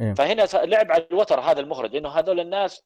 إيه. 0.00 0.14
فهنا 0.14 0.48
لعب 0.54 0.92
على 0.92 1.06
الوتر 1.10 1.40
هذا 1.40 1.60
المخرج 1.60 1.96
إنه 1.96 2.08
هذول 2.08 2.40
الناس 2.40 2.84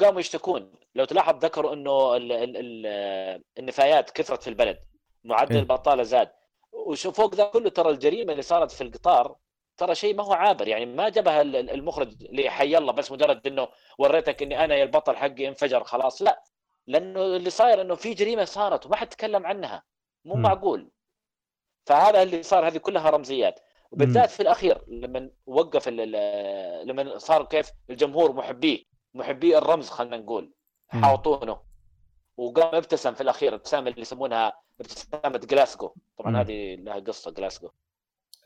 قاموا 0.00 0.20
يشتكون 0.20 0.72
لو 0.94 1.04
تلاحظ 1.04 1.44
ذكروا 1.44 1.74
إنه 1.74 2.16
ال 2.16 2.32
ال 2.32 2.56
ال 2.56 3.42
النفايات 3.58 4.10
كثرت 4.10 4.42
في 4.42 4.50
البلد 4.50 4.78
معدل 5.24 5.52
إيه. 5.52 5.60
البطالة 5.60 6.02
زاد 6.02 6.30
وفوق 6.72 7.34
ذا 7.34 7.44
كله 7.44 7.70
ترى 7.70 7.90
الجريمة 7.90 8.32
اللي 8.32 8.42
صارت 8.42 8.70
في 8.70 8.80
القطار 8.80 9.36
ترى 9.76 9.94
شيء 9.94 10.14
ما 10.16 10.24
هو 10.24 10.32
عابر. 10.32 10.68
يعني 10.68 10.86
ما 10.86 11.08
جابها 11.08 11.40
ال- 11.42 11.56
ال- 11.56 11.70
المخرج 11.70 12.14
لحي 12.32 12.78
الله 12.78 12.92
بس 12.92 13.12
مجرد 13.12 13.46
إنه 13.46 13.68
وريتك 13.98 14.42
إني 14.42 14.64
أنا 14.64 14.74
يا 14.74 14.82
البطل 14.82 15.16
حقي 15.16 15.48
انفجر 15.48 15.84
خلاص. 15.84 16.22
لا 16.22 16.42
لأنه 16.86 17.22
اللي 17.22 17.50
صاير 17.50 17.80
إنه 17.80 17.94
في 17.94 18.14
جريمة 18.14 18.44
صارت 18.44 18.86
وما 18.86 18.96
حد 18.96 19.06
تكلم 19.08 19.46
عنها. 19.46 19.82
مو 20.24 20.34
مم. 20.34 20.42
معقول. 20.42 20.90
فهذا 21.86 22.22
اللي 22.22 22.42
صار 22.42 22.66
هذه 22.68 22.78
كلها 22.78 23.10
رمزيات. 23.10 23.60
وبالذات 23.90 24.30
في 24.30 24.40
الأخير 24.40 24.84
لما 24.88 25.30
وقف 25.46 25.88
لما 25.88 27.18
صار 27.18 27.44
كيف 27.44 27.70
الجمهور 27.90 28.32
محبيه 28.32 28.84
محبي 29.14 29.58
الرمز 29.58 29.90
خلينا 29.90 30.16
نقول. 30.16 30.52
مم. 30.92 31.04
حاوطونه. 31.04 31.60
وقام 32.36 32.74
ابتسم 32.74 33.14
في 33.14 33.20
الأخير 33.20 33.48
الابتسامه 33.48 33.88
اللي 33.90 34.00
يسمونها 34.00 34.52
ابتسامه 34.80 35.38
جلاسكو 35.38 35.94
طبعا. 36.18 36.40
هذه 36.40 36.74
لها 36.74 36.94
قصة 36.98 37.30
جلاسكو 37.30 37.70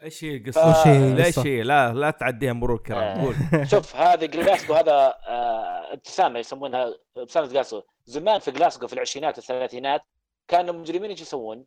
إيش 0.03 0.25
هي 0.25 0.41
ف- 0.41 0.47
قصه؟ 0.59 0.70
وش 0.70 0.87
هي 0.87 1.15
ليش؟ 1.15 1.39
هي؟ 1.39 1.62
لا 1.62 1.93
لا 1.93 2.11
تعديها 2.11 2.53
مرور 2.53 2.79
كرام 2.79 2.99
آه. 3.19 3.25
قول 3.25 3.35
شوف 3.70 3.97
هذه 3.97 4.27
جلاسكو 4.27 4.73
هذا 4.75 4.93
آه، 5.29 5.93
ابتسامة 5.93 6.39
يسمونها 6.39 6.95
ابتسامة 7.16 7.47
جلاسكو 7.47 7.83
زمان 8.05 8.39
في 8.41 8.51
جلاسكو 8.51 8.87
في 8.87 8.93
العشرينات 8.93 9.39
والثلاثينات 9.39 10.01
كانوا 10.49 10.75
المجرمين 10.75 11.11
إيش 11.11 11.20
يسوون؟ 11.20 11.65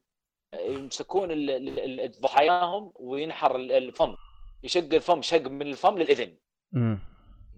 يمسكون 0.59 1.31
ال- 1.31 1.49
ال- 1.49 1.99
ال- 1.99 2.11
ضحاياهم 2.21 2.91
وينحر 2.95 3.55
ال- 3.55 3.71
الفم 3.71 4.15
يشق 4.63 4.93
الفم 4.93 5.21
شق 5.21 5.41
من 5.47 5.61
الفم 5.61 5.97
للإذن 5.97 6.37
مم. 6.71 6.99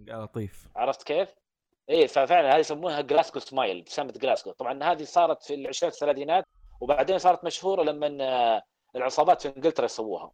يا 0.08 0.18
لطيف 0.18 0.68
عرفت 0.76 1.04
كيف؟ 1.04 1.30
إيه 1.90 2.08
ففعلا 2.08 2.54
هذه 2.56 2.60
يسمونها 2.60 3.02
Glasgow 3.02 3.40
smile 3.40 3.78
ابتسامة 3.78 4.12
جلاسكو 4.12 4.52
طبعا 4.52 4.84
هذه 4.84 5.04
صارت 5.04 5.44
في 5.44 5.54
العشرينات 5.54 5.94
والثلاثينات 5.94 6.46
وبعدين 6.82 7.18
صارت 7.18 7.44
مشهورة 7.46 7.84
لما 7.84 8.18
آه، 8.24 8.62
العصابات 8.96 9.42
في 9.42 9.54
إنجلترا 9.58 9.86
يسووها. 9.86 10.32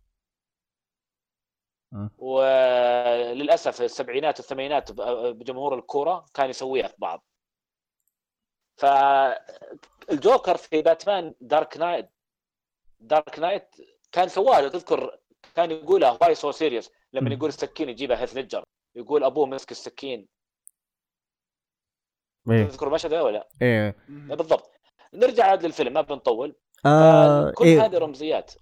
وللأسف 2.17 3.81
السبعينات 3.81 4.39
والثمانينات 4.39 4.91
بجمهور 5.31 5.75
الكورة 5.75 6.25
كان 6.33 6.49
يسويها 6.49 6.87
في 6.87 6.95
بعض. 6.97 7.25
فالجوكر 8.77 10.57
في 10.57 10.81
باتمان 10.81 11.35
Dark 11.41 11.77
Knight 11.77 12.09
Dark 12.99 13.39
Knight 13.39 13.75
كان 14.11 14.27
سواها 14.27 14.61
لو 14.61 14.67
تذكر 14.67 15.19
كان 15.55 15.71
يقولها 15.71 16.17
why 16.21 16.35
so 16.35 16.51
serious 16.51 16.91
لما. 17.13 17.33
يقول 17.33 17.49
السكين 17.49 17.89
يجيبها 17.89 18.21
هيث 18.21 18.33
ليدجر 18.33 18.63
يقول 18.95 19.23
أبوه 19.23 19.45
مسك 19.45 19.71
السكين. 19.71 20.27
إيه. 22.51 22.65
تذكر 22.65 22.87
المشهد 22.87 23.13
ولا 23.13 23.49
إيه. 23.61 23.95
بالضبط. 24.09 24.71
نرجع 25.13 25.45
عاد 25.45 25.65
للفيلم 25.65 25.93
ما 25.93 26.01
بنطول. 26.01 26.55
آه 26.85 27.51
كل 27.51 27.65
إيه. 27.65 27.85
هذه 27.85 27.97
رمزيات. 27.97 28.53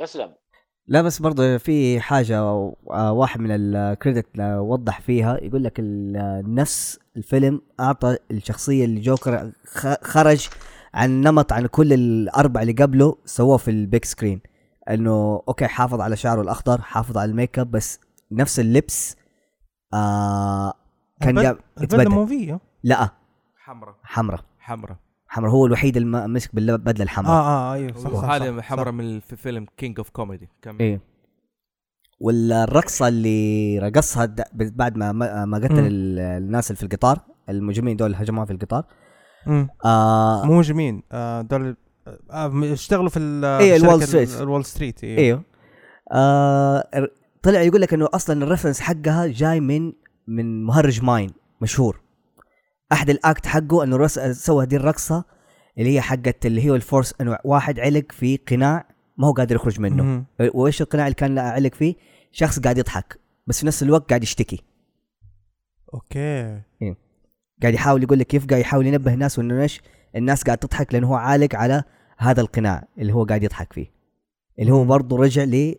أسلم. 0.00 0.34
لا 0.86 1.02
بس 1.02 1.22
برضه 1.22 1.58
في 1.58 2.00
حاجة 2.00 2.44
واحد 2.86 3.40
من 3.40 3.50
ال 3.50 3.61
credit 3.61 4.26
وضح 4.40 5.00
فيها 5.00 5.38
يقول 5.42 5.64
لك 5.64 5.74
نفس 6.48 6.98
الفيلم 7.16 7.60
أعطى 7.80 8.16
الشخصية 8.30 8.84
اللي 8.84 9.00
جوكر 9.00 9.52
خ- 9.66 10.04
خرج 10.04 10.48
عن 10.94 11.20
نمط 11.20 11.52
عن 11.52 11.66
كل 11.66 11.92
الأربع 11.92 12.62
اللي 12.62 12.72
قبله 12.72 13.16
سووه 13.24 13.56
في 13.56 13.70
ال 13.70 13.78
big 13.78 14.04
screen. 14.04 14.40
إنه 14.90 15.42
okay 15.48 15.66
حافظ 15.66 16.00
على 16.00 16.16
شعره 16.16 16.40
الأخضر 16.42 16.80
حافظ 16.80 17.18
على 17.18 17.30
الميك 17.30 17.58
أب 17.58 17.70
بس 17.70 18.00
نفس 18.32 18.60
اللبس 18.60 19.16
آه 19.94 20.74
كان 21.20 21.34
جاب 21.42 21.58
يتبدل 21.80 22.08
موفية. 22.14 22.60
لا. 22.82 23.10
حمراء. 23.56 23.96
حمراء. 24.02 24.40
حمراء. 24.58 24.96
حمراء. 25.34 25.52
هو 25.52 25.66
الوحيد 25.66 25.96
اللي 25.96 26.28
مسك 26.28 26.54
بالبدلة 26.54 27.04
الحمراء. 27.04 27.32
آه 27.32 27.70
آه 27.70 27.74
أيوه 27.74 27.92
صح 27.96 28.12
صح 28.14 28.24
هذه 28.30 28.60
حمراء. 28.60 28.92
من 28.92 29.04
الف- 29.04 29.34
فيلم 29.34 29.66
King 29.76 29.98
of 29.98 30.10
Comedy 30.10 30.48
كم 30.62 30.76
إيه. 30.80 31.00
والرقصة 32.20 33.08
اللي 33.08 33.78
رقصها 33.78 34.34
بعد 34.54 34.96
ما 34.96 35.12
ما 35.44 35.56
قتل 35.58 35.72
مم. 35.72 35.86
ال- 35.86 36.18
الناس 36.18 36.70
اللي 36.70 36.76
في 36.76 36.82
القطار 36.82 37.18
المجرمين 37.48 37.96
دول 37.96 38.06
اللي 38.12 38.24
هجموها 38.24 38.46
في 38.46 38.52
القطار. 38.52 38.84
آه 39.84 40.44
مو 40.46 40.58
مجرمين 40.58 41.02
آه 41.12 41.40
دول 41.40 41.76
آه 42.30 42.72
اشتغلوا 42.72 43.08
في 43.08 43.18
ال- 43.18 43.44
إيه، 43.44 43.78
في 43.78 43.84
ال 43.84 43.88
Wall 43.88 44.02
Street. 44.02 44.36
ال- 44.36 44.42
ال 44.42 44.46
Wall 44.46 44.64
Street 44.64 45.04
أيوه 45.04 45.18
أيوه 45.18 45.42
آه 46.12 46.88
طلع 47.42 47.60
يقول 47.62 47.80
لك 47.80 47.94
إنه 47.94 48.08
أصلا 48.14 48.44
ال 48.44 48.48
reference 48.48 48.80
حقها 48.80 49.26
جاي 49.26 49.60
من 49.60 49.92
من 50.28 50.64
مهرج 50.64 51.04
mime 51.04 51.30
مشهور. 51.60 52.00
أحد 52.92 53.10
ال 53.10 53.19
act 53.19 53.46
حقه 53.46 53.84
إنه 53.84 53.96
رس... 53.96 54.18
سوى 54.18 54.64
هذه 54.64 54.76
الرقصة 54.76 55.24
اللي 55.78 55.94
هي 55.94 56.00
حقت 56.00 56.46
اللي 56.46 56.64
هي 56.64 56.70
ال 56.70 56.77
force 56.77 57.14
إنه 57.20 57.38
واحد 57.44 57.80
علق 57.80 58.12
في 58.12 58.36
قناع 58.36 58.88
ما 59.16 59.26
هو 59.26 59.32
قادر 59.32 59.54
يخرج 59.54 59.80
منه. 59.80 60.24
وإيش 60.54 60.82
القناع 60.82 61.06
اللي 61.06 61.14
كان 61.14 61.38
علق 61.38 61.74
فيه؟ 61.74 61.94
شخص 62.32 62.58
قاعد 62.58 62.78
يضحك 62.78 63.20
بس 63.46 63.60
في 63.60 63.66
نفس 63.66 63.82
الوقت 63.82 64.08
قاعد 64.08 64.22
يشتكي. 64.22 64.62
okay. 65.94 66.62
قاعد 67.62 67.74
يحاول 67.74 68.02
يقول 68.02 68.18
لك 68.18 68.26
كيف 68.26 68.46
قاعد 68.46 68.60
يحاول 68.60 68.86
ينبه 68.86 69.14
الناس 69.14 69.38
وإنه 69.38 69.62
إيش؟ 69.62 69.82
الناس 70.16 70.42
قاعد 70.42 70.58
تضحك 70.58 70.94
لأنه 70.94 71.08
هو 71.08 71.14
عالق 71.14 71.54
على 71.54 71.82
هذا 72.18 72.40
القناع 72.40 72.88
اللي 72.98 73.12
هو 73.12 73.24
قاعد 73.24 73.42
يضحك 73.42 73.72
فيه. 73.72 73.86
اللي 74.58 74.72
هو. 74.72 74.84
برضه 74.84 75.16
رجع 75.16 75.44
ل 75.44 75.74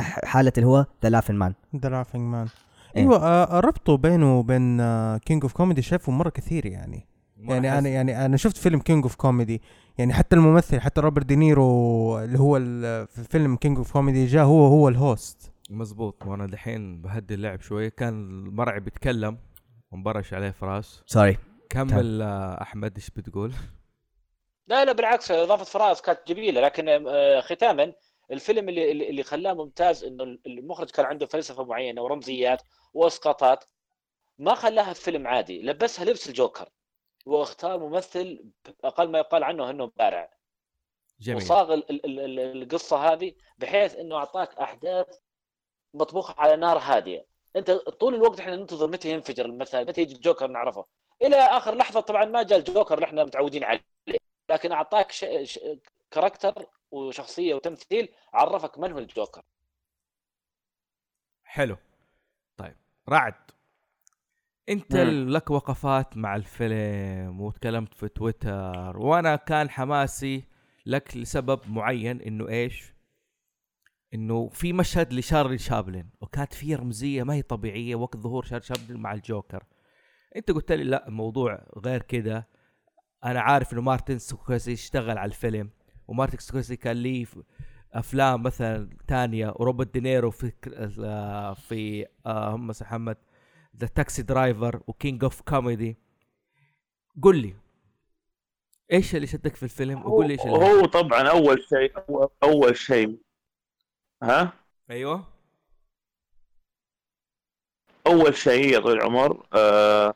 حالة 0.00 0.52
اللي 0.56 0.66
هو 0.66 0.86
the 1.02 1.08
laughing 1.08 1.34
man 1.34 1.54
the 1.76 1.88
laughing 1.88 2.22
man 2.22 2.40
إيه. 2.46 2.65
أيوه 2.96 3.16
آه 3.26 3.60
ربطه 3.60 3.96
بينه 3.96 4.38
وبين 4.38 4.78
King 5.18 5.42
of 5.42 5.52
Comedy 5.52 5.82
شايفه 5.82 6.12
مرة 6.12 6.30
كثير 6.30 6.66
يعني. 6.66 7.08
يعني 7.38 7.78
أنا 7.78 7.88
يعني 7.88 8.24
أنا 8.26 8.36
شفت 8.36 8.56
فيلم 8.56 8.80
King 8.80 9.02
of 9.04 9.14
Comedy 9.14 9.62
يعني 9.98 10.12
حتى 10.12 10.36
الممثل 10.36 10.80
حتى 10.80 11.00
روبرت 11.00 11.26
دينيرو 11.26 12.18
اللي 12.18 12.38
هو 12.38 12.56
ال- 12.56 13.06
في 13.06 13.24
فيلم 13.24 13.56
King 13.56 13.78
of 13.78 13.92
Comedy 13.92 14.26
جاء 14.26 14.44
هو 14.44 14.66
هو 14.66 14.88
ال 14.88 15.01
host 15.01 15.52
مزبوط 15.70 16.26
وأنا 16.26 16.46
دحين 16.46 17.02
بهدي 17.02 17.34
اللعب 17.34 17.60
شوي 17.60 17.90
كان 17.90 18.14
المرعي 18.30 18.80
بيتكلم 18.80 19.38
ومبرش 19.92 20.34
عليه 20.34 20.50
فراس 20.50 21.02
sorry 21.06 21.38
كمل 21.70 22.22
آه، 22.22 22.62
أحمد 22.62 22.92
إيش 22.96 23.10
بتقول؟ 23.10 23.52
لا 24.68 24.84
لا 24.84 24.92
بالعكس 24.92 25.30
إضافة 25.30 25.64
فراس 25.64 26.02
كانت 26.02 26.18
جميلة. 26.28 26.60
لكن 26.60 26.88
آه، 26.88 27.40
ختاما 27.40 27.92
الفيلم 28.32 28.68
اللي 28.68 28.92
اللي 28.92 29.10
اللي 29.10 29.22
خلاه 29.22 29.52
ممتاز 29.54 30.04
إنه 30.04 30.24
المخرج 30.46 30.90
كان 30.90 31.06
عنده 31.06 31.26
فلسفة 31.26 31.64
معينة 31.64 32.02
ورمزيات. 32.02 32.62
واسقاطات 32.96 33.64
ما 34.38 34.54
خلاها 34.54 34.92
في 34.92 35.00
فيلم 35.00 35.26
عادي 35.26 35.62
لبسها 35.62 36.04
لبس 36.04 36.28
الجوكر. 36.28 36.68
واختار 37.26 37.78
ممثل 37.78 38.44
أقل 38.84 39.10
ما 39.10 39.18
يقال 39.18 39.44
عنه 39.44 39.70
إنه 39.70 39.92
بارع. 39.96 40.30
جميل. 41.20 41.42
وصاغ 41.42 41.74
ال- 41.74 41.90
ال- 41.90 42.04
ال- 42.06 42.20
ال- 42.40 42.62
القصة 42.62 43.12
هذه 43.12 43.34
بحيث 43.58 43.94
إنه 43.94 44.16
أعطاك 44.16 44.58
أحداث 44.58 45.18
مطبوخة 45.94 46.34
على 46.38 46.56
نار 46.56 46.78
هادية. 46.78 47.26
أنت 47.56 47.70
طول 47.70 48.14
الوقت 48.14 48.40
إحنا 48.40 48.56
ننتظر 48.56 48.86
متى 48.86 49.10
ينفجر 49.10 49.44
المثل 49.46 49.84
متى 49.86 50.00
يجي 50.00 50.14
الجوكر 50.14 50.46
نعرفه. 50.46 50.86
إلى 51.22 51.36
آخر 51.36 51.74
لحظة 51.74 52.00
طبعا 52.00 52.24
ما 52.24 52.42
جاء 52.42 52.58
الجوكر 52.58 52.94
اللي 52.94 53.06
إحنا 53.06 53.24
متعودين 53.24 53.64
عليه. 53.64 53.84
لكن 54.50 54.72
أعطاك 54.72 55.12
ش... 55.12 55.24
ش... 55.42 55.58
كاركتر 56.10 56.66
وشخصية 56.90 57.54
وتمثيل 57.54 58.14
عرفك 58.32 58.78
من 58.78 58.92
هو 58.92 58.98
الجوكر. 58.98 59.42
حلو. 61.44 61.76
رعد. 63.08 63.34
انت 64.68 64.96
مم. 64.96 65.28
لك 65.28 65.50
وقفات 65.50 66.16
مع 66.16 66.36
الفيلم 66.36 67.40
وتكلمت 67.40 67.94
في 67.94 68.08
تويتر 68.08 68.98
وأنا 68.98 69.36
كان 69.36 69.70
حماسي 69.70 70.44
لك 70.86 71.16
لسبب 71.16 71.60
معين 71.68 72.20
انه 72.20 72.48
إيش؟ 72.48 72.94
انه 74.14 74.48
في 74.48 74.72
مشهد 74.72 75.12
لشارلي 75.12 75.58
شابلن 75.58 76.10
وكانت 76.20 76.54
فيه 76.54 76.76
رمزية 76.76 77.22
ما 77.22 77.34
هي 77.34 77.42
طبيعية 77.42 77.94
وقت 77.94 78.16
ظهور 78.16 78.44
شارلي 78.44 78.64
شابلن 78.64 78.96
مع 79.00 79.12
الجوكر. 79.12 79.64
انت 80.36 80.50
قلت 80.50 80.72
لي 80.72 80.84
لا 80.84 81.08
الموضوع 81.08 81.66
غير 81.78 82.02
كده. 82.02 82.48
أنا 83.24 83.40
عارف 83.40 83.72
إنه 83.72 83.80
مارتن 83.82 84.18
سكورسيزي 84.18 84.72
اشتغل 84.72 85.18
على 85.18 85.28
الفيلم 85.28 85.70
ومارتن 86.08 86.38
سكورسيزي 86.38 86.76
كان 86.76 86.96
ليه 86.96 87.26
أفلام 87.98 88.42
مثلا 88.42 88.90
تانية 89.08 89.54
وروبرت 89.56 89.94
دينيرو 89.94 90.30
في 90.30 90.52
في 91.68 92.06
آه، 92.26 92.50
هم 92.54 92.66
محمد 92.66 93.16
the 93.76 93.86
Taxi 93.86 94.22
Driver 94.22 94.80
و 94.86 94.94
King 94.94 95.24
of 95.24 95.40
Comedy 95.42 95.96
قل 97.22 97.36
لي 97.42 97.54
إيش 98.92 99.14
اللي 99.14 99.26
شدك 99.26 99.56
في 99.56 99.62
الفيلم؟ 99.62 99.98
وقول 100.06 100.26
لي 100.26 100.32
إيش 100.32 100.40
اللي 100.40 100.56
هو 100.56 100.84
طبعا 100.86 101.28
أول 101.28 101.62
شيء 101.68 101.92
أول- 101.98 102.28
أول 102.42 102.76
شيء 102.76 103.18
ها؟ 104.22 104.52
أيوه. 104.90 105.24
أول 108.06 108.36
شيء 108.36 108.72
يا 108.72 108.78
طويل 108.80 108.96
العمر 108.96 109.46
آه 109.52 110.14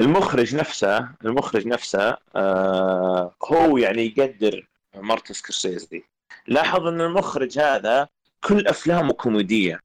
المخرج 0.00 0.54
نفسه 0.56 1.08
المخرج 1.24 1.66
نفسه 1.66 2.16
آه 2.36 3.34
هو 3.44 3.76
يعني 3.78 4.02
يقدر 4.02 4.68
مارتن 4.94 5.34
سكورسيزي. 5.34 6.04
لاحظ 6.48 6.86
إن 6.86 7.00
المخرج 7.00 7.58
هذا 7.58 8.08
كل 8.44 8.66
أفلامه 8.66 9.12
كوميدية. 9.12 9.80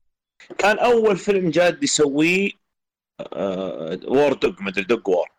كان 0.57 0.79
أول 0.79 1.17
فيلم 1.17 1.49
جاد 1.49 1.83
يسويه 1.83 2.51
آه 3.19 3.99
War 4.03 4.33
Dog 4.33 4.61
مدري 4.61 4.83
Dog 4.83 5.07
War. 5.07 5.29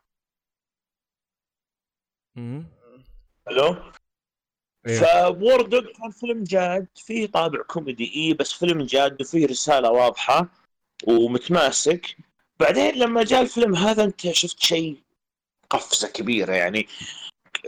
ألو؟ 3.49 3.76
إيه. 4.86 4.99
ف 4.99 5.15
War 5.15 5.62
Dog 5.62 5.87
كان 5.86 6.10
فيلم 6.10 6.44
جاد 6.44 6.86
فيه 6.97 7.26
طابع 7.26 7.62
كوميدي 7.62 8.05
إيه 8.05 8.34
بس 8.34 8.52
فيلم 8.52 8.83
جاد 8.83 9.20
وفيه 9.20 9.47
رسالة 9.47 9.91
واضحة 9.91 10.49
ومتماسك. 11.07 12.17
بعدين 12.60 12.94
لما 12.94 13.25
جاء 13.25 13.42
الفيلم 13.42 13.75
هذا 13.75 14.05
أنت 14.05 14.31
شفت 14.31 14.60
شيء 14.60 15.02
قفزة 15.70 16.09
كبيرة 16.09 16.52
يعني. 16.52 16.89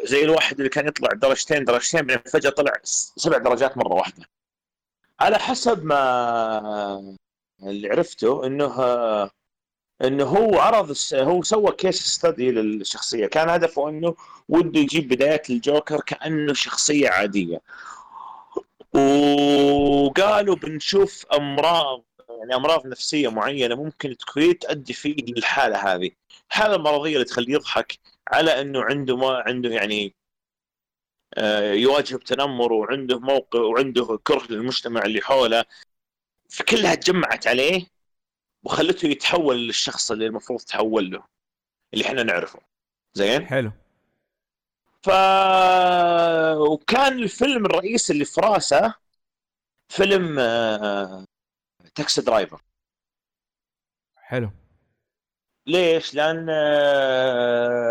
زي 0.03 0.25
الواحد 0.25 0.57
اللي 0.57 0.69
كان 0.69 0.87
يطلع 0.89 1.09
درجتين 1.09 1.65
درجتين 1.65 2.03
بعدين 2.03 2.23
فجأة 2.33 2.51
طلع 2.51 2.73
سبع 3.17 3.39
درجات 3.39 3.77
مرة 3.77 3.95
واحدة. 3.95 4.27
على 5.21 5.39
حسب 5.39 5.85
ما 5.85 7.17
اللي 7.63 7.89
عرفته 7.89 8.47
إنه 8.47 8.75
إنه 10.05 10.25
هو 10.25 10.59
عرض 10.59 10.97
هو 11.15 11.43
سوى 11.43 11.73
كيس 11.73 12.07
ستدي 12.07 12.51
للشخصية. 12.51 13.27
كان 13.27 13.49
هدفه 13.49 13.89
إنه 13.89 14.15
وده 14.49 14.81
يجيب 14.81 15.09
بداية 15.09 15.43
الجوكر 15.51 16.01
كأنه 16.01 16.53
شخصية 16.55 17.09
عادية. 17.09 17.61
وقالوا 18.93 20.57
بنشوف 20.57 21.27
أمراض 21.27 22.05
يعني 22.29 22.55
أمراض 22.55 22.87
نفسية 22.87 23.29
معينة 23.29 23.75
ممكن 23.75 24.17
تكون 24.17 24.59
تؤدي 24.59 24.93
فيه 24.93 25.17
للحاله 25.29 25.95
هذه. 25.95 26.11
الحالة 26.51 26.75
المرضية 26.75 27.15
اللي 27.15 27.25
تخليه 27.25 27.55
يضحك 27.55 27.99
على 28.29 28.61
إنه 28.61 28.83
عنده 28.83 29.17
ما 29.17 29.43
عنده 29.47 29.71
يعني 29.71 30.15
آه، 31.35 31.73
يواجه 31.73 32.17
بتنمر 32.17 32.73
وعنده 32.73 33.19
موقع 33.19 33.61
وعنده 33.61 34.21
كره 34.25 34.47
للمجتمع 34.51 35.03
اللي 35.03 35.21
حوله. 35.21 35.65
فكلها 36.51 36.95
تجمعت 36.95 37.47
عليه 37.47 37.87
وخلته 38.63 39.07
يتحول 39.07 39.57
للشخص 39.67 40.11
اللي 40.11 40.27
المفروض 40.27 40.61
تحول 40.61 41.11
له 41.11 41.25
اللي 41.95 42.05
إحنا 42.07 42.23
نعرفه. 42.23 42.61
زين؟ 43.15 43.47
حلو. 43.47 43.73
ف 45.03 45.09
وكان 46.59 47.19
الفيلم 47.19 47.67
الرئيسي 47.67 48.13
اللي 48.13 48.25
في 48.25 48.41
راسه 48.41 48.95
فيلم 49.89 50.39
آه، 50.39 51.25
Taxi 51.95 52.21
Driver. 52.23 52.63
حلو. 54.17 54.51
ليش؟ 55.67 56.15
لأن 56.15 56.47
آه، 56.51 57.85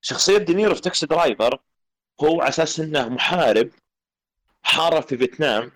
شخصية 0.00 0.38
دينيرو 0.38 0.74
في 0.74 0.80
Taxi 0.80 1.06
Driver 1.06 1.60
هو 2.20 2.40
على 2.40 2.48
أساس 2.48 2.80
إنه 2.80 3.08
محارب 3.08 3.70
حارب 4.62 5.02
في 5.02 5.16
فيتنام 5.18 5.72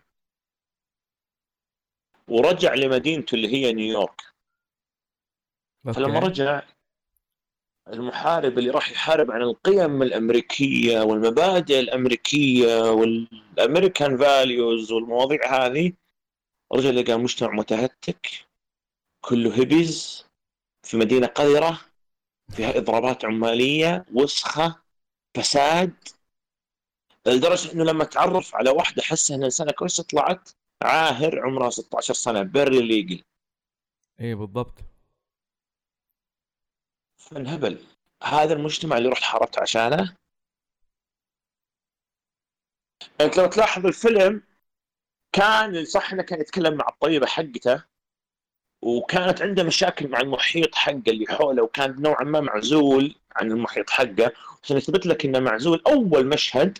ورجع 2.29 2.75
لمدينته 2.75 3.35
اللي 3.35 3.49
هي 3.49 3.73
نيويورك 3.73 4.23
فلما 5.85 6.17
okay. 6.17 6.27
رجع 6.27 6.63
المحارب 7.89 8.59
اللي 8.59 8.71
راح 8.71 8.91
يحارب 8.91 9.31
عن 9.31 9.43
القيم 9.43 10.03
الأمريكية 10.03 11.01
والمبادئ 11.01 11.81
الأمريكية 11.81 12.91
وال 12.91 13.16
American 13.16 14.17
values 14.17 14.93
والمواضيع 14.93 15.67
هذه 15.67 15.93
رجع 16.73 16.91
لقى 16.91 17.19
مجتمع 17.19 17.51
متهتك 17.51 18.27
كله 19.21 19.55
هيبيز 19.59 20.27
في 20.83 20.97
مدينة 20.97 21.27
قذرة 21.27 21.81
فيها 22.57 22.79
إضرابات 22.79 23.25
عمالية 23.25 24.05
وسخة 24.15 24.83
فساد. 25.37 25.95
لدرجة 27.27 27.73
إنه 27.73 27.85
لما 27.85 28.05
تعرف 28.05 28.55
على 28.55 28.71
واحدة 28.71 29.03
حسها 29.03 29.37
انها 29.37 29.47
انسانه 29.47 29.73
كويسه 29.73 30.03
طلعت 30.03 30.51
عاهر 30.83 31.41
عمرها 31.41 31.71
16 31.71 32.15
سنة 32.15 32.43
بيري 32.43 32.83
ليجل 32.83 33.25
إيه 34.21 34.35
بالضبط. 34.35 34.75
فانهبل. 37.17 37.87
هذا 38.23 38.53
المجتمع 38.53 38.99
اللي 38.99 39.09
رحت 39.09 39.23
حاربت 39.23 39.59
عشانه. 39.59 40.17
أنت 43.21 43.39
لو 43.39 43.47
تلاحظ 43.47 43.87
الفيلم 43.87 44.43
كان 45.33 45.85
صح 45.85 46.13
إنه 46.13 46.23
كان 46.23 46.41
يتكلم 46.41 46.77
مع 46.77 46.89
الطيبه 46.89 47.27
حقته. 47.27 47.85
وكانت 48.83 49.43
عنده 49.43 49.63
مشاكل 49.63 50.09
مع 50.09 50.21
المحيط 50.21 50.75
حقه 50.75 51.03
اللي 51.09 51.27
حوله 51.27 51.63
وكان 51.63 52.03
نوعا 52.03 52.25
ما 52.25 52.41
معزول 52.41 53.15
عن 53.37 53.53
المحيط 53.53 53.91
حقه. 53.91 54.33
عشان 54.63 54.77
يثبت 54.77 55.07
لك 55.07 55.25
إنه 55.25 55.41
معزول 55.41 55.83
أول 55.87 56.27
مشهد 56.27 56.79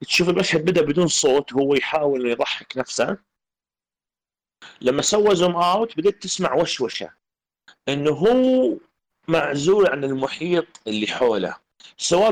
تشوف 0.00 0.28
المشهد 0.28 0.64
بدأ 0.64 0.82
بدون 0.82 1.06
صوت 1.06 1.52
وهو 1.52 1.74
يحاول 1.74 2.30
يضحك 2.30 2.76
نفسه. 2.76 3.18
لما 4.80 5.02
سوى 5.02 5.34
زوم 5.34 5.56
أوت 5.56 5.96
بديت 5.98 6.22
تسمع 6.22 6.54
وشوشة 6.54 7.10
إنه 7.88 8.10
هو 8.10 8.76
معزول 9.28 9.86
عن 9.86 10.04
المحيط 10.04 10.66
اللي 10.86 11.06
حوله. 11.06 11.56
سواء 11.96 12.30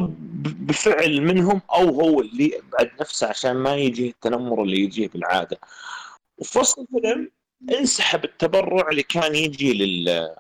بفعل 0.69 1.20
منهم 1.20 1.62
أو 1.70 2.01
هو 2.01 2.20
اللي 2.20 2.45
يبعد 2.45 2.91
نفسه 3.01 3.27
عشان 3.27 3.57
ما 3.57 3.77
يجيه 3.77 4.11
التنمر 4.11 4.62
اللي 4.62 4.81
يجيه 4.81 5.09
بالعادة. 5.09 5.59
وسط 6.39 6.79
الفيلم 6.79 7.31
انسحب 7.71 8.25
التبرع 8.25 8.89
اللي 8.91 9.03
كان 9.03 9.35
يجي 9.35 9.73
لل... 9.73 10.35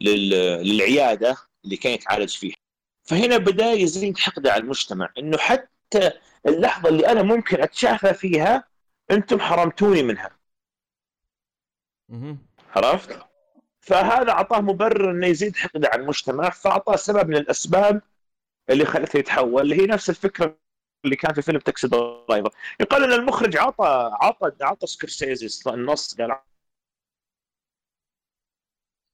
لل... 0.00 0.30
للعيادة 0.68 1.36
اللي 1.64 1.76
كان 1.76 1.92
يتعالج 1.92 2.36
فيها 2.36 2.56
فهنا 3.02 3.36
بدأ 3.36 3.72
يزيد 3.72 4.18
حقده 4.18 4.52
على 4.52 4.62
المجتمع 4.62 5.12
إنه 5.18 5.38
حتى 5.38 6.10
اللحظة 6.46 6.88
اللي 6.88 7.06
أنا 7.08 7.22
ممكن 7.22 7.62
أتشافى 7.62 8.14
فيها 8.14 8.64
أنتم 9.10 9.40
حرمتوني 9.40 10.02
منها. 10.02 10.30
عرفت؟ 12.76 13.18
فهذا 13.80 14.30
أعطاه 14.30 14.60
مبرر 14.60 15.10
إنه 15.10 15.26
يزيد 15.26 15.56
حقده 15.56 15.88
على 15.88 16.02
المجتمع 16.02 16.50
فأعطاه 16.50 16.96
سبب 16.96 17.28
من 17.28 17.36
الأسباب 17.36 18.02
اللي 18.70 18.84
خلته 18.84 19.18
يتحول 19.18 19.62
اللي 19.62 19.82
هي 19.82 19.86
نفس 19.86 20.10
الفكرة 20.10 20.58
اللي 21.04 21.16
كان 21.16 21.34
في 21.34 21.42
فيلم 21.42 21.58
Taxi 21.58 21.88
Driver. 21.88 22.50
يقال 22.80 23.04
إن 23.04 23.12
المخرج 23.12 23.56
عطى 23.56 24.10
عطى 24.20 24.50
عطى 24.60 24.86
سكورسيزي 24.86 25.72
النص 25.74 26.20
قال 26.20 26.38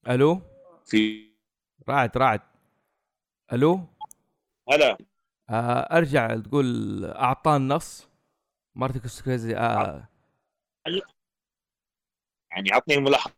ألو؟ 0.09 0.43
في 0.87 1.31
رعد 1.89 2.17
رعد. 2.17 2.41
ألو؟ 3.53 3.87
هلا. 4.73 4.99
آه 5.51 5.97
أرجع 5.97 6.37
تقول 6.37 7.05
أعطاه 7.05 7.57
النص. 7.57 8.09
مارتن 8.75 9.09
سكورسيزي 9.09 9.57
آه. 9.57 10.09
يعني 12.51 12.73
عطني 12.73 12.97
ملاحظاتك 12.97 13.35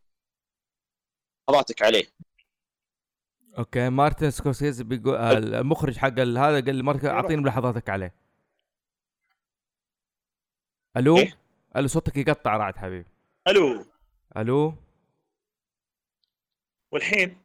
عليه. 1.81 2.05
okay 3.57 3.89
مارتن 3.89 4.31
سكورسيزي 4.31 4.83
بيقول 4.83 5.15
آه 5.15 5.37
المخرج 5.37 5.97
حق 5.97 6.19
هذا 6.19 6.65
قال 6.65 6.75
لي 6.75 6.83
مارتن 6.83 7.07
أعطيني 7.07 7.41
ملاحظاتك 7.41 7.89
عليه. 7.89 8.22
ألو؟ 10.97 11.17
إيه؟ 11.17 11.39
ألو 11.75 11.87
صوتك 11.87 12.17
يقطع 12.17 12.57
رعد 12.57 12.77
حبيبي. 12.77 13.09
ألو. 13.47 13.85
ألو؟ 14.37 14.73
والحين؟ 16.91 17.43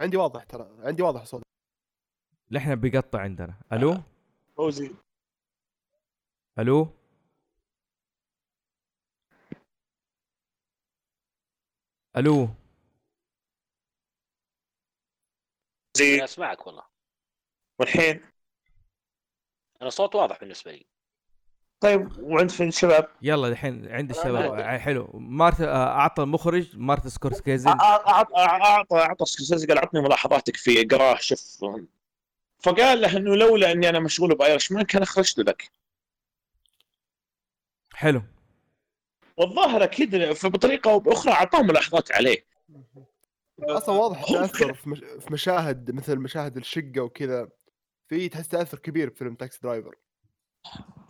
عندي 0.00 0.16
واضح 0.16 0.44
ترى 0.44 0.68
عندي 0.78 1.02
واضح 1.02 1.24
صوت 1.24 1.42
لحنا 2.50 2.74
بيقطع 2.74 3.20
عندنا. 3.20 3.60
ألو؟ 3.72 4.02
فوزي 4.56 4.90
ألو؟ 6.58 6.88
ألو؟ 12.16 12.48
زي 15.96 16.14
أنا 16.14 16.24
أسمعك 16.24 16.66
والله. 16.66 16.86
والحين؟ 17.78 18.32
أنا 19.82 19.90
صوت 19.90 20.14
واضح 20.14 20.40
بالنسبة 20.40 20.72
لي. 20.72 20.91
طيب 21.82 22.08
وعند 22.22 22.50
فين 22.50 22.68
الشباب؟ 22.68 23.08
يلا 23.22 23.48
الحين 23.48 23.88
عند 23.88 24.10
الشباب. 24.10 24.54
آه، 24.54 24.78
حلو. 24.78 25.10
مارت 25.14 25.60
آه، 25.60 25.86
أعطى 25.86 26.22
المخرج 26.22 26.78
مارت 26.78 27.06
سكورسيزي 27.06 27.68
اعطى 27.68 28.36
أعطى 28.36 28.96
أعطى 28.96 29.24
سكورسيزي. 29.24 29.66
قال 29.66 29.78
عطني 29.78 30.00
ملاحظاتك 30.00 30.56
في 30.56 30.80
اقراه 30.80 31.16
شوف. 31.16 31.64
فقال 32.58 33.00
له 33.00 33.16
إنه 33.16 33.36
لولا 33.36 33.72
إني 33.72 33.88
أنا 33.88 34.00
مشغول 34.00 34.34
ب 34.34 34.72
Irishman 34.72 34.84
كان 34.84 35.02
أخرجت 35.02 35.38
لك 35.38 35.70
حلو. 37.94 38.22
والظاهر 39.36 39.84
أكيد 39.84 40.32
فبطريقه 40.32 40.90
أو 40.90 40.98
بأخرى 40.98 41.32
أعطاه 41.32 41.62
ملاحظات 41.62 42.12
عليه. 42.12 42.44
أصلا 43.62 43.94
واضح 43.94 44.24
تأثر 44.24 44.74
في, 44.74 44.90
مش... 44.90 44.98
في 44.98 45.32
مشاهد 45.32 45.90
مثل 45.90 46.16
مشاهد 46.18 46.56
الشقة 46.56 47.00
وكذا. 47.00 47.48
في 48.08 48.28
تحس 48.28 48.48
تأثر 48.48 48.78
كبير 48.78 49.10
بفيلم 49.10 49.34
Taxi 49.34 49.60
Driver. 49.62 49.94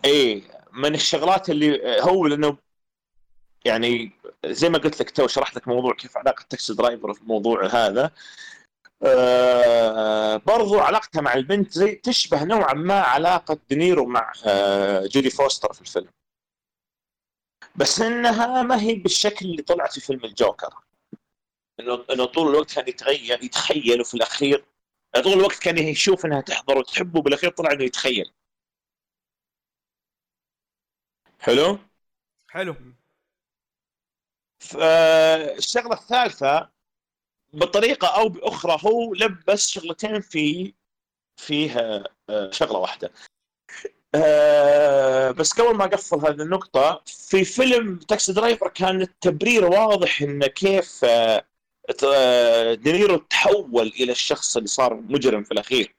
إيه 0.04 0.42
من 0.72 0.94
الشغلات 0.94 1.50
اللي 1.50 2.00
هو 2.00 2.26
لأنه 2.26 2.58
يعني 3.64 4.12
زي 4.46 4.68
ما 4.68 4.78
قلت 4.78 5.00
لك 5.00 5.10
تو 5.10 5.26
شرحت 5.26 5.56
لك 5.56 5.68
موضوع 5.68 5.94
كيف 5.94 6.16
علاقة 6.16 6.44
Taxi 6.50 6.74
Driver 6.74 7.14
في 7.14 7.22
الموضوع 7.22 7.66
هذا. 7.66 8.10
آه 9.02 10.36
برضو 10.36 10.78
علاقتها 10.80 11.20
مع 11.20 11.34
البنت 11.34 11.72
زي 11.72 11.94
تشبه 11.94 12.44
نوعا 12.44 12.74
ما 12.74 13.00
علاقة 13.00 13.58
دينيرو 13.68 14.06
مع 14.06 14.32
آه 14.46 15.06
جودي 15.06 15.30
فوستر 15.30 15.72
في 15.72 15.80
الفيلم. 15.80 16.08
بس 17.76 18.00
إنها 18.00 18.62
ما 18.62 18.80
هي 18.80 18.94
بالشكل 18.94 19.46
اللي 19.46 19.62
طلعت 19.62 19.92
في 19.92 20.00
فيلم 20.00 20.24
الجوكر. 20.24 20.74
إنه 21.80 22.04
إنه 22.12 22.24
طول 22.24 22.48
الوقت 22.48 22.74
كان 22.74 22.88
يتغير 22.88 23.44
يتخيل 23.44 24.00
وفي 24.00 24.14
الأخير 24.14 24.64
طول 25.24 25.32
الوقت 25.32 25.58
كان 25.58 25.78
يشوف 25.78 26.26
إنها 26.26 26.40
تحضر 26.40 26.78
وتحبه 26.78 27.22
بالاخير 27.22 27.50
طلع 27.50 27.72
إنه 27.72 27.84
يتخيل. 27.84 28.32
حلو؟ 31.42 31.78
حلو. 32.50 32.74
الشغلة 35.58 35.92
الثالثة 35.92 36.70
بطريقة 37.52 38.08
أو 38.08 38.28
بأخرى 38.28 38.78
هو 38.84 39.14
لبس 39.14 39.68
شغلتين 39.68 40.20
في 40.20 40.74
فيها 41.36 42.04
آه، 42.30 42.50
شغلة 42.50 42.78
واحدة. 42.78 43.12
آه، 44.14 45.30
بس 45.30 45.52
قبل 45.52 45.76
ما 45.76 45.84
أقفل 45.84 46.16
هذه 46.16 46.42
النقطة 46.42 47.02
في 47.06 47.44
فيلم 47.44 47.98
Taxi 47.98 48.32
Driver 48.32 48.68
كان 48.68 49.02
التبرير 49.02 49.64
واضح 49.64 50.22
إنه 50.22 50.46
كيف 50.46 51.04
آه، 51.04 52.74
دينيرو 52.74 53.16
تحول 53.16 53.86
إلى 53.86 54.12
الشخص 54.12 54.56
اللي 54.56 54.68
صار 54.68 54.94
مجرم 54.94 55.44
في 55.44 55.52
الأخير. 55.52 55.94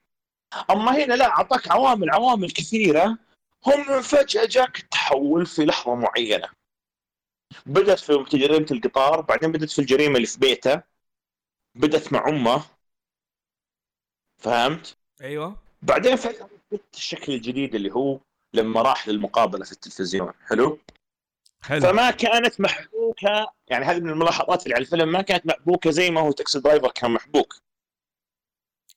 أما 0.71 1.03
هنا 1.03 1.13
لا 1.13 1.27
أعطاك 1.27 1.71
عوامل 1.71 2.09
عوامل 2.09 2.51
كثيرة. 2.51 3.17
هم 3.65 4.01
فجأة 4.01 4.45
جاك 4.45 4.79
التحول 4.79 5.45
في 5.45 5.65
لحظة 5.65 5.95
معينة. 5.95 6.49
بدأت 7.65 7.99
في 7.99 8.37
جريمة 8.37 8.67
القطار 8.71 9.21
بعدين 9.21 9.51
بدأت 9.51 9.69
في 9.69 9.79
الجريمة 9.79 10.15
اللي 10.15 10.27
في 10.27 10.39
بيته. 10.39 10.81
بدأت 11.75 12.13
مع 12.13 12.27
أمه. 12.29 12.63
فهمت؟ 14.37 14.97
أيوه. 15.21 15.57
بعدين 15.81 16.15
فجأة 16.15 16.49
الشكل 16.93 17.33
الجديد 17.33 17.75
اللي 17.75 17.91
هو 17.91 18.19
لما 18.53 18.81
راح 18.81 19.07
للمقابلة 19.07 19.65
في 19.65 19.71
التلفزيون. 19.71 20.33
حلو؟ 20.47 20.79
حلو. 21.61 21.81
فما 21.81 22.11
كانت 22.11 22.61
محبوكة 22.61 23.53
يعني 23.67 23.85
هذه 23.85 23.99
من 23.99 24.09
الملاحظات 24.09 24.63
اللي 24.63 24.75
على 24.75 24.81
الفيلم 24.81 25.11
ما 25.11 25.21
كانت 25.21 25.45
محبوكة 25.45 25.91
زي 25.91 26.11
ما 26.11 26.21
هو 26.21 26.31
تاكسي 26.31 26.59
درايفر 26.59 26.91
كان 26.91 27.11
محبوك. 27.11 27.55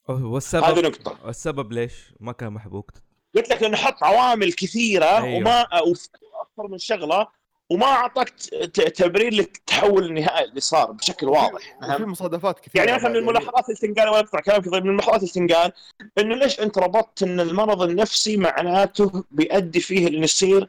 أوه، 0.09 0.19
هذه 0.19 0.25
والسبب 0.25 0.79
نقطة. 0.79 1.29
السبب 1.29 1.73
ليش 1.73 2.13
ما 2.21 2.33
كان 2.33 2.53
محبوك؟ 2.53 2.93
قلت 3.37 3.51
لك 3.51 3.65
انه 3.65 3.77
حط 3.77 4.05
عوامل 4.05 4.53
كثيرة 4.53 5.05
أيوه. 5.05 5.37
وما 5.37 5.61
أكثر 5.63 6.69
من 6.69 6.79
شغلة 6.79 7.29
وما 7.71 7.87
أعطاك 7.87 8.29
تبرير 8.75 9.33
للتحول 9.33 10.05
النهائي 10.05 10.45
اللي 10.45 10.61
صار 10.61 10.93
بشكل 10.93 11.29
واضح 11.29 11.79
فهمت؟ 11.81 12.01
مصادفات 12.01 12.61
كثيرة 12.61 12.85
يعني 12.85 12.97
مثلا 12.97 13.11
من 13.11 13.17
الملاحظات 13.17 13.65
اللي 13.69 13.81
تنقال 13.81 14.09
ولا 14.09 14.21
أقطع 14.21 14.41
كلامك 14.41 14.69
طيب 14.69 14.85
من 14.85 14.91
الملاحظات 14.91 15.21
اللي 15.21 15.33
تنقال 15.33 15.73
إنه 16.19 16.35
ليش 16.35 16.61
أنت 16.61 16.79
ربطت 16.79 17.23
إن 17.23 17.41
المرض 17.41 17.83
النفسي 17.83 18.37
معناته 18.37 19.25
بيؤدي 19.31 19.81
فيه 19.81 20.09
انه 20.09 20.25
يصير 20.25 20.69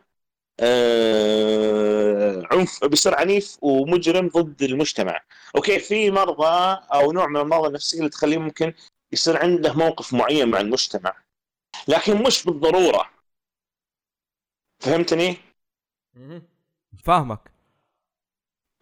آه 0.60 2.44
عنف 2.52 2.86
بيصير 2.86 3.16
عنيف 3.16 3.58
ومجرم 3.62 4.28
ضد 4.28 4.64
المجتمع 4.64 5.22
أوكي 5.56 5.80
في 5.80 6.12
مرضى 6.12 6.80
أو 6.94 7.12
نوع 7.12 7.28
من 7.28 7.38
المرضى 7.38 7.68
النفسية 7.68 7.98
اللي 8.00 8.10
تخليه 8.10 8.38
ممكن 8.38 8.74
يصير 9.12 9.38
عنده 9.38 9.74
موقف 9.74 10.14
معين 10.14 10.48
مع 10.48 10.60
المجتمع 10.60 11.27
لكن 11.88 12.24
مش 12.24 12.44
بالضرورة. 12.44 13.10
فهمتني؟ 14.80 15.38
فاهمك. 17.04 17.52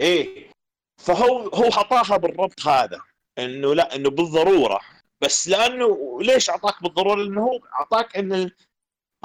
إيه. 0.01 0.51
فهو 0.97 1.47
هو 1.47 1.71
حطاها 1.71 2.17
بالربط 2.17 2.67
هذا 2.67 3.01
إنه 3.37 3.75
لا 3.75 3.95
إنه 3.95 4.09
بالضرورة. 4.09 4.81
بس 5.21 5.47
لأنه 5.47 6.17
ليش 6.21 6.49
أعطاك 6.49 6.83
بالضرورة؟ 6.83 7.15
لأنه 7.23 7.41
هو 7.41 7.59
أعطاك 7.73 8.17
إن 8.17 8.51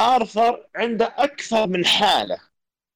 آرثر 0.01 0.67
عنده 0.77 1.15
أكثر 1.19 1.67
من 1.67 1.85
حالة 1.87 2.41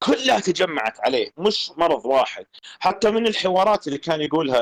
كلها 0.03 0.41
تجمعت 0.41 1.01
عليه 1.01 1.33
مش 1.39 1.71
مرض 1.71 2.07
واحد. 2.07 2.47
حتى 2.81 3.11
من 3.11 3.27
الحوارات 3.27 3.87
اللي 3.87 3.99
كان 3.99 4.21
يقولها 4.21 4.61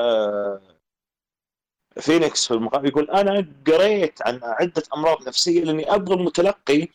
فينيكس 2.01 2.49
في 2.49 2.55
المقابل 2.55 2.89
يقول 2.89 3.11
أنا 3.11 3.47
قريت 3.67 4.23
عن 4.23 4.41
عدة 4.43 4.83
أمراض 4.97 5.29
نفسية 5.29 5.65
لأني 5.65 5.95
أبغى 5.95 6.15
المتلقي 6.15 6.89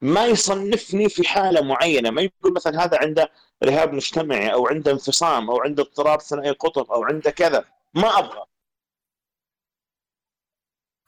ما 0.00 0.26
يصنفني 0.26 1.08
في 1.08 1.28
حالة 1.28 1.60
معينة. 1.60 2.10
ما 2.10 2.22
يقول 2.22 2.52
مثلا 2.54 2.84
هذا 2.84 2.98
عنده 2.98 3.30
رهاب 3.64 3.92
مجتمعي 3.92 4.52
أو 4.52 4.68
عنده 4.68 4.92
انفصام 4.92 5.50
أو 5.50 5.60
عنده 5.60 5.82
اضطراب 5.82 6.20
ثنائي 6.20 6.50
القطب 6.50 6.92
أو 6.92 7.04
عنده 7.04 7.30
كذا. 7.30 7.64
ما 7.94 8.18
أبغى. 8.18 8.44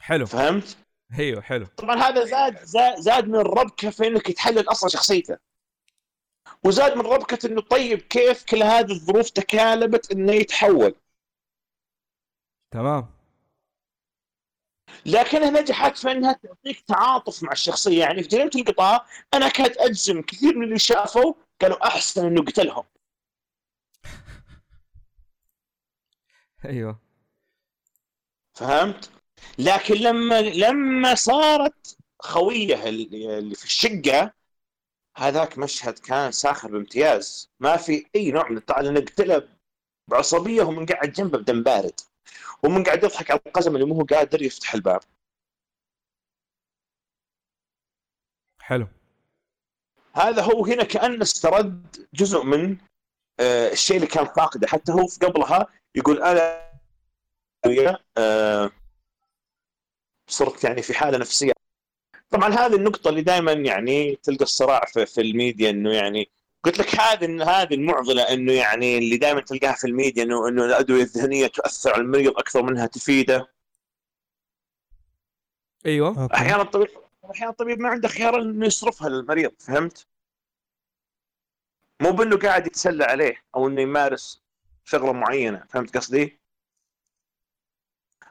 حلو. 0.02 0.26
فهمت؟ 0.26 0.76
أيوه 1.18 1.40
حلو. 1.40 1.66
طبعا 1.76 1.96
هذا 1.96 2.24
زاد 2.24 2.64
زاد, 2.64 3.00
زاد 3.00 3.28
من 3.28 3.36
الربكه 3.36 3.90
في 3.90 4.06
انك 4.06 4.32
تحلل 4.32 4.70
أصلا 4.70 4.88
شخصيته. 4.90 5.38
وزاد 6.64 6.96
من 6.96 7.06
ربكة 7.06 7.46
إنه 7.46 7.60
طيب 7.60 7.98
كيف 7.98 8.44
كل 8.44 8.62
هذه 8.62 8.92
الظروف 8.92 9.30
تكالبت 9.30 10.12
إنه 10.12 10.32
يتحول. 10.32 10.94
تمام. 12.70 13.15
لكنها 15.06 15.50
نجحت 15.50 15.98
في 15.98 16.12
أنها 16.12 16.32
تعطيك 16.32 16.80
تعاطف 16.80 17.42
مع 17.42 17.52
الشخصية. 17.52 18.00
يعني 18.00 18.22
في 18.22 18.28
جريمة 18.28 18.50
القطار 18.54 19.06
أنا 19.34 19.48
كانت 19.48 19.76
أجزم 19.76 20.22
كثير 20.22 20.56
من 20.56 20.64
اللي 20.64 20.78
شافوا 20.78 21.34
قالوا 21.60 21.86
أحسن 21.86 22.26
إنه 22.26 22.44
قتلهم. 22.44 22.84
أيوه. 26.64 27.00
فهمت؟ 28.54 29.10
لكن 29.58 29.94
لما 29.94 30.40
لما 30.40 31.14
صارت 31.14 31.96
خويه 32.18 32.88
اللي 32.88 33.54
في 33.54 33.64
الشقة 33.64 34.32
هذاك 35.16 35.58
مشهد 35.58 35.98
كان 35.98 36.32
ساخر 36.32 36.68
بامتياز. 36.70 37.50
ما 37.60 37.76
في 37.76 38.06
أي 38.16 38.30
نوع 38.30 38.50
من 38.50 38.56
التعاطف 38.56 38.84
لأنه 38.84 39.00
قتله 39.00 39.48
بعصبية 40.08 40.62
ومن 40.62 40.86
قاعد 40.86 41.12
جنبه 41.12 41.38
بدم 41.38 41.62
بارد. 41.62 42.00
ومن 42.62 42.84
قاعد 42.84 43.04
يضحك 43.04 43.30
على 43.30 43.40
القزم 43.46 43.74
اللي 43.74 43.86
مو 43.86 43.94
هو 43.94 44.04
قادر 44.04 44.42
يفتح 44.42 44.74
الباب. 44.74 45.00
حلو. 48.60 48.88
هذا 50.14 50.42
هو 50.42 50.66
هنا 50.66 50.84
كأنه 50.84 51.22
استرد 51.22 52.06
جزء 52.14 52.42
من 52.42 52.76
آه، 53.40 53.72
الشيء 53.72 53.96
اللي 53.96 54.06
كان 54.06 54.24
فاقده. 54.24 54.66
حتى 54.66 54.92
هو 54.92 55.06
في 55.06 55.26
قبلها 55.26 55.66
يقول 55.94 56.22
أنا 56.22 56.70
آه، 58.18 58.70
صرت 60.28 60.64
يعني 60.64 60.82
في 60.82 60.94
حالة 60.94 61.18
نفسية. 61.18 61.52
طبعا 62.30 62.48
هذه 62.48 62.76
النقطة 62.76 63.08
اللي 63.08 63.22
دائما 63.22 63.52
يعني 63.52 64.16
تلقى 64.16 64.42
الصراع 64.44 64.84
في, 64.84 65.06
في 65.06 65.20
الميديا 65.20 65.70
إنه 65.70 65.94
يعني 65.94 66.30
قلت 66.66 66.78
لك 66.78 67.00
هذه 67.00 67.42
هذه 67.62 67.74
المعضلة 67.74 68.22
إنه 68.22 68.52
يعني 68.52 68.98
اللي 68.98 69.16
دائما 69.16 69.40
تلقاها 69.40 69.72
في 69.72 69.86
الميديا 69.86 70.22
انه 70.22 70.48
إنه 70.48 70.64
الأدوية 70.64 71.02
الذهنية 71.02 71.46
تؤثر 71.46 71.92
على 71.92 72.02
المريض 72.02 72.38
أكثر 72.38 72.62
منها 72.62 72.86
تفيده. 72.86 73.52
أيوه. 75.86 76.28
أحيانا 76.34 76.62
الطبيب 76.62 76.88
أحيانا 77.30 77.50
الطبيب 77.50 77.80
ما 77.80 77.88
عنده 77.88 78.08
خيار 78.08 78.40
إنه 78.40 78.66
يصرفها 78.66 79.08
للمريض 79.08 79.52
فهمت؟ 79.58 80.06
مو 82.02 82.12
بإنه 82.12 82.36
قاعد 82.38 82.66
يتسلى 82.66 83.04
عليه 83.04 83.44
أو 83.54 83.68
إنه 83.68 83.80
يمارس 83.82 84.42
شغلة 84.84 85.12
معينة 85.12 85.64
فهمت 85.68 85.96
قصدي؟ 85.96 86.40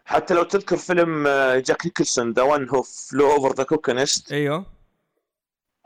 حتى 0.05 0.33
لو 0.33 0.43
تذكر 0.43 0.77
فيلم 0.77 1.27
آه، 1.27 1.59
جاك 1.59 1.85
نيكلسون 1.85 2.31
The 2.31 2.41
One 2.41 2.69
Who 2.69 2.81
Flew 2.81 3.31
Over 3.31 3.55
the 3.55 3.63
Cuckoo's 3.63 4.09
Nest 4.09 4.31
أيوه. 4.31 4.74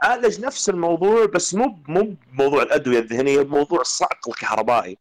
عالج 0.03 0.45
نفس 0.45 0.69
الموضوع 0.69 1.25
بس 1.25 1.55
مو 1.55 1.65
مو 1.87 2.15
بموضوع 2.27 2.63
الأدوية 2.63 2.99
الذهنية 2.99 3.41
بموضوع 3.41 3.81
الصعق 3.81 4.29
الكهربائي. 4.29 4.97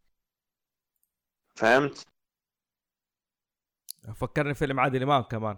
فهمت؟ 1.54 2.06
فكرني 4.14 4.54
فيلم 4.54 4.80
عادل 4.80 5.02
امام 5.02 5.22
كمان. 5.22 5.56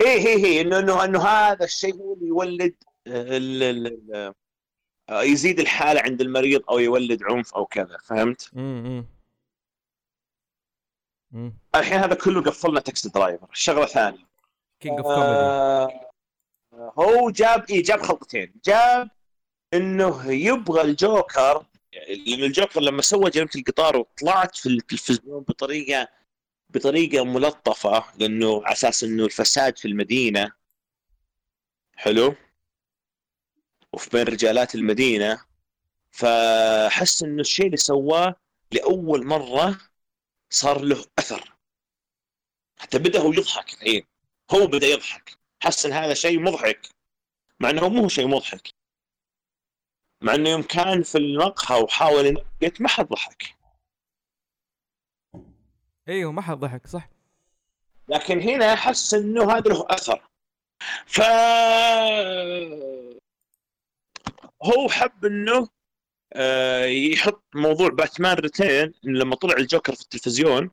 إيه 0.00 0.26
إيه 0.26 0.44
إيه 0.44 0.60
إنه 0.60 0.78
إنه 0.78 1.04
إنه 1.04 1.22
هذا 1.22 1.64
الشيء 1.64 1.94
هو 1.94 2.14
اللي 2.14 2.26
يولد 2.26 2.74
ال- 3.06 3.62
ال- 3.62 3.86
ال- 3.86 4.34
آه، 5.08 5.22
يزيد 5.22 5.60
الحالة 5.60 6.00
عند 6.00 6.20
المريض 6.20 6.70
أو 6.70 6.78
يولد 6.78 7.22
عنف 7.22 7.54
أو 7.54 7.66
كذا. 7.66 7.98
فهمت؟ 7.98 8.50
امم 8.56 9.06
الحين 11.74 11.98
هذا 11.98 12.14
كله 12.14 12.42
قفلنا 12.42 12.80
Taxi 12.80 13.08
Driver. 13.08 13.48
الشغله 13.52 13.86
ثانية. 13.86 14.28
King 14.80 14.98
of 14.98 15.06
Comedy 15.06 15.22
آه، 15.22 16.07
هو 16.78 17.30
جاب 17.30 17.70
إيه 17.70 17.82
جاب 17.82 18.02
خلطتين 18.02 18.54
جاب 18.64 19.10
إنه 19.74 20.32
يبغى 20.32 20.82
الجوكر 20.82 21.66
لأن 22.08 22.44
الجوكر 22.44 22.80
لما 22.80 23.02
سوى 23.02 23.30
جريمة 23.30 23.50
القطار 23.56 23.96
وطلعت 23.96 24.56
في 24.56 24.68
التلفزيون 24.68 25.42
بطريقة 25.42 26.08
بطريقة 26.70 27.24
ملطفة 27.24 28.04
لأنه 28.18 28.62
على 28.64 28.72
أساس 28.72 29.04
إنه 29.04 29.24
الفساد 29.24 29.78
في 29.78 29.88
المدينة. 29.88 30.52
حلو؟ 31.96 32.34
وفي 33.92 34.10
بين 34.10 34.22
رجالات 34.22 34.74
المدينة. 34.74 35.44
فحس 36.10 37.22
إنه 37.22 37.40
الشيء 37.40 37.66
اللي 37.66 37.76
سواه 37.76 38.34
لأول 38.72 39.26
مرة 39.26 39.78
صار 40.50 40.80
له 40.80 41.04
أثر. 41.18 41.56
حتى 42.78 42.98
بدأ 42.98 43.20
هو 43.20 43.32
يضحك 43.32 43.74
الحين. 43.74 44.06
هو 44.50 44.66
بدأ 44.66 44.86
يضحك. 44.86 45.37
حس 45.62 45.86
إن 45.86 45.92
هذا 45.92 46.14
شيء 46.14 46.40
مضحك. 46.40 46.88
مع 47.60 47.70
إنه 47.70 47.88
مو 47.88 48.08
شيء 48.08 48.28
مضحك. 48.28 48.68
مع 50.22 50.34
إنه 50.34 50.50
يوم 50.50 50.62
كان 50.62 51.02
في 51.02 51.18
المقهى 51.18 51.82
وحاول 51.82 52.26
ينكت 52.26 52.80
ما 52.80 52.88
حد 52.88 53.08
ضحك. 53.08 53.56
أيوه 56.08 56.32
ما 56.32 56.42
حد 56.42 56.56
ضحك 56.56 56.86
صح. 56.86 57.08
لكن 58.08 58.40
هنا 58.40 58.74
حس 58.74 59.14
إنه 59.14 59.52
هذا 59.52 59.70
له 59.70 59.86
أثر. 59.90 60.28
ف 61.06 61.20
هو 64.62 64.88
حب 64.88 65.24
إنه 65.24 65.68
آه، 66.32 66.84
يحط 66.84 67.42
موضوع 67.54 67.88
باتمان 67.88 68.36
ريتين 68.36 68.92
لما 69.02 69.36
طلع 69.36 69.56
الجوكر 69.56 69.94
في 69.94 70.02
التلفزيون 70.02 70.70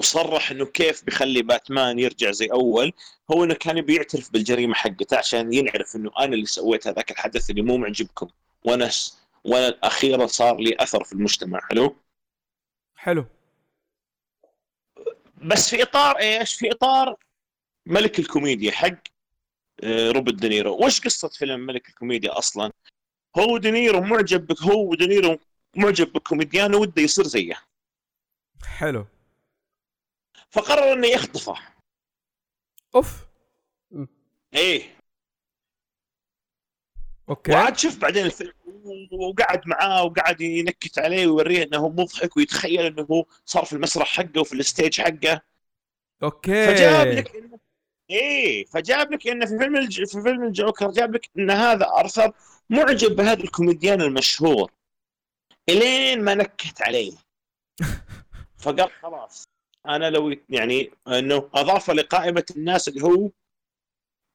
وصرح 0.00 0.50
إنه 0.50 0.66
كيف 0.66 1.04
بيخلي 1.04 1.42
باتمان 1.42 1.98
يرجع 1.98 2.30
زي 2.30 2.46
أول 2.46 2.92
هو 3.32 3.44
إنه 3.44 3.54
كان 3.54 3.78
يبي 3.78 3.96
يعترف 3.96 4.32
بالجريمة 4.32 4.74
حقته 4.74 5.16
عشان 5.16 5.52
ينعرف 5.52 5.96
إنه 5.96 6.10
أنا 6.18 6.34
اللي 6.34 6.46
سويت 6.46 6.86
هذاك 6.86 7.10
الحدث 7.10 7.50
اللي 7.50 7.62
مو 7.62 7.76
معجبكم. 7.76 8.28
وأنا 8.64 8.88
س... 8.88 9.18
وأنا 9.44 9.78
أخيرا 9.82 10.26
صار 10.26 10.56
لي 10.56 10.76
أثر 10.80 11.04
في 11.04 11.12
المجتمع. 11.12 11.60
حلو؟ 11.60 11.96
حلو. 12.96 13.24
بس 15.42 15.70
في 15.70 15.82
إطار 15.82 16.18
إيش؟ 16.18 16.54
في 16.54 16.72
إطار 16.72 17.16
ملك 17.86 18.18
الكوميديا 18.18 18.72
حق 18.72 18.98
آه، 19.82 20.10
روبرت 20.10 20.34
دينيرو، 20.34 20.84
وش 20.84 21.00
قصة 21.00 21.28
فيلم 21.28 21.60
ملك 21.60 21.88
الكوميديا 21.88 22.38
أصلا؟ 22.38 22.72
هو 23.38 23.58
دينيرو 23.58 24.00
معجب 24.00 24.46
بك 24.46 24.62
هو 24.62 24.94
دينيرو 24.94 25.38
معجب 25.76 26.12
بكوميديان 26.12 26.74
وده 26.74 27.02
يصير 27.02 27.24
زيه، 27.24 27.54
حلو. 28.64 29.06
فقرر 30.50 30.92
إنه 30.92 31.06
يخطفه، 31.06 31.56
أوف. 32.94 33.26
إيه. 34.54 34.96
okay. 37.28 37.52
وعاد 37.52 37.78
شوف 37.78 37.98
بعدين 37.98 38.26
الفيلم 38.26 38.52
وقعد 39.12 39.62
معاه 39.66 40.04
وقعد 40.04 40.40
ينكت 40.40 40.98
عليه 40.98 41.26
ويوريه 41.26 41.62
إنه 41.62 41.88
مضحك 41.88 42.36
ويتخيل 42.36 42.86
إنه 42.86 43.06
هو 43.10 43.24
صار 43.44 43.64
في 43.64 43.72
المسرح 43.72 44.08
حقه 44.08 44.40
وفي 44.40 44.52
ال 44.52 44.60
stage 44.60 45.00
حقه. 45.00 45.40
okay. 46.22 46.66
فجاب 46.66 47.06
لك 47.06 47.36
إنه 47.36 47.58
إيه 48.10 48.64
فجاب 48.64 49.12
لك 49.12 49.28
إنه 49.28 49.46
في 49.46 49.58
فيلم 49.58 49.76
الج... 49.76 50.04
في 50.04 50.22
فيلم 50.22 50.44
الجوكر 50.44 50.90
جاب 50.90 51.14
لك 51.14 51.30
إن 51.38 51.50
هذا 51.50 51.86
أرثر 51.86 52.32
معجب 52.70 53.16
بهذا 53.16 53.44
الكوميديان 53.44 54.02
المشهور. 54.02 54.72
إلين 55.68 56.24
ما 56.24 56.34
نكت 56.34 56.82
عليه. 56.82 57.12
فقال 58.62 58.90
خلاص. 59.02 59.49
أنا 59.86 60.10
لو 60.10 60.36
يعني 60.48 60.90
إنه 61.08 61.50
أضاف 61.54 61.90
لقائمة 61.90 62.44
الناس 62.56 62.88
اللي 62.88 63.04
هو 63.04 63.30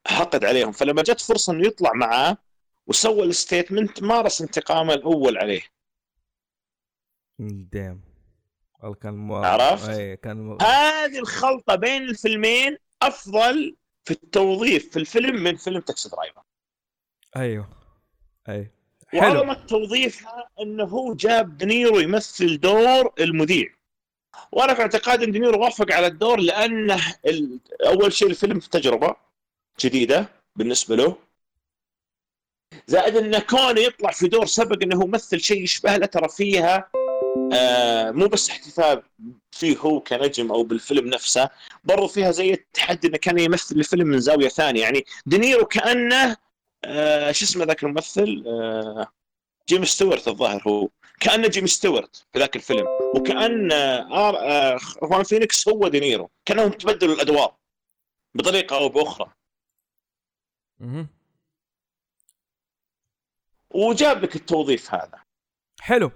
حقد 0.07 0.45
عليهم. 0.45 0.71
فلما 0.71 1.01
جت 1.01 1.21
فرصة 1.21 1.53
إنه 1.53 1.67
يطلع 1.67 1.93
معاه 1.93 2.37
وسوى 2.87 3.23
ال 3.23 3.31
statement 3.31 4.03
مارس 4.03 4.41
انتقامه 4.41 4.93
الأول 4.93 5.37
عليه. 5.37 5.61
damn. 7.39 8.01
كان 9.01 9.13
مو... 9.13 9.35
عرفت؟ 9.35 9.89
اي 9.89 10.17
كان 10.17 10.37
مو... 10.37 10.57
هذه 10.61 11.19
الخلطة 11.19 11.75
بين 11.75 12.03
الفيلمين 12.03 12.77
أفضل 13.01 13.75
في 14.03 14.11
التوظيف 14.11 14.91
في 14.91 14.99
الفيلم 14.99 15.43
من 15.43 15.55
فيلم 15.55 15.79
Taxi 15.79 16.09
Driver. 16.09 16.41
أيوه. 17.35 17.69
أي. 18.49 18.71
حلو. 19.07 19.21
وعظمه 19.21 19.53
توظيفها 19.53 20.49
إنه 20.61 20.83
هو 20.83 21.13
جاب 21.13 21.57
دينيرو 21.57 21.99
يمثل 21.99 22.59
دور 22.59 23.13
المذيع. 23.19 23.74
وأنا 24.51 24.73
في 24.73 24.81
اعتقادي 24.81 25.25
ان 25.25 25.31
دينيرو 25.31 25.63
وافق 25.63 25.91
على 25.91 26.07
الدور 26.07 26.39
لأنه. 26.39 27.15
اول 27.85 28.13
شيء 28.13 28.27
الفيلم 28.27 28.59
تجربة 28.59 29.15
جديدة 29.79 30.29
بالنسبة 30.55 30.95
له 30.95 31.17
زائد 32.87 33.15
انه 33.15 33.39
كونه 33.39 33.81
يطلع 33.81 34.11
في 34.11 34.27
دور 34.27 34.45
سبق 34.45 34.83
إنه 34.83 35.07
مثل 35.07 35.39
شيء 35.39 35.63
يشبه 35.63 35.97
له 35.97 36.05
ترى 36.05 36.29
فيها 36.29 36.89
آه 37.53 38.11
مو 38.11 38.27
بس 38.27 38.49
احتفاء 38.49 39.03
فيه 39.51 39.77
هو 39.77 39.99
كنجم 39.99 40.51
أو 40.51 40.63
بالفيلم 40.63 41.07
نفسه 41.07 41.49
برضو 41.83 42.07
فيها 42.07 42.31
زي 42.31 42.53
التحدي 42.53 43.07
إنه 43.07 43.17
كان 43.17 43.39
يمثل 43.39 43.75
الفيلم 43.75 44.07
من 44.07 44.19
زاوية 44.19 44.47
ثانية 44.49 44.81
يعني 44.81 45.05
دينيرو 45.25 45.65
كأنه 45.65 46.37
آه 46.85 47.31
شو 47.31 47.45
اسمه 47.45 47.65
ذاك 47.65 47.83
الممثل 47.83 48.43
آه 48.47 49.07
جيم 49.69 49.85
ستيوارت 49.85 50.27
الظاهر 50.27 50.63
هو. 50.67 50.89
كأنه 51.19 51.47
جيم 51.47 51.67
ستيوارت 51.67 52.15
في 52.33 52.39
ذاك 52.39 52.55
الفيلم. 52.55 52.87
وكأن 53.15 53.71
آه 53.71 54.37
آه 54.37 54.77
خواكين 54.77 55.23
فينيكس 55.23 55.69
هو 55.69 55.87
دينيرو 55.87 56.29
كأنهم 56.45 56.69
تبدلوا 56.69 57.15
الأدوار. 57.15 57.55
بطريقة 58.35 58.77
أو 58.77 58.89
بأخرى. 58.89 59.31
وجاب 63.69 64.23
لك 64.23 64.35
التوظيف 64.35 64.93
هذا. 64.93 65.19
حلو. 65.79 66.11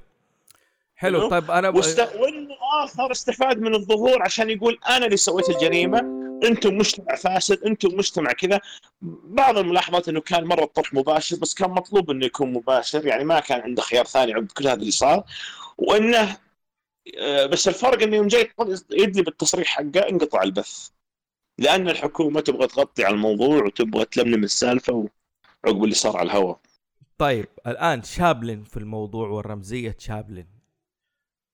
حلو. 0.95 1.29
طيب 1.29 1.51
أنا. 1.51 1.69
وانه 1.69 2.55
اخر 2.83 3.11
استفاد 3.11 3.59
من 3.59 3.75
الظهور 3.75 4.23
عشان 4.23 4.49
يقول 4.49 4.79
أنا 4.89 5.05
اللي 5.05 5.17
سويت 5.17 5.49
الجريمة. 5.49 6.18
أنتم 6.43 6.77
مجتمع 6.77 7.15
فاسد 7.15 7.63
أنتم 7.63 7.97
مجتمع 7.97 8.31
كذا. 8.31 8.61
بعض 9.23 9.57
الملاحظات 9.57 10.09
إنه 10.09 10.21
كان 10.21 10.43
مرة 10.43 10.63
الطرح 10.63 10.93
مباشر 10.93 11.37
بس 11.37 11.53
كان 11.53 11.69
مطلوب 11.69 12.11
إنه 12.11 12.25
يكون 12.25 12.53
مباشر. 12.53 13.07
يعني 13.07 13.23
ما 13.23 13.39
كان 13.39 13.61
عنده 13.61 13.81
خيار 13.81 14.05
ثاني 14.05 14.33
عقب 14.33 14.51
كل 14.51 14.67
هذا 14.67 14.79
اللي 14.79 14.91
صار. 14.91 15.23
وإنه 15.77 16.37
آه، 17.19 17.45
بس 17.45 17.67
الفرق 17.67 18.03
إنه 18.03 18.15
يوم 18.15 18.27
جاي 18.27 18.51
يدلي 18.91 19.21
بالتصريح 19.21 19.67
حقه 19.67 19.99
انقطع 20.09 20.43
البث. 20.43 20.89
لأن 21.57 21.89
الحكومة 21.89 22.41
تبغى 22.41 22.67
تغطي 22.67 23.03
على 23.03 23.15
الموضوع 23.15 23.63
وتبغى 23.63 24.05
تلملم 24.05 24.43
السالفة 24.43 25.09
عقب 25.65 25.83
اللي 25.83 25.95
صار 25.95 26.17
على 26.17 26.31
الهواء. 26.31 26.59
طيب 27.17 27.47
الآن 27.67 28.03
شابلن 28.03 28.63
في 28.63 28.77
الموضوع 28.77 29.27
والرمزية 29.27 29.95
شابلن. 29.99 30.47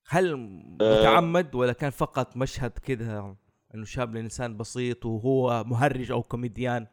هل 0.07 0.37
متعمد 0.81 1.55
ولا 1.55 1.73
كان 1.73 1.89
فقط 1.89 2.37
مشهد 2.37 2.71
كذا؟ 2.71 3.35
إنه 3.75 3.85
شابلن 3.85 4.17
انسان 4.17 4.57
بسيط 4.57 5.05
وهو 5.05 5.63
مهرج 5.63 6.11
أو 6.11 6.23
كوميديان 6.23 6.87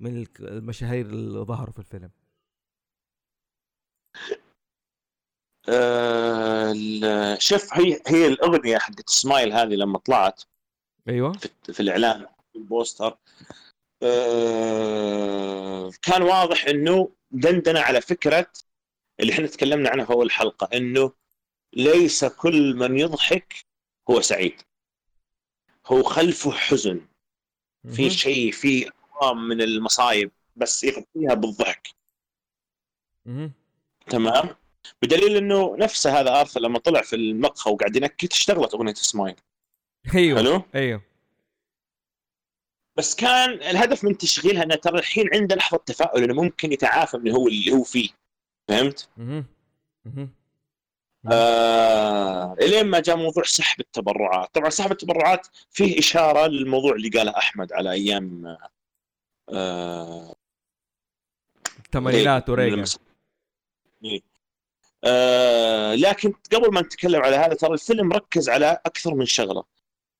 من 0.00 0.26
المشاهير 0.40 1.06
اللي 1.06 1.38
ظهروا 1.38 1.72
في 1.72 1.78
الفيلم. 1.78 2.10
آه، 5.68 7.38
شوف 7.38 7.74
هي 7.74 8.00
هي 8.06 8.26
الأغنية 8.26 8.78
حقت 8.78 9.10
سمايل 9.10 9.52
هذه 9.52 9.74
لما 9.74 9.98
طلعت. 9.98 10.42
أيوه. 11.08 11.32
في, 11.32 11.48
في 11.72 11.80
الإعلان 11.80 12.26
في 12.52 12.58
البوستر. 12.58 13.18
آه، 14.02 15.90
كان 16.02 16.22
واضح 16.22 16.64
إنه 16.66 17.12
دندنة 17.30 17.80
على 17.80 18.00
فكرة 18.00 18.52
اللي 19.20 19.32
إحنا 19.32 19.46
تكلمنا 19.46 19.90
عنها 19.90 20.04
في 20.04 20.12
أول 20.12 20.30
حلقة 20.30 20.76
إنه 20.76 21.12
ليس 21.72 22.24
كل 22.24 22.74
من 22.76 22.98
يضحك 22.98 23.54
هو 24.10 24.20
سعيد. 24.20 24.62
هو 25.92 26.02
خلفه 26.02 26.50
حزن. 26.50 27.00
في. 27.94 28.10
شيء 28.10 28.52
في 28.52 28.90
من 29.34 29.62
المصايب 29.62 30.30
بس 30.56 30.84
يغطيها 30.84 31.34
بالضحك. 31.34 31.88
تمام؟ 34.06 34.56
بدليل 35.02 35.36
إنه 35.36 35.76
نفسه 35.76 36.20
هذا 36.20 36.40
آرثر 36.40 36.60
لما 36.60 36.78
طلع 36.78 37.02
في 37.02 37.16
المقهى 37.16 37.72
وقاعد 37.72 37.96
ينكت 37.96 38.32
اشتغلت 38.32 38.74
أغنية 38.74 38.94
سمايل 38.94 39.36
أيوه 40.14 40.38
حلو؟ 40.38 40.62
أيوه. 40.74 41.02
بس 42.96 43.14
كان 43.14 43.50
الهدف 43.50 44.04
من 44.04 44.18
تشغيلها 44.18 44.62
إنه 44.62 44.74
ترى 44.74 44.98
الحين 44.98 45.34
عنده 45.34 45.56
لحظة 45.56 45.78
تفاؤل 45.78 46.24
إنه 46.24 46.34
ممكن 46.34 46.72
يتعافى 46.72 47.16
من 47.16 47.30
هو 47.30 47.48
اللي 47.48 47.72
هو 47.72 47.82
فيه. 47.82 48.08
فهمت؟ 48.68 49.08
مهم. 51.24 51.32
آه... 51.32 52.52
إلين 52.52 52.86
ما 52.86 53.00
جاء 53.00 53.16
موضوع 53.16 53.42
سحب 53.42 53.80
التبرعات، 53.80 54.54
طبعا 54.54 54.70
سحب 54.70 54.92
التبرعات 54.92 55.46
فيه 55.70 55.98
إشارة 55.98 56.46
للموضوع 56.46 56.92
اللي 56.92 57.08
قاله 57.08 57.36
أحمد 57.38 57.72
على 57.72 57.92
أيام 57.92 58.56
آه... 59.48 60.34
الثمانينات 61.86 62.50
وريغان 62.50 62.84
إيه. 64.04 64.20
آه 65.04 65.94
لكن 65.94 66.32
قبل 66.52 66.72
ما 66.72 66.80
نتكلم 66.80 67.22
على 67.22 67.36
هذا 67.36 67.54
ترى 67.54 67.72
الفيلم 67.72 68.12
ركز 68.12 68.48
على 68.48 68.78
أكثر 68.86 69.14
من 69.14 69.26
شغلة. 69.26 69.64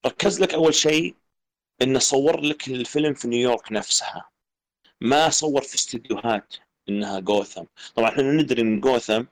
ركز 0.07 0.41
لك 0.41 0.55
أول 0.55 0.75
شيء 0.75 1.15
إنه 1.83 1.99
صور 1.99 2.41
لك 2.41 2.69
الفيلم 2.69 3.15
في 3.15 3.29
نيويورك 3.29 3.73
نفسها. 3.73 4.31
ما 5.01 5.31
صور 5.31 5.63
في 5.63 5.75
استديوهات 5.75 6.55
إنها 6.89 7.21
جوثم. 7.21 7.65
طبعا 7.95 8.09
إحنا 8.09 8.23
ندري 8.23 8.63
إن 8.63 8.81
جوثم 8.81 9.25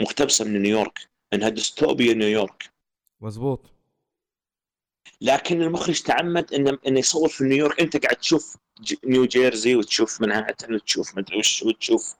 مقتبسة 0.00 0.44
من 0.44 0.62
نيويورك 0.62 1.08
إنها 1.32 1.48
ديستوبيا 1.48 2.14
نيويورك. 2.14 2.70
مزبوط 3.20 3.60
لكن 5.20 5.62
المخرج 5.62 6.02
تعمد 6.02 6.54
إنه 6.54 6.78
إنه 6.86 6.98
يصور 6.98 7.28
في 7.28 7.44
نيويورك. 7.44 7.80
أنت 7.80 7.96
قاعد 7.96 8.16
تشوف 8.16 8.56
نيو 9.04 9.24
جيرسي 9.24 9.76
وتشوف 9.76 10.20
منهاتن 10.20 10.74
وتشوف 10.74 11.18
مدري 11.18 11.38
وش 11.38 11.62
وتشوف. 11.62 12.16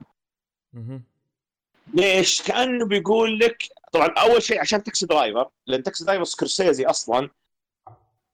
ليش؟ 1.94 2.42
كأنه 2.42 2.86
بيقول 2.86 3.38
لك 3.38 3.62
طبعا 3.92 4.08
أول 4.08 4.42
شيء 4.42 4.60
عشان 4.60 4.82
Taxi 4.82 5.06
Driver 5.06 5.50
لأن 5.66 5.82
Taxi 5.82 6.04
Driver 6.04 6.24
سكورسيزي 6.24 6.84
أصلا 6.84 7.30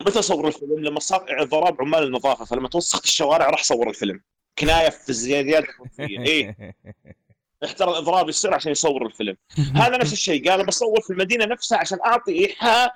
متى 0.03 0.23
صور 0.23 0.49
الفيلم؟ 0.49 0.79
لما 0.79 1.01
صار 1.01 1.45
ضرب 1.45 1.81
عمال 1.81 2.03
النظافة 2.03 2.45
فلما 2.45 2.69
توسخت 2.69 3.05
الشوارع 3.05 3.51
راح 3.51 3.65
صور 3.65 3.89
الفيلم. 3.89 4.21
كناية 4.59 4.89
في 4.91 5.59
الخلفيه 5.59 6.21
اي 6.21 6.55
احترى 7.65 7.91
الاضراب 7.91 8.29
يصير 8.29 8.55
عشان 8.55 8.73
يصور 8.73 9.07
الفيلم. 9.07 9.37
هذا 9.83 9.97
نفس 9.97 10.13
الشيء 10.13 10.51
قال 10.51 10.67
بصور 10.67 11.01
في 11.01 11.11
المدينة 11.11 11.45
نفسها 11.45 11.79
عشان 11.79 11.99
أعطي 12.07 12.39
إيحاء 12.39 12.95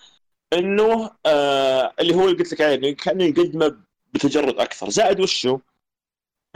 إنه 0.53 1.11
آه 1.27 1.93
اللي 2.01 2.15
هو 2.15 2.25
اللي 2.25 2.39
قلت 2.39 2.53
لك 2.53 2.61
عليه 2.61 2.75
إنه 2.75 2.91
كأنه 2.91 3.25
يقدمه 3.25 3.77
بتجرد 4.15 4.59
أكثر. 4.59 4.91
زائد 4.91 5.21
وشو؟ 5.21 5.59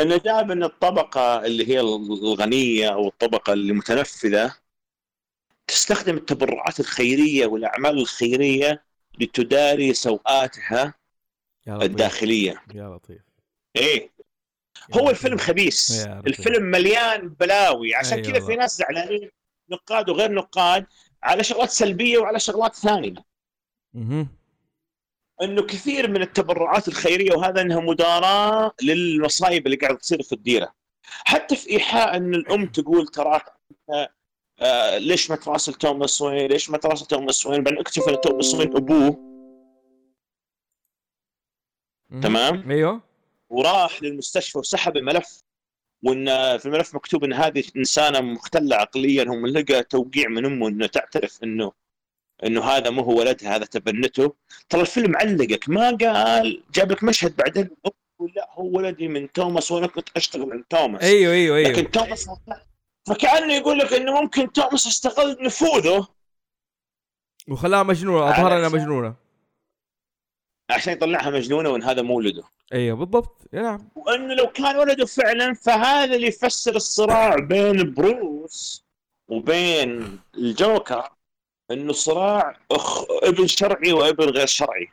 إنه 0.00 0.20
إن 0.26 0.62
الطبقة 0.62 1.46
اللي 1.46 1.68
هي 1.68 1.80
الغنية 1.80 2.88
أو 2.88 3.08
الطبقة 3.08 3.52
اللي 3.52 3.72
متنفذة 3.72 4.54
تستخدم 5.66 6.16
التبرعات 6.16 6.80
الخيرية 6.80 7.46
والأعمال 7.46 7.98
الخيرية 7.98 8.84
لتداري 9.20 9.94
سوءاتها 9.94 10.94
يا 11.66 11.74
لطيف. 11.74 11.90
الداخلية. 11.90 12.62
يا 12.74 12.88
لطيف. 12.88 13.22
إيه. 13.76 14.10
هو 14.94 15.10
الفيلم 15.10 15.38
خبيث. 15.38 16.06
الفيلم 16.06 16.62
مليان 16.62 17.28
بلاوي. 17.28 17.94
عشان 17.94 18.18
أي 18.18 18.32
كذا. 18.32 18.46
في 18.46 18.56
ناس 18.56 18.78
زعلانين 18.78 19.30
نقاد 19.70 20.08
وغير 20.08 20.32
نقاد 20.32 20.86
على 21.22 21.44
شغلات 21.44 21.70
سلبية 21.70 22.18
وعلى 22.18 22.40
شغلات 22.40 22.74
ثانية. 22.74 23.14
مهم. 23.94 24.28
إنه 25.42 25.62
كثير 25.62 26.10
من 26.10 26.22
التبرعات 26.22 26.88
الخيرية 26.88 27.36
وهذا 27.36 27.60
إنها 27.60 27.80
مداراة 27.80 28.72
للمصايب 28.82 29.66
اللي 29.66 29.76
قاعدة 29.76 29.96
تصير 29.96 30.22
في 30.22 30.32
الديرة. 30.32 30.72
حتى 31.02 31.56
في 31.56 31.70
إيحاء 31.70 32.16
إن 32.16 32.34
الأم 32.34 32.66
تقول 32.66 33.08
تراك 33.08 33.44
آه، 33.90 34.08
آه، 34.60 34.98
ليش 34.98 35.30
ما 35.30 35.36
تراسل 35.36 35.74
توماس 35.74 36.22
وين؟ 36.22 36.46
ليش 36.46 36.70
ما 36.70 36.78
تراسل 36.78 37.06
توماس 37.06 37.46
وين؟ 37.46 37.62
بعدين 37.62 37.80
اكتشف 37.80 38.08
ان 38.08 38.20
توماس 38.20 38.54
وين 38.54 38.76
أبوه. 38.76 39.30
تمام؟ 42.22 42.70
أيوه. 42.70 43.09
وراح 43.50 44.02
للمستشفى 44.02 44.58
وسحب 44.58 44.96
الملف 44.96 45.42
وإن 46.02 46.26
في 46.58 46.66
الملف 46.66 46.94
مكتوب 46.94 47.24
إن 47.24 47.32
هذه 47.32 47.64
إنسانة 47.76 48.20
مختلة 48.20 48.76
عقليا 48.76 49.24
هم 49.24 49.46
لقى 49.46 49.82
توقيع 49.82 50.28
من 50.28 50.44
أمه 50.44 50.68
إنه 50.68 50.86
تعترف 50.86 51.42
إنه 51.42 51.72
إنه 52.46 52.64
هذا 52.64 52.90
مو 52.90 53.02
هو 53.02 53.18
ولدها 53.18 53.56
هذا 53.56 53.64
تبنته. 53.64 54.34
ترى 54.68 54.80
الفيلم 54.80 55.16
علقك 55.16 55.68
ما 55.68 55.90
قال 55.90 56.62
جاب 56.74 56.92
لك 56.92 57.04
مشهد 57.04 57.36
بعدين 57.36 57.70
يقول 57.84 58.32
لا 58.36 58.48
هو 58.52 58.76
ولدي 58.76 59.08
من 59.08 59.32
توماس 59.32 59.70
وأنا 59.70 59.86
كنت 59.86 60.08
أشتغل 60.16 60.52
عند 60.52 60.64
توماس. 60.70 61.02
أيوه 61.02 61.32
أيوه 61.32 61.56
أيوه. 61.56 61.70
لكن 61.70 61.90
توماس 61.90 62.30
فكأنه 63.08 63.54
يقول 63.54 63.78
لك 63.78 63.92
إنه 63.92 64.20
ممكن 64.20 64.52
توماس 64.52 64.86
استغل 64.86 65.36
نفوذه. 65.40 66.08
وخلاها 67.48 67.82
مجنونة 67.82 68.30
أظهر 68.30 68.58
أنها 68.58 68.68
مجنونة. 68.68 69.14
عشان 70.72 70.92
يطلعها 70.92 71.30
مجنونة 71.30 71.68
وإن 71.70 71.82
هذا 71.82 72.02
مو 72.02 72.16
ولده. 72.16 72.42
أيوه 72.72 72.96
بالضبط. 72.96 73.48
نعم. 73.52 73.88
وإنه 73.96 74.34
لو 74.34 74.46
كان 74.46 74.76
ولده 74.76 75.06
فعلا 75.06 75.54
فهذا 75.54 76.14
اللي 76.14 76.26
يفسر 76.26 76.76
الصراع 76.76 77.36
بين 77.36 77.94
بروس 77.94 78.84
وبين 79.28 80.20
الجوكر 80.34 81.08
إنه 81.70 81.92
صراع 81.92 82.58
أخ 82.70 83.04
ابن 83.22 83.46
شرعي 83.46 83.92
وابن 83.92 84.24
غير 84.24 84.46
شرعي. 84.46 84.88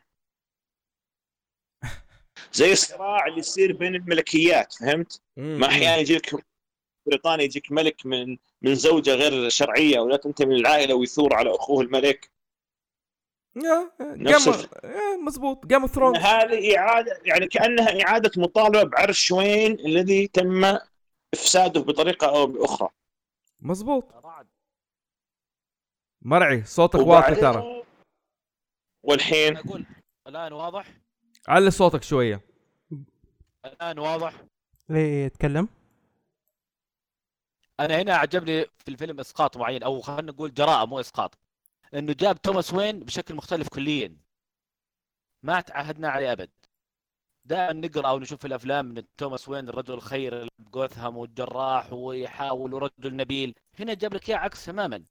زي 2.53 2.71
الصراع 2.71 3.27
اللي 3.27 3.39
يصير 3.39 3.73
بين 3.73 3.95
الملكيات 3.95 4.73
فهمت؟ 4.73 5.21
ما 5.37 5.67
أحيانا 5.67 5.97
يجيك 5.97 6.35
بريطانيا 7.07 7.45
يجيك 7.45 7.71
ملك 7.71 8.05
من 8.05 8.37
من 8.61 8.75
زوجة 8.75 9.15
غير 9.15 9.49
شرعية 9.49 9.99
ولا 9.99 10.17
تنتمي 10.17 10.55
للعائلة 10.55 10.95
ويثور 10.95 11.33
على 11.33 11.55
أخوه 11.55 11.81
الملك. 11.83 12.29
يا 13.63 13.91
نفس 14.01 14.49
جيم 14.49 15.25
مزبوط 15.25 15.65
جيم 15.65 15.81
اوف 15.81 15.95
ثرونز 15.95 16.17
هذه 16.17 16.77
إعادة 16.77 17.19
يعني 17.25 17.47
كأنها 17.47 18.03
إعادة 18.03 18.31
مطالبة 18.37 18.83
بعرش 18.83 19.31
وين 19.31 19.71
الذي 19.79 20.27
تم 20.27 20.77
إفساده 21.33 21.81
بطريقة 21.81 22.27
أو 22.29 22.47
بأخرى. 22.47 22.89
مزبوط 23.59 24.03
مرعي 26.21 26.63
صوتك 26.63 26.95
واضح 26.99 27.07
وبعدين- 27.27 27.41
ترى. 27.41 27.83
والحين؟ 29.03 29.57
أنا 29.57 29.59
أقول 29.59 29.85
الآن 30.27 30.53
واضح؟ 30.53 30.87
علي 31.47 31.71
صوتك 31.71 32.03
شوية. 32.03 32.41
الآن 33.65 33.99
واضح؟ 33.99 34.33
ليه 34.89 35.25
يتكلم؟ 35.25 35.67
أنا 37.79 38.01
هنا 38.01 38.15
عجبني 38.15 38.65
في 38.65 38.87
الفيلم 38.87 39.19
إسقاط 39.19 39.57
معين 39.57 39.83
أو 39.83 40.01
خلينا 40.01 40.31
نقول 40.31 40.53
جراءة 40.53 40.85
مو 40.85 40.99
إسقاط. 40.99 41.37
إنه 41.93 42.13
جاب 42.13 42.41
توماس 42.41 42.73
وين 42.73 42.99
بشكل 42.99 43.35
مختلف 43.35 43.67
كليا. 43.67 44.17
ما 45.43 45.61
تعهدنا 45.61 46.09
عليه 46.09 46.31
أبد. 46.31 46.49
دائما 47.45 47.87
نقرأ 47.87 48.09
أو 48.09 48.19
نشوف 48.19 48.39
في 48.39 48.47
الأفلام 48.47 48.97
إن 48.97 49.03
توماس 49.17 49.49
وين 49.49 49.69
الرجل 49.69 49.93
الخير 49.93 50.47
جوثهام 50.59 51.17
والجراح 51.17 51.93
ويحاول 51.93 52.73
ورجل 52.73 53.15
نبيل. 53.15 53.53
هنا 53.79 53.93
جاب 53.93 54.13
لك 54.13 54.29
إياه 54.29 54.37
عكس 54.37 54.65
تماما. 54.65 55.03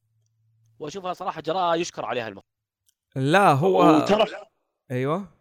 وأشوفها 0.78 1.12
صراحة 1.12 1.40
جراءه 1.40 1.76
يشكر 1.76 2.04
عليها 2.04 2.28
المخرج 2.28 2.46
لا 3.16 3.52
هو 3.52 3.96
وترى 3.96 4.26
أيوه. 4.90 5.32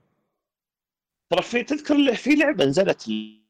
ترى 1.29 1.41
في 1.41 1.63
تذكر 1.63 2.15
في 2.15 2.35
لعبة 2.35 2.65
نزلت 2.65 3.01
تيل 3.01 3.45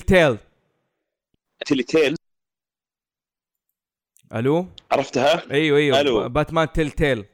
تيل 0.00 0.38
Telltale 1.66 2.16
ألو 4.34 4.66
عرفتها؟ 4.92 5.50
أيوه 5.50 5.78
أيوه 5.78 6.00
ألو. 6.00 6.28
باتمان 6.28 6.72
Telltale 6.72 7.24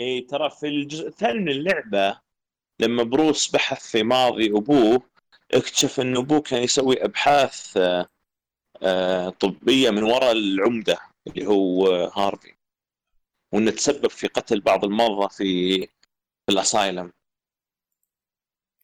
إي 0.00 0.20
ترى 0.20 0.50
في 0.50 0.66
الجزء 0.66 1.08
الثاني 1.08 1.40
من 1.40 1.48
اللعبة 1.48 2.20
لما 2.80 3.02
بروس 3.02 3.50
بحث 3.50 3.86
في 3.86 4.02
ماضي 4.02 4.50
أبوه 4.50 5.02
اكتشف 5.54 6.00
إن 6.00 6.16
أبوه 6.16 6.40
كان 6.40 6.62
يسوي 6.62 7.04
أبحاث 7.04 7.78
آه، 8.82 9.28
طبية 9.28 9.90
من 9.90 10.02
وراء 10.02 10.32
العمدة 10.32 10.98
اللي 11.26 11.46
هو 11.46 11.86
هارفي 12.16 12.54
وإنه 13.52 13.70
تسبب 13.70 14.10
في 14.10 14.26
قتل 14.26 14.60
بعض 14.60 14.84
المرضى 14.84 15.28
في 15.28 15.80
في 16.46 16.52
ال 16.52 16.61
asylum 16.61 17.12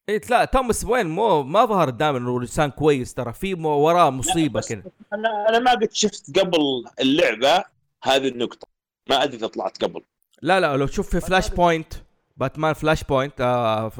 اي 0.09 0.21
لا 0.31 0.45
توماس 0.45 0.85
وين 0.85 1.07
مو 1.07 1.43
ما 1.43 1.65
ظهر 1.65 1.91
دائما 1.91 2.19
انه 2.19 2.39
انسان 2.41 2.71
كويس 2.71 3.15
ترى. 3.15 3.33
في 3.33 3.55
مو- 3.55 3.79
وراه 3.79 4.11
مصيبة 4.11 4.61
كذا 4.61 4.83
أنا 5.13 5.49
أنا 5.49 5.59
ما 5.59 5.71
قد 5.71 5.93
شفت 5.93 6.39
قبل 6.39 6.59
اللعبة 7.01 7.65
هذه 8.03 8.29
النقطة. 8.29 8.69
ما 9.11 9.23
أدري 9.23 9.37
إذا 9.37 9.47
طلعت 9.47 9.85
قبل. 9.85 10.03
لا 10.43 10.61
لا 10.61 10.77
لو 10.77 10.87
تشوف 10.87 11.11
في 11.11 11.21
Flashpoint 11.21 11.95
باتمان 12.37 12.73
Flashpoint 12.73 13.41
آه. 13.41 13.93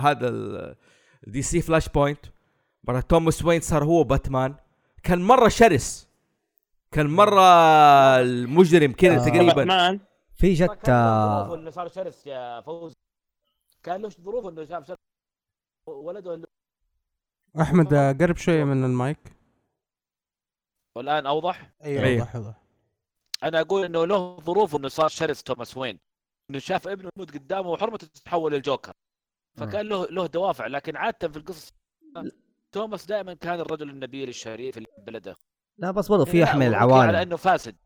هذا 0.00 0.28
ال... 0.28 0.74
DC 1.26 1.60
Flashpoint 1.62 2.18
برا 2.84 3.00
توماس 3.00 3.44
وين 3.44 3.60
صار 3.60 3.84
هو 3.84 4.04
باتمان 4.04 4.54
كان 5.02 5.22
مرة 5.22 5.48
شرس. 5.48 6.08
كان 6.92 7.06
مرة 7.06 7.40
المجرم 8.20 8.92
كذا 8.92 9.16
آه. 9.16 9.24
تقريبا. 9.28 9.52
باتمان 9.52 10.00
في 10.36 10.54
جت 10.54 10.88
آه، 10.88 11.54
إنه 11.54 11.70
صار 11.70 11.88
شرس 11.88 12.26
يا 12.26 12.60
فوز. 12.60 12.92
كان 13.82 14.02
له 14.02 14.08
ظروف 14.08 14.46
إنه 14.46 14.64
شاف 14.64 14.96
ولده 15.86 16.34
اللي- 16.34 16.46
أحمد 17.60 17.94
آه، 17.94 18.12
قرب 18.12 18.36
شوية 18.36 18.64
من 18.64 18.84
المايك. 18.84 19.18
والآن 20.96 21.26
أوضح؟ 21.26 21.72
أيوه 21.84 22.04
أيوه. 22.04 22.22
وضح 22.22 22.36
وضح 22.36 22.62
أنا 23.42 23.60
أقول 23.60 23.84
إنه 23.84 24.04
له 24.04 24.40
ظروف 24.40 24.76
إنه 24.76 24.88
صار 24.88 25.08
شرس 25.08 25.42
توماس 25.42 25.76
وين. 25.76 25.98
إنه 26.50 26.58
شاف 26.58 26.88
ابنه 26.88 27.10
يموت 27.16 27.30
قدامه 27.34 27.70
وحرمته 27.70 28.06
تتحول 28.06 28.52
للجوكر. 28.52 28.92
فكان 29.56 29.86
له 29.88 30.06
له 30.06 30.26
دوافع 30.26 30.66
لكن 30.66 30.96
عادة 30.96 31.28
في 31.28 31.36
القصص 31.36 31.72
توماس 32.72 33.06
دائما 33.06 33.34
كان 33.34 33.60
الرجل 33.60 33.90
النبيل 33.90 34.28
الشريف 34.28 34.78
اللي 34.78 34.88
بلده. 34.98 35.36
لا 35.78 35.90
بس 35.90 36.08
برضو 36.08 36.24
في 36.24 36.44
احد 36.44 36.56
من 36.56 36.62
وكان 36.68 36.74
على 36.74 36.84
العوالم. 36.84 37.14
إنه 37.16 37.36
فاسد. 37.36 37.76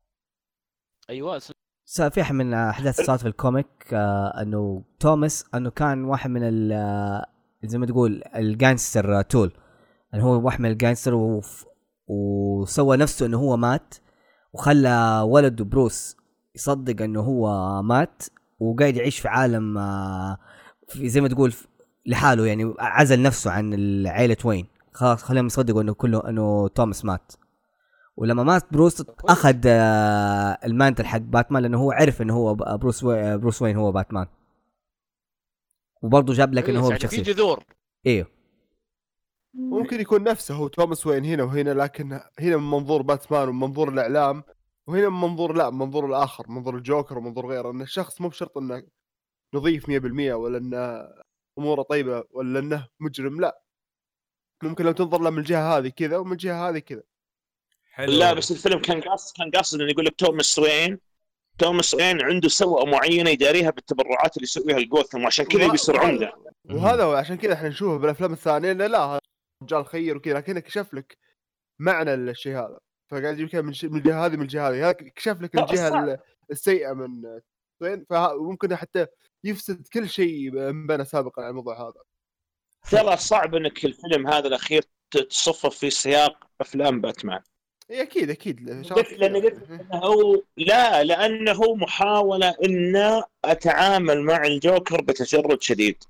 أيوه 1.11 1.39
في 1.87 2.21
احد 2.21 2.35
من 2.35 2.55
أحداث 2.55 3.01
صارت 3.07 3.21
في 3.21 3.29
ال 3.29 3.35
comic 3.35 3.67
آه 3.93 4.43
إنه 4.43 4.85
توماس 5.01 5.45
إنه 5.55 5.71
كان 5.71 6.05
واحد 6.05 6.31
من 6.31 6.43
ال 6.43 6.73
آه، 6.73 7.27
زي 7.65 7.79
ما 7.79 7.87
تقول 7.87 8.23
ال 8.37 8.46
gangster 8.46 9.23
تول. 9.23 9.53
يعني 10.13 10.25
هو 10.25 10.41
محمل 10.41 10.79
gangster 10.79 11.15
وف... 11.15 11.67
وسوى 12.07 12.97
نفسه 12.97 13.27
إنه 13.27 13.39
هو 13.39 13.57
مات 13.57 13.95
وخلى 14.53 15.23
ولده 15.27 15.65
بروس 15.65 16.17
يصدق 16.55 17.03
إنه 17.03 17.21
هو 17.21 17.83
مات 17.83 18.23
وقاعد 18.61 18.97
يعيش 18.97 19.21
في 19.21 19.29
عالم 19.29 19.79
آه، 19.79 20.39
في 20.89 21.09
زي 21.09 21.21
ما 21.21 21.29
تقول 21.29 21.55
لحاله 22.07 22.47
يعني 22.47 22.75
عزل 22.79 23.23
نفسه 23.23 23.51
عن 23.51 24.07
عائلة 24.07 24.37
وين 24.45 24.67
خلاص 24.93 25.23
خليهم 25.23 25.47
يصدقوا 25.47 25.83
إنه 25.83 25.95
كله 25.95 26.29
إنه 26.29 26.69
توماس 26.69 27.05
مات. 27.05 27.33
ولما 28.17 28.43
مات 28.43 28.73
بروس 28.73 29.03
أخذ 29.25 29.61
آه، 29.67 30.59
ال 30.65 30.71
mantle 30.71 31.07
حق 31.07 31.19
باتمان 31.19 31.63
لأنه 31.63 31.79
هو 31.81 31.93
عرف 31.93 32.23
إنه 32.23 32.35
هو 32.37 32.55
ب- 32.55 32.79
بروس 32.81 33.05
وي... 33.05 33.39
بروس 33.39 33.63
وين 33.63 33.77
هو 33.77 33.93
باتمان. 33.93 34.27
وبرضه 36.03 36.33
جاب 36.35 36.55
لك 36.55 36.69
إنه 36.71 36.81
هو 36.81 36.89
يعني 36.89 36.99
في 37.01 37.07
بشخصية. 37.07 37.23
جذور. 37.23 37.65
أيوه 38.07 38.27
ممكن 39.55 40.01
يكون 40.01 40.23
نفسه 40.23 40.55
هو 40.55 40.69
توماس 40.69 41.07
وين 41.07 41.25
هنا 41.25 41.43
وهنا 41.43 41.71
لكن 41.75 42.13
هنا 42.41 42.57
من 42.57 42.71
منظور 42.71 43.03
باتمان 43.03 43.49
ومن 43.49 43.61
منظور 43.61 43.89
الإعلام 43.89 44.43
وهنا 44.87 45.09
من 45.09 45.21
منظور 45.21 45.53
لا 45.57 45.71
من 45.71 45.79
منظور 45.79 46.07
الآخر 46.07 46.49
منظور 46.49 46.77
الجوكر 46.77 47.19
ومنظور 47.19 47.47
غيره 47.47 47.71
إن 47.71 47.81
الشخص 47.83 48.21
مو 48.21 48.29
بشرط 48.29 48.59
إنه 48.59 48.83
نظيف 49.55 49.87
100% 49.91 49.91
ولا 50.35 50.59
إنه 50.59 51.09
أموره 51.59 51.83
طيبة 51.83 52.25
ولا 52.31 52.59
إنه 52.59 52.89
مجرم 53.01 53.41
لا. 53.41 53.63
ممكن 54.63 54.85
لو 54.85 54.93
تنظر 54.93 55.21
له 55.21 55.31
من 55.31 55.39
الجهة 55.39 55.79
هذه 55.79 55.89
كذا 55.89 56.17
ومن 56.17 56.33
الجهة 56.33 56.69
هذه 56.69 56.79
كذا. 56.79 57.03
حلو. 57.93 58.13
لا 58.13 58.33
بس 58.33 58.51
الفيلم 58.51 58.79
كان 58.79 59.01
قاصد 59.01 59.37
كان 59.37 59.51
قاصد 59.51 59.81
إنه 59.81 59.91
يقول 59.91 60.05
لك 60.05 60.15
توماس 60.19 60.59
وين. 60.59 60.99
توماس 61.59 61.95
وين 61.95 62.23
عنده 62.23 62.49
سوءه 62.49 62.85
معينة 62.85 63.31
يداريها 63.31 63.71
بالتبرعات 63.71 64.37
اللي 64.37 64.45
يسويها 64.45 64.79
لجوثم 64.79 65.23
وعشان 65.23 65.45
كذا 65.45 65.65
يبي 65.65 65.75
يصير 65.75 66.01
عمده 66.01 66.33
وهذا 66.65 67.05
هو 67.05 67.15
عشان 67.15 67.37
كذا 67.37 67.55
إحنا 67.55 67.69
نشوفه 67.69 67.97
بالأفلام 67.99 68.33
الثانية 68.33 68.73
إنه 68.73 68.87
لا 68.87 68.99
هذا 68.99 69.21
رجال 69.63 69.87
خير 69.87 70.17
وكذا 70.17 70.35
لكن 70.35 70.59
كشف 70.59 70.95
لك 70.95 71.19
معنى 71.79 72.15
الشيء 72.15 72.53
هذا. 72.53 72.79
فقاعد 73.11 73.39
يجيب 73.39 73.65
من 73.65 73.97
الجهة 73.97 74.27
هذه 74.27 74.37
من 74.37 74.43
الجهة 74.43 74.71
هذه. 74.71 74.93
كشف 74.93 75.41
لك 75.41 75.55
لا، 75.55 75.63
الجهة 75.63 76.19
السيئة 76.51 76.93
من 76.93 77.41
وين. 77.81 78.07
فممكن 78.11 78.77
حتى 78.77 79.07
يفسد 79.45 79.89
كل 79.93 80.09
شيء 80.09 80.51
بنى 80.87 81.05
سابقا 81.05 81.43
على 81.43 81.51
الموضوع 81.51 81.81
هذا. 81.81 82.03
ترى 82.91 83.17
صعب 83.17 83.55
إنك 83.55 83.85
الفيلم 83.85 84.27
هذا 84.27 84.49
الأخير 84.49 84.85
تصفه 85.11 85.69
في 85.69 85.91
سياق 85.91 86.47
أفلام 86.61 87.01
باتمان. 87.01 87.41
اي 87.91 88.03
أكيد 88.03 88.31
أكيد 88.31 88.71
قلت 88.93 89.13
لأن 89.13 89.37
قلت 89.37 89.71
إنه 89.71 90.43
لا 90.57 91.05
لأنه 91.05 91.75
محاولة 91.75 92.55
ان 92.65 93.23
أتعامل 93.45 94.23
مع 94.23 94.45
الجوكر 94.45 95.01
بتجرد 95.01 95.63
شديد. 95.63 96.05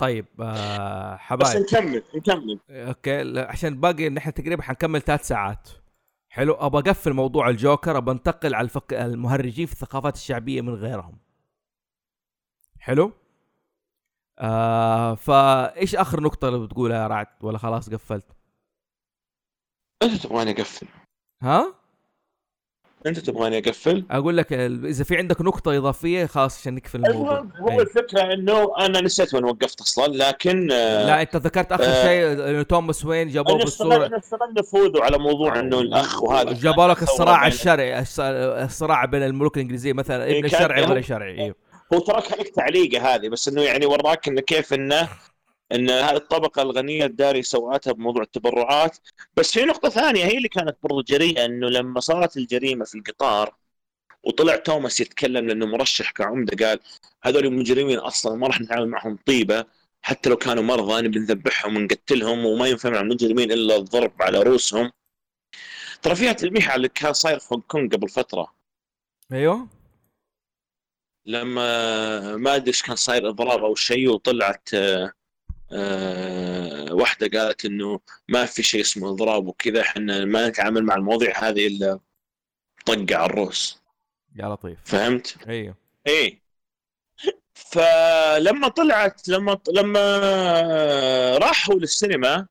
طيب 0.00 0.26
آه 0.40 1.14
بس 1.14 1.20
حبايب 1.20 1.62
نكمل 1.62 2.02
نكمل. 2.14 2.58
أوكي 2.70 3.40
عشان 3.40 3.80
باقي 3.80 4.08
نحن 4.08 4.34
تقريبا 4.34 4.62
حنكمل 4.62 5.02
ثلاث 5.02 5.26
ساعات. 5.26 5.68
حلو 6.32 6.54
ابى 6.54 6.78
أقفل 6.78 7.12
موضوع 7.12 7.48
الجوكر 7.48 7.96
ابى 7.96 8.10
أنتقل 8.10 8.54
على 8.54 8.64
الفك... 8.64 8.94
المهرجين 8.94 9.66
في 9.66 9.72
الثقافات 9.72 10.14
الشعبية 10.14 10.60
من 10.60 10.74
غيرهم. 10.74 11.18
حلو؟ 12.80 13.12
آه 14.38 15.14
فايش 15.14 15.96
آخر 15.96 16.20
نقطة 16.20 16.48
اللي 16.48 16.66
بتقولها 16.66 17.02
يا 17.02 17.06
رعد؟ 17.06 17.26
ولا 17.40 17.58
خلاص 17.58 17.90
قفلت؟ 17.90 18.37
أنت 20.02 20.14
تبغاني 20.26 20.50
أقفل. 20.50 20.86
ها؟ 21.42 21.74
أنت 23.06 23.18
تبغاني 23.18 23.58
أقفل؟ 23.58 24.04
أقول 24.10 24.36
لك 24.36 24.52
إذا 24.52 25.04
في 25.04 25.16
عندك 25.16 25.40
نقطة 25.40 25.76
إضافية 25.76 26.26
خلاص 26.26 26.58
عشان 26.60 26.74
نقفل 26.74 27.06
الموضوع. 27.06 27.46
هو 27.60 27.68
أي. 27.70 27.80
الفكرة 27.82 28.32
إنه 28.32 28.72
أنا 28.78 29.00
نسيت 29.00 29.34
وين 29.34 29.44
وقفت 29.44 29.80
أصلا 29.80 30.06
لكن 30.16 30.68
آه، 30.72 31.06
لا 31.06 31.22
أنت 31.22 31.36
ذكرت 31.36 31.72
آخر 31.72 31.84
آه. 31.84 32.02
شيء 32.04 32.62
توماس 32.62 33.04
وين 33.04 33.28
جابوه 33.28 33.58
بالصورة. 33.58 34.06
أنا 34.06 34.18
استغل 34.18 34.54
نفوذه 34.58 35.02
على 35.04 35.18
موضوع 35.18 35.58
إنه 35.60 35.80
الأخ 35.80 36.22
وهذا. 36.22 36.52
جابوا 36.52 36.86
لك 36.88 37.02
الصراع 37.02 37.46
الشرعي 37.46 38.04
الص- 38.04 38.20
الصراع 38.64 39.04
بين 39.04 39.22
الملوك 39.22 39.56
الإنجليزية 39.56 39.92
مثلا 39.92 40.24
إيه، 40.24 40.38
ابن 40.40 40.48
كان- 40.48 40.60
شرعي 40.60 40.86
هو- 40.86 40.90
ولا 40.90 41.00
شرعي 41.00 41.38
أيوه 41.40 41.54
هو 41.94 41.98
تركها 41.98 42.36
لك 42.36 42.48
تعليقة 42.48 43.14
هذه 43.14 43.28
بس 43.28 43.48
إنه 43.48 43.62
يعني 43.62 43.86
وراك 43.86 44.28
إنه 44.28 44.40
كيف 44.40 44.72
إنه 44.74 45.08
إن 45.72 45.90
هذه 45.90 46.16
الطبقة 46.16 46.62
الغنية 46.62 47.04
الداري 47.04 47.42
سواتها 47.42 47.92
بموضوع 47.92 48.22
التبرعات. 48.22 48.98
بس 49.36 49.52
في 49.52 49.64
نقطة 49.64 49.88
ثانية 49.88 50.24
هي 50.24 50.36
اللي 50.36 50.48
كانت 50.48 50.76
برضو 50.82 51.02
جريئة 51.02 51.44
إنه 51.44 51.68
لما 51.68 52.00
صارت 52.00 52.36
الجريمة 52.36 52.84
في 52.84 52.94
القطار 52.94 53.54
وطلع 54.22 54.56
توماس 54.56 55.00
يتكلم 55.00 55.46
لأنه 55.46 55.66
مرشح 55.66 56.10
كعمدة 56.10 56.66
قال 56.66 56.80
هذول 57.22 57.46
المجرمين 57.46 57.98
أصلا 57.98 58.36
ما 58.36 58.46
راح 58.46 58.60
نتعامل 58.60 58.88
معهم 58.88 59.18
طيبة 59.26 59.64
حتى 60.02 60.30
لو 60.30 60.36
كانوا 60.36 60.62
مرضى 60.62 61.02
نبي 61.02 61.18
نذبحهم 61.18 61.76
ونقتلهم 61.76 62.46
وما 62.46 62.66
ينفع 62.66 62.90
مع 62.90 63.00
المجرمين 63.00 63.52
إلا 63.52 63.76
الضرب 63.76 64.22
على 64.22 64.42
رؤوسهم. 64.42 64.92
ترى 66.02 66.14
فيها 66.14 66.32
تلميح 66.32 66.68
على 66.68 66.76
اللي 66.76 66.88
كان 66.88 67.12
صاير 67.12 67.38
في 67.38 67.54
هونغ 67.54 67.62
كونغ 67.68 67.88
قبل 67.88 68.08
فترة. 68.08 68.54
أيوه. 69.32 69.68
لما 71.26 72.36
ما 72.36 72.56
أدري 72.56 72.68
إيش 72.68 72.82
كان 72.82 72.96
صاير 72.96 73.28
اضراب 73.28 73.64
أو 73.64 73.74
شيء 73.74 74.10
وطلعت 74.10 74.74
آه، 74.74 75.12
آه، 75.72 76.92
واحدة 76.94 77.40
قالت 77.40 77.64
إنه 77.64 78.00
ما 78.28 78.44
في 78.44 78.62
شيء 78.62 78.80
اسمه 78.80 79.10
إضراب 79.10 79.46
وكذا 79.46 79.80
إحنا 79.80 80.24
ما 80.24 80.48
نتعامل 80.48 80.84
مع 80.84 80.94
المواضيع 80.94 81.48
هذه 81.48 81.66
إلا 81.66 82.00
طقة 82.86 83.16
على 83.16 83.26
الروس 83.26 83.82
يا 84.36 84.46
لطيف. 84.48 84.78
فهمت؟ 84.84 85.36
أيوه 85.48 85.74
إيه. 86.06 86.40
فلما 87.54 88.68
طلعت 88.68 89.28
لما 89.28 89.58
لما 89.72 90.02
راحوا 91.38 91.74
للسينما 91.74 92.46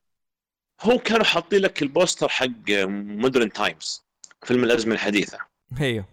هو 0.80 0.98
كانوا 0.98 1.24
حاطين 1.24 1.60
لك 1.62 1.82
ال 1.82 1.89
poster 1.89 2.28
حق 2.28 2.70
Modern 2.88 3.52
Times 3.52 4.04
فيلم 4.42 4.64
الأزمة 4.64 4.94
الحديثة. 4.94 5.38
أيوه 5.80 6.04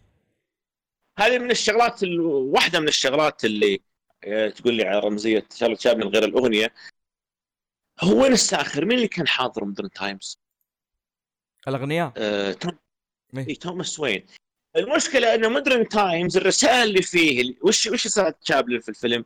هذه 1.19 1.37
من 1.37 1.51
الشغلات 1.51 2.03
ال... 2.03 2.19
واحدة 2.21 2.79
من 2.79 2.87
الشغلات 2.87 3.45
اللي 3.45 3.81
آه، 4.23 4.49
تقول 4.49 4.73
لي 4.73 4.83
على 4.83 4.99
رمزية 4.99 5.47
شارلي 5.55 5.79
شابلن 5.79 6.07
غير 6.07 6.23
الأغنية 6.23 6.73
هو 8.01 8.23
وين 8.23 8.33
الساخر؟ 8.33 8.85
مين 8.85 8.97
اللي 8.97 9.07
كان 9.07 9.27
حاضر 9.27 9.65
Modern 9.65 9.89
Times؟ 9.89 10.39
الأغنياء 11.67 12.13
آه، 12.17 12.51
توم... 12.51 12.77
إيه. 13.37 13.47
إيه 13.47 13.59
توماس 13.59 13.99
وين 13.99 14.25
المشكلة 14.75 15.35
انه 15.35 15.49
Modern 15.49 15.87
Times 15.89 16.37
الرسائل 16.37 16.87
اللي 16.87 17.01
فيه 17.01 17.55
وش 17.61 17.87
وش 17.87 18.05
رساله 18.05 18.33
شابلن 18.43 18.79
في 18.79 18.89
الفيلم؟ 18.89 19.25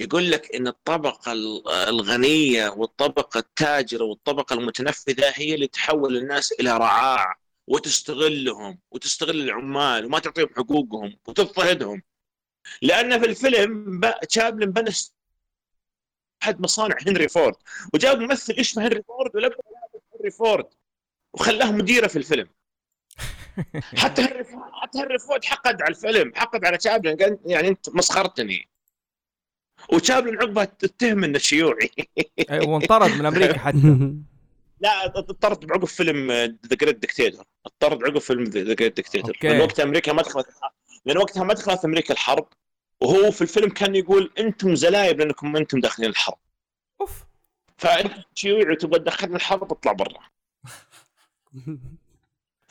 يقول 0.00 0.30
لك 0.30 0.54
إن 0.54 0.66
الطبقة 0.68 1.32
ال- 1.32 1.68
الغنية 1.68 2.68
والطبقة 2.68 3.38
التاجرة 3.38 4.04
والطبقة 4.04 4.54
المتنفذة 4.54 5.32
هي 5.34 5.54
اللي 5.54 5.66
تحول 5.66 6.16
الناس 6.16 6.52
إلى 6.52 6.76
رعاع 6.78 7.38
وتستغلهم 7.66 8.78
وتستغل 8.90 9.40
العمال 9.40 10.04
وما 10.04 10.18
تعطيهم 10.18 10.48
حقوقهم 10.56 11.18
وتضطهدهم 11.26 12.02
لأن 12.82 13.20
في 13.20 13.26
الفيلم 13.26 14.00
شابلن 14.28 14.70
بنى 14.70 14.90
أحد 16.42 16.60
مصانع 16.60 16.96
هنري 17.06 17.28
فورد. 17.28 17.54
وجاب 17.94 18.18
ممثل 18.18 18.52
اسمه 18.52 18.86
هنري 18.86 19.02
فورد 19.02 19.36
ولبس 19.36 19.56
لابس 19.56 20.04
هنري 20.14 20.30
فورد 20.30 20.66
وخلاه 21.34 21.72
مديرة 21.72 22.06
في 22.06 22.16
الفيلم. 22.16 22.48
حتى 24.02 24.22
هنري 24.22 24.44
فورد 24.44 24.70
حتى 24.72 24.98
هنري 24.98 25.18
فورد 25.18 25.44
حقد 25.44 25.82
على 25.82 25.90
الفيلم 25.90 26.32
حقد 26.34 26.64
على 26.64 26.78
شابلن 26.80 27.16
قال 27.16 27.38
يعني 27.44 27.68
أنت 27.68 27.88
مسخرتني. 27.88 28.68
وشابلن 29.92 30.38
عقبها 30.38 30.64
اتهم 30.64 31.24
إنه 31.24 31.38
شيوعي. 31.38 31.90
أي، 32.50 32.60
وانطرد 32.60 33.10
من 33.10 33.26
أمريكا 33.26 33.58
حتى. 33.68 33.78
لا 34.80 35.06
انطرد 35.06 35.64
بعقب 35.64 35.84
فيلم 35.84 36.32
The 36.32 36.76
Great 36.80 36.96
Dictator 36.96 37.44
انطرد 37.66 38.00
بعقب 38.00 38.18
فيلم 38.18 38.44
The 38.44 38.74
Great 38.74 38.96
Dictator. 38.96 39.38
لأن 39.42 39.60
وقتها 39.60 39.82
أمريكا 39.82 40.12
ما 40.12 40.22
دخلت 40.22 40.46
لأن 41.04 41.18
وقتها 41.18 41.44
ما 41.44 41.54
دخلت 41.54 41.84
أمريكا 41.84 42.14
الحرب. 42.14 42.48
وهو 43.02 43.30
في 43.30 43.42
الفيلم 43.42 43.68
كان 43.68 43.94
يقول 43.94 44.32
أنتم 44.38 44.74
زلايب 44.74 45.18
لانكم 45.20 45.56
أنتم 45.56 45.80
داخلين 45.80 46.10
الحرب. 46.10 46.38
أوف. 47.00 47.24
فأنت 47.76 48.14
شيوعي 48.34 48.72
وتبغى 48.72 48.98
تدخلنا 48.98 49.36
الحرب 49.36 49.72
اطلع 49.72 49.92
برا. 49.92 50.20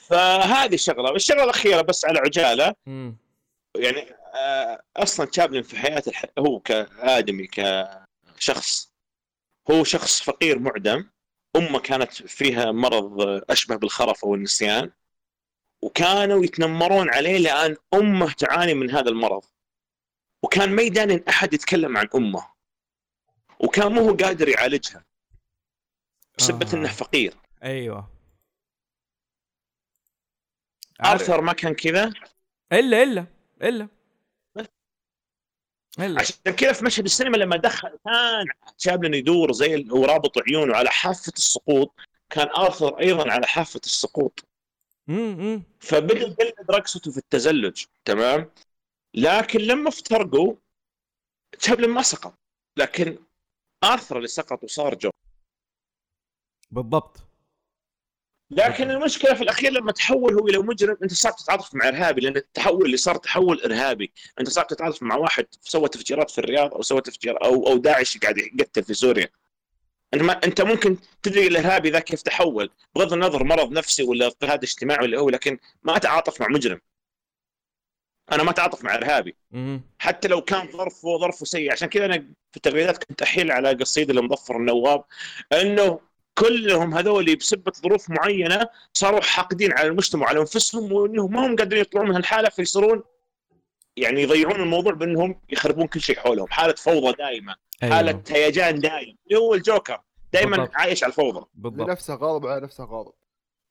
فهذه 0.10 0.76
شغله 0.76 1.12
والشغله 1.12 1.44
الأخيرة 1.44 1.82
بس 1.82 2.06
على 2.06 2.20
عجالة. 2.20 2.76
مم. 2.86 3.18
يعني 3.78 4.02
آه، 4.36 4.82
أصلا 4.98 5.28
شابلن 5.32 5.62
في 5.62 5.78
حياته 5.78 6.10
الح... 6.10 6.26
هو 6.40 6.60
كآدمي 6.60 7.48
كشخص. 8.38 8.94
هو 9.72 9.84
شخص 9.84 10.22
فقير 10.22 10.60
معدم. 10.60 11.10
أمه 11.56 11.80
كانت 11.80 12.14
فيها 12.14 12.72
مرض 12.72 13.22
أشبه 13.50 13.76
بالخرف 13.76 14.26
أو 14.26 14.36
النسيان. 14.36 14.92
وكانوا 15.82 16.44
يتنمرون 16.44 17.10
عليه 17.10 17.38
لأن 17.38 17.76
أمه 17.94 18.32
تعاني 18.34 18.74
من 18.74 18.92
هذا 18.92 19.10
المرض. 19.10 19.44
وكان 20.44 20.76
ما 20.76 20.82
يدان 20.82 21.12
ان 21.12 21.24
أحد 21.30 21.54
يتكلم 21.54 21.98
عن 21.98 22.08
أمه. 22.16 22.48
وكان 23.60 23.92
مو 23.92 24.02
هو 24.10 24.16
قادر 24.16 24.50
يعالجها. 24.50 25.06
بسبة 26.38 26.70
آه. 26.70 26.74
انه 26.74 26.88
فقير. 26.90 27.34
أيوه. 27.64 28.12
عارف- 31.00 31.22
ارثر 31.22 31.42
ما 31.42 31.54
كان 31.54 31.74
كذا؟ 31.74 32.14
إلا 32.74 33.04
إلا 33.04 33.26
إلا. 33.62 33.88
إلا. 36.00 36.20
عشان 36.20 36.36
كذا 36.58 36.74
في 36.74 36.86
مشهد 36.86 37.06
السينما 37.06 37.38
لما 37.38 37.58
دخل 37.58 37.90
كان 38.06 38.46
شابلن 38.78 39.14
يدور 39.14 39.52
زي 39.52 39.86
ورابط 39.90 40.38
عيونه 40.38 40.76
على 40.76 40.90
حافة 40.90 41.32
السقوط 41.38 41.94
كان 42.30 42.48
ارثر 42.50 43.00
أيضا 43.00 43.32
على 43.32 43.48
حافة 43.48 43.82
السقوط. 43.86 44.46
مم، 45.08 45.38
مم. 45.38 45.64
فبدأ 45.80 46.20
يقلد 46.20 46.72
رقصته 46.72 47.12
في 47.12 47.18
التزلج 47.18 47.84
تمام؟ 48.06 48.52
لكن 49.14 49.60
لما 49.60 49.90
افترقوا 49.90 50.56
شابلن 51.60 51.90
ما 51.90 52.02
سقط. 52.02 52.34
لكن 52.78 53.18
آرثر 53.84 54.18
اللي 54.18 54.28
سقط 54.28 54.64
وصار 54.64 54.96
جو. 54.96 55.10
بالضبط. 56.72 57.18
لكن 58.52 58.92
المشكلة 58.92 59.34
في 59.34 59.44
الأخير 59.44 59.72
لما 59.72 59.92
تحول 59.92 60.34
هو 60.34 60.48
إلى 60.48 60.58
مجرم 60.58 60.98
أنت 61.04 61.14
صعب 61.14 61.36
تتعاطف 61.36 61.76
مع 61.76 61.88
إرهابي 61.88 62.22
لأن 62.22 62.38
التحول 62.38 62.86
اللي 62.86 62.98
صار 62.98 63.16
تحول 63.16 63.62
إرهابي. 63.62 64.12
أنت 64.40 64.50
صعب 64.50 64.68
تتعاطف 64.68 65.04
مع 65.04 65.16
واحد 65.16 65.46
سوى 65.62 65.90
تفجيرات 65.90 66.32
في 66.32 66.38
الرياض 66.38 66.74
أو 66.74 66.82
سوى 66.82 67.02
تفجير 67.02 67.44
أو 67.44 67.68
أو 67.68 67.78
داعش 67.78 68.18
قاعد 68.18 68.38
يقتل 68.38 68.84
في 68.84 68.94
سوريا. 68.94 69.30
أنت 70.14 70.22
ما 70.22 70.34
أنت 70.44 70.62
ممكن 70.62 70.98
تدري 71.24 71.48
الارهابي 71.48 71.90
ذا 71.90 72.00
كيف 72.00 72.22
تحول 72.22 72.70
بغض 72.96 73.14
النظر 73.14 73.44
مرض 73.44 73.72
نفسي 73.72 74.04
ولا 74.04 74.26
اضطهاد 74.26 74.64
اجتماعي 74.64 75.06
ولا 75.06 75.20
هو 75.20 75.30
لكن 75.30 75.58
ما 75.84 75.96
اتعاطف 75.96 76.42
مع 76.42 76.48
مجرم. 76.48 76.82
أنا 78.32 78.44
ما 78.44 78.50
أتعاطف 78.50 78.84
مع 78.84 78.96
إرهابي. 78.96 79.36
حتى 80.00 80.28
لو 80.28 80.42
كان 80.42 80.68
ظرفه 80.72 81.18
ظرفه 81.18 81.46
سيء. 81.46 81.72
عشان 81.72 81.88
كذا 81.88 82.06
أنا 82.06 82.18
في 82.52 82.58
التغريدات 82.58 83.04
كنت 83.04 83.22
أحيل 83.22 83.52
على 83.52 83.74
قصيدة 83.74 84.14
لمظفر 84.14 84.58
النواب 84.58 85.04
إنه 85.54 86.00
كلهم 86.38 86.94
هذول 86.94 87.36
بسبة 87.36 87.72
ظروف 87.82 88.10
معينة 88.10 88.70
صاروا 88.94 89.22
حاقدين 89.22 89.74
على 89.74 89.88
المجتمع 89.88 90.26
وعلى 90.26 90.40
أنفسهم 90.40 90.92
وإنهم 90.92 91.34
ما 91.34 91.48
هم 91.48 91.56
قادرين 91.56 91.82
يطلعون 91.82 92.10
من 92.10 92.16
هالحالة 92.16 92.50
فيصيرون 92.50 93.04
يعني 93.98 94.22
يضيعون 94.22 94.62
الموضوع 94.62 94.94
بإنهم 94.94 95.42
يخربون 95.50 95.88
كل 95.88 96.02
شيء 96.02 96.20
حولهم. 96.20 96.48
حالة 96.48 96.74
فوضى 96.74 97.12
دائمه 97.18 97.56
حالة 97.82 98.12
أيوه. 98.12 98.24
هيجان 98.30 98.80
دائم 98.80 99.18
اللي 99.28 99.40
هو 99.40 99.54
الجوكر 99.54 100.02
دائما 100.34 100.58
بالضبط. 100.58 100.76
عايش 100.76 101.04
على 101.04 101.12
الفوضى. 101.12 101.46
بالضبط. 101.54 101.88
لنفسها 101.88 102.16
غاضب 102.16 102.48
على 102.48 102.62
نفسها 102.62 102.86
غاضب. 102.86 103.14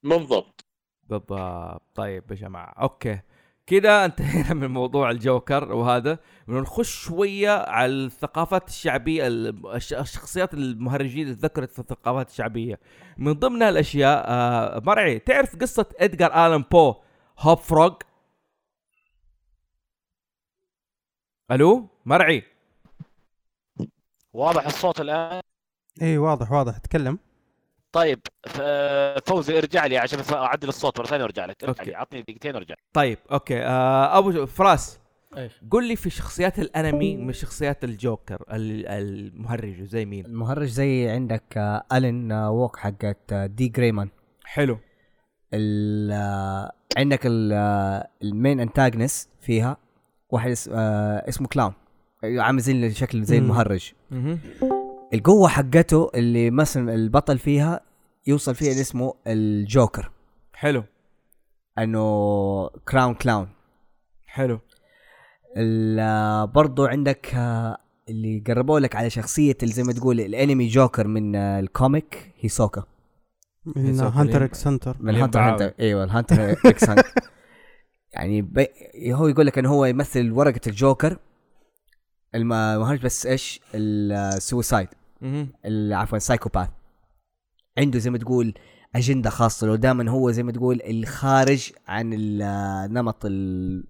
بالضبط. 0.02 0.65
بالضبط. 1.02 1.83
طيب 1.94 2.31
يا 2.31 2.36
جماعة. 2.36 2.75
okay. 2.83 3.20
كده 3.67 3.91
انتهينا 4.05 4.55
من 4.55 4.70
موضوع 4.70 5.11
الجوكر 5.11 5.73
وهذا. 5.73 6.19
بنخش 6.49 7.05
شوية 7.05 7.51
على 7.51 7.93
الثقافات 7.93 8.69
الشعبية 8.69 9.27
ال- 9.27 9.67
الش- 9.75 9.93
الشخصيات 9.95 10.55
المهرجين 10.55 11.23
اللي 11.23 11.33
ذكرت 11.35 11.73
في 11.73 11.78
الثقافات 11.78 12.31
الشعبية. 12.31 12.81
من 13.19 13.33
ضمن 13.33 13.62
الأشياء 13.62 14.25
آه 14.28 14.81
مرعي 14.86 15.19
تعرف 15.19 15.57
قصة 15.57 15.86
ادجار 16.01 16.47
آلان 16.47 16.62
بو 16.73 16.95
Hop-Frog؟ 17.39 17.95
ألو؟ 21.51 21.89
مرعي 22.07 22.43
واضح 24.33 24.67
الصوت 24.67 25.01
الآن. 25.01 25.41
اي 26.03 26.19
واضح 26.19 26.53
واضح. 26.53 26.78
تكلم. 26.78 27.19
طيب 27.93 28.21
فوزي 29.27 29.59
ارجع 29.59 29.87
لي 29.87 29.99
عشان 29.99 30.19
أعدل 30.33 30.69
الصوت 30.69 30.99
مرة 31.01 31.07
ثانية 31.07 31.23
وأرجع 31.25 31.45
لك. 31.47 31.65
ارجع 31.65 31.79
okay. 31.81 31.91
لي 31.91 31.97
عطني 31.97 32.23
دقيقتين 32.23 32.55
وأرجع 32.55 32.75
طيب 32.93 33.19
okay. 33.33 33.62
آه 33.63 34.19
أبو 34.19 34.47
فراس 34.47 35.01
إيش؟ 35.37 35.53
قل 35.71 35.89
لي 35.89 35.97
في 35.97 36.11
شخصيات 36.11 36.59
الأنمي 36.59 37.17
من 37.17 37.33
شخصيات 37.33 37.85
الجوكر 37.85 38.43
ال- 38.53 38.87
المهرج 38.89 39.83
زي 39.83 40.05
مين؟ 40.05 40.27
المهرج 40.27 40.67
زي 40.69 41.09
عندك 41.09 41.43
آه، 41.57 41.83
ألين 41.93 42.33
آه، 42.33 42.51
ووكر 42.51 42.77
حقت 42.77 43.33
آه، 43.33 43.47
D.Gray-man. 43.47 44.09
حلو. 44.45 44.79
ال- 45.55 46.71
عندك 46.97 47.21
ال- 47.27 48.03
المين 48.23 48.61
انتاجنس 48.61 49.29
فيها 49.41 49.77
واحد 50.31 50.51
اس- 50.51 50.69
اسمه 51.29 51.49
كلاون 51.49 51.73
عامل 52.25 52.61
زي 52.61 52.91
شكل 52.91 53.23
زي. 53.25 53.39
المهرج. 53.39 53.93
القوة 55.15 55.49
حقته 55.49 56.10
اللي 56.15 56.51
مثلا 56.51 56.94
البطل 56.94 57.39
فيها 57.39 57.81
يوصل 58.26 58.55
فيها 58.55 58.70
اللي 58.70 58.81
اسمه 58.81 59.15
الجوكر. 59.26 60.10
حلو. 60.52 60.85
إنه 61.78 62.68
كراون 62.68 63.15
كلاون 63.15 63.49
حلو. 64.26 64.59
ال- 65.57 66.47
برضو 66.47 66.86
عندك 66.86 67.35
آه، 67.35 67.76
اللي 68.09 68.43
قربوا 68.47 68.81
لك 68.81 68.97
على 68.97 69.10
شخصية 69.10 69.57
اللي 69.62 69.75
زي 69.75 69.83
ما 69.83 69.93
تقول 69.93 70.20
الانمي 70.20 70.68
جوكر 70.68 71.07
من 71.07 71.36
آه، 71.36 71.60
الكوميك 71.60 72.33
هيسوكا 72.41 72.83
من 73.76 74.01
Hunter 74.01 74.45
x 74.45 74.67
Hunter 74.67 74.97
من 75.01 75.15
Hunter. 75.15 75.41
Hunter 75.41 75.73
إيوه 75.81 76.05
ال 76.05 76.11
Hunter 76.11 76.53
x 76.67 76.89
Hunter 76.91 77.11
يعني 78.12 78.43
بي 78.43 78.67
هو 79.12 79.28
يقول 79.28 79.47
لك 79.47 79.59
إنه 79.59 79.68
هو 79.70 79.85
يمثل 79.85 80.33
ورقة 80.33 80.60
الجوكر. 80.67 81.18
المهرج 82.35 83.03
بس 83.05 83.27
إيش؟ 83.27 83.61
ال 83.75 83.89
suicide 83.89 84.89
مهم. 85.21 85.49
عفوا 85.95 86.17
ال 86.17 86.21
psychopath 86.21 86.69
عنده 87.79 87.99
زي 87.99 88.11
ما 88.11 88.19
تقول 88.19 88.55
أجندة 88.95 89.31
خاصة. 89.31 89.67
له 89.67 89.77
دائما 89.77 90.11
هو 90.11 90.31
زي 90.31 90.43
ما 90.43 90.53
تقول 90.53 90.81
الخارج 90.83 91.73
عن 91.89 92.11
نمط 92.93 93.25
ال- 93.25 93.85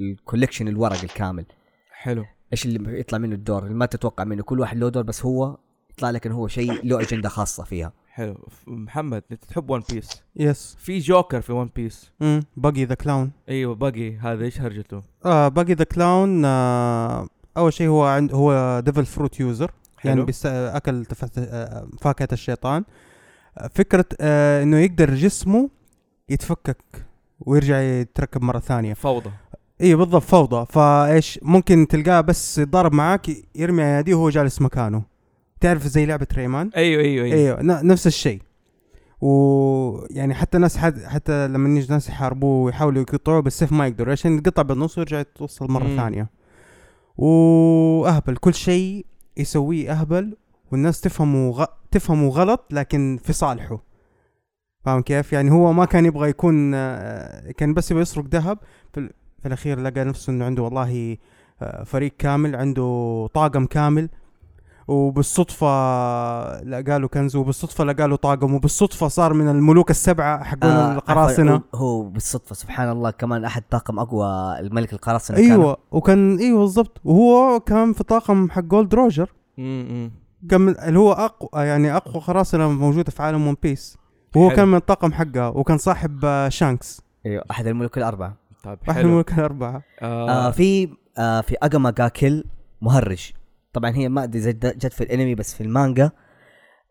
ال 0.00 0.06
collection 0.06 0.68
الورق 0.68 1.02
الكامل. 1.02 1.44
حلو. 1.90 2.24
إيش 2.52 2.66
اللي 2.66 3.00
يطلع 3.00 3.18
منه 3.18 3.34
الدور؟ 3.34 3.62
اللي 3.62 3.74
ما 3.74 3.86
تتوقع 3.86 4.24
منه. 4.24 4.42
كل 4.42 4.60
واحد 4.60 4.76
له 4.76 4.88
دور 4.88 5.02
بس 5.02 5.24
هو 5.24 5.58
يطلع 5.90 6.10
لك 6.10 6.26
انه 6.26 6.34
هو 6.34 6.48
شيء 6.48 6.84
له 6.86 7.00
أجندة 7.00 7.28
خاصة 7.28 7.64
فيها. 7.64 7.92
حلو. 8.08 8.48
محمد 8.66 9.22
أنت 9.32 9.44
تحب 9.44 9.70
One 9.70 9.82
Piece 9.92 10.22
إيش 10.36 10.76
في 10.78 10.98
جوكر 10.98 11.40
في 11.40 11.52
One 11.52 11.70
Piece 11.76 12.10
باغي 12.56 12.84
the 12.84 12.94
clown 12.94 13.30
أيوه 13.48 13.74
باغي 13.74 14.16
هذا 14.16 14.44
إيش 14.44 14.60
هرجته؟ 14.60 15.02
آه 15.24 15.48
باغي 15.48 15.72
the 15.74 15.84
clown 15.84 16.44
آه 16.44 17.28
أول 17.56 17.72
شيء 17.72 17.88
هو 17.88 18.04
عند 18.04 18.32
هو 18.34 18.80
Devil 18.86 19.06
Fruit 19.06 19.40
user 19.40 19.70
يعني. 20.04 20.22
بيست... 20.24 20.46
أكل 20.46 21.04
فاكهة 22.00 22.28
الشيطان. 22.32 22.84
فكرة 23.74 24.04
آه 24.20 24.62
إنه 24.62 24.78
يقدر 24.78 25.14
جسمه 25.14 25.70
يتفكك 26.28 26.84
ويرجع 27.40 27.80
يتركب 27.80 28.42
مرة 28.42 28.58
ثانية. 28.58 28.94
فوضى. 28.94 29.30
إي 29.80 29.94
بالضبط 29.94 30.22
فوضى. 30.22 30.66
فإيش؟ 30.70 31.38
ممكن 31.42 31.86
تلقاه 31.88 32.20
بس 32.20 32.58
يتضارب 32.58 32.92
معاك 32.92 33.26
يرمي 33.54 33.82
اياديه 33.82 34.14
وهو 34.14 34.30
جالس 34.30 34.62
مكانه. 34.62 35.02
تعرف 35.60 35.86
زي 35.86 36.06
لعبة 36.06 36.26
ريمان؟ 36.34 36.70
أيوه 36.76 37.02
أيوه 37.02 37.24
أيوه. 37.24 37.62
ن- 37.62 37.86
نفس 37.86 38.06
الشيء. 38.06 38.42
ويعني 39.20 40.34
حتى 40.34 40.58
ناس 40.58 40.76
حد 40.76 41.02
حتى 41.02 41.48
لما 41.48 41.78
يجي 41.78 41.92
ناس 41.92 42.08
يحاربوه 42.08 42.64
ويحاولوا 42.64 43.02
يقطعوه 43.02 43.40
بالسيف 43.40 43.72
ما 43.72 43.86
يقدروا 43.86 44.12
عشان 44.12 44.38
يتقطع 44.38 44.62
بالنص 44.62 44.98
ويرجع 44.98 45.20
يتوصل 45.20 45.70
مرة. 45.70 45.96
ثانية. 45.96 46.35
وأهبل. 47.18 48.36
كل 48.36 48.54
شيء 48.54 49.06
يسويه 49.36 49.92
أهبل 49.92 50.36
والناس 50.72 51.00
تفهمه 51.00 51.50
غ... 51.50 51.64
تفهمه 51.90 52.28
غلط 52.28 52.66
لكن 52.70 53.18
في 53.24 53.32
صالحه. 53.32 53.82
فاهم 54.84 55.00
كيف؟ 55.02 55.32
يعني 55.32 55.50
هو 55.50 55.72
ما 55.72 55.84
كان 55.84 56.06
يبغى 56.06 56.28
يكون 56.28 56.72
آه، 56.74 57.50
كان 57.50 57.74
بس 57.74 57.90
يبغى 57.90 58.02
يسرق 58.02 58.24
ذهب. 58.24 58.58
في, 58.92 59.10
في 59.42 59.48
الأخير 59.48 59.80
لقى 59.80 60.04
نفسه 60.04 60.30
إنه 60.30 60.44
عنده 60.44 60.62
والله 60.62 61.16
آه، 61.62 61.84
فريق 61.84 62.12
كامل 62.18 62.56
عنده 62.56 63.28
طاقم 63.34 63.66
كامل. 63.66 64.08
وبالصدفة 64.88 65.66
لقى 66.62 66.98
له 67.00 67.08
كنز 67.08 67.36
وبالصدفة 67.36 67.84
لقى 67.84 68.08
له 68.08 68.16
طاقم 68.16 68.54
وبالصدفة 68.54 69.08
صار 69.08 69.32
من 69.32 69.48
الملوك 69.48 69.90
السبعة 69.90 70.44
حقون 70.44 70.70
آه، 70.70 70.92
القراصنة. 70.94 71.52
عفواً، 71.54 71.62
هو, 71.74 71.78
هو 71.86 72.02
بالصدفة 72.02 72.54
سبحان 72.54 72.88
الله 72.90 73.10
كمان 73.10 73.44
أحد 73.44 73.62
طاقم 73.70 73.98
أقوى 73.98 74.26
الملك 74.60 74.92
القراصنة 74.92 75.36
كان. 75.36 75.50
أيوه 75.50 75.76
وكان 75.90 76.38
أيوه 76.38 76.60
بالضبط. 76.60 77.00
وهو 77.04 77.60
كان 77.60 77.92
في 77.92 78.04
طاقم 78.04 78.50
حق 78.50 78.60
جولد 78.62 78.94
روجر. 78.94 79.32
امم 79.58 80.10
كان 80.50 80.60
من 80.60 80.78
اللي 80.78 80.98
هو 80.98 81.12
أقوى 81.12 81.66
يعني 81.66 81.96
أقوى 81.96 82.22
قراصنة 82.22 82.68
موجودة 82.70 83.10
في 83.10 83.22
عالم 83.22 83.46
One 83.46 83.56
Piece. 83.62 83.98
وهو 84.36 84.48
حلو. 84.48 84.56
كان 84.56 84.68
من 84.68 84.74
الطاقم 84.76 85.12
حقه 85.12 85.48
وكان 85.50 85.78
صاحب 85.78 86.20
آه، 86.24 86.48
شانكس. 86.48 87.02
أيوه 87.26 87.44
أحد 87.50 87.66
الملوك 87.66 87.98
الأربعة. 87.98 88.36
طيب 88.64 88.78
حلو. 88.86 89.00
الملوك 89.08 89.32
الأربعة. 89.32 89.82
آه. 90.02 90.30
آه 90.48 90.50
في 90.50 90.88
آه 91.18 91.40
في 91.40 91.56
Akagami 91.62 91.90
جاكيل 91.90 92.44
مهرج. 92.82 93.32
طبعا 93.76 93.96
هي 93.96 94.08
ما 94.08 94.24
أدري 94.24 94.52
جت 94.52 94.92
في 94.92 95.00
الأنمي 95.04 95.34
بس 95.34 95.54
في 95.54 95.60
المانجا. 95.62 96.10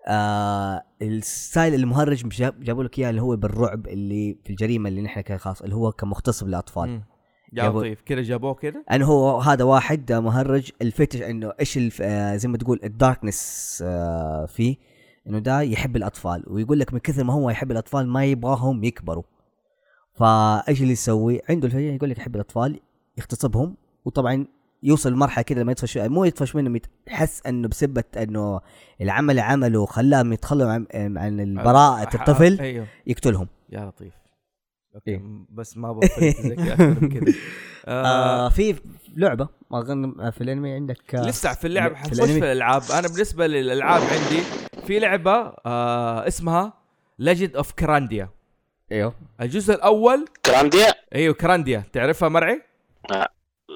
آه 0.08 0.84
الستايل 1.02 1.74
المهرج 1.74 2.24
جابوا 2.64 2.84
لك 2.84 3.00
إياه 3.00 3.10
اللي 3.10 3.22
هو 3.22 3.36
بالرعب 3.36 3.88
اللي 3.88 4.38
في 4.44 4.50
الجريمة 4.50 4.90
اللي 4.90 5.02
نحن 5.02 5.22
كان 5.22 5.38
خاص 5.38 5.62
اللي 5.62 5.76
هو 5.76 5.92
كان 5.92 6.10
مم. 6.90 7.04
يا 7.54 7.64
جابوا- 7.64 7.80
لطيف. 7.82 8.02
كذا 8.02 8.22
جابوه 8.22 8.54
كذا؟ 8.54 8.84
انه 8.92 9.06
هو 9.06 9.40
هذا 9.40 9.64
واحد 9.64 10.12
آه، 10.12 10.20
مهرج. 10.20 10.72
الفتش 10.82 11.22
إنه 11.22 11.52
إيش 11.60 11.80
آه، 12.02 12.36
زي 12.36 12.48
ما 12.50 12.58
تقول 12.58 12.80
ال 12.84 12.94
darkness 12.94 13.80
آه، 13.86 14.46
فيه. 14.46 14.76
إنه 15.28 15.40
ده 15.40 15.62
يحب 15.62 15.96
الأطفال. 15.96 16.44
ويقول 16.48 16.80
لك 16.80 16.94
من 16.94 17.00
كثر 17.00 17.24
ما 17.24 17.34
هو 17.34 17.50
يحب 17.50 17.72
الأطفال 17.72 18.08
ما 18.08 18.26
يبغاهم 18.26 18.84
يكبروا. 18.84 19.24
فايش 20.14 20.82
اللي 20.82 20.94
يسوي؟ 20.94 21.42
عنده 21.50 21.68
الفجأة 21.68 21.92
يقول 21.92 22.10
لك 22.10 22.18
يحب 22.18 22.36
الأطفال 22.36 22.80
يغتصبهم 23.18 23.78
وطبعا 24.06 24.48
يوصل 24.86 25.12
لمرحلة 25.14 25.44
كده 25.44 25.62
لما 25.62 25.72
يطفش 25.72 25.98
مو 25.98 26.26
يطفش 26.26 26.56
منهم 26.56 26.80
يحس 27.08 27.42
إنه 27.48 27.68
بسبة 27.68 28.04
إنه 28.18 28.62
العمل 29.02 29.40
عمله 29.40 29.86
خلاهم 29.86 30.34
يتخلوا 30.34 30.72
عن, 30.72 30.88
عن 31.18 31.40
البراءة 31.40 32.02
آه، 32.02 32.10
الطفل 32.16 32.60
أيوه. 32.60 32.88
يقتلهم. 33.08 33.48
يا 33.70 33.86
لطيف. 33.86 34.14
أوكي 34.96 35.12
إيه. 35.12 35.22
بس 35.50 35.78
ما 35.78 35.94
بفكر 35.94 36.56
كذا 37.06 37.34
آه 37.88 38.46
آه 38.46 38.50
في 38.50 38.76
لعبة 39.16 39.48
أظن 39.72 40.32
في 40.32 40.42
الأنمي 40.42 40.72
عندك 40.74 41.16
آه 41.16 41.22
لسه 41.28 41.54
في 41.54 41.68
اللعب 41.68 41.96
حنخش 41.96 42.14
الأنمي. 42.14 42.34
في 42.34 42.46
الألعاب. 42.46 42.82
أنا 42.92 43.08
بالنسبة 43.08 43.48
للألعاب 43.48 44.02
عندي 44.02 44.42
في 44.88 45.00
لعبة 45.00 45.54
آه 45.66 46.28
اسمها 46.28 46.74
Legend 47.20 47.56
of 47.56 47.72
Grandia 47.72 48.30
أيوه. 48.92 49.14
الجزء 49.42 49.74
الأول 49.74 50.26
Grandia؟ 50.46 50.94
أيوه 51.16 51.34
Grandia. 51.34 51.84
تعرفها 51.94 52.30
مرعي؟ 52.30 52.62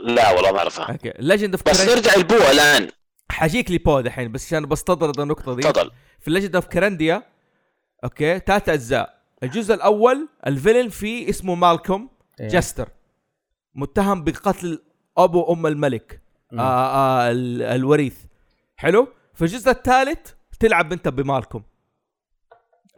لا 0.03 0.31
والله 0.31 0.51
ما 0.51 0.57
أعرفها. 0.57 0.85
أوكي. 0.91 1.13
Legend 1.19 1.53
of 1.53 1.63
بس 1.69 1.89
نرجع 1.89 2.15
لبو 2.15 2.51
الآن. 2.51 2.87
حجيك 3.31 3.71
لبو 3.71 4.05
الحين 4.05 4.31
بس 4.31 4.45
عشان 4.45 4.65
بستطرد 4.65 5.19
النقطة 5.19 5.55
دي. 5.55 5.61
تفضل. 5.61 5.91
في 6.19 6.31
Legend 6.31 6.55
of 6.55 6.65
Grandia 6.67 7.23
أوكي 8.03 8.39
ثلاث 8.39 8.69
أجزاء. 8.69 9.19
الجزء 9.43 9.73
الأول 9.73 10.27
ال 10.47 10.52
villain 10.52 10.89
فيه 10.89 11.29
اسمه 11.29 11.55
مالكوم 11.55 12.09
إيه. 12.39 12.47
Jester. 12.47 12.89
متهم 13.75 14.23
بقتل 14.23 14.81
أبو 15.17 15.53
ام 15.53 15.67
الملك. 15.67 16.21
مم. 16.51 16.59
آه 16.59 16.63
آه 16.63 17.31
ال- 17.31 17.61
الوريث. 17.61 18.17
حلو؟ 18.77 19.07
في 19.33 19.41
الجزء 19.41 19.71
الثالث 19.71 20.31
تلعب 20.59 20.93
أنت 20.93 21.07
بمالكوم. 21.07 21.63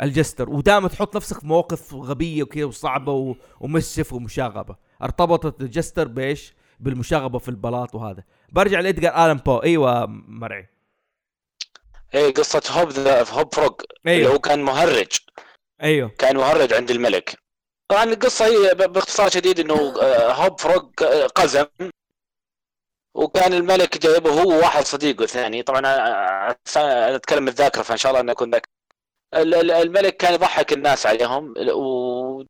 ال 0.01 0.07
jester. 0.07 0.49
ودائما 0.49 0.87
تحط 0.87 1.15
نفسك 1.15 1.39
في 1.39 1.47
مواقف 1.47 1.93
غبية 1.93 2.43
وكذا 2.43 2.65
وصعبة 2.65 3.11
و- 3.11 3.35
ومسف 3.59 4.13
ومشاغبة. 4.13 4.75
ارتبطت 5.03 5.61
ال 5.61 5.68
jester 5.68 6.07
بإيش؟ 6.07 6.53
بالمشاغبة 6.81 7.39
في 7.39 7.49
البلاط 7.49 7.95
وهذا. 7.95 8.23
برجع 8.51 8.79
لادجار 8.79 9.25
الان 9.25 9.37
بو. 9.37 9.57
إيوه 9.57 10.05
مرعي. 10.27 10.67
هي 12.11 12.31
قصة 12.31 12.61
Hop 12.71 12.89
the 12.89 13.23
Hop-Frog. 13.31 13.73
اللي 14.05 14.17
إيوه. 14.17 14.33
هو 14.33 14.39
كان 14.39 14.61
مهرج. 14.63 15.07
إيوه. 15.83 16.09
كان 16.17 16.37
مهرج 16.37 16.73
عند 16.73 16.91
الملك. 16.91 17.37
طبعا 17.87 18.03
القصة 18.03 18.45
هي 18.45 18.73
باختصار 18.75 19.29
شديد 19.29 19.59
إنه 19.59 20.01
آه، 20.01 20.31
Hop-Frog 20.33 20.89
آه، 21.03 21.27
قزم. 21.27 21.65
وكان 23.15 23.53
الملك 23.53 23.97
جايبه 23.97 24.41
هو 24.41 24.49
وواحد 24.49 24.85
صديقه 24.85 25.25
ثاني. 25.25 25.63
طبعا 25.63 25.81
آه، 25.85 26.55
أنا 26.77 27.15
أتكلم 27.15 27.43
من 27.43 27.49
الذاكره 27.49 27.81
فإن 27.81 27.97
شاء 27.97 28.09
الله 28.11 28.21
إني 28.21 28.31
أكون 28.31 28.51
ذاكر. 28.51 28.67
ال- 29.33 29.55
ال- 29.55 29.71
الملك 29.71 30.17
كان 30.17 30.33
يضحك 30.33 30.73
الناس 30.73 31.05
عليهم. 31.05 31.53
و 31.75 32.43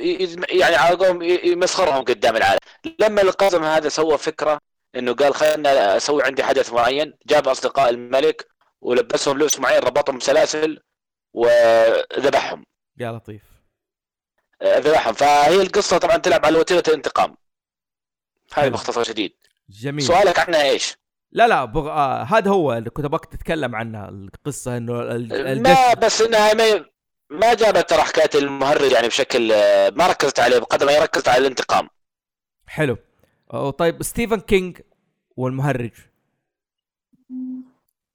يعني 0.00 0.74
على 0.74 0.96
قولهم 0.96 1.22
يمسخرهم 1.22 2.04
قدام 2.04 2.36
العالم. 2.36 2.58
لما 2.98 3.22
القزم 3.22 3.64
هذا 3.64 3.88
سوى 3.88 4.18
فكرة 4.18 4.58
إنه 4.96 5.14
قال 5.14 5.34
خلينا 5.34 5.96
أسوي 5.96 6.22
عندي 6.22 6.44
حدث 6.44 6.72
معين 6.72 7.14
جاب 7.26 7.48
أصدقاء 7.48 7.90
الملك 7.90 8.46
ولبسهم 8.80 9.38
لبس 9.38 9.60
معين 9.60 9.82
ربطهم 9.82 10.18
بسلاسل 10.18 10.80
وذبحهم. 11.34 12.64
يا 12.98 13.12
لطيف. 13.12 13.42
ذبحهم. 14.64 15.14
فهي 15.14 15.62
القصة 15.62 15.98
طبعا 15.98 16.16
تلعب 16.16 16.46
على 16.46 16.58
وتيرة 16.58 16.82
الانتقام. 16.88 17.36
هذا. 18.54 18.68
باختصار 18.68 19.04
شديد. 19.04 19.32
جميل. 19.68 20.02
سؤالك 20.02 20.38
عنها 20.38 20.62
إيش؟ 20.62 20.94
لا 21.32 21.48
لا 21.48 21.64
بغ... 21.64 21.88
آه 21.88 22.22
هذا 22.22 22.50
هو 22.50 22.72
اللي 22.72 22.90
كنت 22.90 23.04
أبغاك 23.04 23.24
تتكلم 23.24 23.76
عنها 23.76 24.08
القصة 24.08 24.76
إنه 24.76 25.00
ال- 25.00 25.32
ال 25.32 25.37
jester 25.37 25.68
ما 25.68 25.94
بس 25.94 26.22
إنها 26.22 26.54
ما 26.54 26.84
ما 27.30 27.54
جابت 27.54 27.90
ترى 27.90 28.02
حكايه 28.02 28.30
المهرج 28.42 28.92
يعني 28.92 29.08
بشكل 29.08 29.52
آه، 29.52 29.90
ما 29.90 30.06
ركزت 30.06 30.40
عليه 30.40 30.58
بقدر 30.58 30.86
ما 30.86 30.98
ركزت 30.98 31.28
على 31.28 31.38
الانتقام. 31.40 31.88
حلو. 32.66 32.96
أو 33.54 33.70
طيب 33.70 34.02
ستيفن 34.02 34.40
كينج 34.40 34.80
والمهرج. 35.36 35.90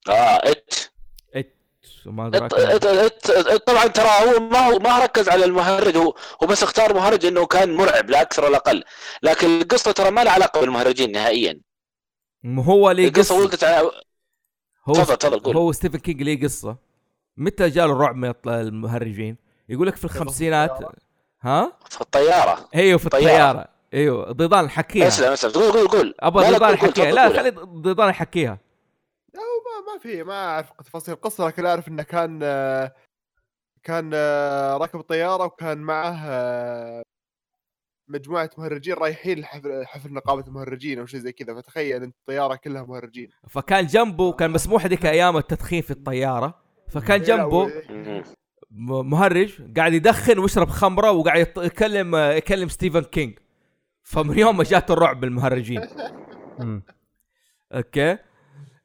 آه 0.10 0.42
It. 0.52 0.92
It- 1.36 1.56
أدراك 2.08 2.54
It- 2.54 2.86
It- 2.86 3.30
It- 3.30 3.68
طبعا 3.68 3.88
ترى 3.88 4.08
هو 4.08 4.40
ما 4.40 4.60
هو 4.60 4.80
ما 4.80 5.00
ركز 5.04 5.30
على 5.30 5.46
المهرج 5.46 5.98
هو 5.98 6.16
هو 6.44 6.48
بس 6.48 6.64
اختار 6.64 6.94
مهرج 6.94 7.26
إنه 7.26 7.46
كان 7.46 7.74
مرعب 7.74 8.10
لا 8.10 8.22
أكثر 8.22 8.44
ولا 8.46 8.58
أقل. 8.58 8.84
لكن 9.24 9.62
القصة 9.62 9.92
ترى 9.92 10.12
ما 10.12 10.24
لها 10.24 10.32
علاقة 10.34 10.60
بالمهرجين 10.62 11.12
نهائيا. 11.12 11.62
هو 12.46 12.92
ليه 12.92 13.12
قصة 13.12 13.36
على 13.64 13.92
هو 14.90 14.94
تفضل- 14.94 15.18
تفضل 15.18 15.40
قول. 15.40 15.56
هو 15.58 15.72
ستيفن 15.72 16.00
كينج 16.00 16.22
ليه 16.24 16.44
قصة؟ 16.44 16.78
متى 17.38 17.70
جاله 17.70 17.94
الرعب 17.94 18.16
من 18.16 18.34
المهرجين؟ 18.46 19.38
يقول 19.70 19.88
لك 19.88 19.96
في 19.96 20.06
الخمسينات. 20.06 20.80
ها؟ 21.42 21.78
في 21.90 22.02
الطيارة. 22.02 22.70
أيوه 22.76 22.98
في 22.98 23.10
طيارة. 23.10 23.26
الطيارة. 23.32 23.68
أيوه 23.94 24.32
ضيضان 24.32 24.70
حكيها. 24.70 25.08
اسلم 25.08 25.32
اسلم. 25.32 25.52
قول 25.52 25.72
قول 25.72 25.88
قول. 25.88 26.16
أبغى 26.20 26.52
ضيضان 26.52 26.78
تفضل 26.78 27.16
لا. 27.16 27.30
خلي 27.30 27.50
ضيضان 27.60 28.10
يحكيها. 28.10 28.60
لا 29.34 29.42
ما 29.42 29.94
ما 29.94 30.00
في 30.00 30.24
ما 30.24 30.34
أعرف 30.34 30.70
تفاصيل 30.72 31.14
القصة 31.14 31.48
لكن 31.48 31.66
أعرف 31.66 31.88
إنه 31.88 32.04
كان 32.04 32.40
كان 33.84 34.12
آه، 34.14 34.78
راكب 34.78 35.00
الطيارة 35.00 35.46
وكان 35.46 35.78
معه 35.78 36.22
آه، 36.26 37.04
مجموعة 38.08 38.50
مهرجين 38.58 38.94
رايحين 38.94 39.40
لحفل 39.40 39.86
حفل 39.86 40.14
نقابة 40.14 40.48
المهرجين 40.48 41.00
أو 41.00 41.06
شيء 41.06 41.20
زي 41.20 41.32
كذا. 41.32 41.62
فتخيل 41.62 42.04
أنت 42.04 42.16
الطيارة 42.16 42.56
كلها 42.56 42.84
مهرجين. 42.84 43.30
فكان 43.50 43.86
جنبه 43.86 44.32
كان 44.32 44.52
مسموح 44.52 44.86
هذيك 44.86 45.06
أيام 45.06 45.38
التدخين 45.38 45.82
في 45.82 45.92
الطيارة. 45.92 46.65
فكان 46.88 47.22
جنبه 47.22 47.72
مهرج 49.02 49.78
قاعد 49.78 49.94
يدخن 49.94 50.40
ويشرب 50.40 50.70
خمرة 50.70 51.12
وقاعد 51.12 51.46
يط- 51.46 51.64
يكلم 51.64 52.16
يكلم 52.16 52.70
ستيفن 52.70 53.02
كينج 53.02 53.34
فمن 54.04 54.40
يوم 54.40 54.58
ما 54.58 54.64
جات 54.64 54.92
الرعب 54.92 55.20
بالمهرجين 55.20 55.82
مم. 56.60 56.84
أوكي. 57.72 58.18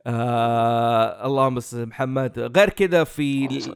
آه 0.07 1.27
اللهم 1.27 1.61
صل 1.61 1.87
محمد. 1.87 2.39
غير 2.57 2.71
كذا 2.71 3.05
في 3.05 3.47
ل- 3.47 3.75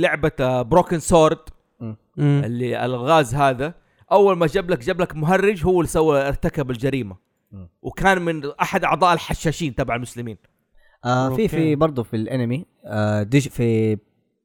لعبه 0.00 0.62
Broken 0.62 0.98
Sword 0.98 1.38
مم. 1.80 1.96
اللي 2.18 2.84
الغاز 2.84 3.34
هذا 3.34 3.74
أول 4.12 4.36
ما 4.36 4.46
جاب 4.46 4.70
لك 4.70 4.78
جاب 4.78 5.00
لك 5.00 5.16
مهرج 5.16 5.64
هو 5.66 5.80
اللي 5.80 5.88
سوى 5.88 6.28
ارتكب 6.28 6.70
الجريمة. 6.70 7.16
وكان 7.82 8.22
من 8.22 8.50
أحد 8.62 8.84
أعضاء 8.84 9.14
الحشاشين 9.14 9.74
تبع 9.74 9.94
المسلمين. 9.96 10.36
آه 11.04 11.34
في 11.36 11.48
في. 11.48 11.74
برضه 11.74 12.02
في 12.02 12.16
الانمي 12.16 12.66
آه 12.84 13.22
ديج 13.22 13.48
في 13.48 13.98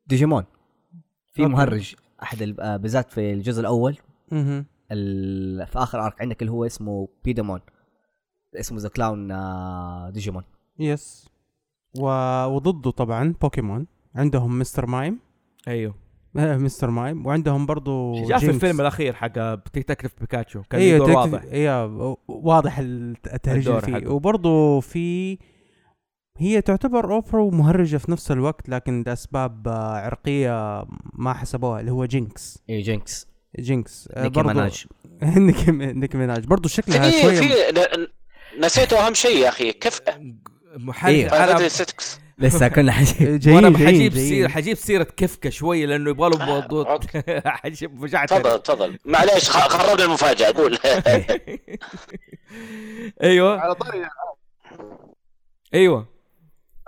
ديجيمون. 0.07 0.43
في 1.33 1.41
أوكي. 1.43 1.53
مهرج 1.53 1.95
أحد 2.23 2.55
آه 2.59 2.77
بالذات 2.77 3.11
في 3.11 3.33
الجزء 3.33 3.61
الأول. 3.61 3.97
في 4.29 5.71
آخر 5.75 6.05
arc 6.05 6.21
عندك 6.21 6.41
اللي 6.41 6.51
هو 6.51 6.65
اسمه 6.65 7.07
بييمون. 7.23 7.59
اسمه 8.55 8.79
the 8.79 8.89
clown 8.89 9.31
آه 9.31 10.09
ديجيمون. 10.09 10.43
yes 10.79 11.29
و... 11.99 12.05
وضده 12.45 12.91
طبعا 12.91 13.33
بوكيمون. 13.41 13.87
عندهم 14.15 14.59
Mr. 14.59 14.85
Mime. 14.85 15.19
أيوه. 15.67 15.95
آه، 16.37 16.57
Mr. 16.57 16.89
Mime. 16.89 17.25
وعندهم 17.25 17.65
برضو 17.65 18.13
جاء 18.25 18.37
في. 18.39 18.49
الفيلم 18.49 18.81
الأخير 18.81 19.13
حق 19.13 19.53
Detective 19.73 20.19
Pikachu 20.19 20.63
كان 20.63 20.81
أيوه 20.81 21.05
تكتب- 21.07 21.15
واضح. 21.17 21.43
أيوه 21.43 22.17
واضح 22.27 22.79
الت- 22.79 23.33
التهريج 23.33 23.77
فيه. 23.79 23.93
حقه. 23.95 24.09
وبرضه 24.13 24.79
في 24.79 25.37
هي 26.37 26.61
تعتبر 26.61 27.13
أوبرا 27.13 27.41
ومهرجة 27.41 27.97
في 27.97 28.11
نفس 28.11 28.31
الوقت 28.31 28.69
لكن 28.69 29.03
لأسباب 29.07 29.67
آه، 29.67 29.71
عرقية 29.97 30.85
ما 31.13 31.33
حسبوها 31.33 31.79
اللي 31.79 31.91
هو 31.91 32.05
Jynx. 32.05 32.59
اي 32.69 32.81
Jynx. 32.81 33.27
جينكس 33.59 34.09
آه، 34.13 34.23
نيكي 34.23 34.41
مناج 34.41 34.85
نيكي 35.97 36.17
مناج 36.17 36.45
برضه 36.45 36.69
شكلها 36.69 37.11
في 37.11 37.21
شوية 37.21 37.39
في 37.41 38.07
نسيته 38.59 39.07
أهم 39.07 39.13
شيء 39.13 39.37
يا 39.37 39.49
أخي. 39.49 39.71
كيف؟ 39.71 40.01
محرك 40.75 41.11
إيه. 41.61 41.67
ستكس 41.67 42.19
لسه 42.39 42.67
كنا 42.67 42.93
وأنا 43.47 43.77
حجيب 43.77 44.11
جيد. 44.13 44.17
سيره 44.17 44.47
حجيب 44.47 44.77
سيرة 44.77 45.03
كفكه 45.03 45.49
شوية 45.49 45.85
لأنه 45.85 46.09
يبغى 46.09 46.29
له 46.29 46.41
آه، 46.43 46.45
موضوع. 46.45 46.99
حجيب 47.45 48.01
مجاعة 48.01 48.25
تفضل 48.25 48.59
تفضل. 48.63 48.97
معليش 49.05 49.49
خربنا 49.49 50.05
المفاجأة 50.05 50.51
قول. 50.51 50.77
أيوه. 53.23 53.59
على 53.61 53.75
طاري. 53.75 54.05
أيوه. 55.73 56.07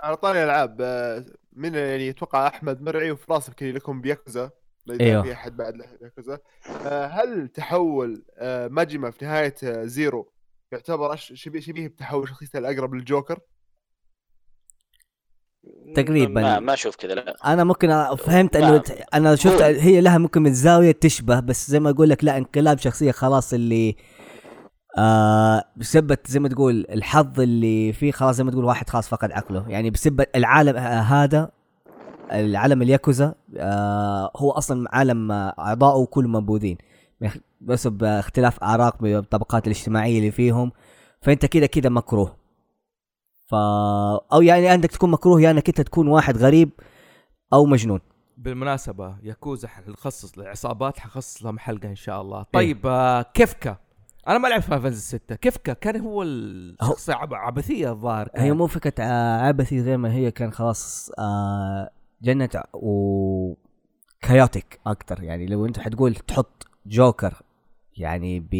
على 0.04 0.16
طاري 0.16 0.38
الألعاب 0.38 0.76
آه، 0.80 1.24
من 1.52 1.74
يعني 1.74 2.06
يتوقع 2.06 2.46
أحمد 2.46 2.82
مرعي 2.82 3.10
وفراس 3.10 3.48
يمكن 3.48 3.72
لكم 3.72 4.00
بياكوزا 4.00 4.50
إذا 4.90 5.04
أيوه. 5.04 5.22
في 5.22 5.32
أحد 5.32 5.56
بعد 5.56 5.76
له 5.76 5.86
ياكوزا 6.02 6.38
آه، 6.86 7.06
هل 7.06 7.48
تحول 7.48 8.24
آه، 8.38 8.68
ماجما 8.68 9.10
في 9.10 9.24
نهاية 9.24 9.54
زيرو 9.84 10.32
يعتبر 10.72 11.16
شبيه 11.16 11.60
شبيه 11.60 11.88
بتحول 11.88 12.28
شخصيته 12.28 12.58
الأقرب 12.58 12.94
للجوكر؟ 12.94 13.38
تقريباً. 15.94 16.40
ما, 16.40 16.60
ما 16.60 16.72
أشوف 16.72 16.96
كذا 16.96 17.14
لا 17.14 17.36
أنا 17.52 17.64
ممكن 17.64 17.88
فهمت 18.16 18.56
إنه 18.56 18.82
أنا 19.14 19.36
شفت. 19.36 19.62
هي 19.62 20.00
لها 20.00 20.18
ممكن 20.18 20.42
من 20.42 20.52
زاوية 20.54 20.92
تشبه 20.92 21.40
بس 21.40 21.70
زي 21.70 21.80
ما 21.80 21.90
أقول 21.90 22.10
لك 22.10 22.24
لا 22.24 22.36
انقلاب 22.38 22.78
شخصية 22.78 23.12
خلاص 23.12 23.52
اللي 23.52 23.96
آه 24.98 25.64
بسبة 25.76 26.18
زي 26.26 26.40
ما 26.40 26.48
تقول 26.48 26.86
الحظ 26.90 27.40
اللي 27.40 27.92
فيه 27.92 28.12
خلاص 28.12 28.36
زي 28.36 28.44
ما 28.44 28.50
تقول 28.50 28.64
واحد 28.64 28.88
خلاص 28.90 29.08
فقد 29.08 29.32
عقله. 29.32 29.68
يعني 29.68 29.90
بسبة 29.90 30.26
العالم 30.34 30.76
آه 30.76 31.00
هذا 31.00 31.50
العالم 32.32 32.82
الياكوزا 32.82 33.34
آه 33.56 34.30
هو 34.36 34.50
أصلا 34.50 34.88
عالم 34.92 35.32
آه، 35.32 35.54
اعضائه 35.58 36.06
كلهم 36.06 36.32
منبوذين. 36.32 36.78
بس 37.60 37.86
باختلاف 37.86 38.62
اعراق 38.62 39.02
بالطبقات 39.02 39.66
الاجتماعية 39.66 40.18
اللي 40.18 40.30
فيهم. 40.30 40.72
فأنت 41.22 41.46
كده 41.46 41.66
كده 41.66 41.90
مكروه. 41.90 42.36
ف 43.46 43.54
أو 44.32 44.42
يعني 44.42 44.68
عندك 44.68 44.90
تكون 44.90 45.10
مكروه 45.10 45.40
يا 45.40 45.50
انك 45.50 45.68
انت 45.68 45.80
تكون 45.80 46.08
واحد 46.08 46.36
غريب 46.36 46.70
أو 47.52 47.66
مجنون. 47.66 48.00
بالمناسبة 48.36 49.16
ياكوزا 49.22 49.68
حنخصص 49.68 50.38
للعصابات 50.38 50.98
حخصص 50.98 51.42
لهم 51.42 51.58
حلقة 51.58 51.88
إن 51.88 51.94
شاء 51.94 52.20
الله. 52.20 52.42
طيب 52.52 52.86
آه 52.86 53.22
كيفكا؟ 53.22 53.76
أنا 54.28 54.38
ما 54.38 54.48
لعبت 54.48 54.64
Final 54.64 54.82
Fantasy 54.82 55.16
6 55.18 55.34
كيفكا 55.34 55.72
كان 55.72 56.00
هو 56.00 56.22
الشخصية 56.22 57.14
عب- 57.14 57.34
عبثية 57.34 57.90
الظاهر. 57.92 58.28
هي 58.36 58.52
مو 58.52 58.66
فكرة 58.66 58.94
آه، 59.04 59.40
عبثي 59.40 59.80
زي 59.80 59.96
ما 59.96 60.12
هي 60.12 60.30
كان 60.30 60.52
خلاص 60.52 61.10
آه، 61.18 61.90
جن 62.22 62.48
و 62.74 63.54
chaotic 64.20 64.80
أكتر. 64.86 65.22
يعني 65.22 65.46
لو 65.46 65.66
أنت 65.66 65.78
حتقول 65.78 66.14
تحط 66.14 66.66
جوكر 66.86 67.42
يعني 67.96 68.40
ب 68.40 68.50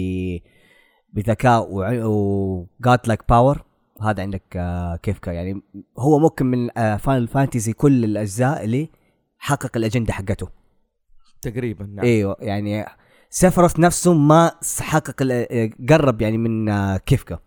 بذكاء 1.13 1.69
وجات 1.71 3.09
like 3.09 3.29
power 3.29 3.65
هذا 4.03 4.23
عندك 4.23 4.57
آه، 4.57 4.97
كيفكا 4.97 5.31
يعني 5.31 5.63
هو 5.99 6.19
ممكن 6.19 6.47
من 6.47 6.69
Final 6.97 7.29
Fantasy 7.29 7.73
كل 7.73 8.05
الأجزاء 8.05 8.65
اللي 8.65 8.91
حقق 9.39 9.77
الأجندة 9.77 10.13
حقته. 10.13 10.49
تقريبا 11.43 11.85
نعم. 11.87 12.05
إيوه 12.05 12.37
يعني 12.41 12.87
سيفروس 13.35 13.79
نفسه 13.79 14.13
ما 14.15 14.51
حقق 14.81 15.23
قرب 15.89 16.23
يعني 16.23 16.39
من 16.39 16.69
آه، 16.69 16.97
كيفكا. 16.97 17.39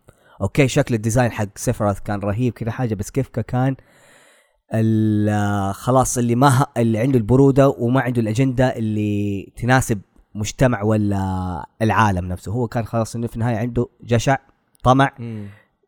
أوكي 0.41 0.67
شكل 0.67 0.95
ال 0.95 1.00
design 1.00 1.31
حق 1.31 1.47
سيفروس 1.55 1.99
كان 1.99 2.19
رهيب 2.19 2.53
كذا 2.53 2.71
حاجة 2.71 2.95
بس 2.95 3.11
كيفكا 3.11 3.41
كان 3.41 3.75
ال- 4.73 5.29
آه، 5.29 5.71
خلاص 5.71 6.17
اللي 6.17 6.35
ما 6.35 6.65
اللي 6.77 6.99
عنده 6.99 7.17
البرودة 7.17 7.69
وما 7.69 8.01
عنده 8.01 8.21
الأجندة 8.21 8.67
اللي 8.75 9.53
تناسب 9.57 10.01
مجتمع 10.35 10.81
ولا 10.83 11.65
العالم 11.81 12.25
نفسه. 12.25 12.51
هو 12.51 12.67
كان 12.67 12.85
خلاص 12.85 13.15
إنه 13.15 13.27
في 13.27 13.33
النهاية 13.35 13.57
عنده 13.57 13.87
جشع 14.03 14.37
طمع. 14.83 15.11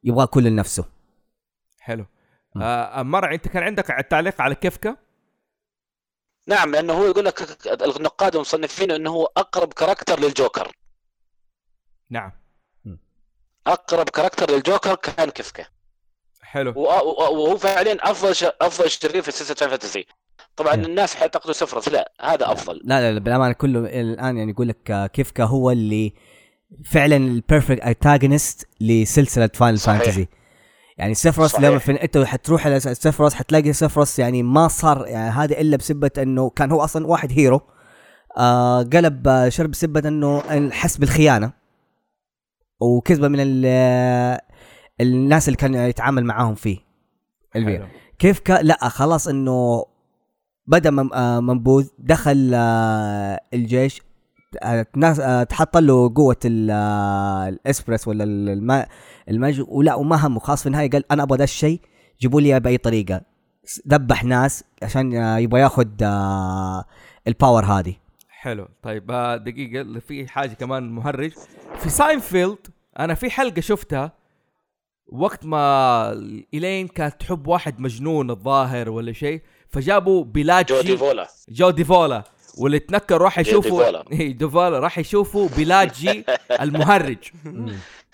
يبغى 0.03 0.27
كل 0.27 0.43
لنفسه. 0.43 0.85
حلو. 1.79 2.05
آه 2.61 3.03
مرعي 3.03 3.33
أنت 3.33 3.47
كان 3.47 3.63
عندك 3.63 3.85
تعليق 4.09 4.41
على 4.41 4.55
كيفكا؟ 4.55 4.95
نعم 6.49 6.71
لأنه 6.71 6.93
هو 6.93 7.05
يقول 7.05 7.25
لك 7.25 7.41
النقاد 7.97 8.35
والمصنفين 8.35 8.91
إنه 8.91 9.09
هو 9.09 9.25
أقرب 9.37 9.73
character 9.73 10.19
للجوكر. 10.19 10.71
نعم. 12.09 12.31
أقرب 13.67 14.09
character 14.09 14.51
للجوكر 14.51 14.95
كان 14.95 15.29
كيفكا 15.29 15.65
حلو. 16.41 16.73
وهو 16.75 17.57
فعليا 17.57 17.97
أفضل 18.11 18.35
ش... 18.35 18.43
أفضل 18.43 18.89
شرير 18.89 19.21
في 19.21 19.31
سلسلة 19.31 19.55
Final 19.55 19.69
Fantasy 19.69 20.05
طبعا 20.55 20.75
نعم. 20.75 20.85
الناس 20.85 21.15
حيعتقدوا 21.15 21.53
سفرة 21.53 21.89
لا 21.89 22.11
هذا 22.21 22.51
أفضل. 22.51 22.81
لا 22.83 23.01
لا, 23.01 23.11
لا 23.11 23.19
بالأمانة 23.19 23.53
كله 23.53 23.79
الآن 23.79 24.37
يعني 24.37 24.51
يقول 24.51 24.67
لك 24.67 25.11
كيفكا 25.13 25.43
هو 25.43 25.71
اللي 25.71 26.13
فعلا 26.85 27.15
ال 27.15 27.23
perfect 27.23 27.79
antagonist 27.79 28.67
لسلسلة 28.81 29.49
Final 29.53 29.79
صحيح. 29.79 30.03
Fantasy 30.03 30.27
يعني 30.99 31.13
صحيح. 31.51 31.69
لما 31.69 31.77
في 31.79 32.03
انت 32.03 32.17
حتروح 32.17 32.65
على 32.65 32.79
سيفروس 32.79 33.33
حتلاقي 33.33 33.73
سيفروس 33.73 34.19
يعني 34.19 34.43
ما 34.43 34.67
صار 34.67 35.07
يعني 35.07 35.29
هذا 35.29 35.61
إلا 35.61 35.77
بسبة 35.77 36.11
إنه 36.17 36.49
كان 36.49 36.71
هو 36.71 36.83
أصلا 36.83 37.07
واحد 37.07 37.31
هيرو 37.31 37.61
آه 38.37 38.83
قلب 38.83 39.49
شرب 39.49 39.71
بسبة 39.71 40.07
إنه 40.07 40.41
حس 40.71 40.97
بالخيانة 40.97 41.51
وكذبة 42.81 43.27
من 43.27 43.39
ال- 43.39 44.39
الناس 45.01 45.47
اللي 45.47 45.57
كان 45.57 45.73
يتعامل 45.75 46.23
معاهم 46.25 46.55
فيه 46.55 46.77
البيع 47.55 47.77
حلو. 47.79 47.87
كيف 48.19 48.39
كا 48.39 48.53
لا 48.53 48.89
خلاص 48.89 49.27
إنه 49.27 49.85
بدأ 50.67 51.09
آه، 51.13 51.39
منبوذ 51.39 51.87
دخل 51.99 52.51
آه، 52.55 53.39
الجيش 53.53 54.01
آه، 54.63 55.43
تحط 55.43 55.77
له 55.77 56.13
قوة 56.15 56.37
ال- 56.45 56.71
الاسبريس 57.53 58.07
ولا 58.07 58.23
ال- 58.23 58.49
الماء 58.49 58.87
المج 59.29 59.61
ولا 59.67 59.95
وما 59.95 60.27
همه 60.27 60.39
خلاص 60.39 60.61
في 60.61 60.67
النهاية 60.67 60.89
قال 60.89 61.03
أنا 61.11 61.23
أبغى 61.23 61.37
ذا 61.37 61.43
الشيء. 61.43 61.81
جيبوا 62.21 62.41
لي 62.41 62.59
بأي 62.59 62.77
طريقة. 62.77 63.21
ذبح 63.87 64.23
ناس 64.23 64.63
عشان 64.83 65.15
آه، 65.15 65.37
يبغى 65.37 65.61
ياخذ 65.61 65.87
آه، 66.01 66.85
الباور 67.27 67.65
هذه. 67.65 67.95
حلو. 68.29 68.67
طيب 68.83 69.11
آه، 69.11 69.35
دقيقة 69.35 69.99
في 69.99 70.27
حاجة 70.27 70.53
كمان 70.53 70.89
مهرج. 70.89 71.31
في 71.79 71.89
ساينفيلد 71.89 72.57
أنا 72.99 73.13
في 73.13 73.29
حلقة 73.29 73.61
شفتها. 73.61 74.11
وقت 75.11 75.45
ما 75.45 76.11
إلين 76.53 76.87
كانت 76.87 77.15
تحب 77.19 77.47
واحد 77.47 77.79
مجنون 77.79 78.29
الظاهر 78.31 78.89
ولا 78.89 79.13
شيء 79.13 79.41
فجابوا 79.69 80.23
بلاجي 80.23 80.73
جودي 80.73 80.97
فولا 80.97 81.27
جو 81.49 81.69
ديفولا. 81.69 82.23
واللي 82.57 82.79
تنكر 82.79 83.21
راح 83.21 83.41
جو 83.41 83.49
يشوفوا 83.49 83.79
Davola. 83.79 84.05
إيه، 84.11 84.37
Davola. 84.37 84.79
راح 84.79 84.97
يشوفوا 84.97 85.49
Pagliacci 85.57 86.25
المهرج. 86.61 87.17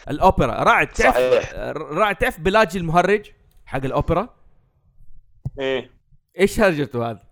الأوبرا 0.09 0.64
راعد 0.64 0.88
تعرف. 0.88 1.53
راعد 1.75 2.16
تعرف 2.16 2.40
Pagliacci 2.40 2.77
المهرج 2.77 3.32
حق 3.66 3.85
الأوبرا؟ 3.85 4.35
إيه. 5.59 5.92
إيش 6.40 6.59
هرجته 6.59 7.09
هذا؟ 7.09 7.24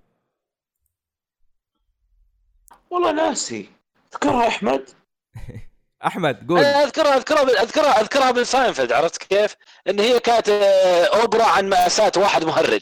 والله 2.89 3.11
ناسي. 3.11 3.69
أذكرها 4.13 4.47
أحمد. 4.47 4.89
أحمد 6.05 6.47
قول. 6.49 6.59
أنا 6.59 6.83
أذكرها 6.83 7.15
أذكرها 7.17 7.63
أذكرها 7.63 8.01
أذكرها 8.01 8.31
من 8.31 8.43
ساينفيلد 8.43 8.91
عرفت 8.91 9.17
كيف؟ 9.23 9.55
إن 9.87 9.99
هي 9.99 10.19
كانت 10.19 10.49
آه، 10.49 11.05
أوبرا 11.21 11.43
عن 11.45 11.69
مأساة 11.69 12.11
واحد 12.17 12.43
مهرج. 12.43 12.81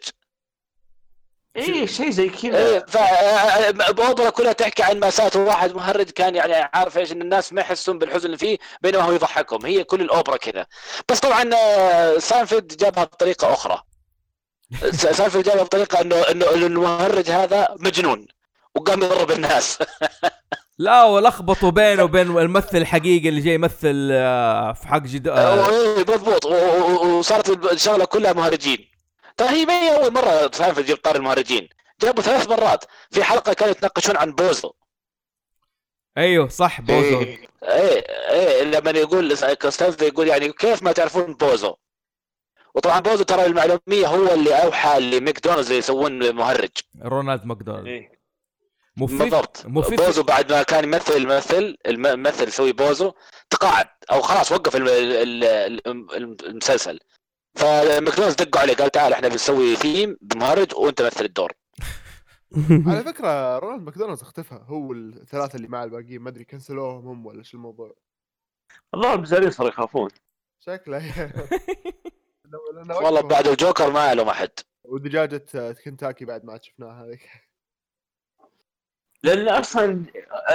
إيه 1.56 1.86
شيء 1.86 2.10
زي 2.10 2.30
كذا. 2.30 2.80
ف 2.88 2.98
آه، 2.98 3.74
اوبرا 4.08 4.30
كلها 4.30 4.54
تحكي 4.54 4.84
عن 4.84 5.00
ماساة 5.00 5.32
واحد 5.36 5.76
مهرج 5.76 6.10
كان 6.10 6.36
يعني 6.36 6.54
عارف 6.74 6.98
إيش 6.98 7.12
إن 7.12 7.22
الناس 7.22 7.54
ما 7.54 7.62
يحسون 7.62 8.00
بالحزن 8.00 8.26
اللي 8.26 8.38
فيه 8.38 8.58
بينما 8.82 9.04
هو 9.04 9.12
يضحكهم. 9.12 9.66
هي 9.66 9.84
كل 9.84 10.02
الأوبرا 10.02 10.38
كذا. 10.38 10.66
بس 11.10 11.20
طبعا 11.20 11.50
آه، 11.56 12.18
ساينفيلد 12.18 12.78
جابها 12.78 13.04
بطريقة 13.04 13.54
أخرى. 13.54 13.82
س- 14.92 15.08
ساينفيلد 15.08 15.46
جابها 15.46 15.64
بطريقة 15.64 16.02
إنه 16.02 16.16
إنه 16.16 16.46
إنه 16.56 16.66
المهرج 16.66 17.30
هذا 17.30 17.68
مجنون 17.80 18.28
وقام 18.76 19.04
يضرب 19.04 19.32
الناس. 19.32 19.78
لا 20.78 21.04
ولخبطوا 21.04 21.70
بينه 21.70 22.04
وبين 22.04 22.38
الممثل 22.38 22.78
الحقيقي 22.78 23.30
اللي 23.30 23.42
جاي 23.42 23.54
يمثل 23.54 24.10
آه، 24.12 24.74
في 24.74 24.88
حق 24.88 24.98
جد 25.02 25.28
آه، 25.28 25.70
إيه، 25.70 26.00
مضبوط. 26.00 26.46
وصارت 26.46 27.72
الشغلة 27.74 28.06
كلها 28.06 28.34
مهرجين. 28.34 28.91
ترى 29.38 29.50
هي 29.50 29.66
ما 29.66 29.74
هي 29.82 29.96
أول 29.96 30.14
مرة 30.14 30.52
ساينفيلد 30.54 30.86
يجيب 30.90 30.98
طاري 30.98 31.16
المهرجين؟ 31.16 31.70
جابوا 32.02 32.24
ثلاث 32.24 32.50
مرات. 32.50 32.86
في 33.12 33.24
حلقة 33.24 33.54
كانوا 33.54 33.72
يتناقشون 33.72 34.18
عن 34.18 34.32
Bozo. 34.32 34.72
أيوه 36.18 36.48
صح 36.48 36.82
Bozo. 36.82 37.22
إيه. 37.22 37.48
إيه 37.64 38.04
إيه 38.30 38.64
لما 38.64 38.92
يقول 39.00 39.54
Costanza 39.54 40.06
يقول 40.06 40.28
يعني 40.28 40.52
كيف 40.54 40.84
ما 40.84 40.92
تعرفون 40.92 41.34
Bozo؟ 41.34 41.76
وطبعا 42.76 43.00
Bozo 43.00 43.24
ترى 43.24 43.46
المعلومية 43.46 44.08
هو 44.08 44.34
اللي 44.34 44.64
أوحى 44.64 45.00
لماكدونالدز 45.00 45.66
اللي 45.68 45.78
يسوون 45.80 46.36
مهرج. 46.36 46.70
Ronald 47.02 47.46
McDonald 47.46 47.88
إيه. 47.88 48.22
مفيد 48.98 49.18
بالضبط. 49.18 49.64
مفيد 49.66 50.02
Bozo 50.02 50.24
بعد 50.24 50.52
ما 50.54 50.64
كان 50.64 50.84
يمثل 50.84 51.14
الممثل 51.14 51.78
الم- 51.86 52.06
الممثل 52.06 52.48
يسوي 52.48 52.72
Bozo 52.74 53.14
تقاعد 53.50 53.88
أو 54.12 54.22
خلاص 54.22 54.52
وقف 54.52 54.76
الم- 54.76 54.88
ال- 54.88 55.44
ال- 55.44 56.46
المسلسل. 56.48 57.00
فماكدونالدز 57.56 58.36
دقوا 58.36 58.62
عليه 58.62 58.74
قال 58.76 58.90
تعال 58.92 59.14
إحنا 59.14 59.28
بنسوي 59.28 59.76
ثيم 59.76 60.18
بمهرج 60.22 60.76
وأنت 60.76 61.02
مثل 61.02 61.26
الدور. 61.26 61.52
على 62.88 63.04
فكرة 63.14 63.58
Ronald 63.60 63.82
McDonald's 63.84 64.22
اختفى 64.22 64.60
هو 64.64 64.94
الثلاثة 64.94 65.56
اللي 65.56 65.68
مع 65.68 65.84
الباقيين 65.84 66.22
ما 66.22 66.30
أدري 66.30 66.44
cancel 66.46 66.87
وهم 66.87 67.08
هم 67.08 67.26
ولا 67.26 67.44
شو 67.44 67.58
الموضوع. 67.58 67.96
الظاهر 68.96 69.14
البزارين 69.14 69.52
صاروا 69.52 69.72
يخافون. 69.72 70.10
شكله. 70.60 71.02
والله. 73.04 73.22
بعد 73.22 73.48
الجوكر 73.48 73.92
ما 73.92 74.14
لهم 74.14 74.30
أحد. 74.30 74.50
ودجاجه 74.84 75.46
كنتاكي 75.86 76.26
بعد 76.26 76.46
ما 76.46 76.52
عاد 76.52 76.64
شفناها 76.64 77.06
هذيك. 77.06 77.51
لأن 79.24 79.48
أصلا 79.48 79.84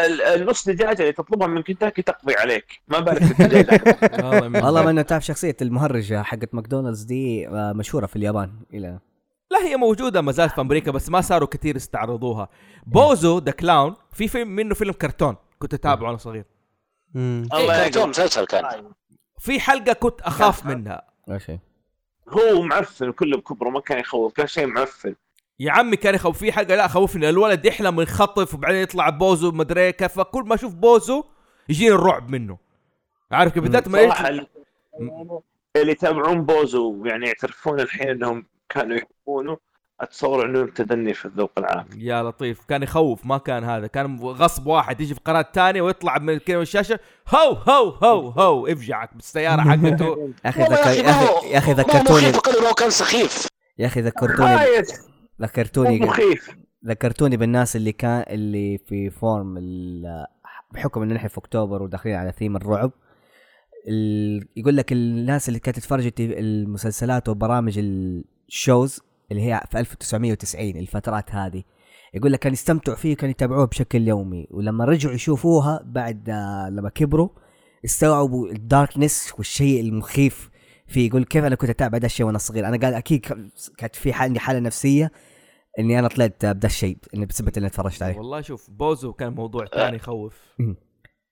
ال- 0.04 0.22
النص 0.22 0.68
دجاجه 0.68 1.00
اللي 1.02 1.12
تطلبها 1.12 1.46
من 1.46 1.62
كنتاكي 1.62 2.02
تقضي 2.02 2.34
عليك. 2.34 2.80
ما 2.88 3.00
بالك 3.00 3.40
والله. 4.54 4.82
ما 4.82 4.90
انه 4.90 5.02
تعرف 5.02 5.24
شخصية 5.26 5.56
المهرج 5.62 6.14
حقت 6.14 6.54
ماكدونالدز 6.54 7.02
دي 7.02 7.48
آه، 7.48 7.72
مشهورة 7.72 8.06
في 8.06 8.16
اليابان 8.16 8.52
إلى 8.74 8.98
لا 9.50 9.58
هي 9.64 9.76
موجودة 9.76 10.20
ما 10.20 10.32
زالت 10.32 10.52
في 10.52 10.60
أمريكا 10.60 10.90
بس 10.90 11.08
ما 11.08 11.20
صاروا 11.20 11.48
كثير 11.48 11.76
يستعرضوها 11.76 12.48
Bozo 12.86 13.38
the 13.38 13.50
Clown 13.52 13.94
في 14.12 14.28
فيلم 14.28 14.48
منه 14.48 14.74
فيلم 14.74 14.92
كرتون 14.92 15.36
كنت 15.58 15.74
أتابعه 15.74 16.06
وأنا 16.06 16.16
صغير. 16.16 16.44
إيه، 17.16 17.22
الله 17.42 17.84
كرتون 17.88 18.08
مسلسل 18.08 18.46
كان. 18.46 18.64
في 19.38 19.60
حلقة 19.60 19.92
كنت 19.92 20.20
أخاف 20.20 20.66
منها. 20.66 21.02
لا 21.28 21.38
شيء 21.38 21.58
هو 22.28 22.62
معفن 22.62 23.12
كله 23.12 23.36
بكبره 23.36 23.68
ما 23.68 23.80
كان 23.80 23.98
يخوف 23.98 24.32
كان 24.32 24.46
شيء 24.46 24.66
معفن. 24.66 25.14
يا 25.60 25.72
عمي 25.72 25.96
كان 25.96 26.14
يخوف 26.14 26.38
في 26.38 26.52
حلقه 26.52 26.74
لا 26.74 26.88
خوفني. 26.88 27.28
الولد 27.28 27.64
يحلم 27.64 28.00
ينخطف 28.00 28.54
وبعدين 28.54 28.82
يطلع 28.82 29.08
Bozo 29.08 29.52
مدري 29.52 29.92
كيف. 29.92 30.12
فكل 30.12 30.42
ما 30.42 30.54
أشوف 30.54 30.74
بوزو 30.74 31.24
يجيني 31.68 31.94
الرعب 31.94 32.30
منه. 32.30 32.58
عارف 33.32 33.52
كيف؟ 33.54 33.62
بالذات 33.62 33.88
ما 33.88 34.00
يجي 34.00 34.28
اللي- 34.28 35.92
يتابعون 35.92 36.42
بوزو 36.42 37.04
يعني 37.06 37.26
يعترفون 37.26 37.80
الحين 37.80 38.08
إنهم 38.08 38.46
كانوا 38.68 38.96
يحبونه 38.96 39.56
أتصور 40.00 40.44
إنهم 40.46 40.66
تدني 40.66 41.14
في 41.14 41.24
الذوق 41.24 41.50
العام. 41.58 41.86
يا 41.96 42.22
لطيف. 42.22 42.64
كان 42.68 42.82
يخوف 42.82 43.26
ما 43.26 43.38
كان 43.38 43.64
هذا. 43.64 43.86
كان 43.86 44.20
غصب 44.20 44.66
واحد 44.66 45.00
يجي 45.00 45.14
في 45.14 45.20
قناة 45.24 45.46
ثانية 45.54 45.82
ويطلع 45.82 46.18
من 46.18 46.38
كذا 46.38 46.56
من 46.56 46.62
الشاشه 46.62 46.98
هو 47.34 47.52
هو 47.52 47.88
هو 47.88 48.28
هو. 48.28 48.66
افجعك 48.66 49.14
بالسيارة 49.14 49.60
حقته. 49.60 50.32
يا 50.44 50.48
أخي 50.48 50.62
والله 50.62 50.92
ذكر 50.92 51.46
يا 51.46 51.58
أخي 51.58 51.72
ذكرتوني 51.72 52.32
كان 52.76 52.90
سخيف. 52.90 53.46
يا 53.78 53.86
أخي 53.86 54.00
ذكرتوني 54.00 54.62
آية. 54.62 54.84
ذكرتوني 55.42 55.98
مخيف. 56.00 56.56
ذكرتوني 56.86 57.36
بالناس 57.36 57.76
اللي 57.76 57.92
كان 57.92 58.24
اللي 58.30 58.78
في 58.78 59.10
forum 59.10 59.58
بحكم 60.74 61.02
إنه 61.02 61.14
نحن 61.14 61.28
في 61.28 61.38
أكتوبر 61.38 61.82
وداخلين 61.82 62.14
على 62.16 62.32
ثيم 62.32 62.56
الرعب 62.56 62.92
ال- 63.88 64.48
يقول 64.56 64.76
لك 64.76 64.92
الناس 64.92 65.48
اللي 65.48 65.58
كانت 65.60 65.76
تتفرج 65.78 66.10
المسلسلات 66.20 67.28
وبرامج 67.28 67.78
ال 68.48 68.57
shows 68.57 69.00
اللي 69.30 69.42
هي 69.42 69.60
في 69.70 69.78
1990 69.78 70.76
الفترات 70.76 71.34
هذه 71.34 71.62
يقول 72.14 72.32
لك 72.32 72.38
كان 72.38 72.52
يستمتعوا 72.52 72.96
فيه 72.96 73.16
كانوا 73.16 73.30
يتابعوها 73.30 73.64
بشكل 73.64 74.08
يومي 74.08 74.46
ولما 74.50 74.84
رجعوا 74.84 75.14
يشوفوها 75.14 75.80
بعد 75.84 76.30
آه، 76.30 76.68
لما 76.70 76.88
كبروا 76.88 77.28
استوعبوا 77.84 78.48
ال 78.50 78.59
darkness 78.59 79.32
والشيء 79.38 79.80
المخيف 79.80 80.50
فيه 80.88 81.06
يقول 81.08 81.24
كيف 81.24 81.44
أنا 81.44 81.54
كنت 81.56 81.70
اتابع 81.70 81.98
ده 81.98 82.06
الشيء 82.06 82.26
وأنا 82.26 82.38
صغير؟ 82.38 82.66
أنا 82.68 82.76
قال 82.86 82.94
أكيد 82.94 83.26
كانت 83.78 83.96
في 83.96 84.12
حال- 84.12 84.24
عندي 84.28 84.40
حالة 84.40 84.58
نفسية 84.58 85.12
إني 85.78 85.98
أنا 85.98 86.08
طلعت 86.08 86.46
بدا 86.46 86.66
الشيء 86.68 86.96
إني 87.14 87.26
بسبب 87.26 87.56
اني 87.58 87.68
تفرجت 87.68 88.02
عليه. 88.02 88.16
والله 88.16 88.40
شوف 88.40 88.70
Bozo 88.70 89.12
كان 89.12 89.32
موضوع 89.32 89.66
ثاني 89.66 89.96
يخوف. 89.96 90.34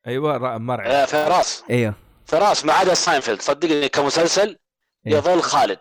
أيوه 0.07 0.59
مرعي 0.59 0.91
آه، 0.91 1.05
فراس. 1.07 1.65
أيوه. 1.71 1.95
فراس 2.27 2.65
ما 2.65 2.73
عدا 2.73 2.95
ساينفيلد 2.95 3.41
صدقني 3.43 3.89
كمسلسل 3.89 4.57
إيه. 5.07 5.13
يظل 5.17 5.43
خالد. 5.43 5.79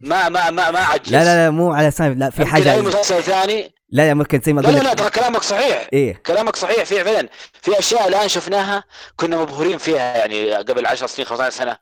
ما 0.00 0.28
ما 0.28 0.50
ما 0.50 0.70
ما 0.70 0.78
عجز. 0.78 1.12
لا 1.12 1.24
لا 1.24 1.44
لا 1.44 1.50
مو 1.50 1.72
على 1.72 1.90
سايف 1.90 2.18
لا 2.18 2.30
في 2.30 2.44
حاجة 2.46 2.72
أي 2.72 2.82
مسلسل 2.82 3.22
ثاني؟ 3.22 3.74
لا 3.88 4.06
لا 4.08 4.14
ممكن 4.14 4.40
زي 4.40 4.52
ما 4.52 4.60
لا 4.60 4.68
لا 4.68 4.78
لا 4.82 4.94
ترى 4.94 5.10
كلامك 5.10 5.42
صحيح. 5.42 5.88
إيه. 5.92 6.14
كلامك 6.26 6.56
صحيح 6.56 6.84
في 6.84 7.04
فعلا. 7.04 7.28
في 7.62 7.78
أشياء 7.78 8.08
الآن 8.08 8.28
شفناها 8.28 8.84
كنا 9.16 9.42
مبهورين 9.42 9.78
فيها 9.78 10.16
يعني 10.18 10.52
قبل 10.54 10.86
10 10.86 11.06
سنين 11.06 11.26
15 11.28 11.50
سنة. 11.56 11.76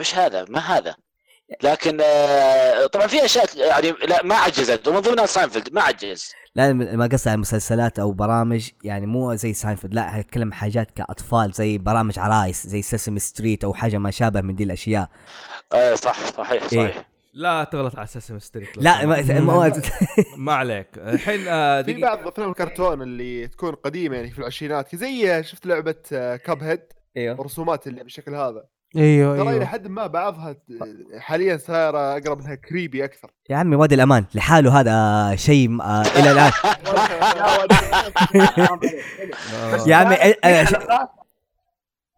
مش 0.00 0.14
هذا 0.14 0.44
ما 0.48 0.58
هذا. 0.58 0.94
لكن 1.62 1.98
آه، 2.00 2.86
طبعا 2.86 3.06
في 3.06 3.24
أشياء 3.24 3.46
يعني 3.56 3.90
لا 3.90 4.22
ما 4.24 4.34
عجزت. 4.34 4.88
ومن 4.88 5.00
ضمنها 5.00 5.26
ساينفيلد 5.26 5.72
ما 5.72 5.82
عجز. 5.82 6.32
لا 6.54 6.72
ما 6.72 7.06
قصدي 7.06 7.30
على 7.30 7.38
مسلسلات 7.38 7.98
أو 7.98 8.12
برامج 8.12 8.70
يعني 8.84 9.06
مو 9.06 9.34
زي 9.34 9.52
ساينفورد 9.52 9.94
لا 9.94 10.20
اتكلم 10.20 10.52
حاجات 10.52 10.90
كأطفال 10.90 11.52
زي 11.52 11.78
برامج 11.78 12.18
عرايس 12.18 12.66
زي 12.66 12.82
Sesame 12.82 13.18
Street 13.18 13.64
أو 13.64 13.74
حاجة 13.74 13.98
ما 13.98 14.10
شابه 14.10 14.40
من 14.40 14.54
دي 14.54 14.64
الأشياء. 14.64 15.08
آه، 15.72 15.94
صح 15.94 16.30
صحيح 16.30 16.66
صحيح. 16.66 16.96
إيه. 16.96 17.06
لا 17.34 17.64
تغلط 17.64 17.96
على 17.96 18.06
Sesame 18.06 18.38
Street 18.38 18.78
لا 18.78 19.06
ما, 19.06 19.22
ما 19.40 19.72
ما 20.36 20.52
عليك. 20.52 20.88
الحين 20.98 21.48
آه، 21.48 21.82
في. 21.82 21.92
بعض 21.92 22.26
أفلام 22.26 22.50
الكرتون 22.50 23.02
اللي 23.02 23.48
تكون 23.48 23.74
قديمة 23.74 24.16
يعني 24.16 24.30
في 24.30 24.38
العشرينات 24.38 24.96
زي 24.96 25.42
شفت 25.42 25.66
لعبة 25.66 25.94
كاب 26.36 26.62
هيد 26.62 26.82
أيوه 27.16 27.34
الرسومات 27.40 27.86
اللي 27.86 28.02
بالشكل 28.02 28.34
هذا. 28.34 28.64
إيوه 28.96 29.36
ترى 29.36 29.42
إلى 29.42 29.50
إيوه. 29.50 29.64
حد 29.64 29.86
ما 29.86 30.06
بعضها 30.06 30.56
حاليا 31.18 31.56
صايرة 31.56 32.16
أقرب 32.16 32.40
إنها 32.40 32.54
كريبي 32.54 33.04
أكثر. 33.04 33.30
يا 33.50 33.56
عمي 33.56 33.76
وادي 33.76 33.94
الأمان. 33.94 34.24
لحاله 34.34 34.80
هذا 34.80 35.36
شيء 35.36 35.82
آه 35.82 36.02
إلى 36.02 36.32
الآن. 36.32 36.52
آه. 36.86 37.68
يا 39.88 39.96
عمي 39.96 40.16
في 40.16 40.34
آه، 40.44 40.64
حلقات. 40.64 41.10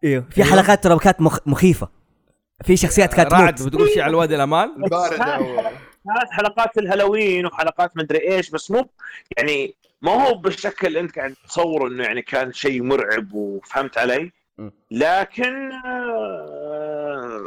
إيوه 0.03 0.25
في 0.31 0.43
حلقات 0.43 0.83
ترى 0.83 0.99
كانت 0.99 1.21
مخ... 1.21 1.39
مخيفة. 1.45 1.89
في 2.63 2.77
شخصيات 2.77 3.13
كانت 3.13 3.33
رعد 3.33 3.55
تموت 3.55 3.69
بتقول 3.69 3.89
شيء 3.89 4.01
على 4.01 4.09
الوادي 4.09 4.35
الأمان. 4.35 4.69
كانت 6.05 6.31
حلقات 6.31 6.77
الهالوين 6.77 7.45
وحلقات 7.45 7.97
مدري 7.97 8.31
إيش 8.31 8.49
بس 8.49 8.71
مو 8.71 8.89
يعني 9.37 9.75
ما 10.01 10.11
هو 10.11 10.33
بالشكل 10.33 10.87
اللي 10.87 10.99
أنت 10.99 11.15
قاعد 11.15 11.35
تصور 11.47 11.87
إنه 11.87 12.03
يعني 12.03 12.21
كان 12.21 12.53
شيء 12.53 12.83
مرعب 12.83 13.33
وفهمت 13.33 13.97
علي؟ 13.97 14.31
لكن 14.91 15.71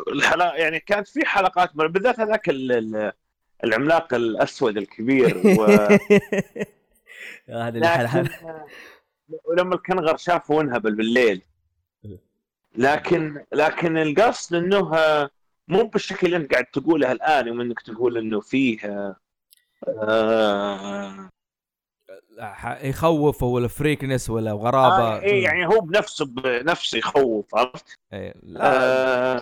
الحلقة 0.08 0.55
يعني 0.55 0.81
كانت 0.81 1.08
في 1.08 1.24
حلقات 1.26 1.76
بالذات 1.76 2.20
هذاك 2.20 2.49
ال- 2.49 2.73
ال- 2.73 3.12
العملاق 3.65 4.15
الأسود 4.15 4.76
الكبير 4.76 5.42
و... 5.47 5.66
الحلقة 7.49 8.49
آه، 8.50 8.66
ولما 9.44 9.74
الكنغر 9.74 10.16
شافه 10.16 10.55
وانهبل 10.55 10.94
بالليل. 10.94 11.42
لكن 12.76 13.44
لكن 13.52 13.99
القصد 13.99 14.55
إنه 14.55 14.91
مو 15.68 15.83
بالشكل 15.84 16.26
اللي 16.26 16.36
أنت 16.36 16.52
قاعد 16.52 16.65
تقوله 16.65 17.12
الآن 17.12 17.47
يوم 17.47 17.60
انك 17.60 17.81
تقول 17.81 18.18
إنه 18.18 18.41
فيه 18.41 18.78
آه، 19.89 21.31
يخوف 22.82 23.42
ولا 23.42 23.68
فريكنس 23.68 24.30
ولا 24.30 24.52
غرابة 24.52 25.16
آه 25.16 25.20
إيه 25.20 25.44
يعني 25.44 25.66
هو 25.66 25.80
بنفسه 25.80 26.26
بنفسه 26.26 26.98
يخوف 26.98 27.54
عرفت؟ 27.54 27.98
إيه. 28.12 28.34
آه، 28.56 29.38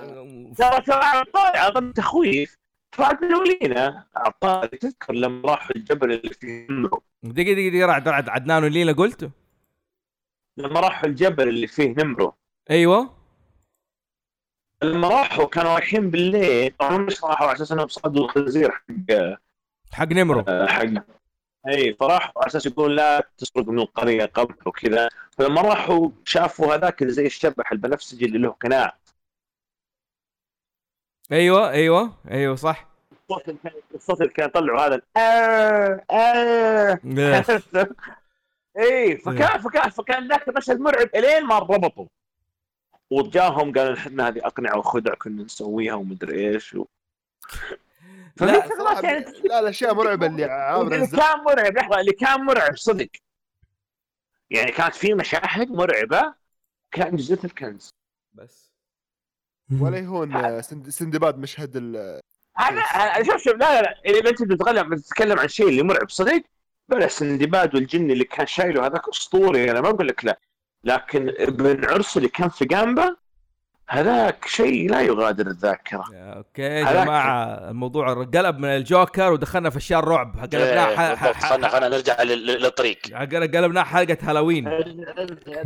ترى 0.58 0.80
ترى 0.80 1.02
اعطاني 1.02 1.58
أعطاني 1.58 1.92
تخويف. 1.92 2.58
فاعطوا 2.92 3.44
لينا 3.44 4.06
أعطاني 4.16 4.68
تذكر 4.68 5.12
لما 5.12 5.50
راحوا 5.50 5.76
الجبل 5.76 6.12
اللي 6.12 6.34
فيه 6.34 6.66
نمرو 6.70 7.02
دقيقة 7.22 7.52
دقيقة 7.52 7.70
دقيقة 7.70 7.86
رعد 7.86 8.28
عدنان 8.28 8.64
ولينا 8.64 8.92
قلت؟ 8.92 9.30
لما 10.56 10.80
راحوا 10.80 11.08
الجبل 11.08 11.48
اللي 11.48 11.66
فيه 11.66 11.94
نمرو 11.98 12.34
أيوه. 12.70 13.14
لما 14.82 15.08
راحوا 15.08 15.44
كانوا 15.44 15.74
رايحين 15.74 16.10
بالليل 16.10 16.74
طبعا 16.78 16.98
مش 16.98 17.24
راحوا 17.24 17.46
على 17.46 17.56
أساس 17.56 17.72
انهم 17.72 17.88
صادوا 17.88 18.24
الخنزير 18.24 18.70
حق 18.70 19.38
حق 19.92 20.06
نمرو 20.12 20.44
آه، 20.48 20.66
حق 20.66 20.84
أي 21.68 21.94
فراحوا 21.94 22.32
على 22.42 22.46
أساس 22.46 22.66
يقولون 22.66 22.96
لا 22.96 23.28
تسرق 23.38 23.68
من 23.68 23.78
القرية 23.78 24.24
قبل 24.24 24.54
وكذا. 24.66 25.08
فلما 25.38 25.60
راحوا 25.62 26.10
شافوا 26.24 26.74
هذاك 26.74 27.02
اللي 27.02 27.12
زي 27.12 27.26
الشبح 27.26 27.72
البنفسجي 27.72 28.24
اللي 28.24 28.38
له 28.38 28.50
قناع 28.50 28.96
أيوه 31.32 31.70
أيوه 31.70 32.16
أيوه 32.30 32.56
صح. 32.56 32.88
الصوت 33.30 33.48
اللي 33.48 33.58
كان 33.64 33.72
الصوت 33.94 34.20
اللي 34.20 34.32
كان 34.32 34.46
يطلعوا 34.48 34.80
هذا 34.86 34.94
ال- 34.94 35.02
آه 35.16 36.04
آه. 36.10 37.00
إي 38.78 39.16
فكان 39.16 39.60
فكان 39.60 39.90
فكان 39.90 40.28
ذاك 40.28 40.48
المشهد 40.48 40.80
مرعب 40.80 41.08
إلين 41.14 41.44
ما 41.46 41.58
ربطوا. 41.58 42.06
وجاهم 43.10 43.72
قالوا 43.72 43.94
إحنا 43.96 44.28
هذه 44.28 44.46
أقنعة 44.46 44.78
وخدع 44.78 45.14
كنا 45.14 45.42
نسويها 45.42 45.94
ومدري 45.94 46.48
إيش 46.54 46.74
و... 46.74 46.84
ففي 48.36 48.52
لا، 48.52 48.68
شغلات 48.68 49.04
يعني. 49.04 49.24
لا 49.44 49.60
الاشياء 49.60 49.94
مرعبه 49.94 50.26
اللي 50.26 50.44
عابر 50.50 50.94
اللي 50.94 51.06
كان 51.06 51.40
مرعب 51.44 51.76
لحظة 51.76 52.00
اللي 52.00 52.12
كان 52.12 52.40
مرعب 52.40 52.76
صدق. 52.76 53.08
يعني 54.50 54.72
كانت 54.72 54.94
في 54.94 55.14
مشاهد 55.14 55.70
مرعبة 55.70 56.34
كان 56.90 57.16
جزء 57.16 57.44
الكنز 57.44 57.90
بس. 58.32 58.72
ولا 59.80 59.98
يهون 59.98 60.62
سند- 60.62 60.88
سندباد 60.88 61.38
مشهد 61.38 61.76
ال- 61.76 62.20
أنا 62.60 62.82
أنا- 62.82 63.26
شوف 63.26 63.36
شوف 63.42 63.54
لا 63.54 63.56
لا 63.56 63.82
لا. 63.82 64.00
إذا 64.06 64.30
أنت 64.30 64.42
بتتكلم 64.42 64.90
بتتكلم 64.90 65.38
عن 65.38 65.48
شيء 65.48 65.68
اللي 65.68 65.82
مرعب 65.82 66.10
صدق 66.10 66.42
بلا 66.88 67.08
سندباد 67.08 67.74
والجن 67.74 68.10
اللي 68.10 68.24
كان 68.24 68.46
شايله 68.46 68.86
هذاك 68.86 69.08
أسطوري 69.08 69.70
أنا 69.70 69.80
ما 69.80 69.88
أقول 69.88 70.08
لك 70.08 70.24
لا. 70.24 70.40
لكن 70.84 71.28
ابن 71.28 71.84
عرس 71.84 72.16
اللي 72.16 72.28
كان 72.28 72.48
في 72.48 72.64
جامبا 72.64 73.16
هذاك 73.88 74.44
شيء 74.48 74.90
لا 74.90 75.00
يغادر 75.00 75.46
الذاكرة. 75.46 76.04
أوكي 76.14 76.62
يا 76.62 77.04
جماعة 77.04 77.44
الموضوع 77.70 78.24
قلب 78.24 78.58
من 78.58 78.68
الجوكر 78.68 79.32
ودخلنا 79.32 79.70
في 79.70 79.76
أشياء 79.76 80.00
الرعب. 80.00 80.36
قلبناه 80.38 81.10
إيه،. 81.10 81.32
خلنا 81.32 81.68
خلنا 81.68 81.88
نرجع 81.88 82.22
لل- 82.22 82.46
لل- 82.46 82.62
للطريق. 82.62 82.98
ح- 83.14 83.22
قلبناه 83.22 83.82
حلقة 83.82 84.16
هالوين. 84.22 84.70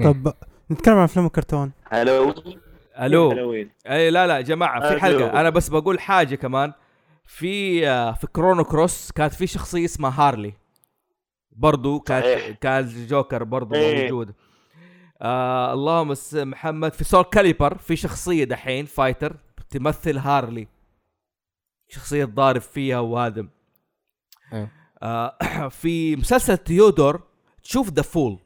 طب 0.04 0.32
نتكلم 0.70 0.94
عن 0.94 1.04
افلام 1.04 1.26
الكرتون 1.26 1.72
هالوين 1.90 2.34
ألو؟ 3.00 3.30
هالوين. 3.30 3.70
أي 3.86 4.10
لا 4.10 4.26
لا 4.26 4.36
يا 4.36 4.40
جماعة 4.40 4.88
في. 4.94 5.00
حلقة. 5.00 5.40
أنا 5.40 5.50
بس 5.50 5.68
بقول 5.68 6.00
حاجة 6.00 6.34
كمان. 6.34 6.72
في 7.26 7.88
آه، 7.88 8.12
في 8.12 8.26
Chrono 8.26 8.64
Cross 8.64 9.12
كانت 9.12 9.34
في 9.34 9.46
شخصية 9.46 9.84
اسمها 9.84 10.28
Harle. 10.28 10.54
برضو 11.52 12.00
كانت. 12.00 12.58
كان 12.60 13.06
جوكر 13.08 13.44
برضو 13.44 13.74
إيه. 13.74 14.02
موجود. 14.02 14.34
آه 15.22 15.72
اللهم 15.72 16.14
محمد 16.34 16.92
في 16.92 17.04
سول 17.04 17.22
كاليبر 17.24 17.78
في 17.78 17.96
شخصية 17.96 18.44
دحين 18.44 18.84
فايتر 18.86 19.36
تمثل 19.70 20.18
هارلي. 20.18 20.68
شخصية 21.88 22.24
ضارب 22.24 22.60
فيها 22.60 22.98
وهذا. 23.00 23.48
إيه. 24.52 24.72
آه 25.02 25.68
في 25.80 26.16
مسلسل 26.16 26.56
تيودور 26.56 27.22
تشوف 27.62 27.90
ذا 27.90 28.02
فول 28.02 28.38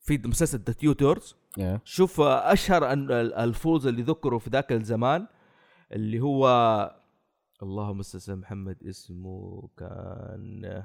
في 0.00 0.18
مسلسل 0.24 0.58
ذا 0.58 0.72
تيودورز 0.72 1.36
شوف 1.84 2.20
آه، 2.20 2.52
أشهر 2.52 2.80
أن- 2.80 2.92
ال- 3.10 3.34
الفوز 3.34 3.86
اللي 3.86 4.02
ذكروا 4.02 4.38
في 4.38 4.50
ذاك 4.50 4.72
الزمان 4.72 5.26
اللي 5.92 6.20
هو 6.20 6.46
اللهم 7.62 7.98
أستاذ 8.00 8.36
محمد 8.36 8.82
اسمه 8.82 9.68
كان 9.78 10.84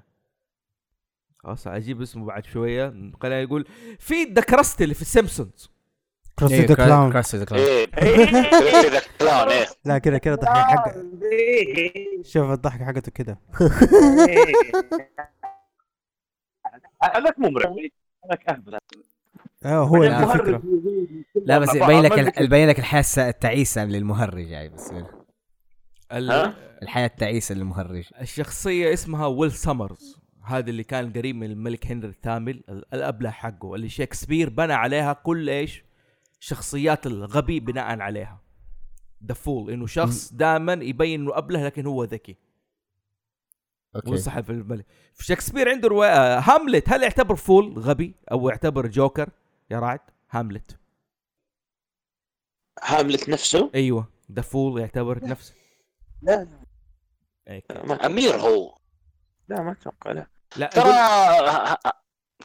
خلاص 1.40 1.67
أجيب 1.67 2.01
اسمه 2.01 2.25
بعد 2.25 2.45
شوية. 2.45 2.93
خلينا 3.22 3.41
يقول 3.41 3.66
في 3.99 4.24
ذا 4.24 4.41
كراستي 4.42 4.82
اللي 4.82 4.93
في 4.93 5.01
السيمبسونز 5.01 5.69
كراستي 6.40 6.66
the 6.66 6.76
clown 6.76 7.11
كراستي 7.11 7.36
the 7.36 7.45
clown 7.45 7.66
the 8.92 9.02
clown 9.19 9.66
لا 9.85 9.98
كذا 9.98 10.17
كذا 10.17 10.35
ضحك 10.35 10.56
حق. 10.80 10.93
شوف 12.22 12.51
الضحك 12.51 12.82
حقته 12.83 13.11
كذا 13.11 13.38
هذاك 17.03 17.40
مو 17.40 17.49
مرعب 17.49 17.75
هذاك 18.25 18.49
اهبل 18.49 18.77
آه 19.66 19.77
هو 19.83 19.99
بعدين 19.99 20.11
على 20.14 20.27
فكره 20.27 20.57
مهرج 20.57 21.24
لا 21.35 21.59
بس 21.59 21.75
يبين 21.75 22.01
لك 22.01 22.41
يبين 22.41 22.67
لك 22.69 22.80
الحياة 22.80 22.99
الس- 22.99 23.19
التعيسة 23.19 23.85
للمهرج 23.85 24.48
يعني 24.49 24.69
بس؟ 24.69 24.91
الحياة 26.82 27.06
التعيسة 27.06 27.56
للمهرج. 27.56 28.03
الشخصية 28.22 28.93
اسمها 28.93 29.27
ويل 29.27 29.51
سمرز 29.51 30.19
هذا 30.48 30.69
اللي 30.69 30.84
كان 30.84 31.14
قريب 31.14 31.35
من 31.35 31.51
الملك 31.51 31.88
هنري 31.88 32.08
الثامن 32.08 32.50
ال- 32.50 32.93
الأبلة 32.93 33.30
حقه 33.30 33.76
اللي 33.76 33.90
شكسبير 33.90 34.50
بنى 34.50 34.74
عليها 34.74 35.14
كل 35.14 35.50
إيش؟ 35.50 35.84
شخصيات 36.40 37.08
الغبي 37.08 37.59
بناء 37.59 38.00
عليها. 38.00 38.42
The 39.26 39.34
fool 39.34 39.72
إنه 39.72 39.88
شخص 39.88 40.34
دائما 40.34 40.74
يبين 40.74 41.22
إنه 41.22 41.38
أبلة 41.38 41.66
لكن 41.66 41.85
هو 41.85 42.03
ذكي. 42.03 42.35
وصح 44.08 44.40
في 44.40 44.50
الملك. 44.51 44.85
في 45.14 45.26
شكسبير 45.26 45.69
عنده 45.69 45.88
رواية 45.88 46.40
هاملت 46.40 46.90
هل 46.90 47.03
يعتبر 47.03 47.35
fool 47.36 47.80
غبي 47.80 48.16
أو 48.32 48.50
يعتبر 48.50 48.88
جوكر 48.88 49.30
يا 49.72 49.80
رعد 49.80 50.00
هاملت 50.32 50.77
هاملت 52.84 53.30
نفسه؟ 53.30 53.72
أيوه. 53.76 54.08
The 54.32 54.42
fool 54.42 54.82
يعتبر 54.82 55.26
نفسه. 55.27 55.53
لا. 56.22 56.48
ما 57.69 58.06
أمير 58.06 58.35
هو. 58.35 58.77
لا 59.50 59.61
ما 59.61 59.72
أتوقع 59.72 60.11
لا. 60.11 60.27
لا 60.56 60.67
ترى 60.67 60.90
يقول- 60.90 61.77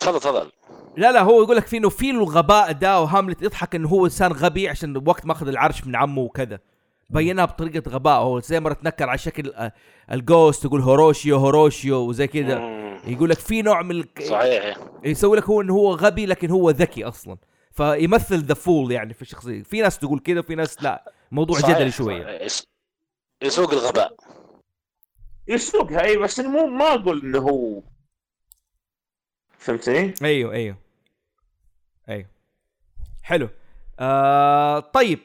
تفضل 0.00 0.20
تفضل. 0.20 0.52
لا 0.96 1.12
لا 1.12 1.22
هو 1.22 1.42
يقول 1.42 1.56
لك 1.56 1.66
في 1.66 1.76
إنه 1.76 1.88
في 1.88 2.10
الغباء 2.10 2.72
ده 2.72 3.00
وهاملت 3.00 3.42
يضحك 3.42 3.74
إنه 3.74 3.88
هو 3.88 4.04
إنسان 4.04 4.32
غبي 4.32 4.68
عشان 4.68 5.02
وقت 5.08 5.26
ما 5.26 5.32
أخذ 5.32 5.48
العرش 5.48 5.84
من 5.86 5.96
عمه 5.96 6.22
وكذا. 6.22 6.58
بينها 7.10 7.44
بطريقة 7.44 7.90
غباء. 7.90 8.18
هو 8.20 8.40
زي 8.40 8.60
مرة 8.60 8.72
تنكر 8.72 9.08
على 9.08 9.18
شكل 9.18 9.52
آه، 9.54 9.72
ال 10.12 10.21
ghost 10.21 10.64
يقول 10.64 10.80
هوراشيو 10.80 11.36
هوراشيو 11.36 11.96
وزي 11.96 12.26
كذا. 12.26 12.58
يقول 13.06 13.30
لك 13.30 13.38
في 13.38 13.62
نوع 13.62 13.82
من 13.82 13.90
ال... 13.90 14.08
صحيح. 14.28 14.76
يسوي 15.04 15.36
لك 15.36 15.44
هو 15.44 15.60
إنه 15.60 15.74
هو 15.74 15.94
غبي 15.94 16.26
لكن 16.26 16.50
هو 16.50 16.70
ذكي 16.70 17.04
أصلا. 17.04 17.36
فيمثل 17.70 18.38
the 18.38 18.54
fool 18.54 18.92
يعني 18.92 19.14
في 19.14 19.22
الشخصية. 19.22 19.62
في 19.62 19.80
ناس 19.80 19.98
تقول 19.98 20.18
كذا 20.20 20.38
وفي 20.40 20.54
ناس 20.54 20.82
لا. 20.82 21.12
موضوع 21.30 21.58
صحيح. 21.58 21.76
جدلي 21.76 21.90
شوية. 21.90 22.42
يس- 22.44 22.66
يسوق 23.42 23.72
الغباء. 23.72 24.14
يسوقها 25.48 26.04
اي 26.04 26.16
بس 26.16 26.40
مو 26.40 26.66
ما 26.66 26.94
أقول 26.94 27.20
إنه 27.22 27.38
هو 27.38 27.82
فهمتني؟ 29.62 30.14
أيوه 30.22 30.52
أيوه. 30.52 30.76
أيوه. 32.08 32.26
حلو. 33.22 33.48
آه 34.00 34.78
طيب. 34.80 35.18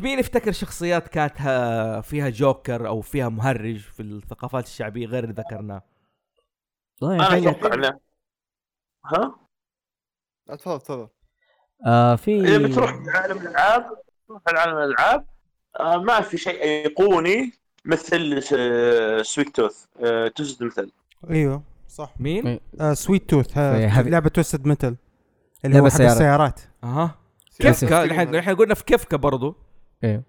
مين 0.00 0.18
يفتكر 0.18 0.52
شخصيات 0.52 1.08
كانت 1.08 1.40
ها- 1.40 2.00
فيها 2.00 2.28
جوكر 2.28 2.88
أو 2.88 3.00
فيها 3.00 3.28
مهرج 3.28 3.78
في 3.78 4.02
الثقافات 4.02 4.66
الشعبية 4.66 5.06
غير 5.06 5.24
اللي 5.24 5.34
ذكرناه؟ 5.34 5.82
والله 7.02 7.16
أنا 7.36 7.50
أتوقع 7.50 7.92
ها؟ 9.04 9.38
آه، 10.50 10.54
تفضل 10.54 10.80
تفضل. 10.80 11.08
آه 11.86 12.16
في 12.16 12.40
إذا 12.40 12.58
بتروح 12.58 12.90
عالم 13.14 13.38
الألعاب 13.38 14.02
تروح 14.28 14.42
عالم 14.46 14.78
الألعاب 14.78 15.26
آه 15.80 15.96
ما 15.96 16.20
في 16.20 16.38
شيء 16.38 16.62
أيقوني 16.62 17.52
مثل 17.84 18.40
آه، 18.58 19.22
سويت 19.22 19.56
توث 19.56 19.84
آه، 20.04 20.28
تويستد 20.28 20.62
ميتل. 20.62 20.92
أيوه. 21.30 21.62
صح. 21.88 22.14
مين؟ 22.18 22.60
آه 22.80 22.94
سويت 22.94 23.30
توث 23.30 23.58
لعبة 23.58 24.28
تويستد 24.28 24.66
ميتل 24.66 24.96
اللي 25.64 25.80
هو 25.80 25.84
حق 25.84 25.96
سيارات. 25.96 26.12
السيارات. 26.12 26.60
أها. 26.84 27.18
كيفكا. 27.58 28.24
نحن 28.24 28.54
قلنا 28.56 28.74
في 28.74 28.84
كيفكا 28.84 29.16
برضو. 29.16 29.56
أيوه 30.04 30.22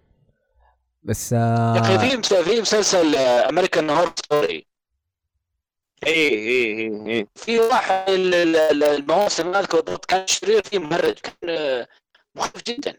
بس 1.03 1.31
يا 1.31 1.79
أخي 1.79 1.95
آه 1.95 1.97
في 2.21 2.43
في 2.43 2.61
مسلسل 2.61 3.15
امريكان 3.15 3.89
هورر 3.89 4.11
ستوري 4.15 4.67
اي 6.07 6.13
اي 6.13 6.37
اي 6.37 7.17
اي 7.17 7.27
في 7.35 7.59
واحد 7.59 8.09
ال- 8.09 8.35
ال- 8.35 8.55
ال- 8.55 8.83
المواسم 8.83 9.51
ما 9.51 9.59
اذكر 9.59 9.81
بالضبط 9.81 10.05
كان 10.05 10.27
شرير 10.27 10.63
فيه 10.63 10.79
مهرج 10.79 11.13
كان 11.13 11.33
آه، 11.49 11.87
مخيف 12.35 12.63
جدا. 12.67 12.93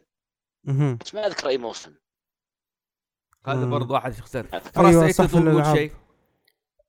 مهم. 0.65 0.97
بس 1.01 1.15
ما 1.15 1.27
أذكر 1.27 1.49
أي 1.49 1.59
موسم. 1.59 1.95
هذا 3.47 3.65
مم. 3.65 3.71
برضو 3.71 3.97
احد 3.97 4.11
الشخصيات 4.13 4.45
أيوة، 4.55 4.65
فراس 4.65 4.87
أيوة، 4.95 5.07
أنت 5.07 5.15
صح، 5.15 5.27
تقول. 5.27 5.65
شيء. 5.77 5.93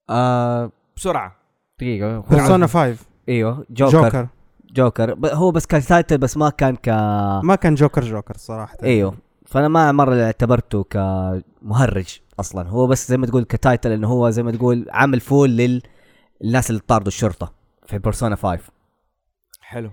آه 0.09 0.71
بسرعة. 0.95 1.40
دقيقة. 1.85 2.19
بيرسونا 2.29 2.67
5 2.67 2.95
إيوه 3.29 3.65
جوكر 3.69 4.01
جوكر, 4.03 4.27
جوكر 4.73 5.17
هو 5.35 5.51
بس 5.51 5.65
كان 5.65 5.81
title 5.81 6.17
بس 6.17 6.37
ما 6.37 6.49
كان 6.49 6.75
ك 6.75 6.89
ما 7.43 7.55
كان 7.55 7.75
جوكر 7.75 8.03
جوكر 8.03 8.37
صراحة. 8.37 8.77
إيوه. 8.83 9.13
فأنا 9.45 9.67
ما 9.67 9.91
مرة 9.91 10.23
اعتبرته 10.23 10.83
كمهرج 10.83 12.19
أصلا. 12.39 12.69
هو 12.69 12.87
بس 12.87 13.09
زي 13.09 13.17
ما 13.17 13.27
تقول 13.27 13.43
ك 13.43 13.51
title 13.51 13.91
إنه 13.91 14.07
هو 14.07 14.29
زي 14.29 14.43
ما 14.43 14.51
تقول 14.51 14.85
عامل 14.89 15.19
fool 15.19 15.49
للناس 16.41 16.69
اللي 16.69 16.81
طاردوا 16.87 17.07
الشرطة 17.07 17.53
في 17.87 17.99
بيرسونا 17.99 18.35
5 18.35 18.59
حلو. 19.61 19.89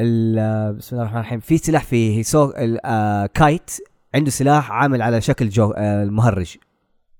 ال- 0.00 0.72
بسم 0.76 0.96
الله 0.96 1.02
الرحمن 1.02 1.20
الرحيم. 1.20 1.40
في 1.40 1.58
سلاح 1.58 1.84
في 1.84 2.16
هيسو 2.18 2.52
آه 2.84 3.26
كايت 3.26 3.70
عنده 4.14 4.30
سلاح 4.30 4.72
عامل 4.72 5.02
على 5.02 5.20
شكل 5.20 5.48
جو 5.48 5.70
آه 5.70 6.02
المهرج. 6.02 6.56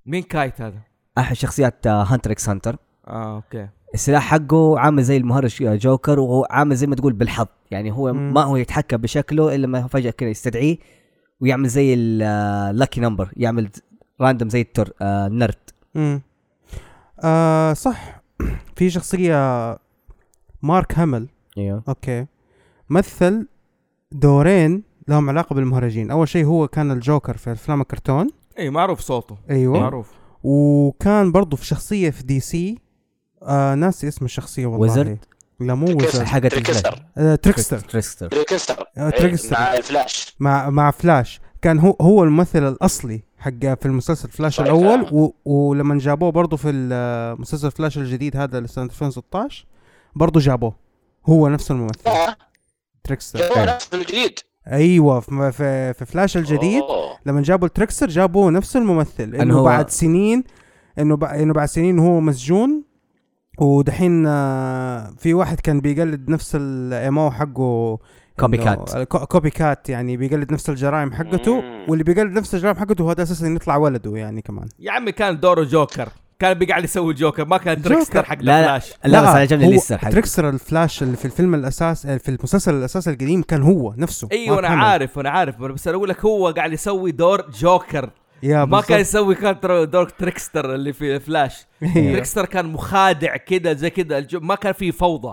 مين 0.07 0.23
كايت 0.23 0.61
هذا؟ 0.61 0.79
أحد 1.19 1.37
شخصيات 1.37 1.87
آه 1.87 2.03
هانتر 2.03 2.31
إكس 2.33 2.49
هانتر 2.49 2.77
آه 3.09 3.35
أوكي. 3.37 3.69
السلاح 3.95 4.23
حقه 4.23 4.79
عامل 4.79 5.03
زي 5.03 5.17
المهرج 5.17 5.63
آه، 5.63 5.75
جوكر 5.77 6.21
وهو 6.21 6.47
عامل 6.51 6.77
زي 6.77 6.87
ما 6.87 6.95
تقول 6.95 7.13
بالحظ. 7.13 7.47
يعني 7.71 7.93
هو 7.93 8.13
مم. 8.13 8.35
ما 8.35 8.43
هو 8.43 8.57
يتحكم 8.57 8.97
بشكله 8.97 9.55
إلا 9.55 9.67
ما 9.67 9.87
فجأة 9.87 10.11
كذا 10.11 10.29
يستدعيه 10.29 10.79
ويعمل 11.41 11.69
زي 11.69 11.95
ال 11.95 12.12
lucky 12.12 13.01
number 13.01 13.33
يعمل 13.37 13.71
random 14.21 14.49
زي 14.49 14.61
التر 14.61 14.93
آه 15.03 15.29
نرد 15.29 15.55
امم 15.97 16.23
آه 17.25 17.73
صح. 17.73 18.23
في 18.77 18.91
شخصية 18.91 19.37
مارك 20.63 20.99
هامل. 20.99 21.29
أيوه. 21.59 21.83
أوكي. 21.89 22.27
مثل 22.91 23.47
دورين 24.13 24.83
لهم 25.09 25.29
علاقة 25.31 25.55
بالمهرجين. 25.55 26.11
أول 26.11 26.29
شيء 26.29 26.45
هو 26.45 26.69
كان 26.69 26.91
الجوكر 26.91 27.37
في 27.37 27.53
أفلام 27.53 27.81
الكرتون. 27.81 28.29
اي 28.59 28.71
معروف 28.71 29.01
صوته. 29.01 29.37
أيوه. 29.51 29.81
معروف. 29.81 30.11
وكان 30.43 31.33
برضو 31.33 31.57
في 31.57 31.67
شخصية 31.67 32.11
في 32.11 32.23
دي 32.23 32.41
سي. 32.41 32.79
آه 33.47 33.75
ناسي 33.75 34.09
اسم 34.09 34.25
الشخصية 34.25 34.67
والله. 34.67 34.81
ويزرد؟ 34.81 35.19
لا 35.61 35.75
مو 35.75 35.87
تريكستر. 35.87 36.07
ويزرد. 36.09 36.27
حقت 36.27 36.47
تريكستر. 36.47 37.03
آه 37.19 37.35
تريكستر. 37.35 37.79
تريكستر. 37.81 38.29
تريكستر. 38.29 38.85
آه، 38.99 39.05
إيه، 39.05 39.11
تريكستر. 39.11 39.57
مع 39.57 39.75
الفلاش 39.77 40.37
مع 40.41 40.71
مع 40.71 40.91
فلاش. 40.91 41.41
كان 41.63 41.79
هو 41.79 41.97
هو 42.01 42.25
الممثل 42.25 42.69
الأصلي 42.69 43.23
حق 43.39 43.51
في 43.81 43.87
المسلسل 43.87 44.29
فلاش. 44.29 44.61
الأول 44.61 45.07
و 45.13 45.31
ولما 45.45 45.99
جابوه 45.99 46.31
برضو 46.33 46.57
في 46.57 46.71
المسلسل 46.71 47.71
فلاش 47.71 47.99
الجديد 47.99 48.37
هذا 48.37 48.61
لسنه 48.61 48.85
2016 48.85 49.67
برضو 50.17 50.41
جابوه. 50.41 50.77
هو 51.27 51.49
نفس 51.49 51.71
الممثل. 51.71 52.11
تريكستر. 53.05 53.39
جابوه 53.39 53.65
نفس 53.75 53.89
الجديد. 53.95 54.39
أيوه 54.69 55.21
في, 55.21 55.53
في, 55.53 55.95
في 55.95 56.05
فلاش 56.05 56.37
الجديد 56.37 56.83
أوه. 56.83 57.19
لما 57.27 57.43
جابوا 57.43 57.67
التريكستر 57.69 58.09
جابوا 58.09 58.51
نفس 58.51 58.77
الممثل. 58.77 59.35
إنه 59.35 59.59
هو- 59.59 59.65
بعد 59.65 59.91
سنين 59.91 60.45
إنه 60.99 61.17
بع- 61.17 61.33
إنه 61.33 61.53
بعد 61.55 61.69
سنين 61.69 61.99
هو 61.99 62.21
مسجون 62.21 62.85
ودحين 63.59 64.27
آه، 64.27 65.15
في 65.19 65.35
واحد 65.35 65.61
كان 65.61 65.81
بيقلد 65.81 66.29
نفس 66.31 66.57
الايمو 66.61 67.31
حقه 67.31 67.99
copycat. 68.41 68.99
copycat 69.09 69.89
يعني 69.89 70.17
بيقلد 70.17 70.53
نفس 70.53 70.71
الجرائم 70.71 71.13
حقته 71.13 71.61
مم. 71.61 71.87
واللي 71.89 72.05
بيقلد 72.05 72.33
نفس 72.33 72.55
الجرائم 72.55 72.77
حقته 72.77 73.03
هو 73.03 73.11
هذا 73.11 73.23
أساسا 73.23 73.47
يطلع 73.47 73.77
ولده 73.77 74.17
يعني 74.17 74.43
كمان 74.43 74.69
يا 74.79 74.93
عمي 74.93 75.13
كان 75.13 75.41
دوره 75.41 75.65
جوكر 75.65 76.09
كان 76.39 76.55
بيقعد 76.59 76.85
يسوي 76.85 77.15
جوكر 77.15 77.45
ما 77.45 77.57
كان. 77.57 77.83
تريكستر 77.83 78.23
حق 78.25 78.37
لا 78.41 78.63
لا 78.63 78.79
فلاش 78.79 78.93
لا 79.05 79.23
بس 79.23 79.29
عجبني 79.29 79.67
هو 79.67 79.71
لسه 79.71 79.95
الحق 79.95 80.11
تريكستر 80.11 80.49
الفلاش 80.49 81.03
اللي 81.03 81.17
في 81.17 81.25
الفيلم 81.25 81.55
الأساس 81.55 82.07
في 82.07 82.29
المسلسل 82.29 82.75
الاساسي 82.75 83.11
القديم 83.11 83.43
كان 83.43 83.63
هو 83.63 83.95
نفسه 83.97 84.29
أيوه 84.33 84.59
أنا. 84.59 84.69
عارف 84.69 85.19
أنا 85.19 85.31
عارف 85.31 85.57
بس 85.63 85.89
أنا 85.89 85.97
أقول 85.97 86.09
لك 86.09 86.25
هو 86.25 86.49
قاعد 86.51 86.73
يسوي 86.73 87.11
دور 87.13 87.51
جوكر 87.51 88.11
يا 88.43 88.65
ما. 88.65 88.81
كان 88.81 89.01
يسوي 89.01 89.35
كان 89.35 89.57
دور 89.91 90.09
تريكستر 90.09 90.75
اللي 90.75 90.93
في 90.93 91.21
فلاش. 91.21 91.67
تريكستر 91.95 92.47
كان 92.47 92.67
مخادع 92.67 93.37
كده 93.37 93.73
زي 93.73 93.91
كده. 93.91 94.27
ما 94.33 94.55
كان 94.55 94.73
فيه 94.73 94.91
فوضى. 94.91 95.33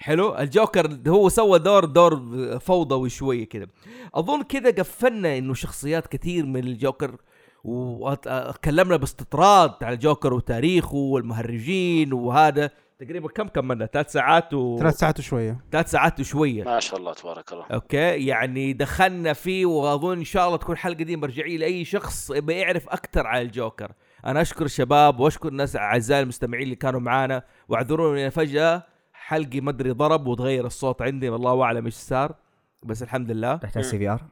حلو 0.00 0.38
الجوكر 0.38 0.98
هو 1.08 1.28
سوى 1.28 1.58
دور 1.58 1.84
دور 1.84 2.20
فوضوي 2.58 3.10
شوية 3.10 3.48
كده 3.48 3.68
أظن 4.14 4.42
كده 4.42 4.70
قفلنا 4.70 5.38
إنه 5.38 5.54
شخصيات 5.54 6.06
كثير 6.06 6.46
من 6.46 6.64
الجوكر 6.64 7.16
وتكلمنا 7.64 8.96
باستطراد 8.96 9.72
على 9.82 9.94
الجوكر 9.94 10.34
وتاريخه 10.34 10.96
والمهرجين 10.96 12.12
وهذا 12.12 12.70
تقريبا 13.04 13.28
كم 13.28 13.48
كملنا؟ 13.48 13.86
ثلاث 13.86 14.12
ساعات 14.12 14.54
و 14.54 14.78
ثلاث 14.78 14.98
ساعات 14.98 15.18
وشوية. 15.18 15.60
ثلاث 15.72 15.90
ساعات 15.90 16.20
وشوية. 16.20 16.64
ما 16.64 16.80
شاء 16.80 16.98
الله 17.00 17.14
تبارك 17.14 17.52
الله. 17.52 17.66
أوكي 17.72 18.26
يعني 18.26 18.72
دخلنا 18.72 19.32
فيه 19.32 19.66
وأظن 19.66 20.18
إن 20.18 20.24
شاء 20.24 20.46
الله 20.46 20.56
تكون 20.56 20.72
الحلقة 20.72 21.04
دي 21.04 21.16
مرجعية 21.16 21.58
لأي 21.58 21.84
شخص 21.84 22.30
يبي 22.30 22.52
يعرف 22.54 22.88
أكثر 22.88 23.26
عن 23.26 23.42
الجوكر. 23.42 23.92
أنا 24.26 24.40
أشكر 24.40 24.64
الشباب 24.64 25.20
وأشكر 25.20 25.48
الناس 25.48 25.76
أعزائي 25.76 26.22
المستمعين 26.22 26.62
اللي 26.64 26.76
كانوا 26.76 27.00
معانا. 27.00 27.42
واعذروني 27.68 28.30
فجأة 28.30 28.82
حلقي 29.12 29.60
ما 29.60 29.70
أدري 29.70 29.90
ضرب 29.90 30.26
وتغير 30.26 30.66
الصوت 30.66 31.02
عندي 31.02 31.28
والله 31.28 31.62
أعلم 31.62 31.84
إيش 31.84 31.94
صار 31.94 32.34
بس 32.82 33.02
الحمد 33.02 33.30
لله. 33.30 33.56
تحتاج 33.56 33.82
CPR؟ 33.82 34.24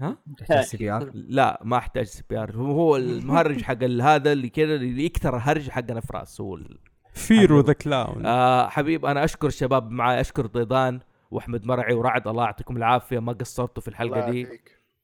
ها؟ 0.00 0.16
تحتاج 0.38 0.64
CPR؟ 0.64 1.10
لا 1.38 1.60
ما 1.64 1.76
أحتاج 1.76 2.06
CPR. 2.06 2.56
هو 2.56 2.72
هو 2.72 2.96
المهرج 2.96 3.62
حق 3.62 3.82
هذا 3.82 4.32
اللي 4.32 4.48
كذا 4.48 4.74
اللي 4.74 5.04
يكثر 5.04 5.36
الهرج 5.36 5.70
حقنا 5.70 6.00
فراس 6.00 6.40
هو 6.40 6.54
ال... 6.56 6.78
فيرو 7.18 7.60
the 7.60 7.72
clown 7.72 8.26
آه 8.26 8.68
حبيب 8.68 9.06
أنا 9.06 9.24
أشكر 9.24 9.46
الشباب 9.46 9.90
معي 9.90 10.20
أشكر 10.20 10.46
ضيدان 10.46 11.00
وأحمد 11.30 11.66
مرعي 11.66 11.94
ورعد 11.94 12.28
الله 12.28 12.44
يعطيكم 12.44 12.76
العافية 12.76 13.18
ما 13.18 13.32
قصرتوا 13.32 13.82
في 13.82 13.88
الحلقة 13.88 14.30
دي. 14.30 14.48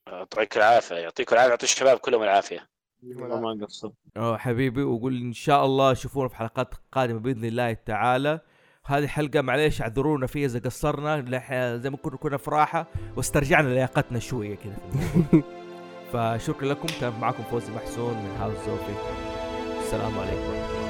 يعطيك 0.07 0.57
العافية 0.57 0.95
يعطيكم 0.97 1.35
العافية 1.35 1.51
يعطي 1.51 1.65
الشباب 1.65 1.99
كلهم 1.99 2.23
العافية. 2.23 2.69
والله 3.17 3.41
ما 3.41 3.67
قصر 3.67 3.91
أوه 4.17 4.39
حبيبي 4.39 4.83
وقول 4.83 5.17
إن 5.23 5.33
شاء 5.33 5.65
الله 5.65 5.95
شوفونا 5.95 6.29
في 6.29 6.37
حلقات 6.37 6.75
قادمة 6.93 7.19
بإذن 7.19 7.45
الله 7.45 7.73
تعالى. 7.73 8.41
هذه 8.87 9.07
حلقة 9.07 9.41
معليش 9.41 9.83
اعذرونا 9.83 10.27
فيها 10.27 10.47
إذا 10.47 10.59
قصرنا 10.59 11.23
لح- 11.23 11.81
زي 11.83 11.91
ما 11.91 11.97
كنا 11.97 12.17
كنا 12.17 12.37
في 12.37 12.51
راحه 12.51 12.87
واسترجعنا 13.17 13.69
لياقتنا 13.69 14.19
شوية 14.19 14.55
كذا. 14.57 14.77
فشكرا 16.13 16.69
لكم 16.69 16.87
كان 17.01 17.13
معكم 17.21 17.43
فوزي 17.43 17.73
محسون 17.73 18.15
من 18.15 18.37
هاوس 18.41 18.57
زوفي 18.67 18.93
السلام 19.81 20.19
عليكم. 20.19 20.84